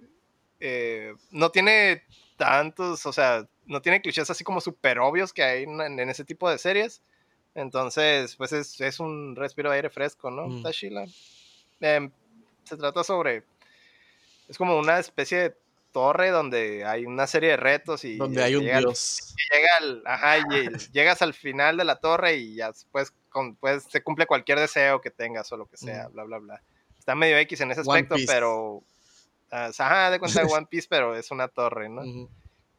eh, 0.59 1.13
no 1.29 1.51
tiene 1.51 2.03
tantos, 2.35 3.05
o 3.05 3.13
sea, 3.13 3.45
no 3.65 3.81
tiene 3.81 4.01
clichés 4.01 4.29
así 4.29 4.43
como 4.43 4.59
súper 4.59 4.97
obvios 4.99 5.31
que 5.31 5.43
hay 5.43 5.63
en, 5.63 5.99
ese 6.09 6.25
tipo 6.25 6.49
de 6.49 6.57
series. 6.57 7.03
Entonces, 7.60 8.36
pues 8.36 8.53
es, 8.53 8.80
es 8.80 8.99
un 8.99 9.36
respiro 9.36 9.69
de 9.69 9.77
aire 9.77 9.90
fresco, 9.90 10.31
¿no? 10.31 10.61
Tashila. 10.61 11.06
Em, 11.81 12.10
se 12.64 12.77
trata 12.77 13.03
sobre 13.03 13.44
es 14.48 14.57
como 14.57 14.77
una 14.77 14.99
especie 14.99 15.38
de 15.38 15.56
torre 15.91 16.30
donde 16.31 16.86
hay 16.86 17.06
una 17.06 17.27
serie 17.27 17.52
de 17.52 17.57
retos 17.57 18.03
y 18.03 18.18
donde 18.18 18.44
hay 18.44 18.56
un 18.56 18.64
dios. 18.64 19.36
llega 19.52 20.02
ajá, 20.06 20.38
y 20.52 20.91
llegas 20.91 21.22
al 21.22 21.34
final 21.34 21.77
de 21.77 21.84
la 21.84 21.95
torre 21.98 22.36
y 22.36 22.56
ya 22.56 22.68
después 22.68 23.14
pues, 23.60 23.84
se 23.84 24.03
cumple 24.03 24.26
cualquier 24.26 24.60
deseo 24.60 25.02
que 25.02 25.11
tengas 25.11 25.52
o 25.52 25.57
lo 25.57 25.68
que 25.68 25.77
sea 25.77 26.07
bla 26.10 26.23
bla 26.23 26.40
bla. 26.40 26.61
Está 26.98 27.15
medio 27.15 27.38
X 27.38 27.61
en 27.61 27.72
ese 27.72 27.81
aspecto 27.81 28.15
pero 28.26 28.84
ah, 29.52 29.72
ajá 29.77 30.11
de 30.11 30.19
cuenta 30.19 30.41
de 30.41 30.48
One 30.52 30.68
Piece 30.68 30.88
pero 30.90 31.15
es 31.15 31.30
una 31.31 31.48
torre 31.48 31.90
no 31.90 32.02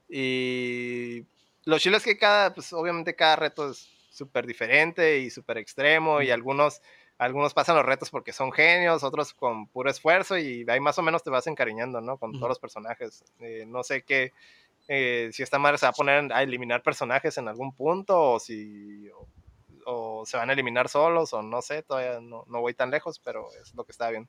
y 0.09 1.25
lo 1.65 1.79
chido 1.79 1.97
es 1.97 2.05
que 2.05 2.19
cada 2.19 2.53
pues 2.53 2.73
obviamente 2.73 3.15
cada 3.15 3.37
reto 3.37 3.71
es 3.71 3.89
súper 4.11 4.47
diferente 4.47 5.21
y 5.21 5.31
súper 5.31 5.59
extremo 5.59 6.21
y 6.21 6.31
algunos 6.31 6.83
algunos 7.17 7.53
pasan 7.53 7.77
los 7.77 7.85
retos 7.85 8.09
porque 8.09 8.33
son 8.33 8.51
genios, 8.51 9.05
otros 9.05 9.35
con 9.35 9.67
puro 9.67 9.91
esfuerzo 9.91 10.39
y 10.39 10.65
ahí 10.69 10.81
más 10.81 10.99
o 10.99 11.03
menos 11.03 11.23
te 11.23 11.29
vas 11.29 11.47
encariñando, 11.47 12.01
¿no? 12.01 12.17
Con 12.17 12.33
todos 12.33 12.49
los 12.49 12.59
personajes. 12.59 13.23
Eh, 13.41 13.65
no 13.67 13.83
sé 13.83 14.03
qué, 14.03 14.33
eh, 14.89 15.29
si 15.33 15.43
esta 15.43 15.59
madre 15.59 15.77
se 15.77 15.85
va 15.85 15.91
a 15.91 15.93
poner 15.93 16.33
a 16.33 16.43
eliminar 16.43 16.83
personajes 16.83 17.37
en 17.37 17.47
algún 17.47 17.75
punto 17.75 18.19
o 18.19 18.41
si 18.41 19.09
o, 19.85 20.25
se 20.25 20.39
van 20.39 20.49
a 20.49 20.53
eliminar 20.55 20.89
solos 20.89 21.35
o 21.35 21.43
no 21.43 21.61
sé, 21.61 21.83
todavía 21.83 22.21
no, 22.21 22.45
voy 22.47 22.73
tan 22.73 22.91
lejos, 22.91 23.19
pero 23.19 23.49
es 23.63 23.75
lo 23.75 23.85
que 23.85 23.93
está 23.93 24.09
bien. 24.11 24.27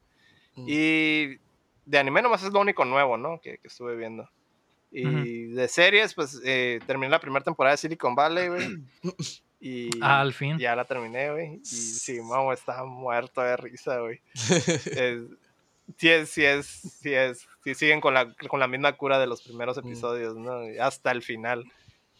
Y 0.57 1.37
de 1.85 1.97
anime 1.97 2.21
nomás 2.21 2.43
es 2.43 2.51
lo 2.51 2.59
único 2.59 2.83
nuevo, 2.83 3.17
¿no? 3.17 3.39
Que, 3.39 3.59
estuve 3.63 3.95
viendo. 3.95 4.29
Y 4.91 5.45
de 5.45 5.69
series, 5.69 6.13
pues 6.13 6.41
eh, 6.43 6.79
terminé 6.85 7.09
la 7.09 7.21
primera 7.21 7.43
temporada 7.43 7.73
de 7.73 7.77
Silicon 7.77 8.15
Valley, 8.15 8.49
güey. 8.49 8.67
Y 9.63 9.91
ah, 10.01 10.21
al 10.21 10.33
fin. 10.33 10.57
Ya 10.57 10.75
la 10.75 10.85
terminé, 10.85 11.31
güey. 11.31 11.59
Y 11.61 11.65
sí, 11.65 12.19
mamá, 12.19 12.51
estaba 12.51 12.83
muerto 12.83 13.41
de 13.41 13.55
risa, 13.55 13.99
güey. 13.99 14.19
sí 14.33 16.09
es, 16.09 16.29
sí 16.29 16.43
es, 16.43 16.65
sí 16.65 17.13
es, 17.13 17.47
sí 17.63 17.75
siguen 17.75 18.01
con 18.01 18.15
la, 18.15 18.33
con 18.47 18.59
la 18.59 18.67
misma 18.67 18.93
cura 18.93 19.19
de 19.19 19.27
los 19.27 19.43
primeros 19.43 19.77
mm. 19.77 19.79
episodios, 19.87 20.35
¿no? 20.35 20.61
Hasta 20.79 21.11
el 21.11 21.21
final. 21.21 21.65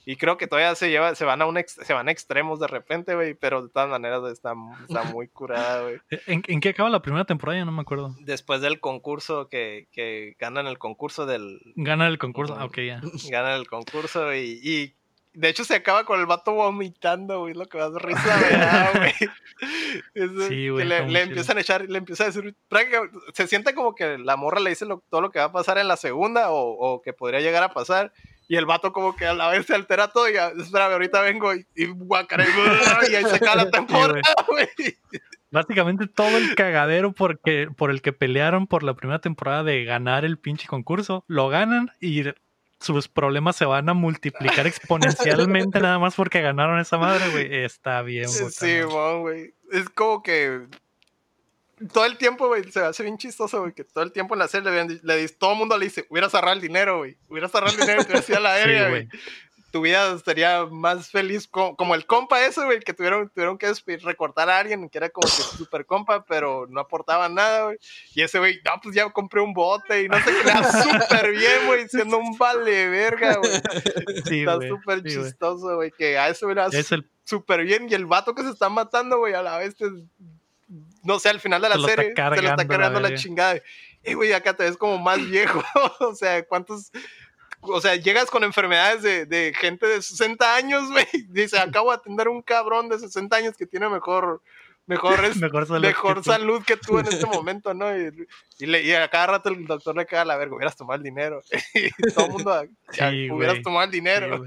Y 0.06 0.16
creo 0.16 0.38
que 0.38 0.48
todavía 0.48 0.74
se 0.76 0.90
lleva, 0.90 1.14
se 1.16 1.26
van 1.26 1.42
a 1.42 1.46
un 1.46 1.60
se 1.66 1.94
van 1.94 2.08
a 2.08 2.12
extremos 2.12 2.60
de 2.60 2.68
repente, 2.68 3.14
güey, 3.14 3.36
pero 3.36 3.64
de 3.64 3.70
todas 3.70 3.90
maneras 3.90 4.24
está, 4.32 4.54
está 4.88 5.04
muy 5.04 5.28
curada, 5.28 5.84
güey. 5.84 6.00
¿En, 6.28 6.44
¿En, 6.48 6.60
qué 6.60 6.70
acaba 6.70 6.90
la 6.90 7.02
primera 7.02 7.26
temporada? 7.26 7.60
Ya 7.60 7.66
no 7.66 7.72
me 7.72 7.82
acuerdo. 7.82 8.16
Después 8.20 8.62
del 8.62 8.80
concurso 8.80 9.48
que, 9.48 9.88
que 9.92 10.36
ganan 10.40 10.66
el 10.66 10.80
concurso 10.80 11.26
del. 11.26 11.60
Ganan 11.76 12.08
el 12.08 12.18
concurso, 12.18 12.56
ah, 12.58 12.66
ok, 12.66 12.78
ya. 12.80 13.02
Ganan 13.30 13.60
el 13.60 13.68
concurso 13.68 14.34
y, 14.34 14.60
y 14.64 14.96
de 15.34 15.50
hecho, 15.50 15.64
se 15.64 15.76
acaba 15.76 16.04
con 16.04 16.20
el 16.20 16.26
vato 16.26 16.54
vomitando, 16.54 17.40
güey, 17.42 17.54
lo 17.54 17.66
que 17.66 17.78
más 17.78 17.94
risa 17.94 18.38
me 18.38 18.58
da, 18.58 18.92
güey. 18.96 20.50
sí, 20.50 20.70
güey. 20.70 20.86
Le, 20.86 21.08
le 21.08 21.22
empiezan 21.22 21.58
a 21.58 21.62
echar, 21.62 21.90
le 21.90 21.98
empieza 21.98 22.24
a 22.24 22.28
decir, 22.28 22.56
se 23.34 23.48
siente 23.48 23.74
como 23.74 23.96
que 23.96 24.18
la 24.18 24.36
morra 24.36 24.60
le 24.60 24.72
dice 24.72 24.86
todo 25.10 25.22
lo 25.22 25.32
que 25.32 25.40
va 25.40 25.46
a 25.46 25.52
pasar 25.52 25.78
en 25.78 25.88
la 25.88 25.96
segunda 25.96 26.52
o, 26.52 26.72
o, 26.72 27.02
que 27.02 27.14
podría 27.14 27.40
llegar 27.40 27.64
a 27.64 27.74
pasar. 27.74 28.12
Y 28.50 28.58
el 28.58 28.66
vato 28.66 28.92
como 28.92 29.16
que 29.16 29.26
a 29.26 29.34
la 29.34 29.48
vez 29.48 29.66
se 29.66 29.74
altera 29.74 30.10
todo 30.10 30.30
y, 30.30 30.34
espérame, 30.36 30.92
ahorita 30.92 31.22
vengo 31.22 31.54
y, 31.56 31.66
y 31.76 31.86
y 31.86 33.16
ahí 33.16 33.24
se 33.24 33.40
cae 33.40 33.56
la 33.56 33.72
temporada, 33.72 34.22
güey. 34.48 34.68
Básicamente 35.52 36.08
todo 36.08 36.38
el 36.38 36.56
cagadero 36.56 37.14
porque, 37.14 37.70
por 37.76 37.92
el 37.92 38.02
que 38.02 38.12
pelearon 38.12 38.68
por 38.68 38.84
la 38.84 38.94
primera 38.94 39.20
temporada 39.20 39.64
de 39.64 39.86
ganar 39.86 40.26
el 40.26 40.38
pinche 40.38 40.68
concurso, 40.68 41.24
lo 41.28 41.48
ganan 41.48 41.92
y 42.02 42.24
sus 42.82 43.08
problemas 43.08 43.56
se 43.56 43.66
van 43.66 43.88
a 43.88 43.94
multiplicar 43.94 44.68
exponencialmente 44.68 45.80
nada 45.82 46.00
más 46.00 46.16
porque 46.16 46.42
ganaron 46.42 46.80
esa 46.80 46.98
madre, 46.98 47.30
güey. 47.30 47.64
Está 47.64 48.02
bien, 48.02 48.28
güey. 48.28 48.52
Sí, 48.52 48.82
güey. 48.82 49.54
Es 49.72 49.90
como 49.90 50.22
que 50.22 50.68
todo 51.94 52.06
el 52.06 52.18
tiempo, 52.18 52.48
güey, 52.48 52.70
se 52.72 52.82
hace 52.82 53.04
bien 53.04 53.18
chistoso, 53.18 53.62
güey, 53.62 53.74
que 53.74 53.84
todo 53.84 54.04
el 54.04 54.12
tiempo 54.12 54.36
en 54.36 54.40
la 54.40 54.48
serie 54.48 54.70
le, 54.70 55.00
le, 55.02 55.30
todo 55.30 55.54
el 55.54 55.58
mundo 55.58 55.78
le 55.78 55.86
dice, 55.86 56.06
hubiera 56.10 56.30
cerrado 56.30 56.54
el 56.54 56.62
dinero, 56.62 57.00
güey, 57.00 57.18
hubiera 57.28 57.48
cerrado 57.48 57.74
el 57.74 57.80
dinero 57.80 58.02
y 58.02 58.06
te 58.06 58.18
hacía 58.18 58.40
la 58.40 58.54
aérea, 58.54 58.90
güey 58.90 59.08
tu 59.72 59.82
vida 59.82 60.14
estaría 60.14 60.66
más 60.66 61.10
feliz 61.10 61.48
como, 61.48 61.96
el 61.96 62.06
compa 62.06 62.46
ese, 62.46 62.64
güey, 62.66 62.80
que 62.82 62.94
tuvieron, 62.94 63.30
tuvieron 63.30 63.58
que 63.58 63.72
recortar 64.04 64.50
a 64.50 64.60
alguien 64.60 64.90
que 64.90 64.98
era 64.98 65.10
como 65.10 65.28
que 65.28 65.42
super 65.42 65.86
compa, 65.86 66.26
pero 66.26 66.68
no 66.70 66.82
aportaba 66.82 67.30
nada, 67.30 67.66
güey. 67.66 67.78
Y 68.14 68.22
ese 68.22 68.40
güey, 68.40 68.60
no, 68.66 68.72
pues 68.84 68.94
ya 68.94 69.10
compré 69.10 69.40
un 69.40 69.54
bote 69.54 70.04
y 70.04 70.10
no 70.10 70.18
sé 70.18 70.32
qué, 70.44 70.52
súper 70.84 71.32
bien, 71.32 71.68
güey, 71.68 71.88
siendo 71.88 72.18
un 72.18 72.38
vale 72.38 72.90
verga, 72.90 73.38
güey. 73.38 73.52
está 74.40 74.60
súper 74.68 75.04
chistoso, 75.04 75.76
güey, 75.78 75.92
que 75.92 76.18
a 76.18 76.30
eso 76.30 76.50
era 76.52 76.68
súper 77.24 77.64
bien. 77.64 77.88
Y 77.90 77.94
el 77.94 78.06
vato 78.06 78.36
que 78.36 78.44
se 78.44 78.50
está 78.50 78.68
matando, 78.68 79.20
güey, 79.20 79.34
a 79.34 79.42
la 79.42 79.58
vez, 79.58 79.76
no 81.04 81.18
sé, 81.20 81.30
al 81.30 81.40
final 81.40 81.62
de 81.62 81.70
la 81.70 81.80
serie, 81.80 82.14
se 82.14 82.42
lo 82.42 82.50
está 82.50 82.68
cargando 82.68 83.00
la, 83.00 83.10
la 83.10 83.16
chingada. 83.16 83.62
Y, 84.04 84.16
güey, 84.16 84.34
acá 84.34 84.56
te 84.56 84.64
ves 84.64 84.78
como 84.78 84.98
más 84.98 85.24
viejo. 85.30 85.64
o 86.00 86.16
sea, 86.16 86.44
¿cuántos 86.46 86.92
o 87.62 87.82
sea, 87.82 87.96
llegas 87.96 88.30
con 88.30 88.44
enfermedades 88.44 89.02
de, 89.04 89.26
de 89.26 89.54
gente 89.54 89.88
de 89.88 90.02
60 90.02 90.56
años, 90.56 90.90
güey. 90.90 91.06
Dice, 91.30 91.60
acabo 91.60 91.92
de 91.92 91.98
atender 91.98 92.28
un 92.28 92.42
cabrón 92.42 92.90
de 92.90 93.00
60 93.00 93.36
años 93.36 93.56
que 93.56 93.66
tiene 93.66 93.88
mejor, 93.90 94.42
mejor, 94.88 95.20
mejor 95.38 95.68
salud, 96.24 96.64
que, 96.64 96.78
tú. 96.78 97.00
en 97.00 97.08
este 97.08 97.26
momento, 97.28 97.74
¿no? 97.74 97.96
Y, 97.98 98.28
y, 98.60 98.94
a 98.94 99.08
cada 99.10 99.28
rato 99.28 99.50
el 99.50 99.66
doctor 99.66 99.96
le 99.96 100.06
queda 100.06 100.26
la 100.26 100.38
verga, 100.38 100.56
hubieras 100.56 100.76
tomado 100.76 100.98
el 100.98 101.04
dinero. 101.04 101.42
y 101.74 101.90
todo 102.14 102.26
el 102.26 102.32
mundo, 102.32 102.64
hubieras 103.36 103.62
tomado 103.62 103.86
el 103.86 103.92
dinero. 103.92 104.46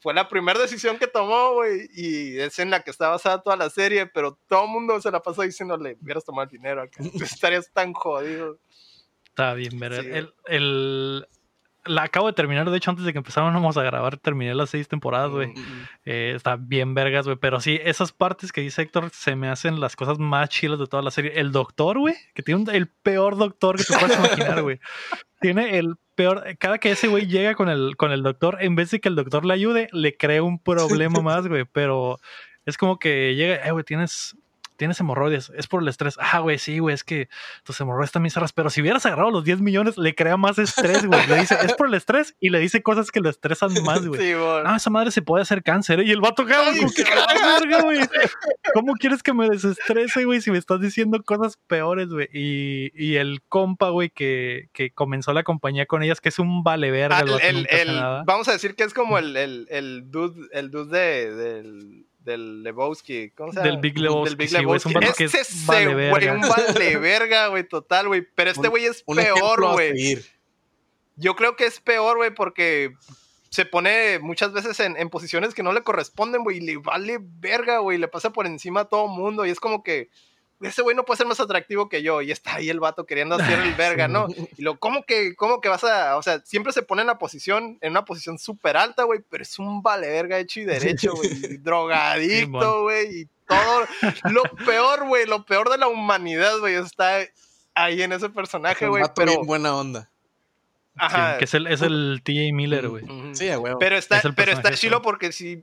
Fue 0.00 0.14
la 0.14 0.28
primera 0.28 0.60
decisión 0.60 0.98
que 0.98 1.08
tomó, 1.08 1.54
güey, 1.54 1.88
y 1.92 2.38
es 2.38 2.58
en 2.60 2.70
la 2.70 2.80
que 2.82 2.90
está 2.90 3.08
basada 3.08 3.42
toda 3.42 3.56
la 3.56 3.70
serie, 3.70 4.06
pero 4.06 4.38
todo 4.46 4.64
el 4.64 4.70
mundo 4.70 5.00
se 5.00 5.10
la 5.10 5.20
pasó 5.20 5.42
diciéndole, 5.42 5.96
hubieras 6.00 6.24
tomado 6.24 6.44
el 6.44 6.50
dinero, 6.50 6.82
acá. 6.82 7.02
estarías 7.20 7.72
tan 7.72 7.92
jodido. 7.92 8.60
Está 9.24 9.54
bien, 9.54 9.78
¿verdad? 9.80 10.04
el, 10.04 10.32
el, 10.46 11.26
la 11.86 12.04
acabo 12.04 12.26
de 12.26 12.32
terminar, 12.32 12.70
de 12.70 12.76
hecho, 12.76 12.90
antes 12.90 13.04
de 13.04 13.12
que 13.12 13.18
empezáramos 13.18 13.76
a 13.76 13.82
grabar, 13.82 14.16
terminé 14.16 14.54
las 14.54 14.70
seis 14.70 14.88
temporadas, 14.88 15.30
güey. 15.30 15.52
Eh, 16.04 16.32
está 16.34 16.56
bien 16.56 16.94
vergas, 16.94 17.26
güey. 17.26 17.36
Pero 17.36 17.60
sí, 17.60 17.78
esas 17.82 18.12
partes 18.12 18.52
que 18.52 18.60
dice 18.60 18.82
Héctor 18.82 19.10
se 19.12 19.36
me 19.36 19.48
hacen 19.48 19.80
las 19.80 19.96
cosas 19.96 20.18
más 20.18 20.48
chilas 20.48 20.78
de 20.78 20.86
toda 20.86 21.02
la 21.02 21.10
serie. 21.10 21.32
El 21.36 21.52
doctor, 21.52 21.98
güey, 21.98 22.14
que 22.34 22.42
tiene 22.42 22.76
el 22.76 22.88
peor 22.88 23.36
doctor 23.36 23.76
que 23.76 23.84
te 23.84 23.98
puedas 23.98 24.18
imaginar, 24.18 24.62
güey. 24.62 24.80
Tiene 25.40 25.78
el 25.78 25.96
peor. 26.14 26.44
Cada 26.58 26.78
que 26.78 26.90
ese 26.90 27.08
güey 27.08 27.26
llega 27.26 27.54
con 27.54 27.68
el, 27.68 27.96
con 27.96 28.12
el 28.12 28.22
doctor, 28.22 28.58
en 28.60 28.74
vez 28.74 28.90
de 28.90 29.00
que 29.00 29.08
el 29.08 29.16
doctor 29.16 29.44
le 29.44 29.54
ayude, 29.54 29.88
le 29.92 30.16
crea 30.16 30.42
un 30.42 30.58
problema 30.62 31.20
más, 31.20 31.46
güey. 31.46 31.64
Pero 31.70 32.18
es 32.64 32.76
como 32.76 32.98
que 32.98 33.34
llega, 33.34 33.56
eh, 33.66 33.70
güey, 33.70 33.84
tienes 33.84 34.36
tienes 34.76 35.00
hemorroides, 35.00 35.50
es 35.56 35.66
por 35.66 35.82
el 35.82 35.88
estrés. 35.88 36.16
Ah, 36.20 36.40
güey, 36.40 36.58
sí, 36.58 36.78
güey, 36.78 36.94
es 36.94 37.04
que 37.04 37.28
tus 37.64 37.80
hemorroides 37.80 38.12
también 38.12 38.30
cerras. 38.30 38.52
Pero 38.52 38.70
si 38.70 38.80
hubieras 38.80 39.04
agarrado 39.06 39.30
los 39.30 39.44
10 39.44 39.60
millones, 39.60 39.98
le 39.98 40.14
crea 40.14 40.36
más 40.36 40.58
estrés, 40.58 41.06
güey. 41.06 41.26
Le 41.26 41.40
dice, 41.40 41.56
es 41.62 41.74
por 41.74 41.88
el 41.88 41.94
estrés 41.94 42.36
y 42.40 42.50
le 42.50 42.58
dice 42.58 42.82
cosas 42.82 43.10
que 43.10 43.20
lo 43.20 43.30
estresan 43.30 43.72
más, 43.84 44.06
güey. 44.06 44.20
Sí, 44.20 44.32
ah, 44.36 44.74
esa 44.76 44.90
madre 44.90 45.10
se 45.10 45.22
puede 45.22 45.42
hacer 45.42 45.62
cáncer. 45.62 46.00
¿eh? 46.00 46.04
Y 46.06 46.12
el 46.12 46.20
vato, 46.20 46.44
güey, 46.44 46.56
¿qué 46.94 47.04
verga, 47.04 47.82
güey? 47.82 48.00
¿Cómo 48.74 48.94
quieres 48.94 49.22
que 49.22 49.32
me 49.32 49.48
desestrese, 49.48 50.24
güey, 50.24 50.40
si 50.40 50.50
me 50.50 50.58
estás 50.58 50.80
diciendo 50.80 51.22
cosas 51.24 51.58
peores, 51.66 52.08
güey? 52.08 52.28
Y, 52.32 52.92
y, 52.94 53.16
el 53.16 53.42
compa, 53.48 53.90
güey, 53.90 54.10
que, 54.10 54.68
que, 54.72 54.90
comenzó 54.90 55.32
la 55.32 55.42
compañía 55.42 55.86
con 55.86 56.02
ellas, 56.02 56.20
que 56.20 56.28
es 56.28 56.38
un 56.38 56.62
vale 56.62 56.90
verga. 56.90 57.18
Ah, 57.18 57.38
el, 57.42 57.66
el, 57.70 58.00
vamos 58.24 58.48
a 58.48 58.52
decir 58.52 58.74
que 58.74 58.84
es 58.84 58.94
como 58.94 59.18
el, 59.18 59.36
el, 59.36 59.66
el 59.70 60.10
dude, 60.10 60.48
el 60.52 60.70
dude 60.70 60.98
de, 60.98 61.34
del 61.34 62.06
del 62.26 62.62
Lebowski. 62.62 63.30
¿Cómo 63.30 63.52
se 63.52 63.58
llama? 63.58 63.70
Del 63.70 63.80
Big 63.80 63.98
Lebowski. 63.98 64.28
Del 64.28 64.36
Big 64.36 64.52
Lebowski. 64.52 64.90
Sí, 64.90 65.24
es 65.24 65.34
un 65.34 65.40
ese 65.40 65.66
vale 65.66 66.10
güey, 66.10 66.28
un 66.28 66.40
vale 66.42 66.96
verga, 66.98 67.46
güey, 67.46 67.66
total, 67.66 68.08
güey. 68.08 68.26
Pero 68.34 68.50
este 68.50 68.68
güey 68.68 68.84
es 68.84 69.02
peor, 69.02 69.72
güey. 69.72 70.18
Yo 71.14 71.34
creo 71.34 71.56
que 71.56 71.64
es 71.64 71.80
peor, 71.80 72.18
güey, 72.18 72.34
porque 72.34 72.92
se 73.48 73.64
pone 73.64 74.18
muchas 74.18 74.52
veces 74.52 74.78
en, 74.80 74.98
en 74.98 75.08
posiciones 75.08 75.54
que 75.54 75.62
no 75.62 75.72
le 75.72 75.82
corresponden, 75.82 76.42
güey, 76.42 76.58
y 76.58 76.60
le 76.60 76.76
vale 76.76 77.18
verga, 77.22 77.78
güey, 77.78 77.96
le 77.96 78.08
pasa 78.08 78.30
por 78.30 78.46
encima 78.46 78.80
a 78.80 78.84
todo 78.84 79.06
mundo 79.06 79.46
y 79.46 79.50
es 79.50 79.60
como 79.60 79.82
que 79.82 80.10
ese 80.60 80.82
güey 80.82 80.96
no 80.96 81.04
puede 81.04 81.18
ser 81.18 81.26
más 81.26 81.40
atractivo 81.40 81.88
que 81.88 82.02
yo. 82.02 82.22
Y 82.22 82.30
está 82.30 82.56
ahí 82.56 82.70
el 82.70 82.80
vato 82.80 83.06
queriendo 83.06 83.34
hacer 83.40 83.58
el 83.60 83.74
verga, 83.74 84.08
¿no? 84.08 84.26
Y 84.56 84.62
lo, 84.62 84.78
¿cómo 84.78 85.04
que, 85.04 85.34
cómo 85.36 85.60
que 85.60 85.68
vas 85.68 85.84
a, 85.84 86.16
o 86.16 86.22
sea, 86.22 86.40
siempre 86.40 86.72
se 86.72 86.82
pone 86.82 87.02
en 87.02 87.08
la 87.08 87.18
posición, 87.18 87.78
en 87.80 87.90
una 87.90 88.04
posición 88.04 88.38
súper 88.38 88.76
alta, 88.76 89.04
güey, 89.04 89.20
pero 89.28 89.42
es 89.42 89.58
un 89.58 89.82
vale 89.82 90.08
verga 90.08 90.38
hecho 90.38 90.60
y 90.60 90.64
derecho, 90.64 91.14
güey. 91.14 91.30
drogadicto, 91.58 92.82
güey, 92.82 93.20
y 93.20 93.28
todo. 93.46 93.86
Lo 94.30 94.42
peor, 94.64 95.06
güey, 95.06 95.26
lo 95.26 95.44
peor 95.44 95.70
de 95.70 95.78
la 95.78 95.88
humanidad, 95.88 96.58
güey, 96.58 96.74
está 96.74 97.18
ahí 97.74 98.02
en 98.02 98.12
ese 98.12 98.28
personaje, 98.30 98.88
güey. 98.88 99.04
Pero 99.14 99.32
bien 99.32 99.46
buena 99.46 99.74
onda. 99.76 100.10
Ajá. 100.98 101.36
que 101.36 101.44
es 101.44 101.52
el, 101.52 101.66
es 101.66 101.82
el 101.82 102.22
T.A. 102.24 102.54
Miller, 102.54 102.88
güey. 102.88 103.04
Sí, 103.32 103.52
güey. 103.54 103.74
Pero 103.78 103.96
está, 103.96 104.22
pero 104.34 104.52
está 104.52 104.72
chilo 104.72 105.02
porque 105.02 105.30
si 105.30 105.62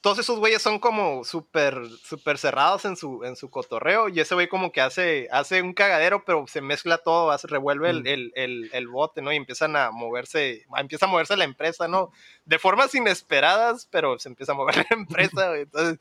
todos 0.00 0.18
esos 0.18 0.38
güeyes 0.38 0.62
son 0.62 0.78
como 0.78 1.24
súper, 1.24 1.78
súper 2.02 2.38
cerrados 2.38 2.86
en 2.86 2.96
su, 2.96 3.22
en 3.24 3.36
su 3.36 3.50
cotorreo. 3.50 4.08
Y 4.08 4.20
ese 4.20 4.34
güey 4.34 4.48
como 4.48 4.72
que 4.72 4.80
hace, 4.80 5.28
hace 5.30 5.60
un 5.60 5.74
cagadero, 5.74 6.24
pero 6.24 6.46
se 6.46 6.62
mezcla 6.62 6.98
todo, 6.98 7.30
hace, 7.30 7.48
revuelve 7.48 7.90
el, 7.90 8.02
mm. 8.02 8.32
el, 8.34 8.70
el, 8.72 8.88
bote, 8.88 9.20
¿no? 9.20 9.32
Y 9.32 9.36
empiezan 9.36 9.76
a 9.76 9.90
moverse, 9.90 10.64
empieza 10.76 11.04
a 11.04 11.08
moverse 11.08 11.36
la 11.36 11.44
empresa, 11.44 11.86
¿no? 11.86 12.10
De 12.46 12.58
formas 12.58 12.94
inesperadas, 12.94 13.86
pero 13.90 14.18
se 14.18 14.30
empieza 14.30 14.52
a 14.52 14.54
mover 14.54 14.76
la 14.76 14.86
empresa, 14.90 15.48
güey. 15.48 15.62
Entonces, 15.62 16.00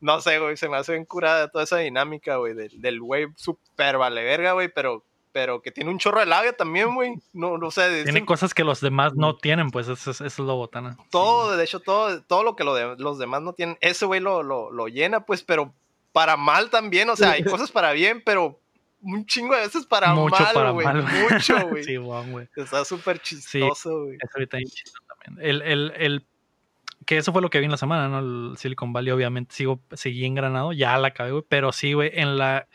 no 0.00 0.20
sé, 0.20 0.38
güey, 0.38 0.56
se 0.56 0.68
me 0.68 0.76
hace 0.76 0.92
bien 0.92 1.06
curada 1.06 1.48
toda 1.48 1.64
esa 1.64 1.78
dinámica, 1.78 2.36
güey, 2.36 2.54
del, 2.54 2.80
del 2.80 3.00
güey 3.00 3.28
súper 3.36 3.96
vale 3.96 4.22
verga, 4.24 4.52
güey, 4.52 4.68
pero 4.68 5.04
pero 5.32 5.62
que 5.62 5.70
tiene 5.70 5.90
un 5.90 5.98
chorro 5.98 6.20
de 6.20 6.26
labia 6.26 6.52
también, 6.52 6.94
güey. 6.94 7.14
No, 7.32 7.58
no 7.58 7.70
sé. 7.70 8.04
Tiene 8.04 8.24
cosas 8.24 8.54
que 8.54 8.64
los 8.64 8.80
demás 8.80 9.14
no 9.14 9.36
tienen, 9.36 9.70
pues 9.70 9.88
eso, 9.88 10.10
es 10.24 10.38
lo 10.38 10.56
botana. 10.56 10.96
Todo, 11.10 11.56
de 11.56 11.64
hecho, 11.64 11.80
todo, 11.80 12.22
todo 12.22 12.42
lo 12.42 12.56
que 12.56 12.64
los 12.64 13.18
demás 13.18 13.42
no 13.42 13.52
tienen, 13.52 13.76
ese 13.80 14.06
güey 14.06 14.20
lo, 14.20 14.42
lo, 14.42 14.88
llena, 14.88 15.24
pues, 15.24 15.42
pero 15.42 15.74
para 16.12 16.36
mal 16.36 16.70
también, 16.70 17.10
o 17.10 17.16
sea, 17.16 17.32
hay 17.32 17.42
cosas 17.44 17.70
para 17.70 17.92
bien, 17.92 18.22
pero 18.24 18.58
un 19.00 19.26
chingo 19.26 19.54
de 19.54 19.60
veces 19.62 19.86
para 19.86 20.14
mal, 20.14 20.72
güey. 20.72 20.86
Mucho, 20.86 21.58
güey. 21.68 21.84
sí, 21.84 21.96
güey. 21.96 22.48
Está 22.56 22.84
súper 22.84 23.20
chistoso, 23.20 24.04
güey. 24.04 24.16
eso 24.16 24.32
ahorita 24.34 24.58
chistoso 24.58 24.98
también. 25.24 25.46
El, 25.48 25.62
el, 25.62 25.92
el, 25.96 26.26
que 27.06 27.16
eso 27.16 27.32
fue 27.32 27.42
lo 27.42 27.50
que 27.50 27.58
vi 27.58 27.66
en 27.66 27.70
la 27.70 27.76
semana, 27.76 28.08
¿no? 28.08 28.18
El 28.18 28.58
Silicon 28.58 28.92
Valley, 28.92 29.12
obviamente, 29.12 29.54
sigo, 29.54 29.80
seguí 29.92 30.24
engranado, 30.24 30.72
ya 30.72 30.98
la 30.98 31.08
acabé, 31.08 31.30
güey, 31.30 31.44
pero 31.48 31.72
sí, 31.72 31.92
güey, 31.92 32.10
en 32.12 32.36
la 32.36 32.66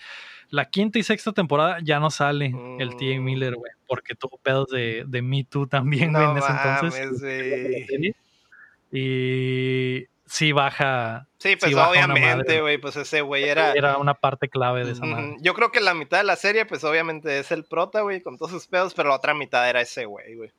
la 0.54 0.66
quinta 0.66 1.00
y 1.00 1.04
sexta 1.04 1.32
temporada 1.32 1.80
ya 1.82 2.00
no 2.00 2.12
sale 2.12 2.54
el 2.78 2.96
T.A. 2.96 3.20
Miller, 3.20 3.56
güey, 3.56 3.72
porque 3.88 4.14
tuvo 4.14 4.38
pedos 4.38 4.68
de, 4.68 5.04
de 5.08 5.24
Me 5.24 5.44
Too 5.44 5.66
también, 5.66 6.14
güey, 6.14 6.30
en 6.30 6.38
ese 6.38 6.52
entonces. 6.52 8.16
Y 8.96 10.06
sí 10.28 10.52
baja. 10.52 11.28
Sí, 11.40 11.56
pues 11.56 11.74
obviamente, 11.74 12.62
güey, 12.62 12.78
pues 12.78 12.96
ese 12.96 13.22
güey 13.22 13.46
era... 13.46 13.74
Era 13.74 13.98
una 13.98 14.14
parte 14.14 14.48
clave 14.48 14.86
de 14.86 14.92
esa 14.92 15.04
madre. 15.04 15.38
Yo 15.42 15.56
creo 15.56 15.72
que 15.72 15.82
la 15.82 15.96
mitad 15.96 16.20
de 16.20 16.26
la 16.26 16.36
serie, 16.36 16.68
pues 16.68 16.84
obviamente 16.84 17.40
es 17.40 17.52
el 17.52 17.64
prota, 17.64 18.02
güey, 18.02 18.22
con 18.22 18.38
todos 18.38 18.52
sus 18.52 18.68
pedos, 18.68 18.94
pero 18.94 19.10
la 19.10 19.16
otra 19.16 19.34
mitad 19.34 19.68
era 19.68 19.82
ese 19.82 20.06
güey, 20.06 20.36
güey. 20.36 20.52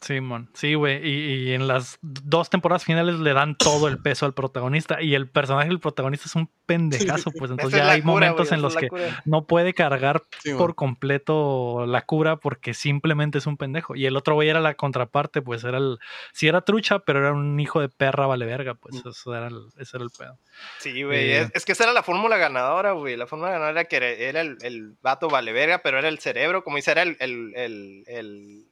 Simón, 0.00 0.50
sí, 0.54 0.74
güey. 0.74 1.06
Y, 1.06 1.52
en 1.52 1.68
las 1.68 1.98
dos 2.00 2.50
temporadas 2.50 2.84
finales 2.84 3.16
le 3.16 3.32
dan 3.32 3.56
todo 3.56 3.88
el 3.88 3.98
peso 3.98 4.26
al 4.26 4.34
protagonista. 4.34 5.00
Y 5.00 5.14
el 5.14 5.28
personaje 5.28 5.68
del 5.68 5.80
protagonista 5.80 6.26
es 6.26 6.34
un 6.34 6.50
pendejazo, 6.66 7.30
pues 7.32 7.50
entonces 7.50 7.78
ya 7.78 7.90
hay 7.90 8.02
momentos 8.02 8.52
en 8.52 8.62
los 8.62 8.76
que 8.76 8.88
no 9.24 9.46
puede 9.46 9.74
cargar 9.74 10.22
por 10.56 10.74
completo 10.74 11.86
la 11.86 12.02
cura 12.02 12.36
porque 12.36 12.74
simplemente 12.74 13.38
es 13.38 13.46
un 13.46 13.56
pendejo. 13.56 13.94
Y 13.94 14.06
el 14.06 14.16
otro 14.16 14.34
güey 14.34 14.48
era 14.48 14.60
la 14.60 14.74
contraparte, 14.74 15.42
pues 15.42 15.64
era 15.64 15.78
el. 15.78 15.98
Sí, 16.32 16.48
era 16.48 16.62
trucha, 16.62 17.00
pero 17.00 17.20
era 17.20 17.32
un 17.32 17.58
hijo 17.60 17.80
de 17.80 17.88
perra 17.88 18.26
vale 18.26 18.46
verga, 18.46 18.74
pues 18.74 19.04
mm. 19.04 19.08
eso 19.08 19.34
era 19.34 19.48
el, 19.48 19.58
ese 19.78 19.96
era 19.96 20.04
el 20.04 20.10
pedo. 20.16 20.38
Sí, 20.78 21.02
güey. 21.02 21.32
Eh, 21.32 21.50
es, 21.54 21.64
que 21.64 21.72
esa 21.72 21.84
era 21.84 21.92
la 21.92 22.02
fórmula 22.02 22.36
ganadora, 22.36 22.92
güey. 22.92 23.16
La 23.16 23.26
fórmula 23.26 23.52
ganadora 23.52 23.80
era 23.80 23.88
que 23.88 24.28
era 24.28 24.40
el, 24.40 24.58
el 24.62 24.96
vato 25.02 25.28
vale 25.28 25.52
verga, 25.52 25.78
pero 25.78 25.98
era 25.98 26.08
el 26.08 26.18
cerebro, 26.18 26.64
como 26.64 26.76
dice, 26.76 26.90
era 26.90 27.02
el, 27.02 27.16
el 27.20 28.66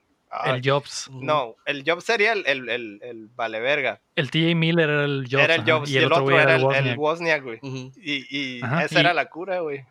el 0.47 0.63
Jobs. 0.65 1.11
No, 1.13 1.57
el 1.67 1.85
Jobs 1.87 2.05
sería 2.05 2.33
el, 2.33 2.47
el, 2.47 2.69
el, 2.69 3.01
el 3.03 3.29
vale 3.35 3.61
verga. 3.61 4.01
El 4.17 4.31
TJ 4.31 4.55
Miller 4.55 4.89
era 4.89 5.05
el 5.05 5.27
Jobs. 5.31 5.45
Era 5.45 5.55
el 5.57 5.71
Jobs 5.71 5.91
y, 5.91 5.99
el, 5.99 6.13
otro, 6.13 6.39
era 6.39 6.57
el, 6.57 6.97
Wozniak, 6.97 7.43
güey. 7.43 7.59
Y, 7.63 8.27
y 8.31 8.61
esa 8.83 9.01
era 9.01 9.15
la 9.15 9.29
cura, 9.29 9.61
güey. 9.61 9.85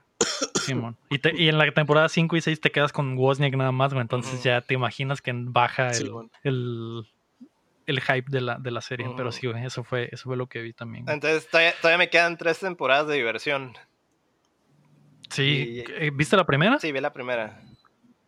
Simón. 0.62 0.98
Y, 1.10 1.44
y, 1.44 1.50
en 1.50 1.58
la 1.58 1.72
temporada 1.72 2.10
5 2.10 2.36
y 2.36 2.42
6 2.42 2.62
te 2.62 2.72
quedas 2.72 2.92
con 2.92 3.18
Wozniak 3.18 3.56
nada 3.56 3.72
más, 3.72 3.94
güey. 3.94 4.02
Entonces 4.02 4.44
ya 4.44 4.62
te 4.62 4.74
imaginas 4.74 5.22
que 5.22 5.32
baja 5.34 5.92
el, 5.92 7.06
el, 7.86 8.02
hype 8.02 8.26
de 8.30 8.42
la, 8.42 8.58
de 8.58 8.72
la 8.72 8.82
serie. 8.82 9.08
Pero 9.16 9.32
sí, 9.32 9.48
güey, 9.48 9.66
eso 9.66 9.84
fue, 9.84 10.10
eso 10.12 10.24
fue 10.26 10.38
lo 10.38 10.48
que 10.48 10.62
vi 10.62 10.74
también. 10.74 11.08
Entonces 11.08 11.48
todavía, 11.48 11.74
todavía, 11.82 11.98
me 12.00 12.10
quedan 12.10 12.38
tres 12.38 12.60
temporadas 12.60 13.08
de 13.08 13.16
diversión. 13.16 13.74
Sí. 15.30 15.84
¿Viste 16.14 16.36
la 16.36 16.46
primera? 16.46 16.80
Sí, 16.80 16.92
vi 16.92 17.00
la 17.00 17.14
primera. 17.14 17.62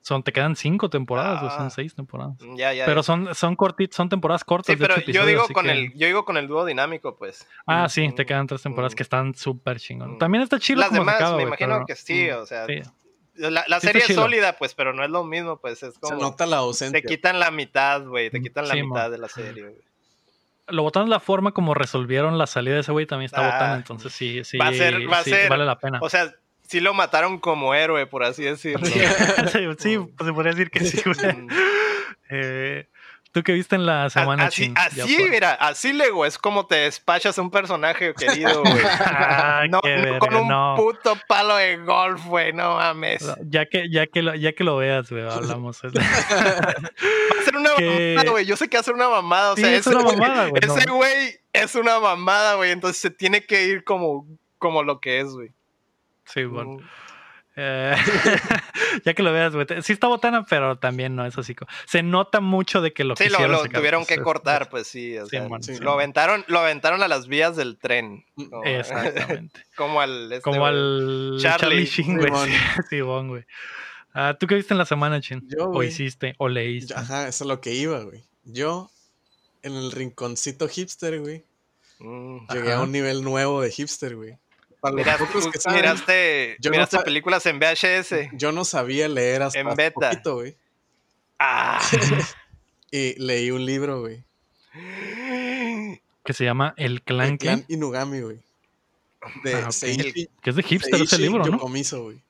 Son, 0.03 0.21
te 0.21 0.33
quedan 0.33 0.57
cinco 0.57 0.89
temporadas 0.89 1.41
o 1.43 1.49
son 1.49 1.67
ah. 1.67 1.69
seis 1.69 1.95
temporadas. 1.95 2.35
Ya, 2.57 2.73
ya. 2.73 2.85
Pero 2.85 3.03
son, 3.03 3.33
son 3.33 3.55
cortitos, 3.55 3.95
son 3.95 4.09
temporadas 4.09 4.43
cortas. 4.43 4.75
Sí, 4.75 4.75
pero 4.75 4.99
yo 4.99 5.25
digo 5.25 5.47
con 5.53 5.69
el, 5.69 5.93
yo 5.93 6.07
digo 6.07 6.25
con 6.25 6.35
el 6.35 6.45
dúo 6.45 6.65
dinámico, 6.65 7.15
pues. 7.15 7.47
Ah, 7.65 7.87
sí, 7.87 8.11
te 8.13 8.25
quedan 8.25 8.45
tres 8.45 8.61
temporadas 8.61 8.95
que 8.95 9.03
están 9.03 9.33
súper 9.33 9.79
chingón. 9.79 10.17
También 10.17 10.43
está 10.43 10.59
chido. 10.59 10.81
Las 10.81 10.91
demás, 10.91 11.33
me 11.35 11.43
imagino 11.43 11.85
que 11.85 11.95
sí, 11.95 12.29
o 12.31 12.45
sea. 12.45 12.67
La, 13.35 13.79
serie 13.79 14.03
es 14.05 14.13
sólida, 14.13 14.57
pues, 14.57 14.75
pero 14.75 14.93
no 14.93 15.05
es 15.05 15.09
lo 15.09 15.23
mismo, 15.23 15.57
pues 15.57 15.81
es 15.83 15.97
como. 15.97 16.17
Se 16.17 16.21
nota 16.21 16.45
la 16.45 16.57
ausencia. 16.57 16.99
Te 16.99 17.07
quitan 17.07 17.39
la 17.39 17.49
mitad, 17.49 18.03
güey. 18.03 18.29
Te 18.29 18.41
quitan 18.41 18.67
la 18.67 18.75
mitad 18.75 19.09
de 19.09 19.17
la 19.17 19.29
serie, 19.29 19.63
güey. 19.63 19.75
Lo 20.67 20.83
botan 20.83 21.09
la 21.09 21.21
forma 21.21 21.53
como 21.53 21.73
resolvieron 21.73 22.37
la 22.37 22.47
salida 22.47 22.75
de 22.75 22.81
ese 22.81 22.91
güey 22.91 23.05
también 23.05 23.25
está 23.25 23.41
ah, 23.41 23.51
botando, 23.51 23.75
entonces 23.75 24.13
sí, 24.13 24.45
sí, 24.45 24.57
va 24.57 24.67
a 24.67 24.73
ser, 24.73 25.11
va 25.11 25.19
a 25.19 25.23
ser, 25.23 25.49
vale 25.49 25.65
la 25.65 25.77
pena. 25.77 25.99
O 26.01 26.09
sea, 26.09 26.33
sí 26.73 26.79
lo 26.79 26.95
mataron 26.95 27.37
como 27.37 27.75
héroe, 27.75 28.07
por 28.07 28.23
así 28.23 28.41
decirlo. 28.41 28.87
sí, 28.87 28.97
pues 30.17 30.27
se 30.27 30.33
podría 30.33 30.53
decir 30.53 30.71
que 30.71 30.83
sí, 30.83 30.99
güey. 31.05 31.47
Eh, 32.31 32.87
¿Tú 33.31 33.43
qué 33.43 33.51
viste 33.53 33.75
en 33.75 33.85
la 33.85 34.09
semana? 34.09 34.45
Así, 34.45 34.73
así 34.75 35.17
mira, 35.29 35.53
así 35.53 35.93
Lego, 35.93 36.25
es 36.25 36.39
como 36.39 36.65
te 36.65 36.75
despachas 36.75 37.37
a 37.37 37.43
un 37.43 37.51
personaje 37.51 38.15
querido, 38.15 38.63
güey. 38.63 38.73
Ah, 39.05 39.65
no, 39.69 39.81
con 40.17 40.35
un 40.35 40.75
puto 40.75 41.15
palo 41.27 41.57
de 41.57 41.77
golf, 41.77 42.25
güey, 42.25 42.53
no 42.53 42.75
mames. 42.75 43.23
Ya 43.45 43.67
que, 43.67 43.87
ya 43.91 44.07
que, 44.07 44.23
lo, 44.23 44.33
ya 44.33 44.53
que 44.53 44.63
lo 44.63 44.77
veas, 44.77 45.11
güey, 45.11 45.29
hablamos. 45.29 45.79
va 45.83 45.89
a 45.89 47.43
ser 47.43 47.55
una 47.55 47.69
mamada, 47.75 48.31
güey. 48.31 48.45
Yo 48.45 48.57
sé 48.57 48.67
que 48.67 48.77
va 48.77 48.81
a 48.81 48.83
ser 48.83 48.95
una 48.95 49.09
mamada. 49.09 49.53
O 49.53 49.55
sea, 49.57 49.75
es 49.75 49.85
una 49.85 50.01
mamada, 50.01 50.47
güey. 50.47 50.61
Ese 50.63 50.89
güey 50.89 51.39
es 51.53 51.75
una 51.75 51.99
mamada, 51.99 52.55
güey. 52.55 52.71
Entonces 52.71 52.99
se 52.99 53.11
tiene 53.11 53.43
que 53.45 53.67
ir 53.67 53.83
como, 53.83 54.27
como 54.57 54.81
lo 54.81 54.99
que 54.99 55.19
es, 55.19 55.27
güey. 55.27 55.51
Sí, 56.33 56.45
bueno. 56.45 56.77
Eh, 57.55 57.95
ya 59.05 59.13
que 59.13 59.21
lo 59.21 59.31
veas, 59.31 59.53
güey. 59.53 59.67
Sí 59.83 59.93
está 59.93 60.07
botana, 60.07 60.45
pero 60.49 60.77
también 60.79 61.15
no 61.15 61.25
es 61.25 61.37
así. 61.37 61.55
Se 61.85 62.01
nota 62.01 62.39
mucho 62.39 62.81
de 62.81 62.93
que 62.93 63.03
lo 63.03 63.15
Sí, 63.15 63.29
lo, 63.29 63.47
lo 63.47 63.63
tuvieron 63.65 64.05
que 64.05 64.17
cortar, 64.19 64.69
pues 64.69 64.87
sí. 64.87 65.15
Lo, 65.79 65.91
aventaron, 65.91 66.43
lo 66.47 66.59
aventaron 66.59 67.03
a 67.03 67.07
las 67.07 67.27
vías 67.27 67.55
del 67.55 67.77
tren. 67.77 68.25
Exactamente. 68.65 69.63
como 69.75 70.01
al... 70.01 70.31
Este, 70.31 70.41
como 70.41 70.65
al 70.65 71.37
Charlie, 71.39 71.85
Sheen, 71.85 72.17
güey. 72.17 72.31
Sí, 72.89 73.01
güey. 73.01 73.45
Ah, 74.15 74.35
¿Tú 74.39 74.47
qué 74.47 74.55
viste 74.55 74.73
en 74.73 74.79
la 74.79 74.85
semana, 74.85 75.21
Chin? 75.21 75.47
Yo, 75.47 75.69
o 75.69 75.83
hiciste, 75.83 76.35
o 76.37 76.47
leíste. 76.47 76.93
Ajá, 76.95 77.27
eso 77.27 77.43
es 77.43 77.47
lo 77.47 77.61
que 77.61 77.73
iba, 77.73 77.99
güey. 78.01 78.23
Yo, 78.43 78.91
en 79.61 79.75
el 79.75 79.91
rinconcito 79.91 80.67
hipster, 80.67 81.19
güey, 81.19 81.45
Mm. 82.03 82.47
llegué 82.51 82.73
a 82.73 82.81
un 82.81 82.91
nivel 82.91 83.23
nuevo 83.23 83.61
de 83.61 83.71
hipster, 83.71 84.15
güey. 84.15 84.37
Para 84.83 84.95
los 84.95 85.05
Miraste, 85.05 85.25
pocos 85.25 85.47
que 85.47 85.59
saben, 85.59 85.79
miraste, 85.79 86.57
yo 86.59 86.69
miraste 86.69 86.99
películas 86.99 87.45
en 87.45 87.57
VHS. 87.57 88.31
yo 88.33 88.51
no 88.51 88.65
sabía 88.65 89.07
leer 89.07 89.41
hasta 89.43 89.57
En 89.59 89.67
hace 89.67 89.75
beta. 89.77 90.09
poquito, 90.09 90.35
güey. 90.35 90.57
Ah. 91.39 91.79
Y 92.91 93.15
leí 93.19 93.49
un 93.49 93.65
libro, 93.65 94.01
güey. 94.01 94.23
Que 96.23 96.33
se 96.33 96.43
llama 96.45 96.73
El 96.77 97.01
Clan, 97.01 97.29
El 97.31 97.37
¿qué? 97.37 97.45
clan 97.47 97.65
Inugami, 97.69 98.19
güey. 98.21 98.37
De 99.43 99.53
Ah, 99.55 99.65
ok. 99.65 99.71
Seiichi, 99.71 100.27
Que 100.41 100.49
es 100.49 100.55
de 100.55 100.63
hipster 100.63 100.95
ese 100.95 101.05
Seiichi 101.07 101.23
libro, 101.23 101.45
¿no? 101.45 101.57
Güey. 101.57 102.21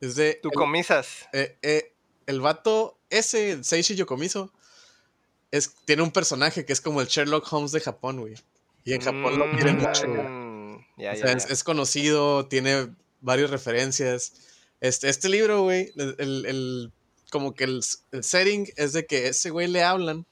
Es 0.00 0.14
de... 0.16 0.38
Tú 0.42 0.48
el- 0.48 0.54
comisas. 0.54 1.28
Eh, 1.32 1.56
eh, 1.62 1.92
el 2.26 2.40
vato, 2.40 2.96
ese, 3.10 3.62
Seishi 3.64 3.96
Yokomizo, 3.96 4.50
es, 5.50 5.74
tiene 5.84 6.02
un 6.02 6.10
personaje 6.10 6.64
que 6.64 6.72
es 6.72 6.80
como 6.80 7.00
el 7.00 7.06
Sherlock 7.08 7.52
Holmes 7.52 7.72
de 7.72 7.80
Japón, 7.80 8.20
güey. 8.20 8.34
Y 8.84 8.92
en 8.94 9.00
Japón 9.02 9.38
lo 9.38 9.50
quieren 9.50 9.78
mucho. 9.78 10.06
güey. 10.08 10.43
Ya, 10.96 11.10
O 11.12 11.14
ya, 11.14 11.20
sea, 11.20 11.26
ya. 11.32 11.36
es, 11.38 11.50
es 11.50 11.64
conocido, 11.64 12.46
tiene 12.46 12.88
varias 13.20 13.50
referencias. 13.50 14.32
Este, 14.80 15.08
este 15.08 15.28
libro, 15.28 15.62
güey, 15.62 15.92
el, 15.96 16.14
el- 16.18 16.46
el- 16.46 16.92
como 17.30 17.54
que 17.54 17.64
el, 17.64 17.80
el 18.12 18.22
setting 18.24 18.68
es 18.76 18.92
de 18.92 19.06
que 19.06 19.26
ese 19.28 19.50
güey 19.50 19.66
le 19.66 19.82
hablan 19.82 20.24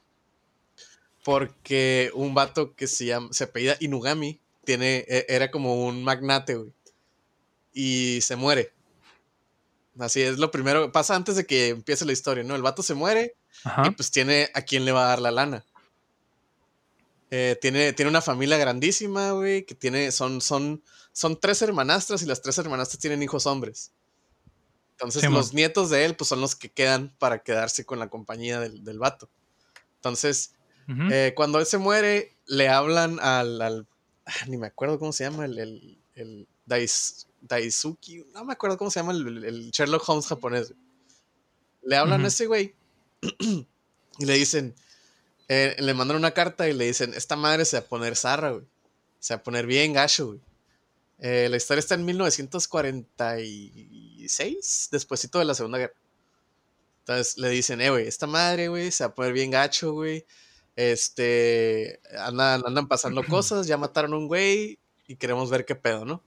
porque 1.24 2.10
un 2.14 2.34
vato 2.34 2.74
que 2.74 2.86
se 2.86 3.06
llama, 3.06 3.28
se 3.32 3.44
apellida 3.44 3.76
Inugami, 3.80 4.40
tiene, 4.64 5.04
e- 5.08 5.26
era 5.28 5.50
como 5.50 5.84
un 5.86 6.02
magnate, 6.04 6.56
güey. 6.56 6.72
Y 7.72 8.20
se 8.22 8.36
muere. 8.36 8.72
Así 9.98 10.20
es 10.22 10.38
lo 10.38 10.50
primero, 10.50 10.90
pasa 10.92 11.14
antes 11.14 11.36
de 11.36 11.46
que 11.46 11.68
empiece 11.68 12.04
la 12.04 12.12
historia, 12.12 12.44
¿no? 12.44 12.54
El 12.56 12.62
vato 12.62 12.82
se 12.82 12.94
muere 12.94 13.34
y 13.86 13.90
pues 13.90 14.10
tiene 14.10 14.50
a 14.54 14.62
quién 14.62 14.84
le 14.84 14.92
va 14.92 15.04
a 15.04 15.08
dar 15.08 15.20
la 15.20 15.30
lana. 15.30 15.64
Eh, 17.34 17.56
tiene, 17.62 17.94
tiene 17.94 18.10
una 18.10 18.20
familia 18.20 18.58
grandísima, 18.58 19.30
güey, 19.30 19.64
que 19.64 19.74
tiene, 19.74 20.12
son, 20.12 20.42
son, 20.42 20.82
son 21.12 21.40
tres 21.40 21.62
hermanastras 21.62 22.22
y 22.22 22.26
las 22.26 22.42
tres 22.42 22.58
hermanastras 22.58 23.00
tienen 23.00 23.22
hijos 23.22 23.46
hombres. 23.46 23.90
Entonces 24.90 25.22
Sí, 25.22 25.28
los 25.30 25.54
nietos 25.54 25.88
de 25.88 26.04
él, 26.04 26.14
pues 26.14 26.28
son 26.28 26.42
los 26.42 26.54
que 26.54 26.68
quedan 26.70 27.08
para 27.18 27.42
quedarse 27.42 27.86
con 27.86 27.98
la 27.98 28.10
compañía 28.10 28.60
del, 28.60 28.84
del 28.84 28.98
vato. 28.98 29.30
Entonces, 29.94 30.52
Ujú. 30.86 31.04
eh, 31.10 31.32
cuando 31.34 31.58
él 31.58 31.64
se 31.64 31.78
muere, 31.78 32.36
le 32.44 32.68
hablan 32.68 33.18
al, 33.20 33.62
al- 33.62 33.86
ah, 34.26 34.32
ni 34.48 34.58
me 34.58 34.66
acuerdo 34.66 34.98
cómo 34.98 35.14
se 35.14 35.24
llama, 35.24 35.46
el, 35.46 35.58
el, 35.58 35.98
el 36.16 36.46
Dais- 36.66 37.26
Daisuki, 37.40 38.26
no 38.34 38.44
me 38.44 38.52
acuerdo 38.52 38.76
cómo 38.76 38.90
se 38.90 39.00
llama 39.00 39.12
el, 39.12 39.42
el 39.42 39.70
Sherlock 39.70 40.06
Holmes 40.06 40.26
japonés. 40.26 40.74
Le 41.82 41.96
hablan 41.96 42.26
a 42.26 42.28
ese 42.28 42.44
güey 42.46 42.74
y 44.18 44.24
le 44.26 44.34
dicen, 44.34 44.74
eh, 45.48 45.76
le 45.78 45.94
mandan 45.94 46.16
una 46.16 46.32
carta 46.32 46.68
y 46.68 46.72
le 46.72 46.86
dicen, 46.86 47.12
esta 47.14 47.36
madre 47.36 47.64
se 47.64 47.78
va 47.78 47.84
a 47.84 47.88
poner 47.88 48.16
zarra, 48.16 48.50
güey. 48.52 48.64
Se 49.20 49.34
va 49.34 49.40
a 49.40 49.42
poner 49.42 49.66
bien 49.66 49.92
gacho, 49.92 50.26
güey. 50.28 50.40
Eh, 51.20 51.48
la 51.50 51.56
historia 51.56 51.80
está 51.80 51.94
en 51.94 52.04
1946, 52.04 54.88
despuesito 54.92 55.38
de 55.38 55.44
la 55.44 55.54
Segunda 55.54 55.78
Guerra. 55.78 55.94
Entonces 57.00 57.38
le 57.38 57.50
dicen, 57.50 57.80
eh, 57.80 57.90
güey, 57.90 58.06
esta 58.06 58.26
madre, 58.26 58.68
güey, 58.68 58.90
se 58.92 59.04
va 59.04 59.10
a 59.10 59.14
poner 59.14 59.32
bien 59.32 59.50
gacho, 59.50 59.92
güey. 59.92 60.24
Este, 60.76 62.00
andan, 62.18 62.62
andan 62.66 62.88
pasando 62.88 63.22
cosas, 63.28 63.66
ya 63.66 63.76
mataron 63.76 64.14
a 64.14 64.16
un 64.18 64.28
güey 64.28 64.78
y 65.06 65.16
queremos 65.16 65.50
ver 65.50 65.64
qué 65.64 65.74
pedo, 65.74 66.04
¿no? 66.04 66.22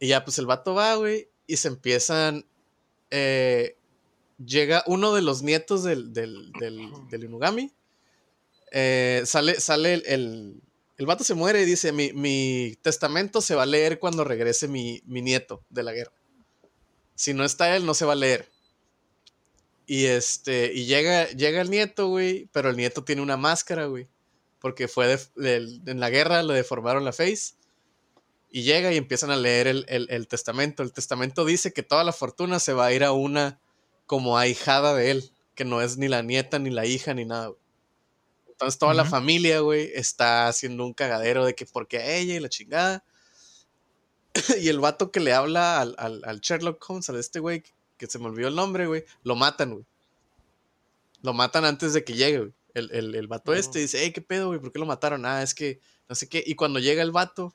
Y 0.00 0.08
ya, 0.08 0.24
pues 0.24 0.38
el 0.38 0.46
vato 0.46 0.74
va, 0.74 0.94
güey, 0.96 1.28
y 1.46 1.56
se 1.56 1.68
empiezan. 1.68 2.46
eh, 3.10 3.76
llega 4.44 4.82
uno 4.86 5.14
de 5.14 5.22
los 5.22 5.42
nietos 5.42 5.82
del, 5.84 6.12
del, 6.12 6.52
del, 6.60 6.90
del 7.10 7.24
Inugami. 7.24 7.72
Eh, 8.72 9.22
sale 9.24 9.60
sale 9.60 9.94
el, 10.06 10.60
el, 10.96 11.06
vato 11.06 11.24
se 11.24 11.34
muere 11.34 11.62
y 11.62 11.64
dice: 11.66 11.92
mi, 11.92 12.12
mi 12.12 12.76
testamento 12.82 13.40
se 13.40 13.54
va 13.54 13.62
a 13.64 13.66
leer 13.66 13.98
cuando 13.98 14.24
regrese 14.24 14.68
mi, 14.68 15.02
mi 15.06 15.22
nieto 15.22 15.64
de 15.70 15.82
la 15.82 15.92
guerra. 15.92 16.12
Si 17.14 17.34
no 17.34 17.44
está 17.44 17.74
él, 17.76 17.84
no 17.86 17.94
se 17.94 18.04
va 18.04 18.12
a 18.12 18.16
leer. 18.16 18.48
Y 19.86 20.04
este, 20.06 20.72
y 20.74 20.84
llega, 20.84 21.28
llega 21.30 21.60
el 21.62 21.70
nieto, 21.70 22.08
güey, 22.08 22.48
pero 22.52 22.68
el 22.70 22.76
nieto 22.76 23.04
tiene 23.04 23.22
una 23.22 23.36
máscara, 23.36 23.86
güey. 23.86 24.08
Porque 24.60 24.86
fue 24.88 25.06
de- 25.36 25.80
en 25.86 26.00
la 26.00 26.10
guerra, 26.10 26.42
le 26.42 26.52
deformaron 26.54 27.04
la 27.04 27.12
face. 27.12 27.54
Y 28.50 28.62
llega 28.62 28.92
y 28.92 28.96
empiezan 28.96 29.30
a 29.30 29.36
leer 29.36 29.66
el, 29.66 29.84
el- 29.88 30.06
el 30.10 30.28
testamento. 30.28 30.82
El 30.82 30.92
testamento 30.92 31.44
dice 31.44 31.72
que 31.72 31.82
toda 31.82 32.04
la 32.04 32.12
fortuna 32.12 32.58
se 32.60 32.72
va 32.72 32.86
a 32.86 32.92
ir 32.92 33.02
a 33.04 33.12
una 33.12 33.60
como 34.06 34.38
ahijada 34.38 34.94
de 34.94 35.10
él, 35.10 35.32
que 35.54 35.64
no 35.64 35.80
es 35.82 35.96
ni 35.98 36.08
la 36.08 36.22
nieta, 36.22 36.58
ni 36.58 36.70
la 36.70 36.86
hija, 36.86 37.14
ni 37.14 37.24
nada. 37.24 37.48
güey. 37.48 37.60
Entonces 38.58 38.78
toda 38.80 38.92
la 38.92 39.04
familia, 39.04 39.60
güey, 39.60 39.92
está 39.94 40.48
haciendo 40.48 40.84
un 40.84 40.92
cagadero 40.92 41.44
de 41.44 41.54
que 41.54 41.64
porque 41.64 41.98
a 41.98 42.16
ella 42.16 42.34
y 42.34 42.40
la 42.40 42.48
chingada. 42.48 43.04
y 44.60 44.68
el 44.68 44.80
vato 44.80 45.12
que 45.12 45.20
le 45.20 45.32
habla 45.32 45.80
al, 45.80 45.94
al- 45.96 46.22
al 46.24 46.40
Sherlock 46.40 46.84
Holmes, 46.90 47.08
a 47.08 47.16
este 47.18 47.38
güey, 47.38 47.62
que 47.96 48.08
se 48.08 48.18
me 48.18 48.26
olvidó 48.26 48.48
el 48.48 48.56
nombre, 48.56 48.86
güey, 48.88 49.04
lo 49.22 49.36
matan, 49.36 49.74
güey. 49.74 49.84
Lo 51.22 51.32
matan 51.34 51.64
antes 51.64 51.92
de 51.92 52.02
que 52.02 52.14
llegue, 52.14 52.38
güey. 52.38 52.52
El, 52.74 52.90
el, 52.92 53.14
el 53.14 53.26
vato 53.28 53.52
Oh. 53.52 53.54
este 53.54 53.78
dice, 53.78 54.00
hey, 54.02 54.12
¿qué 54.12 54.20
pedo, 54.22 54.48
güey? 54.48 54.58
¿Por 54.60 54.72
qué 54.72 54.78
lo 54.80 54.86
mataron? 54.86 55.24
Ah, 55.24 55.42
es 55.42 55.54
que 55.54 55.80
no 56.08 56.14
sé 56.16 56.28
qué. 56.28 56.42
Y 56.44 56.54
cuando 56.56 56.80
llega 56.80 57.02
el 57.02 57.12
vato, 57.12 57.54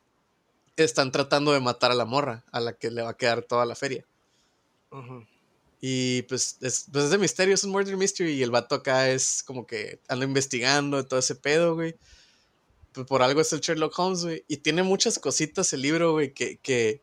están 0.77 1.11
tratando 1.11 1.51
de 1.51 1.59
matar 1.59 1.91
a 1.91 1.95
la 1.95 2.05
morra, 2.05 2.45
a 2.53 2.59
la 2.61 2.71
que 2.73 2.89
le 2.91 3.01
va 3.01 3.09
a 3.11 3.17
quedar 3.17 3.41
toda 3.43 3.65
la 3.65 3.75
feria. 3.75 4.05
Ujú. 4.91 5.25
Y 5.85 6.21
pues 6.21 6.59
es, 6.61 6.87
pues 6.89 7.03
es 7.03 7.11
de 7.11 7.17
misterio, 7.17 7.53
es 7.53 7.65
un 7.65 7.71
murder 7.71 7.97
mystery. 7.97 8.31
Y 8.31 8.41
el 8.41 8.51
vato 8.51 8.75
acá 8.75 9.09
es 9.09 9.43
como 9.43 9.67
que 9.67 9.99
anda 10.07 10.23
investigando 10.23 11.05
todo 11.05 11.19
ese 11.19 11.35
pedo, 11.35 11.75
güey. 11.75 11.97
Pues 12.93 13.05
por 13.05 13.21
algo 13.21 13.41
es 13.41 13.51
el 13.51 13.59
Sherlock 13.59 13.99
Holmes, 13.99 14.23
güey. 14.23 14.45
Y 14.47 14.57
tiene 14.57 14.83
muchas 14.83 15.19
cositas 15.19 15.73
el 15.73 15.81
libro, 15.81 16.13
güey, 16.13 16.33
que, 16.33 16.55
que 16.59 17.01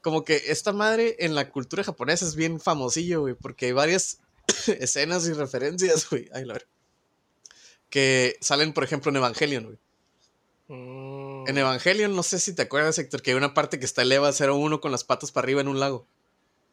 como 0.00 0.24
que 0.24 0.44
esta 0.46 0.72
madre 0.72 1.16
en 1.18 1.34
la 1.34 1.50
cultura 1.50 1.84
japonesa 1.84 2.24
es 2.24 2.36
bien 2.36 2.58
famosillo, 2.58 3.20
güey, 3.20 3.34
porque 3.34 3.66
hay 3.66 3.72
varias 3.72 4.20
escenas 4.80 5.28
y 5.28 5.34
referencias, 5.34 6.08
güey. 6.08 6.30
Ay, 6.32 6.46
la 6.46 6.54
verdad. 6.54 6.68
Que 7.90 8.38
salen, 8.40 8.72
por 8.72 8.82
ejemplo, 8.82 9.10
en 9.10 9.16
Evangelion, 9.16 9.64
güey. 9.64 9.78
Mm. 10.68 11.48
En 11.48 11.58
Evangelion, 11.58 12.16
no 12.16 12.22
sé 12.22 12.38
si 12.38 12.54
te 12.54 12.62
acuerdas, 12.62 12.98
Héctor, 12.98 13.20
que 13.20 13.32
hay 13.32 13.36
una 13.36 13.52
parte 13.52 13.78
que 13.78 13.84
está 13.84 14.00
el 14.00 14.12
Eva 14.12 14.30
01 14.30 14.80
con 14.80 14.90
las 14.90 15.04
patas 15.04 15.32
para 15.32 15.44
arriba 15.44 15.60
en 15.60 15.68
un 15.68 15.80
lago. 15.80 16.06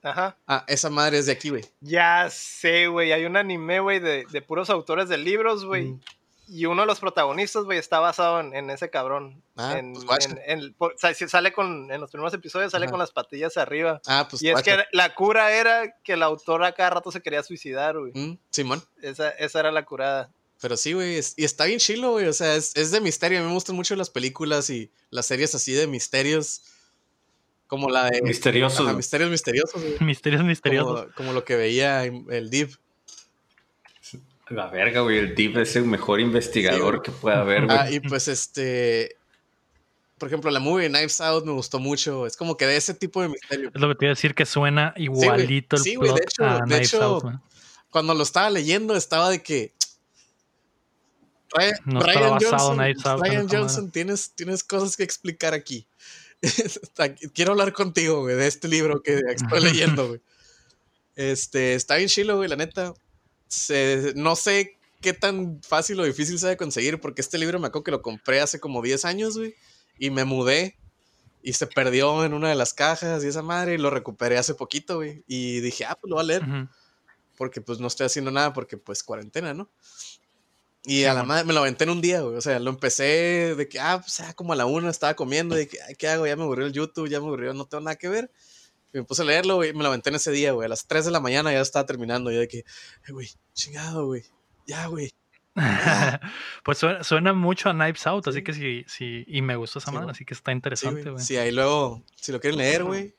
Ajá. 0.04 0.38
Ah, 0.48 0.64
esa 0.68 0.90
madre 0.90 1.18
es 1.18 1.26
de 1.26 1.32
aquí, 1.34 1.50
güey. 1.50 1.66
Ya 1.82 2.30
sé, 2.32 2.88
güey. 2.88 3.12
Hay 3.12 3.26
un 3.26 3.36
anime, 3.38 3.80
güey, 3.80 4.00
de, 4.00 4.26
de 4.32 4.42
puros 4.42 4.70
autores 4.70 5.10
de 5.10 5.18
libros, 5.18 5.66
güey. 5.66 5.86
Mm. 5.90 6.02
Y 6.50 6.66
uno 6.66 6.84
de 6.84 6.86
los 6.86 7.02
protagonistas, 7.02 7.66
güey, 7.66 7.78
está 7.78 8.00
basado 8.00 8.40
en, 8.40 8.56
en 8.56 8.70
ese 8.70 8.90
cabrón. 8.90 9.44
Ah, 9.58 9.78
en, 9.78 9.94
pues, 10.06 10.28
en- 10.28 10.40
en- 10.46 10.74
por- 10.76 10.96
sale 10.98 11.52
con, 11.52 11.92
en 11.92 12.00
los 12.00 12.10
primeros 12.10 12.34
episodios, 12.34 12.72
sale 12.72 12.86
Ajá. 12.86 12.92
con 12.92 13.00
las 13.00 13.12
patillas 13.12 13.58
arriba. 13.58 14.00
Ah, 14.08 14.28
pues 14.30 14.42
y 14.42 14.50
es 14.50 14.62
que 14.62 14.78
la 14.94 15.14
cura 15.14 15.52
era 15.52 15.94
que 16.06 16.14
el 16.14 16.24
autor 16.24 16.64
a 16.64 16.72
cada 16.72 16.92
rato 16.92 17.12
se 17.12 17.22
quería 17.22 17.44
suicidar, 17.44 17.98
güey. 18.00 18.14
Mm, 18.16 18.38
Simón. 18.50 18.82
Esa, 19.02 19.30
esa 19.32 19.60
era 19.60 19.72
la 19.74 19.84
curada. 19.84 20.32
Pero 20.62 20.78
sí, 20.78 20.94
güey. 20.94 21.18
es- 21.18 21.34
y 21.36 21.44
está 21.44 21.66
bien 21.66 21.80
chilo, 21.80 22.12
güey. 22.12 22.28
O 22.28 22.34
sea, 22.34 22.56
es, 22.56 22.74
es 22.78 22.92
de 22.92 23.02
misterio. 23.02 23.40
A 23.40 23.42
mí 23.42 23.48
me 23.48 23.54
gustan 23.54 23.76
mucho 23.76 23.96
las 23.98 24.10
películas 24.10 24.70
y 24.70 24.90
las 25.10 25.26
series 25.26 25.54
así 25.54 25.74
de 25.74 25.86
misterios. 25.86 26.62
Como 27.68 27.90
la 27.90 28.10
de. 28.10 28.22
Misteriosos. 28.22 28.80
Ajá, 28.80 28.84
güey. 28.86 28.96
misterios 28.98 29.30
misteriosos, 29.30 29.82
güey. 29.82 30.00
Misterios 30.00 30.44
misteriosos. 30.44 31.02
Como, 31.02 31.14
como 31.16 31.34
lo 31.34 31.44
que 31.44 31.56
veía 31.56 32.04
el 32.06 32.50
Div. 32.50 32.78
La 34.50 34.68
verga, 34.68 35.02
güey. 35.02 35.18
El 35.18 35.36
Deep 35.36 35.58
es 35.58 35.76
el 35.76 35.84
mejor 35.84 36.22
investigador 36.22 36.96
Sí, 36.96 37.02
que 37.04 37.12
pueda 37.12 37.42
haber, 37.42 37.66
güey. 37.66 37.78
Ah, 37.78 37.92
y 37.92 38.00
pues 38.00 38.30
este. 38.30 39.18
Por 40.18 40.30
ejemplo, 40.30 40.50
la 40.50 40.60
movie 40.62 40.88
Knives 40.88 41.20
Out 41.22 41.46
me 41.46 41.52
gustó 41.52 41.80
mucho. 41.80 42.26
Es 42.26 42.38
como 42.38 42.56
que 42.56 42.66
de 42.66 42.78
ese 42.78 42.94
tipo 42.94 43.22
de 43.22 43.28
misterio. 43.28 43.70
Es 43.74 43.82
lo 43.82 43.90
que 43.90 43.96
te 43.96 44.06
iba 44.06 44.12
a 44.12 44.16
decir 44.16 44.34
que 44.34 44.46
suena 44.46 44.94
güey. 44.96 45.04
igualito 45.06 45.76
el 45.76 45.82
Sí, 45.82 45.96
güey, 45.96 46.10
de 46.14 46.16
plot 46.16 46.30
hecho- 46.32 46.46
a 46.46 46.54
de 46.56 46.62
Knives 46.64 46.94
hecho, 46.94 47.04
Out, 47.04 47.24
güey. 47.24 47.36
Cuando 47.90 48.14
lo 48.14 48.24
estaba 48.24 48.50
leyendo, 48.50 48.96
estaba 48.96 49.30
de 49.30 49.44
que. 49.44 49.74
Ryan, 51.54 51.76
No 51.86 52.02
Johnson, 52.02 52.78
Ryan 53.22 53.48
Johnson 53.50 53.90
tienes, 53.92 54.32
tienes 54.32 54.64
cosas 54.64 54.98
que 54.98 55.04
explicar 55.04 55.54
aquí. 55.54 55.87
Quiero 57.34 57.52
hablar 57.52 57.74
contigo, 57.74 58.22
güey, 58.22 58.36
de 58.36 58.48
este 58.48 58.68
libro 58.68 59.02
que 59.02 59.22
estoy 59.34 59.62
leyendo, 59.62 60.08
güey. 60.08 60.22
Este, 61.16 61.74
está 61.74 61.96
bien 61.96 62.10
chilo, 62.10 62.38
güey, 62.38 62.50
la 62.50 62.56
neta. 62.56 62.94
Se- 63.48 64.14
no 64.16 64.36
sé 64.36 64.78
qué 65.02 65.14
tan 65.14 65.62
fácil 65.64 66.00
o 66.00 66.04
difícil 66.04 66.38
sea 66.40 66.50
de 66.50 66.58
conseguir, 66.58 67.00
porque 67.00 67.22
este 67.22 67.38
libro 67.38 67.60
me 67.60 67.68
acuerdo 67.68 67.84
que 67.84 67.92
lo 67.92 68.02
compré 68.02 68.40
hace 68.42 68.60
como 68.60 68.82
10 68.82 69.06
años, 69.06 69.38
güey, 69.38 69.56
y 69.98 70.10
me 70.10 70.26
mudé 70.26 70.76
y 71.44 71.54
se 71.54 71.68
perdió 71.68 72.26
en 72.26 72.34
una 72.34 72.50
de 72.50 72.56
las 72.56 72.74
cajas 72.74 73.24
y 73.24 73.28
esa 73.28 73.42
madre, 73.42 73.76
y 73.76 73.78
lo 73.78 73.90
recuperé 73.90 74.38
hace 74.38 74.54
poquito, 74.54 74.98
güey, 74.98 75.24
y 75.28 75.60
dije, 75.62 75.86
ah, 75.86 75.98
pues 76.00 76.10
lo 76.10 76.16
voy 76.18 76.24
a 76.24 76.28
leer 76.28 76.44
porque 77.38 77.62
pues 77.62 77.80
no 77.80 77.88
estoy 77.88 78.08
haciendo 78.08 78.32
nada 78.32 78.52
porque 78.54 78.78
pues 78.78 79.04
cuarentena, 79.04 79.54
¿no? 79.54 79.70
Y 80.86 81.00
Sí, 81.00 81.06
a 81.06 81.14
la 81.14 81.24
madre 81.24 81.44
me 81.44 81.54
lo 81.54 81.60
aventé 81.62 81.84
en 81.84 81.90
un 81.90 82.02
día, 82.02 82.22
güey. 82.22 82.36
O 82.38 82.42
sea, 82.42 82.60
lo 82.60 82.70
empecé 82.70 83.56
de 83.56 83.68
que, 83.68 83.80
ah, 83.80 84.00
pues 84.02 84.20
ah, 84.22 84.34
como 84.34 84.54
a 84.54 84.56
la 84.56 84.66
una 84.66 84.90
estaba 84.90 85.16
comiendo, 85.16 85.56
de 85.56 85.68
que, 85.68 85.78
¿qué 85.98 86.08
hago? 86.08 86.26
Ya 86.28 86.36
me 86.36 86.44
aburrió 86.44 86.66
el 86.68 86.74
YouTube, 86.74 87.10
ya 87.10 87.20
me 87.20 87.28
aburrió, 87.28 87.54
no 87.54 87.66
tengo 87.66 87.84
nada 87.84 87.96
que 87.98 88.08
ver. 88.08 88.32
me 88.94 89.04
puse 89.04 89.22
a 89.22 89.26
leerlo, 89.26 89.56
güey. 89.58 89.74
Me 89.74 89.84
lo 89.84 89.90
aventé 89.90 90.10
en 90.10 90.16
ese 90.16 90.32
día, 90.32 90.54
güey. 90.54 90.66
A 90.66 90.70
las 90.70 90.88
3 90.88 91.06
de 91.06 91.12
la 91.12 91.20
mañana 91.20 91.52
ya 91.52 91.60
estaba 91.62 91.86
terminando. 91.86 92.32
Yo 92.32 92.40
de 92.40 92.48
que, 92.48 92.60
"Eh, 92.60 93.12
güey, 93.12 93.30
chingado, 93.54 94.06
güey. 94.08 94.24
Ya, 94.66 94.88
güey. 94.88 95.12
pues 96.64 96.78
suena, 96.78 97.04
suena 97.04 97.34
mucho 97.34 97.70
a 97.70 97.74
Knives 97.74 98.06
Out, 98.08 98.28
así 98.28 98.38
Sí. 98.40 98.44
que 98.44 98.54
sí, 98.54 98.86
sí, 98.88 99.24
y 99.28 99.42
me 99.42 99.56
gustó 99.56 99.80
esa 99.80 99.92
Sí, 99.92 99.96
madre, 99.98 100.12
así 100.12 100.26
que 100.26 100.34
está 100.34 100.52
interesante, 100.52 101.10
güey. 101.10 101.24
Sí, 101.24 101.36
ahí 101.38 101.52
luego, 101.52 102.04
si 102.16 102.32
lo 102.32 102.40
quieren 102.40 102.58
leer, 102.60 102.84
güey. 102.84 103.16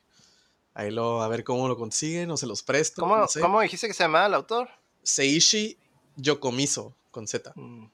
Ahí 0.75 0.91
lo, 0.93 1.23
a 1.23 1.29
ver 1.29 1.43
cómo 1.45 1.67
lo 1.69 1.77
consiguen 1.77 2.31
o 2.31 2.37
se 2.37 2.47
los 2.47 2.63
presto. 2.63 3.03
¿Cómo, 3.03 3.17
no 3.17 3.27
sé. 3.29 3.41
¿Cómo 3.41 3.61
dijiste 3.61 3.89
que 3.89 3.95
se 3.95 4.05
llamaba 4.05 4.27
el 4.27 4.35
autor? 4.35 4.69
Seishi 5.03 5.77
Yokomizo, 6.17 6.95
con 7.19 7.27
Z. 7.27 7.53
Mm. 7.57 7.87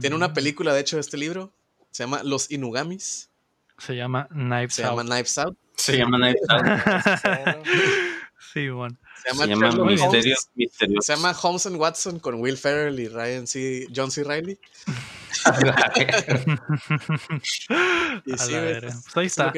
Tiene 0.00 0.14
Mm. 0.14 0.18
una 0.18 0.32
película, 0.34 0.74
de 0.74 0.80
hecho, 0.80 0.96
de 0.96 1.00
este 1.02 1.16
libro. 1.16 1.52
Se 1.92 2.02
llama 2.02 2.22
Los 2.24 2.50
Inugamis. 2.50 3.30
Se 3.78 3.94
llama 3.94 4.26
Knives 4.32 4.74
Se 4.74 4.82
Out. 4.84 4.90
llama 4.98 5.04
Knives 5.04 5.38
Out. 5.38 5.56
Se 5.76 5.96
llama 5.96 6.18
Night 6.18 6.36
Out. 6.48 6.64
Sí, 8.52 8.68
bueno. 8.70 8.96
Se 9.22 9.28
llama, 9.30 9.44
Se 9.44 9.50
llama 9.50 9.66
Misterio 9.84 10.08
Holmes. 10.08 10.48
Misterioso. 10.56 11.02
Se 11.02 11.14
llama 11.14 11.36
Holmes 11.42 11.66
and 11.66 11.76
Watson 11.76 12.18
con 12.18 12.40
Will 12.40 12.56
Ferrell 12.56 12.98
y 12.98 13.06
Ryan 13.08 13.46
C. 13.46 13.86
John 13.94 14.10
C. 14.10 14.24
Riley. 14.24 14.58
Y 18.24 18.38
sí, 18.38 18.52
pues, 18.54 19.04
Pues 19.12 19.16
ahí 19.16 19.26
está. 19.26 19.52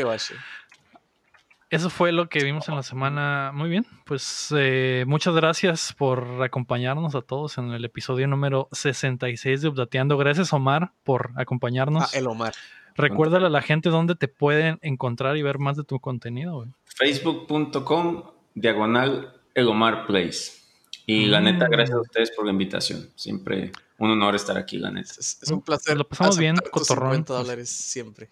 Eso 1.70 1.88
fue 1.88 2.10
lo 2.10 2.28
que 2.28 2.42
vimos 2.42 2.68
en 2.68 2.74
la 2.74 2.82
semana. 2.82 3.52
Muy 3.54 3.68
bien, 3.68 3.86
pues 4.04 4.52
eh, 4.56 5.04
muchas 5.06 5.34
gracias 5.36 5.94
por 5.96 6.42
acompañarnos 6.42 7.14
a 7.14 7.22
todos 7.22 7.58
en 7.58 7.70
el 7.70 7.84
episodio 7.84 8.26
número 8.26 8.68
66 8.72 9.62
de 9.62 9.68
Updateando. 9.68 10.16
Gracias 10.18 10.52
Omar 10.52 10.92
por 11.04 11.30
acompañarnos. 11.36 12.12
Ah, 12.12 12.18
el 12.18 12.26
Omar. 12.26 12.54
Recuérdale 12.96 13.46
a 13.46 13.50
la 13.50 13.62
gente 13.62 13.88
dónde 13.88 14.16
te 14.16 14.26
pueden 14.26 14.78
encontrar 14.82 15.36
y 15.36 15.42
ver 15.42 15.58
más 15.60 15.76
de 15.76 15.84
tu 15.84 16.00
contenido. 16.00 16.66
Facebook.com, 16.86 18.24
diagonal 18.54 19.32
Elomar 19.54 20.06
Place. 20.06 20.58
Y 21.06 21.26
la 21.26 21.40
Mm. 21.40 21.44
neta, 21.44 21.68
gracias 21.68 21.96
a 21.96 22.00
ustedes 22.00 22.32
por 22.32 22.46
la 22.46 22.50
invitación. 22.52 23.10
Siempre 23.14 23.70
un 23.98 24.10
honor 24.10 24.34
estar 24.34 24.58
aquí, 24.58 24.76
la 24.76 24.90
neta. 24.90 25.12
Es, 25.18 25.38
es 25.40 25.50
un 25.50 25.62
placer. 25.62 25.96
Lo 25.96 26.06
pasamos 26.06 26.36
bien, 26.36 26.56
cotorrón, 26.72 27.12
50 27.12 27.32
dólares 27.32 27.70
siempre. 27.70 28.30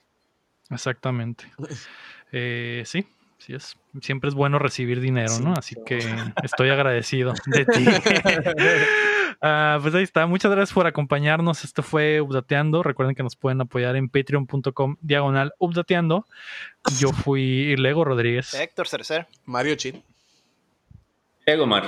Exactamente. 0.71 1.45
Eh, 2.31 2.83
sí, 2.85 3.07
sí 3.39 3.55
es. 3.55 3.77
Siempre 4.01 4.29
es 4.29 4.35
bueno 4.35 4.59
recibir 4.59 5.01
dinero, 5.01 5.31
Sí, 5.31 5.43
¿no? 5.43 5.55
Así 5.55 5.75
claro. 5.75 5.87
que 5.87 6.45
estoy 6.45 6.71
agradecido 6.71 7.33
de 7.47 7.65
ti. 7.65 7.85
Ah, 9.41 9.79
pues 9.81 9.95
ahí 9.95 10.03
está. 10.03 10.27
Muchas 10.27 10.51
gracias 10.51 10.75
por 10.75 10.89
acompañarnos. 10.89 11.63
Esto 11.63 11.85
fue 11.85 12.21
Updateando. 12.21 12.83
Recuerden 12.83 13.15
que 13.15 13.23
nos 13.23 13.37
pueden 13.37 13.61
apoyar 13.61 13.95
en 13.95 14.09
patreon.com 14.09 14.97
diagonal 15.01 15.53
Updateando. 15.59 16.27
Yo 16.99 17.13
fui 17.13 17.77
Lego 17.77 18.05
Rodríguez. 18.05 18.53
Héctor 18.55 18.89
Cercer. 18.89 19.29
Mario 19.45 19.77
Chin. 19.77 20.03
Elomar. 21.47 21.85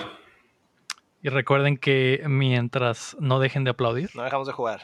Y 1.23 1.29
recuerden 1.29 1.77
que 1.77 2.23
mientras 2.29 3.17
no 3.19 3.41
dejen 3.41 3.65
de 3.65 3.71
aplaudir. 3.71 4.11
No 4.15 4.23
dejamos 4.23 4.47
de 4.47 4.53
jugar. 4.53 4.83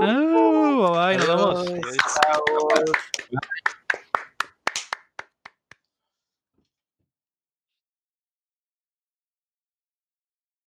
Ah, 0.00 0.92
bye, 0.92 1.16
bye, 1.16 1.26
nos 1.26 1.26
vemos. 1.26 1.84